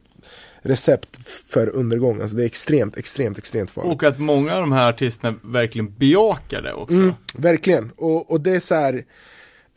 recept 0.66 1.28
för 1.54 1.70
undergång, 1.70 2.22
alltså 2.22 2.38
det 2.38 2.44
är 2.44 2.46
extremt, 2.46 2.98
extremt, 2.98 3.38
extremt 3.38 3.72
farligt. 3.72 3.94
Och 3.94 4.04
att 4.04 4.20
många 4.20 4.54
av 4.56 4.62
de 4.62 4.72
här 4.72 4.90
artisterna 4.90 5.38
verkligen 5.44 5.94
bejakar 5.98 6.62
det 6.62 6.74
också. 6.74 6.96
Mm, 6.96 7.14
verkligen, 7.36 7.92
och, 7.98 8.32
och 8.32 8.42
det 8.42 8.52
är 8.52 8.60
så 8.60 8.76
här 8.76 8.94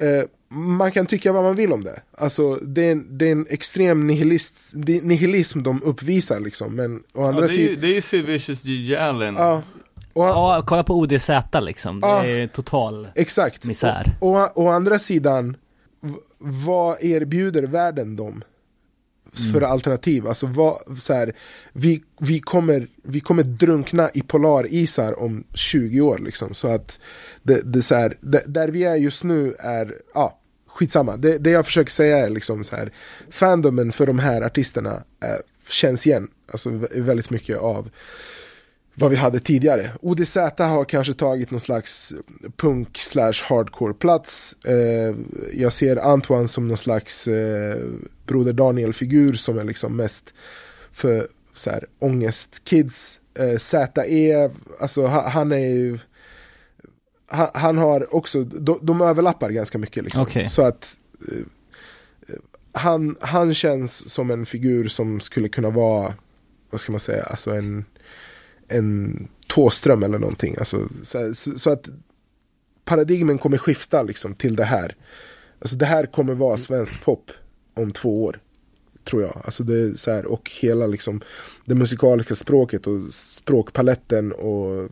eh, 0.00 0.24
man 0.50 0.92
kan 0.92 1.06
tycka 1.06 1.32
vad 1.32 1.42
man 1.44 1.56
vill 1.56 1.72
om 1.72 1.84
det. 1.84 2.00
Alltså 2.18 2.54
det 2.54 2.82
är 2.82 2.92
en, 2.92 3.18
det 3.18 3.28
är 3.28 3.32
en 3.32 3.46
extrem 3.50 4.06
nihilist, 4.06 4.72
det- 4.76 5.04
nihilism 5.04 5.62
de 5.62 5.82
uppvisar 5.82 6.40
liksom. 6.40 6.74
Men 6.76 7.02
å 7.14 7.24
andra 7.24 7.42
Ja, 7.42 7.46
det, 7.48 7.54
är 7.54 7.58
ju, 7.58 7.66
sidan... 7.66 7.80
det 7.80 7.86
är 7.88 7.94
ju 7.94 8.00
Sid 8.00 8.24
Vicious 8.26 8.64
Gigi 8.64 8.96
Allen. 8.96 9.34
Ja, 9.38 9.62
och, 10.12 10.24
Ja, 10.24 10.62
kolla 10.66 10.84
på 10.84 10.94
ODZ 10.94 11.30
liksom. 11.62 12.00
Det 12.00 12.06
Ja. 12.06 12.24
är 12.24 12.46
total 12.46 13.08
exakt. 13.14 13.64
misär. 13.64 14.16
Och, 14.20 14.42
och 14.58 14.64
å 14.64 14.68
andra 14.68 14.98
sidan, 14.98 15.56
vad 16.38 17.04
erbjuder 17.04 17.62
världen 17.62 18.16
dem? 18.16 18.42
För 19.52 19.60
alternativ, 19.60 20.26
alltså 20.26 20.46
vad, 20.46 20.98
så 20.98 21.14
här, 21.14 21.32
vi, 21.72 22.02
vi, 22.20 22.40
kommer, 22.40 22.86
vi 23.02 23.20
kommer 23.20 23.42
drunkna 23.42 24.10
i 24.14 24.22
polarisar 24.22 25.18
om 25.18 25.44
20 25.54 26.00
år 26.00 26.18
liksom. 26.18 26.54
Så 26.54 26.68
att 26.68 27.00
det, 27.42 27.60
det, 27.64 27.82
så 27.82 27.94
här, 27.94 28.16
det, 28.20 28.42
där 28.46 28.68
vi 28.68 28.84
är 28.84 28.96
just 28.96 29.24
nu 29.24 29.54
är, 29.58 29.94
ja, 30.14 30.38
skitsamma. 30.66 31.16
Det, 31.16 31.38
det 31.38 31.50
jag 31.50 31.66
försöker 31.66 31.90
säga 31.90 32.18
är 32.18 32.30
liksom 32.30 32.64
så 32.64 32.76
här, 32.76 32.92
fandomen 33.30 33.92
för 33.92 34.06
de 34.06 34.18
här 34.18 34.42
artisterna 34.42 35.02
eh, 35.22 35.36
känns 35.68 36.06
igen. 36.06 36.28
Alltså 36.50 36.70
vä- 36.70 37.00
väldigt 37.00 37.30
mycket 37.30 37.58
av 37.58 37.90
vad 38.98 39.10
vi 39.10 39.16
hade 39.16 39.40
tidigare. 39.40 39.90
ODZ 40.02 40.36
har 40.58 40.84
kanske 40.84 41.14
tagit 41.14 41.50
någon 41.50 41.60
slags 41.60 42.14
punk 42.56 42.98
slash 42.98 43.32
hardcore 43.44 43.94
plats. 43.94 44.56
Eh, 44.64 45.14
jag 45.54 45.72
ser 45.72 45.96
Antoine 45.96 46.48
som 46.48 46.68
någon 46.68 46.76
slags 46.76 47.28
eh, 47.28 47.76
Broder 48.26 48.52
Daniel-figur 48.52 49.32
som 49.34 49.58
är 49.58 49.64
liksom 49.64 49.96
mest 49.96 50.34
för 50.92 51.28
så 51.54 51.70
här, 51.70 51.84
ångestkids. 51.98 53.20
Eh, 53.34 53.56
ZE, 53.58 54.50
alltså 54.80 55.06
ha- 55.06 55.28
han 55.28 55.52
är 55.52 55.58
ju 55.58 55.98
han, 57.26 57.48
han 57.54 57.78
har 57.78 58.14
också, 58.14 58.42
de, 58.42 58.78
de 58.82 59.00
överlappar 59.00 59.50
ganska 59.50 59.78
mycket 59.78 60.04
liksom. 60.04 60.22
Okej. 60.22 60.48
Så 60.48 60.62
att 60.62 60.96
eh, 61.28 61.44
han, 62.72 63.16
han 63.20 63.54
känns 63.54 64.08
som 64.10 64.30
en 64.30 64.46
figur 64.46 64.88
som 64.88 65.20
skulle 65.20 65.48
kunna 65.48 65.70
vara, 65.70 66.14
vad 66.70 66.80
ska 66.80 66.92
man 66.92 67.00
säga, 67.00 67.22
alltså 67.22 67.50
en, 67.50 67.84
en 68.68 69.28
Tåström 69.46 70.02
eller 70.02 70.18
någonting. 70.18 70.56
Alltså, 70.58 70.88
så, 71.02 71.34
så, 71.34 71.58
så 71.58 71.70
att 71.70 71.88
paradigmen 72.84 73.38
kommer 73.38 73.58
skifta 73.58 74.02
liksom 74.02 74.34
till 74.34 74.56
det 74.56 74.64
här. 74.64 74.96
Alltså 75.58 75.76
det 75.76 75.86
här 75.86 76.06
kommer 76.06 76.34
vara 76.34 76.58
svensk 76.58 77.04
pop 77.04 77.30
om 77.74 77.90
två 77.90 78.24
år. 78.24 78.40
Tror 79.04 79.22
jag. 79.22 79.42
Alltså 79.44 79.62
det 79.62 79.80
är 79.80 79.94
så 79.94 80.10
här, 80.10 80.26
och 80.26 80.50
hela 80.60 80.86
liksom 80.86 81.20
det 81.64 81.74
musikaliska 81.74 82.34
språket 82.34 82.86
och 82.86 83.14
språkpaletten 83.14 84.32
och 84.32 84.88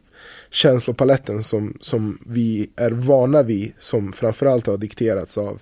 känslopaletten 0.51 1.43
som, 1.43 1.79
som 1.81 2.19
vi 2.27 2.71
är 2.77 2.91
vana 2.91 3.43
vid. 3.43 3.73
Som 3.79 4.13
framförallt 4.13 4.67
har 4.67 4.77
dikterats 4.77 5.39
av 5.39 5.61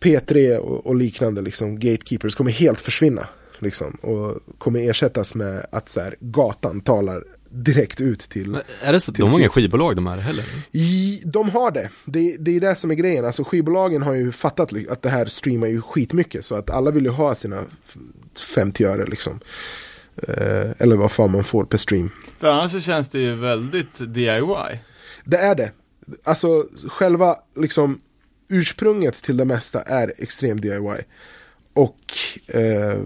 P3 0.00 0.56
och, 0.56 0.86
och 0.86 0.96
liknande 0.96 1.42
liksom, 1.42 1.78
gatekeepers 1.78 2.34
kommer 2.34 2.50
helt 2.50 2.80
försvinna. 2.80 3.28
Liksom, 3.58 3.90
och 3.92 4.38
kommer 4.58 4.90
ersättas 4.90 5.34
med 5.34 5.66
att 5.72 5.88
så 5.88 6.00
här, 6.00 6.16
gatan 6.20 6.80
talar 6.80 7.24
direkt 7.50 8.00
ut 8.00 8.20
till 8.20 8.50
Men 8.50 8.62
Är 8.82 8.92
det 8.92 9.00
så? 9.00 9.12
Till 9.12 9.24
De 9.24 9.30
har 9.32 9.38
inga 9.38 9.48
skivbolag 9.48 9.96
de 9.96 10.06
här 10.06 10.16
heller? 10.16 10.44
i, 10.72 11.22
de 11.24 11.48
har 11.50 11.70
det. 11.70 11.88
det. 12.04 12.36
Det 12.36 12.56
är 12.56 12.60
det 12.60 12.74
som 12.74 12.90
är 12.90 12.94
grejen. 12.94 13.24
Alltså 13.24 13.44
skivbolagen 13.44 14.02
har 14.02 14.14
ju 14.14 14.32
fattat 14.32 14.72
att 14.90 15.02
det 15.02 15.10
här 15.10 15.26
streamar 15.26 15.66
ju 15.66 15.82
skitmycket. 15.82 16.44
Så 16.44 16.54
att 16.54 16.70
alla 16.70 16.90
vill 16.90 17.04
ju 17.04 17.10
ha 17.10 17.34
sina 17.34 17.64
f- 17.86 17.96
50 18.54 18.84
öre 18.84 19.06
liksom. 19.06 19.40
Eh, 20.22 20.70
eller 20.78 20.96
vad 20.96 21.12
fan 21.12 21.30
man 21.30 21.44
får 21.44 21.64
per 21.64 21.78
stream. 21.78 22.10
För 22.38 22.46
annars 22.48 22.72
så 22.72 22.80
känns 22.80 23.08
det 23.08 23.18
ju 23.18 23.34
väldigt 23.34 23.98
DIY. 24.14 24.80
Det 25.24 25.36
är 25.38 25.54
det. 25.54 25.70
Alltså 26.24 26.66
själva 26.88 27.36
liksom 27.56 28.00
ursprunget 28.48 29.14
till 29.22 29.36
det 29.36 29.44
mesta 29.44 29.82
är 29.82 30.12
extrem 30.18 30.60
DIY. 30.60 31.04
Och 31.74 31.98
eh, 32.46 32.98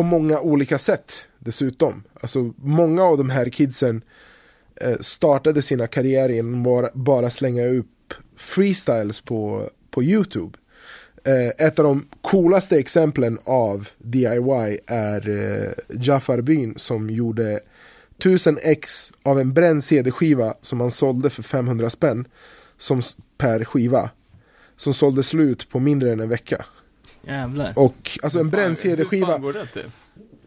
på 0.00 0.04
många 0.04 0.40
olika 0.40 0.78
sätt 0.78 1.28
dessutom. 1.38 2.02
Alltså 2.20 2.52
många 2.56 3.04
av 3.04 3.18
de 3.18 3.30
här 3.30 3.48
kidsen 3.48 4.02
eh, 4.80 4.96
startade 5.00 5.62
sina 5.62 5.86
karriärer 5.86 6.32
genom 6.32 6.54
att 6.54 6.64
bara, 6.64 6.88
bara 6.94 7.30
slänga 7.30 7.66
upp 7.66 8.14
freestyles 8.36 9.20
på, 9.20 9.70
på 9.90 10.02
YouTube. 10.02 10.58
Eh, 11.24 11.66
ett 11.66 11.78
av 11.78 11.84
de 11.84 12.06
coolaste 12.20 12.78
exemplen 12.78 13.38
av 13.44 13.88
DIY 13.98 14.78
är 14.86 15.28
eh, 15.28 15.72
Jafar 16.00 16.40
Byn 16.40 16.74
som 16.76 17.10
gjorde 17.10 17.60
1000 18.18 18.58
ex 18.62 19.12
av 19.22 19.40
en 19.40 19.52
bränd 19.52 19.84
CD-skiva 19.84 20.54
som 20.60 20.80
han 20.80 20.90
sålde 20.90 21.30
för 21.30 21.42
500 21.42 21.90
spänn 21.90 22.24
som, 22.78 23.02
per 23.38 23.64
skiva. 23.64 24.10
Som 24.76 24.94
sålde 24.94 25.22
slut 25.22 25.68
på 25.70 25.80
mindre 25.80 26.12
än 26.12 26.20
en 26.20 26.28
vecka. 26.28 26.64
Jävlar. 27.22 27.72
Och 27.76 28.18
alltså 28.22 28.40
en 28.40 28.50
bränd 28.50 28.68
Hur 28.68 28.74
fan 28.74 28.76
CD-skiva, 28.76 29.38
går 29.38 29.52
det 29.52 29.66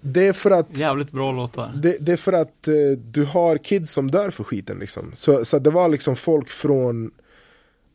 det 0.06 0.28
är 0.28 0.34
för 0.34 0.52
att 0.52 0.78
Jävligt 0.78 1.12
bra 1.12 1.32
låtar. 1.32 1.72
det, 1.76 1.98
det 2.00 2.12
är 2.12 2.18
för 2.18 2.34
att 2.34 2.68
eh, 2.68 2.74
du 3.12 3.24
har 3.26 3.58
kids 3.58 3.92
som 3.92 4.12
dör 4.12 4.30
för 4.30 4.44
skiten 4.44 4.80
liksom. 4.80 5.12
Så, 5.14 5.46
så 5.46 5.60
det 5.60 5.70
var 5.70 5.90
liksom 5.90 6.16
folk 6.16 6.50
från 6.50 7.12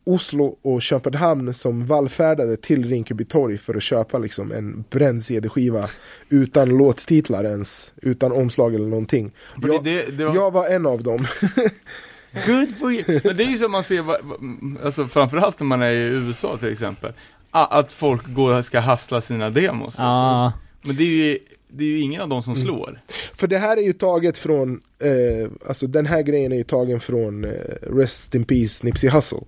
Oslo 0.05 0.59
och 0.63 0.83
Köpenhamn 0.83 1.55
som 1.55 1.87
vallfärdade 1.87 2.57
till 2.57 2.89
Rinkeby 2.89 3.25
torg 3.25 3.59
för 3.59 3.75
att 3.75 3.83
köpa 3.83 4.19
liksom 4.19 4.53
en 4.53 4.85
bränd 4.91 5.25
CD-skiva 5.25 5.89
utan 6.29 6.69
låttitlar 6.69 7.45
ens, 7.45 7.95
utan 8.03 8.33
omslag 8.33 8.75
eller 8.75 8.89
någonting. 8.89 9.33
Jag, 9.63 9.85
det, 9.85 10.19
det 10.19 10.25
var... 10.25 10.35
jag 10.35 10.51
var 10.51 10.69
en 10.69 10.87
av 10.87 11.03
dem. 11.03 11.27
Good 12.47 12.77
for 12.79 12.93
you. 12.93 13.21
Men 13.25 13.37
det 13.37 13.45
är 13.45 13.49
ju 13.49 13.57
som 13.57 13.73
man 13.73 13.85
ser, 13.85 14.05
alltså 14.85 15.07
framförallt 15.07 15.61
när 15.61 15.67
man 15.67 15.83
är 15.83 15.91
i 15.91 16.03
USA 16.03 16.57
till 16.57 16.73
exempel, 16.73 17.13
att 17.67 17.93
folk 17.93 18.23
går 18.35 18.59
och 18.59 18.65
ska 18.65 18.81
hassla 18.81 19.21
sina 19.21 19.51
demos. 19.51 19.95
Ja, 19.99 20.05
Alltså. 20.05 20.59
Men 20.89 20.97
det 20.97 21.03
är 21.03 21.07
ju, 21.07 21.39
det 21.69 21.85
är 21.85 21.89
ju 21.89 22.01
ingen 22.01 22.21
av 22.23 22.29
dem 22.29 22.43
som 22.43 22.53
Mm. 22.53 22.65
slår. 22.65 23.01
För 23.35 23.47
det 23.47 23.59
här 23.59 23.77
är 23.77 23.83
ju 23.83 23.93
taget 23.93 24.39
från, 24.39 24.81
eh, 25.03 25.51
alltså 25.69 25.87
den 25.87 26.07
här 26.07 26.23
grejen 26.23 26.53
är 26.53 26.57
ju 26.57 26.65
tagen 26.65 27.01
från 27.01 27.45
eh, 27.45 27.51
Rest 27.83 28.35
in 28.35 28.45
Peace 28.45 28.87
Nipsey 28.87 29.11
Hussle. 29.11 29.39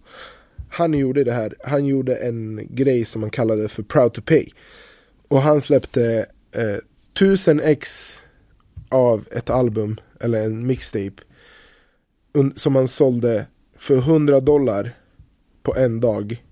Han 0.70 0.94
gjorde 0.94 1.24
det 1.24 1.32
här, 1.32 1.54
han 1.64 1.86
gjorde 1.86 2.14
en 2.16 2.66
grej 2.70 3.04
som 3.04 3.20
man 3.20 3.30
kallade 3.30 3.68
för 3.68 3.82
Proud 3.82 4.12
to 4.12 4.20
Pay. 4.22 4.46
Och 5.28 5.42
han 5.42 5.60
släppte 5.60 6.26
eh, 6.52 6.76
1000 7.14 7.60
ex 7.60 8.16
av 8.88 9.24
ett 9.30 9.50
album, 9.50 9.96
eller 10.20 10.44
en 10.44 10.66
mixtape. 10.66 11.22
Som 12.54 12.76
han 12.76 12.88
sålde 12.88 13.46
för 13.78 13.96
100 13.96 14.40
dollar 14.40 14.92
på 15.62 15.76
en 15.76 16.00
dag. 16.00 16.42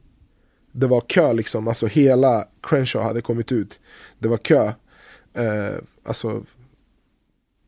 Det 0.78 0.86
var 0.86 1.00
kö 1.00 1.32
liksom, 1.32 1.68
alltså 1.68 1.86
hela 1.86 2.44
Crenshaw 2.62 3.08
hade 3.08 3.20
kommit 3.20 3.52
ut. 3.52 3.80
Det 4.18 4.28
var 4.28 4.36
kö. 4.36 4.72
Eh, 5.34 5.74
alltså 6.04 6.44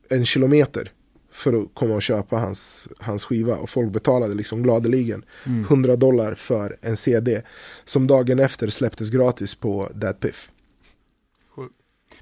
en 0.08 0.26
kilometer 0.26 0.92
för 1.32 1.62
att 1.62 1.68
komma 1.74 1.94
och 1.94 2.02
köpa 2.02 2.36
hans, 2.36 2.88
hans 2.98 3.24
skiva 3.24 3.56
och 3.56 3.70
folk 3.70 3.92
betalade 3.92 4.34
liksom 4.34 4.62
gladeligen 4.62 5.24
100 5.44 5.96
dollar 5.96 6.34
för 6.34 6.76
en 6.80 6.96
CD 6.96 7.42
som 7.84 8.06
dagen 8.06 8.38
efter 8.38 8.68
släpptes 8.70 9.10
gratis 9.10 9.54
på 9.54 9.90
That 10.00 10.20
Piff. 10.20 10.50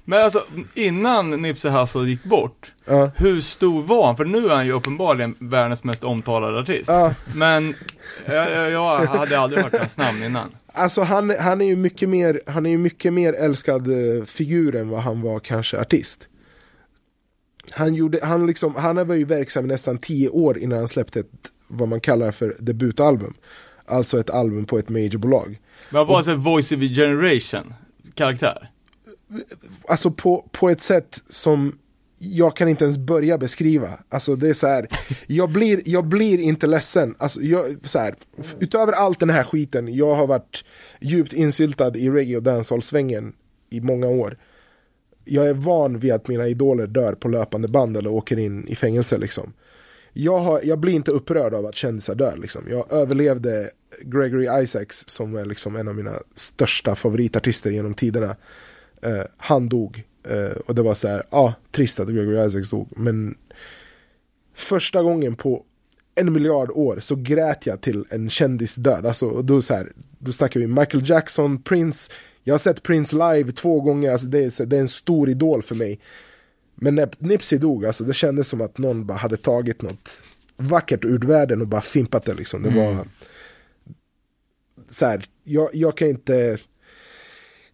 Men 0.05 0.23
alltså, 0.23 0.43
innan 0.73 1.41
Nipsey 1.41 1.71
Hussle 1.71 2.09
gick 2.09 2.23
bort, 2.23 2.73
Ja, 2.85 3.11
hur 3.15 3.41
stor 3.41 3.83
var 3.83 4.05
han? 4.05 4.17
För 4.17 4.25
nu 4.25 4.49
är 4.49 4.55
han 4.55 4.65
ju 4.65 4.71
uppenbarligen 4.71 5.35
världens 5.39 5.83
mest 5.83 6.03
omtalade 6.03 6.59
artist. 6.59 6.89
ja, 6.89 7.13
Men 7.35 7.75
jag, 8.25 8.51
jag, 8.51 8.71
jag 8.71 9.05
hade 9.05 9.39
aldrig 9.39 9.63
hört 9.63 9.73
hans 9.79 9.97
namn 9.97 10.23
innan. 10.23 10.51
Alltså 10.79 11.01
han, 11.01 11.29
han 11.39 11.61
är 11.61 11.65
ju 11.65 11.75
mycket 11.75 12.09
mer, 12.09 12.41
han 12.47 12.65
är 12.65 12.69
ju 12.69 12.77
mycket 12.77 13.13
mer 13.13 13.33
älskad 13.33 13.87
eh, 13.87 14.23
figur 14.25 14.75
än 14.75 14.89
vad 14.89 15.01
han 15.01 15.21
var 15.21 15.39
kanske 15.39 15.79
artist. 15.79 16.27
Han, 17.71 17.95
gjorde, 17.95 18.19
han, 18.23 18.45
liksom, 18.45 18.75
han 18.75 19.07
var 19.07 19.15
ju 19.15 19.25
verksam 19.25 19.67
nästan 19.67 19.97
tio 19.97 20.29
år 20.29 20.57
innan 20.57 20.77
han 20.77 20.87
släppte 20.87 21.19
ett, 21.19 21.27
vad 21.67 21.87
man 21.89 22.01
kallar 22.01 22.31
för 22.31 22.55
debutalbum. 22.59 23.33
Alltså 23.85 24.19
ett 24.19 24.29
album 24.29 24.65
på 24.65 24.79
ett 24.79 24.89
majorbolag. 24.89 25.59
Men 25.89 25.97
han 25.97 26.07
var 26.07 26.17
alltså 26.17 26.35
Voice 26.35 26.71
of 26.71 26.79
a 26.79 26.93
Generation 26.95 27.73
karaktär. 28.13 28.71
alltså 29.87 30.11
på, 30.11 30.49
på 30.51 30.69
ett 30.69 30.81
sätt 30.81 31.23
som 31.29 31.77
jag 32.19 32.55
kan 32.55 32.67
inte 32.67 32.83
ens 32.83 32.97
börja 32.97 33.37
beskriva. 33.37 33.99
Alltså 34.09 34.35
det 34.35 34.49
är 34.49 34.53
så 34.53 34.67
här, 34.67 34.87
jag 35.27 35.51
blir, 35.51 35.81
jag 35.85 36.05
blir 36.05 36.39
inte 36.39 36.67
ledsen. 36.67 37.15
Alltså 37.17 37.41
jag, 37.41 37.77
så 37.83 37.99
här, 37.99 38.15
utöver 38.59 38.93
allt 38.93 39.19
den 39.19 39.29
här 39.29 39.43
skiten, 39.43 39.95
jag 39.95 40.15
har 40.15 40.27
varit 40.27 40.63
djupt 40.99 41.33
insyltad 41.33 41.97
i 41.97 42.09
reggae 42.09 42.37
och 42.37 42.43
dancehall-svängen 42.43 43.33
i 43.69 43.81
många 43.81 44.07
år. 44.07 44.37
Jag 45.25 45.47
är 45.47 45.53
van 45.53 45.99
vid 45.99 46.11
att 46.11 46.27
mina 46.27 46.47
idoler 46.47 46.87
dör 46.87 47.13
på 47.13 47.27
löpande 47.27 47.67
band 47.67 47.97
eller 47.97 48.09
åker 48.09 48.39
in 48.39 48.67
i 48.67 48.75
fängelse 48.75 49.17
liksom. 49.17 49.53
Jag, 50.13 50.39
har, 50.39 50.61
jag 50.63 50.79
blir 50.79 50.93
inte 50.93 51.11
upprörd 51.11 51.53
av 51.53 51.65
att 51.65 51.75
kändisar 51.75 52.15
dör 52.15 52.37
liksom. 52.37 52.63
Jag 52.69 52.93
överlevde 52.93 53.69
Gregory 54.01 54.63
Isaacs 54.63 55.03
som 55.07 55.35
är 55.35 55.45
liksom 55.45 55.75
en 55.75 55.87
av 55.87 55.95
mina 55.95 56.13
största 56.35 56.95
favoritartister 56.95 57.71
genom 57.71 57.93
tiderna. 57.93 58.35
Uh, 59.05 59.23
han 59.37 59.69
dog. 59.69 60.03
Eh, 60.29 60.51
och 60.65 60.75
det 60.75 60.81
var 60.81 60.93
så 60.93 61.07
här, 61.07 61.23
ja, 61.31 61.37
ah, 61.37 61.53
trist 61.71 61.99
att 61.99 62.07
Gregory 62.07 62.45
Isaacs 62.47 62.69
dog. 62.69 62.89
Men 62.95 63.37
första 64.53 65.03
gången 65.03 65.35
på 65.35 65.65
en 66.15 66.33
miljard 66.33 66.71
år 66.71 66.99
så 66.99 67.15
grät 67.15 67.65
jag 67.65 67.81
till 67.81 68.05
en 68.09 68.29
kändis 68.29 68.75
död. 68.75 69.05
Alltså, 69.05 69.41
då, 69.41 69.61
så 69.61 69.73
här, 69.73 69.91
då 70.19 70.31
snackar 70.31 70.59
vi 70.59 70.67
Michael 70.67 71.09
Jackson, 71.09 71.61
Prince. 71.61 72.11
Jag 72.43 72.53
har 72.53 72.59
sett 72.59 72.83
Prince 72.83 73.15
live 73.15 73.51
två 73.51 73.81
gånger, 73.81 74.11
alltså 74.11 74.27
det, 74.27 74.43
är, 74.43 74.49
så- 74.49 74.65
det 74.65 74.77
är 74.77 74.81
en 74.81 74.87
stor 74.87 75.29
idol 75.29 75.61
för 75.63 75.75
mig. 75.75 75.99
Men 76.75 76.95
när 76.95 77.09
Nipsey 77.19 77.59
dog, 77.59 77.85
alltså, 77.85 78.03
det 78.03 78.13
kändes 78.13 78.47
som 78.47 78.61
att 78.61 78.77
någon 78.77 79.05
bara 79.05 79.17
hade 79.17 79.37
tagit 79.37 79.81
något 79.81 80.23
vackert 80.57 81.05
ur 81.05 81.19
världen 81.19 81.61
och 81.61 81.67
bara 81.67 81.81
fimpat 81.81 82.25
det. 82.25 82.33
Liksom. 82.33 82.63
Det 82.63 82.69
var 82.69 82.97
så 84.89 85.05
här, 85.05 85.25
jag, 85.43 85.69
jag 85.73 85.97
kan 85.97 86.07
inte... 86.07 86.57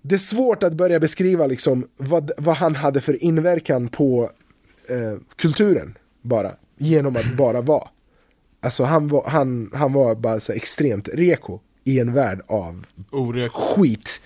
Det 0.08 0.16
är 0.16 0.20
svårt 0.20 0.64
att 0.64 0.74
börja 0.74 1.00
beskriva 1.00 1.48
liksom 1.48 1.88
vad, 1.98 2.32
vad 2.38 2.56
han 2.56 2.76
hade 2.76 3.02
för 3.02 3.24
inverkan 3.24 3.88
på 3.88 4.30
eh, 4.90 5.20
kulturen 5.36 5.98
bara. 6.22 6.52
Genom 6.78 7.16
att 7.16 7.38
bara 7.38 7.62
vara. 7.62 7.88
Alltså 8.62 8.84
han 8.84 9.08
var, 9.08 9.30
han, 9.30 9.72
han 9.74 9.94
var 9.94 10.16
bara 10.16 10.40
så 10.40 10.52
extremt 10.52 11.10
reko 11.14 11.60
i 11.84 12.00
en 12.00 12.14
värld 12.14 12.42
av 12.48 12.86
Orek. 13.12 13.52
skit. 13.52 14.22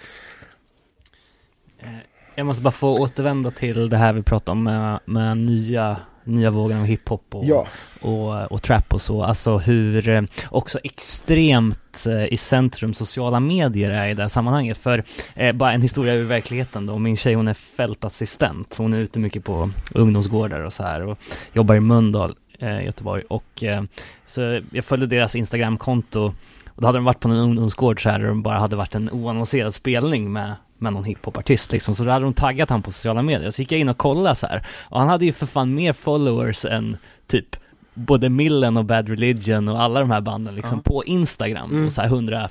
jag 2.36 2.46
måste 2.46 2.64
bara 2.64 2.72
få 2.72 3.00
återvända 3.00 3.52
till 3.52 3.90
det 3.90 3.98
här 3.98 4.14
vi 4.14 4.24
pratade 4.24 4.52
om 4.52 4.64
med, 4.64 5.00
med 5.06 5.38
nya, 5.38 5.98
nya 6.30 6.50
vågen 6.50 6.80
av 6.80 6.86
hiphop 6.86 7.24
och, 7.36 7.46
Ja, 7.46 7.68
och, 8.02 8.52
och 8.52 8.62
trap 8.62 8.94
och 8.94 9.02
så. 9.02 9.24
Alltså 9.24 9.58
hur 9.58 10.10
eh, 10.10 10.22
också 10.50 10.80
extremt 10.84 12.06
eh, 12.08 12.34
i 12.34 12.38
centrum 12.38 12.94
sociala 12.94 13.40
medier 13.40 13.92
är 13.92 14.08
i 14.08 14.14
det 14.14 14.22
här 14.24 14.30
sammanhanget. 14.30 14.78
För 14.78 15.04
eh, 15.36 15.52
bara 15.56 15.74
en 15.74 15.82
historia 15.82 16.14
ur 16.14 16.24
verkligheten 16.24 16.86
då. 16.86 16.98
Min 16.98 17.18
tjej 17.18 17.34
hon 17.34 17.48
är 17.48 17.54
fältassistent. 17.54 18.76
Hon 18.78 18.94
är 18.94 18.98
ute 18.98 19.20
mycket 19.20 19.44
på 19.44 19.70
ungdomsgårdar 19.96 20.60
och 20.62 20.74
så 20.74 20.84
här 20.84 21.02
och 21.08 21.18
jobbar 21.54 21.76
i 21.76 21.80
Mölndal. 21.80 22.36
eh, 22.60 22.80
i 22.82 22.86
Göteborg 22.86 23.24
och 23.30 23.64
eh, 23.64 23.84
så 24.26 24.62
jag 24.72 24.86
följde 24.86 25.08
deras 25.08 25.36
Instagramkonto 25.36 26.34
och 26.68 26.82
då 26.82 26.88
hade 26.88 26.98
de 26.98 27.06
varit 27.06 27.20
på 27.20 27.28
en 27.30 27.36
ungdomsgård 27.36 28.04
så 28.04 28.10
här 28.10 28.20
där 28.20 28.28
de 28.28 28.42
bara 28.42 28.60
hade 28.60 28.76
varit 28.76 28.96
en 28.96 29.10
oannonserad 29.12 29.74
spelning 29.76 30.32
med 30.34 30.56
med 30.82 30.94
någon 30.94 31.04
hiphopartist 31.04 31.72
liksom, 31.72 31.96
så 31.96 32.04
då 32.04 32.12
hade 32.12 32.26
de 32.26 32.34
taggat 32.34 32.70
han 32.70 32.82
på 32.82 32.92
sociala 32.92 33.22
medier. 33.22 33.50
Så 33.52 33.62
gick 33.62 33.72
jag 33.72 33.80
in 33.80 33.90
och 33.90 33.98
kollade 33.98 34.36
så 34.36 34.48
här. 34.48 34.68
Och 34.82 35.00
han 35.00 35.10
hade 35.10 35.26
ju 35.26 35.32
för 35.34 35.46
fan 35.46 35.74
mer 35.74 35.94
followers 35.94 36.66
än 36.66 36.98
typ 37.28 37.56
både 37.94 38.30
Millen 38.30 38.78
och 38.78 38.86
Bad 38.86 39.10
Religion 39.10 39.68
och 39.68 39.82
alla 39.82 40.00
de 40.00 40.12
här 40.12 40.22
banden 40.22 40.56
liksom 40.56 40.82
på 40.82 41.04
Instagram. 41.06 41.70
Mm. 41.72 41.86
Och 41.86 41.92
så 41.94 42.02
här 42.02 42.08
120 42.08 42.50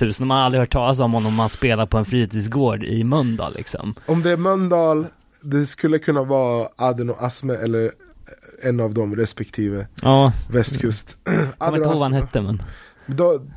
000. 0.00 0.12
Man 0.20 0.30
har 0.30 0.44
aldrig 0.44 0.60
hört 0.60 0.72
talas 0.72 0.98
om 1.00 1.12
honom 1.12 1.28
om 1.28 1.36
man 1.36 1.48
spelar 1.48 1.86
på 1.86 1.98
en 1.98 2.04
fritidsgård 2.04 2.84
i 2.84 3.04
Mölndal 3.04 3.52
liksom. 3.56 3.94
Om 4.06 4.22
det 4.22 4.30
är 4.30 4.36
Mölndal, 4.36 5.06
det 5.42 5.66
skulle 5.66 5.98
kunna 5.98 6.22
vara 6.22 6.68
Aden 6.76 7.10
och 7.10 7.22
Asme 7.22 7.54
eller 7.54 7.90
en 8.62 8.80
av 8.80 8.94
dem 8.94 9.16
respektive 9.16 9.86
Ja, 10.02 10.32
västkust. 10.50 11.18
jag 11.24 11.34
kommer 11.58 11.76
inte 11.76 11.88
ihåg 11.88 11.98
vad 11.98 12.02
han 12.02 12.12
hette 12.12 12.40
men. 12.40 12.62
de, 13.06 13.50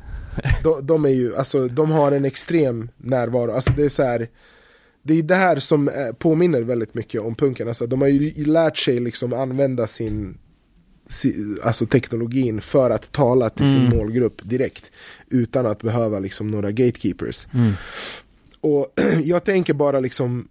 de, 0.62 0.86
de 0.86 1.04
är 1.04 1.08
ju, 1.08 1.36
alltså 1.36 1.68
de 1.68 1.90
har 1.90 2.12
en 2.12 2.24
extrem 2.24 2.88
närvaro, 2.96 3.52
alltså 3.52 3.70
det 3.76 3.84
är 3.84 3.88
så 3.88 4.02
här 4.02 4.28
Det 5.02 5.18
är 5.18 5.22
det 5.22 5.34
här 5.34 5.58
som 5.58 5.88
eh, 5.88 6.12
påminner 6.18 6.62
väldigt 6.62 6.94
mycket 6.94 7.20
om 7.20 7.34
punken, 7.34 7.68
alltså 7.68 7.86
de 7.86 8.00
har 8.00 8.08
ju 8.08 8.44
lärt 8.44 8.76
sig 8.76 8.98
liksom 8.98 9.32
använda 9.32 9.86
sin 9.86 10.38
si- 11.08 11.56
Alltså 11.62 11.86
teknologin 11.86 12.60
för 12.60 12.90
att 12.90 13.12
tala 13.12 13.50
till 13.50 13.66
sin 13.68 13.86
Mm. 13.86 13.98
målgrupp 13.98 14.40
direkt 14.44 14.90
Utan 15.30 15.66
att 15.66 15.82
behöva 15.82 16.18
liksom 16.18 16.46
några 16.46 16.70
gatekeepers 16.72 17.46
Mm. 17.54 17.72
Och 18.60 18.86
jag 19.24 19.44
tänker 19.44 19.74
bara 19.74 20.00
liksom 20.00 20.48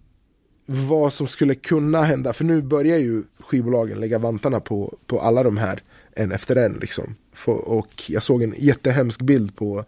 vad 0.66 1.12
som 1.12 1.26
skulle 1.26 1.54
kunna 1.54 2.02
hända, 2.02 2.32
för 2.32 2.44
nu 2.44 2.62
börjar 2.62 2.98
ju 2.98 3.22
skivbolagen 3.40 4.00
lägga 4.00 4.18
vantarna 4.18 4.60
på, 4.60 4.98
på 5.06 5.20
alla 5.20 5.42
de 5.42 5.56
här 5.56 5.82
en 6.16 6.32
efter 6.32 6.56
en 6.56 6.72
liksom. 6.72 7.14
Och 7.46 8.02
jag 8.08 8.22
såg 8.22 8.42
en 8.42 8.54
jättehemsk 8.58 9.22
bild 9.22 9.56
på 9.56 9.84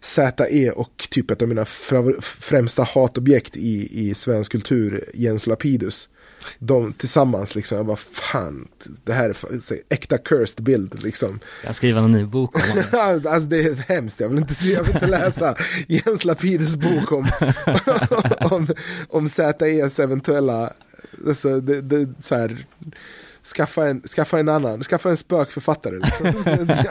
ZE 0.00 0.70
och 0.70 1.08
typ 1.10 1.30
ett 1.30 1.42
av 1.42 1.48
mina 1.48 1.64
främsta 2.20 2.82
hatobjekt 2.82 3.56
i, 3.56 4.08
i 4.08 4.14
svensk 4.14 4.52
kultur, 4.52 5.04
Jens 5.14 5.46
Lapidus. 5.46 6.08
De 6.58 6.92
tillsammans 6.92 7.54
liksom, 7.54 7.76
jag 7.76 7.86
bara 7.86 7.96
fan, 7.96 8.68
det 9.04 9.12
här 9.12 9.30
är 9.30 9.58
så, 9.58 9.74
äkta 9.88 10.18
cursed 10.18 10.64
bild 10.64 11.02
liksom. 11.02 11.40
Ska 11.58 11.66
jag 11.66 11.76
skriva 11.76 12.00
en 12.00 12.12
ny 12.12 12.24
bok 12.24 12.56
om 12.56 12.60
honom? 12.60 13.20
alltså 13.32 13.48
det 13.48 13.60
är 13.60 13.74
hemskt, 13.74 14.20
jag 14.20 14.28
vill 14.28 14.38
inte, 14.38 14.54
se, 14.54 14.72
jag 14.72 14.84
vill 14.84 14.94
inte 14.94 15.06
läsa 15.06 15.56
Jens 15.86 16.24
Lapidus 16.24 16.76
bok 16.76 17.12
om, 17.12 17.30
om, 18.50 18.66
om 19.08 19.28
ZEs 19.28 20.00
eventuella, 20.00 20.72
alltså 21.26 21.60
det, 21.60 21.80
det, 21.80 22.08
så 22.18 22.34
här, 22.34 22.66
skaffa, 23.54 23.88
en, 23.88 24.02
skaffa 24.02 24.38
en 24.38 24.48
annan, 24.48 24.82
skaffa 24.82 25.10
en 25.10 25.16
spökförfattare 25.16 25.98
liksom. 25.98 26.32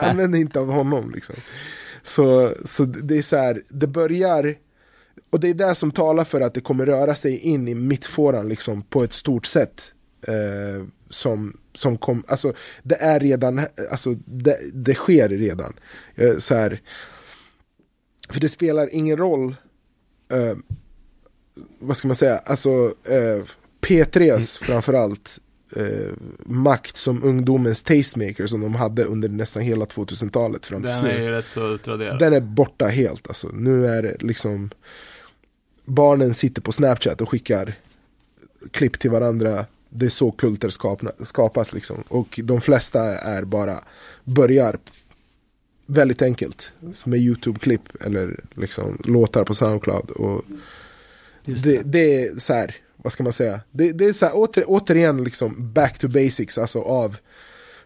Använd 0.00 0.36
inte 0.36 0.60
av 0.60 0.70
honom 0.70 1.10
liksom. 1.10 1.34
Så, 2.02 2.54
så 2.64 2.84
det 2.84 3.18
är 3.18 3.22
så 3.22 3.36
här, 3.36 3.62
det 3.68 3.86
börjar, 3.86 4.54
och 5.30 5.40
det 5.40 5.48
är 5.48 5.54
det 5.54 5.74
som 5.74 5.90
talar 5.90 6.24
för 6.24 6.40
att 6.40 6.54
det 6.54 6.60
kommer 6.60 6.86
röra 6.86 7.14
sig 7.14 7.38
in 7.38 7.68
i 7.68 7.74
mittfåran 7.74 8.48
liksom 8.48 8.82
på 8.82 9.04
ett 9.04 9.12
stort 9.12 9.46
sätt. 9.46 9.92
Eh, 10.28 10.86
som, 11.10 11.56
som 11.74 11.98
kom, 11.98 12.24
alltså 12.28 12.52
det 12.82 12.94
är 12.94 13.20
redan, 13.20 13.66
alltså 13.90 14.14
det, 14.24 14.58
det 14.72 14.94
sker 14.94 15.28
redan. 15.28 15.72
Eh, 16.14 16.36
så 16.36 16.54
här, 16.54 16.80
för 18.28 18.40
det 18.40 18.48
spelar 18.48 18.94
ingen 18.94 19.16
roll, 19.16 19.56
eh, 20.32 20.56
vad 21.78 21.96
ska 21.96 22.08
man 22.08 22.14
säga, 22.14 22.36
alltså 22.36 22.94
eh, 23.04 23.42
P3s 23.80 24.58
framförallt 24.62 25.40
eh, 25.76 26.12
makt 26.38 26.96
som 26.96 27.24
ungdomens 27.24 27.82
tastemaker 27.82 28.46
som 28.46 28.60
de 28.60 28.74
hade 28.74 29.04
under 29.04 29.28
nästan 29.28 29.62
hela 29.62 29.84
2000-talet 29.84 30.66
fram 30.66 30.82
till 30.82 30.90
Den 30.90 31.04
nu. 31.04 31.10
är 31.10 31.20
ju 31.20 31.30
rätt 31.30 31.48
så 31.48 31.74
utraderad. 31.74 32.18
Den 32.18 32.32
är 32.32 32.40
borta 32.40 32.86
helt 32.86 33.28
alltså. 33.28 33.48
Nu 33.48 33.86
är 33.86 34.02
det 34.02 34.16
liksom 34.22 34.70
Barnen 35.84 36.34
sitter 36.34 36.62
på 36.62 36.72
Snapchat 36.72 37.20
och 37.20 37.28
skickar 37.28 37.74
klipp 38.70 38.98
till 38.98 39.10
varandra. 39.10 39.66
Det 39.88 40.06
är 40.06 40.10
så 40.10 40.30
kulter 40.30 40.70
skapna, 40.70 41.12
skapas 41.20 41.72
liksom. 41.72 42.04
Och 42.08 42.40
de 42.44 42.60
flesta 42.60 43.00
är 43.18 43.44
bara 43.44 43.84
börjar 44.24 44.78
väldigt 45.86 46.22
enkelt 46.22 46.74
med 47.04 47.18
YouTube-klipp 47.20 48.04
eller 48.04 48.40
liksom 48.54 49.02
låtar 49.04 49.44
på 49.44 49.54
Soundcloud. 49.54 50.10
Och 50.10 50.44
det, 51.44 51.82
det 51.84 52.24
är 52.24 52.38
så 52.38 52.52
här, 52.52 52.76
vad 53.06 53.12
ska 53.12 53.22
man 53.22 53.32
säga? 53.32 53.60
Det, 53.70 53.92
det 53.92 54.04
är 54.04 54.12
så 54.12 54.26
här, 54.26 54.36
åter, 54.36 54.64
återigen 54.66 55.24
liksom 55.24 55.72
back 55.72 55.98
to 55.98 56.08
basics 56.08 56.58
alltså 56.58 56.80
av 56.80 57.16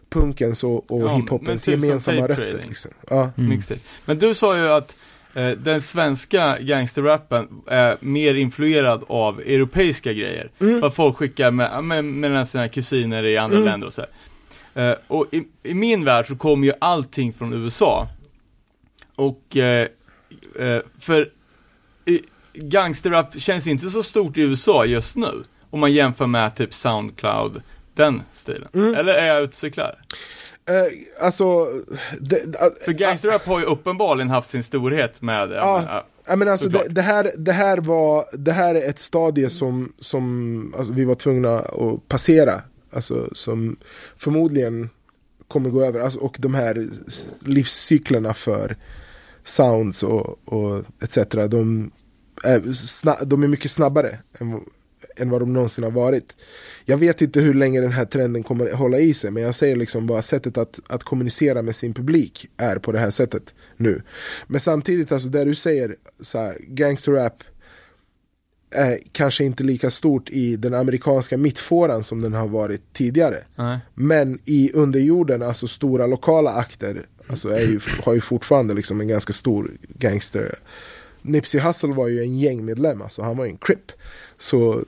punkens 0.09 0.63
och, 0.63 0.91
och 0.91 1.01
Ja, 1.01 1.15
hiphopens 1.15 1.65
typ 1.65 1.73
som 1.73 1.83
gemensamma 1.83 2.27
rötter. 2.27 2.63
Liksom. 2.67 2.91
Ja. 3.09 3.31
Mm. 3.37 3.49
Mixtape. 3.49 3.79
Men 4.05 4.19
du 4.19 4.33
sa 4.33 4.57
ju 4.57 4.67
att 4.67 4.95
eh, 5.33 5.49
den 5.49 5.81
svenska 5.81 6.59
gangsterrappen 6.59 7.47
är 7.67 7.97
mer 7.99 8.35
influerad 8.35 9.03
av 9.07 9.39
europeiska 9.39 10.13
grejer. 10.13 10.49
Mm. 10.59 10.79
Vad 10.79 10.95
folk 10.95 11.17
skickar 11.17 11.51
med, 11.51 11.83
med, 11.83 12.05
mellan 12.05 12.45
sina 12.45 12.67
kusiner 12.67 13.23
i 13.23 13.37
andra 13.37 13.57
Mm. 13.57 13.69
länder 13.69 13.87
och 13.87 13.93
så 13.93 14.01
här. 14.73 14.89
Eh, 14.91 14.95
och 15.07 15.25
i, 15.31 15.43
i 15.63 15.73
min 15.73 16.05
värld 16.05 16.27
så 16.27 16.35
kommer 16.35 16.67
ju 16.67 16.73
allting 16.79 17.33
från 17.33 17.53
USA. 17.53 18.07
Och, 19.15 19.57
eh, 19.57 19.87
eh, 20.59 20.81
för 20.99 21.29
i, 22.05 22.21
gangsterrap 22.53 23.39
känns 23.39 23.67
inte 23.67 23.89
så 23.89 24.03
stort 24.03 24.37
i 24.37 24.41
USA 24.41 24.85
just 24.85 25.15
nu. 25.15 25.43
Om 25.69 25.79
man 25.79 25.93
jämför 25.93 26.27
med 26.27 26.55
typ 26.55 26.73
Soundcloud, 26.73 27.61
den 27.93 28.21
stilen. 28.33 28.67
Mm. 28.73 28.95
Eller 28.95 29.13
är 29.13 29.27
jag 29.27 29.43
ute 29.43 29.49
och 29.49 29.53
cyklar? 29.53 30.01
Eh, 30.69 31.25
alltså, 31.25 31.67
det, 32.19 32.55
För 32.85 32.91
gangsterrap 32.91 33.45
har 33.45 33.59
ju 33.59 33.65
uppenbarligen 33.65 34.29
haft 34.29 34.49
sin 34.49 34.63
storhet 34.63 35.21
med, 35.21 35.51
Ja, 35.51 35.83
ja, 35.87 36.05
Ja, 36.27 36.35
men 36.35 36.47
alltså 36.47 36.69
det, 36.69 36.87
det, 36.89 37.01
här, 37.01 37.31
det, 37.37 37.51
här 37.51 37.77
var, 37.77 38.25
det 38.33 38.51
här 38.51 38.75
är 38.75 38.89
ett 38.89 38.99
stadie 38.99 39.49
som, 39.49 39.93
som 39.99 40.73
alltså, 40.77 40.93
vi 40.93 41.05
var 41.05 41.15
tvungna 41.15 41.59
att 41.59 42.07
passera. 42.07 42.61
Alltså, 42.93 43.29
som 43.31 43.77
förmodligen 44.17 44.89
kommer 45.47 45.69
gå 45.69 45.83
över. 45.83 45.99
Alltså, 45.99 46.19
och 46.19 46.35
de 46.39 46.53
här 46.53 46.87
livscyklerna 47.45 48.33
för 48.33 48.77
sounds 49.43 50.03
och, 50.03 50.39
och 50.45 50.83
etc. 51.01 51.17
De 51.49 51.91
de 53.25 53.43
är 53.43 53.47
mycket 53.47 53.71
snabbare 53.71 54.19
än, 54.39 54.61
än 55.15 55.29
vad 55.29 55.41
de 55.41 55.53
någonsin 55.53 55.83
har 55.83 55.91
varit. 55.91 56.35
Jag 56.85 56.97
vet 56.97 57.21
inte 57.21 57.39
hur 57.39 57.53
länge 57.53 57.81
den 57.81 57.91
här 57.91 58.05
trenden 58.05 58.43
kommer 58.43 58.71
hålla 58.71 58.99
i 58.99 59.13
sig, 59.13 59.31
men 59.31 59.43
jag 59.43 59.55
säger 59.55 59.75
liksom 59.75 60.07
bara 60.07 60.21
sättet 60.21 60.57
att, 60.57 60.79
att 60.87 61.03
kommunicera 61.03 61.61
med 61.61 61.75
sin 61.75 61.93
publik 61.93 62.47
är 62.57 62.75
på 62.75 62.91
det 62.91 62.99
här 62.99 63.11
sättet 63.11 63.55
nu. 63.77 64.01
Men 64.47 64.59
samtidigt, 64.59 65.11
alltså 65.11 65.29
det 65.29 65.45
du 65.45 65.55
säger, 65.55 65.95
så 66.21 66.37
här, 66.37 66.57
gangsterrap 66.59 67.43
är 68.71 68.99
kanske 69.11 69.43
inte 69.43 69.63
lika 69.63 69.89
stort 69.89 70.29
i 70.29 70.55
den 70.55 70.73
amerikanska 70.73 71.37
mittfåran 71.37 72.03
som 72.03 72.21
den 72.21 72.33
har 72.33 72.47
varit 72.47 72.93
tidigare. 72.93 73.43
nej. 73.55 73.79
Men 73.93 74.39
i 74.45 74.71
underjorden, 74.73 75.41
alltså 75.41 75.67
stora 75.67 76.07
lokala 76.07 76.51
akter, 76.51 77.05
alltså 77.27 77.59
ju, 77.59 77.79
har 78.03 78.13
ju 78.13 78.21
fortfarande 78.21 78.73
liksom 78.73 79.01
en 79.01 79.07
ganska 79.07 79.33
stor 79.33 79.71
gangster. 79.81 80.55
Nipsey 81.21 81.61
Hussle 81.61 81.93
var 81.93 82.07
ju 82.07 82.21
en 82.21 82.37
gängmedlem, 82.39 83.01
alltså 83.01 83.21
han 83.21 83.37
var 83.37 83.45
ju 83.45 83.51
en 83.51 83.57
crip. 83.57 83.91
Så, 84.37 84.83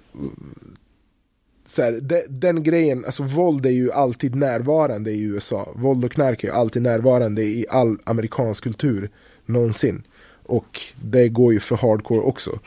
så 1.65 1.81
här, 1.83 1.91
de, 2.01 2.21
den 2.29 2.63
grejen, 2.63 3.05
alltså 3.05 3.23
våld 3.23 3.65
är 3.65 3.69
ju 3.69 3.91
alltid 3.91 4.35
närvarande 4.35 5.11
i 5.11 5.21
USA. 5.23 5.69
Våld 5.75 6.05
och 6.05 6.11
knark 6.11 6.43
är 6.43 6.47
ju 6.47 6.53
alltid 6.53 6.81
närvarande 6.81 7.43
i 7.43 7.65
all 7.69 7.97
amerikansk 8.03 8.63
kultur 8.63 9.09
någonsin. 9.45 10.03
Och 10.45 10.79
det 11.01 11.29
går 11.29 11.53
ju 11.53 11.59
för 11.59 11.75
hardcore 11.77 12.19
också. 12.21 12.59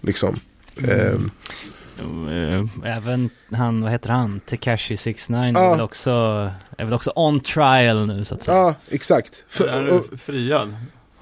Liksom. 0.00 0.40
Ehm, 0.88 1.30
Eh, 2.30 2.64
Även 2.96 3.30
han, 3.52 3.82
vad 3.82 3.92
heter 3.92 4.10
han? 4.10 4.40
Tekashi 4.40 4.96
69 4.96 5.52
Ja. 5.54 5.66
är, 5.66 5.70
väl 5.70 5.80
också, 5.80 6.10
är 6.78 6.84
väl 6.84 6.92
också 6.92 7.12
on 7.16 7.40
trial 7.40 8.06
nu 8.06 8.24
så 8.24 8.34
att 8.34 8.42
säga. 8.42 8.56
ja, 8.56 8.74
exakt. 8.90 9.44
För, 9.48 9.66
är 9.68 9.88
och- 9.88 10.06
du 10.10 10.16
friad? 10.16 10.74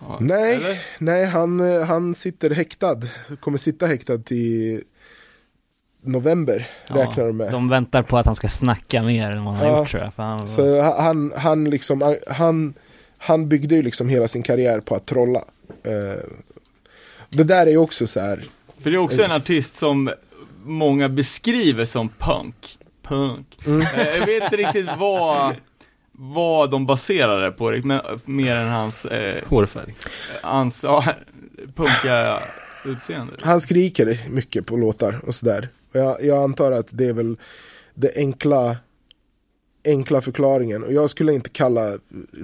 Ja, 0.08 0.18
Nej. 0.20 0.54
Eller? 0.54 0.78
Nej, 0.98 1.24
han, 1.24 1.60
eh, 1.74 1.82
han 1.84 2.14
sitter 2.14 2.50
häktad. 2.50 3.00
Kommer 3.40 3.58
sitta 3.58 3.86
häktad 3.86 4.18
till 4.18 4.82
november, 6.04 6.68
räknar 6.86 7.26
de 7.26 7.36
med. 7.36 7.52
De 7.52 7.68
väntar 7.68 8.02
på 8.02 8.18
att 8.18 8.26
han 8.26 8.34
ska 8.36 8.48
snacka 8.48 9.02
mer 9.02 9.30
än 9.30 9.44
vad 9.44 9.54
han 9.54 9.66
Ja. 9.66 9.72
har 9.72 9.78
gjort 9.80 9.90
tror 9.90 10.02
jag. 10.02 10.14
För 10.14 10.22
han 10.22 10.48
Så 10.48 10.80
han, 10.82 11.32
han, 11.36 11.70
liksom, 11.70 12.16
han, 12.28 12.74
han 13.18 13.48
byggde 13.48 13.74
ju 13.74 13.82
liksom 13.82 14.08
hela 14.08 14.28
sin 14.28 14.42
karriär 14.42 14.80
på 14.80 14.94
att 14.94 15.06
trolla. 15.06 15.44
Eh, 15.84 16.24
det 17.28 17.44
där 17.44 17.66
är 17.66 17.70
ju 17.70 17.76
också 17.76 18.06
så 18.06 18.20
här. 18.20 18.44
För 18.80 18.90
det 18.90 18.96
är 18.96 19.00
också 19.00 19.22
en 19.22 19.32
artist 19.32 19.74
som 19.78 20.10
många 20.64 21.08
beskriver 21.08 21.84
som 21.84 22.08
punk. 22.18 22.78
Punk. 23.02 23.58
Mm. 23.66 23.80
Eh, 23.80 24.16
Jag 24.18 24.26
vet 24.26 24.42
inte 24.42 24.56
riktigt 24.56 24.88
vad, 24.98 25.54
vad 26.12 26.70
de 26.70 26.86
baserar 26.86 27.42
det 27.42 27.50
på, 27.52 27.80
men 27.84 28.00
mer 28.24 28.56
än 28.56 28.68
hans, 28.68 29.04
eh, 29.04 29.42
Hårfärg. 29.48 29.94
hans 30.42 30.84
ja, 30.84 31.04
punkiga 31.74 32.42
utseende. 32.84 33.32
Han 33.42 33.60
skriker 33.60 34.28
mycket 34.30 34.66
på 34.66 34.76
låtar 34.76 35.20
och 35.26 35.34
sådär. 35.34 35.68
Och 35.92 36.00
jag, 36.00 36.24
jag 36.24 36.42
antar 36.42 36.72
att 36.72 36.88
det 36.90 37.06
är 37.06 37.12
väl 37.12 37.36
det 37.94 38.16
enkla 38.16 38.76
enkla 39.84 40.20
förklaringen. 40.20 40.82
Och 40.82 40.92
jag 40.92 41.10
skulle 41.10 41.34
inte 41.34 41.50
kalla 41.50 41.98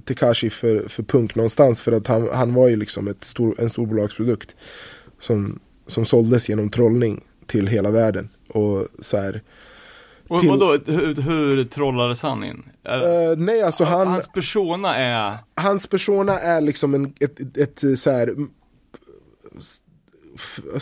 Tekashi 0.05 0.51
för, 0.51 0.89
för 0.89 1.03
punk 1.03 1.35
någonstans 1.35 1.83
för 1.83 1.93
att 1.93 2.07
han, 2.07 2.29
han 2.33 2.55
var 2.55 2.69
ju 2.69 2.77
liksom 2.77 3.09
ett 3.09 3.25
stor, 3.25 3.61
en 3.61 3.71
storbolagsprodukt 3.71 4.57
som, 5.19 5.61
som 5.87 6.05
såldes 6.05 6.49
genom 6.49 6.71
trollning 6.71 7.25
till 7.47 7.67
hela 7.67 7.91
världen. 7.91 8.29
Och 8.49 8.87
så 8.99 9.17
här, 9.17 9.43
Och 10.29 10.41
Till- 10.41 10.51
vadå, 10.51 10.79
hur, 10.87 11.15
hur 11.15 11.65
trollades 11.65 12.23
han 12.23 12.45
in? 12.45 12.63
Eh, 12.85 13.37
nej 13.37 13.63
alltså 13.63 13.85
han, 13.85 14.07
Hans 14.07 14.29
persona 14.29 14.97
är... 14.97 15.35
hans 15.55 15.87
persona 15.87 16.41
är 16.41 16.61
liksom 16.61 16.95
en, 16.95 17.15
ett, 17.21 17.41
ett, 17.41 17.83
ett 17.85 17.99
så 17.99 18.11
här, 18.11 18.35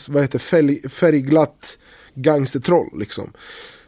vad 0.09 0.23
heter 0.23 0.39
färg, 0.39 0.89
färgglatt 0.89 1.79
gangstertroll 2.15 2.99
liksom. 2.99 3.33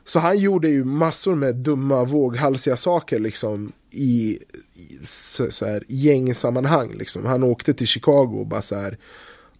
Så 0.04 0.18
han 0.18 0.38
gjorde 0.38 0.68
ju 0.68 0.84
massor 0.84 1.34
med 1.34 1.56
dumma 1.56 2.04
våghalsiga 2.04 2.76
saker 2.76 3.18
liksom 3.18 3.72
i, 3.90 4.38
i 4.74 4.98
så, 5.04 5.50
så 5.50 5.66
här, 5.66 5.82
gängsammanhang 5.88 6.92
liksom. 6.94 7.26
Han 7.26 7.42
åkte 7.42 7.74
till 7.74 7.86
Chicago 7.86 8.38
och 8.40 8.46
bara 8.46 8.62
så 8.62 8.76
här, 8.76 8.98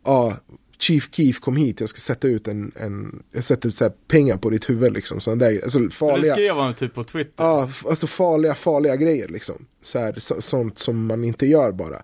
ja, 0.05 0.37
Chief 0.79 1.09
Keef 1.13 1.41
kom 1.41 1.57
hit, 1.57 1.81
jag 1.81 1.89
ska 1.89 1.99
sätta 1.99 2.29
ut 2.29 2.49
en, 2.49 2.73
en 2.77 3.23
jag 3.33 3.45
sätter 3.45 3.69
ut 3.69 3.75
så 3.75 3.91
pengar 3.91 4.37
på 4.37 4.51
ditt 4.51 4.71
huvud 4.71 4.93
liksom. 4.93 5.21
Sådana 5.21 5.45
där, 5.45 5.63
alltså 5.63 5.79
Det 5.79 5.91
farliga. 5.91 6.33
skrev 6.33 6.57
han 6.57 6.75
typ 6.75 6.95
på 6.95 7.05
Twitter. 7.05 7.45
Ja, 7.45 7.71
alltså 7.89 8.07
farliga, 8.07 8.55
farliga 8.55 8.97
grejer 8.97 9.29
liksom. 9.29 9.67
Så 9.83 9.99
här, 9.99 10.15
så, 10.19 10.41
sånt 10.41 10.79
som 10.79 11.07
man 11.07 11.25
inte 11.25 11.47
gör 11.47 11.73
bara. 11.73 12.03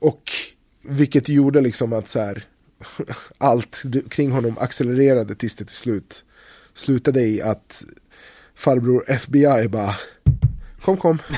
Och 0.00 0.22
vilket 0.82 1.28
gjorde 1.28 1.60
liksom 1.60 1.92
att 1.92 2.08
så 2.08 2.20
här, 2.20 2.44
allt 3.38 3.82
kring 4.10 4.30
honom 4.30 4.58
accelererade 4.58 5.34
tills 5.34 5.56
det 5.56 5.64
till 5.64 5.76
slut 5.76 6.24
slutade 6.74 7.20
i 7.20 7.42
att 7.42 7.84
farbror 8.54 9.04
FBI 9.10 9.68
bara 9.68 9.94
Kom 10.84 10.96
kom. 10.96 11.18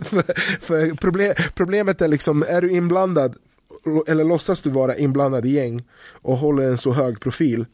för 0.00 0.60
för 0.60 0.94
problem, 0.94 1.34
problemet 1.54 2.02
är 2.02 2.08
liksom, 2.08 2.44
är 2.48 2.62
du 2.62 2.70
inblandad 2.70 3.36
eller 4.06 4.24
låtsas 4.24 4.62
du 4.62 4.70
vara 4.70 4.96
inblandad 4.96 5.46
i 5.46 5.50
gäng 5.50 5.84
och 6.22 6.36
håller 6.36 6.64
en 6.64 6.78
så 6.78 6.92
hög 6.92 7.20
profil 7.20 7.66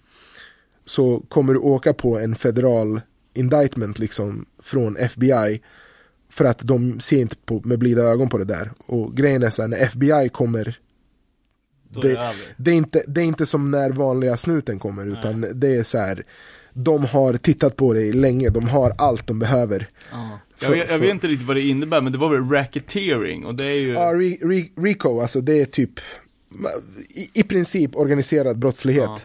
så 0.84 1.22
kommer 1.28 1.52
du 1.52 1.58
åka 1.58 1.94
på 1.94 2.18
en 2.18 2.34
federal 2.34 3.00
indictment 3.34 3.98
liksom 3.98 4.46
från 4.62 4.96
FBI 4.96 5.62
för 6.30 6.44
att 6.44 6.58
de 6.58 7.00
ser 7.00 7.20
inte 7.20 7.36
på, 7.36 7.60
med 7.64 7.78
blida 7.78 8.02
ögon 8.02 8.28
på 8.28 8.38
det 8.38 8.44
där. 8.44 8.72
Och 8.86 9.16
grejen 9.16 9.42
är 9.42 9.50
så 9.50 9.62
här, 9.62 9.68
när 9.68 9.78
FBI 9.78 10.28
kommer 10.28 10.78
det 11.88 12.34
det, 12.56 12.70
är 12.70 12.74
inte, 12.74 13.04
det 13.06 13.20
är 13.20 13.24
inte 13.24 13.46
som 13.46 13.70
när 13.70 13.90
vanliga 13.90 14.36
snuten 14.36 14.78
kommer 14.78 15.06
utan 15.06 15.46
det 15.54 15.76
är 15.76 15.82
så 15.82 15.98
här 15.98 16.24
de 16.72 17.04
har 17.04 17.32
tittat 17.36 17.76
på 17.76 17.92
det 17.94 18.12
länge, 18.12 18.50
de 18.50 18.68
har 18.68 18.92
allt 18.98 19.26
de 19.26 19.38
behöver. 19.38 19.88
Ja. 20.12 20.38
Jag, 20.62 20.70
vet, 20.70 20.90
jag 20.90 20.98
vet 20.98 21.10
inte 21.10 21.26
riktigt 21.28 21.46
vad 21.48 21.56
det 21.56 21.62
innebär, 21.62 22.00
men 22.00 22.12
det 22.12 22.18
var 22.18 22.28
väl 22.28 22.48
racketeering 22.50 23.46
och 23.46 23.54
det 23.54 23.64
är 23.64 23.74
ju... 23.80 23.92
Ja, 23.92 24.00
Re- 24.12 24.40
Re- 24.42 24.82
RICO, 24.84 25.20
alltså 25.20 25.40
det 25.40 25.60
är 25.60 25.64
typ 25.64 25.90
i, 27.08 27.30
i 27.34 27.42
princip 27.42 27.96
organiserad 27.96 28.58
brottslighet. 28.58 29.04
Ja. 29.04 29.18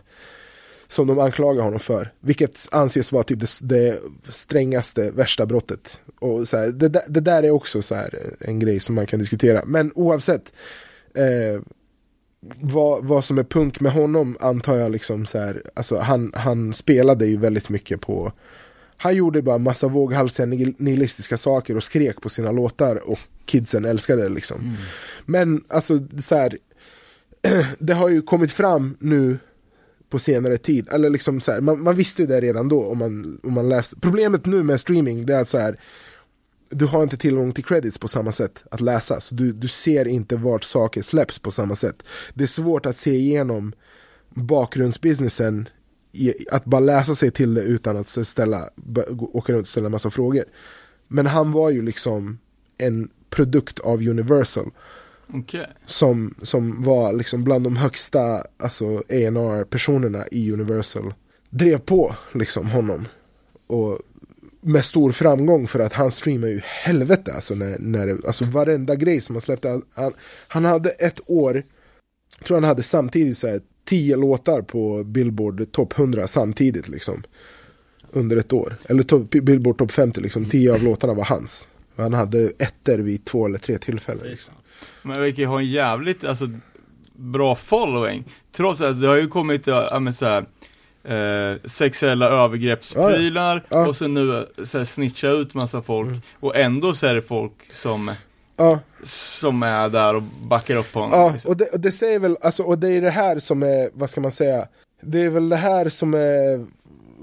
Som 0.87 1.07
de 1.07 1.19
anklagar 1.19 1.63
honom 1.63 1.79
för. 1.79 2.11
Vilket 2.19 2.67
anses 2.71 3.11
vara 3.11 3.23
typ 3.23 3.39
det, 3.39 3.47
det 3.61 3.99
strängaste, 4.29 5.11
värsta 5.11 5.45
brottet. 5.45 6.01
Och 6.19 6.47
så 6.47 6.57
här, 6.57 6.67
det, 6.67 6.89
där- 6.89 7.03
det 7.07 7.19
där 7.19 7.43
är 7.43 7.51
också 7.51 7.81
så 7.81 7.95
här 7.95 8.35
en 8.39 8.59
grej 8.59 8.79
som 8.79 8.95
man 8.95 9.05
kan 9.05 9.19
diskutera. 9.19 9.63
Men 9.65 9.91
oavsett 9.95 10.53
eh, 11.15 11.61
vad, 12.61 13.05
vad 13.05 13.25
som 13.25 13.37
är 13.37 13.43
punk 13.43 13.79
med 13.79 13.91
honom 13.91 14.37
antar 14.39 14.75
jag 14.75 14.91
liksom 14.91 15.25
så 15.25 15.39
här, 15.39 15.61
alltså 15.73 15.97
han, 15.97 16.31
han 16.35 16.73
spelade 16.73 17.25
ju 17.25 17.37
väldigt 17.37 17.69
mycket 17.69 18.01
på 18.01 18.31
han 18.97 19.15
gjorde 19.15 19.41
bara 19.41 19.57
massa 19.57 19.87
våghalsiga 19.87 20.45
nihil- 20.45 20.75
nihilistiska 20.77 21.37
saker 21.37 21.77
och 21.77 21.83
skrek 21.83 22.21
på 22.21 22.29
sina 22.29 22.51
låtar 22.51 23.09
och 23.09 23.19
kidsen 23.45 23.85
älskade 23.85 24.21
det 24.21 24.29
liksom. 24.29 24.77
Men 25.25 25.63
alltså 25.67 25.99
så 26.19 26.35
här, 26.35 26.57
det 27.79 27.93
har 27.93 28.09
ju 28.09 28.21
kommit 28.21 28.51
fram 28.51 28.97
nu 28.99 29.37
på 30.09 30.19
senare 30.19 30.57
tid, 30.57 30.87
eller 30.91 31.09
liksom 31.09 31.39
så 31.39 31.51
här, 31.51 31.61
man, 31.61 31.83
man 31.83 31.95
visste 31.95 32.21
ju 32.21 32.27
det 32.27 32.41
redan 32.41 32.69
då 32.69 32.85
om 32.85 32.97
man, 32.97 33.39
om 33.43 33.53
man 33.53 33.69
läste. 33.69 33.95
Problemet 33.99 34.45
nu 34.45 34.63
med 34.63 34.79
streaming 34.79 35.25
det 35.25 35.35
är 35.35 35.41
att 35.41 35.47
så 35.47 35.57
här, 35.57 35.77
du 36.69 36.85
har 36.85 37.03
inte 37.03 37.17
tillgång 37.17 37.51
till 37.51 37.63
credits 37.63 37.97
på 37.97 38.07
samma 38.07 38.31
sätt 38.31 38.63
att 38.71 38.81
läsa, 38.81 39.21
så 39.21 39.35
du, 39.35 39.51
du 39.51 39.67
ser 39.67 40.07
inte 40.07 40.35
vart 40.35 40.63
saker 40.63 41.01
släpps 41.01 41.39
på 41.39 41.51
samma 41.51 41.75
sätt. 41.75 42.03
Det 42.33 42.43
är 42.43 42.47
svårt 42.47 42.85
att 42.85 42.97
se 42.97 43.11
igenom 43.11 43.73
bakgrundsbusinessen 44.29 45.69
i, 46.11 46.33
att 46.51 46.65
bara 46.65 46.79
läsa 46.79 47.15
sig 47.15 47.31
till 47.31 47.53
det 47.53 47.61
utan 47.61 47.97
att 47.97 48.07
ställa, 48.07 48.69
åka 49.17 49.53
runt 49.53 49.61
och 49.61 49.67
ställa 49.67 49.85
en 49.85 49.91
massa 49.91 50.09
frågor. 50.11 50.43
Men 51.07 51.25
han 51.25 51.51
var 51.51 51.69
ju 51.69 51.81
liksom 51.81 52.39
en 52.77 53.09
produkt 53.29 53.79
av 53.79 54.07
Universal 54.07 54.71
Okej. 55.33 55.67
som, 55.85 56.35
som 56.41 56.83
var 56.83 57.13
liksom 57.13 57.43
bland 57.43 57.63
de 57.63 57.75
högsta 57.75 58.43
alltså 58.57 58.97
A&R 58.97 59.63
personerna 59.63 60.27
i 60.31 60.51
Universal 60.51 61.13
drev 61.49 61.77
på 61.77 62.15
liksom 62.33 62.69
honom 62.69 63.07
och 63.67 63.99
med 64.65 64.85
stor 64.85 65.11
framgång 65.11 65.67
för 65.67 65.79
att 65.79 65.93
han 65.93 66.11
streamar 66.11 66.47
ju 66.47 66.61
helvete 66.63 67.33
alltså 67.33 67.55
när, 67.55 67.79
när 67.79 68.25
alltså 68.25 68.45
varenda 68.45 68.95
grej 68.95 69.21
som 69.21 69.35
han 69.35 69.41
släppte. 69.41 69.81
Han, 69.93 70.13
han 70.47 70.65
hade 70.65 70.89
ett 70.89 71.19
år 71.25 71.63
tror 72.43 72.57
han 72.57 72.63
hade 72.63 72.83
samtidigt 72.83 73.37
så 73.37 73.47
här, 73.47 73.61
tio 73.85 74.15
låtar 74.15 74.61
på 74.61 75.03
Billboard 75.03 75.71
topp 75.71 75.99
100 75.99 76.27
samtidigt 76.27 76.87
liksom 76.87 77.23
under 78.11 78.37
ett 78.37 78.53
år. 78.53 78.75
Eller 78.85 79.03
top, 79.03 79.29
Billboard 79.29 79.77
topp 79.77 79.91
50 79.91 80.21
liksom, 80.21 80.49
tio 80.49 80.73
av 80.73 80.83
låtarna 80.83 81.13
var 81.13 81.25
hans. 81.25 81.67
Han 81.95 82.13
hade 82.13 82.51
ettor 82.57 82.97
vid 82.97 83.25
två 83.25 83.45
eller 83.45 83.57
tre 83.57 83.77
tillfällen 83.77 84.27
liksom. 84.27 84.53
Men 85.01 85.21
verkar 85.21 85.45
ha 85.45 85.59
en 85.59 85.69
jävligt, 85.69 86.23
alltså, 86.23 86.49
bra 87.13 87.55
following. 87.55 88.23
Trots 88.51 88.81
att 88.81 89.01
det 89.01 89.07
har 89.07 89.15
ju 89.15 89.27
kommit, 89.27 89.67
ja 89.67 89.99
men 89.99 90.13
såhär, 90.13 90.45
eh, 91.07 91.55
sexuella 91.65 92.29
övergreppsprylar 92.29 93.65
Ja, 93.69 93.79
ja. 93.79 93.87
och 93.87 93.95
sen 93.95 94.13
nu 94.13 94.47
så 94.63 94.77
här, 94.77 94.85
snitcha 94.85 95.27
ut 95.27 95.53
massa 95.53 95.81
folk. 95.81 96.07
Mm. 96.07 96.21
Och 96.39 96.55
ändå 96.55 96.93
så 96.93 97.07
är 97.07 97.13
det 97.13 97.21
folk 97.21 97.53
som, 97.71 98.11
Ja, 98.57 98.79
som 99.03 99.63
är 99.63 99.89
där 99.89 100.15
och 100.15 100.21
backar 100.21 100.75
upp 100.75 100.93
honom. 100.93 101.19
Ja, 101.19 101.31
liksom. 101.31 101.49
och 101.51 101.57
det, 101.57 101.65
och 101.65 101.79
det 101.79 101.91
säger 101.91 102.19
väl, 102.19 102.37
alltså, 102.41 102.63
och 102.63 102.79
det 102.79 102.91
är 102.91 103.01
det 103.01 103.09
här 103.09 103.39
som 103.39 103.63
är, 103.63 103.89
vad 103.93 104.09
ska 104.09 104.21
man 104.21 104.31
säga, 104.31 104.67
det 105.01 105.21
är 105.21 105.29
väl 105.29 105.49
det 105.49 105.55
här 105.55 105.89
som 105.89 106.13
är, 106.13 106.65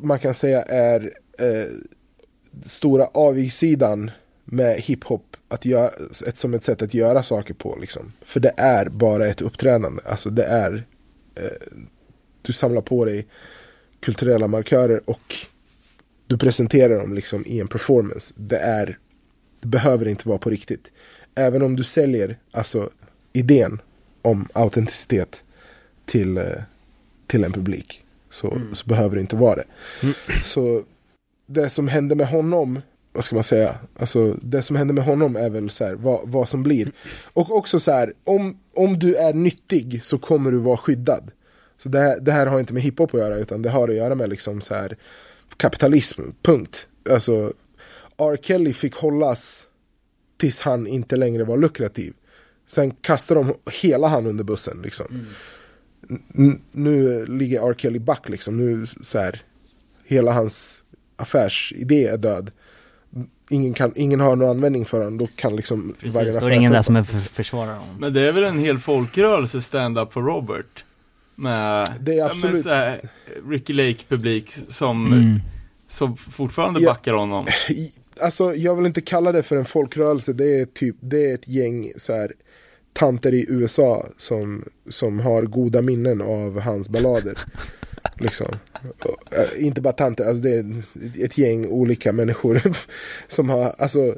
man 0.03 0.19
kan 0.19 0.35
säga 0.35 0.63
är 0.63 1.13
eh, 1.39 1.67
stora 2.65 3.07
avigsidan 3.15 4.11
med 4.45 4.81
hiphop, 4.81 5.37
att 5.49 5.65
göra, 5.65 5.91
ett, 6.27 6.39
som 6.39 6.55
ett 6.55 6.65
sätt 6.65 6.83
att 6.83 6.95
göra 6.95 7.23
saker 7.23 7.55
på 7.55 7.79
liksom. 7.81 8.13
För 8.23 8.41
det 8.41 8.53
är 8.57 8.89
bara 8.89 9.27
ett 9.27 9.41
uppträdande, 9.41 10.03
alltså 10.07 10.31
det 10.31 10.45
är, 10.45 10.85
eh, 11.35 11.79
du 12.43 12.53
samlar 12.53 12.83
på 12.83 13.05
dig 13.05 13.27
kulturella 14.03 14.47
markörer 14.47 15.11
och 15.11 15.35
du 16.27 16.39
presenterar 16.39 16.99
dem 16.99 17.15
liksom 17.15 17.47
i 17.47 17.61
en 17.61 17.69
performance. 17.69 18.35
Det 18.37 18.59
är, 18.59 18.99
det 19.61 19.69
behöver 19.69 20.09
inte 20.09 20.29
vara 20.29 20.39
på 20.39 20.51
riktigt. 20.51 20.93
Även 21.35 21.63
om 21.63 21.77
du 21.77 21.85
säljer, 21.85 22.39
alltså 22.51 22.91
idén 23.33 23.81
om 24.23 24.49
autenticitet 24.53 25.43
till, 26.05 26.37
eh, 26.37 26.45
till 27.27 27.45
en 27.45 27.53
publik 27.53 28.05
så, 28.31 28.61
så 28.73 28.87
behöver 28.87 29.17
det 29.17 29.21
inte 29.21 29.37
vara 29.37 29.57
det. 29.57 29.65
Så 30.45 30.83
det 31.47 31.69
som 31.69 31.89
hände 31.89 32.15
med 32.15 32.29
honom, 32.29 32.81
vad 33.13 33.25
ska 33.25 33.37
man 33.37 33.45
säga, 33.45 33.79
alltså 33.99 34.37
det 34.43 34.63
som 34.63 34.77
hände 34.77 34.95
med 34.95 35.05
honom 35.05 35.37
är 35.37 35.51
väl 35.51 35.71
så 35.71 35.85
här, 35.85 35.95
vad, 35.95 36.21
vad 36.25 36.49
som 36.49 36.63
blir. 36.63 36.93
Och 37.33 37.57
också 37.57 37.81
så 37.81 37.93
här, 37.93 38.13
om, 38.25 38.59
om 38.75 38.99
du 38.99 39.15
är 39.15 39.35
nyttig 39.35 40.05
så 40.05 40.19
kommer 40.19 40.51
du 40.53 40.59
vara 40.59 40.77
skyddad. 40.77 41.31
Så 41.83 41.89
det 41.89 41.99
här, 41.99 42.21
det 42.21 42.33
här 42.33 42.47
har 42.47 42.61
inte 42.61 42.73
med 42.73 42.83
hiphop 42.83 43.15
att 43.15 43.21
göra 43.21 43.37
utan 43.37 43.63
det 43.63 43.71
har 43.71 43.89
att 43.89 43.95
göra 43.95 44.15
med 44.15 44.31
liksom 44.31 44.61
så 44.61 44.75
här 44.75 44.97
kapitalism, 45.57 46.23
punkt. 46.43 46.89
Alltså 47.11 47.53
R. 48.19 48.37
Kelly 48.43 48.73
fick 48.73 48.95
hållas 48.95 49.67
tills 50.39 50.61
han 50.61 50.87
inte 50.87 51.17
längre 51.17 51.45
var 51.45 51.57
lukrativ. 51.57 52.13
Sen 52.67 52.91
kastade 52.91 53.41
de 53.41 53.55
hela 53.83 54.09
han 54.09 54.27
under 54.27 54.45
bussen 54.45 54.81
liksom. 54.83 55.27
N- 56.39 56.61
nu 56.73 57.27
ligger 57.27 57.71
R. 57.71 57.75
Kelly 57.79 57.99
back 57.99 58.29
liksom. 58.29 58.57
Nu 58.57 58.87
så 58.87 59.19
här, 59.19 59.43
hela 60.05 60.33
hans 60.33 60.85
affärsidé 61.17 62.07
är 62.07 62.17
död. 62.17 62.51
Ingen, 63.51 63.75
kan, 63.75 63.93
ingen 63.97 64.21
har 64.21 64.37
någon 64.37 64.51
användning 64.51 64.87
för 64.87 64.99
honom, 64.99 65.19
då 65.19 65.27
kan 65.37 65.57
liksom 65.57 65.95
Precis, 66.01 66.15
då 66.39 66.47
är 66.47 66.51
det 66.51 66.57
ingen 66.57 66.73
där 66.73 66.83
som 66.83 66.97
är 66.97 67.01
honom. 67.01 67.21
för, 67.21 67.29
försvarar 67.29 67.77
honom. 67.77 67.97
Men 68.01 68.13
det 68.13 68.21
är 68.21 68.33
väl 68.33 68.45
en 68.45 68.59
hel 68.59 68.79
folkrörelse 68.79 69.61
stand-up 69.61 70.13
for 70.13 70.23
Robert? 70.23 70.85
Med, 71.35 71.89
Det 72.01 72.19
är 72.19 72.25
absolut- 72.25 72.53
men 72.53 72.63
så 72.63 72.69
här, 72.69 73.01
Ricky 73.49 73.73
Lake-publik 73.73 74.53
som, 74.69 75.07
Mm. 75.13 75.41
som 75.89 76.17
fortfarande 76.17 76.81
Ja. 76.81 76.91
backar 76.91 77.13
honom. 77.15 77.47
Alltså 78.21 78.55
jag 78.55 78.77
vill 78.77 78.87
inte 78.87 79.01
kalla 79.01 79.33
det 79.33 79.43
för 79.43 79.57
en 79.57 79.65
folkrörelse, 79.65 80.33
det 80.33 80.61
är 80.61 80.65
typ, 80.65 80.97
det 81.01 81.31
är 81.31 81.35
ett 81.35 81.49
gäng 81.49 81.93
så 81.97 82.13
här 82.13 82.33
tanter 82.93 83.35
i 83.35 83.47
USA 83.49 84.07
som, 84.17 84.65
som 84.89 85.21
har 85.21 85.43
goda 85.43 85.83
minnen 85.83 86.21
av 86.23 86.61
hans 86.61 86.89
ballader. 86.89 87.39
Liksom. 88.19 88.57
Eh, 89.31 89.65
inte 89.67 89.81
bara 89.81 89.93
tanter, 89.93 90.27
alltså 90.27 90.43
det 90.43 90.51
är 90.51 90.83
ett 91.25 91.39
gäng 91.39 91.67
olika 91.67 92.13
människor 92.13 92.63
som 93.29 93.51
har, 93.51 93.75
alltså 93.79 94.15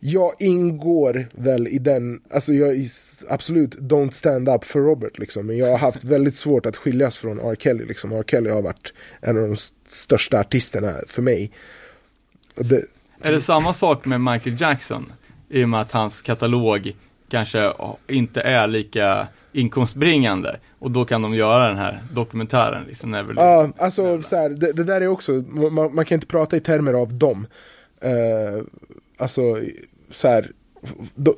jag 0.00 0.32
ingår 0.38 1.28
väl 1.32 1.68
i 1.68 1.78
den, 1.78 2.20
alltså 2.30 2.52
jag 2.52 2.68
är 2.76 2.86
absolut 3.28 3.74
don't 3.74 4.10
stand 4.10 4.48
up 4.48 4.64
för 4.64 4.80
Robert 4.80 5.18
liksom, 5.18 5.46
men 5.46 5.56
jag 5.58 5.70
har 5.70 5.78
haft 5.78 6.04
väldigt 6.04 6.36
svårt 6.36 6.66
att 6.66 6.76
skiljas 6.76 7.18
från 7.18 7.40
R. 7.40 7.56
Kelly 7.58 7.84
liksom. 7.84 8.12
R. 8.12 8.24
Kelly 8.26 8.50
har 8.50 8.62
varit 8.62 8.92
en 9.20 9.36
av 9.36 9.48
de 9.48 9.56
största 9.86 10.40
artisterna 10.40 10.94
för 11.06 11.22
mig. 11.22 11.52
Det, 12.54 12.82
Är 13.22 13.32
det 13.32 13.40
samma 13.40 13.72
sak 13.72 14.04
med 14.04 14.20
Michael 14.20 14.60
Jackson? 14.60 15.12
I 15.48 15.64
och 15.64 15.68
med 15.68 15.80
att 15.80 15.92
hans 15.92 16.22
katalog 16.22 16.96
kanske 17.28 17.72
inte 18.08 18.40
är 18.40 18.66
lika 18.66 19.28
inkomstbringande. 19.52 20.56
Och 20.78 20.90
då 20.90 21.04
kan 21.04 21.22
de 21.22 21.34
göra 21.34 21.68
den 21.68 21.76
här 21.76 22.02
dokumentären 22.12 22.84
liksom. 22.88 23.10
Never 23.10 23.34
Ja, 23.36 23.72
alltså 23.78 24.22
så 24.22 24.36
här, 24.36 24.50
det, 24.50 24.72
det 24.72 24.84
där 24.84 25.00
är 25.00 25.08
också, 25.08 25.32
man, 25.32 25.94
man 25.94 26.04
kan 26.04 26.16
inte 26.16 26.26
prata 26.26 26.56
i 26.56 26.60
termer 26.60 26.92
av 26.92 27.14
dem. 27.14 27.46
Uh, 28.04 28.64
alltså, 29.18 29.42
så 30.10 30.28
här, 30.28 30.50
do, 31.14 31.34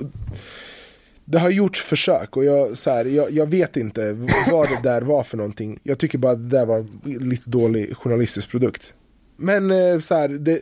det 1.25 1.39
har 1.39 1.51
gjorts 1.51 1.81
försök 1.81 2.37
och 2.37 2.45
jag, 2.45 2.79
så 2.79 2.91
här, 2.91 3.05
jag, 3.05 3.31
jag 3.31 3.47
vet 3.47 3.77
inte 3.77 4.13
vad 4.51 4.69
det 4.69 4.81
där 4.83 5.03
var 5.03 5.23
för 5.23 5.37
någonting. 5.37 5.79
Jag 5.83 5.99
tycker 5.99 6.19
bara 6.19 6.33
att 6.33 6.51
det 6.51 6.57
där 6.57 6.67
var 6.67 6.79
en 6.79 7.29
lite 7.29 7.51
dålig 7.51 7.97
journalistisk 7.97 8.51
produkt. 8.51 8.95
Men 9.37 9.71
uh, 9.71 9.99
så 9.99 10.15
här, 10.15 10.29
det, 10.29 10.61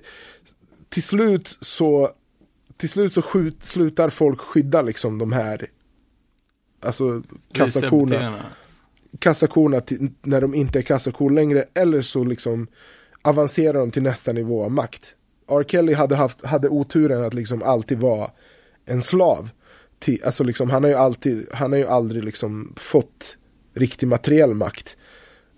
till 0.89 1.03
slut 1.03 1.59
så 1.61 2.11
till 2.77 2.89
slut 2.89 3.13
så 3.13 3.23
skjut, 3.23 3.65
slutar 3.65 4.09
folk 4.09 4.41
skydda 4.41 4.83
liksom 4.83 5.19
de 5.19 5.33
här 5.33 5.67
Alltså 6.81 7.23
kassakorna 7.53 8.45
kassakorna 9.19 9.81
till, 9.81 10.11
när 10.23 10.41
de 10.41 10.55
inte 10.55 10.79
är 10.79 10.83
kassakor 10.83 11.31
längre 11.31 11.65
eller 11.75 12.03
så 12.03 12.25
liksom 12.25 12.67
avancerar 13.23 13.79
de 13.79 13.91
till 13.91 14.03
nästa 14.03 14.33
nivå 14.33 14.65
av 14.65 14.71
makt. 14.71 15.15
R. 15.51 15.65
Kelly 15.69 15.93
hade, 15.93 16.17
haft, 16.17 16.45
hade 16.45 16.69
oturen 16.69 17.25
att 17.25 17.35
liksom 17.35 17.63
alltid 17.63 17.99
vara 17.99 18.31
en 18.87 19.03
slav. 19.03 19.51
Till, 19.99 20.25
alltså 20.25 20.45
liksom, 20.45 20.71
han 20.71 20.85
har 20.85 20.91
ju 20.91 20.97
alltid, 20.97 21.49
han 21.53 21.73
har 21.73 21.79
ju 21.79 21.87
aldrig 21.87 22.25
liksom 22.25 22.73
fått 22.77 23.37
riktig 23.75 24.07
materiell 24.07 24.55
makt. 24.55 24.97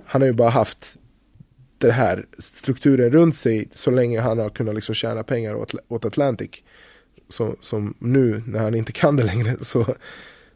Han 0.05 0.23
har 0.23 0.27
ju 0.27 0.35
bara 0.35 0.51
haft 0.51 0.99
den 1.79 1.91
här 1.91 2.27
strukturen 2.39 3.11
runt 3.11 3.37
sig 3.37 3.69
så 3.73 3.91
länge 3.91 4.21
han 4.21 4.39
har 4.39 4.51
kunnat 4.51 4.75
liksom 4.75 4.95
tjäna 4.95 5.23
pengar 5.23 5.55
åt, 5.55 5.75
åt 5.89 6.05
Atlantic. 6.05 6.51
Så, 7.29 7.57
som 7.61 7.95
nu 7.99 8.43
när 8.47 8.59
han 8.59 8.75
inte 8.75 8.93
kan 8.93 9.17
det 9.17 9.25
längre 9.25 9.57
så, 9.61 9.95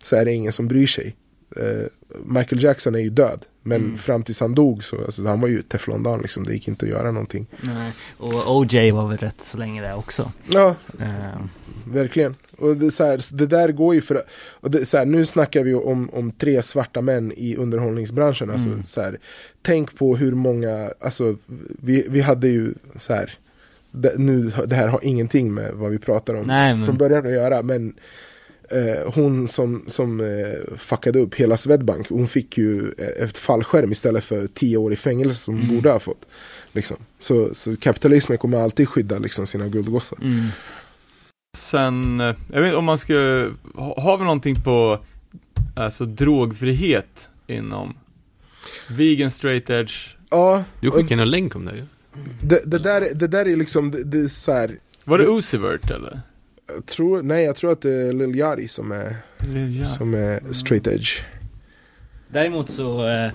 så 0.04 0.16
är 0.16 0.24
det 0.24 0.32
ingen 0.32 0.52
som 0.52 0.68
bryr 0.68 0.86
sig. 0.86 1.16
Eh, 1.56 1.86
Michael 2.26 2.62
Jackson 2.62 2.94
är 2.94 2.98
ju 2.98 3.10
död. 3.10 3.44
Men 3.62 3.96
fram 3.98 4.22
tills 4.22 4.40
han 4.40 4.54
dog 4.54 4.84
så, 4.84 5.04
alltså, 5.04 5.26
han 5.26 5.40
var 5.40 5.48
ju 5.48 5.62
teflondan 5.62 6.20
liksom. 6.20 6.44
Det 6.44 6.52
gick 6.52 6.68
inte 6.68 6.86
att 6.86 6.90
göra 6.90 7.10
någonting. 7.10 7.46
Nej. 7.60 7.92
Och 8.16 8.56
OJ 8.56 8.90
var 8.90 9.08
väl 9.08 9.18
rätt 9.18 9.40
så 9.44 9.58
länge 9.58 9.82
det 9.82 9.94
också. 9.94 10.32
Ja, 10.52 10.76
Eh, 11.00 11.40
verkligen. 11.86 12.34
Och 12.58 12.76
det, 12.76 12.90
så 12.90 13.04
här, 13.04 13.36
det 13.36 13.46
där 13.46 13.72
går 13.72 13.94
ju 13.94 14.00
för 14.00 14.22
och 14.60 14.70
det, 14.70 14.84
så 14.84 14.96
här, 14.98 15.04
Nu 15.06 15.26
snackar 15.26 15.62
vi 15.64 15.74
om, 15.74 16.10
om 16.12 16.32
tre 16.32 16.62
svarta 16.62 17.00
män 17.00 17.32
i 17.36 17.56
underhållningsbranschen. 17.56 18.50
Alltså, 18.50 18.68
Mm. 18.68 18.82
så 18.84 19.00
här, 19.00 19.18
tänk 19.62 19.98
på 19.98 20.16
hur 20.16 20.32
många, 20.34 20.90
alltså 21.00 21.36
vi, 21.82 22.06
vi 22.10 22.20
hade 22.20 22.48
ju 22.48 22.74
så 22.98 23.14
här. 23.14 23.32
Det, 23.90 24.18
nu, 24.18 24.50
det 24.66 24.74
här 24.76 24.88
har 24.88 25.00
ingenting 25.02 25.54
med 25.54 25.72
vad 25.74 25.90
vi 25.90 25.98
pratar 25.98 26.34
om 26.34 26.46
Nej, 26.46 26.74
men- 26.74 26.86
från 26.86 26.96
början 26.98 27.26
att 27.26 27.32
göra. 27.32 27.62
Men 27.62 27.94
hon 29.14 29.48
som, 29.48 29.84
som 29.86 30.20
eh, 30.20 30.76
fuckade 30.76 31.18
upp 31.18 31.34
hela 31.34 31.56
Swedbank. 31.56 32.08
Hon 32.08 32.28
fick 32.28 32.58
ju 32.58 32.92
eh, 32.98 33.24
ett 33.24 33.38
fallskärm 33.38 33.92
istället 33.92 34.24
för 34.24 34.46
tio 34.46 34.76
år 34.76 34.92
i 34.92 34.96
fängelse 34.96 35.34
som 35.34 35.58
hon 35.58 35.76
borde 35.76 35.90
ha 35.90 35.98
fått. 36.00 36.26
Liksom. 36.72 36.96
Så, 37.18 37.54
så 37.54 37.76
kapitalismen 37.76 38.38
kommer 38.38 38.58
alltid 38.58 38.88
skydda 38.88 39.18
liksom, 39.18 39.46
sina 39.46 39.68
guldgossar. 39.68 40.18
mm. 40.22 40.46
Sen, 41.56 42.20
eh, 42.20 42.34
jag 42.52 42.60
vet 42.60 42.74
om 42.74 42.84
man 42.84 42.98
ska, 42.98 43.14
ha- 43.74 44.00
har 44.00 44.18
vi 44.18 44.24
någonting 44.24 44.54
på, 44.62 44.98
alltså 45.76 46.04
drogfrihet 46.04 47.28
inom 47.46 47.94
vegan 48.90 49.30
straight 49.30 49.70
edge? 49.70 49.92
Ja, 50.30 50.64
Du 50.80 50.88
och 50.88 50.94
skickade 50.94 51.22
en 51.22 51.30
länk 51.30 51.56
om 51.56 51.64
det 51.64 51.76
ju. 51.76 51.82
det, 52.42 52.62
det, 52.66 52.78
där, 52.78 53.08
det 53.14 53.26
där 53.26 53.48
är 53.48 53.56
liksom, 53.56 53.90
det, 53.90 54.04
det 54.04 54.18
är 54.18 54.26
så 54.26 54.52
här, 54.52 54.78
Var 55.04 55.18
det 55.18 55.24
Usivert 55.24 55.90
eller? 55.90 56.20
Jag 56.66 56.86
tror, 56.86 57.22
nej 57.22 57.44
jag 57.44 57.56
tror 57.56 57.72
att 57.72 57.80
det 57.80 57.92
är 58.08 58.12
Lil 58.12 58.34
Yachty 58.36 58.68
som 58.68 58.92
är, 58.92 59.16
Ja. 59.78 59.84
som 59.84 60.14
är 60.14 60.52
straight 60.52 60.86
edge. 60.86 61.22
Däremot 62.28 62.70
så 62.70 63.06
eh, 63.08 63.30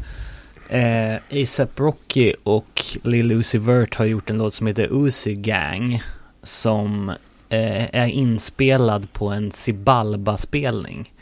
eh, 1.13 1.19
ASAP 1.43 1.79
Rocky 1.79 2.33
och 2.43 2.81
Lil 3.03 3.31
Uzi 3.31 3.57
Vert 3.57 3.95
har 3.95 4.05
gjort 4.05 4.29
en 4.29 4.37
låt 4.37 4.53
som 4.53 4.67
heter 4.67 4.87
Uzi 4.91 5.33
Gang. 5.35 6.01
Som 6.43 7.09
eh, 7.49 7.95
är 7.95 8.07
inspelad 8.07 9.13
på 9.13 9.27
en 9.29 9.51
Zibalba-spelning. 9.51 11.13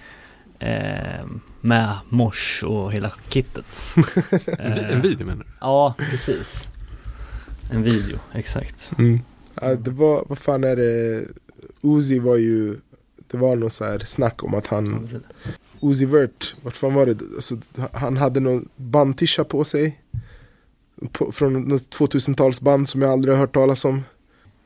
Eh, 0.60 1.26
med 1.62 1.94
mors 2.10 2.64
och 2.68 2.94
hela 2.94 3.12
kittet. 3.30 3.86
En, 4.60 4.74
Eh, 4.74 4.92
en 4.92 5.02
video 5.02 5.26
menar 5.28 5.44
du? 5.44 5.50
Ja, 5.62 5.94
precis. 6.10 6.68
En 7.72 7.84
video, 7.84 8.20
exakt. 8.34 8.92
Ja, 9.62 9.76
det 9.76 9.92
var, 9.92 10.26
vad 10.30 10.38
fan 10.38 10.64
är 10.64 10.76
det, 10.76 11.24
Uzi 11.82 12.20
var 12.20 12.36
ju, 12.36 12.76
det 13.18 13.38
var 13.38 13.56
någon 13.56 13.70
så 13.70 13.86
här 13.86 14.00
snack 14.00 14.44
om 14.44 14.54
att 14.54 14.68
han, 14.68 15.10
Uzi 15.82 16.06
Vert, 16.06 16.56
vart 16.62 16.76
fan 16.76 16.94
var 16.94 17.06
det, 17.06 17.18
alltså, 17.36 17.58
han 17.94 18.18
hade 18.18 18.40
någon 18.40 18.70
bandtisha 18.76 19.44
på 19.44 19.64
sig. 19.64 20.02
På, 21.12 21.32
från 21.32 21.54
något 21.54 21.98
2000-talsband 21.98 22.86
som 22.86 23.02
jag 23.02 23.12
aldrig 23.12 23.34
har 23.34 23.40
hört 23.40 23.54
talas 23.54 23.86
om. 23.86 24.04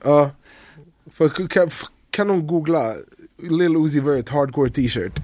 Ja, 0.04 0.32
för, 1.12 1.48
kan, 1.48 1.70
kan 2.10 2.28
någon 2.28 2.48
googla 2.48 2.96
Lil 3.38 3.76
Uzi 3.76 4.00
Vert 4.00 4.30
hardcore 4.30 4.70
t-shirt? 4.70 5.20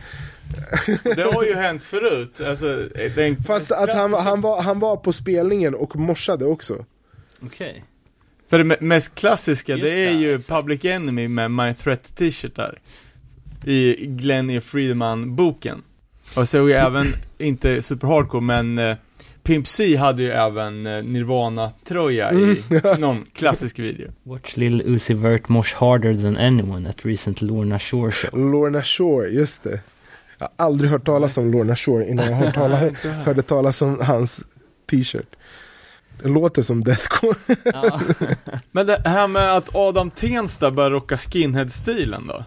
Det 1.04 1.34
har 1.34 1.44
ju 1.44 1.56
hänt 1.56 1.84
förut, 1.84 2.42
alltså 2.42 2.90
den 3.16 3.44
Fast 3.44 3.72
att 3.72 3.90
han, 3.90 4.14
han, 4.14 4.42
var, 4.42 4.62
han 4.62 4.80
var 4.80 4.98
på 4.98 5.14
spelningen 5.14 5.76
och 5.76 5.96
morsade 5.96 6.46
också. 6.46 6.86
Okej. 7.42 7.86
För 8.50 8.58
det 8.58 8.64
me- 8.64 8.82
mest 8.82 9.16
klassiska, 9.16 9.72
Just 9.76 9.84
det 9.84 10.06
är 10.06 10.14
det, 10.14 10.19
ju 10.19 10.35
exakt. 10.35 10.50
Public 10.50 10.85
Enemy 10.85 11.27
med 11.27 11.51
My 11.51 11.74
Threat 11.74 12.16
t-shirt 12.16 12.56
där. 12.56 12.80
I 13.66 14.06
Glenn 14.06 14.50
E. 14.50 14.61
Friedman-boken. 14.61 15.82
Och 16.35 16.50
så 16.50 16.67
även, 16.67 17.08
inte 17.38 17.82
super 17.82 18.08
hardcore, 18.08 18.42
men 18.43 18.77
eh, 18.77 18.95
Pimp 19.43 19.67
C 19.67 19.95
hade 19.95 20.24
ju 20.24 20.32
även 20.32 20.85
eh, 20.85 21.03
Nirvana-tröja 21.03 22.34
i 22.34 22.64
någon 23.00 23.26
klassisk 23.34 23.80
video. 23.80 24.11
Watch 24.24 24.58
Lil 24.58 24.82
Uzi 24.85 25.14
Vert 25.14 25.50
mosh 25.50 25.76
harder 25.76 26.14
than 26.16 26.38
anyone 26.38 26.90
at 26.90 27.06
recent 27.06 27.42
Lorna 27.42 27.80
Shore 27.80 28.11
show. 28.11 28.40
Lorna 28.51 28.84
Shore, 28.84 29.30
just 29.30 29.64
det. 29.64 29.80
Jag 30.40 30.45
har 30.58 30.66
aldrig 30.66 30.92
hört 30.92 31.06
talas 31.06 31.38
om 31.38 31.51
Lorna 31.51 31.76
Shore 31.76 32.08
innan 32.09 32.26
jag 32.32 32.51
hörde 33.26 33.42
talas 33.42 33.82
om 33.82 34.00
hans 34.01 34.45
t-shirt. 34.90 35.35
Det 36.24 36.30
låter 36.30 36.62
som 36.62 36.84
deathcore. 36.84 37.38
Ja. 37.64 38.00
Men 38.72 38.86
det 38.88 39.02
här 39.06 39.28
med 39.28 39.54
att 39.58 39.76
Adam 39.76 40.12
Tensta 40.12 40.72
började 40.72 40.96
rocka 40.96 41.18
skinhead-stilen 41.18 42.28
då? 42.28 42.44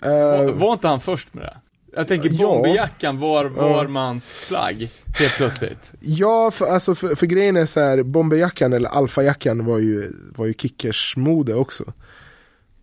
Var, 0.00 0.44
Eh, 0.48 0.52
var 0.54 0.72
inte 0.72 0.88
han 0.88 1.00
först 1.00 1.34
med 1.34 1.44
det? 1.44 1.56
Jag 1.96 2.08
tänker 2.08 2.30
Ja. 2.32 2.46
bomberjackan 2.48 3.18
var, 3.18 3.44
var 3.44 3.86
mans 3.86 4.38
flagg, 4.38 4.90
helt 5.18 5.36
plötsligt. 5.36 5.92
ja, 6.00 6.50
för, 6.50 6.66
alltså, 6.66 6.94
för, 6.94 7.14
för 7.14 7.26
grejen 7.26 7.56
är 7.56 7.66
så 7.66 7.80
här, 7.80 8.02
bomberjackan 8.02 8.72
eller 8.72 8.88
alfajackan 8.88 9.64
var 9.64 9.78
ju, 9.78 10.12
var 10.36 10.46
ju 10.46 10.54
kickers 10.54 11.14
mode 11.16 11.54
också. 11.54 11.84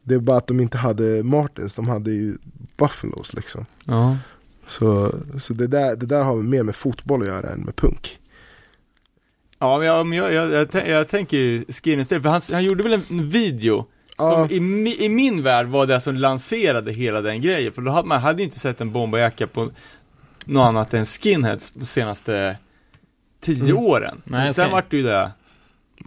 Det 0.04 0.16
är 0.16 0.20
bara 0.20 0.38
att 0.38 0.48
de 0.48 0.60
inte 0.60 0.78
hade 0.78 1.24
Martins, 1.24 1.76
de 1.76 1.88
hade 1.88 2.12
ju 2.12 2.38
Buffalos 2.78 3.34
liksom. 3.34 3.66
Ja. 3.86 4.18
Så, 4.66 5.12
så 5.38 5.54
det, 5.54 5.68
där, 5.68 5.96
det 5.96 6.06
där 6.06 6.24
har 6.24 6.36
mer 6.36 6.64
med 6.64 6.76
fotboll 6.76 7.22
att 7.22 7.28
göra 7.28 7.50
än 7.50 7.60
med 7.62 7.76
punk. 7.76 8.20
Ja, 9.60 9.78
men 9.80 9.88
jag, 9.88 10.34
jag, 10.34 10.34
jag, 10.34 10.52
jag, 10.52 10.68
tän- 10.68 10.90
jag 10.90 11.08
tänker 11.08 11.38
ju 11.38 11.66
skinhead 11.66 12.06
för 12.22 12.30
han, 12.30 12.42
han 12.52 12.64
gjorde 12.64 12.84
väl 12.84 12.94
en 13.10 13.30
video 13.30 13.86
som 14.18 14.48
i, 14.52 15.06
i 15.06 15.10
min 15.10 15.44
värld 15.44 15.68
var 15.68 15.86
det 15.86 16.00
som 16.00 16.16
lanserade 16.16 16.92
hela 16.92 17.22
den 17.22 17.42
grejen, 17.42 17.74
för 17.74 17.82
då 17.82 17.92
hade 17.92 18.08
man 18.08 18.22
hade 18.22 18.38
ju 18.42 18.44
inte 18.46 18.60
sett 18.60 18.82
en 18.82 18.92
bomberjacka 18.92 19.48
på 19.48 19.72
något 20.46 20.68
annat 20.68 20.94
än 20.94 21.06
skinheads 21.06 21.70
de 21.74 21.86
senaste 21.86 22.58
tio 23.42 23.64
Mm. 23.64 23.78
åren. 23.78 24.22
Nej, 24.24 24.44
Men 24.46 24.54
Sen 24.54 24.72
vart 24.72 24.92
det 24.92 24.98
ju 24.98 25.04
det 25.04 25.32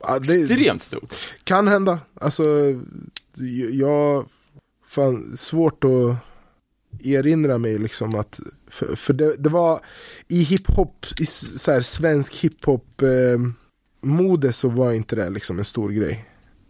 Ja, 0.03 0.19
det, 0.19 0.41
extremt 0.41 0.83
stort. 0.83 1.15
Kan 1.45 1.69
hända. 1.69 1.99
Alltså, 2.21 2.45
jag... 3.73 4.27
Fan, 4.87 5.37
svårt 5.37 5.85
att 5.85 6.17
erinra 7.07 7.59
mig 7.59 7.79
liksom 7.79 8.15
att... 8.15 8.41
För, 8.71 8.97
för 8.97 9.13
det, 9.13 9.37
det 9.37 9.49
var 9.49 9.81
i 10.29 10.43
hiphop, 10.43 11.07
i 11.21 11.27
så 11.27 11.73
här, 11.73 11.81
svensk 11.81 12.37
hiphop 12.37 13.03
eh, 13.03 13.39
mode 14.03 14.53
så 14.53 14.69
var 14.69 14.93
inte 14.93 15.17
det 15.17 15.31
liksom 15.31 15.59
en 15.59 15.65
stor 15.65 15.91
grej. 15.91 16.25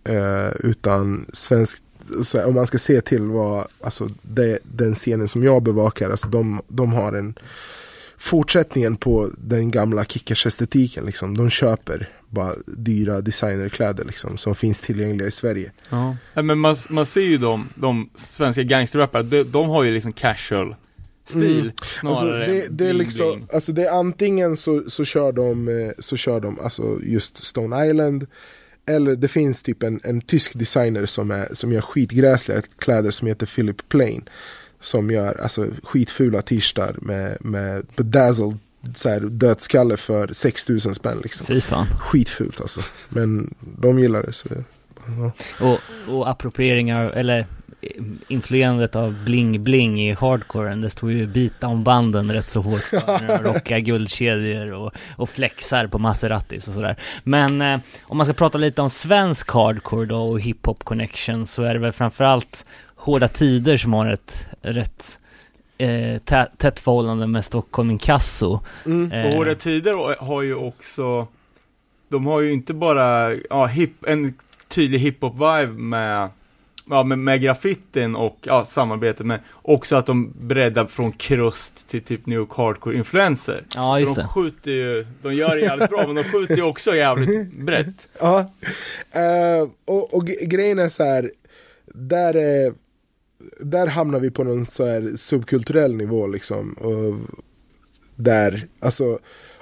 Eh, 0.04 0.50
utan 0.58 1.26
svensk, 1.32 1.82
så 2.22 2.38
här, 2.38 2.46
om 2.46 2.54
man 2.54 2.66
ska 2.66 2.78
se 2.78 3.00
till 3.00 3.22
vad, 3.22 3.66
alltså 3.80 4.10
det, 4.22 4.58
den 4.62 4.94
scenen 4.94 5.28
som 5.28 5.42
jag 5.42 5.62
bevakar, 5.62 6.10
alltså 6.10 6.28
de, 6.28 6.62
de 6.68 6.92
har 6.92 7.12
en 7.12 7.34
fortsättningen 8.20 8.96
på 8.96 9.30
den 9.38 9.70
gamla 9.70 10.04
kickers-estetiken. 10.04 11.04
Liksom. 11.04 11.36
De 11.36 11.50
köper 11.50 12.08
bara 12.28 12.54
dyra 12.66 13.20
designerkläder 13.20 14.04
liksom, 14.04 14.36
som 14.36 14.54
finns 14.54 14.80
tillgängliga 14.80 15.28
i 15.28 15.30
Sverige. 15.30 15.72
Ja. 15.90 16.16
Nej, 16.34 16.44
men 16.44 16.58
man, 16.58 16.76
man 16.90 17.06
ser 17.06 17.20
ju 17.20 17.38
de, 17.38 17.68
de 17.74 18.10
svenska 18.14 18.62
gangsterrappare, 18.62 19.22
de, 19.22 19.44
de 19.44 19.68
har 19.68 19.82
ju 19.82 19.90
liksom 19.90 20.12
casual 20.12 20.74
stil 21.30 21.60
Mm. 21.60 21.72
snarare 22.00 22.10
Alltså, 22.10 22.52
det, 22.52 22.66
än 22.66 22.76
det 22.76 22.88
är 22.88 22.92
liksom, 22.92 23.32
bling. 23.32 23.48
alltså 23.52 23.72
det 23.72 23.84
är 23.86 23.90
antingen 23.90 24.56
så, 24.56 24.82
så 24.90 25.04
kör 25.04 25.32
de, 25.32 25.68
eh, 25.68 25.90
så 25.98 26.16
kör 26.16 26.40
de 26.40 26.58
alltså 26.60 26.98
just 27.02 27.36
Stone 27.36 27.86
Island 27.90 28.26
eller 28.86 29.16
det 29.16 29.28
finns 29.28 29.62
typ 29.62 29.82
en, 29.82 30.00
en 30.04 30.20
tysk 30.20 30.58
designer 30.58 31.06
som, 31.06 31.30
är, 31.30 31.48
som 31.52 31.72
gör 31.72 31.80
skitgräsliga 31.80 32.62
kläder 32.78 33.10
som 33.10 33.28
heter 33.28 33.46
Philip 33.46 33.88
Plain. 33.88 34.28
Som 34.80 35.10
gör 35.10 35.40
alltså 35.42 35.66
skitfula 35.82 36.42
t-shirtar 36.42 36.94
med, 36.98 37.36
med 37.40 37.86
bedazzled 37.96 38.58
så 38.94 39.08
här, 39.08 39.20
dödskalle 39.20 39.96
för 39.96 40.32
6000 40.32 40.94
spänn 40.94 41.20
liksom. 41.22 41.46
Fy 41.46 41.60
fan. 41.60 41.86
Skitfult 41.98 42.60
alltså. 42.60 42.80
Men 43.08 43.54
de 43.60 43.98
gillar 43.98 44.22
det 44.22 44.32
så. 44.32 44.48
Ja. 45.18 45.32
Och, 45.66 45.78
och 46.14 46.30
approprieringar, 46.30 47.10
eller 47.10 47.46
influerandet 48.28 48.96
av 48.96 49.24
bling-bling 49.24 50.00
i 50.00 50.12
hardcoren, 50.12 50.80
det 50.80 50.90
står 50.90 51.12
ju 51.12 51.26
beatdown-banden 51.26 52.32
rätt 52.32 52.50
så 52.50 52.60
hårt 52.60 52.92
rockar 53.40 53.78
guldkedjor 53.78 54.72
och, 54.72 54.92
och 55.16 55.28
flexar 55.30 55.86
på 55.86 55.98
Maseratis 55.98 56.68
och 56.68 56.74
sådär. 56.74 56.96
Men 57.24 57.60
eh, 57.62 57.80
om 58.02 58.16
man 58.16 58.26
ska 58.26 58.32
prata 58.32 58.58
lite 58.58 58.82
om 58.82 58.90
svensk 58.90 59.50
hardcore 59.50 60.06
då 60.06 60.16
och 60.22 60.40
hiphop 60.40 60.84
connection 60.84 61.46
så 61.46 61.62
är 61.62 61.74
det 61.74 61.80
väl 61.80 61.92
framförallt 61.92 62.66
Hårda 62.96 63.28
Tider 63.28 63.76
som 63.76 63.92
har 63.92 64.06
ett 64.12 64.46
rätt 64.62 65.18
eh, 65.78 65.88
tä- 66.24 66.48
tätt 66.56 66.78
förhållande 66.80 67.26
med 67.26 67.44
Stockholm 67.44 67.90
Inkasso. 67.90 68.60
Mm. 68.86 69.12
Eh, 69.12 69.26
Och 69.26 69.32
Hårda 69.34 69.54
Tider 69.54 70.16
har 70.24 70.42
ju 70.42 70.54
också, 70.54 71.26
de 72.08 72.26
har 72.26 72.40
ju 72.40 72.52
inte 72.52 72.74
bara, 72.74 73.34
ja, 73.50 73.66
hip, 73.66 74.06
en 74.06 74.34
tydlig 74.68 74.98
hiphop-vibe 74.98 75.78
med, 75.78 76.28
ja, 76.90 77.04
med, 77.04 77.18
med 77.18 77.40
graffitin 77.40 78.16
och 78.16 78.38
ja, 78.42 78.64
samarbetet 78.64 79.26
med, 79.26 79.38
också 79.62 79.96
att 79.96 80.06
de 80.06 80.32
breddar 80.40 80.86
från 80.86 81.12
krust 81.12 81.88
till 81.88 82.02
typ 82.02 82.26
New 82.26 82.46
Hardcore-influencer. 82.50 83.64
Ja, 83.74 83.94
Så 83.94 84.00
just 84.00 84.14
de 84.14 84.20
det. 84.22 84.28
skjuter 84.28 84.70
ju, 84.70 85.06
de 85.22 85.34
gör 85.34 85.56
det 85.56 85.60
jävligt 85.60 85.90
bra, 85.90 86.06
men 86.06 86.14
de 86.16 86.22
skjuter 86.24 86.56
ju 86.56 86.62
också 86.62 86.94
jävligt 86.96 87.52
brett. 87.52 88.08
Ja, 88.20 88.50
Eh, 89.12 89.68
och, 89.84 90.14
och 90.14 90.26
grejen 90.26 90.78
är 90.78 90.88
så 90.88 91.04
här, 91.04 91.30
där, 91.94 92.34
är, 92.34 92.72
där 93.60 93.86
hamnar 93.86 94.20
vi 94.20 94.30
på 94.30 94.44
någon 94.44 94.66
så 94.66 94.86
här 94.86 95.12
subkulturell 95.16 95.96
nivå 95.96 96.26
liksom. 96.26 96.72
Och 96.72 97.14
där, 98.16 98.66
alltså, 98.80 99.18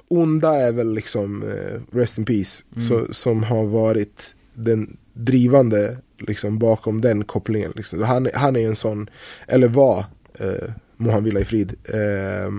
onda 0.08 0.57
är 0.57 0.73
väl 0.73 0.94
liksom 0.94 1.42
eh, 1.42 1.97
Rest 1.97 2.18
in 2.18 2.24
Peace, 2.24 2.65
så, 2.78 3.07
som 3.10 3.42
har 3.44 3.65
varit 3.65 4.34
den 4.55 4.97
drivande 5.12 5.98
liksom 6.18 6.58
bakom 6.58 7.00
den 7.00 7.24
kopplingen. 7.24 7.72
Liksom. 7.76 8.02
Han, 8.02 8.28
han 8.34 8.56
är 8.56 8.68
en 8.68 8.76
sån, 8.76 9.10
eller 9.47 9.68
var, 9.68 10.05
eh, 10.38 10.70
må 10.97 11.10
han 11.10 11.24
vila 11.24 11.40
i 11.40 11.44
frid, 11.44 11.74
eh, 11.84 12.52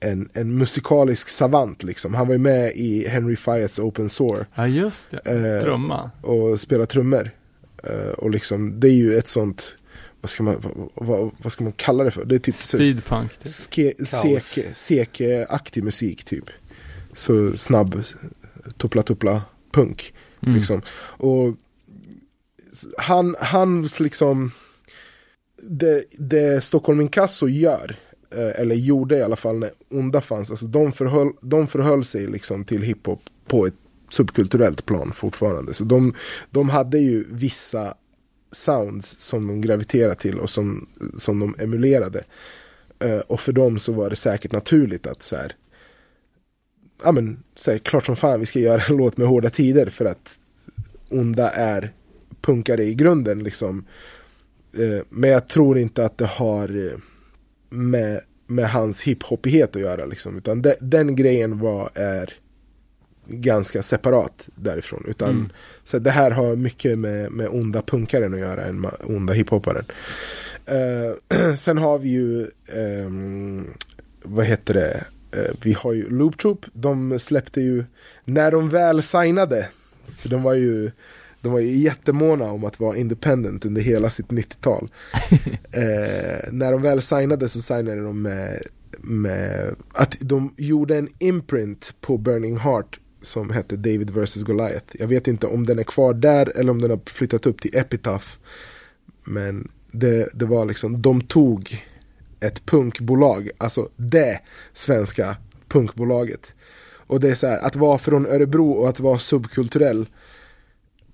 en, 0.00 0.28
en 0.32 0.58
musikalisk 0.58 1.28
savant 1.28 1.82
liksom. 1.82 2.14
Han 2.14 2.26
var 2.26 2.34
ju 2.34 2.38
med 2.38 2.72
i 2.74 3.08
Henry 3.08 3.36
Fiatts 3.36 3.78
Open 3.78 4.08
Sore 4.08 4.46
Ja, 4.54 4.66
just 4.66 5.10
det. 5.10 5.56
Eh, 5.56 5.64
Trumma. 5.64 6.10
och 6.22 6.60
spela 6.60 6.86
trummor. 6.86 7.30
Eh, 7.84 8.10
och 8.10 8.30
liksom, 8.30 8.80
det 8.80 8.88
är 8.88 8.94
ju 8.94 9.16
ett 9.16 9.28
sånt, 9.28 9.76
vad 10.20 10.30
ska 10.30 10.42
man, 10.42 10.56
vad, 10.94 11.30
vad, 11.38 11.52
ska 11.52 11.64
man 11.64 11.72
kalla 11.72 12.04
det 12.04 12.10
för? 12.10 12.24
Det 12.24 12.34
är 12.34 12.38
typ 12.38 12.54
Speedpunk. 12.54 13.32
Typ. 13.38 13.52
ske, 13.74 14.04
seke, 14.04 14.74
seke-aktig 14.74 15.84
musik 15.84 16.24
typ. 16.24 16.44
Så 17.14 17.56
snabb, 17.56 18.02
tuppla-tuppla 18.76 19.42
punk. 19.72 20.14
Mm. 20.42 20.54
Liksom. 20.54 20.82
Och 20.98 21.56
han, 22.98 23.36
hans 23.40 24.00
liksom, 24.00 24.50
det, 25.62 26.04
det 26.18 26.64
Stockholm 26.64 27.00
Inkasso 27.00 27.48
gör, 27.48 27.96
eh, 28.34 28.60
eller 28.60 28.74
gjorde 28.74 29.16
i 29.16 29.22
alla 29.22 29.36
fall 29.36 29.58
när 29.58 29.70
Onda 29.90 30.20
fanns, 30.20 30.50
alltså 30.50 30.66
de 30.66 30.92
förhöll, 30.92 31.32
de 31.40 31.66
förhöll 31.66 32.04
sig 32.04 32.26
liksom 32.26 32.64
till 32.64 32.82
hiphop 32.82 33.20
på 33.46 33.66
ett 33.66 33.74
subkulturellt 34.08 34.86
plan 34.86 35.12
fortfarande. 35.12 35.74
Så 35.74 35.84
de, 35.84 36.14
de 36.50 36.68
hade 36.68 36.98
ju 36.98 37.24
vissa 37.30 37.94
sounds 38.52 39.20
som 39.20 39.46
de 39.46 39.60
graviterade 39.60 40.14
till 40.14 40.40
och 40.40 40.50
som, 40.50 40.88
som 41.16 41.40
de 41.40 41.54
emulerade. 41.58 42.24
Eh, 42.98 43.18
och 43.18 43.40
för 43.40 43.52
dem 43.52 43.78
så 43.78 43.92
var 43.92 44.10
det 44.10 44.16
säkert 44.16 44.52
naturligt 44.52 45.06
att 45.06 45.22
så 45.22 45.36
här, 45.36 45.52
ja 47.02 47.12
men, 47.12 47.42
så 47.56 47.70
här, 47.70 47.78
klart 47.78 48.06
som 48.06 48.16
fan 48.16 48.40
vi 48.40 48.46
ska 48.46 48.58
göra 48.58 48.82
en 48.82 48.96
låt 48.96 49.16
med 49.16 49.28
hårda 49.28 49.50
tider 49.50 49.90
för 49.90 50.04
att 50.04 50.38
onda 51.08 51.50
är 51.50 51.92
punkare 52.46 52.84
i 52.84 52.94
grunden 52.94 53.42
liksom. 53.42 53.84
Eh, 54.78 55.04
men 55.08 55.30
jag 55.30 55.48
tror 55.48 55.78
inte 55.78 56.04
att 56.04 56.18
det 56.18 56.26
har 56.26 56.86
eh, 56.86 56.98
med, 57.70 58.20
med 58.46 58.70
hans 58.70 59.02
hiphopighet 59.02 59.76
att 59.76 59.82
göra 59.82 60.06
liksom. 60.06 60.38
Utan 60.38 60.62
de, 60.62 60.74
den 60.80 61.16
grejen 61.16 61.58
var, 61.58 61.90
är 61.94 62.34
ganska 63.28 63.82
separat 63.82 64.48
därifrån. 64.54 65.04
Utan 65.08 65.52
så 65.84 65.98
det 65.98 66.10
här 66.10 66.30
har 66.30 66.56
mycket 66.56 66.98
med, 66.98 67.32
med 67.32 67.48
onda 67.48 67.82
punkaren 67.82 68.34
att 68.34 68.40
göra 68.40 68.64
än 68.64 68.80
med 68.80 68.94
onda 69.04 69.32
hiphopparen. 69.32 69.84
Eh, 70.66 71.54
sen 71.56 71.78
har 71.78 71.98
vi 71.98 72.08
ju, 72.08 72.46
ehm, 72.72 73.66
vad 74.22 74.46
heter 74.46 74.74
det, 74.74 75.04
Eh, 75.36 75.54
vi 75.62 75.72
har 75.72 75.92
ju 75.92 76.10
Loop 76.10 76.38
Troop, 76.38 76.66
de 76.72 77.18
släppte 77.18 77.60
ju, 77.60 77.84
när 78.24 78.50
de 78.50 78.68
väl 78.68 79.02
signade, 79.02 79.68
för 80.18 80.28
de 80.28 80.42
var 80.42 80.54
ju 80.54 80.90
de 81.46 81.52
var 81.52 81.60
ju 81.60 81.76
jättemåna 81.76 82.44
om 82.44 82.64
att 82.64 82.80
vara 82.80 82.96
independent 82.96 83.64
under 83.64 83.82
hela 83.82 84.10
sitt 84.10 84.26
90-tal. 84.26 84.90
eh, 85.70 86.52
när 86.52 86.72
de 86.72 86.82
väl 86.82 87.02
signade 87.02 87.48
så 87.48 87.62
signade 87.62 88.02
de 88.02 88.22
med, 88.22 88.62
med 88.98 89.74
att 89.92 90.16
de 90.20 90.54
gjorde 90.56 90.96
en 90.96 91.08
imprint 91.18 91.94
på 92.00 92.18
Burning 92.18 92.56
Heart 92.56 93.00
som 93.22 93.50
hette 93.50 93.76
David 93.76 94.10
vs 94.10 94.42
Goliath. 94.42 94.86
Jag 94.92 95.06
vet 95.06 95.28
inte 95.28 95.46
om 95.46 95.66
den 95.66 95.78
är 95.78 95.82
kvar 95.82 96.14
där 96.14 96.52
eller 96.56 96.70
om 96.70 96.82
den 96.82 96.90
har 96.90 97.00
flyttat 97.06 97.46
upp 97.46 97.60
till 97.60 97.76
Epitaph. 97.76 98.26
Men 99.24 99.68
det, 99.90 100.28
det 100.34 100.44
var 100.44 100.64
liksom, 100.64 101.02
de 101.02 101.20
tog 101.20 101.84
ett 102.40 102.66
punkbolag, 102.66 103.50
alltså 103.58 103.88
det 103.96 104.40
svenska 104.72 105.36
punkbolaget. 105.68 106.54
Och 107.06 107.20
det 107.20 107.30
är 107.30 107.34
så 107.34 107.46
här, 107.46 107.58
att 107.58 107.76
vara 107.76 107.98
från 107.98 108.26
Örebro 108.26 108.70
och 108.70 108.88
att 108.88 109.00
vara 109.00 109.18
subkulturell 109.18 110.06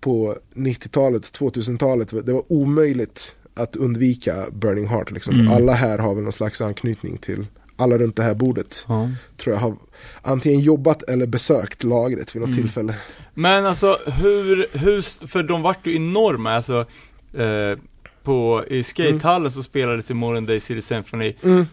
på 0.03 0.37
90-talet, 0.55 1.23
2000-talet, 1.39 2.27
det 2.27 2.33
var 2.33 2.53
omöjligt 2.53 3.37
att 3.55 3.77
undvika 3.77 4.47
Burning 4.53 4.89
Heart. 4.89 5.11
Liksom. 5.11 5.35
Mm. 5.41 5.53
Alla 5.53 5.73
här 5.73 5.99
har 5.99 6.15
väl 6.15 6.23
någon 6.25 6.33
slags 6.33 6.61
anknytning 6.61 7.19
till, 7.19 7.47
alla 7.77 7.99
runt 7.99 8.17
det 8.17 8.23
här 8.23 8.35
bordet 8.35 8.85
Ja. 8.89 9.09
tror 9.37 9.55
jag 9.57 9.61
har 9.61 9.77
antingen 10.23 10.61
jobbat 10.61 11.03
eller 11.03 11.27
besökt 11.27 11.85
lagret 11.85 12.35
vid 12.35 12.41
något 12.43 12.49
Mm. 12.51 12.63
tillfälle. 12.63 12.95
Men 13.35 13.67
alltså 13.67 13.99
hur, 14.07 14.79
hur, 14.79 15.27
för 15.27 15.43
de 15.43 15.63
vart 15.63 15.87
ju 15.87 15.97
enorma, 15.97 16.53
alltså 16.53 16.87
eh, 17.35 17.79
på, 18.23 18.65
i 18.69 18.83
skatehallen 18.83 19.51
så 19.51 19.63
spelades 19.63 20.11
i 20.11 20.15
Modern 20.15 20.47
Day 20.47 20.61
City 20.61 20.83
Symphony 20.83 21.35
Mm. 21.43 21.67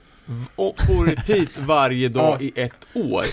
och 0.56 0.76
på 0.78 1.04
repeat 1.04 1.50
varje 1.60 2.10
dag 2.10 2.38
Ja. 2.42 2.46
i 2.46 2.62
ett 2.62 2.88
år. 2.94 3.24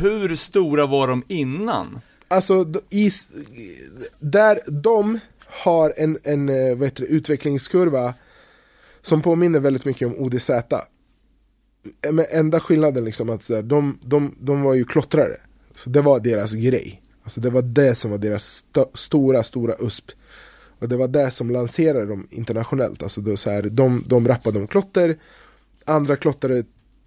Hur 0.00 0.34
stora 0.34 0.86
var 0.86 1.08
de 1.08 1.22
innan? 1.28 2.00
Alltså, 2.30 2.72
i, 2.90 3.10
där 4.18 4.60
de 4.82 5.18
har 5.46 5.94
en, 5.96 6.18
en 6.22 6.48
eh, 6.48 6.76
vad 6.76 6.88
heter 6.88 7.02
det, 7.02 7.08
utvecklingskurva 7.08 8.14
som 9.02 9.22
påminner 9.22 9.60
väldigt 9.60 9.84
mycket 9.84 10.08
om 10.08 10.16
ODZ. 10.18 10.50
Eh, 10.50 10.82
men 12.12 12.24
enda 12.30 12.60
skillnaden 12.60 13.04
liksom 13.04 13.30
att 13.30 13.48
här, 13.48 13.62
de, 13.62 13.98
de, 14.02 14.34
de 14.40 14.62
var 14.62 14.74
ju 14.74 14.84
klottrare. 14.84 15.36
Så 15.74 15.90
det 15.90 16.02
var 16.02 16.20
deras 16.20 16.52
grej. 16.52 17.02
Alltså 17.22 17.40
det 17.40 17.50
var 17.50 17.62
det 17.62 17.94
som 17.94 18.10
var 18.10 18.18
deras 18.18 18.44
st 18.44 18.84
stora, 18.94 19.42
stora 19.42 19.74
USP. 19.80 20.10
Och 20.78 20.88
det 20.88 20.96
var 20.96 21.08
det 21.08 21.30
som 21.30 21.50
lanserade 21.50 22.06
dem 22.06 22.26
internationellt. 22.30 23.02
Alltså 23.02 23.20
då 23.20 23.36
så 23.36 23.50
här, 23.50 23.62
de, 23.62 24.04
de 24.06 24.28
rappade 24.28 24.58
om 24.58 24.66
klotter, 24.66 25.18
andra 25.84 26.16
klottare 26.16 26.64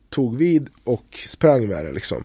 tog 0.09 0.37
vid 0.37 0.69
och 0.83 1.19
sprang 1.27 1.67
med 1.67 1.85
det 1.85 1.91
liksom. 1.91 2.23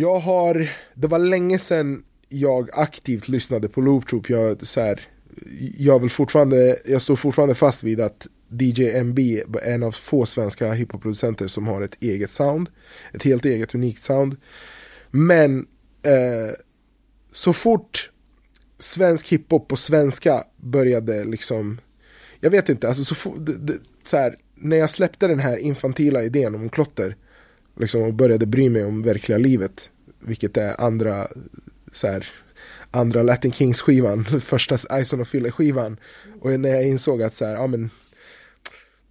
Jag 0.00 0.18
har, 0.18 0.70
det 0.94 1.06
var 1.06 1.18
länge 1.18 1.58
sedan 1.58 2.02
jag 2.28 2.70
aktivt 2.72 3.28
lyssnade 3.28 3.68
på 3.68 3.80
Loop 3.80 4.06
Troop. 4.06 4.30
Jag, 4.30 4.66
så 4.66 4.80
här, 4.80 5.00
jag, 5.78 5.98
vill 6.00 6.10
fortfarande, 6.10 6.78
jag 6.84 7.02
står 7.02 7.16
fortfarande 7.16 7.54
fast 7.54 7.82
vid 7.82 8.00
att 8.00 8.26
DJ 8.48 8.90
MB 8.90 9.18
är 9.18 9.74
en 9.74 9.82
av 9.82 9.92
få 9.92 10.26
svenska 10.26 10.72
hiphopproducenter 10.72 11.46
som 11.46 11.66
har 11.66 11.82
ett 11.82 11.96
eget 12.00 12.30
sound. 12.30 12.70
Ett 13.12 13.22
helt 13.22 13.44
eget 13.44 13.74
unikt 13.74 14.02
sound. 14.02 14.36
Men 15.10 15.66
eh, 16.02 16.54
så 17.32 17.52
fort 17.52 18.10
svensk 18.78 19.28
hiphop 19.28 19.68
på 19.68 19.76
svenska 19.76 20.44
började 20.56 21.24
liksom 21.24 21.80
Jag 22.40 22.50
vet 22.50 22.68
inte, 22.68 22.88
alltså 22.88 23.04
så, 23.04 23.14
fort, 23.14 23.36
det, 23.38 23.56
det, 23.56 23.74
så 24.02 24.16
här, 24.16 24.36
när 24.54 24.76
jag 24.76 24.90
släppte 24.90 25.26
den 25.26 25.40
här 25.40 25.56
infantila 25.56 26.22
idén 26.22 26.54
om 26.54 26.68
klotter 26.68 27.16
Liksom, 27.78 28.02
och 28.02 28.14
började 28.14 28.46
bry 28.46 28.70
mig 28.70 28.84
om 28.84 29.02
verkliga 29.02 29.38
livet. 29.38 29.90
Vilket 30.20 30.56
är 30.56 30.80
andra, 30.80 31.28
så 31.92 32.06
här, 32.06 32.26
andra 32.90 33.22
Latin 33.22 33.52
Kings 33.52 33.80
skivan, 33.80 34.24
första 34.40 35.00
Ison 35.00 35.20
och 35.20 35.28
Fille 35.28 35.50
skivan. 35.50 35.96
Och 36.40 36.60
när 36.60 36.68
jag 36.68 36.86
insåg 36.86 37.22
att 37.22 37.34
så 37.34 37.44
här, 37.44 37.54
ja 37.54 37.66
men 37.66 37.90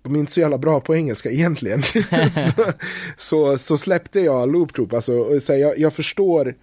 de 0.02 0.16
är 0.16 0.20
inte 0.20 0.32
så 0.32 0.40
jävla 0.40 0.58
bra 0.58 0.80
på 0.80 0.96
engelska 0.96 1.30
egentligen. 1.30 1.84
så, 2.56 2.74
så, 3.18 3.58
så 3.58 3.78
släppte 3.78 4.20
jag 4.20 4.52
Loop 4.52 4.74
Troop, 4.74 4.94
alltså, 4.94 5.14
och 5.14 5.44
så 5.44 5.54
här, 5.54 5.60
jag, 5.60 5.80
jag 5.80 5.94
förstår 5.94 6.56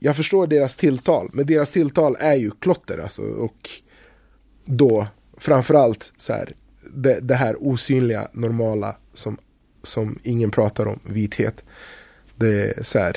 jag 0.00 0.16
förstår 0.16 0.46
deras 0.46 0.76
tilltal, 0.76 1.30
men 1.32 1.46
deras 1.46 1.70
tilltal 1.70 2.16
är 2.20 2.34
ju 2.34 2.50
klotter 2.50 2.98
alltså, 2.98 3.22
och 3.22 3.70
då 4.64 5.06
framförallt 5.36 6.12
så 6.16 6.32
här, 6.32 6.52
det, 6.94 7.20
det 7.20 7.34
här 7.34 7.56
osynliga, 7.62 8.28
normala 8.32 8.96
som, 9.14 9.38
som 9.82 10.18
ingen 10.22 10.50
pratar 10.50 10.86
om, 10.86 11.00
vithet. 11.04 11.64
Det 12.36 12.78
är 12.78 12.82
så 12.82 12.98
här, 12.98 13.16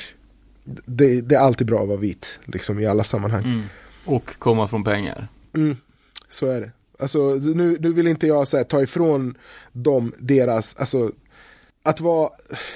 det, 0.64 1.20
det 1.20 1.34
är 1.34 1.40
alltid 1.40 1.66
bra 1.66 1.82
att 1.82 1.88
vara 1.88 1.98
vit, 1.98 2.40
liksom 2.44 2.78
i 2.78 2.86
alla 2.86 3.04
sammanhang. 3.04 3.44
Mm. 3.44 3.64
Och 4.04 4.38
komma 4.38 4.68
från 4.68 4.84
pengar. 4.84 5.28
Mm, 5.54 5.76
så 6.28 6.46
är 6.46 6.60
det. 6.60 6.70
Alltså 6.98 7.34
nu, 7.34 7.76
nu 7.80 7.92
vill 7.92 8.06
inte 8.06 8.26
jag 8.26 8.48
så 8.48 8.56
här, 8.56 8.64
ta 8.64 8.82
ifrån 8.82 9.34
dem 9.72 10.12
deras, 10.18 10.76
alltså 10.76 11.12
att 11.82 12.00
vara, 12.00 12.30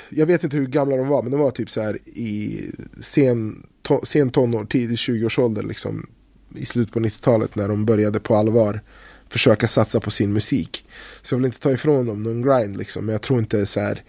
jag 0.09 0.27
vet 0.27 0.45
inte 0.45 0.57
hur 0.57 0.67
gamla 0.67 0.97
de 0.97 1.09
var, 1.09 1.23
men 1.23 1.33
de 1.33 1.41
var 1.41 1.51
typ 1.51 1.71
så 1.71 1.83
här 1.83 1.99
i 2.09 2.63
sen, 3.01 3.67
to, 3.83 4.01
sen 4.05 4.31
tonår, 4.31 4.65
tidig 4.65 4.97
20-årsålder 4.97 5.63
liksom 5.63 6.07
i 6.55 6.67
slutet 6.67 6.95
på 6.95 7.01
90-talet 7.01 7.57
när 7.57 7.69
de 7.69 7.85
började 7.85 8.21
på 8.21 8.35
allvar 8.35 8.81
försöka 9.29 9.69
satsa 9.69 10.01
på 10.01 10.11
sin 10.11 10.33
musik. 10.33 10.85
Så 11.23 11.35
jag 11.35 11.39
vill 11.39 11.47
inte 11.47 11.61
ta 11.61 11.73
ifrån 11.73 12.07
dem 12.07 12.23
någon 12.23 12.43
grind 12.43 12.77
liksom, 12.77 13.07
men 13.07 13.13
jag 13.13 13.23
tror 13.23 13.39
inte 13.39 13.67
så 13.67 13.81
här 13.81 14.03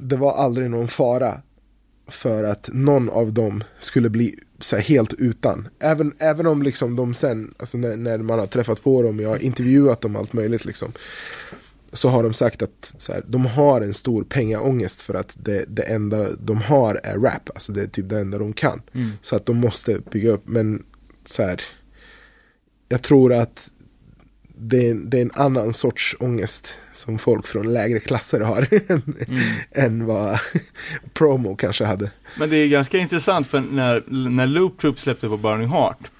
det 0.00 0.16
var 0.16 0.32
aldrig 0.32 0.70
någon 0.70 0.88
fara 0.88 1.40
för 2.06 2.44
att 2.44 2.70
någon 2.72 3.10
av 3.10 3.32
dem 3.32 3.64
skulle 3.78 4.10
bli 4.10 4.34
så 4.58 4.76
här, 4.76 4.82
helt 4.82 5.12
utan. 5.12 5.68
Även, 5.78 6.12
även 6.18 6.46
om 6.46 6.62
liksom 6.62 6.96
de 6.96 7.14
sen, 7.14 7.54
alltså 7.58 7.78
när, 7.78 7.96
när 7.96 8.18
man 8.18 8.38
har 8.38 8.46
träffat 8.46 8.82
på 8.82 9.02
dem, 9.02 9.20
jag 9.20 9.28
har 9.28 9.38
intervjuat 9.38 10.00
dem 10.00 10.16
allt 10.16 10.32
möjligt 10.32 10.64
liksom. 10.64 10.92
Så 11.92 12.08
har 12.08 12.22
de 12.22 12.32
sagt 12.32 12.62
att 12.62 12.94
så 12.98 13.12
här, 13.12 13.24
de 13.26 13.46
har 13.46 13.80
en 13.80 13.94
stor 13.94 14.24
pengaångest 14.24 15.02
för 15.02 15.14
att 15.14 15.36
det, 15.42 15.64
det 15.68 15.82
enda 15.82 16.32
de 16.32 16.56
har 16.56 17.00
är 17.04 17.18
rap. 17.18 17.50
Alltså 17.54 17.72
det 17.72 17.82
är 17.82 17.86
typ 17.86 18.08
det 18.08 18.20
enda 18.20 18.38
de 18.38 18.52
kan. 18.52 18.82
Mm. 18.92 19.10
Så 19.22 19.36
att 19.36 19.46
de 19.46 19.56
måste 19.56 19.98
bygga 20.10 20.30
upp, 20.30 20.48
men 20.48 20.82
så 21.24 21.42
här. 21.42 21.62
Jag 22.88 23.02
tror 23.02 23.32
att 23.32 23.70
det 24.62 24.88
är, 24.88 24.94
det 24.94 25.18
är 25.18 25.22
en 25.22 25.30
annan 25.34 25.72
sorts 25.72 26.16
ångest 26.20 26.78
som 26.92 27.18
folk 27.18 27.46
från 27.46 27.72
lägre 27.72 28.00
klasser 28.00 28.40
har 28.40 28.66
Mm. 28.90 29.42
än 29.72 30.06
vad 30.06 30.38
promo 31.14 31.56
kanske 31.56 31.84
hade. 31.84 32.10
Men 32.38 32.50
det 32.50 32.56
är 32.56 32.66
ganska 32.66 32.98
intressant 32.98 33.46
för 33.46 33.60
när, 33.60 34.02
när 34.28 34.46
Loop 34.46 34.78
Troop 34.78 34.98
släppte 34.98 35.28
på 35.28 35.36
Burning 35.36 35.68
Heart 35.68 36.10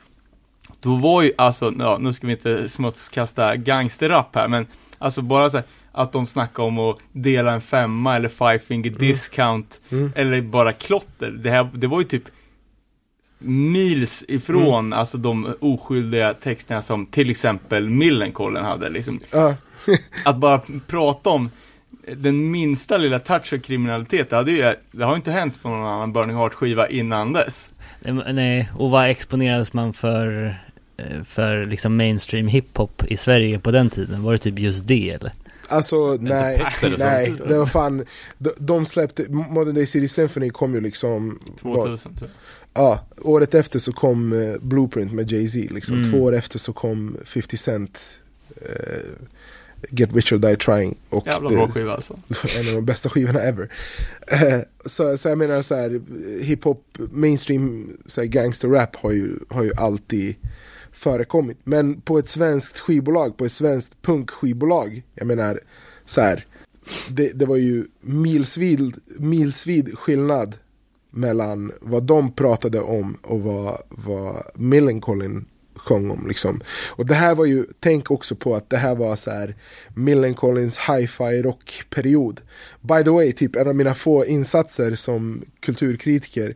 Då 0.81 0.97
var 0.97 1.23
ju 1.23 1.33
alltså, 1.39 1.75
ja, 1.78 1.99
nu 2.01 2.12
ska 2.12 2.27
vi 2.27 2.33
inte 2.33 2.69
smutskasta 2.69 3.57
gangsterrap 3.57 4.35
här 4.36 4.49
men 4.49 4.67
Alltså 4.99 5.23
bara 5.23 5.51
så 5.51 5.57
här, 5.57 5.67
att 5.93 6.12
de 6.12 6.27
snackade 6.27 6.69
om 6.69 6.78
att 6.78 6.99
dela 7.12 7.52
en 7.52 7.60
femma 7.60 8.17
eller 8.17 8.28
five 8.28 8.59
finger 8.59 8.91
discount 8.91 9.81
Mm. 9.91 10.12
Eller 10.17 10.41
bara 10.43 10.73
klotter. 10.73 11.31
Det 11.31 11.51
här, 11.51 11.69
det 11.75 11.86
var 11.86 12.01
ju 12.01 12.07
typ 12.07 12.25
Mils 13.43 14.25
ifrån, 14.28 14.86
Mm. 14.86 14.93
alltså 14.99 15.19
de 15.19 15.55
oskyldiga 15.60 16.35
texterna 16.35 16.83
som 16.83 17.07
till 17.07 17.31
exempel 17.31 17.89
Millencolin 17.89 18.65
hade 18.65 18.89
liksom 18.89 19.20
Ja, 19.33 19.57
Att 20.25 20.36
bara 20.36 20.60
prata 20.86 21.31
om 21.31 21.51
den 22.17 22.51
minsta 22.51 22.97
lilla 22.99 23.19
touch 23.19 23.52
av 23.52 23.59
kriminalitet, 23.59 24.31
det, 24.31 24.36
hade 24.36 24.51
ju, 24.52 24.75
det 24.93 25.05
har 25.05 25.12
ju 25.12 25.17
inte 25.17 25.31
hänt 25.33 25.62
på 25.62 25.69
någon 25.69 25.86
annan 25.86 26.12
Burning 26.12 26.36
Heart-skiva 26.36 26.89
innan 26.89 27.33
dess. 27.33 27.70
Nej, 28.33 28.70
och 28.78 28.91
vad 28.91 29.10
exponerades 29.10 29.73
man 29.73 29.93
för, 29.93 30.57
eh, 30.97 31.23
för 31.25 31.67
liksom 31.67 31.97
mainstream 31.97 32.49
hiphop 32.49 33.02
i 33.09 33.17
Sverige 33.17 33.59
på 33.59 33.70
den 33.70 33.91
tiden? 33.91 34.23
Var 34.23 34.33
det 34.33 34.39
typ 34.39 34.59
just 34.59 34.86
det 34.86 35.10
eller? 35.10 35.33
alltså 35.69 36.19
nej, 36.20 36.65
nej, 36.99 37.35
det 37.49 37.59
var 37.59 37.67
fan, 37.67 38.05
de, 38.39 38.51
de 38.59 38.86
släppte, 38.86 39.27
Modern 39.28 39.75
Day 39.75 39.86
City 39.86 40.09
Symphony 40.09 40.51
kom 40.51 40.75
ju 40.75 40.81
liksom, 40.81 41.41
vad- 41.62 41.77
2000 41.83 42.15
tror 42.15 42.31
jag. 42.31 42.59
Ja, 42.74 43.07
året 43.23 43.55
efter 43.55 43.78
så 43.78 43.92
kom 43.92 44.32
eh, 44.32 44.57
Blueprint 44.60 45.12
med 45.12 45.32
Jay-Z 45.32 45.74
liksom, 45.74 45.97
Mm. 45.97 46.10
två 46.12 46.23
år 46.23 46.34
efter 46.34 46.58
så 46.58 46.73
kom 46.73 47.16
50 47.24 47.57
Cent 47.57 48.20
eh, 48.57 49.02
Get 49.90 50.15
Rich 50.15 50.32
or 50.32 50.39
Die 50.39 50.57
Trying 50.57 50.97
och 51.08 51.26
Jävla 51.26 51.50
bra 51.50 51.68
skiva 51.68 51.92
alltså. 51.94 52.15
en 52.58 52.68
av 52.68 52.74
de 52.74 52.84
bästa 52.84 53.08
skivorna 53.08 53.40
ever. 53.40 53.73
Eh, 54.26 54.60
så, 54.86 55.16
så 55.16 55.28
jag 55.28 55.39
menar 55.39 55.62
så 55.62 55.74
här, 55.74 56.00
hiphop, 56.42 56.99
mainstream 57.10 57.97
så 58.07 58.20
här, 58.20 58.28
gangsterrap 58.28 58.97
har 58.97 59.10
ju, 59.12 59.39
har 59.49 59.62
ju 59.62 59.73
alltid 59.76 60.34
förekommit. 60.92 61.58
Men 61.65 62.00
på 62.00 62.18
ett 62.18 62.28
svenskt 62.28 62.78
skivbolag, 62.78 63.36
på 63.36 63.44
ett 63.44 63.52
svenskt 63.52 64.02
punkskivbolag, 64.02 65.02
jag 65.15 65.26
menar 65.26 65.60
så 66.05 66.20
här, 66.20 66.47
det, 67.08 67.32
det 67.34 67.47
var 67.47 67.57
ju 67.57 67.84
milsvid, 68.00 68.97
milsvid 69.18 69.99
skillnad 69.99 70.55
mellan 71.10 71.72
vad 71.80 72.02
de 72.02 72.32
pratade 72.32 72.80
om 72.80 73.16
och 73.22 73.40
vad, 73.40 73.82
vad 73.89 74.42
Millencolin 74.55 75.44
sjöng 75.80 76.10
om 76.10 76.28
liksom. 76.28 76.60
Och 76.89 77.06
det 77.06 77.14
här 77.14 77.34
var 77.34 77.44
ju, 77.44 77.66
tänk 77.80 78.10
också 78.10 78.34
på 78.34 78.55
att 78.56 78.70
det 78.70 78.76
här 78.76 78.94
var 78.94 79.16
så 79.16 79.30
här 79.30 79.56
Millencolins 79.94 80.78
hi-fi 80.78 81.42
rockperiod. 81.42 82.40
By 82.80 83.05
the 83.05 83.10
way, 83.10 83.32
typ 83.32 83.56
en 83.56 83.68
av 83.68 83.74
mina 83.74 83.94
få 83.94 84.26
insatser 84.26 84.94
som 84.94 85.44
kulturkritiker 85.60 86.55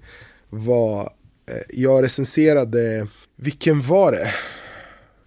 var, 0.50 1.02
eh, 1.46 1.56
jag 1.68 2.04
recenserade, 2.04 3.06
vilken 3.36 3.80
var 3.80 4.12
det? 4.12 4.34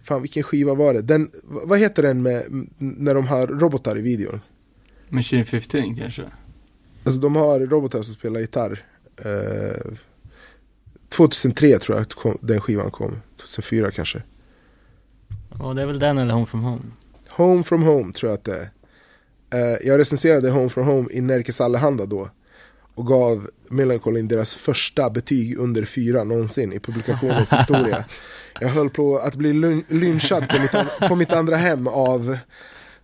Fan 0.03 0.21
vilken 0.21 0.43
skiva 0.43 0.73
var 0.73 0.93
det? 0.93 1.01
Den, 1.01 1.29
vad 1.43 1.79
heter 1.79 2.03
den 2.03 2.21
med, 2.21 2.67
när 2.77 3.13
de 3.13 3.27
har 3.27 3.47
robotar 3.47 3.97
i 3.97 4.01
videon? 4.01 4.41
Machine 5.09 5.45
15 5.45 5.95
kanske. 5.95 6.23
Alltså 7.03 7.21
de 7.21 7.35
har 7.35 7.59
robotar 7.59 8.01
som 8.01 8.13
spelar 8.13 8.39
gitarr. 8.39 8.85
Eh, 9.25 9.91
2003 11.09 11.79
tror 11.79 11.97
jag 11.97 12.01
att 12.01 12.13
kom, 12.13 12.37
den 12.41 12.61
skivan 12.61 12.91
kom. 12.91 13.21
2004 13.37 13.91
kanske. 13.91 14.21
Ja, 15.59 15.73
det 15.73 15.81
är 15.81 15.85
väl 15.85 15.99
den 15.99 16.17
eller 16.17 16.33
Home 16.33 16.45
from 16.45 16.63
Home. 16.63 16.81
Home 17.29 17.63
from 17.63 17.83
Home 17.83 18.13
tror 18.13 18.29
jag 18.31 18.37
att 18.37 18.43
det 18.43 18.55
är. 18.55 18.69
Eh, 19.73 19.87
jag 19.87 19.99
recenserade 19.99 20.49
Home 20.49 20.69
from 20.69 20.85
Home 20.87 21.07
i 21.11 21.21
Närkes 21.21 21.61
Allehanda 21.61 22.05
då. 22.05 22.29
Och 22.95 23.07
gav 23.07 23.49
Millencolin 23.69 24.27
deras 24.27 24.55
första 24.55 25.09
betyg 25.09 25.57
under 25.57 25.85
fyra 25.85 26.23
någonsin 26.23 26.73
i 26.73 26.79
publikationens 26.79 27.53
historia. 27.59 28.05
Jag 28.59 28.69
höll 28.69 28.89
på 28.89 29.17
att 29.17 29.35
bli 29.35 29.53
lyn- 29.53 29.83
lynchad 29.87 30.49
på 30.49 30.61
mitt, 30.61 31.09
på 31.09 31.15
mitt 31.15 31.33
andra 31.33 31.55
hem 31.55 31.87
av 31.87 32.37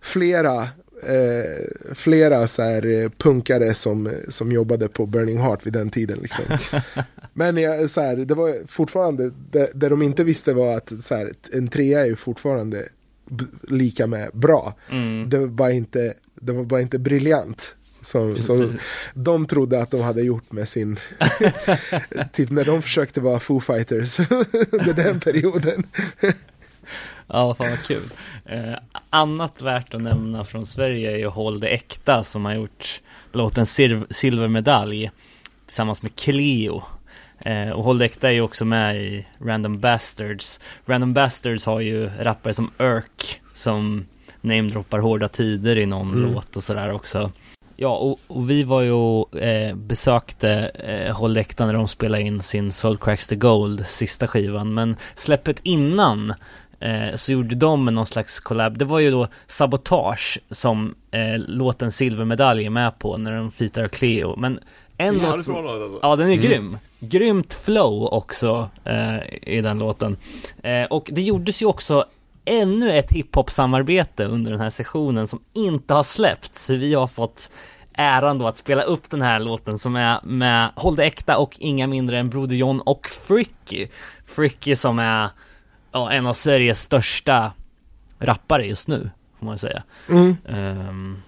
flera 0.00 0.68
eh, 1.06 1.94
flera 1.94 2.46
så 2.46 2.62
här, 2.62 2.86
eh, 2.86 3.08
punkare 3.08 3.74
som, 3.74 4.10
som 4.28 4.52
jobbade 4.52 4.88
på 4.88 5.06
Burning 5.06 5.38
Heart 5.38 5.66
vid 5.66 5.72
den 5.72 5.90
tiden. 5.90 6.18
Liksom. 6.22 6.44
Men 7.32 7.56
jag, 7.56 7.90
så 7.90 8.00
här, 8.00 8.16
det 8.16 8.34
var 8.34 8.66
fortfarande, 8.66 9.30
det, 9.50 9.70
det 9.74 9.88
de 9.88 10.02
inte 10.02 10.24
visste 10.24 10.52
var 10.52 10.76
att 10.76 10.92
så 11.00 11.14
här, 11.14 11.32
en 11.52 11.68
trea 11.68 12.00
är 12.00 12.06
ju 12.06 12.16
fortfarande 12.16 12.88
lika 13.68 14.06
med 14.06 14.30
bra. 14.32 14.74
Mm. 14.90 15.30
Det 15.30 15.38
var 15.38 15.46
bara 15.46 15.72
inte, 15.72 16.14
det 16.34 16.52
var 16.52 16.64
bara 16.64 16.80
inte 16.80 16.98
briljant. 16.98 17.76
Som, 18.00 18.36
som 18.36 18.78
de 19.14 19.46
trodde 19.46 19.82
att 19.82 19.90
de 19.90 20.00
hade 20.00 20.22
gjort 20.22 20.52
med 20.52 20.68
sin, 20.68 20.96
typ 22.32 22.50
när 22.50 22.64
de 22.64 22.82
försökte 22.82 23.20
vara 23.20 23.40
Foo 23.40 23.60
Fighters 23.60 24.20
under 24.70 24.94
den 24.94 25.20
perioden. 25.20 25.86
Ja, 27.28 27.54
fan 27.54 27.70
vad 27.70 27.82
kul. 27.82 28.02
Eh, 28.44 28.74
annat 29.10 29.62
värt 29.62 29.94
att 29.94 30.00
nämna 30.00 30.44
från 30.44 30.66
Sverige 30.66 31.12
är 31.12 31.16
ju 31.16 31.26
Håll 31.26 31.60
det 31.60 31.68
äkta 31.68 32.22
som 32.22 32.44
har 32.44 32.54
gjort 32.54 33.00
låten 33.32 33.64
Silv- 33.64 34.06
Silvermedalj 34.10 35.10
tillsammans 35.66 36.02
med 36.02 36.16
Cleo. 36.16 36.82
Eh, 37.38 37.70
och 37.70 37.84
Håll 37.84 37.98
det 37.98 38.04
äkta 38.04 38.28
är 38.28 38.32
ju 38.32 38.40
också 38.40 38.64
med 38.64 38.96
i 38.96 39.26
Random 39.38 39.80
Bastards. 39.80 40.60
Random 40.86 41.14
Bastards 41.14 41.66
har 41.66 41.80
ju 41.80 42.10
rappare 42.20 42.52
som 42.52 42.70
Irk 42.80 43.40
som 43.52 44.06
namedroppar 44.40 44.98
hårda 44.98 45.28
tider 45.28 45.78
i 45.78 45.86
någon 45.86 46.12
Mm. 46.14 46.32
låt 46.32 46.56
och 46.56 46.62
sådär 46.62 46.92
också. 46.92 47.30
Ja, 47.76 47.96
och, 47.96 48.20
och 48.26 48.50
vi 48.50 48.62
var 48.62 48.80
ju 48.82 48.90
och 48.92 49.36
eh, 49.40 49.74
besökte 49.74 50.50
eh, 50.74 51.16
Håll 51.16 51.34
när 51.34 51.72
de 51.72 51.88
spelade 51.88 52.22
in 52.22 52.42
sin 52.42 52.72
Soul 52.72 52.96
Cracks 52.98 53.26
the 53.26 53.36
Gold, 53.36 53.86
sista 53.86 54.26
skivan. 54.26 54.74
Men 54.74 54.96
släppet 55.14 55.60
innan 55.62 56.34
eh, 56.84 57.14
så 57.16 57.32
gjorde 57.32 57.54
de 57.54 57.84
någon 57.84 58.06
slags 58.06 58.40
collab. 58.40 58.78
Det 58.78 58.84
var 58.84 58.98
ju 59.00 59.10
då 59.10 59.28
Sabotage 59.46 60.38
som 60.50 60.94
eh, 61.10 61.38
låten 61.38 61.92
Silvermedalj 61.92 62.66
är 62.66 62.70
med 62.70 62.98
på 62.98 63.16
när 63.16 63.36
de 63.36 63.50
fitar 63.50 63.88
Cleo. 63.88 64.36
Men 64.36 64.60
en 64.96 65.18
låt 65.18 65.42
som... 65.42 65.54
låt 65.54 65.82
alltså. 65.82 65.98
Ja, 66.02 66.16
den 66.16 66.28
är 66.28 66.32
Mm. 66.32 66.46
grym. 66.46 66.78
Grymt 67.00 67.54
flow 67.54 68.06
också 68.12 68.68
eh, 68.84 69.16
i 69.42 69.60
den 69.60 69.78
låten. 69.78 70.16
Eh, 70.62 70.84
och 70.84 71.10
det 71.12 71.22
gjordes 71.22 71.62
ju 71.62 71.66
också 71.66 72.04
ännu 72.44 72.92
ett 72.98 73.12
hiphop-samarbete 73.12 74.24
under 74.24 74.50
den 74.50 74.60
här 74.60 74.70
sessionen 74.70 75.26
som 75.26 75.40
inte 75.52 75.94
har 75.94 76.02
släppts. 76.02 76.70
Vi 76.70 76.94
har 76.94 77.06
fått 77.06 77.50
äran 77.92 78.38
då 78.38 78.46
att 78.46 78.56
spela 78.56 78.82
upp 78.82 79.10
den 79.10 79.22
här 79.22 79.40
låten 79.40 79.78
som 79.78 79.96
är 79.96 80.20
med 80.22 80.70
Håll 80.74 80.96
det 80.96 81.04
äkta 81.04 81.38
och 81.38 81.56
inga 81.58 81.86
mindre 81.86 82.18
än 82.18 82.30
Broder 82.30 82.56
John 82.56 82.80
och 82.80 83.06
Fricky. 83.08 83.88
Fricky 84.26 84.76
som 84.76 84.98
är 84.98 85.30
ja, 85.94 86.12
en 86.12 86.26
av 86.26 86.34
Sveriges 86.34 86.80
största 86.80 87.52
rappare 88.18 88.66
just 88.66 88.88
nu, 88.88 89.10
får 89.38 89.46
man 89.46 89.58
säga. 89.58 89.82
Mm. 90.10 90.36
Ehm, 90.48 91.22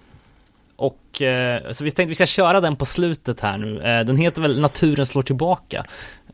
och 0.75 1.21
eh, 1.21 1.71
så 1.71 1.83
vi 1.83 1.91
tänkte 1.91 2.09
vi 2.09 2.15
ska 2.15 2.25
köra 2.25 2.61
den 2.61 2.75
på 2.75 2.85
slutet 2.85 3.39
här 3.39 3.57
nu. 3.57 3.75
Eh, 3.77 4.05
den 4.05 4.17
heter 4.17 4.41
väl 4.41 4.61
Naturen 4.61 5.05
slår 5.05 5.21
tillbaka. 5.21 5.85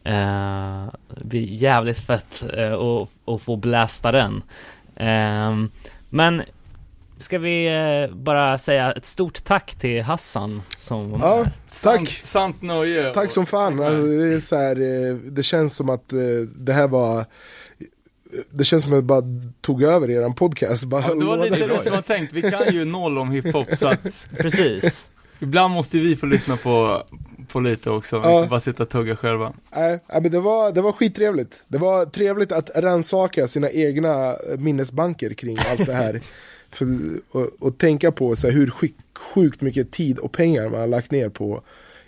Eh, 0.04 0.86
det 1.10 1.26
blir 1.26 1.42
jävligt 1.42 2.00
fett 2.00 2.44
eh, 2.58 2.74
att, 2.74 3.10
att 3.26 3.42
få 3.42 3.56
blästa 3.56 4.12
den. 4.12 4.44
Ehm, 4.96 5.72
men 6.10 6.44
ska 7.18 7.40
vi 7.40 7.68
eh, 7.68 8.16
bara 8.16 8.58
säga 8.58 8.92
ett 8.92 9.06
stort 9.06 9.44
tack 9.44 9.76
till 9.76 10.04
Hassan 10.04 10.62
som 10.78 11.12
var 11.12 11.18
med. 11.18 11.28
Ja, 11.28 11.46
Sant, 11.68 12.00
tack. 12.00 12.10
sant 12.10 12.62
nöje. 12.62 13.14
Tack 13.14 13.32
som 13.32 13.46
fan. 13.46 13.84
Alltså, 13.84 14.06
det, 14.06 14.34
är 14.34 14.40
så 14.40 14.56
här, 14.56 14.76
eh, 14.76 15.16
det 15.16 15.44
känns 15.44 15.76
som 15.76 15.90
att 15.90 16.14
det 16.56 16.74
här 16.74 16.88
var 16.88 17.26
det 18.52 18.64
känns 18.64 18.84
som 18.84 18.92
att 18.94 18.98
jag 18.98 19.04
bara 19.04 19.24
tog 19.62 19.84
över 19.84 20.10
eran 20.10 20.34
podcast. 20.36 20.84
Bara 20.84 21.02
Ja, 21.08 21.14
det 21.16 21.26
var 21.26 21.38
lite 21.50 21.68
det 21.68 21.84
som 21.84 21.92
var 21.96 22.02
tänkt. 22.02 22.34
Vi 22.34 22.42
kan 22.42 22.74
ju 22.74 22.86
noll 22.86 23.18
om 23.18 23.32
hiphop 23.32 23.68
så 23.78 23.88
att 23.88 24.28
Precis. 24.38 25.06
ibland 25.40 25.74
måste 25.74 26.00
vi 26.00 26.16
få 26.16 26.26
lyssna 26.26 26.56
på, 26.58 27.04
på 27.48 27.60
lite 27.60 27.90
också. 27.90 28.20
Vi 28.20 28.26
Ja. 28.28 28.38
inte 28.38 28.50
bara 28.50 28.60
sitta 28.60 28.84
och 28.84 28.90
tugga 28.90 29.16
själva. 29.16 29.54
Nej, 29.76 30.00
nej, 30.10 30.22
men 30.22 30.32
det 30.32 30.40
var, 30.40 30.72
det 30.72 30.82
var 30.82 30.92
skittrevligt. 30.92 31.64
Det 31.68 31.78
var 31.78 32.06
trevligt 32.06 32.52
att 32.52 32.70
rannsaka 32.76 33.48
sina 33.48 33.70
egna 33.70 34.36
minnesbanker 34.58 35.34
kring 35.34 35.58
allt 35.72 35.86
det 35.86 35.94
här. 35.94 36.22
För, 36.72 36.86
och, 37.32 37.48
och 37.60 37.78
tänka 37.78 38.12
på 38.12 38.36
så 38.36 38.48
här, 38.48 38.54
hur 38.54 38.70
sjuk, 38.70 38.96
sjukt 39.34 39.62
mycket 39.62 39.92
tid 39.92 40.18
och 40.20 40.32
pengar 40.32 40.70
man 40.70 40.80
har 40.80 40.88
lagt 40.88 41.12
ner 41.12 41.30
på 41.30 41.62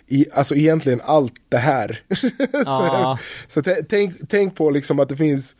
i, 0.08 0.26
alltså 0.34 0.54
egentligen 0.54 1.00
allt 1.04 1.32
det 1.48 1.56
här. 1.58 2.00
Ja. 2.52 3.18
så 3.48 3.62
så 3.62 3.70
tä- 3.70 3.84
tänk, 3.88 4.14
tänk 4.28 4.54
på 4.56 4.70
liksom 4.70 5.00
att 5.00 5.08
det 5.08 5.16
finns 5.16 5.56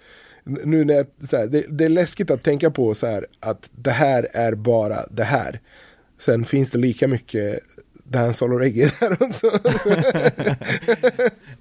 nu 0.65 0.85
när 0.85 0.95
jag, 0.95 1.07
så 1.23 1.37
här, 1.37 1.47
det, 1.47 1.65
det 1.69 1.85
är 1.85 1.89
läskigt 1.89 2.31
att 2.31 2.43
tänka 2.43 2.71
på 2.71 2.95
så 2.95 3.07
här 3.07 3.27
att 3.41 3.71
det 3.77 3.91
här 3.91 4.29
är 4.33 4.55
bara 4.55 5.07
det 5.11 5.25
här. 5.25 5.61
Sen 6.19 6.45
finns 6.45 6.71
det 6.71 6.79
lika 6.79 7.09
mycket 7.09 7.61
dancehall 8.05 8.53
och 8.53 8.61
reggae 8.61 8.91
där 9.01 9.23
också. 9.23 9.51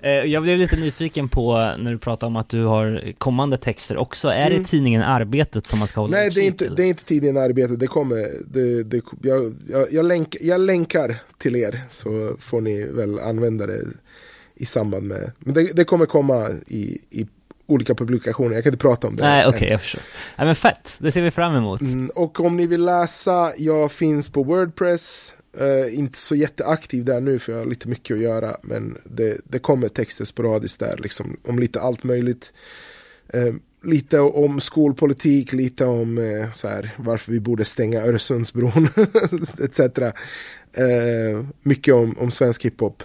Eh, 0.01 0.11
Jag 0.11 0.43
blev 0.43 0.57
lite 0.57 0.75
nyfiken 0.75 1.29
på 1.29 1.53
när 1.79 1.91
du 1.91 1.97
pratade 1.97 2.27
om 2.27 2.35
att 2.35 2.49
du 2.49 2.63
har 2.63 3.13
kommande 3.17 3.57
texter 3.57 3.97
också. 3.97 4.27
Är 4.27 4.49
det 4.49 4.63
tidningen 4.63 5.01
Arbetet 5.01 5.65
som 5.67 5.79
man 5.79 5.87
ska 5.87 6.01
hålla 6.01 6.17
Mm. 6.17 6.25
Nej, 6.25 6.33
det 6.35 6.41
är, 6.41 6.45
inte, 6.47 6.65
till? 6.65 6.75
det 6.75 6.83
är 6.83 6.87
inte 6.87 7.05
tidningen 7.05 7.37
Arbete. 7.37 7.75
Det 7.75 7.87
kommer, 7.87 8.27
det, 8.47 8.83
det, 8.83 9.01
jag, 9.21 9.55
jag, 9.69 9.93
jag, 9.93 10.05
länk, 10.05 10.35
jag 10.41 10.61
länkar 10.61 11.17
till 11.37 11.55
er 11.55 11.81
så 11.89 12.35
får 12.39 12.61
ni 12.61 12.85
väl 12.91 13.19
använda 13.19 13.65
det 13.67 13.81
i 14.55 14.65
samband 14.65 15.03
med. 15.07 15.31
Men 15.39 15.53
det, 15.53 15.71
det 15.73 15.83
kommer 15.83 16.05
komma 16.05 16.49
i, 16.67 17.01
i 17.09 17.27
olika 17.67 17.95
publikationer. 17.95 18.55
Jag 18.55 18.63
kan 18.63 18.73
inte 18.73 18.81
prata 18.81 19.07
om 19.07 19.15
det. 19.15 19.23
Nej, 19.23 19.47
okej, 19.47 19.69
jag 19.69 19.81
förstår. 19.81 20.01
Nej 20.35 20.47
men 20.47 20.55
fett, 20.55 20.97
det 20.99 21.11
ser 21.11 21.21
vi 21.21 21.31
fram 21.31 21.55
emot. 21.55 21.81
Mm, 21.81 22.09
och 22.15 22.39
om 22.39 22.57
ni 22.57 22.67
vill 22.67 22.85
läsa, 22.85 23.51
jag 23.57 23.91
finns 23.91 24.29
på 24.29 24.43
Wordpress. 24.43 25.35
Eh, 25.59 25.99
inte 25.99 26.19
så 26.19 26.35
jätteaktiv 26.35 27.05
där 27.05 27.21
nu 27.21 27.39
för 27.39 27.51
jag 27.51 27.59
har 27.59 27.65
lite 27.65 27.87
mycket 27.87 28.15
att 28.15 28.21
göra. 28.21 28.57
Men 28.61 28.97
det, 29.03 29.37
det 29.43 29.59
kommer 29.59 29.87
texter 29.87 30.25
sporadiskt 30.25 30.79
där, 30.79 30.95
liksom, 30.97 31.37
om 31.47 31.59
lite 31.59 31.81
allt 31.81 32.03
möjligt. 32.03 32.53
Eh, 33.33 33.53
lite 33.83 34.19
om 34.19 34.59
skolpolitik, 34.59 35.53
lite 35.53 35.85
om 35.85 36.17
eh, 36.17 36.51
så 36.51 36.67
här, 36.67 36.95
varför 36.97 37.31
vi 37.31 37.39
borde 37.39 37.65
stänga 37.65 38.01
Öresundsbron, 38.01 38.89
etc. 39.63 39.79
Mycket 41.61 41.93
om, 41.93 42.17
om 42.19 42.31
svensk 42.31 42.65
hiphop. 42.65 43.03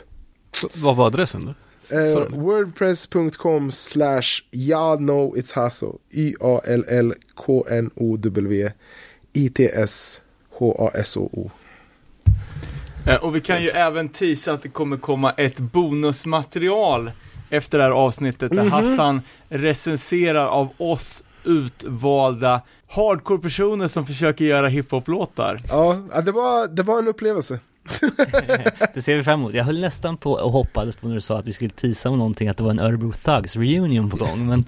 Vad 0.75 0.97
var 0.97 1.07
adressen 1.07 1.45
då? 1.47 1.55
Eh. 1.93 2.27
Wordpress.com 2.31 3.71
slash 3.71 4.45
y'all 4.51 4.97
know 4.99 5.37
it's 5.37 5.53
hasso. 5.53 5.99
Y-A-L-L-K-N-O-W 7.41 8.71
I-T-S 9.33 10.21
H-A-S-O-O. 10.59 11.51
Eh, 13.07 13.25
Och 13.25 13.37
vi 13.37 13.41
kan 13.41 13.63
ju 13.63 13.69
även 13.69 14.09
teasa 14.09 14.53
att 14.53 14.63
det 14.63 14.69
kommer 14.69 14.97
komma 14.97 15.31
ett 15.31 15.59
bonusmaterial 15.59 17.11
efter 17.51 17.79
det 17.79 17.85
här 17.85 17.91
avsnittet 17.91 18.51
där 18.51 18.65
Hassan 18.65 19.23
recenserar 19.49 20.47
av 20.47 20.69
oss 20.77 21.25
utvalda 21.45 22.61
hardcore-personer 22.89 23.87
som 23.87 24.07
försöker 24.07 24.45
göra 24.45 24.69
hiphop-låtar. 24.69 25.59
Ja, 25.69 25.93
det 26.25 26.33
var, 26.33 26.69
det 26.69 26.83
var 26.83 26.99
en 26.99 27.09
upplevelse. 27.09 27.59
Det 28.95 29.03
ser 29.03 29.17
vi 29.17 29.23
fram 29.23 29.41
emot. 29.41 29.55
Jag 29.55 29.65
höll 29.65 29.81
nästan 29.81 30.17
på 30.17 30.33
och 30.33 30.53
hoppades 30.53 30.97
på 30.97 31.09
när 31.09 31.15
du 31.15 31.21
sa 31.21 31.39
att 31.39 31.47
vi 31.47 31.53
skulle 31.53 31.71
teasa 31.71 32.09
om 32.11 32.19
någonting, 32.19 32.49
att 32.49 32.57
det 32.57 32.63
var 32.65 32.71
en 32.71 32.79
Örebro 32.81 33.13
Thugs 33.13 33.57
reunion 33.57 34.11
på 34.11 34.17
gång, 34.17 34.47
men 34.47 34.65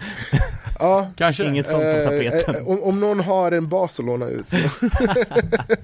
Ja, 0.78 1.10
Kanske? 1.16 1.44
inget 1.44 1.68
sånt 1.68 1.82
på 1.82 1.88
eh, 1.88 2.04
tapeten. 2.04 2.54
eh, 2.56 2.68
om, 2.68 2.82
om 2.82 3.00
någon 3.00 3.20
har 3.20 3.52
en 3.52 3.68
bas 3.68 3.98
att 4.00 4.06
låna 4.06 4.26
ut 4.26 4.48
så. 4.48 4.56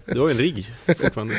Du 0.07 0.21
har 0.21 0.29
ju 0.29 0.33
en 0.33 0.39
rigg 0.39 0.67
fortfarande. 0.87 1.35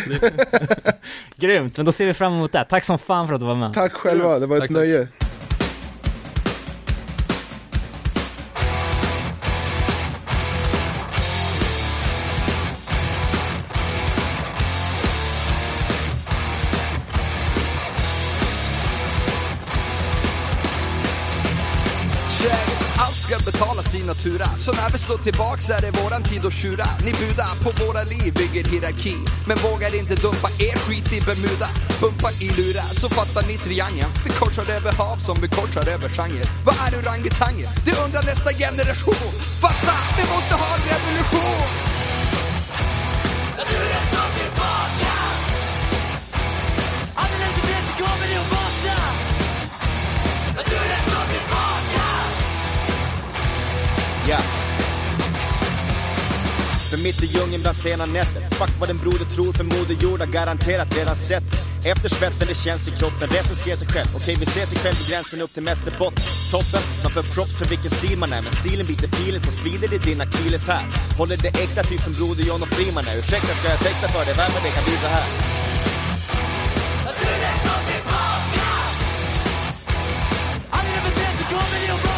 Grymt, 1.35 1.77
men 1.77 1.85
då 1.85 1.91
ser 1.91 2.05
vi 2.05 2.13
fram 2.13 2.33
emot 2.33 2.51
det. 2.51 2.65
Tack 2.69 2.83
som 2.83 2.97
fan 2.99 3.27
för 3.27 3.33
att 3.33 3.39
du 3.41 3.45
var 3.47 3.55
med. 3.55 3.73
Tack 3.73 3.93
själva, 3.93 4.39
det 4.39 4.45
var 4.45 4.55
ett 4.57 4.61
Tack, 4.61 4.69
nöje. 4.69 5.07
Så 24.69 24.75
när 24.75 24.89
vi 24.89 24.97
slår 24.97 25.17
tillbaks 25.17 25.69
är 25.69 25.81
det 25.81 25.91
våran 26.03 26.23
tid 26.23 26.45
att 26.45 26.53
tjura. 26.53 26.87
Ni 27.05 27.11
budar 27.21 27.53
på 27.63 27.69
våra 27.83 28.03
liv, 28.03 28.33
bygger 28.33 28.63
hierarki. 28.71 29.15
Men 29.47 29.57
vågar 29.57 29.91
inte 29.99 30.15
dumpa 30.15 30.49
er 30.67 30.77
skit 30.83 31.13
i 31.17 31.19
Bermuda. 31.27 31.69
Bumpa 32.01 32.29
i 32.45 32.49
lurar, 32.57 32.89
så 33.01 33.09
fattar 33.09 33.43
ni 33.47 33.57
triangeln 33.57 34.11
Vi 34.25 34.29
korsar 34.39 34.67
över 34.77 34.91
hav 34.91 35.17
som 35.17 35.37
vi 35.41 35.47
korsar 35.47 35.85
över 35.93 36.09
genre. 36.09 36.43
Vad 36.65 36.75
är 36.85 36.91
orangutanger? 36.99 37.69
Det 37.85 37.95
undrar 38.03 38.23
nästa 38.31 38.51
generation. 38.63 39.31
Fatta, 39.63 39.95
vi 40.17 40.23
måste 40.33 40.53
ha 40.61 40.67
en 40.75 40.83
revolution! 40.91 41.89
Ja. 54.29 54.37
För 54.37 54.58
för 56.89 56.97
mitt 56.97 57.23
i 57.23 57.25
djungeln 57.25 57.61
bland 57.61 57.77
sena 57.77 58.05
nätter. 58.05 58.41
Fuck 58.59 58.73
vad 58.79 58.89
den 58.89 58.97
broder 58.97 59.25
tror 59.25 59.53
för 59.53 59.63
moder 59.63 59.95
jord 60.03 60.19
har 60.19 60.27
garanterat 60.27 60.97
redan 60.97 61.15
sett. 61.15 61.43
Efter 61.85 62.09
svetten 62.09 62.47
det 62.47 62.55
känns 62.55 62.87
i 62.87 62.91
kroppen, 62.91 63.29
resten 63.29 63.55
skrev 63.55 63.75
sig 63.75 63.87
själv. 63.87 64.09
Okej 64.15 64.35
vi 64.39 64.43
ses 64.43 64.73
ikväll 64.73 64.95
vid 64.99 65.07
gränsen 65.09 65.41
upp 65.41 65.53
till 65.53 65.63
mästerbotten 65.63 66.23
Toppen, 66.51 66.83
man 67.03 67.11
får 67.11 67.23
props 67.35 67.57
för 67.59 67.65
vilken 67.65 67.89
stil 67.89 68.17
man 68.17 68.33
är. 68.33 68.41
Men 68.41 68.51
stilen 68.51 68.85
biter 68.87 69.07
pilen 69.07 69.41
så 69.43 69.51
svider 69.51 69.93
i 69.93 69.97
din 69.97 70.21
akilles 70.21 70.67
här. 70.67 70.85
Håller 71.17 71.37
det 71.37 71.47
äkta 71.63 71.83
typ 71.83 72.01
som 72.01 72.13
broder 72.13 72.43
John 72.43 72.61
och 72.61 72.67
Freeman 72.67 73.07
är. 73.07 73.17
Ursäkta 73.19 73.53
ska 73.59 73.69
jag 73.69 73.79
teckna 73.79 74.07
för 74.07 74.25
dig, 74.25 74.33
värmen 74.33 74.61
det 74.63 74.71
kan 74.77 74.83
bli 74.83 74.97
så 75.05 75.09
här? 75.15 75.27
I've 80.75 80.87
never 80.93 81.11
been 81.19 81.37
to 81.37 81.45
comedy 81.53 82.08